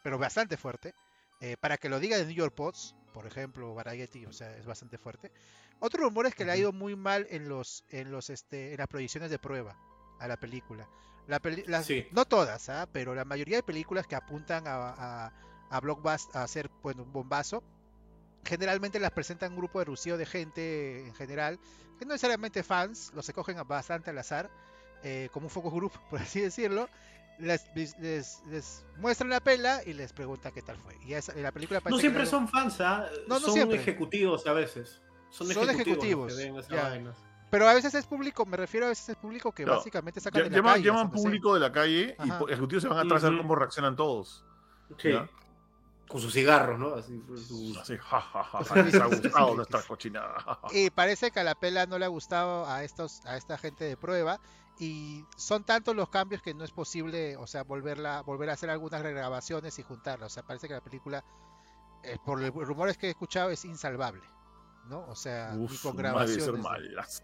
pero 0.03 0.19
bastante 0.19 0.55
fuerte. 0.57 0.93
eh, 1.41 1.57
para 1.59 1.77
que 1.77 1.89
lo 1.89 1.99
diga 1.99 2.17
de 2.17 2.25
New 2.25 2.35
York 2.35 2.53
Post, 2.53 2.95
por 3.13 3.25
ejemplo, 3.25 3.73
Variety, 3.73 4.25
o 4.25 4.33
sea, 4.33 4.55
es 4.55 4.65
bastante 4.65 4.97
fuerte. 4.97 5.31
Otro 5.79 6.03
rumor 6.03 6.25
es 6.25 6.33
que 6.35 6.45
le 6.45 6.51
ha 6.51 6.57
ido 6.57 6.71
muy 6.71 6.95
mal 6.95 7.27
en 7.29 7.47
los, 7.49 7.83
en 7.89 8.11
los, 8.11 8.29
este, 8.29 8.71
en 8.71 8.77
las 8.77 8.87
proyecciones 8.87 9.29
de 9.29 9.39
prueba 9.39 9.77
a 10.19 10.27
la 10.27 10.37
película. 10.37 10.87
La 11.27 11.39
peli- 11.39 11.63
las- 11.67 11.85
Sí. 11.85 12.07
No 12.11 12.25
todas, 12.25 12.69
¿ah? 12.69 12.87
pero 12.91 13.13
la 13.15 13.25
mayoría 13.25 13.57
de 13.57 13.63
películas 13.63 14.07
que 14.07 14.15
apuntan 14.15 14.67
a, 14.67 14.89
a, 15.27 15.31
a 15.69 15.79
Blockbuster 15.79 16.37
a 16.37 16.43
hacer 16.43 16.69
bueno, 16.83 17.03
un 17.03 17.11
bombazo, 17.11 17.63
generalmente 18.43 18.99
las 18.99 19.11
presentan 19.11 19.51
un 19.53 19.57
grupo 19.57 19.79
de 19.79 19.85
rucio 19.85 20.17
de 20.17 20.25
gente 20.25 21.05
en 21.07 21.13
general, 21.15 21.59
que 21.99 22.05
no 22.05 22.13
necesariamente 22.13 22.61
fans, 22.63 23.11
los 23.15 23.27
escogen 23.27 23.57
bastante 23.67 24.09
al 24.11 24.17
azar, 24.17 24.49
eh, 25.03 25.29
como 25.31 25.47
un 25.47 25.49
focus 25.49 25.73
group, 25.73 25.91
por 26.09 26.21
así 26.21 26.41
decirlo. 26.41 26.89
Les, 27.37 27.65
les, 27.99 28.41
les 28.47 28.85
muestran 28.97 29.29
la 29.29 29.41
pela 29.41 29.81
y 29.85 29.91
les 29.91 30.13
preguntan 30.13 30.53
qué 30.53 30.61
tal 30.61 30.77
fue. 30.77 30.95
Y 31.05 31.15
esa- 31.15 31.33
la 31.35 31.51
película 31.51 31.81
No 31.83 31.97
siempre 31.99 32.25
son 32.25 32.47
fans, 32.47 32.79
¿ah? 32.79 33.09
No, 33.27 33.35
no 33.35 33.39
son 33.41 33.53
siempre. 33.55 33.77
ejecutivos 33.77 34.47
a 34.47 34.53
veces. 34.53 35.01
Son, 35.29 35.47
Son 35.47 35.69
ejecutivos. 35.69 36.33
Pero 37.51 37.69
a 37.69 37.73
veces 37.73 37.93
es 37.93 38.05
público, 38.05 38.45
me 38.45 38.57
refiero 38.57 38.87
a 38.87 38.89
veces 38.89 39.09
es 39.09 39.15
público 39.15 39.51
que 39.51 39.65
No, 39.65 39.75
básicamente 39.77 40.19
sacan 40.19 40.43
de 40.43 40.49
la 40.49 40.57
Llaman, 40.57 40.73
calle, 40.73 40.85
llaman 40.85 41.11
público 41.11 41.53
de 41.53 41.59
la 41.59 41.71
calle 41.71 42.15
y 42.23 42.29
Ajá. 42.29 42.39
po- 42.39 42.49
ejecutivos 42.49 42.83
se 42.83 42.89
van 42.89 42.97
atrás 43.05 43.23
a 43.23 43.29
ver 43.29 43.37
cómo 43.37 43.55
reaccionan 43.55 43.95
todos. 43.95 44.43
Sí. 44.97 45.11
¿Ya? 45.11 45.29
Con 46.07 46.21
sus 46.21 46.33
cigarros, 46.33 46.77
¿no? 46.79 46.95
Así, 46.95 47.19
sus- 47.47 47.77
Así, 47.77 47.97
ja, 47.97 48.19
ja, 48.21 48.43
ja, 48.43 48.63
ja, 48.63 48.75
les 48.83 48.95
ha 48.95 49.05
gustado 49.05 49.55
nuestra 49.55 49.81
cochinada. 49.83 50.35
Y 50.73 50.89
parece 50.89 51.31
que 51.31 51.39
a 51.39 51.43
la 51.43 51.55
pela 51.55 51.85
no 51.85 51.97
le 51.97 52.05
ha 52.05 52.09
gustado 52.09 52.65
a 52.67 52.83
estos, 52.83 53.25
a 53.25 53.37
esta 53.37 53.57
gente 53.57 53.85
de 53.85 53.95
prueba. 53.97 54.39
Y 54.77 55.23
son 55.37 55.63
tantos 55.63 55.95
los 55.95 56.09
cambios 56.09 56.41
que 56.41 56.53
no 56.53 56.65
es 56.65 56.71
posible, 56.71 57.37
o 57.37 57.47
sea, 57.47 57.63
volverla, 57.63 58.21
volver 58.21 58.49
a 58.49 58.53
hacer 58.53 58.69
algunas 58.69 59.01
regrabaciones 59.01 59.79
y 59.79 59.83
juntarla. 59.83 60.25
O 60.25 60.29
sea, 60.29 60.43
parece 60.43 60.67
que 60.67 60.73
la 60.73 60.83
película, 60.83 61.23
eh, 62.03 62.17
por 62.25 62.41
los 62.41 62.53
rumores 62.67 62.97
que 62.97 63.07
he 63.07 63.11
escuchado, 63.11 63.49
es 63.51 63.63
insalvable. 63.63 64.21
¿No? 64.87 65.05
O 65.07 65.15
sea, 65.15 65.53
ni 65.53 65.67
con 65.77 65.95
grabaciones. 65.95 66.61
malas. 66.61 67.23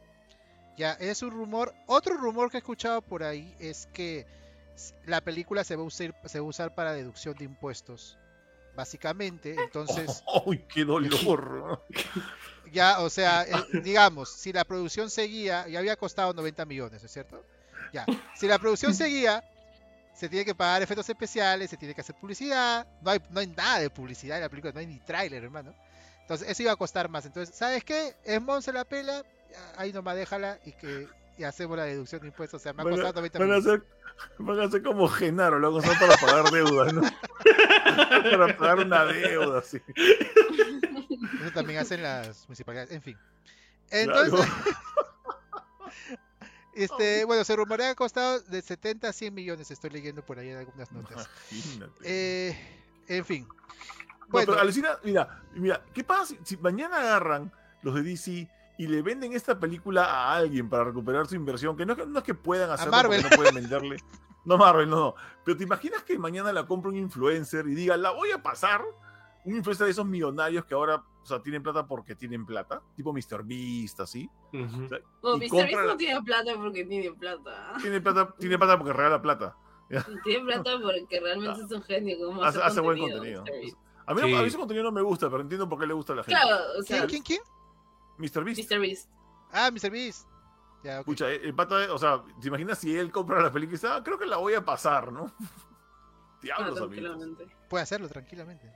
Ya, 0.78 0.94
es 0.94 1.22
un 1.22 1.32
rumor. 1.32 1.74
Otro 1.86 2.16
rumor 2.18 2.50
que 2.50 2.58
he 2.58 2.60
escuchado 2.60 3.02
por 3.02 3.24
ahí 3.24 3.56
es 3.60 3.88
que 3.94 4.26
la 5.06 5.22
película 5.22 5.64
se 5.64 5.76
va 5.76 5.84
a 5.84 5.86
usar, 5.86 6.16
se 6.26 6.40
va 6.40 6.46
a 6.46 6.50
usar 6.50 6.74
para 6.74 6.94
deducción 6.94 7.36
de 7.36 7.46
impuestos. 7.46 8.18
Básicamente, 8.76 9.56
entonces, 9.62 10.24
¡Ay, 10.48 10.66
qué 10.74 10.86
dolor! 10.86 11.86
ya, 12.72 13.02
o 13.02 13.10
sea, 13.10 13.44
eh, 13.44 13.82
digamos, 13.84 14.32
si 14.32 14.54
la 14.54 14.64
producción 14.64 15.10
seguía, 15.10 15.68
ya 15.68 15.80
había 15.80 15.98
costado 15.98 16.34
90 16.34 16.66
millones, 16.66 17.02
¿no 17.02 17.06
es 17.06 17.12
cierto? 17.12 17.44
Ya, 17.92 18.06
si 18.34 18.48
la 18.48 18.58
producción 18.60 18.94
seguía, 18.94 19.44
se 20.14 20.30
tiene 20.30 20.46
que 20.46 20.56
pagar 20.56 20.82
efectos 20.82 21.10
especiales, 21.10 21.70
se 21.70 21.76
tiene 21.76 21.94
que 21.94 22.00
hacer 22.00 22.16
publicidad, 22.16 22.88
no 23.02 23.12
hay, 23.12 23.20
no 23.30 23.42
hay 23.42 23.48
nada 23.48 23.80
de 23.80 23.90
publicidad 23.90 24.38
en 24.38 24.44
la 24.44 24.50
película, 24.50 24.72
no 24.72 24.80
hay 24.80 24.88
ni 24.88 25.00
tráiler, 25.00 25.44
hermano. 25.44 25.76
Entonces, 26.32 26.50
eso 26.50 26.64
iba 26.64 26.72
a 26.72 26.78
costar 26.78 27.10
más. 27.10 27.26
Entonces, 27.26 27.54
¿sabes 27.54 27.84
qué? 27.84 28.16
Es 28.24 28.42
Monse 28.42 28.72
la 28.72 28.86
pela, 28.86 29.26
ahí 29.76 29.92
nomás 29.92 30.16
déjala 30.16 30.58
y 30.64 30.72
que 30.72 31.10
y 31.38 31.44
hacemos 31.44 31.76
la 31.76 31.84
deducción 31.84 32.22
de 32.22 32.28
impuestos. 32.28 32.62
O 32.62 32.64
sea, 32.64 32.72
me 32.72 32.84
ha 32.84 32.86
Van 32.86 32.94
costado 32.94 33.16
90 33.16 33.40
van 33.40 33.52
a 33.52 33.62
ser, 33.62 33.84
van 34.38 34.60
a 34.62 34.72
ser 34.72 34.82
como 34.82 35.10
Genaro, 35.10 35.60
lo 35.60 35.76
usar 35.76 36.00
para 36.00 36.16
pagar 36.16 36.50
deudas, 36.52 36.94
¿no? 36.94 37.02
para 38.32 38.58
pagar 38.58 38.80
una 38.80 39.04
deuda, 39.04 39.62
sí. 39.62 39.82
Eso 41.42 41.52
también 41.54 41.80
hacen 41.80 42.02
las 42.02 42.48
municipalidades, 42.48 42.92
en 42.92 43.02
fin. 43.02 43.18
Entonces, 43.90 44.40
este, 46.76 47.26
bueno, 47.26 47.44
se 47.44 47.58
rumorea 47.58 47.88
que 47.88 47.92
ha 47.92 47.96
costado 47.96 48.40
de 48.40 48.62
70 48.62 49.10
a 49.10 49.12
100 49.12 49.34
millones, 49.34 49.70
estoy 49.70 49.90
leyendo 49.90 50.26
por 50.26 50.40
ahí 50.40 50.48
en 50.48 50.60
algunas 50.60 50.90
notas. 50.94 51.30
Eh, 52.06 52.58
en 53.10 53.26
fin. 53.26 53.46
Bueno, 54.32 54.48
pero 54.52 54.62
alucina, 54.62 54.98
mira, 55.04 55.42
mira, 55.54 55.82
¿qué 55.94 56.04
pasa 56.04 56.26
si, 56.26 56.40
si 56.44 56.58
mañana 56.58 56.98
agarran 56.98 57.52
los 57.82 57.96
de 57.96 58.04
DC 58.04 58.50
y 58.78 58.88
le 58.88 59.02
venden 59.02 59.34
esta 59.34 59.60
película 59.60 60.06
a 60.06 60.36
alguien 60.36 60.70
para 60.70 60.84
recuperar 60.86 61.28
su 61.28 61.36
inversión? 61.36 61.76
Que 61.78 61.86
no, 61.86 61.94
es 61.94 62.00
que- 62.00 62.06
no 62.06 62.20
es 62.20 62.24
que 62.26 62.34
puedan 62.34 62.70
hacerlo 62.72 62.92
porque 62.92 63.08
Marvel. 63.08 63.30
no 63.30 63.36
pueden 63.38 63.56
venderle. 63.56 63.98
No, 64.44 64.58
Marvel, 64.58 64.90
no, 64.90 64.96
no. 64.96 65.16
Pero 65.46 65.56
¿te 65.56 65.66
imaginas 65.66 66.02
que 66.02 66.18
mañana 66.18 66.52
la 66.52 66.66
compra 66.66 66.90
un 66.90 66.98
influencer 66.98 67.68
y 67.68 67.76
diga, 67.76 67.96
la 67.96 68.10
voy 68.10 68.32
a 68.32 68.42
pasar? 68.42 68.82
Un 69.46 69.56
influencer 69.56 69.86
de 69.86 69.92
esos 69.92 70.04
millonarios 70.08 70.66
que 70.66 70.74
ahora, 70.74 70.96
o 70.96 71.26
sea, 71.28 71.40
tienen 71.44 71.62
plata 71.62 71.86
porque 71.86 72.16
tienen 72.16 72.44
plata, 72.44 72.82
tipo 72.96 73.14
Mr. 73.14 73.44
Beast, 73.44 74.00
así. 74.00 74.28
No, 74.52 74.60
Y 75.36 75.40
Mr. 75.42 75.52
Beast 75.68 75.86
no 75.86 75.96
tiene 75.96 76.22
plata 76.24 76.54
porque 76.56 76.86
tiene 76.86 77.12
plata. 77.12 77.74
Tiene 77.82 78.02
plata, 78.02 78.34
tiene 78.40 78.58
plata 78.58 78.78
porque 78.80 78.94
regala 78.94 79.22
plata. 79.22 79.56
Tiene 80.24 80.44
plata 80.44 80.72
porque 80.82 81.20
realmente 81.20 81.62
es 81.62 81.72
un 81.72 81.84
genio. 81.84 82.18
Como 82.26 82.44
Hace, 82.44 82.58
hace 82.58 82.68
hace 82.68 82.80
buen 82.82 82.98
contenido. 82.98 83.44
A 84.06 84.14
mí, 84.14 84.22
no- 84.22 84.28
Sí. 84.28 84.36
a 84.36 84.42
mí 84.42 84.48
ese 84.48 84.58
contenido 84.58 84.84
no 84.86 84.92
me 84.92 85.02
gusta, 85.02 85.30
pero 85.30 85.42
entiendo 85.42 85.68
por 85.70 85.80
qué 85.80 85.88
le 85.88 85.94
gusta 85.94 86.14
a 86.14 86.18
la 86.18 86.24
gente. 86.24 86.40
Claro, 86.40 86.64
o 86.80 86.84
sea, 86.84 87.06
¿quién, 87.08 87.22
quién, 87.24 87.40
quién? 87.40 87.42
Mr. 88.18 88.44
Beast. 88.44 88.72
Mr. 88.72 88.80
Beast. 88.80 89.10
Ah, 89.52 89.70
Mr. 89.72 89.90
Beast. 89.92 90.28
Ya, 90.84 90.94
ok. 90.96 91.00
Escucha, 91.02 91.30
el 91.30 91.54
pata, 91.54 91.94
o 91.94 91.98
sea, 91.98 92.24
¿te 92.42 92.48
imaginas 92.48 92.80
si 92.80 92.98
él 92.98 93.12
compra 93.12 93.42
la 93.42 93.52
película 93.52 93.76
y 93.76 93.78
dice, 93.78 93.88
ah, 93.88 94.02
creo 94.04 94.18
que 94.18 94.26
la 94.26 94.38
voy 94.38 94.54
a 94.56 94.64
pasar, 94.66 95.12
¿no? 95.12 95.32
Ah, 96.34 96.44
Diablos, 96.44 96.70
amigos. 96.70 96.88
tranquilamente. 96.90 97.48
Puede 97.70 97.84
hacerlo 97.84 98.10
tranquilamente. 98.10 98.68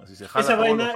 Así 0.00 0.16
se 0.16 0.26
jala 0.26 0.42
Esa 0.42 0.56
vaina, 0.56 0.92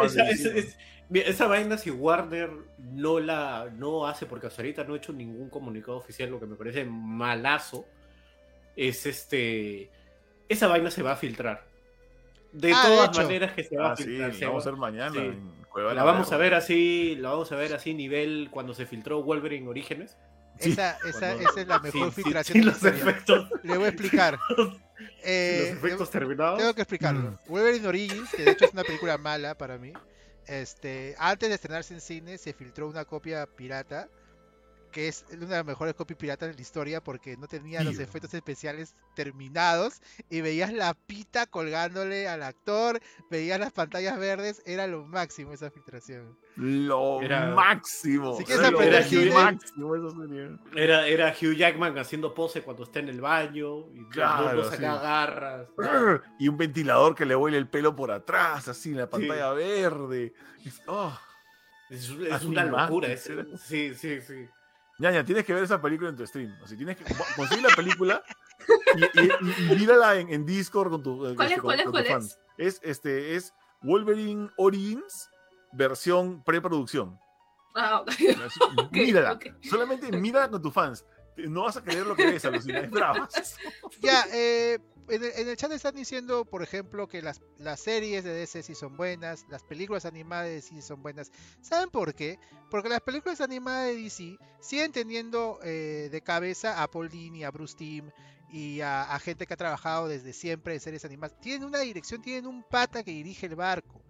esa, 1.12 1.46
vaina 1.46 1.76
si 1.76 1.90
Warner 1.90 2.50
no 2.78 3.20
la 3.20 3.68
no 3.76 4.06
hace, 4.06 4.24
porque 4.24 4.46
hasta 4.46 4.62
ahorita 4.62 4.84
no 4.84 4.94
ha 4.94 4.96
hecho 4.96 5.12
ningún 5.12 5.50
comunicado 5.50 5.98
oficial, 5.98 6.30
lo 6.30 6.40
que 6.40 6.46
me 6.46 6.56
parece 6.56 6.86
malazo, 6.86 7.84
es 8.74 9.04
este, 9.04 9.90
esa 10.48 10.66
vaina 10.66 10.90
se 10.90 11.02
va 11.02 11.12
a 11.12 11.16
filtar. 11.16 11.66
De 12.52 12.72
Ah, 12.72 12.88
de 12.88 12.96
todas 12.96 13.16
maneras 13.16 13.52
que 13.52 13.64
se 13.64 13.76
va 13.76 13.90
Ah, 13.90 13.92
a 13.92 13.96
sí, 13.96 14.04
filtrar. 14.04 14.34
la 14.34 14.46
vamos 14.48 14.66
a 14.66 14.68
hacer 14.68 14.78
mañana 14.80 15.12
sí. 15.12 15.18
en 15.18 15.60
la 15.94 16.02
vamos 16.04 16.32
a 16.32 16.36
ver 16.36 16.54
así, 16.54 17.16
la 17.16 17.30
vamos 17.30 17.52
a 17.52 17.56
ver 17.56 17.72
así 17.74 17.94
nivel 17.94 18.48
cuando 18.50 18.74
se 18.74 18.86
filtró 18.86 19.22
Wolverine 19.22 19.68
Orígenes. 19.68 20.16
Sí, 20.58 20.72
esa, 20.72 20.96
esa, 21.08 21.18
cuando- 21.34 21.48
esa 21.50 21.60
es 21.60 21.66
la 21.68 21.78
mejor 21.78 22.12
Sí, 22.12 22.22
filtración 22.22 22.54
sí, 22.54 22.60
de 22.60 22.66
la 22.66 22.72
los 22.72 22.84
efectos, 22.84 23.48
Le 23.62 23.76
voy 23.76 23.86
a 23.86 23.88
explicar. 23.88 24.38
Eh, 25.24 25.70
los 25.74 25.82
efectos 25.82 26.10
terminados. 26.10 26.58
Tengo 26.58 26.74
que 26.74 26.82
explicarlo. 26.82 27.38
Wolverine 27.46 27.86
Origins, 27.86 28.30
que 28.32 28.42
de 28.44 28.50
hecho 28.50 28.66
es 28.66 28.72
una 28.74 28.84
película 28.84 29.16
mala 29.16 29.54
para 29.56 29.78
mí. 29.78 29.94
Este, 30.46 31.14
antes 31.18 31.48
de 31.48 31.54
estrenarse 31.54 31.94
en 31.94 32.02
cine 32.02 32.36
se 32.36 32.52
filtró 32.52 32.86
una 32.86 33.06
copia 33.06 33.46
pirata, 33.46 34.08
que 34.90 35.08
es 35.08 35.24
una 35.32 35.46
de 35.46 35.56
las 35.56 35.64
mejores 35.66 35.94
copias 35.94 36.18
piratas 36.18 36.48
de 36.50 36.54
la 36.54 36.60
historia 36.60 37.02
porque 37.02 37.36
no 37.36 37.46
tenía 37.46 37.82
los 37.82 37.98
efectos 37.98 38.34
especiales 38.34 38.94
terminados 39.14 40.00
y 40.28 40.40
veías 40.40 40.72
la 40.72 40.94
pita 40.94 41.46
colgándole 41.46 42.28
al 42.28 42.42
actor, 42.42 43.00
veías 43.30 43.58
las 43.60 43.72
pantallas 43.72 44.18
verdes, 44.18 44.62
era 44.66 44.86
lo 44.86 45.04
máximo 45.04 45.52
esa 45.52 45.70
filtración. 45.70 46.38
Lo 46.56 47.22
Era- 47.22 47.54
máximo. 47.54 48.36
Si 48.36 48.44
quieres 48.44 48.60
Era 48.64 48.68
aprender 48.76 49.02
eso 49.02 50.10
sería. 50.10 50.58
Era, 50.74 51.06
era 51.06 51.30
Hugh 51.40 51.54
Jackman 51.54 51.96
haciendo 51.98 52.34
pose 52.34 52.62
cuando 52.62 52.82
está 52.84 52.98
en 52.98 53.08
el 53.08 53.20
baño 53.20 53.88
y 53.94 54.04
Claro, 54.10 54.70
sí. 54.70 54.84
agarras. 54.84 55.68
Y 56.38 56.48
un 56.48 56.56
ventilador 56.56 57.14
que 57.14 57.24
le 57.24 57.36
huele 57.36 57.56
el 57.58 57.68
pelo 57.68 57.94
por 57.94 58.10
atrás, 58.10 58.68
así, 58.68 58.90
en 58.90 58.98
la 58.98 59.08
pantalla 59.10 59.50
verde. 59.52 60.34
Es- 60.64 60.82
oh. 60.86 61.18
Es, 61.88 62.08
es 62.10 62.32
Así 62.32 62.46
una 62.46 62.64
locura. 62.64 63.08
es- 63.08 63.28
sí, 63.64 63.94
sí, 63.94 64.20
sí. 64.20 64.48
Ñaña, 65.00 65.24
tienes 65.24 65.44
que 65.44 65.54
ver 65.54 65.64
esa 65.64 65.80
película 65.80 66.10
en 66.10 66.16
tu 66.16 66.26
stream. 66.26 66.54
Así, 66.62 66.76
tienes 66.76 66.96
que 66.96 67.04
conseguir 67.34 67.64
la 67.64 67.74
película 67.74 68.22
y, 68.94 69.02
y, 69.20 69.26
y- 69.40 69.64
y 69.72 69.74
mírala 69.76 70.16
en, 70.16 70.28
en 70.32 70.44
Discord 70.44 70.90
con 70.90 71.02
tu, 71.02 71.18
¿Cuál 71.18 71.30
este, 71.32 71.44
es? 71.44 71.52
con- 71.54 71.62
¿Cuál 71.62 71.78
es? 71.80 71.84
con 71.84 71.92
¿Cuál 71.92 72.04
tus 72.04 72.10
es? 72.10 72.16
fans. 72.16 72.40
Es 72.58 72.80
este 72.82 73.34
es 73.36 73.54
Wolverine 73.82 74.50
Origins 74.56 75.30
versión 75.72 76.42
preproducción. 76.44 77.18
Ah, 77.74 78.00
ok. 78.02 78.08
Así, 78.10 78.60
Ok, 78.78 78.92
mírala. 78.92 79.38
Solamente 79.62 80.12
mírala 80.12 80.50
con 80.50 80.60
tus 80.60 80.72
fans. 80.72 81.04
No 81.36 81.62
vas 81.62 81.76
a 81.78 81.82
creer 81.82 82.04
lo 82.06 82.14
que 82.14 82.26
ves, 82.26 82.44
alucina. 82.44 82.80
Es 82.80 82.90
brava. 82.90 83.26
Ya, 84.00 84.24
eh, 84.34 84.78
en, 85.10 85.24
el, 85.24 85.32
en 85.36 85.48
el 85.48 85.56
chat 85.56 85.70
están 85.72 85.94
diciendo, 85.94 86.44
por 86.44 86.62
ejemplo, 86.62 87.06
que 87.08 87.22
las, 87.22 87.40
las 87.58 87.80
series 87.80 88.24
de 88.24 88.32
DC 88.32 88.62
sí 88.62 88.74
son 88.74 88.96
buenas, 88.96 89.44
las 89.48 89.62
películas 89.62 90.04
animadas 90.04 90.46
de 90.46 90.54
DC 90.54 90.82
son 90.82 91.02
buenas. 91.02 91.30
¿Saben 91.60 91.90
por 91.90 92.14
qué? 92.14 92.38
Porque 92.70 92.88
las 92.88 93.00
películas 93.00 93.40
animadas 93.40 93.88
de 93.88 93.96
DC 93.96 94.38
siguen 94.60 94.92
teniendo 94.92 95.58
eh, 95.62 96.08
de 96.10 96.20
cabeza 96.22 96.82
a 96.82 96.90
Paul 96.90 97.08
Dini, 97.08 97.44
a 97.44 97.50
Bruce 97.50 97.76
Timm 97.76 98.10
y 98.52 98.80
a, 98.80 99.02
a 99.02 99.18
gente 99.20 99.46
que 99.46 99.54
ha 99.54 99.56
trabajado 99.56 100.08
desde 100.08 100.32
siempre 100.32 100.74
en 100.74 100.80
series 100.80 101.04
animadas. 101.04 101.38
Tienen 101.40 101.64
una 101.68 101.78
dirección, 101.80 102.20
tienen 102.22 102.46
un 102.46 102.62
pata 102.62 103.02
que 103.02 103.10
dirige 103.12 103.46
el 103.46 103.56
barco. 103.56 104.02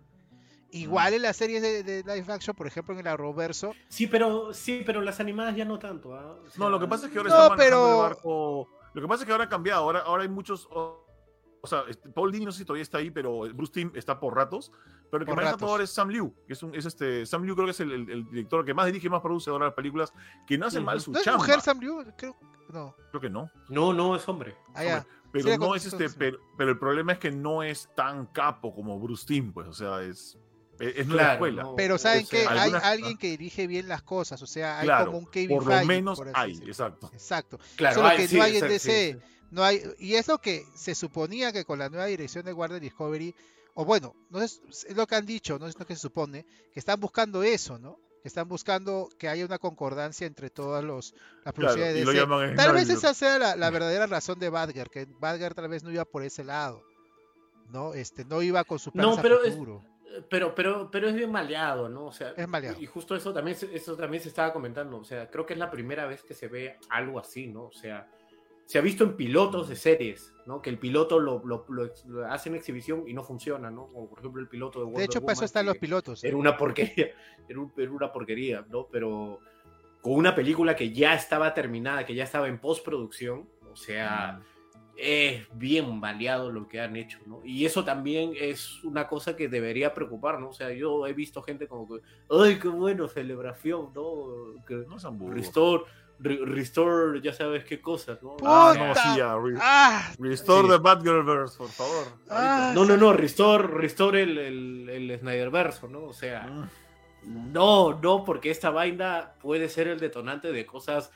Igual 0.72 1.14
en 1.14 1.22
las 1.22 1.36
series 1.36 1.62
de, 1.62 1.82
de 1.82 2.02
live 2.04 2.32
action, 2.32 2.54
por 2.54 2.66
ejemplo 2.68 2.94
en 2.94 3.00
el 3.00 3.06
Arrowverso, 3.08 3.74
Sí, 3.88 4.06
pero 4.06 4.54
sí, 4.54 4.82
pero 4.86 5.00
las 5.00 5.18
animadas 5.18 5.56
ya 5.56 5.64
no 5.64 5.80
tanto. 5.80 6.14
¿ah? 6.14 6.36
O 6.38 6.58
No, 6.58 6.70
lo 6.70 6.78
que 6.78 6.86
pasa 6.86 7.06
es 7.06 7.12
que 7.12 7.18
ahora 7.18 7.30
No, 7.30 7.36
está 7.36 7.48
manejando 7.56 7.76
pero- 7.76 7.90
el 7.94 8.02
barco. 8.14 8.68
Lo 8.94 9.00
que 9.02 9.08
pasa 9.08 9.22
es 9.22 9.26
que 9.26 9.32
ahora 9.32 9.44
ha 9.44 9.48
cambiado. 9.48 9.82
Ahora, 9.82 10.00
ahora 10.00 10.22
hay 10.22 10.28
muchos. 10.28 10.66
O, 10.70 11.06
o 11.62 11.66
sea, 11.66 11.84
este, 11.88 12.08
Paul 12.08 12.32
Dini 12.32 12.46
no 12.46 12.52
sé 12.52 12.58
si 12.58 12.64
todavía 12.64 12.82
está 12.82 12.98
ahí, 12.98 13.10
pero 13.10 13.40
Bruce 13.54 13.72
Timm 13.72 13.92
está 13.94 14.18
por 14.18 14.34
ratos. 14.34 14.72
Pero 15.10 15.22
el 15.22 15.26
que 15.26 15.30
Por 15.30 15.36
maneja 15.36 15.52
ratos. 15.52 15.60
todo 15.60 15.70
ahora 15.70 15.84
es 15.84 15.90
Sam 15.90 16.08
Liu, 16.08 16.34
que 16.46 16.52
es, 16.54 16.62
un, 16.62 16.74
es 16.74 16.86
este. 16.86 17.26
Sam 17.26 17.42
Liu 17.44 17.54
creo 17.54 17.66
que 17.66 17.72
es 17.72 17.80
el, 17.80 17.90
el- 17.92 18.10
el 18.10 18.24
director 18.30 18.64
que 18.64 18.72
más 18.74 18.86
dirige, 18.86 19.10
más 19.10 19.20
produce 19.20 19.50
ahora 19.50 19.66
las 19.66 19.74
películas, 19.74 20.12
que 20.46 20.56
no 20.56 20.66
hace 20.66 20.80
mal 20.80 21.00
su 21.00 21.12
¿no 21.12 21.18
es 21.18 21.24
chamba. 21.24 21.38
mujer 21.38 21.60
Sam 21.60 21.80
Liu? 21.80 22.04
Creo, 22.16 22.36
no. 22.72 22.94
Creo 23.10 23.20
que 23.20 23.30
no. 23.30 23.50
No, 23.68 23.92
no, 23.92 24.14
es 24.16 24.26
hombre. 24.28 24.56
Ah, 24.74 24.84
ya. 24.84 25.06
Pero 25.32 25.48
Sí, 25.48 25.58
no 25.58 25.74
es 25.74 25.86
este. 25.86 26.08
Pero, 26.10 26.38
pero 26.56 26.70
el 26.70 26.78
problema 26.78 27.12
es 27.12 27.18
que 27.18 27.30
no 27.30 27.62
es 27.62 27.88
tan 27.94 28.26
capo 28.26 28.74
como 28.74 28.98
Bruce 28.98 29.26
Timm, 29.26 29.52
pues. 29.52 29.66
O 29.68 29.72
sea, 29.72 30.02
es. 30.02 30.38
Es, 30.80 30.96
es 30.96 31.06
Claro, 31.06 31.32
escuela. 31.34 31.62
no, 31.62 31.76
Pero 31.76 31.94
o 31.96 31.98
saben 31.98 32.26
sea, 32.26 32.40
que 32.40 32.48
hay 32.48 32.58
algunas- 32.58 32.84
alguien 32.84 33.16
que 33.18 33.28
dirige 33.28 33.66
bien 33.66 33.86
las 33.88 34.02
cosas, 34.02 34.40
o 34.42 34.46
sea, 34.46 34.78
hay 34.80 34.86
Claro, 34.86 35.06
como 35.06 35.18
un 35.18 35.26
Kevin 35.26 35.48
Por 35.58 35.64
lo 35.66 35.70
Feige, 35.72 35.86
menos 35.86 36.18
por 36.18 36.30
hay, 36.34 36.52
exacto. 36.66 37.10
Exacto. 37.12 37.58
Claro, 37.76 37.94
Solo 37.96 38.08
hay- 38.08 38.16
que 38.16 38.28
sí, 38.28 38.36
no 38.38 38.42
hay 38.42 38.56
en 38.56 38.68
DC. 38.68 38.78
sí, 39.12 39.18
sí. 39.18 39.24
No 39.50 39.64
hay, 39.64 39.82
y 39.98 40.14
es 40.14 40.28
lo 40.28 40.38
que 40.38 40.64
se 40.74 40.94
suponía 40.94 41.52
que 41.52 41.64
con 41.64 41.78
la 41.78 41.88
nueva 41.88 42.06
dirección 42.06 42.44
de 42.44 42.52
Warner 42.52 42.80
Discovery, 42.80 43.34
o 43.74 43.84
bueno, 43.84 44.14
no 44.30 44.40
es, 44.40 44.60
es 44.68 44.96
lo 44.96 45.06
que 45.06 45.16
han 45.16 45.26
dicho, 45.26 45.58
no 45.58 45.66
es 45.66 45.78
lo 45.78 45.84
que 45.86 45.94
se 45.96 46.00
supone, 46.00 46.46
que 46.72 46.78
están 46.80 46.98
buscando 47.00 47.42
eso, 47.42 47.78
¿no? 47.78 47.98
Que 48.22 48.28
están 48.28 48.48
buscando 48.48 49.08
que 49.18 49.28
haya 49.28 49.44
una 49.46 49.58
concordancia 49.58 50.26
entre 50.26 50.50
todas 50.50 50.84
los, 50.84 51.14
las 51.44 51.52
producciones 51.54 51.94
de 51.94 52.04
DC. 52.04 52.54
Tal 52.56 52.72
vez 52.74 52.88
esa 52.90 53.12
sea 53.14 53.38
la, 53.38 53.56
la 53.56 53.70
verdadera 53.70 54.06
razón 54.06 54.38
de 54.38 54.50
Badger, 54.50 54.88
que 54.90 55.06
Badger 55.18 55.54
tal 55.54 55.68
vez 55.68 55.82
no 55.82 55.90
iba 55.90 56.04
por 56.04 56.22
ese 56.22 56.44
lado, 56.44 56.82
¿no? 57.70 57.94
Este, 57.94 58.24
no 58.24 58.42
iba 58.42 58.62
con 58.64 58.78
su 58.78 58.92
plan 58.92 59.06
No, 59.06 59.20
pero 59.22 59.42
es- 59.42 59.52
futuro. 59.54 59.82
Pero, 60.28 60.54
pero, 60.54 60.90
pero 60.90 61.08
es 61.08 61.14
bien 61.14 61.30
maleado, 61.30 61.88
¿no? 61.88 62.06
O 62.06 62.12
sea, 62.12 62.30
Es 62.36 62.48
maleado. 62.48 62.80
Y 62.80 62.86
justo 62.86 63.14
eso 63.14 63.32
también, 63.32 63.56
se- 63.56 63.74
eso 63.74 63.96
también 63.96 64.22
se 64.22 64.28
estaba 64.28 64.52
comentando. 64.52 64.96
O 64.98 65.04
sea, 65.04 65.30
creo 65.30 65.46
que 65.46 65.52
es 65.52 65.58
la 65.58 65.70
primera 65.70 66.06
vez 66.06 66.22
que 66.22 66.34
se 66.34 66.48
ve 66.48 66.76
algo 66.88 67.18
así, 67.18 67.46
¿no? 67.46 67.64
O 67.64 67.72
sea, 67.72 68.08
se 68.66 68.78
ha 68.78 68.80
visto 68.80 69.04
en 69.04 69.16
pilotos 69.16 69.68
de 69.68 69.76
series, 69.76 70.32
¿no? 70.46 70.62
Que 70.62 70.70
el 70.70 70.78
piloto 70.78 71.18
lo, 71.18 71.42
lo, 71.44 71.64
lo 71.68 72.26
hace 72.28 72.48
en 72.48 72.54
exhibición 72.56 73.04
y 73.08 73.14
no 73.14 73.22
funciona, 73.24 73.70
¿no? 73.70 73.86
Como 73.88 74.08
por 74.08 74.18
ejemplo 74.20 74.40
el 74.42 74.48
piloto 74.48 74.78
de 74.80 74.84
Wonder 74.86 74.98
De 75.00 75.04
hecho, 75.06 75.20
para 75.20 75.32
eso 75.34 75.44
están 75.44 75.66
los 75.66 75.78
pilotos. 75.78 76.22
Era 76.24 76.36
una 76.36 76.56
porquería, 76.56 77.10
era, 77.48 77.60
un- 77.60 77.72
era 77.76 77.90
una 77.90 78.12
porquería, 78.12 78.64
¿no? 78.68 78.86
Pero 78.90 79.40
con 80.00 80.14
una 80.14 80.34
película 80.34 80.74
que 80.76 80.92
ya 80.92 81.14
estaba 81.14 81.52
terminada, 81.54 82.04
que 82.06 82.14
ya 82.14 82.24
estaba 82.24 82.48
en 82.48 82.58
postproducción, 82.58 83.48
o 83.70 83.76
sea, 83.76 84.40
es 85.02 85.46
bien 85.52 86.00
baleado 86.00 86.50
lo 86.52 86.68
que 86.68 86.80
han 86.80 86.96
hecho, 86.96 87.18
¿no? 87.26 87.40
Y 87.44 87.64
eso 87.64 87.84
también 87.84 88.32
es 88.38 88.82
una 88.84 89.06
cosa 89.08 89.34
que 89.36 89.48
debería 89.48 89.94
preocupar, 89.94 90.38
¿no? 90.40 90.50
O 90.50 90.52
sea, 90.52 90.70
yo 90.72 91.06
he 91.06 91.12
visto 91.12 91.42
gente 91.42 91.66
como 91.66 91.88
que, 91.88 92.02
¡ay, 92.30 92.58
qué 92.58 92.68
bueno, 92.68 93.08
celebración, 93.08 93.90
¿no? 93.94 94.62
Que 94.66 94.74
No. 94.86 95.30
Restore, 95.32 95.84
re- 96.18 96.40
Restore, 96.44 97.20
ya 97.22 97.32
sabes 97.32 97.64
qué 97.64 97.80
cosas, 97.80 98.22
¿no? 98.22 98.36
Ah, 98.44 98.74
no, 98.76 98.94
sí, 98.94 99.18
ya. 99.18 99.34
re- 99.36 99.58
¡Ah! 99.60 100.12
Restore 100.18 100.68
Sí. 100.68 100.74
the 100.74 100.78
Batgirlverse, 100.78 101.56
por 101.58 101.68
favor. 101.68 102.06
Ah, 102.28 102.72
No, 102.74 102.84
no, 102.84 102.96
no, 102.96 103.12
Restore, 103.12 103.66
Restore 103.68 104.22
el, 104.22 104.36
el, 104.38 104.88
el 104.90 105.18
Snyderverso, 105.18 105.88
¿no? 105.88 106.02
O 106.04 106.12
sea. 106.12 106.42
Mm. 106.46 106.68
no, 107.52 107.98
no, 108.00 108.24
porque 108.24 108.50
esta 108.50 108.70
vaina 108.70 109.32
puede 109.42 109.68
ser 109.68 109.88
el 109.88 110.00
detonante 110.00 110.52
de 110.52 110.64
cosas 110.64 111.10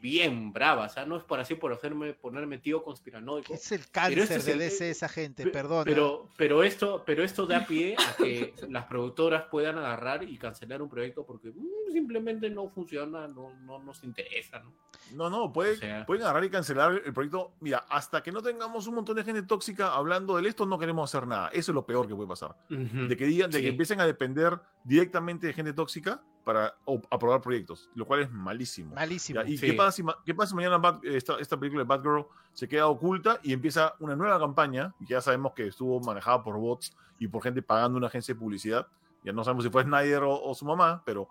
bien 0.00 0.52
bravas, 0.52 0.96
¿ah? 0.98 1.04
No 1.04 1.16
es 1.16 1.24
por 1.24 1.40
así 1.40 1.54
por 1.56 1.72
hacerme, 1.72 2.12
ponerme 2.14 2.58
tío 2.58 2.82
conspiranoico. 2.82 3.52
Es 3.54 3.72
el 3.72 3.80
Pero 3.80 3.90
cáncer 3.92 4.18
este 4.20 4.34
es 4.36 4.44
de 4.46 4.52
el- 4.52 4.58
DC 4.58 4.90
esa 4.90 5.08
gente, 5.08 5.44
Pe- 5.44 5.50
perdón. 5.50 5.84
Pero, 5.84 6.28
pero, 6.36 6.62
esto, 6.62 7.02
pero 7.04 7.24
esto 7.24 7.46
da 7.46 7.66
pie 7.66 7.96
a 7.98 8.14
que 8.22 8.54
las 8.68 8.84
productoras 8.86 9.44
puedan 9.50 9.78
agarrar 9.78 10.22
y 10.22 10.38
cancelar 10.38 10.80
un 10.82 10.88
proyecto 10.88 11.26
porque 11.26 11.48
mm, 11.48 11.79
simplemente 11.92 12.48
no 12.50 12.68
funciona, 12.68 13.26
no, 13.28 13.52
no 13.64 13.78
nos 13.80 14.02
interesa, 14.04 14.58
¿no? 14.60 14.72
No, 15.14 15.28
no, 15.28 15.52
puede- 15.52 15.72
O 15.72 15.76
sea- 15.76 16.06
pueden 16.06 16.22
agarrar 16.22 16.44
y 16.44 16.50
cancelar 16.50 17.02
el 17.04 17.12
proyecto. 17.12 17.52
Mira, 17.60 17.84
hasta 17.88 18.22
que 18.22 18.30
no 18.30 18.42
tengamos 18.42 18.86
un 18.86 18.94
montón 18.94 19.16
de 19.16 19.24
gente 19.24 19.42
tóxica 19.42 19.92
hablando 19.94 20.36
de 20.36 20.48
esto, 20.48 20.66
no 20.66 20.78
queremos 20.78 21.10
hacer 21.12 21.26
nada. 21.26 21.48
Eso 21.48 21.72
es 21.72 21.74
lo 21.74 21.84
peor 21.84 22.06
que 22.06 22.14
puede 22.14 22.28
pasar. 22.28 22.54
De 22.68 23.16
que 23.16 23.26
digan, 23.26 23.50
de 23.50 23.58
Sí. 23.58 23.64
que 23.64 23.70
empiecen 23.70 24.00
a 24.00 24.06
depender 24.06 24.60
directamente 24.84 25.46
de 25.48 25.52
gente 25.52 25.72
tóxica 25.72 26.22
para 26.44 26.74
o- 26.84 27.02
aprobar 27.10 27.40
proyectos, 27.40 27.90
lo 27.94 28.06
cual 28.06 28.20
es 28.20 28.30
malísimo. 28.30 28.94
Malísimo. 28.94 29.42
Ya, 29.42 29.48
¿Y 29.48 29.56
Sí. 29.58 29.66
qué, 29.66 29.72
pasa 29.74 29.92
si, 29.92 30.02
qué 30.24 30.34
pasa 30.34 30.50
si 30.50 30.54
mañana 30.56 30.78
Bat- 30.78 31.04
esta, 31.04 31.38
esta 31.38 31.58
película 31.58 31.82
de 31.82 31.88
Batgirl 31.88 32.26
se 32.52 32.68
queda 32.68 32.86
oculta 32.86 33.40
y 33.42 33.52
empieza 33.52 33.94
una 34.00 34.14
nueva 34.16 34.38
campaña, 34.38 34.94
que 35.00 35.06
ya 35.06 35.20
sabemos 35.20 35.52
que 35.54 35.66
estuvo 35.66 36.00
manejada 36.00 36.42
por 36.42 36.56
bots 36.56 36.96
y 37.18 37.28
por 37.28 37.42
gente 37.42 37.62
pagando 37.62 37.98
una 37.98 38.06
agencia 38.06 38.32
de 38.34 38.40
publicidad? 38.40 38.86
Ya 39.22 39.32
no 39.32 39.44
sabemos 39.44 39.64
si 39.64 39.70
fue 39.70 39.82
Snyder 39.82 40.22
o, 40.22 40.42
o 40.42 40.54
su 40.54 40.64
mamá, 40.64 41.02
pero 41.04 41.28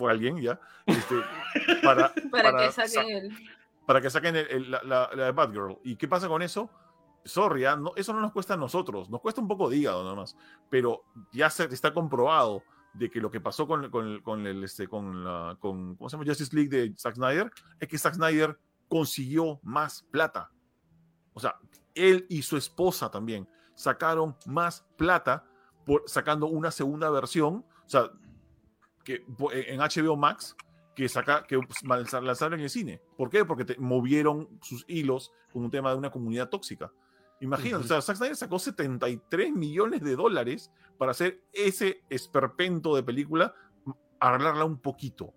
fue 0.00 0.10
alguien 0.10 0.40
ya. 0.40 0.58
este, 0.86 1.14
para, 1.82 2.12
Para, 2.32 2.50
para 2.52 2.58
que 2.66 2.72
sa- 2.72 2.88
saquen 2.88 3.16
el. 3.16 3.38
para 3.86 4.00
que 4.00 4.10
saquen 4.10 4.36
el- 4.36 4.48
el- 4.48 4.70
la, 4.70 4.82
la- 4.82 5.10
la 5.14 5.32
Batgirl. 5.32 5.78
¿Y 5.84 5.96
qué 5.96 6.08
pasa 6.08 6.26
con 6.26 6.42
eso? 6.42 6.70
Sorry, 7.24 7.66
ah, 7.66 7.76
no, 7.76 7.92
eso 7.96 8.12
no 8.14 8.20
nos 8.20 8.32
cuesta 8.32 8.54
a 8.54 8.56
nosotros, 8.56 9.10
nos 9.10 9.20
cuesta 9.20 9.40
un 9.42 9.48
poco 9.48 9.68
de 9.68 9.76
hígado 9.76 10.02
nada 10.02 10.16
más, 10.16 10.34
pero 10.70 11.04
ya 11.32 11.50
se, 11.50 11.64
está 11.64 11.92
comprobado 11.92 12.62
de 12.94 13.10
que 13.10 13.20
lo 13.20 13.30
que 13.30 13.40
pasó 13.42 13.66
con, 13.68 13.90
con, 13.90 14.20
con 14.22 14.46
el, 14.46 14.64
este, 14.64 14.88
con, 14.88 15.22
la, 15.22 15.54
con 15.60 15.96
¿cómo 15.96 16.08
se 16.08 16.16
llama? 16.16 16.26
Justice 16.26 16.56
League 16.56 16.70
de 16.70 16.94
Zack 16.96 17.16
Snyder 17.16 17.50
es 17.78 17.88
que 17.88 17.98
Zack 17.98 18.14
Snyder 18.14 18.58
consiguió 18.88 19.60
más 19.62 20.02
plata. 20.10 20.50
O 21.34 21.40
sea, 21.40 21.56
él 21.94 22.24
y 22.30 22.40
su 22.42 22.56
esposa 22.56 23.10
también 23.10 23.46
sacaron 23.74 24.34
más 24.46 24.86
plata 24.96 25.44
por 25.84 26.02
sacando 26.06 26.46
una 26.46 26.70
segunda 26.70 27.10
versión, 27.10 27.64
o 27.84 27.88
sea, 27.88 28.10
que 29.04 29.20
po- 29.20 29.52
en 29.52 29.80
HBO 29.80 30.16
Max 30.16 30.56
que 30.94 31.08
saca 31.08 31.44
que 31.46 31.58
pues, 31.58 31.82
lanzar- 31.84 32.22
lanzaron 32.22 32.58
en 32.58 32.64
el 32.64 32.70
cine. 32.70 33.00
¿Por 33.16 33.30
qué? 33.30 33.44
Porque 33.44 33.64
te 33.64 33.78
movieron 33.78 34.48
sus 34.62 34.84
hilos 34.88 35.32
con 35.52 35.64
un 35.64 35.70
tema 35.70 35.90
de 35.92 35.96
una 35.96 36.10
comunidad 36.10 36.48
tóxica. 36.48 36.92
Imagínate, 37.40 37.76
Ujú. 37.76 37.84
o 37.84 37.88
sea, 37.88 38.02
Zack 38.02 38.16
Snyder 38.16 38.36
sacó 38.36 38.58
73 38.58 39.52
millones 39.52 40.02
de 40.02 40.14
dólares 40.16 40.70
para 40.98 41.12
hacer 41.12 41.42
ese 41.52 42.02
esperpento 42.10 42.94
de 42.94 43.02
película, 43.02 43.54
arreglarla 44.18 44.64
un 44.66 44.78
poquito. 44.78 45.32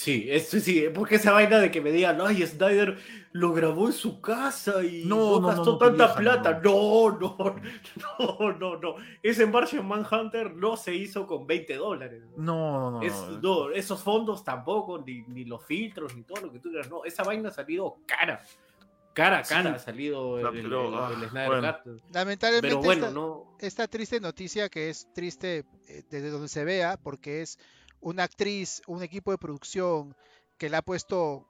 Sí, 0.00 0.28
es, 0.30 0.48
sí, 0.48 0.86
porque 0.94 1.16
esa 1.16 1.30
vaina 1.32 1.58
de 1.58 1.70
que 1.70 1.82
me 1.82 1.92
digan, 1.92 2.18
ay, 2.22 2.46
Snyder 2.46 2.96
lo 3.32 3.52
grabó 3.52 3.86
en 3.86 3.92
su 3.92 4.22
casa 4.22 4.82
y 4.82 5.04
No, 5.04 5.38
no, 5.38 5.40
no, 5.40 5.46
gastó 5.48 5.64
no, 5.64 5.72
no, 5.72 5.76
tanta 5.78 6.06
vieja, 6.06 6.18
plata. 6.20 6.60
No, 6.64 7.10
no, 7.18 7.36
no, 8.18 8.52
no, 8.58 8.76
no. 8.78 8.94
Ese 9.22 9.44
Martian 9.44 9.86
Manhunter 9.86 10.54
no 10.54 10.78
se 10.78 10.94
hizo 10.94 11.26
con 11.26 11.46
20 11.46 11.74
dólares. 11.76 12.22
No, 12.34 12.80
no, 12.80 12.90
no. 12.92 13.02
Es- 13.02 13.12
no. 13.12 13.40
no, 13.66 13.70
esos 13.72 14.02
fondos 14.02 14.42
tampoco, 14.42 15.04
ni, 15.06 15.20
ni 15.28 15.44
los 15.44 15.62
filtros, 15.66 16.16
ni 16.16 16.22
todo 16.22 16.46
lo 16.46 16.52
que 16.52 16.60
tú 16.60 16.70
quieras. 16.70 16.88
No, 16.88 17.04
esa 17.04 17.22
vaina 17.22 17.50
ha 17.50 17.52
salido 17.52 17.98
cara. 18.06 18.40
Cara 19.12 19.40
a 19.40 19.44
Sí, 19.44 19.52
cara 19.52 19.74
ha 19.74 19.78
salido 19.78 20.38
el, 20.38 20.46
ah, 20.46 21.10
el 21.12 21.28
Snyder 21.28 21.46
bueno. 21.46 21.76
Cut. 21.84 22.00
Lamentablemente 22.14 22.68
Pero 22.68 22.80
bueno, 22.82 23.06
esta, 23.06 23.14
no. 23.14 23.56
esta 23.58 23.86
triste 23.86 24.18
noticia 24.18 24.70
que 24.70 24.88
es 24.88 25.12
triste 25.12 25.66
eh, 25.88 26.04
desde 26.08 26.30
donde 26.30 26.48
se 26.48 26.64
vea, 26.64 26.96
porque 26.96 27.42
es 27.42 27.58
una 28.00 28.24
actriz, 28.24 28.82
un 28.86 29.02
equipo 29.02 29.30
de 29.30 29.38
producción 29.38 30.16
que 30.58 30.68
le 30.70 30.76
ha 30.76 30.82
puesto 30.82 31.46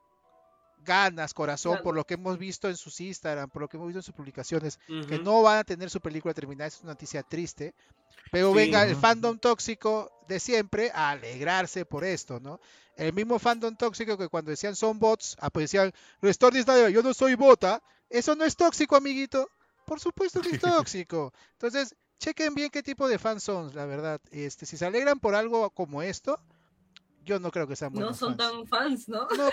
ganas, 0.83 1.33
corazón, 1.33 1.73
Claro. 1.73 1.83
por 1.83 1.95
lo 1.95 2.05
que 2.05 2.15
hemos 2.15 2.37
visto 2.39 2.67
en 2.67 2.75
sus 2.75 2.99
Instagram, 3.01 3.49
por 3.49 3.61
lo 3.61 3.67
que 3.67 3.77
hemos 3.77 3.87
visto 3.87 3.99
en 3.99 4.03
sus 4.03 4.15
publicaciones, 4.15 4.79
que 5.07 5.19
no 5.19 5.41
van 5.43 5.59
a 5.59 5.63
tener 5.63 5.89
su 5.89 6.01
película 6.01 6.33
terminada, 6.33 6.67
es 6.67 6.81
una 6.81 6.93
noticia 6.93 7.21
triste. 7.23 7.73
Pero 8.31 8.49
Sí, 8.49 8.55
venga 8.55 8.83
el 8.83 8.95
fandom 8.95 9.37
tóxico 9.37 10.11
de 10.27 10.39
siempre 10.39 10.91
a 10.93 11.11
alegrarse 11.11 11.85
por 11.85 12.03
esto, 12.03 12.39
¿no? 12.39 12.59
El 12.95 13.13
mismo 13.13 13.39
fandom 13.39 13.75
tóxico 13.75 14.17
que 14.17 14.27
cuando 14.27 14.51
decían 14.51 14.75
son 14.75 14.99
bots, 14.99 15.37
ah, 15.39 15.49
pues 15.49 15.65
decían, 15.65 15.93
Restore 16.21 16.55
this 16.55 16.65
Snyder, 16.65 16.89
yo 16.91 17.03
no 17.03 17.13
soy 17.13 17.35
bota. 17.35 17.81
Eso 18.09 18.35
no 18.35 18.43
es 18.43 18.55
tóxico, 18.55 18.95
amiguito. 18.95 19.49
Por 19.85 19.99
supuesto 19.99 20.41
que 20.41 20.49
es 20.49 20.61
tóxico. 20.61 21.33
Entonces, 21.53 21.95
chequen 22.21 22.53
bien 22.55 22.69
qué 22.69 22.83
tipo 22.83 23.07
de 23.09 23.17
fans 23.19 23.43
son, 23.43 23.73
la 23.75 23.85
verdad. 23.85 24.21
Este, 24.31 24.65
si 24.65 24.77
se 24.77 24.85
alegran 24.85 25.19
por 25.19 25.35
algo 25.35 25.69
como 25.71 26.01
esto, 26.01 26.39
yo 27.25 27.39
no 27.39 27.51
creo 27.51 27.67
que 27.67 27.75
sean 27.75 27.93
No 27.93 27.99
buenos 27.99 28.17
son 28.17 28.35
fans. 28.37 28.51
tan 28.51 28.67
fans, 28.67 29.09
¿no? 29.09 29.27
No, 29.37 29.49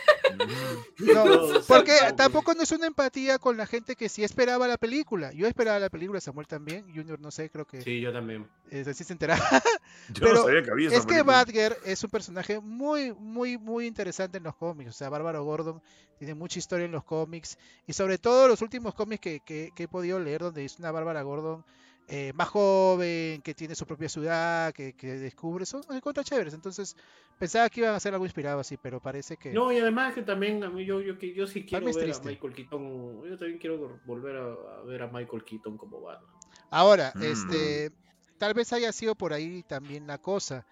No, 0.98 1.24
porque 1.68 1.92
tampoco. 1.98 2.16
tampoco 2.16 2.54
no 2.54 2.62
es 2.62 2.72
una 2.72 2.86
empatía 2.86 3.38
con 3.38 3.56
la 3.56 3.66
gente 3.66 3.94
que 3.96 4.08
sí 4.08 4.24
esperaba 4.24 4.66
la 4.68 4.76
película. 4.78 5.32
Yo 5.32 5.46
esperaba 5.46 5.78
la 5.78 5.90
película, 5.90 6.20
Samuel 6.20 6.46
también, 6.46 6.84
Junior 6.94 7.20
no 7.20 7.30
sé, 7.30 7.50
creo 7.50 7.66
que 7.66 7.82
Sí, 7.82 8.00
yo 8.00 8.12
también. 8.12 8.48
eh, 8.70 8.84
sí 8.94 9.04
se 9.04 9.12
enteraba. 9.12 9.40
Yo 10.08 10.20
Pero 10.20 10.34
no 10.34 10.42
sabía 10.44 10.62
que 10.62 10.70
había 10.70 10.88
esa 10.88 10.96
Es 10.98 11.06
que. 11.06 11.22
Badger 11.22 11.76
es 11.84 12.02
un 12.04 12.10
personaje 12.10 12.60
muy, 12.60 13.12
muy, 13.14 13.58
muy 13.58 13.86
interesante 13.86 14.38
en 14.38 14.44
los 14.44 14.56
cómics. 14.56 14.90
O 14.90 14.92
sea, 14.94 15.08
Bárbaro 15.10 15.44
Gordon 15.44 15.82
tiene 16.18 16.34
mucha 16.34 16.58
historia 16.58 16.86
en 16.86 16.92
los 16.92 17.04
cómics. 17.04 17.58
Y 17.86 17.92
sobre 17.92 18.16
todo 18.18 18.48
los 18.48 18.62
últimos 18.62 18.94
cómics 18.94 19.20
que, 19.20 19.40
que- 19.40 19.72
que 19.74 19.82
he 19.84 19.88
podido 19.88 20.18
leer, 20.18 20.40
donde 20.40 20.64
es 20.64 20.78
una 20.78 20.90
Bárbara 20.90 21.20
Gordon 21.22 21.64
eh, 22.08 22.32
más 22.34 22.48
joven, 22.48 23.42
que 23.42 23.54
tiene 23.54 23.74
su 23.74 23.86
propia 23.86 24.08
ciudad, 24.08 24.72
que, 24.72 24.94
que 24.94 25.08
descubre, 25.18 25.66
son 25.66 25.82
contra 26.00 26.24
chéveres. 26.24 26.54
Entonces, 26.54 26.96
pensaba 27.38 27.68
que 27.68 27.80
iban 27.80 27.92
a 27.92 27.96
hacer 27.96 28.14
algo 28.14 28.24
inspirado 28.24 28.58
así, 28.60 28.76
pero 28.78 28.98
parece 29.00 29.36
que. 29.36 29.52
No, 29.52 29.70
y 29.70 29.78
además 29.78 30.14
que 30.14 30.22
también 30.22 30.64
a 30.64 30.70
mí 30.70 30.84
yo, 30.86 31.00
yo, 31.02 31.18
que- 31.18 31.34
yo 31.34 31.46
sí 31.46 31.64
quiero 31.66 31.84
ver 31.84 31.94
triste. 31.96 32.28
a 32.28 32.30
Michael 32.30 32.54
Keaton. 32.54 33.22
Yo 33.28 33.36
también 33.38 33.58
quiero 33.58 34.00
volver 34.06 34.36
a, 34.36 34.44
a 34.80 34.82
ver 34.86 35.02
a 35.02 35.06
Michael 35.08 35.44
Keaton 35.44 35.76
como 35.76 36.00
Batman. 36.00 36.30
Ahora, 36.70 37.12
Mm. 37.14 37.22
este, 37.22 37.90
tal 38.38 38.54
vez 38.54 38.72
haya 38.72 38.90
sido 38.92 39.14
por 39.14 39.32
ahí 39.34 39.62
también 39.64 40.06
la 40.06 40.18
cosa. 40.18 40.66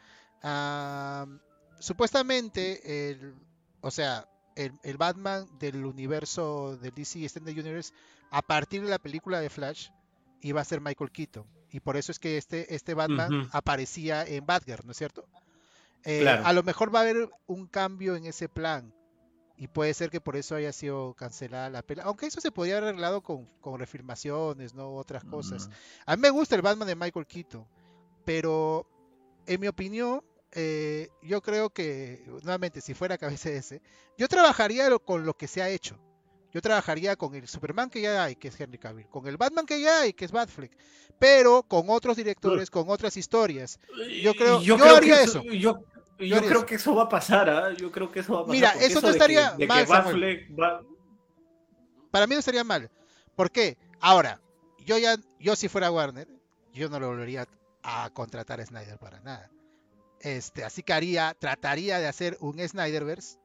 Supuestamente, 1.78 3.10
el, 3.10 3.34
o 3.82 3.90
sea, 3.90 4.26
el, 4.54 4.72
el 4.82 4.96
Batman 4.96 5.46
del 5.58 5.84
universo 5.84 6.76
del 6.78 6.94
DC 6.94 7.22
Extended 7.24 7.52
Universe, 7.58 7.92
a 8.30 8.40
partir 8.42 8.82
de 8.82 8.88
la 8.88 8.98
película 8.98 9.40
de 9.40 9.50
Flash, 9.50 9.90
iba 10.40 10.60
a 10.60 10.64
ser 10.64 10.80
Michael 10.80 11.10
Keaton. 11.10 11.46
Y 11.70 11.80
por 11.80 11.96
eso 11.96 12.12
es 12.12 12.18
que 12.18 12.36
este, 12.38 12.74
este 12.74 12.94
Batman 12.94 13.48
aparecía 13.52 14.24
en 14.24 14.46
Batgirl, 14.46 14.84
¿no 14.86 14.92
es 14.92 14.98
cierto? 14.98 15.26
Eh, 16.04 16.20
Claro. 16.22 16.46
A 16.46 16.52
lo 16.52 16.62
mejor 16.62 16.94
va 16.94 17.00
a 17.00 17.02
haber 17.02 17.28
un 17.46 17.66
cambio 17.66 18.16
en 18.16 18.26
ese 18.26 18.48
plan. 18.48 18.92
Y 19.58 19.68
puede 19.68 19.94
ser 19.94 20.10
que 20.10 20.20
por 20.20 20.36
eso 20.36 20.54
haya 20.54 20.70
sido 20.72 21.14
cancelada 21.14 21.70
la 21.70 21.82
película. 21.82 22.08
Aunque 22.08 22.26
eso 22.26 22.40
se 22.42 22.52
podría 22.52 22.76
haber 22.76 22.90
arreglado 22.90 23.22
con, 23.22 23.46
con 23.60 23.78
refilmaciones, 23.80 24.74
¿no? 24.74 24.94
Otras 24.94 25.24
cosas. 25.24 25.68
A 26.04 26.14
mí 26.16 26.22
me 26.22 26.30
gusta 26.30 26.54
el 26.56 26.62
Batman 26.62 26.86
de 26.88 26.94
Michael 26.94 27.26
Keaton, 27.26 27.66
pero 28.24 28.86
en 29.46 29.60
mi 29.60 29.66
opinión, 29.68 30.22
eh, 30.52 31.08
yo 31.22 31.40
creo 31.42 31.70
que, 31.70 32.22
nuevamente, 32.42 32.80
si 32.80 32.94
fuera 32.94 33.16
cabeza 33.18 33.48
de 33.48 33.56
ese, 33.58 33.82
yo 34.18 34.28
trabajaría 34.28 34.88
lo- 34.90 35.02
con 35.04 35.24
lo 35.24 35.34
que 35.34 35.48
se 35.48 35.62
ha 35.62 35.68
hecho. 35.70 35.98
Yo 36.56 36.62
trabajaría 36.62 37.16
con 37.16 37.34
el 37.34 37.46
Superman 37.46 37.90
que 37.90 38.00
ya 38.00 38.24
hay, 38.24 38.34
que 38.34 38.48
es 38.48 38.58
Henry 38.58 38.78
Cavill, 38.78 39.06
con 39.10 39.26
el 39.26 39.36
Batman 39.36 39.66
que 39.66 39.78
ya 39.78 40.00
hay, 40.00 40.14
que 40.14 40.24
es 40.24 40.32
Batfleck, 40.32 40.74
pero 41.18 41.62
con 41.62 41.90
otros 41.90 42.16
directores, 42.16 42.70
con 42.70 42.88
otras 42.88 43.14
historias. 43.18 43.78
Yo 44.22 44.32
creo- 44.32 44.62
yo 44.62 44.82
haría 44.82 45.16
que 45.18 45.22
eso. 45.22 45.42
Yo, 45.42 45.84
yo 46.18 46.38
creo 46.38 46.60
eso. 46.60 46.64
que 46.64 46.76
eso 46.76 46.94
va 46.94 47.02
a 47.02 47.08
pasar, 47.10 47.50
¿ah? 47.50 47.74
Yo 47.74 47.92
creo 47.92 48.10
que 48.10 48.20
eso 48.20 48.32
va 48.32 48.38
a 48.38 48.42
pasar. 48.44 48.54
Mira, 48.54 48.72
eso 48.82 49.02
no 49.02 49.10
estaría 49.10 49.54
que 49.54 49.66
mal. 49.66 49.84
Batfleck 49.84 50.48
Para 52.10 52.26
mí 52.26 52.34
no 52.34 52.40
sería 52.40 52.64
mal. 52.64 52.90
¿Por 53.34 53.50
qué? 53.50 53.76
Ahora, 54.00 54.40
yo 54.78 54.96
ya, 54.96 55.16
yo 55.38 55.56
si 55.56 55.68
fuera 55.68 55.90
Warner, 55.90 56.26
yo 56.72 56.88
no 56.88 56.98
lo 56.98 57.08
volvería 57.08 57.46
a 57.82 58.08
contratar 58.14 58.62
a 58.62 58.64
Snyder 58.64 58.98
para 58.98 59.20
nada. 59.20 59.50
Este, 60.20 60.64
así 60.64 60.82
que 60.82 60.94
haría, 60.94 61.36
trataría 61.38 61.98
de 61.98 62.06
hacer 62.08 62.38
un 62.40 62.66
Snyderverse 62.66 63.36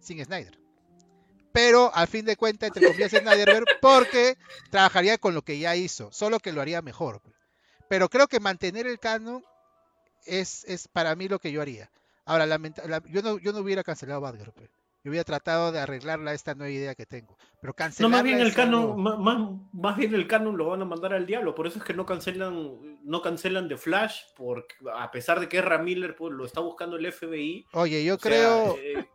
sin 0.00 0.24
Snyder. 0.24 0.63
Pero 1.54 1.90
al 1.94 2.08
fin 2.08 2.24
de 2.26 2.36
cuentas, 2.36 2.66
entre 2.66 2.84
comillas, 2.88 3.12
Snyderverse, 3.12 3.76
porque 3.80 4.36
trabajaría 4.70 5.18
con 5.18 5.34
lo 5.34 5.42
que 5.42 5.58
ya 5.60 5.76
hizo, 5.76 6.10
solo 6.12 6.40
que 6.40 6.52
lo 6.52 6.60
haría 6.60 6.82
mejor. 6.82 7.22
Pero 7.88 8.08
creo 8.08 8.26
que 8.26 8.40
mantener 8.40 8.88
el 8.88 8.98
canon 8.98 9.42
es, 10.26 10.64
es 10.64 10.88
para 10.88 11.14
mí 11.14 11.28
lo 11.28 11.38
que 11.38 11.52
yo 11.52 11.62
haría. 11.62 11.90
Ahora, 12.24 12.44
lamenta- 12.46 12.86
la- 12.88 13.02
yo, 13.08 13.22
no, 13.22 13.38
yo 13.38 13.52
no 13.52 13.60
hubiera 13.60 13.84
cancelado 13.84 14.20
Batgirl. 14.20 14.52
pues. 14.52 14.68
Yo 15.04 15.10
hubiera 15.10 15.22
tratado 15.24 15.70
de 15.70 15.78
arreglarla 15.80 16.32
esta 16.32 16.54
nueva 16.54 16.72
idea 16.72 16.94
que 16.94 17.04
tengo. 17.04 17.36
Pero 17.60 17.72
No, 17.72 17.74
cancelar 17.74 18.10
más 18.10 18.22
bien 18.24 18.40
el 18.40 18.54
canon, 18.54 19.00
ma- 19.00 19.16
más, 19.16 19.50
más 19.74 19.96
bien 19.98 20.14
el 20.14 20.26
canon 20.26 20.56
lo 20.56 20.66
van 20.66 20.80
a 20.80 20.86
mandar 20.86 21.12
al 21.12 21.26
diablo. 21.26 21.54
Por 21.54 21.66
eso 21.66 21.78
es 21.78 21.84
que 21.84 21.92
no 21.92 22.06
cancelan, 22.06 22.98
no 23.04 23.20
cancelan 23.22 23.68
The 23.68 23.76
Flash, 23.76 24.22
porque 24.34 24.74
a 24.96 25.10
pesar 25.10 25.38
de 25.40 25.48
que 25.48 25.58
Ezra 25.58 25.76
Miller 25.78 26.16
pues, 26.16 26.32
lo 26.32 26.46
está 26.46 26.60
buscando 26.60 26.96
el 26.96 27.04
FBI. 27.12 27.66
Oye, 27.74 28.02
yo 28.02 28.14
sea, 28.16 28.22
creo, 28.30 28.76
eh, 28.78 29.06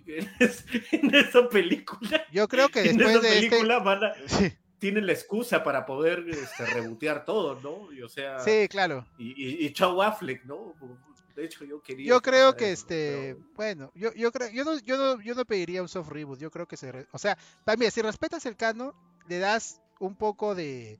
en 0.92 1.14
esa 1.14 1.48
película, 1.48 2.24
yo 2.32 2.48
creo 2.48 2.68
que 2.68 2.80
en 2.90 2.96
después 2.96 3.16
esa 3.16 3.20
de 3.28 3.38
este, 3.38 3.50
película 3.50 3.78
van 3.80 4.04
a- 4.04 4.14
sí, 4.26 4.52
tienen 4.78 5.06
la 5.06 5.12
excusa 5.12 5.62
para 5.62 5.86
poder 5.86 6.24
este, 6.28 6.66
rebotear 6.66 7.24
todo, 7.24 7.60
¿no? 7.60 7.92
Y, 7.92 8.02
o 8.02 8.08
sea, 8.08 8.40
sí, 8.40 8.66
claro. 8.68 9.06
y, 9.18 9.30
y, 9.62 9.66
y 9.66 9.72
Chau 9.72 10.00
Affleck, 10.02 10.44
¿no? 10.44 10.74
De 11.36 11.44
hecho, 11.46 11.64
yo 11.64 11.80
quería. 11.80 12.06
Yo 12.08 12.20
creo 12.20 12.56
que 12.56 12.72
eso, 12.72 12.82
este, 12.82 13.34
pero- 13.36 13.46
bueno, 13.54 13.92
yo, 13.94 14.12
yo 14.14 14.30
creo, 14.32 14.50
yo 14.50 14.64
no, 14.64 14.78
yo 14.80 14.96
no, 14.98 15.22
yo 15.22 15.34
no 15.34 15.44
pediría 15.44 15.80
un 15.82 15.88
soft 15.88 16.10
reboot. 16.10 16.38
Yo 16.38 16.50
creo 16.50 16.66
que 16.66 16.76
se, 16.76 16.92
re- 16.92 17.06
o 17.12 17.18
sea, 17.18 17.38
también 17.64 17.90
si 17.90 18.02
respetas 18.02 18.44
el 18.46 18.56
canon, 18.56 18.92
le 19.28 19.38
das 19.38 19.80
un 20.00 20.14
poco 20.16 20.54
de, 20.54 20.98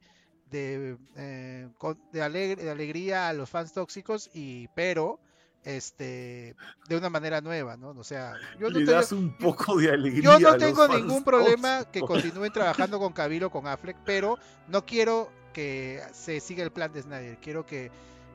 de, 0.50 0.96
eh, 1.16 1.68
con- 1.76 2.00
de, 2.12 2.22
alegre- 2.22 2.62
de 2.62 2.70
alegría 2.70 3.28
a 3.28 3.32
los 3.34 3.50
fans 3.50 3.72
tóxicos 3.74 4.30
y, 4.32 4.68
pero, 4.76 5.20
este, 5.64 6.56
de 6.88 6.96
una 6.96 7.08
manera 7.10 7.40
nueva, 7.40 7.76
¿no? 7.76 7.90
O 7.90 8.04
sea, 8.04 8.34
yo 8.58 8.68
no 8.70 8.78
Le 8.78 8.84
tengo- 8.84 8.92
das 8.98 9.12
un 9.12 9.36
poco 9.38 9.76
de 9.78 9.90
alegría. 9.92 10.22
Yo 10.22 10.32
a 10.32 10.38
no 10.40 10.48
los 10.50 10.58
tengo 10.58 10.86
fans 10.86 10.94
ningún 11.00 11.24
problema 11.24 11.84
que 11.92 12.00
continúen 12.00 12.52
trabajando 12.52 12.98
con 12.98 13.12
Cavill 13.12 13.44
o 13.44 13.50
con 13.50 13.66
Affleck, 13.66 13.96
pero 14.04 14.38
no 14.68 14.84
quiero 14.84 15.30
que 15.52 16.02
se 16.12 16.40
siga 16.40 16.64
el 16.64 16.72
plan 16.72 16.92
de 16.92 17.02
Snyder. 17.02 17.38
Quiero 17.38 17.64
que 17.66 17.90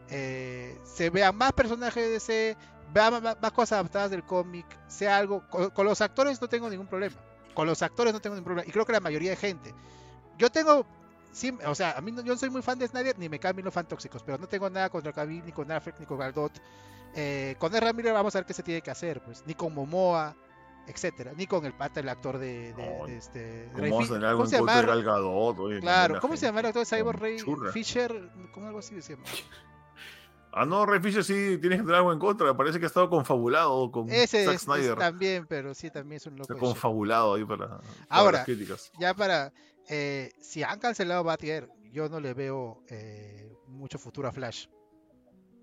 eh, 0.10 0.78
se 0.86 1.10
vean 1.10 1.36
más 1.36 1.52
personajes 1.54 2.04
de 2.04 2.10
DC, 2.12 2.58
vean 2.94 3.22
más, 3.22 3.38
más 3.41 3.52
cosas 3.52 3.74
adaptadas 3.80 4.12
del 4.12 4.24
cómic, 4.24 4.66
sea 4.88 5.18
algo. 5.18 5.44
Con, 5.49 5.70
con 5.72 5.86
los 5.86 5.99
actores 6.02 6.41
no 6.41 6.48
tengo 6.48 6.70
ningún 6.70 6.88
problema. 6.88 7.16
Con 7.54 7.68
los 7.68 7.82
actores 7.82 8.14
no 8.14 8.20
tengo 8.22 8.36
ningún 8.36 8.45
problema. 8.45 8.70
Y 8.70 8.72
creo 8.72 8.86
que 8.86 8.94
la 8.94 8.99
mayoría 8.99 9.32
de 9.32 9.36
gente. 9.36 9.74
Yo 10.38 10.49
tengo. 10.52 10.86
sí, 11.34 11.56
o 11.66 11.76
sea, 11.76 11.91
a 11.98 12.02
mí 12.02 12.12
no- 12.12 12.22
yo 12.22 12.34
no 12.34 12.40
soy 12.40 12.49
muy 12.52 12.62
fan 12.62 12.80
de 12.80 12.88
Snyder 12.88 13.18
ni 13.20 13.28
me 13.30 13.40
caen 13.40 13.56
bien 13.56 13.66
los 13.66 13.74
fan 13.74 13.88
tóxicos, 13.88 14.24
pero 14.24 14.38
no 14.38 14.48
tengo 14.48 14.70
nada 14.70 14.90
contra 14.90 15.12
Cavill, 15.12 15.44
ni 15.45 15.52
con 15.52 15.70
Affleck, 15.72 15.99
ni 15.99 16.06
con 16.06 16.20
Galdot. 16.20 16.52
Eh, 17.16 17.56
con 17.58 17.74
Ezra 17.74 17.94
Miller 17.94 18.14
vamos 18.14 18.36
a 18.36 18.40
ver 18.40 18.46
qué 18.46 18.54
se 18.54 18.64
tiene 18.64 18.82
que 18.82 18.92
hacer, 18.92 19.22
pues, 19.24 19.44
ni 19.48 19.54
con 19.56 19.74
Momoa, 19.74 20.36
etcétera, 20.88 21.34
ni 21.36 21.48
con 21.48 21.66
el 21.66 21.74
pata, 21.74 22.00
el 22.00 22.10
actor 22.10 22.38
de, 22.38 22.74
de- 22.74 22.98
No, 23.00 23.06
de 23.08 23.18
este 23.18 23.70
¿Cómo 23.74 23.90
¿Cómo 23.90 24.46
se 24.46 24.58
llama? 24.58 24.82
Gal 24.82 25.04
Gadot? 25.04 25.60
Oye, 25.60 25.80
Claro, 25.80 26.20
¿cómo 26.22 26.38
se 26.38 26.46
llama 26.46 26.60
el 26.62 26.68
actor 26.68 26.86
de 26.88 26.98
Cyborg 26.98 27.20
Ray 27.20 27.38
churra. 27.38 27.72
Fisher? 27.72 28.32
¿Cómo 28.54 28.68
algo 28.68 28.80
así 28.80 29.02
se 29.02 29.14
llama? 29.16 29.26
Ah, 30.54 30.66
no, 30.66 30.86
Ray 30.86 31.00
Fisher 31.02 31.24
sí 31.24 31.58
tienes 31.60 31.80
que 31.80 31.84
tener 31.84 31.96
algo 31.96 32.12
en 32.14 32.20
contra. 32.20 32.56
Parece 32.56 32.80
que 32.80 32.86
ha 32.86 32.88
estado 32.88 33.10
confabulado 33.10 33.92
con 33.92 34.10
Ese 34.10 34.46
Zack 34.46 34.56
es, 34.56 34.62
es 34.62 34.62
Snyder. 34.64 34.96
también, 34.98 35.46
pero 35.46 35.74
sí, 35.76 35.92
también 35.92 36.18
es 36.18 36.26
un 36.26 36.38
loco. 36.38 36.54
Está 36.54 36.66
confabulado 36.66 37.36
ahí 37.36 37.46
para, 37.46 37.68
para 37.78 37.82
Ahora, 38.10 38.38
las 38.40 38.46
críticas. 38.46 38.92
Ya 39.00 39.14
para, 39.14 39.52
eh, 39.90 40.32
si 40.42 40.64
han 40.64 40.80
cancelado 40.80 41.24
Batgirl, 41.24 41.70
yo 41.92 42.10
no 42.10 42.20
le 42.20 42.34
veo 42.34 42.82
eh, 42.88 43.52
mucho 43.68 44.00
futuro 44.00 44.30
a 44.30 44.32
Flash. 44.32 44.68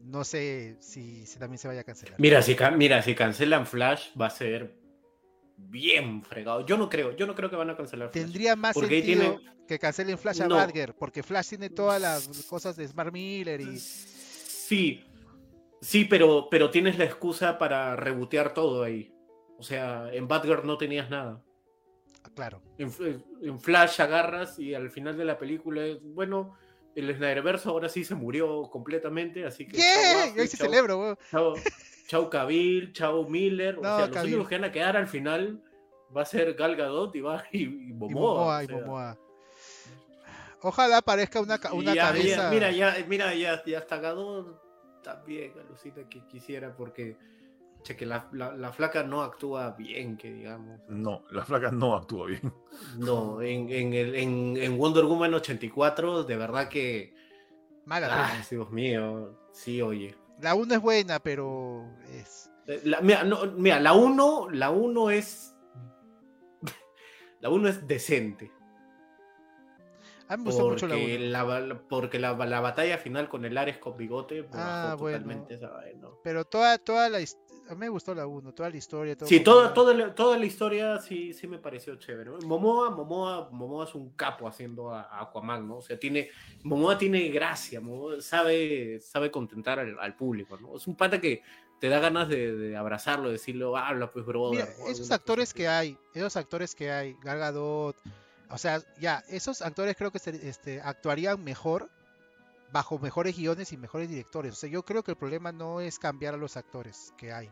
No 0.05 0.23
sé 0.25 0.77
si, 0.81 1.25
si 1.27 1.39
también 1.39 1.59
se 1.59 1.67
vaya 1.69 1.81
a 1.81 1.85
cancelar. 1.85 2.21
Mira 2.21 2.43
si, 2.43 2.57
mira, 2.77 3.01
si 3.03 3.15
cancelan 3.15 3.67
Flash, 3.67 4.09
va 4.21 4.27
a 4.27 4.31
ser 4.31 4.77
bien 5.57 6.23
fregado. 6.23 6.65
Yo 6.67 6.77
no 6.77 6.89
creo, 6.89 7.17
yo 7.17 7.27
no 7.27 7.35
creo 7.35 7.49
que 7.49 7.57
van 7.57 7.71
a 7.71 7.77
cancelar 7.77 8.11
Flash. 8.11 8.23
Tendría 8.25 8.55
más 8.57 8.75
Porque 8.75 8.97
sentido 9.01 9.37
tiene- 9.39 9.55
que 9.67 9.79
cancelen 9.79 10.19
Flash 10.19 10.43
a 10.43 10.49
No. 10.49 10.57
Batgirl, 10.57 10.95
porque 10.95 11.23
Flash 11.23 11.49
tiene 11.51 11.71
todas 11.71 12.01
las 12.01 12.29
cosas 12.47 12.77
de 12.77 12.87
Smart 12.87 13.13
Miller 13.13 13.61
y 13.63 13.79
Sí, 13.79 15.03
sí, 15.81 16.05
pero, 16.05 16.49
pero 16.51 16.71
tienes 16.71 16.99
la 16.99 17.05
excusa 17.05 17.57
para 17.59 17.97
rebotear 17.97 18.53
todo 18.53 18.83
ahí. 18.83 19.11
O 19.59 19.63
sea, 19.63 20.13
en 20.13 20.29
Batgirl 20.29 20.67
no 20.67 20.77
tenías 20.77 21.09
nada. 21.09 21.43
claro. 22.35 22.61
En, 22.79 22.91
en 23.43 23.61
Flash 23.61 24.01
agarras 24.01 24.59
y 24.59 24.75
al 24.75 24.91
final 24.91 25.17
de 25.17 25.25
la 25.25 25.39
película 25.39 25.85
es, 25.87 25.99
bueno, 26.03 26.55
el 26.97 27.15
Snyderverse 27.17 27.69
ahora 27.69 27.89
sí 27.89 28.05
se 28.05 28.15
murió 28.15 28.63
completamente, 28.71 29.45
así 29.45 29.67
que... 29.67 29.77
chau 29.77 29.87
¡Yeah! 29.87 30.21
Affleck, 30.23 30.37
Yo 30.37 30.47
sí 30.47 30.57
chau- 30.57 30.67
celebro, 30.67 30.99
weón. 31.01 31.19
Chao, 31.31 31.55
chao 32.09 32.31
Cavill, 32.31 32.93
chao 32.93 33.25
Miller. 33.29 33.75
No, 33.81 33.95
o 33.95 33.99
sea, 33.99 34.07
los 34.09 34.25
únicos 34.25 34.49
que 34.49 34.55
van 34.57 34.65
a 34.65 34.73
quedar 34.73 34.97
al 34.97 35.09
final 35.09 35.63
va 36.17 36.23
a 36.23 36.27
ser 36.27 36.55
Gal 36.55 36.77
Gadot 36.77 37.15
y, 37.17 37.21
va, 37.21 37.45
y, 37.53 37.59
y 37.59 37.63
Y 37.63 37.93
Momoa. 37.93 38.63
Y. 38.65 38.69
Momoa. 38.69 39.19
Ojalá 40.63 40.99
aparezca 40.99 41.41
una, 41.41 41.61
una 41.73 41.95
ya- 41.95 42.07
cabeza. 42.07 42.37
ya- 42.45 42.51
mira, 42.51 42.71
ya, 42.71 42.97
mira, 43.07 43.35
ya, 43.35 43.63
ya 43.65 43.79
hasta 43.79 43.99
Gadot 43.99 44.63
también, 45.03 45.53
alucina 45.59 46.09
que 46.09 46.27
quisiera, 46.27 46.75
porque 46.75 47.17
che, 47.85 47.95
que 47.97 48.05
la, 48.07 48.29
la- 48.33 48.55
la 48.55 48.73
flaca 48.73 49.05
no 49.05 49.23
actúa 49.23 49.71
bien, 49.79 50.17
que 50.17 50.33
digamos. 50.33 50.81
No, 50.89 51.25
la 51.31 51.45
flaca 51.45 51.71
no 51.71 51.95
actúa 51.95 52.27
bien. 52.27 52.53
No, 52.99 53.41
en, 53.41 53.71
en, 53.71 53.95
el- 53.95 54.15
en, 54.17 54.57
en 54.57 54.77
Wonder 54.79 55.05
Woman 55.05 55.33
84, 55.35 56.25
de 56.25 56.37
verdad 56.37 56.69
que. 56.69 57.15
Mala 57.85 58.09
Ay. 58.33 58.43
Dios 58.51 58.71
mío, 58.71 59.39
sí, 59.53 59.81
oye. 59.83 60.17
La 60.41 60.55
1 60.57 60.75
es 60.75 60.81
buena, 60.81 61.21
pero 61.21 61.85
es. 62.11 62.51
Eh, 62.67 62.81
La, 62.85 63.01
mira, 63.03 63.23
no, 63.23 63.45
mira, 63.53 63.79
la 63.79 63.93
1 63.93 64.49
la 64.51 64.71
uno 64.71 65.11
es. 65.11 65.55
La 67.41 67.51
1 67.51 67.69
es 67.69 67.87
decente. 67.87 68.51
A 70.27 70.39
mí 70.39 70.45
me 70.45 70.51
gustó 70.51 70.71
mucho 70.71 70.87
la 70.89 70.95
Porque, 70.95 71.17
1. 71.19 71.25
la, 71.27 71.81
porque 71.87 72.19
la, 72.19 72.33
la 72.47 72.61
batalla 72.61 72.97
final 72.97 73.29
con 73.29 73.45
el 73.45 73.59
Ares 73.59 73.77
con 73.77 73.95
bigote 73.99 74.49
Ah, 74.55 74.87
bajó 74.93 75.03
bueno. 75.03 75.19
totalmente 75.19 75.55
esa 75.55 75.69
vaina. 75.69 76.09
Pero 76.23 76.47
toda, 76.47 76.79
toda 76.79 77.11
la 77.11 77.21
a 77.69 77.75
mí 77.75 77.81
me 77.81 77.89
gustó 77.89 78.15
la 78.15 78.27
1, 78.27 78.53
toda 78.53 78.71
la 78.71 78.77
historia. 78.77 79.17
Todo 79.17 79.29
Sí, 79.29 79.41
toda, 79.41 79.73
toda, 79.75 79.95
la, 79.95 80.15
toda 80.15 80.37
la 80.39 80.45
historia 80.47 80.99
sí, 81.01 81.33
sí 81.33 81.47
me 81.47 81.59
pareció 81.59 81.97
chévere. 81.97 82.31
Momoa, 82.45 82.91
Momoa, 82.91 83.49
Momoa 83.51 83.85
es 83.85 83.95
un 83.95 84.11
capo 84.11 84.47
haciendo 84.49 84.91
a, 84.91 85.03
a 85.03 85.23
Aquaman, 85.23 85.67
¿no? 85.67 85.77
O 85.79 85.83
sea, 85.83 85.99
tiene, 85.99 86.31
Momoa 86.63 86.97
tiene 86.99 87.29
gracia, 87.29 87.81
Momoa 87.81 88.21
sabe, 88.21 89.01
sabe 89.01 89.31
contentar 89.31 89.79
al, 89.79 89.99
al 89.99 90.17
público, 90.17 90.57
¿no? 90.59 90.77
Es 90.77 90.87
un 90.87 90.97
pata 90.97 91.21
que 91.21 91.43
te 91.81 91.89
da 91.89 91.99
ganas 92.01 92.29
de, 92.29 92.55
de 92.57 92.77
abrazarlo, 92.77 93.31
decirle, 93.31 93.65
habla 93.77 94.11
pues, 94.11 94.25
brother. 94.25 94.69
Esos 94.89 95.11
actores 95.11 95.53
que 95.53 95.69
hay, 95.69 95.99
esos 96.15 96.37
actores 96.37 96.75
que 96.75 96.91
hay, 96.91 97.17
Gal 97.23 97.39
Gadot, 97.39 97.97
o 98.51 98.59
sea, 98.59 98.81
ya, 99.01 99.23
esos 99.29 99.61
actores 99.63 99.97
creo 99.97 100.11
que 100.13 100.19
se- 100.19 100.49
este, 100.49 100.81
actuarían 100.81 101.43
mejor 101.43 101.91
bajo 102.75 102.99
mejores 102.99 103.37
guiones 103.37 103.73
y 103.73 103.77
mejores 103.77 104.09
directores. 104.09 104.53
O 104.53 104.57
sea, 104.57 104.69
yo 104.69 104.85
creo 104.85 105.05
que 105.05 105.13
el 105.13 105.17
problema 105.17 105.53
no 105.53 105.81
es 105.81 106.01
cambiar 106.01 106.35
a 106.35 106.37
los 106.37 106.57
actores 106.57 107.15
que 107.17 107.33
hay. 107.33 107.49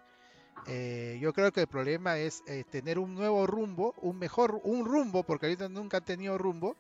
Eh, 0.67 1.17
yo 1.23 1.33
creo 1.33 1.53
que 1.53 1.61
el 1.61 1.69
problema 1.69 2.19
es 2.19 2.43
eh, 2.49 2.65
tener 2.69 2.99
un 2.99 3.15
nuevo 3.15 3.47
rumbo, 3.47 3.95
un 3.99 4.19
mejor, 4.19 4.61
un 4.65 4.85
rumbo, 4.85 5.23
porque 5.23 5.47
ahorita 5.47 5.69
nunca 5.69 5.99
han 5.99 6.05
tenido 6.05 6.37
rumbo, 6.39 6.77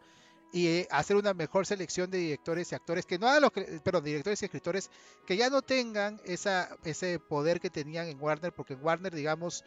y 0.52 0.66
eh, 0.66 0.88
hacer 0.90 1.14
una 1.14 1.34
mejor 1.34 1.66
selección 1.66 2.10
de 2.10 2.18
directores 2.18 2.72
y 2.72 2.74
actores 2.74 3.06
que 3.06 3.16
no 3.16 3.28
hagan 3.28 3.42
los, 3.42 3.52
perdón, 3.52 4.02
directores 4.02 4.42
y 4.42 4.46
escritores 4.46 4.90
que 5.24 5.36
ya 5.36 5.48
no 5.48 5.62
tengan 5.62 6.20
esa, 6.24 6.76
ese 6.82 7.20
poder 7.20 7.60
que 7.60 7.70
tenían 7.70 8.08
en 8.08 8.20
Warner, 8.20 8.52
porque 8.52 8.74
en 8.74 8.84
Warner, 8.84 9.14
digamos, 9.14 9.64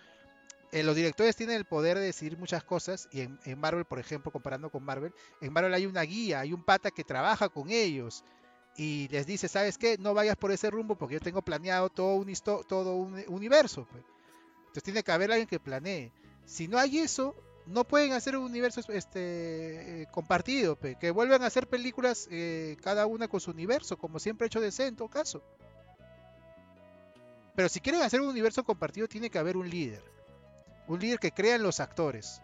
los 0.73 0.95
directores 0.97 1.38
tienen 1.38 1.56
el 1.56 1.64
poder 1.64 1.97
de 1.97 2.03
decidir 2.03 2.38
muchas 2.38 2.65
cosas 2.65 3.07
y 3.10 3.22
en 3.22 3.60
Marvel, 3.60 3.85
por 3.85 3.99
ejemplo, 3.99 4.34
comparando 4.34 4.69
con 4.69 4.84
Marvel, 4.84 5.14
en 5.39 5.53
Marvel 5.53 5.73
hay 5.73 5.85
una 5.85 6.02
guía, 6.02 6.41
hay 6.41 6.52
un 6.52 6.64
pata 6.64 6.91
que 6.91 7.06
trabaja 7.06 7.47
con 7.47 7.69
ellos 7.69 8.26
y 8.77 9.07
les 9.10 9.26
dice, 9.26 9.47
¿sabes 9.47 9.77
qué? 9.77 9.97
No 9.97 10.14
vayas 10.14 10.35
por 10.35 10.52
ese 10.52 10.69
rumbo 10.69 10.95
porque 10.95 11.15
yo 11.15 11.22
tengo 11.22 11.41
planeado 11.41 11.89
todo 11.89 12.15
un, 12.15 12.34
todo 12.68 12.95
un 12.95 13.23
universo. 13.27 13.88
pues". 13.89 14.03
Entonces 14.68 14.84
tiene 14.84 15.03
que 15.03 15.11
haber 15.11 15.31
alguien 15.31 15.47
que 15.47 15.60
planee. 15.60 16.11
Si 16.45 16.68
no 16.68 16.77
hay 16.77 16.99
eso, 16.99 17.35
no 17.65 17.85
pueden 17.85 18.11
hacer 18.11 18.35
un 18.35 18.43
universo 18.43 18.81
este, 18.89 20.02
eh, 20.02 20.07
compartido, 20.11 20.77
que 20.77 21.11
vuelvan 21.11 21.43
a 21.43 21.47
hacer 21.47 21.68
películas 21.68 22.27
eh, 22.30 22.77
cada 22.84 23.06
una 23.06 23.27
con 23.27 23.39
su 23.39 23.52
universo, 23.52 23.97
como 23.97 24.19
siempre 24.19 24.45
ha 24.45 24.47
hecho 24.47 24.61
DC 24.61 24.85
en 24.85 24.95
todo 24.95 25.07
caso. 25.07 25.41
Pero 27.56 27.69
si 27.69 27.80
quieren 27.80 28.02
hacer 28.02 28.22
un 28.22 28.27
universo 28.27 28.64
compartido, 28.64 29.07
tiene 29.07 29.30
que 29.30 29.39
haber 29.39 29.56
un 29.56 29.69
líder. 29.69 30.03
Un 30.88 30.99
líder 30.99 31.19
que 31.19 31.31
crea 31.31 31.56
en 31.56 31.64
los 31.64 31.80
actores. 31.80 32.41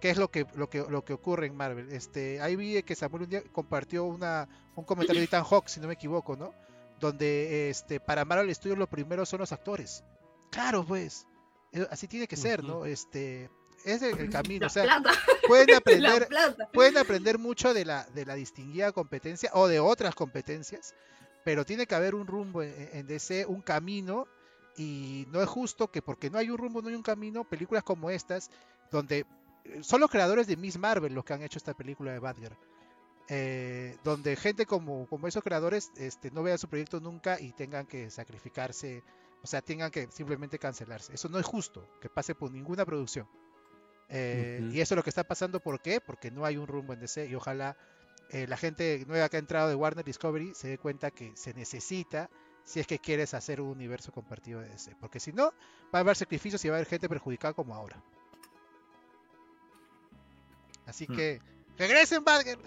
Que 0.00 0.10
es 0.10 0.16
lo 0.16 0.30
que, 0.30 0.46
lo 0.54 0.70
que, 0.70 0.80
lo 0.88 1.04
que 1.04 1.12
ocurre 1.12 1.46
en 1.46 1.56
Marvel. 1.56 1.92
Este, 1.92 2.40
ahí 2.40 2.56
vi 2.56 2.82
que 2.82 2.94
Samuel 2.94 3.24
un 3.24 3.28
día 3.30 3.42
compartió 3.52 4.04
una, 4.04 4.48
un 4.74 4.84
comentario 4.84 5.20
de 5.20 5.26
Ethan 5.26 5.44
Hawke, 5.44 5.68
si 5.68 5.80
no 5.80 5.88
me 5.88 5.94
equivoco, 5.94 6.36
¿no? 6.36 6.54
Donde 6.98 7.70
este, 7.70 8.00
para 8.00 8.24
Marvel 8.24 8.54
Studios 8.54 8.78
lo 8.78 8.86
primero 8.88 9.26
son 9.26 9.40
los 9.40 9.52
actores. 9.52 10.04
Claro, 10.50 10.84
pues. 10.86 11.26
eh, 11.72 11.86
Así 11.90 12.08
tiene 12.08 12.26
que 12.26 12.36
ser, 12.36 12.64
¿no? 12.64 12.84
Este, 12.86 13.50
es 13.84 14.02
el, 14.02 14.18
el 14.18 14.30
camino. 14.30 14.62
La 14.62 14.66
O 14.66 14.70
sea, 14.70 14.84
plata, 14.84 15.12
pueden 15.46 15.74
aprender, 15.76 16.28
pueden 16.72 16.96
aprender 16.98 17.38
mucho 17.38 17.74
de 17.74 17.84
la, 17.84 18.04
de 18.14 18.24
la 18.26 18.34
distinguida 18.34 18.92
competencia 18.92 19.50
o 19.54 19.68
de 19.68 19.80
otras 19.80 20.14
competencias, 20.14 20.94
pero 21.44 21.64
tiene 21.64 21.86
que 21.86 21.94
haber 21.94 22.14
un 22.14 22.26
rumbo 22.26 22.62
en, 22.62 22.90
en 22.92 23.06
DC, 23.06 23.46
un 23.46 23.62
camino, 23.62 24.26
y 24.76 25.26
no 25.30 25.42
es 25.42 25.48
justo 25.48 25.90
que 25.90 26.02
porque 26.02 26.30
no 26.30 26.38
hay 26.38 26.50
un 26.50 26.58
rumbo, 26.58 26.80
no 26.82 26.88
hay 26.88 26.94
un 26.94 27.02
camino, 27.02 27.44
películas 27.48 27.82
como 27.82 28.10
estas, 28.10 28.50
donde 28.90 29.26
son 29.82 30.00
los 30.00 30.10
creadores 30.10 30.46
de 30.46 30.56
Miss 30.56 30.78
Marvel 30.78 31.14
los 31.14 31.24
que 31.24 31.34
han 31.34 31.42
hecho 31.42 31.58
esta 31.58 31.74
película 31.74 32.12
de 32.12 32.18
Batgirl. 32.18 32.56
eh, 33.28 33.96
donde 34.02 34.34
gente 34.34 34.66
como, 34.66 35.06
como 35.06 35.28
esos 35.28 35.42
creadores 35.44 35.92
este, 35.96 36.32
no 36.32 36.42
vean 36.42 36.58
su 36.58 36.68
proyecto 36.68 37.00
nunca 37.00 37.40
y 37.40 37.52
tengan 37.52 37.86
que 37.86 38.10
sacrificarse, 38.10 39.04
o 39.42 39.46
sea, 39.46 39.62
tengan 39.62 39.90
que 39.90 40.08
simplemente 40.10 40.58
cancelarse. 40.58 41.14
Eso 41.14 41.28
no 41.28 41.38
es 41.38 41.46
justo, 41.46 41.86
que 42.00 42.08
pase 42.08 42.34
por 42.34 42.50
ninguna 42.50 42.84
producción. 42.84 43.28
Eh. 44.08 44.68
Y 44.72 44.80
eso 44.80 44.94
es 44.94 44.96
lo 44.96 45.04
que 45.04 45.10
está 45.10 45.22
pasando, 45.22 45.60
¿por 45.60 45.80
qué? 45.80 46.00
Porque 46.00 46.32
no 46.32 46.44
hay 46.44 46.56
un 46.56 46.66
rumbo 46.66 46.92
en 46.92 47.00
DC 47.00 47.26
y 47.26 47.34
ojalá 47.36 47.76
eh, 48.30 48.48
la 48.48 48.56
gente 48.56 49.04
nueva 49.06 49.28
que 49.28 49.36
ha 49.36 49.40
entrado 49.40 49.68
de 49.68 49.76
Warner 49.76 50.04
Discovery 50.04 50.52
se 50.54 50.68
dé 50.68 50.78
cuenta 50.78 51.12
que 51.12 51.32
se 51.36 51.54
necesita 51.54 52.28
si 52.64 52.80
es 52.80 52.86
que 52.86 52.98
quieres 52.98 53.34
hacer 53.34 53.60
un 53.60 53.68
universo 53.68 54.10
compartido 54.10 54.60
de 54.60 54.68
DC. 54.68 54.96
Porque 55.00 55.20
si 55.20 55.32
no, 55.32 55.52
va 55.94 55.98
a 55.98 56.02
haber 56.02 56.16
sacrificios 56.16 56.64
y 56.64 56.68
va 56.68 56.74
a 56.74 56.78
haber 56.78 56.88
gente 56.88 57.08
perjudicada 57.08 57.54
como 57.54 57.74
ahora. 57.74 58.02
Así 60.86 61.08
Hmm. 61.08 61.14
que 61.14 61.42
regresen 61.76 62.24
Batgirl. 62.24 62.60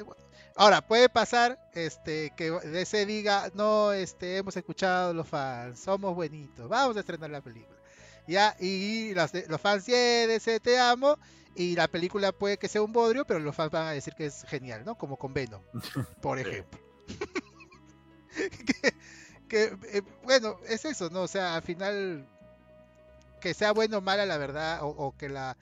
Ahora, 0.56 0.82
puede 0.86 1.10
pasar 1.10 1.60
este 1.74 2.32
que 2.36 2.52
DC 2.52 3.06
diga, 3.06 3.50
no, 3.56 3.92
este, 3.92 4.38
hemos 4.38 4.56
escuchado 4.56 5.14
los 5.14 5.28
fans, 5.28 5.80
somos 5.80 6.16
buenitos, 6.16 6.70
vamos 6.70 6.96
a 6.98 7.00
estrenar 7.02 7.30
la 7.32 7.42
película. 7.42 7.80
Ya, 8.28 8.56
y 8.60 9.14
los, 9.16 9.32
los 9.48 9.60
fans, 9.62 9.86
yeah, 9.86 10.28
DC, 10.28 10.60
te 10.60 10.80
amo. 10.80 11.18
Y 11.56 11.76
la 11.76 11.88
película 11.88 12.32
puede 12.32 12.58
que 12.58 12.68
sea 12.68 12.82
un 12.82 12.94
bodrio, 12.94 13.26
pero 13.26 13.40
los 13.40 13.56
fans 13.56 13.72
van 13.72 13.88
a 13.88 13.92
decir 13.92 14.14
que 14.16 14.26
es 14.28 14.44
genial, 14.48 14.84
¿no? 14.86 14.96
Como 14.98 15.18
con 15.18 15.34
Venom, 15.34 15.62
por 16.22 16.40
ejemplo. 16.40 16.80
que, 18.66 18.94
que, 19.48 19.78
eh, 19.98 20.02
bueno, 20.24 20.58
es 20.68 20.86
eso, 20.86 21.10
¿no? 21.10 21.24
O 21.24 21.28
sea, 21.28 21.56
al 21.56 21.64
final, 21.64 22.28
que 23.40 23.54
sea 23.54 23.72
bueno 23.74 23.98
o 23.98 24.02
mala 24.02 24.26
la 24.26 24.38
verdad, 24.38 24.84
o, 24.84 24.88
o 24.88 25.16
que 25.18 25.30
la 25.30 25.58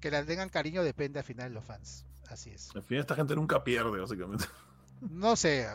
que 0.00 0.10
la 0.10 0.24
tengan 0.24 0.48
cariño 0.48 0.82
depende 0.82 1.18
al 1.18 1.24
final 1.24 1.48
de 1.48 1.54
los 1.54 1.64
fans. 1.64 2.04
Así 2.28 2.50
es. 2.50 2.74
Al 2.74 2.82
final 2.82 3.00
esta 3.02 3.14
gente 3.14 3.34
nunca 3.36 3.62
pierde, 3.64 3.98
básicamente. 4.00 4.44
No 5.00 5.36
sé, 5.36 5.66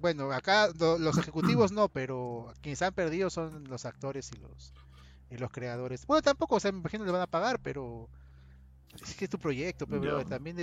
bueno, 0.00 0.32
acá 0.32 0.68
lo- 0.78 0.98
los 0.98 1.18
ejecutivos 1.18 1.70
no, 1.70 1.88
pero 1.90 2.52
quienes 2.62 2.80
han 2.82 2.94
perdido 2.94 3.28
son 3.28 3.64
los 3.68 3.84
actores 3.84 4.30
y 4.34 4.38
los 4.38 4.72
y 5.30 5.36
los 5.36 5.50
creadores. 5.52 6.06
Bueno, 6.06 6.22
tampoco, 6.22 6.56
o 6.56 6.60
sea, 6.60 6.72
me 6.72 6.78
imagino 6.78 7.04
le 7.04 7.12
van 7.12 7.20
a 7.20 7.26
pagar, 7.28 7.60
pero 7.62 8.08
es 9.00 9.14
que 9.14 9.26
es 9.26 9.30
tu 9.30 9.38
proyecto, 9.38 9.86
pero 9.86 10.24
también 10.24 10.56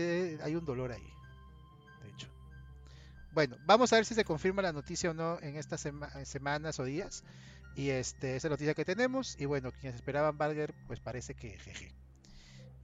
hay 0.43 0.55
un 0.55 0.65
dolor 0.65 0.91
ahí. 0.91 1.07
De 2.03 2.09
hecho. 2.09 2.27
Bueno, 3.33 3.55
vamos 3.65 3.93
a 3.93 3.97
ver 3.97 4.05
si 4.05 4.13
se 4.15 4.25
confirma 4.25 4.61
la 4.63 4.73
noticia 4.73 5.11
o 5.11 5.13
no 5.13 5.37
en 5.41 5.55
estas 5.55 5.79
sema- 5.85 6.09
semanas 6.25 6.79
o 6.79 6.83
días. 6.83 7.23
Y 7.75 7.89
este, 7.91 8.35
esa 8.35 8.49
noticia 8.49 8.73
que 8.73 8.83
tenemos. 8.83 9.39
Y 9.39 9.45
bueno, 9.45 9.71
quienes 9.71 9.95
esperaban 9.95 10.37
Barger, 10.37 10.73
pues 10.87 10.99
parece 10.99 11.35
que 11.35 11.57
jeje. 11.59 11.93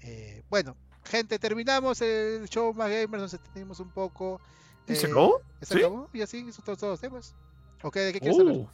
Eh, 0.03 0.43
bueno, 0.49 0.75
gente, 1.05 1.39
terminamos 1.39 2.01
el 2.01 2.47
show 2.49 2.73
más 2.73 2.89
gamers, 2.89 3.23
nos 3.23 3.33
entendimos 3.33 3.79
un 3.79 3.89
poco. 3.89 4.39
¿Y 4.87 4.95
se 4.95 5.07
Eh, 5.07 5.11
acabó? 5.11 5.41
¿Se 5.61 5.73
¿Sí? 5.73 5.79
acabó? 5.79 6.09
Y 6.13 6.21
así, 6.21 6.51
son 6.51 6.65
todos, 6.65 6.81
los 6.81 6.99
temas. 6.99 7.35
¿Ok? 7.83 7.95
¿De 7.95 8.13
qué 8.13 8.19
quieres 8.19 8.39
hablar? 8.39 8.55
Oh. 8.57 8.69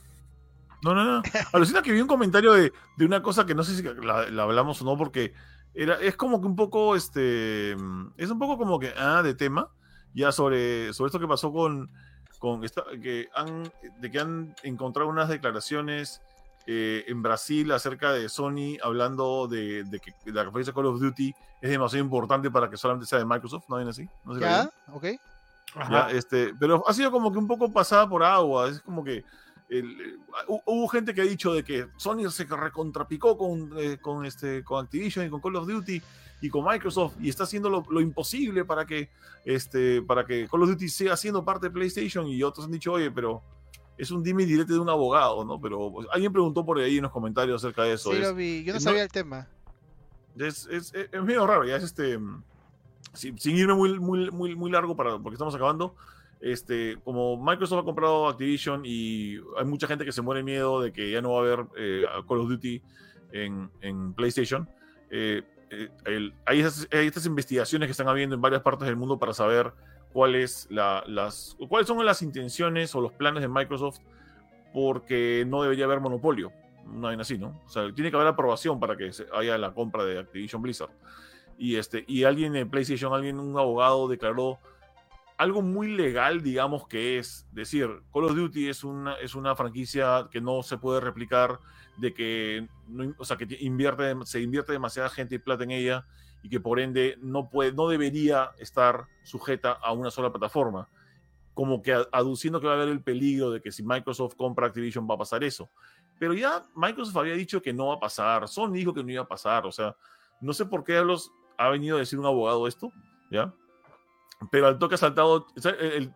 No, 0.81 0.95
no, 0.95 1.03
no. 1.03 1.21
Alucina 1.53 1.81
que 1.81 1.91
vi 1.91 2.01
un 2.01 2.07
comentario 2.07 2.53
de, 2.53 2.71
de 2.97 3.05
una 3.05 3.21
cosa 3.21 3.45
que 3.45 3.53
no 3.53 3.63
sé 3.63 3.75
si 3.75 3.83
la, 3.83 4.29
la 4.29 4.43
hablamos 4.43 4.81
o 4.81 4.85
no, 4.85 4.97
porque 4.97 5.33
era, 5.73 5.99
es 6.01 6.15
como 6.15 6.41
que 6.41 6.47
un 6.47 6.55
poco, 6.55 6.95
este, 6.95 7.73
es 7.73 8.29
un 8.29 8.39
poco 8.39 8.57
como 8.57 8.79
que, 8.79 8.93
ah, 8.97 9.21
de 9.21 9.35
tema, 9.35 9.69
ya 10.13 10.31
sobre, 10.31 10.93
sobre 10.93 11.09
esto 11.09 11.19
que 11.19 11.27
pasó 11.27 11.51
con, 11.51 11.91
con 12.39 12.63
esta, 12.63 12.83
que 13.01 13.27
han, 13.35 13.71
de 13.99 14.09
que 14.09 14.19
han 14.19 14.55
encontrado 14.63 15.09
unas 15.09 15.29
declaraciones 15.29 16.21
eh, 16.71 17.03
en 17.07 17.23
Brasil 17.23 17.71
acerca 17.71 18.11
de 18.13 18.29
Sony 18.29 18.77
hablando 18.83 19.47
de, 19.47 19.83
de 19.85 19.99
que 19.99 20.13
la 20.25 20.43
referencia 20.43 20.71
a 20.71 20.75
Call 20.75 20.85
of 20.85 20.99
Duty 20.99 21.33
es 21.61 21.69
demasiado 21.71 22.03
importante 22.05 22.51
para 22.51 22.69
que 22.69 22.77
solamente 22.77 23.07
sea 23.07 23.17
de 23.17 23.25
Microsoft, 23.25 23.63
¿no 23.67 23.77
ven 23.77 23.87
así? 23.87 24.07
¿No 24.23 24.35
se 24.35 24.39
la 24.39 24.47
¿Ya? 24.87 24.93
¿Ok? 24.93 25.05
Ya, 25.89 26.11
este, 26.11 26.53
pero 26.59 26.83
ha 26.87 26.93
sido 26.93 27.09
como 27.09 27.31
que 27.31 27.39
un 27.39 27.47
poco 27.47 27.71
pasada 27.73 28.07
por 28.07 28.23
agua. 28.23 28.69
Es 28.69 28.81
como 28.81 29.03
que 29.03 29.23
el- 29.67 30.19
hubo 30.47 30.87
gente 30.87 31.13
que 31.13 31.21
ha 31.21 31.25
dicho 31.25 31.53
de 31.53 31.63
que 31.63 31.87
Sony 31.97 32.29
se 32.29 32.43
recontrapicó 32.45 33.35
con, 33.35 33.71
eh, 33.77 33.97
con, 33.99 34.25
este, 34.25 34.63
con 34.63 34.85
Activision 34.85 35.25
y 35.25 35.29
con 35.29 35.41
Call 35.41 35.55
of 35.55 35.67
Duty 35.67 36.01
y 36.41 36.49
con 36.49 36.65
Microsoft 36.65 37.15
y 37.19 37.29
está 37.29 37.43
haciendo 37.45 37.69
lo, 37.69 37.83
lo 37.89 37.99
imposible 37.99 38.63
para 38.63 38.85
que, 38.85 39.09
este, 39.43 40.01
para 40.03 40.23
que 40.25 40.47
Call 40.47 40.63
of 40.63 40.69
Duty 40.69 40.87
siga 40.87 41.17
siendo 41.17 41.43
parte 41.43 41.67
de 41.67 41.71
PlayStation 41.71 42.27
y 42.27 42.41
otros 42.43 42.65
han 42.65 42.71
dicho, 42.71 42.93
oye, 42.93 43.09
pero 43.11 43.41
es 43.99 44.09
un 44.11 44.23
dime 44.23 44.43
y 44.43 44.45
direte 44.47 44.73
de 44.73 44.79
un 44.79 44.89
abogado, 44.89 45.43
¿no? 45.45 45.59
Pero 45.61 45.91
pues, 45.91 46.07
alguien 46.11 46.31
preguntó 46.33 46.65
por 46.65 46.79
ahí 46.79 46.97
en 46.97 47.03
los 47.03 47.11
comentarios 47.11 47.63
acerca 47.63 47.83
de 47.83 47.93
eso. 47.93 48.09
Sí, 48.11 48.17
es- 48.17 48.27
lo 48.27 48.33
vi. 48.33 48.63
Yo 48.63 48.73
no 48.73 48.79
no- 48.79 48.83
sabía 48.83 49.03
el 49.03 49.09
tema. 49.09 49.47
es, 50.37 50.65
es, 50.71 50.93
es- 50.93 51.09
es 51.11 51.23
medio 51.23 51.45
raro, 51.45 51.65
ya 51.65 51.75
es 51.75 51.83
este. 51.83 52.17
Sin, 53.13 53.37
sin 53.39 53.55
irme 53.57 53.73
muy, 53.73 53.99
muy, 53.99 54.29
muy, 54.31 54.55
muy 54.55 54.71
largo 54.71 54.95
para, 54.95 55.17
porque 55.19 55.33
estamos 55.35 55.53
acabando. 55.55 55.95
Este, 56.41 56.97
como 57.03 57.35
Microsoft 57.43 57.81
ha 57.81 57.83
comprado 57.83 58.27
Activision 58.29 58.83
y 58.85 59.37
hay 59.57 59.65
mucha 59.65 59.87
gente 59.87 60.05
que 60.05 60.11
se 60.13 60.21
muere 60.21 60.41
miedo 60.41 60.79
de 60.81 60.93
que 60.93 61.11
ya 61.11 61.21
no 61.21 61.31
va 61.33 61.39
a 61.39 61.41
haber 61.41 61.65
eh, 61.75 62.05
Call 62.27 62.39
of 62.39 62.47
Duty 62.49 62.81
en, 63.33 63.69
en 63.81 64.13
PlayStation. 64.13 64.69
eh, 65.11 65.43
eh, 65.71 65.89
el- 66.05 66.33
hay, 66.45 66.61
esas- 66.61 66.87
hay 66.91 67.07
estas 67.07 67.25
investigaciones 67.25 67.87
que 67.87 67.91
están 67.91 68.07
habiendo 68.07 68.35
en 68.35 68.41
varias 68.41 68.61
partes 68.61 68.87
del 68.87 68.95
mundo 68.95 69.19
para 69.19 69.33
saber 69.33 69.73
cuáles 70.13 70.67
la, 70.69 71.03
las, 71.07 71.55
cuáles 71.67 71.87
son 71.87 72.03
las 72.05 72.21
intenciones 72.21 72.93
o 72.95 73.01
los 73.01 73.11
planes 73.13 73.41
de 73.41 73.47
Microsoft 73.47 73.99
porque 74.73 75.45
no 75.47 75.63
debería 75.63 75.85
haber 75.85 75.99
monopolio 75.99 76.51
una 76.93 77.09
vaina 77.09 77.21
así, 77.21 77.37
¿no? 77.37 77.61
O 77.65 77.69
sea, 77.69 77.91
tiene 77.93 78.09
que 78.09 78.15
haber 78.15 78.27
aprobación 78.29 78.79
para 78.79 78.97
que 78.97 79.11
haya 79.33 79.57
la 79.57 79.73
compra 79.73 80.03
de 80.05 80.19
Activision 80.19 80.61
Blizzard. 80.61 80.91
Y, 81.57 81.75
este, 81.75 82.03
y 82.07 82.23
alguien 82.23 82.55
en 82.55 82.69
PlayStation, 82.69 83.13
alguien, 83.13 83.39
un 83.39 83.57
abogado 83.57 84.07
declaró 84.07 84.59
algo 85.37 85.61
muy 85.61 85.95
legal, 85.95 86.41
digamos 86.41 86.87
que 86.87 87.17
es 87.17 87.47
decir, 87.51 87.87
Call 88.13 88.25
of 88.25 88.35
Duty 88.35 88.69
es 88.69 88.83
una, 88.83 89.15
es 89.15 89.35
una 89.35 89.55
franquicia 89.55 90.27
que 90.31 90.41
no 90.41 90.63
se 90.63 90.77
puede 90.77 90.99
replicar, 90.99 91.59
de 91.97 92.13
que, 92.13 92.67
no, 92.87 93.13
o 93.17 93.25
sea, 93.25 93.37
que 93.37 93.47
invierte, 93.61 94.15
se 94.25 94.41
invierte 94.41 94.71
demasiada 94.71 95.09
gente 95.09 95.35
y 95.35 95.39
plata 95.39 95.63
en 95.63 95.71
ella 95.71 96.05
y 96.41 96.49
que 96.49 96.59
por 96.59 96.79
ende 96.79 97.17
no, 97.21 97.49
puede, 97.49 97.73
no 97.73 97.87
debería 97.87 98.51
estar 98.59 99.07
sujeta 99.23 99.71
a 99.71 99.91
una 99.93 100.11
sola 100.11 100.31
plataforma. 100.31 100.89
Como 101.53 101.81
que 101.81 101.93
aduciendo 102.11 102.61
que 102.61 102.67
va 102.67 102.73
a 102.73 102.75
haber 102.77 102.89
el 102.89 103.03
peligro 103.03 103.51
de 103.51 103.61
que 103.61 103.71
si 103.71 103.83
Microsoft 103.83 104.35
compra 104.35 104.67
Activision 104.67 105.07
va 105.09 105.15
a 105.15 105.19
pasar 105.19 105.43
eso. 105.43 105.69
Pero 106.19 106.33
ya 106.33 106.65
Microsoft 106.75 107.17
había 107.17 107.33
dicho 107.33 107.61
que 107.61 107.73
no 107.73 107.87
va 107.87 107.95
a 107.95 107.99
pasar, 107.99 108.47
Sony 108.47 108.73
dijo 108.73 108.93
que 108.93 109.03
no 109.03 109.11
iba 109.11 109.23
a 109.23 109.27
pasar, 109.27 109.65
o 109.65 109.71
sea, 109.71 109.95
no 110.41 110.53
sé 110.53 110.65
por 110.65 110.83
qué 110.83 111.01
los 111.01 111.31
ha 111.57 111.69
venido 111.69 111.97
a 111.97 111.99
decir 111.99 112.19
un 112.19 112.25
abogado 112.25 112.67
esto, 112.67 112.91
¿ya? 113.31 113.53
Pero 114.51 114.67
al 114.67 114.79
toque 114.79 114.95
ha 114.95 114.97
saltado, 114.97 115.47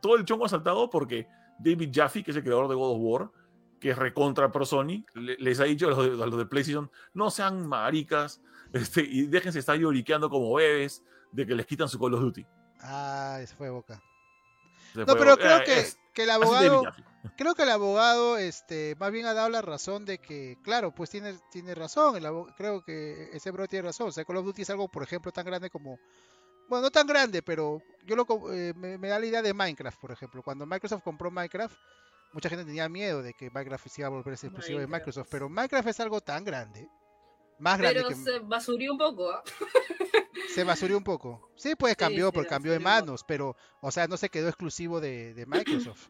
todo 0.02 0.16
el 0.16 0.26
chongo 0.26 0.46
ha 0.46 0.50
saltado 0.50 0.90
porque 0.90 1.28
David 1.60 1.92
Jaffe, 1.94 2.24
que 2.24 2.32
es 2.32 2.38
el 2.38 2.44
creador 2.44 2.70
de 2.70 2.76
God 2.76 2.96
of 2.96 2.98
War, 3.02 3.32
que 3.80 3.92
es 3.92 3.98
recontra 3.98 4.52
pro 4.52 4.66
Sony, 4.66 5.04
les 5.14 5.60
ha 5.60 5.66
dicho 5.66 5.88
a 5.88 5.90
los, 5.92 6.38
de, 6.38 6.46
PlayStation, 6.46 6.90
no 7.14 7.30
sean 7.30 7.68
maricas 7.68 8.42
este, 8.74 9.02
y 9.02 9.28
déjense 9.28 9.60
estar 9.60 9.78
lloriqueando 9.78 10.30
como 10.30 10.54
bebés 10.54 11.04
de 11.32 11.46
que 11.46 11.56
les 11.56 11.66
quitan 11.66 11.88
su 11.88 12.00
Call 12.00 12.14
of 12.14 12.22
Duty. 12.22 12.46
Ah, 12.82 13.40
eso 13.42 13.56
fue 13.56 13.70
boca. 13.70 14.02
no, 14.94 15.06
pero 15.06 15.38
creo 15.38 15.60
eh, 15.60 15.64
que, 15.66 15.86
que, 16.14 16.24
el 16.24 16.30
abogado, 16.30 16.84
creo 17.38 17.56
que 17.56 17.64
el 17.64 17.70
abogado, 17.70 18.38
este, 18.38 18.96
más 19.00 19.12
bien 19.12 19.26
ha 19.26 19.34
dado 19.34 19.50
la 19.50 19.62
razón 19.62 20.06
de 20.06 20.20
que, 20.20 20.58
claro, 20.64 20.94
pues 20.94 21.10
tiene, 21.10 21.40
tiene 21.52 21.74
razón, 21.74 22.18
el 22.18 22.26
creo 22.58 22.84
que 22.84 23.30
ese 23.34 23.52
bro 23.52 23.68
tiene 23.68 23.88
razón, 23.88 24.10
o 24.10 24.12
sea, 24.12 24.26
Call 24.26 24.38
of 24.38 24.46
Duty 24.46 24.64
es 24.64 24.70
algo, 24.70 24.90
por 24.90 25.04
ejemplo, 25.04 25.32
tan 25.32 25.46
grande 25.46 25.70
como 25.70 25.98
bueno, 26.68 26.84
no 26.84 26.92
tan 26.92 27.06
grande, 27.08 27.42
pero 27.42 27.82
yo 28.06 28.16
lo, 28.16 28.26
eh, 28.54 28.74
me, 28.76 29.08
da 29.08 29.20
la 29.20 29.26
idea 29.26 29.42
de 29.42 29.54
Minecraft, 29.54 30.00
por 30.00 30.12
ejemplo. 30.12 30.42
Cuando 30.42 30.66
Microsoft 30.66 31.04
compró 31.04 31.30
Minecraft, 31.30 31.76
mucha 32.32 32.50
gente 32.50 32.66
tenía 32.66 32.90
miedo 32.90 33.22
de 33.22 33.34
que 33.34 33.50
Minecraft 33.52 33.88
se 33.88 34.02
iba 34.02 34.08
a 34.08 34.12
volverse 34.12 34.48
exclusivo 34.48 34.80
de 34.80 34.88
Microsoft, 34.88 35.28
pero 35.30 35.50
Minecraft 35.50 35.90
es 35.90 36.00
algo 36.00 36.22
tan 36.22 36.44
grande. 36.44 36.90
Más 37.60 37.78
grande 37.78 38.04
pero 38.04 38.16
se 38.16 38.40
basurió 38.40 38.92
un 38.92 38.98
poco, 38.98 39.32
¿ah? 39.32 39.44
Se 40.54 40.64
basurió 40.64 40.98
un 40.98 41.04
poco. 41.04 41.50
Sí, 41.56 41.74
pues 41.76 41.96
cambió, 41.96 42.32
por 42.32 42.46
cambió 42.46 42.74
de 42.74 42.80
manos, 42.80 43.24
pero, 43.28 43.56
o 43.82 43.92
sea, 43.92 44.08
no 44.08 44.18
se 44.18 44.30
quedó 44.30 44.50
exclusivo 44.50 45.00
de, 45.00 45.46
Microsoft. 45.48 46.10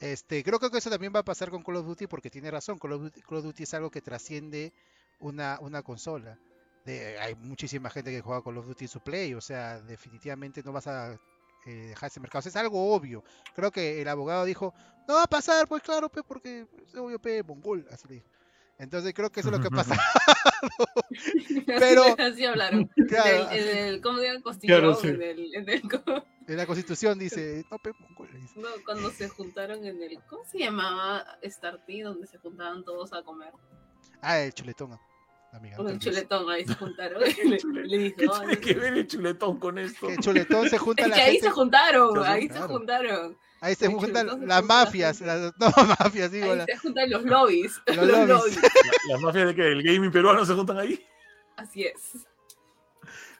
Este, 0.00 0.44
creo 0.44 0.58
que 0.58 0.76
eso 0.76 0.90
también 0.90 1.12
va 1.14 1.20
a 1.20 1.24
pasar 1.24 1.50
con 1.50 1.62
Call 1.62 1.76
of 1.76 1.86
Duty 1.86 2.06
porque 2.06 2.28
tiene 2.28 2.50
razón. 2.50 2.78
Call 2.78 2.92
of 2.92 3.44
Duty, 3.44 3.62
es 3.62 3.74
algo 3.74 3.90
que 3.90 4.02
trasciende 4.02 4.72
una, 5.20 5.58
una 5.60 5.82
consola 5.82 6.38
hay 7.20 7.34
muchísima 7.36 7.90
gente 7.90 8.10
que 8.10 8.20
juega 8.20 8.42
Call 8.42 8.58
of 8.58 8.66
Duty 8.66 8.84
en 8.84 8.88
su 8.88 9.00
play, 9.00 9.34
o 9.34 9.40
sea, 9.40 9.80
definitivamente 9.80 10.62
no 10.64 10.72
vas 10.72 10.86
a 10.86 11.12
eh, 11.66 11.70
dejar 11.70 12.08
ese 12.08 12.20
mercado. 12.20 12.48
es 12.48 12.56
algo 12.56 12.94
obvio. 12.94 13.24
Creo 13.54 13.70
que 13.70 14.00
el 14.00 14.08
abogado 14.08 14.44
dijo, 14.44 14.72
no 15.06 15.14
va 15.14 15.24
a 15.24 15.28
pasar, 15.28 15.68
pues 15.68 15.82
claro, 15.82 16.08
porque 16.08 16.66
es 16.86 16.94
obvio, 16.94 17.18
pe, 17.18 17.42
mongol, 17.42 17.86
así 17.90 18.08
le 18.08 18.14
dijo. 18.16 18.28
Entonces 18.78 19.12
creo 19.12 19.30
que 19.30 19.40
eso 19.40 19.48
es 19.50 19.56
lo 19.56 19.62
que 19.62 19.70
pasa. 19.76 20.00
Pero 21.66 22.02
así 22.18 22.44
hablaron. 22.44 22.86
Claro, 23.08 23.50
en, 23.50 23.76
el, 23.76 24.00
¿cómo 24.00 24.18
digan? 24.18 24.40
Constitución, 24.42 25.20
en, 25.20 26.56
la 26.56 26.66
Constitución 26.66 27.18
dice, 27.18 27.64
no, 27.70 27.78
pe, 27.78 27.92
mongol. 27.98 28.28
No, 28.56 28.68
cuando 28.84 29.10
se 29.10 29.28
juntaron 29.28 29.84
en 29.84 30.02
el, 30.02 30.18
¿cómo 30.28 30.44
se 30.44 30.58
llamaba? 30.58 31.24
Starty, 31.44 32.02
donde 32.02 32.26
se 32.26 32.38
juntaban 32.38 32.84
todos 32.84 33.12
a 33.12 33.22
comer. 33.22 33.52
Ah, 34.22 34.38
el 34.40 34.52
chuletón. 34.52 34.98
Con 35.76 35.88
el 35.88 35.98
chuletón 35.98 36.50
ahí 36.50 36.64
se 36.66 36.74
juntaron. 36.74 37.22
le, 37.22 37.86
le 37.86 38.14
¿Qué 38.14 38.28
tiene 38.28 38.58
que 38.58 38.74
ver 38.74 38.94
el 38.94 39.06
chuletón 39.06 39.58
con 39.58 39.78
esto? 39.78 40.08
El 40.10 40.18
chuletón 40.18 40.68
se 40.68 40.76
junta 40.76 41.06
es 41.06 41.12
que 41.12 41.20
ahí 41.20 41.38
se 41.38 41.50
juntaron, 41.50 42.22
ahí 42.24 42.48
se 42.48 42.60
juntaron. 42.60 43.38
Ahí 43.60 43.74
se 43.74 43.88
juntan 43.88 44.46
las 44.46 44.64
mafias, 44.64 45.20
las, 45.20 45.52
no 45.58 45.70
mafias, 45.98 46.30
digo. 46.30 46.52
Ahí 46.52 46.64
se 46.66 46.76
juntan 46.76 47.10
los 47.10 47.24
lobbies. 47.24 47.80
Los, 47.86 47.96
lobbies. 48.28 48.58
¿Las 49.08 49.20
mafias 49.20 49.48
de 49.48 49.54
que 49.54 49.72
el 49.72 49.82
gaming 49.82 50.12
peruano 50.12 50.44
se 50.44 50.54
juntan 50.54 50.78
ahí? 50.78 51.04
Así 51.56 51.84
es. 51.84 52.26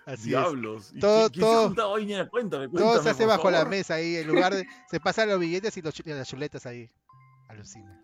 Así 0.07 0.31
Diablos. 0.31 0.93
Es. 0.93 1.01
Todo, 1.01 1.31
¿Quién 1.31 1.40
todo, 1.40 1.61
se 1.61 1.66
junta 1.69 1.86
hoy? 1.86 2.07
Cuéntame, 2.07 2.69
cuéntame, 2.69 2.69
todo 2.69 3.03
se 3.03 3.11
hace 3.11 3.27
bajo 3.27 3.51
la 3.51 3.65
mesa 3.65 3.95
ahí, 3.95 4.16
en 4.16 4.27
lugar 4.27 4.55
de. 4.55 4.66
se 4.90 4.99
pasan 4.99 5.28
los 5.28 5.39
billetes 5.39 5.77
y, 5.77 5.82
los, 5.82 5.99
y 6.01 6.11
las 6.11 6.28
chuletas 6.28 6.66
ahí. 6.66 6.90
Alucina. 7.49 8.03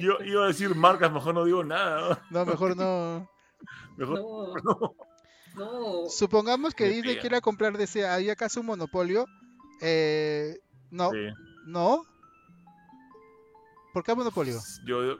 Yo 0.00 0.18
iba 0.24 0.44
a 0.44 0.48
decir 0.48 0.74
marcas, 0.74 1.10
mejor 1.10 1.34
no 1.34 1.44
digo 1.44 1.64
nada. 1.64 2.22
No, 2.30 2.44
mejor 2.44 2.76
no. 2.76 3.28
Mejor 3.96 4.20
no. 4.62 4.94
no. 5.56 6.08
Supongamos 6.08 6.74
que 6.74 6.88
Disney 6.88 7.18
quiera 7.18 7.40
comprar 7.40 7.76
DC. 7.76 8.06
¿Hay 8.06 8.30
acaso 8.30 8.60
un 8.60 8.66
monopolio? 8.66 9.26
Eh, 9.80 10.58
no. 10.90 11.10
¿No? 11.66 12.04
¿Por 13.92 14.02
qué 14.02 14.14
monopolio? 14.14 14.58
Yo, 14.84 15.16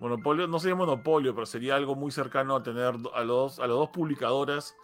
monopolio, 0.00 0.46
no 0.46 0.58
sería 0.58 0.74
monopolio, 0.74 1.34
pero 1.34 1.46
sería 1.46 1.76
algo 1.76 1.94
muy 1.94 2.10
cercano 2.10 2.56
a 2.56 2.62
tener 2.62 2.94
a 3.14 3.24
los, 3.24 3.58
a 3.58 3.66
los 3.66 3.78
dos 3.78 3.90
publicadoras 3.90 4.74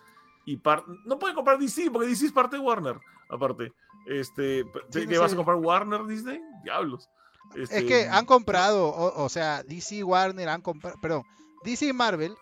y 0.47 0.61
no 1.05 1.19
pueden 1.19 1.37
comprar 1.37 1.59
DC 1.59 1.91
porque 1.91 2.09
DC 2.09 2.27
es 2.27 2.33
parte 2.33 2.57
de 2.57 2.63
Warner, 2.63 2.99
aparte. 3.29 3.73
Este, 4.07 4.65
¿qué 4.93 5.19
vas 5.19 5.33
a 5.33 5.37
comprar 5.37 5.57
Warner 5.59 6.07
Disney? 6.07 6.41
Diablos. 6.65 7.09
Es 7.55 7.69
que 7.69 7.79
este, 7.79 8.09
han 8.09 8.27
comprado, 8.27 8.93
o, 8.95 9.29
sea, 9.29 9.63
DC 9.65 10.05
Warner 10.05 10.49
han 10.49 10.63
comprado, 10.63 10.97
perdón, 11.01 11.25
DC 11.65 11.87
y 11.89 11.93
Marvel 11.93 12.35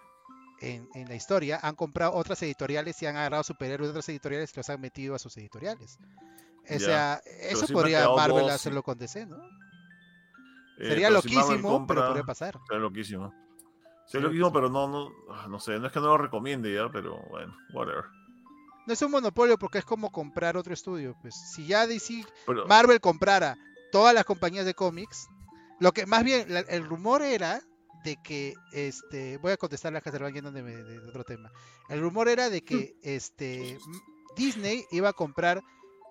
en, 0.61 1.09
la 1.09 1.15
historia 1.15 1.59
han 1.63 1.75
comprado 1.75 2.15
otras 2.15 2.43
editoriales 2.43 3.01
y 3.03 3.07
han 3.07 3.17
agarrado 3.17 3.43
superhéroes 3.45 3.89
de 3.89 3.91
otras 3.91 4.09
editoriales 4.09 4.53
y 4.53 4.57
los 4.57 4.71
han 4.71 4.81
metido 4.81 5.15
a 5.15 5.19
sus 5.19 5.37
editoriales. 5.37 5.99
O 6.71 6.79
sea, 6.79 7.21
eso 7.25 7.67
podría 7.69 8.09
Marvel 8.09 8.51
hacerlo 8.51 8.83
con 8.83 8.99
DC, 8.99 9.27
¿no? 9.27 9.37
Eh, 10.79 10.89
Sería 10.89 11.11
loquísimo, 11.11 11.87
pero 11.87 12.07
podría 12.07 12.25
pasar. 12.25 12.59
Sería 12.67 12.83
loquísimo. 12.83 13.35
Sería 14.07 14.27
loquísimo, 14.27 14.53
pero 14.53 14.69
no, 14.69 14.87
no, 14.89 15.11
ah, 15.31 15.47
no 15.49 15.59
sé, 15.59 15.79
no 15.79 15.87
es 15.87 15.93
que 15.93 16.01
no 16.01 16.07
lo 16.07 16.19
recomiende 16.19 16.73
ya, 16.73 16.91
pero 16.91 17.21
bueno, 17.31 17.55
whatever. 17.73 18.05
No 18.87 18.93
es 18.93 19.03
un 19.03 19.11
monopolio 19.11 19.59
porque 19.59 19.79
es 19.79 19.85
como 19.85 20.11
comprar 20.11 20.57
otro 20.57 20.73
estudio. 20.73 21.15
Pues 21.21 21.35
si 21.35 21.67
ya 21.67 21.87
DC, 21.87 22.25
Marvel 22.67 23.01
comprara 23.01 23.59
todas 23.93 24.15
las 24.15 24.25
compañías 24.25 24.65
de 24.65 24.75
cómics. 24.75 25.29
Lo 25.79 25.93
que 25.93 26.07
más 26.07 26.25
bien, 26.25 26.47
el 26.69 26.85
rumor 26.85 27.23
era 27.23 27.61
de 28.05 28.17
que, 28.23 28.55
este, 28.73 29.39
voy 29.39 29.53
a 29.53 29.57
contestar 29.57 29.93
la 29.93 30.01
se 30.01 30.19
van 30.19 30.33
yendo 30.33 30.53
de, 30.53 30.63
de, 30.63 30.99
otro 31.09 31.25
tema. 31.25 31.51
El 31.89 32.01
rumor 32.01 32.29
era 32.29 32.51
de 32.51 32.63
que, 32.63 32.95
este, 33.03 33.79
Disney 34.37 34.85
iba 34.91 35.09
a 35.09 35.13
comprar 35.13 35.63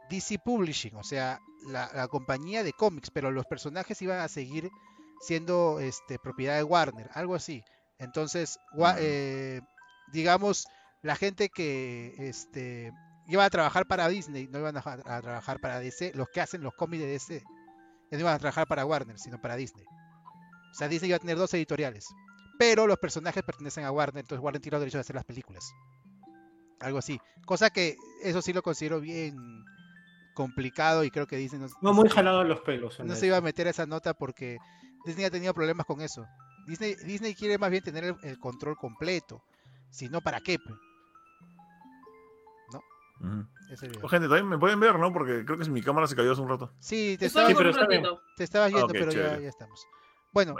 DC 0.10 0.40
Publishing, 0.40 0.96
o 0.96 1.04
sea, 1.04 1.40
la, 1.68 2.08
compañía 2.08 2.64
de 2.64 2.74
cómics, 2.74 3.10
pero 3.12 3.32
los 3.32 3.46
personajes 3.46 4.02
iban 4.02 4.20
a 4.20 4.28
seguir 4.28 4.70
siendo, 5.22 5.80
este, 5.80 6.20
propiedad 6.20 6.56
de 6.56 6.64
Warner, 6.64 7.10
algo 7.14 7.36
así. 7.36 7.64
Entonces, 8.00 8.60
eh, 9.00 9.62
digamos, 10.12 10.68
la 11.02 11.16
gente 11.16 11.50
que, 11.50 12.14
este, 12.20 12.92
iba 13.28 13.44
a 13.44 13.50
trabajar 13.50 13.86
para 13.88 14.08
Disney, 14.08 14.48
no 14.48 14.60
iban 14.60 14.78
a, 14.78 14.82
a 14.82 15.22
trabajar 15.22 15.60
para 15.60 15.80
DC, 15.80 16.14
los 16.16 16.28
que 16.30 16.42
hacen 16.42 16.62
los 16.62 16.74
cómics 16.76 17.04
de 17.04 17.10
DC 17.10 17.44
no 18.12 18.20
iban 18.20 18.34
a 18.34 18.40
trabajar 18.40 18.68
para 18.68 18.86
Warner, 18.86 19.20
sino 19.20 19.40
para 19.40 19.56
Disney. 19.56 19.86
O 20.72 20.74
sea, 20.74 20.88
Disney 20.88 21.10
iba 21.10 21.18
a 21.18 21.20
tener 21.20 21.38
dos 21.38 21.54
editoriales. 21.54 22.08
Pero 22.60 22.88
los 22.88 22.98
personajes 22.98 23.44
pertenecen 23.44 23.86
a 23.86 23.92
Warner, 23.92 24.22
entonces 24.22 24.44
Warner 24.44 24.62
tiene 24.62 24.76
los 24.76 24.82
derechos 24.82 24.98
de 24.98 25.02
hacer 25.02 25.16
las 25.16 25.26
películas. 25.26 25.72
Algo 26.80 26.98
así. 26.98 27.20
Cosa 27.46 27.70
que 27.70 27.96
eso 28.24 28.42
sí 28.42 28.54
lo 28.54 28.62
considero 28.62 29.00
bien 29.00 29.36
complicado 30.34 31.04
y 31.04 31.10
creo 31.10 31.26
que 31.26 31.38
Disney 31.38 31.62
no, 31.62 31.68
no 31.82 31.94
muy 31.94 32.10
jalado 32.10 32.44
los 32.44 32.62
pelos. 32.62 33.00
No 33.00 33.16
se 33.16 33.28
iba 33.28 33.38
a 33.38 33.42
meter 33.42 33.68
a 33.68 33.72
esa 33.72 33.86
nota 33.86 34.14
porque 34.14 34.58
Disney 35.06 35.26
ha 35.26 35.32
tenido 35.32 35.54
problemas 35.54 35.86
con 35.86 36.02
eso. 36.02 36.28
Disney, 36.68 36.96
Disney 36.96 37.34
quiere 37.34 37.58
más 37.58 37.72
bien 37.72 37.84
tener 37.84 38.16
el, 38.22 38.40
control 38.40 38.76
completo. 38.76 39.42
Si 39.90 40.10
no, 40.10 40.22
¿para 40.22 40.42
qué? 40.42 40.58
Oh, 44.04 44.08
gente, 44.08 44.28
también 44.28 44.48
me 44.48 44.60
pueden 44.60 44.80
ver, 44.80 45.00
¿no? 45.00 45.12
Porque 45.12 45.44
creo 45.44 45.58
que 45.58 45.70
mi 45.70 45.82
cámara 45.82 46.08
se 46.08 46.16
cayó 46.16 46.34
hace 46.34 46.42
un 46.42 46.50
rato. 46.50 46.72
Sí, 46.80 47.16
te 47.18 47.26
estaba, 47.26 47.48
te 48.36 48.44
estabas 48.44 48.72
yendo, 48.72 48.88
pero 48.90 49.12
ya, 49.12 49.38
estamos. 49.38 49.86
Bueno, 50.32 50.56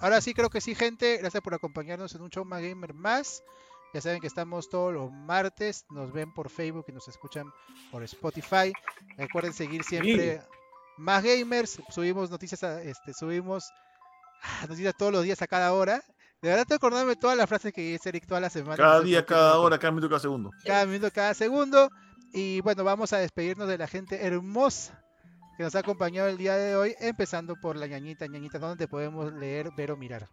ahora 0.00 0.20
sí 0.20 0.34
creo 0.34 0.50
que 0.50 0.60
sí, 0.60 0.74
gente. 0.74 1.18
Gracias 1.18 1.42
por 1.42 1.54
acompañarnos 1.54 2.14
en 2.14 2.22
un 2.22 2.30
show 2.30 2.44
más 2.44 2.62
gamer 2.62 2.94
más. 2.94 3.42
Ya 3.92 4.00
saben 4.00 4.20
que 4.20 4.26
estamos 4.26 4.68
todos 4.68 4.92
los 4.92 5.10
martes. 5.10 5.84
Nos 5.90 6.12
ven 6.12 6.32
por 6.32 6.48
Facebook 6.48 6.84
y 6.88 6.92
nos 6.92 7.08
escuchan 7.08 7.52
por 7.90 8.02
Spotify. 8.04 8.72
Recuerden 9.16 9.52
seguir 9.52 9.82
siempre 9.82 10.42
más 10.96 11.24
gamers. 11.24 11.80
Subimos 11.90 12.30
noticias, 12.30 12.62
este, 12.62 13.12
subimos 13.14 13.70
ah, 14.42 14.66
noticias 14.68 14.94
todos 14.96 15.12
los 15.12 15.24
días 15.24 15.42
a 15.42 15.46
cada 15.46 15.72
hora. 15.72 16.02
De 16.40 16.48
verdad 16.48 16.66
te 16.66 16.74
acordarme 16.74 17.16
todas 17.16 17.36
las 17.36 17.48
frases 17.48 17.72
que 17.72 17.82
dice 17.82 18.08
Eric 18.08 18.26
todas 18.26 18.40
las 18.40 18.52
semanas. 18.52 18.78
Cada 18.78 19.00
día, 19.00 19.26
cada 19.26 19.58
hora, 19.58 19.78
cada 19.78 19.90
minuto, 19.90 20.08
cada 20.08 20.20
segundo. 20.20 20.50
Cada 20.64 20.86
minuto, 20.86 21.10
cada 21.12 21.34
segundo. 21.34 21.90
Y 22.32 22.60
bueno, 22.60 22.84
vamos 22.84 23.12
a 23.12 23.18
despedirnos 23.18 23.68
de 23.68 23.76
la 23.76 23.88
gente 23.88 24.24
hermosa 24.24 25.02
que 25.60 25.64
nos 25.64 25.74
ha 25.74 25.80
acompañado 25.80 26.26
el 26.30 26.38
día 26.38 26.56
de 26.56 26.74
hoy, 26.74 26.94
empezando 27.00 27.54
por 27.54 27.76
la 27.76 27.86
ñañita, 27.86 28.26
ñañita, 28.26 28.58
donde 28.58 28.78
te 28.78 28.88
podemos 28.88 29.30
leer, 29.34 29.68
ver 29.76 29.90
o 29.92 29.96
mirar. 29.98 30.26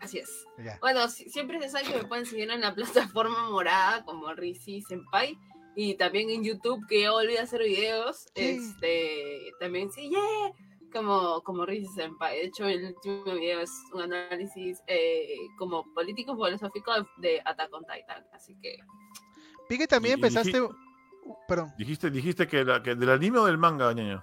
Así 0.00 0.18
es. 0.18 0.46
Ya. 0.64 0.78
Bueno, 0.80 1.06
si- 1.08 1.28
siempre 1.28 1.60
se 1.60 1.68
sabe 1.68 1.84
que 1.92 1.98
me 1.98 2.04
pueden 2.08 2.24
seguir 2.24 2.50
en 2.50 2.62
la 2.62 2.74
plataforma 3.18 3.50
morada 3.50 4.02
como 4.06 4.32
Risi 4.32 4.80
Senpai 4.80 5.36
y 5.74 5.94
también 5.98 6.30
en 6.30 6.42
YouTube 6.42 6.86
que 6.88 7.02
a 7.36 7.42
hacer 7.42 7.60
videos. 7.64 8.28
Sí. 8.34 8.42
Este, 8.62 9.52
también 9.60 9.90
sí, 9.92 10.08
yeah, 10.08 10.52
como, 10.90 11.42
como 11.42 11.66
Risi 11.66 11.92
Senpai. 11.92 12.36
De 12.38 12.44
hecho, 12.46 12.64
el 12.64 12.94
último 12.94 13.24
video 13.34 13.60
es 13.60 13.70
un 13.92 14.00
análisis 14.00 14.78
eh, 14.86 15.36
como 15.58 15.84
político 15.92 16.34
filosófico 16.34 16.94
de, 16.94 17.04
de 17.18 17.42
Attack 17.44 17.74
on 17.74 17.84
Titan. 17.84 18.24
Así 18.32 18.56
que 18.62 18.78
Vi 19.68 19.76
que 19.76 19.86
también 19.86 20.12
Y- 20.18 20.22
empezaste. 20.22 20.62
Perdón. 21.48 21.72
Dijiste, 21.78 22.10
dijiste 22.10 22.46
que, 22.46 22.64
la- 22.64 22.82
que 22.82 22.94
del 22.94 23.10
anime 23.10 23.38
o 23.38 23.46
del 23.46 23.58
manga, 23.58 23.92
ñaño. 23.92 24.22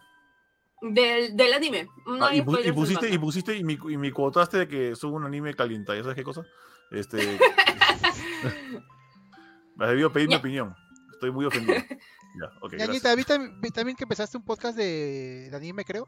del, 0.81 1.35
del 1.37 1.53
anime. 1.53 1.87
No 2.05 2.25
Ah, 2.25 2.29
hay 2.31 2.39
y, 2.39 2.41
pu- 2.41 2.73
pusiste, 2.73 3.09
y 3.09 3.17
pusiste, 3.17 3.55
y 3.57 3.63
me, 3.63 3.73
y 3.73 3.97
me 3.97 4.11
cuotaste 4.11 4.57
de 4.59 4.67
que 4.67 4.91
es 4.91 5.03
un 5.03 5.23
anime 5.23 5.53
calienta. 5.53 5.95
¿Y 5.95 6.01
sabes 6.01 6.15
qué 6.15 6.23
cosa? 6.23 6.43
Este. 6.91 7.17
me 9.75 9.85
has 9.85 9.89
debido 9.91 10.11
pedir 10.11 10.27
mi 10.27 10.33
Ya. 10.33 10.39
opinión. 10.39 10.75
Estoy 11.13 11.31
muy 11.31 11.45
ofendido. 11.45 11.75
Ya, 12.35 12.47
ok. 12.63 12.71
gracias. 12.71 12.89
Ñañita, 12.89 13.13
vi, 13.15 13.23
tam- 13.25 13.61
vi 13.61 13.69
también 13.69 13.95
que 13.95 14.05
empezaste 14.05 14.37
un 14.37 14.43
podcast 14.43 14.75
de, 14.75 15.49
de 15.51 15.55
anime, 15.55 15.85
creo. 15.85 16.07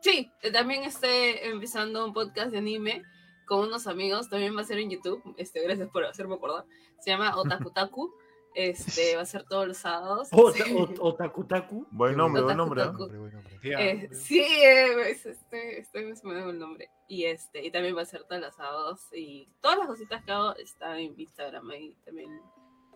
Sí, 0.00 0.32
eh, 0.40 0.50
también 0.50 0.84
estoy 0.84 1.36
empezando 1.42 2.02
un 2.06 2.14
podcast 2.14 2.50
de 2.50 2.56
anime 2.56 3.02
con 3.46 3.60
unos 3.68 3.86
amigos, 3.86 4.30
también 4.30 4.56
va 4.56 4.62
a 4.62 4.64
ser 4.64 4.78
en 4.78 4.88
YouTube, 4.88 5.22
este, 5.36 5.62
gracias 5.62 5.90
por 5.90 6.02
hacerme 6.06 6.36
acordar, 6.36 6.64
se 7.00 7.10
llama 7.10 7.36
Otakutaku, 7.36 8.10
este, 8.54 9.16
va 9.16 9.22
a 9.22 9.26
ser 9.26 9.44
todos 9.44 9.68
los 9.68 9.76
sábados. 9.78 10.28
Ota- 10.32 10.64
Sí. 10.64 10.74
ot- 10.74 10.98
Otakutaku. 11.00 11.86
Buen 11.92 12.16
nombre, 12.16 12.42
buen 12.42 12.58
Otaku, 12.60 12.74
nombre. 12.76 12.82
¿ah? 12.82 12.88
otaku. 12.88 13.02
Hombre. 13.04 13.60
Ya. 13.62 13.80
Eh, 13.80 14.08
sí, 14.12 14.40
eh, 14.40 15.10
es- 15.10 15.26
este, 15.26 15.80
estoy 15.80 16.04
me 16.24 16.34
da 16.34 16.44
el 16.50 16.58
nombre. 16.58 16.90
Y 17.06 17.24
este, 17.24 17.64
y 17.64 17.70
también 17.70 17.96
va 17.96 18.02
a 18.02 18.06
ser 18.06 18.24
todos 18.24 18.40
los 18.42 18.54
sábados. 18.54 19.00
Y 19.12 19.48
todas 19.60 19.78
las 19.78 19.86
cositas 19.86 20.24
que 20.24 20.32
hago 20.32 20.54
están 20.56 20.98
en 20.98 21.14
mi 21.16 21.22
Instagram 21.24 21.68
ahí 21.70 21.96
también 22.04 22.40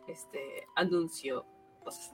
este 0.09 0.67
anuncio 0.77 1.47
cosas. 1.85 2.13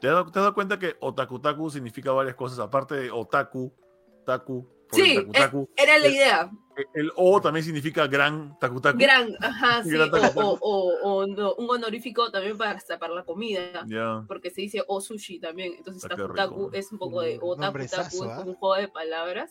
¿Te 0.00 0.08
has, 0.08 0.14
dado, 0.14 0.24
te 0.24 0.38
has 0.38 0.42
dado 0.44 0.54
cuenta 0.54 0.78
que 0.78 0.96
otakutaku 1.00 1.68
significa 1.70 2.10
varias 2.12 2.34
cosas? 2.34 2.58
Aparte 2.58 2.94
de 2.94 3.10
otaku, 3.10 3.72
taku, 4.24 4.66
por 4.90 5.00
Sí, 5.00 5.10
el 5.16 5.26
takutaku. 5.32 5.70
Era 5.76 5.98
la 5.98 6.06
Eh, 6.06 6.12
idea. 6.12 6.50
El 6.94 7.12
O 7.16 7.40
también 7.42 7.62
significa 7.64 8.06
gran 8.06 8.58
takutaku. 8.58 8.98
Gran, 8.98 9.34
ajá, 9.40 9.82
sí. 9.84 9.90
Gran 9.90 10.10
O, 10.36 10.40
o, 10.40 10.58
o- 10.60 11.18
o 11.18 11.26
no, 11.26 11.54
un 11.54 11.68
honorífico 11.70 12.30
también 12.30 12.56
para, 12.56 12.70
hasta 12.72 12.98
para 12.98 13.14
la 13.14 13.24
comida. 13.24 13.84
Ya. 13.86 14.24
Porque 14.26 14.50
se 14.50 14.62
dice 14.62 14.82
o 14.86 15.00
sushi 15.00 15.40
también. 15.40 15.74
Entonces, 15.76 16.02
Ah, 16.06 16.08
takutaku 16.16 16.70
es 16.72 16.90
un 16.92 16.98
poco 16.98 17.20
de 17.20 17.38
o 17.42 17.56
takutaku, 17.56 18.18
como 18.18 18.40
un 18.42 18.54
juego 18.54 18.76
de 18.76 18.88
palabras. 18.88 19.50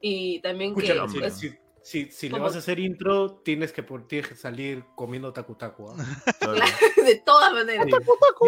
Y 0.00 0.40
también 0.40 0.74
que. 0.74 0.86
Escúchame, 0.86 1.10
si, 1.10 1.24
es- 1.24 1.38
si- 1.38 1.58
si- 1.82 2.10
si 2.12 2.28
le 2.28 2.38
vas 2.38 2.54
a 2.54 2.58
hacer 2.58 2.78
intro, 2.78 3.40
tienes 3.44 3.72
que, 3.72 3.82
por- 3.82 4.06
tienes 4.06 4.28
que 4.28 4.36
salir 4.36 4.84
comiendo 4.94 5.32
takutaku. 5.32 5.94
claro. 6.38 6.54
de 7.06 7.22
todas 7.26 7.52
maneras. 7.52 7.86
Sí. 7.86 7.92
¡Otaku! 7.92 8.46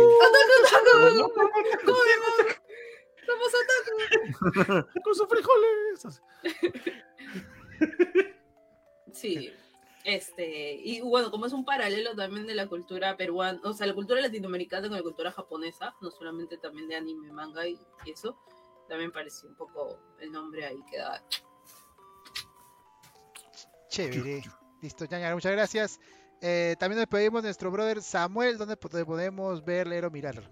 ¡Comemos! 1.85 2.61
¡Somos 3.27 3.53
otaku! 4.69 4.86
Con 5.05 5.15
sus 5.15 5.28
frijoles. 5.28 6.23
Sí. 9.12 9.53
Este, 10.05 10.75
y 10.75 11.01
bueno, 11.01 11.31
como 11.31 11.47
es 11.47 11.53
un 11.55 11.65
paralelo 11.65 12.15
también 12.15 12.47
de 12.47 12.55
la 12.55 12.67
cultura 12.67 13.17
peruana, 13.17 13.59
o 13.65 13.73
sea, 13.73 13.86
la 13.86 13.94
cultura 13.94 14.20
latinoamericana 14.20 14.89
con 14.89 14.99
la 14.99 15.03
cultura 15.03 15.33
japonesa, 15.33 15.94
no 16.03 16.11
solamente 16.11 16.59
también 16.59 16.89
de 16.89 16.97
anime, 16.97 17.33
manga 17.33 17.67
y, 17.67 17.78
y 18.05 18.11
eso, 18.11 18.36
también 18.86 19.11
pareció 19.12 19.49
un 19.49 19.57
poco 19.57 19.99
el 20.20 20.31
nombre 20.31 20.67
ahí 20.67 20.77
que 20.91 20.99
da. 20.99 21.25
Chévere. 23.89 24.43
Listo, 24.83 25.07
Ñaña, 25.07 25.33
muchas 25.35 25.53
gracias. 25.53 25.99
Eh, 26.43 26.77
también 26.78 26.99
nos 26.99 27.09
pedimos 27.09 27.43
nuestro 27.43 27.70
brother 27.70 28.03
Samuel, 28.03 28.59
donde 28.59 28.77
po- 28.77 28.91
podemos 29.07 29.65
ver, 29.65 29.86
leer 29.86 30.05
o 30.05 30.11
mirar. 30.11 30.51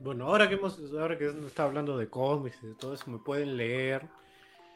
Bueno, 0.00 0.26
ahora 0.26 0.48
que 0.48 0.54
hemos, 0.54 0.78
ahora 0.92 1.16
que 1.16 1.26
está 1.46 1.64
hablando 1.64 1.96
de 1.96 2.08
cómics 2.08 2.58
y 2.62 2.68
de 2.68 2.74
todo 2.74 2.94
eso, 2.94 3.10
me 3.10 3.18
pueden 3.18 3.56
leer 3.56 4.06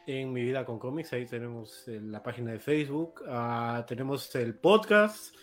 en 0.07 0.32
Mi 0.32 0.42
Vida 0.42 0.65
con 0.65 0.78
Cómics. 0.78 1.12
Ahí 1.12 1.26
tenemos 1.26 1.86
eh, 1.89 2.00
la 2.02 2.23
página 2.23 2.52
de 2.52 2.58
Facebook, 2.58 3.23
ah, 3.28 3.84
tenemos 3.86 4.34
el 4.34 4.55
podcast. 4.55 5.34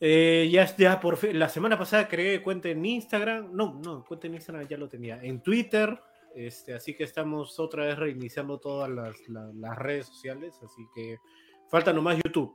Eh, 0.00 0.48
ya, 0.52 0.66
ya 0.76 1.00
por 1.00 1.16
fin, 1.16 1.38
la 1.38 1.48
semana 1.48 1.78
pasada 1.78 2.08
creé 2.08 2.42
cuenta 2.42 2.68
en 2.68 2.84
Instagram. 2.84 3.50
No, 3.54 3.80
no, 3.82 4.04
cuenta 4.04 4.26
en 4.26 4.34
Instagram 4.34 4.66
ya 4.66 4.76
lo 4.76 4.88
tenía. 4.88 5.22
En 5.22 5.40
Twitter. 5.40 5.98
Este, 6.34 6.74
así 6.74 6.96
que 6.96 7.04
estamos 7.04 7.60
otra 7.60 7.86
vez 7.86 7.96
reiniciando 7.96 8.58
todas 8.58 8.90
las, 8.90 9.16
la- 9.28 9.52
las 9.54 9.78
redes 9.78 10.06
sociales. 10.06 10.58
Así 10.64 10.82
que 10.94 11.18
falta 11.70 11.92
nomás 11.92 12.18
YouTube. 12.24 12.54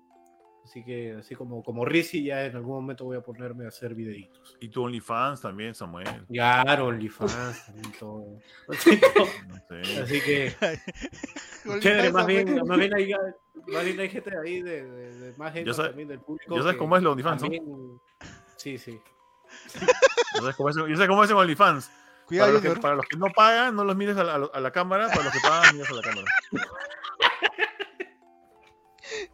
Así 0.63 0.83
que, 0.83 1.15
así 1.19 1.35
como, 1.35 1.63
como 1.63 1.83
Rizzi, 1.83 2.23
ya 2.23 2.45
en 2.45 2.55
algún 2.55 2.75
momento 2.75 3.05
voy 3.05 3.17
a 3.17 3.21
ponerme 3.21 3.65
a 3.65 3.69
hacer 3.69 3.95
videitos. 3.95 4.55
Y 4.59 4.69
tu 4.69 4.83
OnlyFans 4.83 5.41
también, 5.41 5.73
Samuel. 5.73 6.25
Claro, 6.31 6.87
OnlyFans, 6.87 7.65
también 7.65 7.91
todo. 7.99 8.37
Así, 8.69 8.99
todo. 8.99 9.25
No 9.47 9.55
sé. 9.67 10.01
Así 10.01 10.21
que, 10.21 10.53
chévere, 11.79 12.11
más 12.11 12.27
bien, 12.27 12.61
más 12.67 12.77
bien 12.77 12.93
hay, 12.93 13.11
más 13.67 13.83
bien 13.83 13.99
hay 13.99 14.09
gente 14.09 14.31
ahí 14.37 14.61
de, 14.61 14.85
de, 14.85 15.19
de 15.19 15.37
más 15.37 15.53
gente 15.53 15.73
también 15.73 16.07
del 16.07 16.19
público. 16.19 16.55
ya 16.55 16.61
sabes 16.61 16.77
cómo 16.77 16.95
es 16.97 17.03
la 17.03 17.09
OnlyFans, 17.09 17.43
¿no? 17.43 18.01
Sí, 18.57 18.77
sí. 18.77 18.99
Yo 20.35 20.47
sé 20.47 20.53
cómo 20.55 20.69
es, 20.69 20.75
yo 20.75 20.95
sé 20.95 21.07
cómo 21.07 21.23
es 21.23 21.31
en 21.31 21.37
OnlyFans. 21.37 21.87
Para 21.87 22.25
Cuidado, 22.25 22.51
los, 22.51 22.61
que, 22.61 22.67
Junior. 22.67 22.81
para 22.81 22.95
los 22.95 23.05
que 23.07 23.17
no 23.17 23.27
pagan, 23.35 23.75
no 23.75 23.83
los 23.83 23.95
mires 23.95 24.15
a 24.17 24.23
la, 24.23 24.35
a 24.35 24.59
la 24.59 24.71
cámara. 24.71 25.07
Para 25.07 25.23
los 25.23 25.33
que 25.33 25.39
pagan, 25.41 25.75
miras 25.75 25.89
a 25.89 25.93
la 25.95 26.01
cámara. 26.01 26.27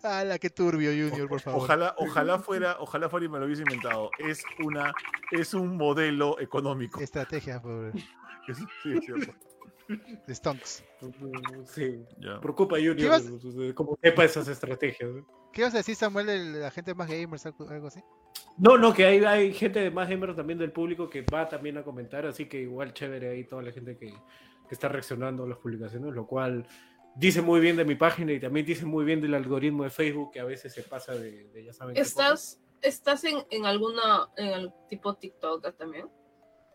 Ala, 0.05 0.39
qué 0.39 0.49
turbio, 0.49 0.89
Junior, 0.91 1.27
por 1.27 1.39
favor. 1.41 1.61
Ojalá, 1.63 1.95
ojalá 1.97 2.39
fuera, 2.39 2.77
ojalá 2.79 3.09
fuera 3.09 3.25
y 3.25 3.29
me 3.29 3.39
lo 3.39 3.45
hubiese 3.45 3.63
inventado. 3.63 4.09
Es 4.19 4.43
una, 4.63 4.93
es 5.31 5.53
un 5.53 5.75
modelo 5.77 6.39
económico. 6.39 6.99
Estrategia 7.01 7.61
por 7.61 7.91
Es- 8.47 8.57
sí, 8.83 8.93
es 8.93 9.05
cierto. 9.05 9.33
de 10.27 10.35
Stonks. 10.35 10.83
Sí. 11.65 12.03
Ya. 12.19 12.39
Preocupa 12.39 12.75
Junior 12.75 12.95
¿Qué 12.97 13.07
vas- 13.09 13.55
de 13.55 13.73
cómo 13.73 13.97
sepa 14.01 14.23
esas 14.23 14.47
estrategias. 14.47 15.09
¿Qué 15.51 15.61
vas 15.63 15.73
a 15.73 15.77
decir, 15.77 15.95
Samuel, 15.95 16.25
de 16.27 16.59
la 16.59 16.69
gente 16.71 16.93
más 16.93 17.07
gamers, 17.09 17.45
algo 17.45 17.67
algo 17.69 17.87
así? 17.87 18.01
No, 18.57 18.77
no, 18.77 18.93
que 18.93 19.05
hay, 19.05 19.23
hay 19.23 19.53
gente 19.53 19.79
de 19.79 19.91
más 19.91 20.09
gamers 20.09 20.35
también 20.35 20.59
del 20.59 20.71
público 20.71 21.09
que 21.09 21.21
va 21.23 21.47
también 21.47 21.77
a 21.77 21.83
comentar, 21.83 22.25
así 22.25 22.45
que 22.45 22.61
igual 22.61 22.93
chévere 22.93 23.29
ahí 23.29 23.43
toda 23.45 23.61
la 23.61 23.71
gente 23.71 23.97
que, 23.97 24.07
que 24.07 24.15
está 24.71 24.87
reaccionando 24.89 25.43
a 25.43 25.47
las 25.47 25.57
publicaciones, 25.57 26.13
lo 26.13 26.25
cual 26.27 26.67
dice 27.15 27.41
muy 27.41 27.59
bien 27.59 27.75
de 27.77 27.85
mi 27.85 27.95
página 27.95 28.31
y 28.33 28.39
también 28.39 28.65
dice 28.65 28.85
muy 28.85 29.05
bien 29.05 29.21
del 29.21 29.33
algoritmo 29.33 29.83
de 29.83 29.89
Facebook 29.89 30.31
que 30.31 30.39
a 30.39 30.45
veces 30.45 30.73
se 30.73 30.83
pasa 30.83 31.13
de, 31.13 31.47
de 31.49 31.65
ya 31.65 31.73
saben. 31.73 31.95
¿Estás, 31.97 32.61
estás 32.81 33.23
en, 33.23 33.45
en 33.49 33.65
alguna, 33.65 34.29
en 34.37 34.47
el 34.47 34.73
tipo 34.89 35.15
TikTok 35.15 35.75
también? 35.77 36.09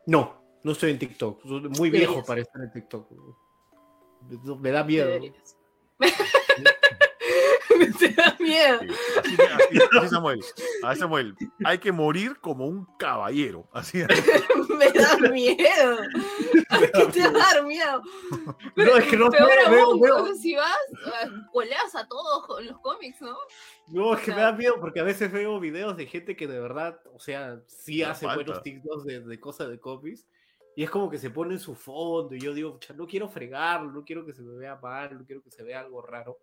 No, 0.07 0.43
no 0.63 0.73
estoy 0.73 0.91
en 0.93 0.99
TikTok, 0.99 1.43
soy 1.43 1.69
muy 1.69 1.91
viejo 1.91 2.13
Deberías. 2.13 2.27
para 2.27 2.41
estar 2.41 2.63
en 2.63 2.73
TikTok. 2.73 3.11
Me 4.61 4.71
da 4.71 4.85
miedo. 4.85 5.11
Te 7.99 8.09
da 8.11 8.37
miedo. 8.39 8.81
Sí. 8.81 8.89
Así, 9.19 9.79
así- 9.79 9.99
así, 9.99 10.09
Samuel. 10.09 10.41
A 10.83 10.97
Samuel. 10.97 11.35
Hay 11.65 11.79
que 11.79 11.93
morir 11.93 12.39
como 12.41 12.67
un 12.67 12.87
caballero. 12.99 13.69
Así. 13.73 13.99
Me 14.79 14.91
da 14.93 15.17
miedo. 15.31 15.99
¿A 16.71 16.79
qué 16.79 17.07
te 17.13 17.21
dar 17.31 17.65
miedo? 17.65 18.03
No, 18.77 18.97
es 18.97 19.05
que 19.07 19.17
no 19.17 19.31
Peor 19.31 19.49
veo- 19.71 19.85
aún, 19.85 20.01
veo- 20.01 20.35
si 20.35 20.55
vas, 20.55 20.77
coleas 21.53 21.95
a 21.95 22.07
todos 22.07 22.47
con 22.47 22.65
los 22.67 22.79
cómics, 22.81 23.21
¿no? 23.21 23.37
No, 23.89 24.15
es 24.15 24.21
que 24.23 24.31
O 24.33 24.35
me 24.37 24.43
da 24.43 24.53
miedo 24.53 24.77
porque 24.81 25.01
a 25.01 25.05
veces 25.05 25.31
veo 25.33 25.59
videos 25.61 25.97
de 25.97 26.07
gente 26.07 26.37
que 26.37 26.47
de 26.47 26.61
verdad, 26.61 26.99
o 27.13 27.19
sea, 27.19 27.61
sí 27.67 28.03
hace 28.03 28.25
falta. 28.27 28.43
buenos 28.45 28.63
TikToks 28.63 29.05
de, 29.05 29.21
de 29.21 29.41
cosas 29.41 29.69
de 29.69 29.79
cómics. 29.81 30.27
Y 30.77 30.85
es 30.85 30.91
como 30.91 31.11
que 31.11 31.19
se 31.19 31.31
pone 31.31 31.55
en 31.55 31.61
su 31.61 31.75
fondo. 31.75 32.35
Y 32.35 32.41
yo 32.41 32.55
digo, 32.55 32.79
"Cha, 32.79 32.95
no 32.95 33.07
quiero 33.07 33.29
fregarlo, 33.29 33.91
no 33.91 34.05
quiero 34.05 34.25
que 34.25 34.33
se 34.33 34.41
me 34.43 34.57
vea 34.57 34.77
mal, 34.77 35.19
no 35.19 35.25
quiero 35.27 35.43
que 35.43 35.51
se 35.51 35.63
vea 35.65 35.81
algo 35.81 36.01
raro. 36.01 36.39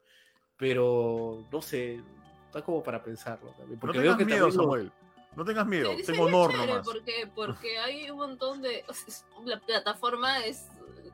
Pero 0.58 1.44
no 1.52 1.62
sé, 1.62 2.02
está 2.48 2.62
como 2.64 2.84
para 2.84 3.04
pensarlo 3.04 3.50
también. 3.52 3.76
No 3.76 3.80
Porque 3.80 4.00
veo 4.00 4.12
tengas 4.14 4.18
que 4.18 4.26
miedo, 4.26 4.46
también 4.48 4.58
lo- 4.58 4.64
Samuel. 4.64 4.92
No 5.36 5.46
tengas 5.46 5.68
miedo. 5.68 5.90
Sería 5.92 6.06
Tengo 6.08 6.24
honor 6.26 6.54
nomás. 6.56 6.86
Porque, 6.86 7.30
porque 7.36 7.78
hay 7.80 8.10
un 8.10 8.18
montón 8.18 8.62
de. 8.62 8.84
o 8.88 8.94
sea, 8.94 9.06
la 9.46 9.60
plataforma 9.60 10.40
es. 10.46 10.66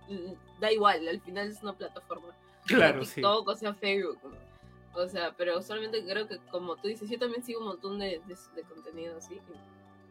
mm, 0.08 0.60
Da 0.62 0.72
igual, 0.72 1.06
al 1.08 1.20
final 1.22 1.50
es 1.50 1.62
una 1.62 1.74
plataforma. 1.74 2.28
Claro, 2.66 3.00
sea 3.04 3.06
sí. 3.06 3.16
TikTok, 3.16 3.48
o 3.50 3.56
sea 3.56 3.74
Facebook. 3.74 4.18
¿no? 4.24 5.02
O 5.02 5.08
sea, 5.10 5.34
pero 5.36 5.62
solamente 5.62 6.06
creo 6.06 6.28
que, 6.28 6.38
como 6.52 6.76
tú 6.78 6.88
dices, 6.88 7.10
yo 7.10 7.20
también 7.20 7.44
sigo 7.44 7.60
un 7.60 7.66
montón 7.68 8.00
de, 8.00 8.22
de, 8.28 8.38
de 8.56 8.62
contenido 8.62 9.18
así. 9.18 9.38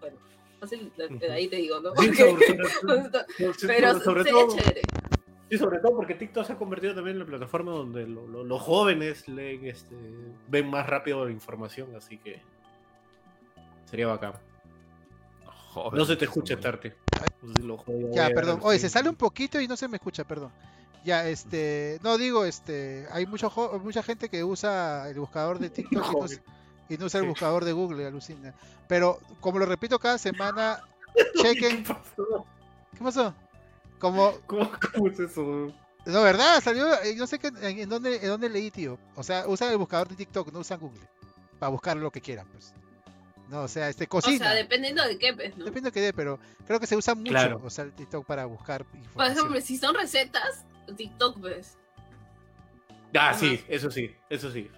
bueno, 0.00 0.16
fácil, 0.60 0.92
de, 0.98 1.08
de 1.08 1.32
ahí 1.32 1.48
te 1.48 1.56
digo, 1.56 1.80
¿no? 1.80 1.92
Sí, 1.96 2.08
Porque- 2.08 2.16
sobre, 2.16 2.68
sobre- 2.68 3.54
sobre- 3.54 3.74
pero 3.74 4.00
sobre 4.00 4.24
sería 4.24 4.40
todo, 4.46 4.56
chévere. 4.56 4.82
Sí, 5.52 5.58
sobre 5.58 5.78
todo 5.80 5.94
porque 5.96 6.14
TikTok 6.14 6.44
se 6.46 6.52
ha 6.54 6.56
convertido 6.56 6.94
también 6.94 7.16
en 7.16 7.20
la 7.20 7.26
plataforma 7.26 7.72
donde 7.72 8.06
lo- 8.06 8.26
lo- 8.26 8.42
los 8.44 8.60
jóvenes 8.62 9.28
leen, 9.28 9.66
este, 9.66 9.94
ven 10.48 10.68
más 10.70 10.86
rápido 10.86 11.24
la 11.24 11.30
información, 11.30 11.94
así 11.96 12.18
que 12.18 12.40
sería 13.84 14.06
bacán. 14.06 14.32
Joder, 15.44 15.98
No 15.98 16.04
se 16.04 16.16
te 16.16 16.24
escucha. 16.26 16.58
Tarte. 16.60 16.94
Pues 17.40 18.14
Ya, 18.14 18.30
perdón. 18.30 18.60
Oye, 18.62 18.78
sí. 18.78 18.82
se 18.82 18.88
sale 18.90 19.08
un 19.08 19.16
poquito 19.16 19.60
y 19.60 19.66
no 19.68 19.76
se 19.76 19.88
me 19.88 19.96
escucha, 19.96 20.24
perdón. 20.24 20.50
Ya, 21.04 21.26
este, 21.28 21.98
no 22.02 22.16
digo, 22.18 22.44
este, 22.44 23.06
hay 23.10 23.26
mucho, 23.26 23.50
jo- 23.50 23.78
mucha 23.80 24.02
gente 24.02 24.28
que 24.28 24.44
usa 24.44 25.08
el 25.08 25.18
buscador 25.18 25.58
de 25.58 25.70
TikTok 25.70 25.92
y 25.92 26.16
no, 26.16 26.26
y 26.88 27.04
usa 27.04 27.18
el 27.20 27.24
Sí. 27.24 27.28
buscador 27.30 27.64
de 27.64 27.72
Google, 27.72 28.06
alucina. 28.06 28.54
Pero 28.86 29.18
como 29.40 29.58
lo 29.58 29.66
repito 29.66 29.98
cada 29.98 30.18
semana, 30.18 30.80
chequen, 31.42 31.82
¿Qué 31.84 31.92
pasó? 31.94 32.46
¿qué 32.96 33.04
pasó? 33.04 33.34
Como, 34.02 34.32
¿Cómo, 34.46 34.68
cómo 34.94 35.06
es 35.08 35.20
eso? 35.20 35.72
no, 36.06 36.22
verdad, 36.22 36.60
salió, 36.60 36.92
eh, 37.02 37.14
no 37.16 37.28
sé 37.28 37.38
qué, 37.38 37.46
en, 37.46 37.78
en 37.78 37.88
dónde, 37.88 38.16
en 38.16 38.26
dónde 38.26 38.48
leí, 38.48 38.72
tío. 38.72 38.98
O 39.14 39.22
sea, 39.22 39.46
usan 39.46 39.70
el 39.70 39.78
buscador 39.78 40.08
de 40.08 40.16
TikTok, 40.16 40.52
no 40.52 40.58
usan 40.58 40.80
Google, 40.80 41.00
para 41.60 41.70
buscar 41.70 41.96
lo 41.96 42.10
que 42.10 42.20
quieran, 42.20 42.48
pues. 42.52 42.74
No, 43.48 43.62
o 43.62 43.68
sea, 43.68 43.88
este, 43.88 44.04
O 44.04 44.08
cocina. 44.08 44.38
sea, 44.46 44.54
dependiendo 44.54 45.04
de 45.04 45.18
qué, 45.18 45.32
pues, 45.34 45.56
¿no? 45.56 45.66
Depende 45.66 45.90
de 45.90 45.92
qué 45.92 46.00
dé, 46.00 46.12
pero 46.12 46.40
creo 46.66 46.80
que 46.80 46.86
se 46.88 46.96
usa 46.96 47.14
mucho, 47.14 47.30
Claro. 47.30 47.60
o 47.62 47.70
sea, 47.70 47.84
el 47.84 47.92
TikTok 47.92 48.26
para 48.26 48.44
buscar 48.46 48.84
Por 48.84 48.96
información. 48.98 49.36
ejemplo, 49.38 49.60
si 49.60 49.76
son 49.78 49.94
recetas, 49.94 50.64
TikTok, 50.96 51.38
pues. 51.38 51.76
Ah, 53.14 53.30
Ajá. 53.30 53.38
sí, 53.38 53.62
eso 53.68 53.88
sí, 53.88 54.10
eso 54.30 54.50
sí. 54.50 54.68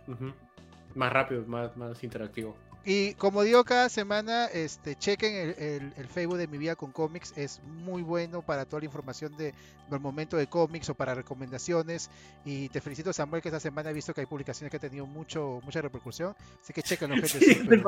Más 0.94 1.12
rápido, 1.12 1.46
más, 1.46 1.74
más 1.78 2.04
interactivo. 2.04 2.56
Y 2.86 3.14
como 3.14 3.42
digo 3.42 3.64
cada 3.64 3.88
semana, 3.88 4.44
este, 4.46 4.94
chequen 4.96 5.34
el, 5.34 5.50
el- 5.58 5.92
el 5.96 6.06
Facebook 6.06 6.36
de 6.36 6.46
Mi 6.46 6.58
Vida 6.58 6.76
con 6.76 6.92
Cómics, 6.92 7.32
es 7.36 7.62
muy 7.64 8.02
bueno 8.02 8.42
para 8.42 8.66
toda 8.66 8.80
la 8.80 8.86
información 8.86 9.34
de, 9.38 9.54
del 9.90 10.00
momento 10.00 10.36
de 10.36 10.46
cómics 10.48 10.90
o 10.90 10.94
para 10.94 11.14
recomendaciones. 11.14 12.10
Y 12.44 12.68
te 12.68 12.82
felicito 12.82 13.12
Samuel 13.12 13.40
que 13.40 13.48
esta 13.48 13.60
semana 13.60 13.88
he 13.88 13.94
visto 13.94 14.12
que 14.12 14.20
hay 14.20 14.26
publicaciones 14.26 14.70
que 14.70 14.76
han 14.76 14.82
tenido 14.82 15.06
mucho, 15.06 15.60
mucha 15.64 15.80
repercusión, 15.80 16.34
así 16.62 16.72
que 16.74 16.82
chequenlo 16.82 17.16
gente. 17.16 17.38
Sí, 17.38 17.54
súper- 17.54 17.82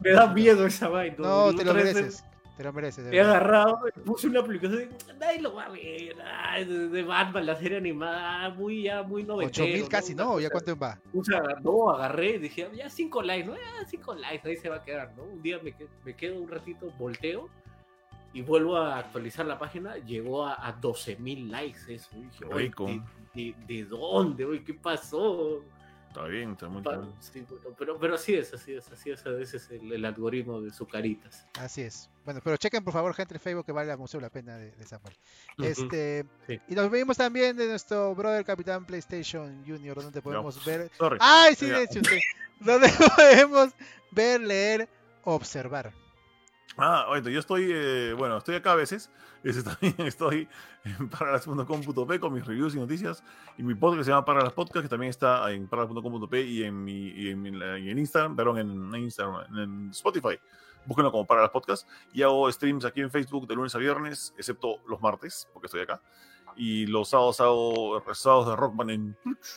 me 0.00 0.10
da 0.10 0.26
miedo 0.32 0.66
esa 0.66 0.88
vaina. 0.88 1.16
No, 1.18 1.54
te 1.54 1.64
lo 1.64 1.72
mereces, 1.72 2.22
te 2.56 2.62
lo 2.64 2.72
mereces. 2.72 3.12
He 3.12 3.20
agarrado, 3.20 3.80
puse 4.04 4.28
una 4.28 4.40
aplicación 4.40 4.82
y 4.84 5.18
nadie 5.18 5.40
lo 5.40 5.54
va 5.54 5.64
a 5.64 5.68
ver. 5.70 6.16
ay, 6.24 6.64
de, 6.64 7.02
Batman, 7.02 7.46
la 7.46 7.56
serie 7.56 7.78
animada, 7.78 8.50
muy 8.50 8.84
ya, 8.84 9.02
muy 9.02 9.24
noventero. 9.24 9.64
8000 9.64 9.88
casi, 9.88 10.14
Una 10.14 10.24
¿no? 10.24 10.40
¿Ya 10.40 10.50
cuánto 10.50 10.76
va? 10.76 10.98
puse 11.12 11.34
a- 11.36 11.58
no, 11.62 11.90
agarré 11.90 12.36
y 12.36 12.38
dije, 12.38 12.68
ya 12.74 12.88
cinco 12.88 13.22
likes, 13.22 13.46
¿no? 13.48 13.54
Ya 13.56 13.84
cinco 13.88 14.14
likes, 14.14 14.48
ahí 14.48 14.56
se 14.56 14.68
va 14.68 14.76
a 14.76 14.84
quedar, 14.84 15.12
¿no? 15.16 15.24
Un 15.24 15.42
día 15.42 15.58
me, 15.62 15.74
me 16.04 16.14
quedo 16.14 16.40
un 16.40 16.48
ratito, 16.48 16.90
volteo 16.98 17.48
y 18.32 18.42
vuelvo 18.42 18.76
a 18.76 18.98
actualizar 18.98 19.46
la 19.46 19.58
página, 19.58 19.96
llegó 19.98 20.44
a, 20.46 20.66
a 20.66 20.72
12 20.72 21.16
mil 21.16 21.50
likes 21.50 21.80
eso. 21.92 22.10
Y 22.16 22.22
dije, 22.24 22.44
"Oye, 22.46 22.64
Rico. 22.66 22.86
¿de, 22.86 23.00
de, 23.34 23.54
de 23.66 23.84
dónde? 23.84 24.44
Oye, 24.44 24.62
¿Qué 24.64 24.74
pasó? 24.74 25.64
Está 26.14 26.28
bien, 26.28 26.52
está 26.52 26.68
muy 26.68 26.80
bien. 26.80 27.12
sí, 27.18 27.44
bueno, 27.48 27.74
pero, 27.76 27.98
pero 27.98 28.14
así 28.14 28.34
es, 28.36 28.54
así 28.54 28.72
es, 28.72 28.88
así 28.92 29.10
es, 29.10 29.26
ese 29.26 29.56
es 29.56 29.70
el, 29.72 29.92
el 29.92 30.04
algoritmo 30.04 30.60
de 30.60 30.70
Zucaritas. 30.70 31.44
Así 31.58 31.82
es. 31.82 32.08
Bueno, 32.24 32.40
pero 32.44 32.56
chequen 32.56 32.84
por 32.84 32.92
favor 32.92 33.12
gente 33.14 33.34
el 33.34 33.40
Facebook 33.40 33.66
que 33.66 33.72
vale 33.72 33.96
mucho 33.96 34.20
la 34.20 34.30
pena 34.30 34.56
de, 34.56 34.70
de 34.70 34.86
Samuel. 34.86 35.12
Este, 35.58 36.24
Sí. 36.46 36.60
y 36.68 36.74
nos 36.76 36.88
vemos 36.88 37.16
también 37.16 37.56
de 37.56 37.66
nuestro 37.66 38.14
brother 38.14 38.44
Capitán 38.44 38.84
PlayStation 38.86 39.64
Junior, 39.66 40.00
donde 40.00 40.22
podemos 40.22 40.64
ver 40.64 40.88
Sorry. 40.96 41.18
¡Ay, 41.20 41.56
sí, 41.56 41.66
de 41.66 41.82
hecho! 41.82 42.00
sí. 42.08 42.20
Donde 42.60 42.88
podemos 43.16 43.70
ver, 44.12 44.40
leer, 44.40 44.88
observar. 45.24 45.92
Ah, 46.76 47.06
bueno, 47.08 47.28
yo 47.30 47.38
estoy, 47.38 47.68
eh, 47.70 48.14
bueno, 48.16 48.38
estoy 48.38 48.56
acá 48.56 48.72
a 48.72 48.76
veces. 48.76 49.10
También 49.64 49.94
estoy 49.98 50.48
en 50.84 51.08
paralas.com.p 51.08 52.20
con 52.20 52.32
mis 52.32 52.44
reviews 52.44 52.74
y 52.74 52.78
noticias. 52.78 53.22
Y 53.58 53.62
mi 53.62 53.74
podcast 53.74 54.04
se 54.04 54.10
llama 54.10 54.24
Paralas 54.24 54.52
Podcast, 54.52 54.82
que 54.82 54.88
también 54.88 55.10
está 55.10 55.50
en 55.52 55.68
paralas.com.p 55.68 56.42
y 56.42 56.64
en 56.64 56.88
y 56.88 57.28
en, 57.28 57.46
y 57.46 57.90
en 57.90 57.98
Instagram, 57.98 58.34
perdón, 58.34 58.58
en 58.58 58.94
Instagram, 59.02 59.56
en 59.58 59.90
Spotify. 59.90 60.38
Búsquenlo 60.86 61.12
como 61.12 61.26
Paralas 61.26 61.50
Podcast. 61.50 61.88
Y 62.12 62.22
hago 62.22 62.50
streams 62.50 62.84
aquí 62.84 63.02
en 63.02 63.10
Facebook 63.10 63.46
de 63.46 63.54
lunes 63.54 63.74
a 63.74 63.78
viernes, 63.78 64.34
excepto 64.36 64.80
los 64.88 65.00
martes, 65.00 65.48
porque 65.52 65.66
estoy 65.66 65.82
acá. 65.82 66.00
Y 66.56 66.86
los 66.86 67.10
sábados 67.10 67.40
hago 67.40 68.02
sábados 68.14 68.48
de 68.48 68.56
Rockman 68.56 68.90
en. 68.90 69.16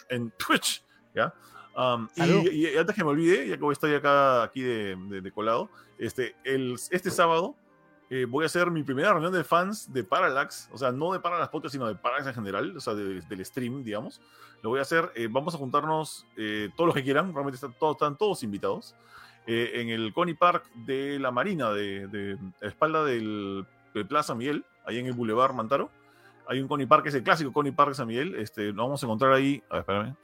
En 0.09 0.31
Twitch 0.31 0.83
¿ya? 1.15 1.33
Um, 1.77 2.07
y, 2.15 2.65
y- 2.65 2.77
antes 2.77 2.95
que 2.95 3.03
me 3.03 3.11
olvide, 3.11 3.47
ya 3.47 3.57
que 3.57 3.71
estoy 3.71 3.93
acá 3.93 4.41
aquí 4.41 4.61
de, 4.63 4.95
de- 4.95 5.21
de 5.21 5.31
colado, 5.31 5.69
este, 5.99 6.35
el, 6.43 6.73
este 6.89 7.11
sábado 7.11 7.55
eh, 8.09 8.25
voy 8.27 8.43
a 8.43 8.47
hacer 8.47 8.71
mi 8.71 8.81
primera 8.83 9.11
reunión 9.11 9.31
de 9.31 9.43
fans 9.43 9.93
de 9.93 10.03
Parallax, 10.03 10.69
o 10.71 10.77
sea, 10.77 10.91
no 10.91 11.13
de 11.13 11.19
Parallax 11.19 11.49
Podcast, 11.49 11.73
sino 11.73 11.85
de 11.87 11.93
Parallax 11.95 12.27
en 12.29 12.33
general, 12.33 12.75
o 12.75 12.79
sea, 12.79 12.95
de- 12.95 13.21
del 13.21 13.45
stream, 13.45 13.83
digamos. 13.83 14.19
Lo 14.63 14.71
voy 14.71 14.79
a 14.79 14.81
hacer, 14.81 15.11
eh, 15.13 15.27
vamos 15.29 15.53
a 15.53 15.59
juntarnos 15.59 16.25
eh, 16.35 16.69
todos 16.75 16.87
los 16.87 16.95
que 16.95 17.03
quieran, 17.03 17.31
realmente 17.31 17.55
están 17.57 17.73
todos, 17.77 17.95
están 17.95 18.17
todos 18.17 18.41
invitados, 18.41 18.95
eh, 19.45 19.73
en 19.75 19.89
el 19.89 20.13
Coney 20.13 20.33
Park 20.33 20.71
de 20.73 21.19
la 21.19 21.29
Marina, 21.29 21.69
de, 21.71 22.07
de 22.07 22.37
la 22.59 22.67
espalda 22.69 23.03
del, 23.05 23.67
de 23.93 24.03
Plaza 24.03 24.33
Miguel, 24.33 24.65
ahí 24.83 24.97
en 24.97 25.05
el 25.05 25.13
Boulevard 25.13 25.53
Mantaro. 25.53 25.91
Hay 26.47 26.59
un 26.59 26.67
Coney 26.67 26.87
Park, 26.87 27.03
que 27.03 27.09
es 27.09 27.15
el 27.15 27.23
clásico 27.23 27.53
Coney 27.53 27.71
Park 27.71 27.89
de 27.89 27.95
San 27.95 28.07
Miguel, 28.07 28.33
este, 28.35 28.71
lo 28.73 28.81
vamos 28.83 29.03
a 29.03 29.05
encontrar 29.05 29.33
ahí, 29.33 29.61
a 29.69 29.73
ver, 29.75 29.79
espérame. 29.81 30.15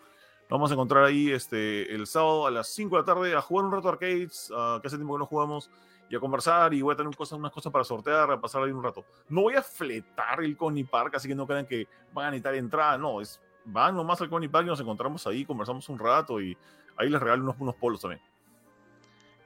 Lo 0.49 0.57
vamos 0.57 0.69
a 0.71 0.73
encontrar 0.73 1.03
ahí 1.05 1.31
este, 1.31 1.93
el 1.93 2.05
sábado 2.05 2.45
a 2.47 2.51
las 2.51 2.67
5 2.67 2.95
de 2.95 3.01
la 3.01 3.05
tarde 3.05 3.35
a 3.35 3.41
jugar 3.41 3.65
un 3.65 3.71
rato 3.71 3.89
arcades, 3.89 4.51
ah, 4.55 4.79
que 4.81 4.87
hace 4.87 4.97
tiempo 4.97 5.13
que 5.15 5.19
no 5.19 5.25
jugamos, 5.25 5.69
y 6.09 6.15
a 6.15 6.19
conversar. 6.19 6.73
Y 6.73 6.81
voy 6.81 6.93
a 6.93 6.97
tener 6.97 7.15
cosas, 7.15 7.39
unas 7.39 7.51
cosas 7.51 7.71
para 7.71 7.83
sortear, 7.83 8.29
a 8.31 8.39
pasar 8.39 8.61
ahí 8.63 8.71
un 8.71 8.83
rato. 8.83 9.03
No 9.29 9.41
voy 9.43 9.55
a 9.55 9.61
fletar 9.63 10.43
el 10.43 10.55
Coney 10.57 10.83
Park, 10.83 11.15
así 11.15 11.27
que 11.27 11.33
no 11.35 11.47
crean 11.47 11.65
que 11.65 11.87
van 12.13 12.27
a 12.27 12.31
necesitar 12.31 12.55
entrada. 12.55 12.97
No, 12.97 13.19
es, 13.21 13.39
van 13.65 13.95
nomás 13.95 14.21
al 14.21 14.29
Coney 14.29 14.49
Park 14.49 14.65
y 14.65 14.69
nos 14.69 14.79
encontramos 14.79 15.25
ahí, 15.25 15.45
conversamos 15.45 15.87
un 15.89 15.97
rato 15.97 16.39
y 16.41 16.55
ahí 16.97 17.09
les 17.09 17.19
regalo 17.21 17.43
unos, 17.43 17.55
unos 17.59 17.75
polos 17.75 18.01
también. 18.01 18.21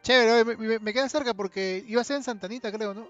Chévere, 0.02 0.44
me, 0.46 0.56
me- 0.58 0.80
me 0.80 0.94
queda 0.94 1.08
cerca 1.10 1.34
porque 1.34 1.84
iba 1.88 2.02
a 2.02 2.04
ser 2.04 2.18
en 2.18 2.24
Santanita, 2.24 2.72
creo, 2.72 2.94
¿no? 2.94 3.08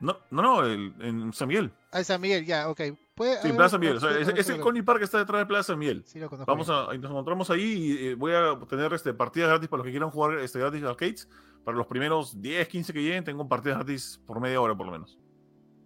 No, 0.00 0.16
no, 0.30 0.42
no, 0.42 0.64
el- 0.66 0.94
en 1.00 1.32
San 1.32 1.48
Miguel. 1.48 1.72
Ah, 1.92 1.98
en 1.98 2.04
San 2.04 2.20
Miguel, 2.20 2.44
ya, 2.44 2.68
ok. 2.68 2.80
Puede- 3.14 3.40
Sí, 3.42 3.52
Plaza 3.52 3.76
Miguel. 3.78 3.96
O 3.98 4.00
sea, 4.00 4.10
sí, 4.24 4.32
es, 4.36 4.48
el 4.48 4.56
lo- 4.58 4.62
Coney 4.64 4.82
Park 4.82 4.98
que 5.00 5.04
está 5.04 5.18
detrás 5.18 5.40
de 5.40 5.46
Plaza 5.46 5.76
Miguel. 5.76 6.02
Sí, 6.06 6.18
lo 6.18 6.28
conozco 6.30 6.50
Vamos 6.50 6.68
a, 6.70 6.86
nos 6.96 7.10
encontramos 7.10 7.50
ahí 7.50 7.62
y 7.62 8.06
eh, 8.08 8.14
voy 8.14 8.32
a 8.32 8.58
tener 8.68 8.92
este, 8.94 9.12
partidas 9.12 9.50
gratis 9.50 9.68
para 9.68 9.78
los 9.78 9.84
que 9.86 9.90
quieran 9.90 10.10
jugar 10.10 10.38
este, 10.38 10.58
gratis 10.58 10.82
arcades. 10.82 11.28
Para 11.64 11.76
los 11.76 11.86
primeros 11.86 12.40
10, 12.40 12.66
15 12.68 12.92
que 12.92 13.02
lleguen, 13.02 13.22
tengo 13.22 13.46
partidas 13.48 13.78
gratis 13.78 14.20
por 14.26 14.40
media 14.40 14.60
hora 14.60 14.74
por 14.74 14.86
lo 14.86 14.92
menos. 14.92 15.18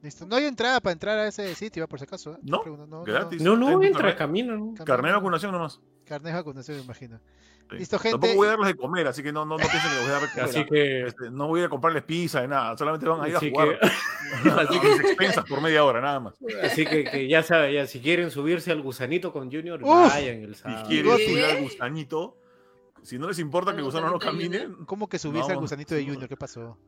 Listo. 0.02 0.24
No 0.26 0.36
hay 0.36 0.44
entrada 0.44 0.80
para 0.80 0.92
entrar 0.92 1.18
a 1.18 1.26
ese 1.26 1.54
sitio, 1.54 1.86
por 1.88 1.98
si 1.98 2.04
acaso. 2.04 2.32
¿eh? 2.34 2.38
No, 2.42 2.62
no, 2.64 2.86
no, 2.86 3.02
gratis. 3.04 3.42
No, 3.42 3.56
no, 3.56 3.82
entra, 3.82 4.02
carnet- 4.12 4.16
camina. 4.16 4.54
¿no? 4.54 4.72
Carnet- 4.74 4.84
Carnet 4.84 5.10
de 5.10 5.16
vacunación 5.16 5.52
nomás. 5.52 5.80
Carnet 6.04 6.32
de 6.32 6.38
vacunación, 6.38 6.76
me 6.78 6.84
imagino. 6.84 7.20
Sí. 7.68 7.76
Listo, 7.78 7.98
gente. 7.98 8.12
Tampoco 8.12 8.34
voy 8.34 8.46
a 8.46 8.50
darles 8.50 8.68
de 8.68 8.76
comer, 8.76 9.06
así 9.08 9.22
que 9.24 9.32
no, 9.32 9.44
no, 9.44 9.56
no 9.56 9.66
piensen 9.66 9.80
que 9.80 9.88
les 9.88 9.98
voy 10.00 10.08
a 10.08 10.12
dar 10.12 10.22
de 10.22 10.28
comer. 10.34 10.44
Así 10.48 10.64
que. 10.66 11.06
Este, 11.06 11.30
no 11.30 11.48
voy 11.48 11.58
a 11.58 11.62
ir 11.62 11.66
a 11.66 11.70
comprarles 11.70 12.02
pizza 12.04 12.42
ni 12.42 12.48
nada, 12.48 12.76
solamente 12.76 13.08
van 13.08 13.22
a 13.22 13.28
ir 13.28 13.34
a 13.34 13.38
Así 13.38 13.50
jugar 13.50 13.80
que, 13.80 14.50
así 14.50 14.80
que 14.80 14.92
expensas 14.92 15.44
por 15.46 15.60
media 15.60 15.84
hora, 15.84 16.00
nada 16.00 16.20
más. 16.20 16.34
así 16.62 16.86
que, 16.86 17.04
que 17.04 17.28
ya 17.28 17.42
saben, 17.42 17.72
ya 17.74 17.86
si 17.86 18.00
quieren 18.00 18.30
subirse 18.30 18.70
al 18.70 18.82
gusanito 18.82 19.32
con 19.32 19.50
Junior, 19.50 19.82
Uf. 19.82 20.12
vayan 20.12 20.44
el 20.44 20.50
Y 20.52 20.54
sábado. 20.54 20.88
quieren 20.88 21.16
¿Qué? 21.16 21.26
subir 21.28 21.44
al 21.44 21.62
gusanito, 21.62 22.36
si 23.02 23.18
no 23.18 23.26
les 23.28 23.38
importa 23.40 23.72
que 23.72 23.78
el 23.78 23.84
¿Al 23.84 23.86
gusano 23.86 24.10
no 24.10 24.18
camine, 24.18 24.68
¿Cómo 24.86 25.08
que 25.08 25.18
subirse 25.18 25.50
al 25.52 25.58
gusanito 25.58 25.94
de 25.94 26.04
Junior? 26.04 26.28
¿Qué 26.28 26.36
pasó? 26.36 26.78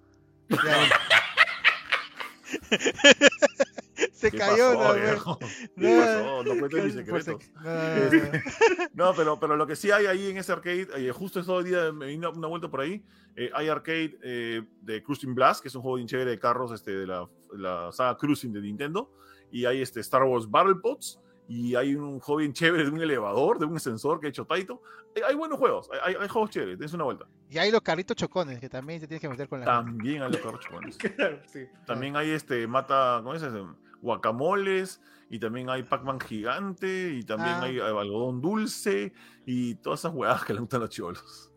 Se 4.19 4.31
¿qué 4.31 4.39
cayó, 4.39 4.75
pasó, 4.79 4.97
¿no? 4.97 5.39
No, 5.77 6.01
pasó? 6.01 6.45
No 6.45 6.59
cuenten 6.59 6.85
mis 6.85 6.95
Por 7.09 7.23
secretos. 7.23 7.51
sec- 7.63 7.63
no, 7.63 7.71
no, 7.71 8.11
no, 8.11 8.33
no. 8.33 8.89
No, 9.11 9.15
pero, 9.17 9.39
pero 9.41 9.57
lo 9.57 9.67
que 9.67 9.77
sí 9.77 9.91
hay 9.91 10.07
ahí 10.07 10.31
en 10.31 10.37
ese 10.39 10.53
arcade, 10.53 10.89
eh, 10.97 11.13
justo 11.13 11.43
todo 11.45 11.61
el 11.61 11.67
día 11.67 11.93
me 11.93 12.07
vine 12.07 12.27
una 12.29 12.49
vuelta 12.49 12.69
por 12.69 12.81
ahí, 12.81 13.05
eh, 13.37 13.51
hay 13.55 13.69
arcade 13.69 14.19
eh, 14.23 14.63
de 14.83 15.03
Cruising 15.03 15.35
Blast, 15.35 15.63
que 15.63 15.69
es 15.69 15.75
un 15.75 15.83
juego 15.83 15.97
bien 15.97 16.09
chévere 16.09 16.31
de 16.31 16.39
carros 16.39 16.73
este, 16.73 16.91
de 16.93 17.07
la, 17.07 17.29
la 17.53 17.93
saga 17.93 18.17
Cruising 18.17 18.53
de 18.53 18.61
Nintendo, 18.61 19.13
y 19.53 19.65
hay 19.65 19.81
este 19.83 20.01
Star 20.01 20.25
Wars 20.25 20.51
Battle 20.51 20.75
Pods, 20.83 21.21
y 21.51 21.75
hay 21.77 21.95
un 21.95 22.21
juego 22.21 22.41
bien 22.41 22.53
chévere 22.53 22.85
de 22.85 22.91
un 22.91 23.01
elevador, 23.01 23.59
de 23.59 23.65
un 23.65 23.77
ascensor 23.77 24.21
que 24.21 24.27
ha 24.27 24.31
hecho 24.31 24.45
Taito. 24.45 24.83
Eh, 25.15 25.23
hay 25.27 25.35
buenos 25.35 25.59
juegos, 25.59 25.89
hay, 25.93 25.99
hay- 26.15 26.21
hay 26.23 26.29
juegos 26.29 26.51
chéveres, 26.51 26.79
dense 26.79 26.95
una 26.97 27.05
vuelta. 27.05 27.27
Y 27.49 27.57
hay 27.57 27.71
los 27.71 27.81
carritos 27.81 28.15
chocones 28.17 28.59
que 28.61 28.69
también 28.69 29.01
te 29.01 29.07
tienes 29.07 29.23
que 29.23 29.29
meter 29.31 29.49
con 29.49 29.61
la. 29.61 29.65
También 29.67 30.23
hay 30.23 30.31
los 30.33 30.41
carros 30.43 30.61
chocones. 30.61 30.99
Claro, 31.17 31.41
sí. 31.47 31.61
También 31.87 32.17
hay 32.17 32.31
este 32.33 32.67
mata, 32.67 33.21
¿cómo 33.23 33.35
es 33.35 33.43
ese? 33.43 33.63
Guacamoles, 34.01 35.01
y 35.31 35.39
también 35.39 35.69
hay 35.71 35.83
Pac-Man 35.83 36.21
gigante, 36.21 37.13
y 37.15 37.23
también 37.23 37.57
Ah. 37.57 37.63
hay 37.65 37.79
algodón 37.81 38.41
dulce, 38.41 39.13
y 39.47 39.75
todas 39.77 40.01
esas 40.01 40.15
huevadas 40.15 40.45
que 40.45 40.55
le 40.55 40.61
gustan 40.61 40.81
a 40.81 40.85
los 40.85 40.91
chivolos. 40.91 41.51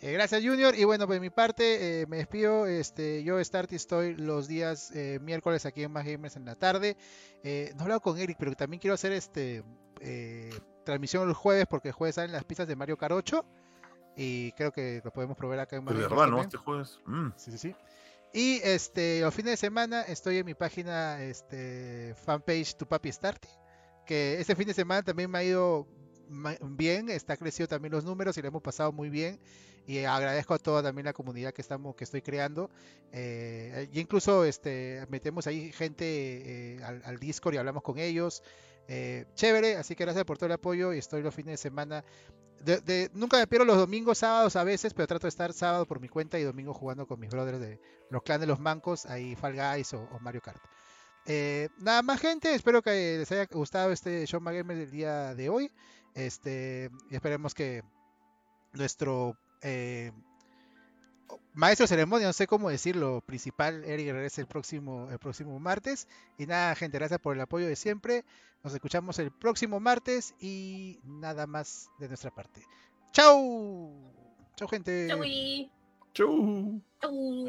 Eh, 0.00 0.12
gracias 0.12 0.44
Junior 0.44 0.76
y 0.76 0.84
bueno, 0.84 1.08
por 1.08 1.18
mi 1.18 1.28
parte 1.28 2.02
eh, 2.02 2.06
me 2.06 2.18
despido. 2.18 2.66
Este, 2.66 3.24
yo 3.24 3.42
Starty 3.42 3.74
estoy 3.74 4.14
los 4.14 4.46
días 4.46 4.92
eh, 4.94 5.18
miércoles 5.20 5.66
aquí 5.66 5.82
en 5.82 5.90
Más 5.90 6.06
Gamers 6.06 6.36
en 6.36 6.44
la 6.44 6.54
tarde. 6.54 6.96
Eh, 7.42 7.72
no 7.74 7.80
he 7.80 7.82
hablado 7.82 8.00
con 8.00 8.16
Eric, 8.16 8.36
pero 8.38 8.52
también 8.54 8.78
quiero 8.78 8.94
hacer 8.94 9.10
este 9.10 9.64
transmisión 10.84 11.28
el 11.28 11.34
jueves 11.34 11.66
porque 11.68 11.88
el 11.88 11.94
jueves 11.94 12.14
salen 12.14 12.30
las 12.30 12.44
pistas 12.44 12.68
de 12.68 12.76
Mario 12.76 12.96
Kart 12.96 13.12
8 13.12 13.44
y 14.16 14.52
creo 14.52 14.70
que 14.70 15.00
lo 15.04 15.12
podemos 15.12 15.36
probar 15.36 15.58
acá 15.58 15.74
en 15.76 15.84
Más 15.84 15.94
De 15.96 16.00
verdad, 16.02 16.28
¿no? 16.28 16.40
Este 16.42 16.56
jueves. 16.58 17.00
mm. 17.04 17.30
Sí, 17.34 17.50
sí, 17.50 17.58
sí. 17.58 17.74
Y 18.32 18.60
este, 18.62 19.20
los 19.20 19.34
fines 19.34 19.52
de 19.52 19.56
semana 19.56 20.02
estoy 20.02 20.38
en 20.38 20.46
mi 20.46 20.54
página 20.54 21.22
este, 21.22 22.14
fanpage 22.24 22.76
Tu 22.76 22.86
Papi 22.86 23.10
Starty. 23.10 23.48
Que 24.06 24.40
este 24.40 24.54
fin 24.54 24.66
de 24.66 24.74
semana 24.74 25.02
también 25.02 25.30
me 25.30 25.38
ha 25.38 25.44
ido 25.44 25.86
bien, 26.62 27.08
está 27.08 27.36
crecido 27.36 27.68
también 27.68 27.92
los 27.92 28.04
números 28.04 28.36
y 28.36 28.42
lo 28.42 28.48
hemos 28.48 28.62
pasado 28.62 28.92
muy 28.92 29.10
bien. 29.10 29.40
Y 29.86 30.04
agradezco 30.04 30.52
a 30.52 30.58
toda 30.58 30.82
también 30.82 31.06
la 31.06 31.14
comunidad 31.14 31.54
que 31.54 31.62
estamos, 31.62 31.96
que 31.96 32.04
estoy 32.04 32.20
creando. 32.20 32.70
Eh, 33.10 33.88
y 33.90 34.00
incluso 34.00 34.44
este, 34.44 35.06
metemos 35.08 35.46
ahí 35.46 35.72
gente 35.72 36.04
eh, 36.76 36.82
al, 36.82 37.18
Discord 37.18 37.54
y 37.54 37.56
hablamos 37.56 37.82
con 37.82 37.98
ellos. 37.98 38.42
Eh, 38.86 39.24
chévere, 39.34 39.76
así 39.76 39.94
que 39.94 40.04
gracias 40.04 40.26
por 40.26 40.36
todo 40.36 40.46
el 40.46 40.52
apoyo 40.52 40.92
y 40.92 40.98
estoy 40.98 41.22
los 41.22 41.34
fines 41.34 41.52
de 41.52 41.56
semana. 41.56 42.04
Nunca 43.14 43.38
me 43.38 43.46
pierdo 43.46 43.64
los 43.64 43.76
domingos, 43.76 44.18
sábados 44.18 44.56
a 44.56 44.64
veces, 44.64 44.94
pero 44.94 45.06
trato 45.06 45.26
de 45.26 45.30
estar 45.30 45.52
sábado 45.52 45.86
por 45.86 46.00
mi 46.00 46.08
cuenta 46.08 46.38
y 46.38 46.42
domingo 46.42 46.74
jugando 46.74 47.06
con 47.06 47.20
mis 47.20 47.30
brothers 47.30 47.60
de 47.60 47.80
los 48.10 48.22
clanes 48.22 48.42
de 48.42 48.46
los 48.46 48.60
mancos, 48.60 49.06
ahí 49.06 49.36
Fall 49.36 49.54
Guys 49.54 49.94
o, 49.94 50.08
Mario 50.20 50.40
Kart. 50.40 50.62
nada 51.78 52.02
más 52.02 52.20
gente, 52.20 52.54
espero 52.54 52.82
que 52.82 53.18
les 53.18 53.30
haya 53.32 53.46
gustado 53.50 53.92
este 53.92 54.26
show 54.26 54.40
Gamer 54.42 54.76
del 54.76 54.90
día 54.90 55.34
de 55.34 55.48
hoy. 55.48 55.70
Este, 56.14 56.90
esperemos 57.10 57.54
que 57.54 57.82
nuestro 58.72 59.36
eh, 59.62 60.12
maestro 61.54 61.84
de 61.84 61.88
ceremonia, 61.88 62.26
no 62.26 62.32
sé 62.32 62.46
cómo 62.46 62.70
decirlo, 62.70 63.20
principal, 63.20 63.84
Eric 63.84 64.12
regrese 64.12 64.40
el 64.40 64.46
próximo, 64.46 65.08
el 65.10 65.18
próximo 65.18 65.58
martes. 65.58 66.08
Y 66.38 66.46
nada, 66.46 66.74
gente, 66.74 66.98
gracias 66.98 67.20
por 67.20 67.34
el 67.34 67.40
apoyo 67.40 67.66
de 67.66 67.76
siempre. 67.76 68.24
Nos 68.62 68.74
escuchamos 68.74 69.18
el 69.18 69.30
próximo 69.30 69.80
martes 69.80 70.34
y 70.40 71.00
nada 71.04 71.46
más 71.46 71.90
de 71.98 72.08
nuestra 72.08 72.30
parte. 72.30 72.62
¡Chao! 73.12 73.92
¡Chao, 74.56 74.68
gente! 74.68 75.08
¡Chau! 76.14 76.82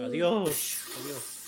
Adiós. 0.06 0.80
Adiós. 1.04 1.39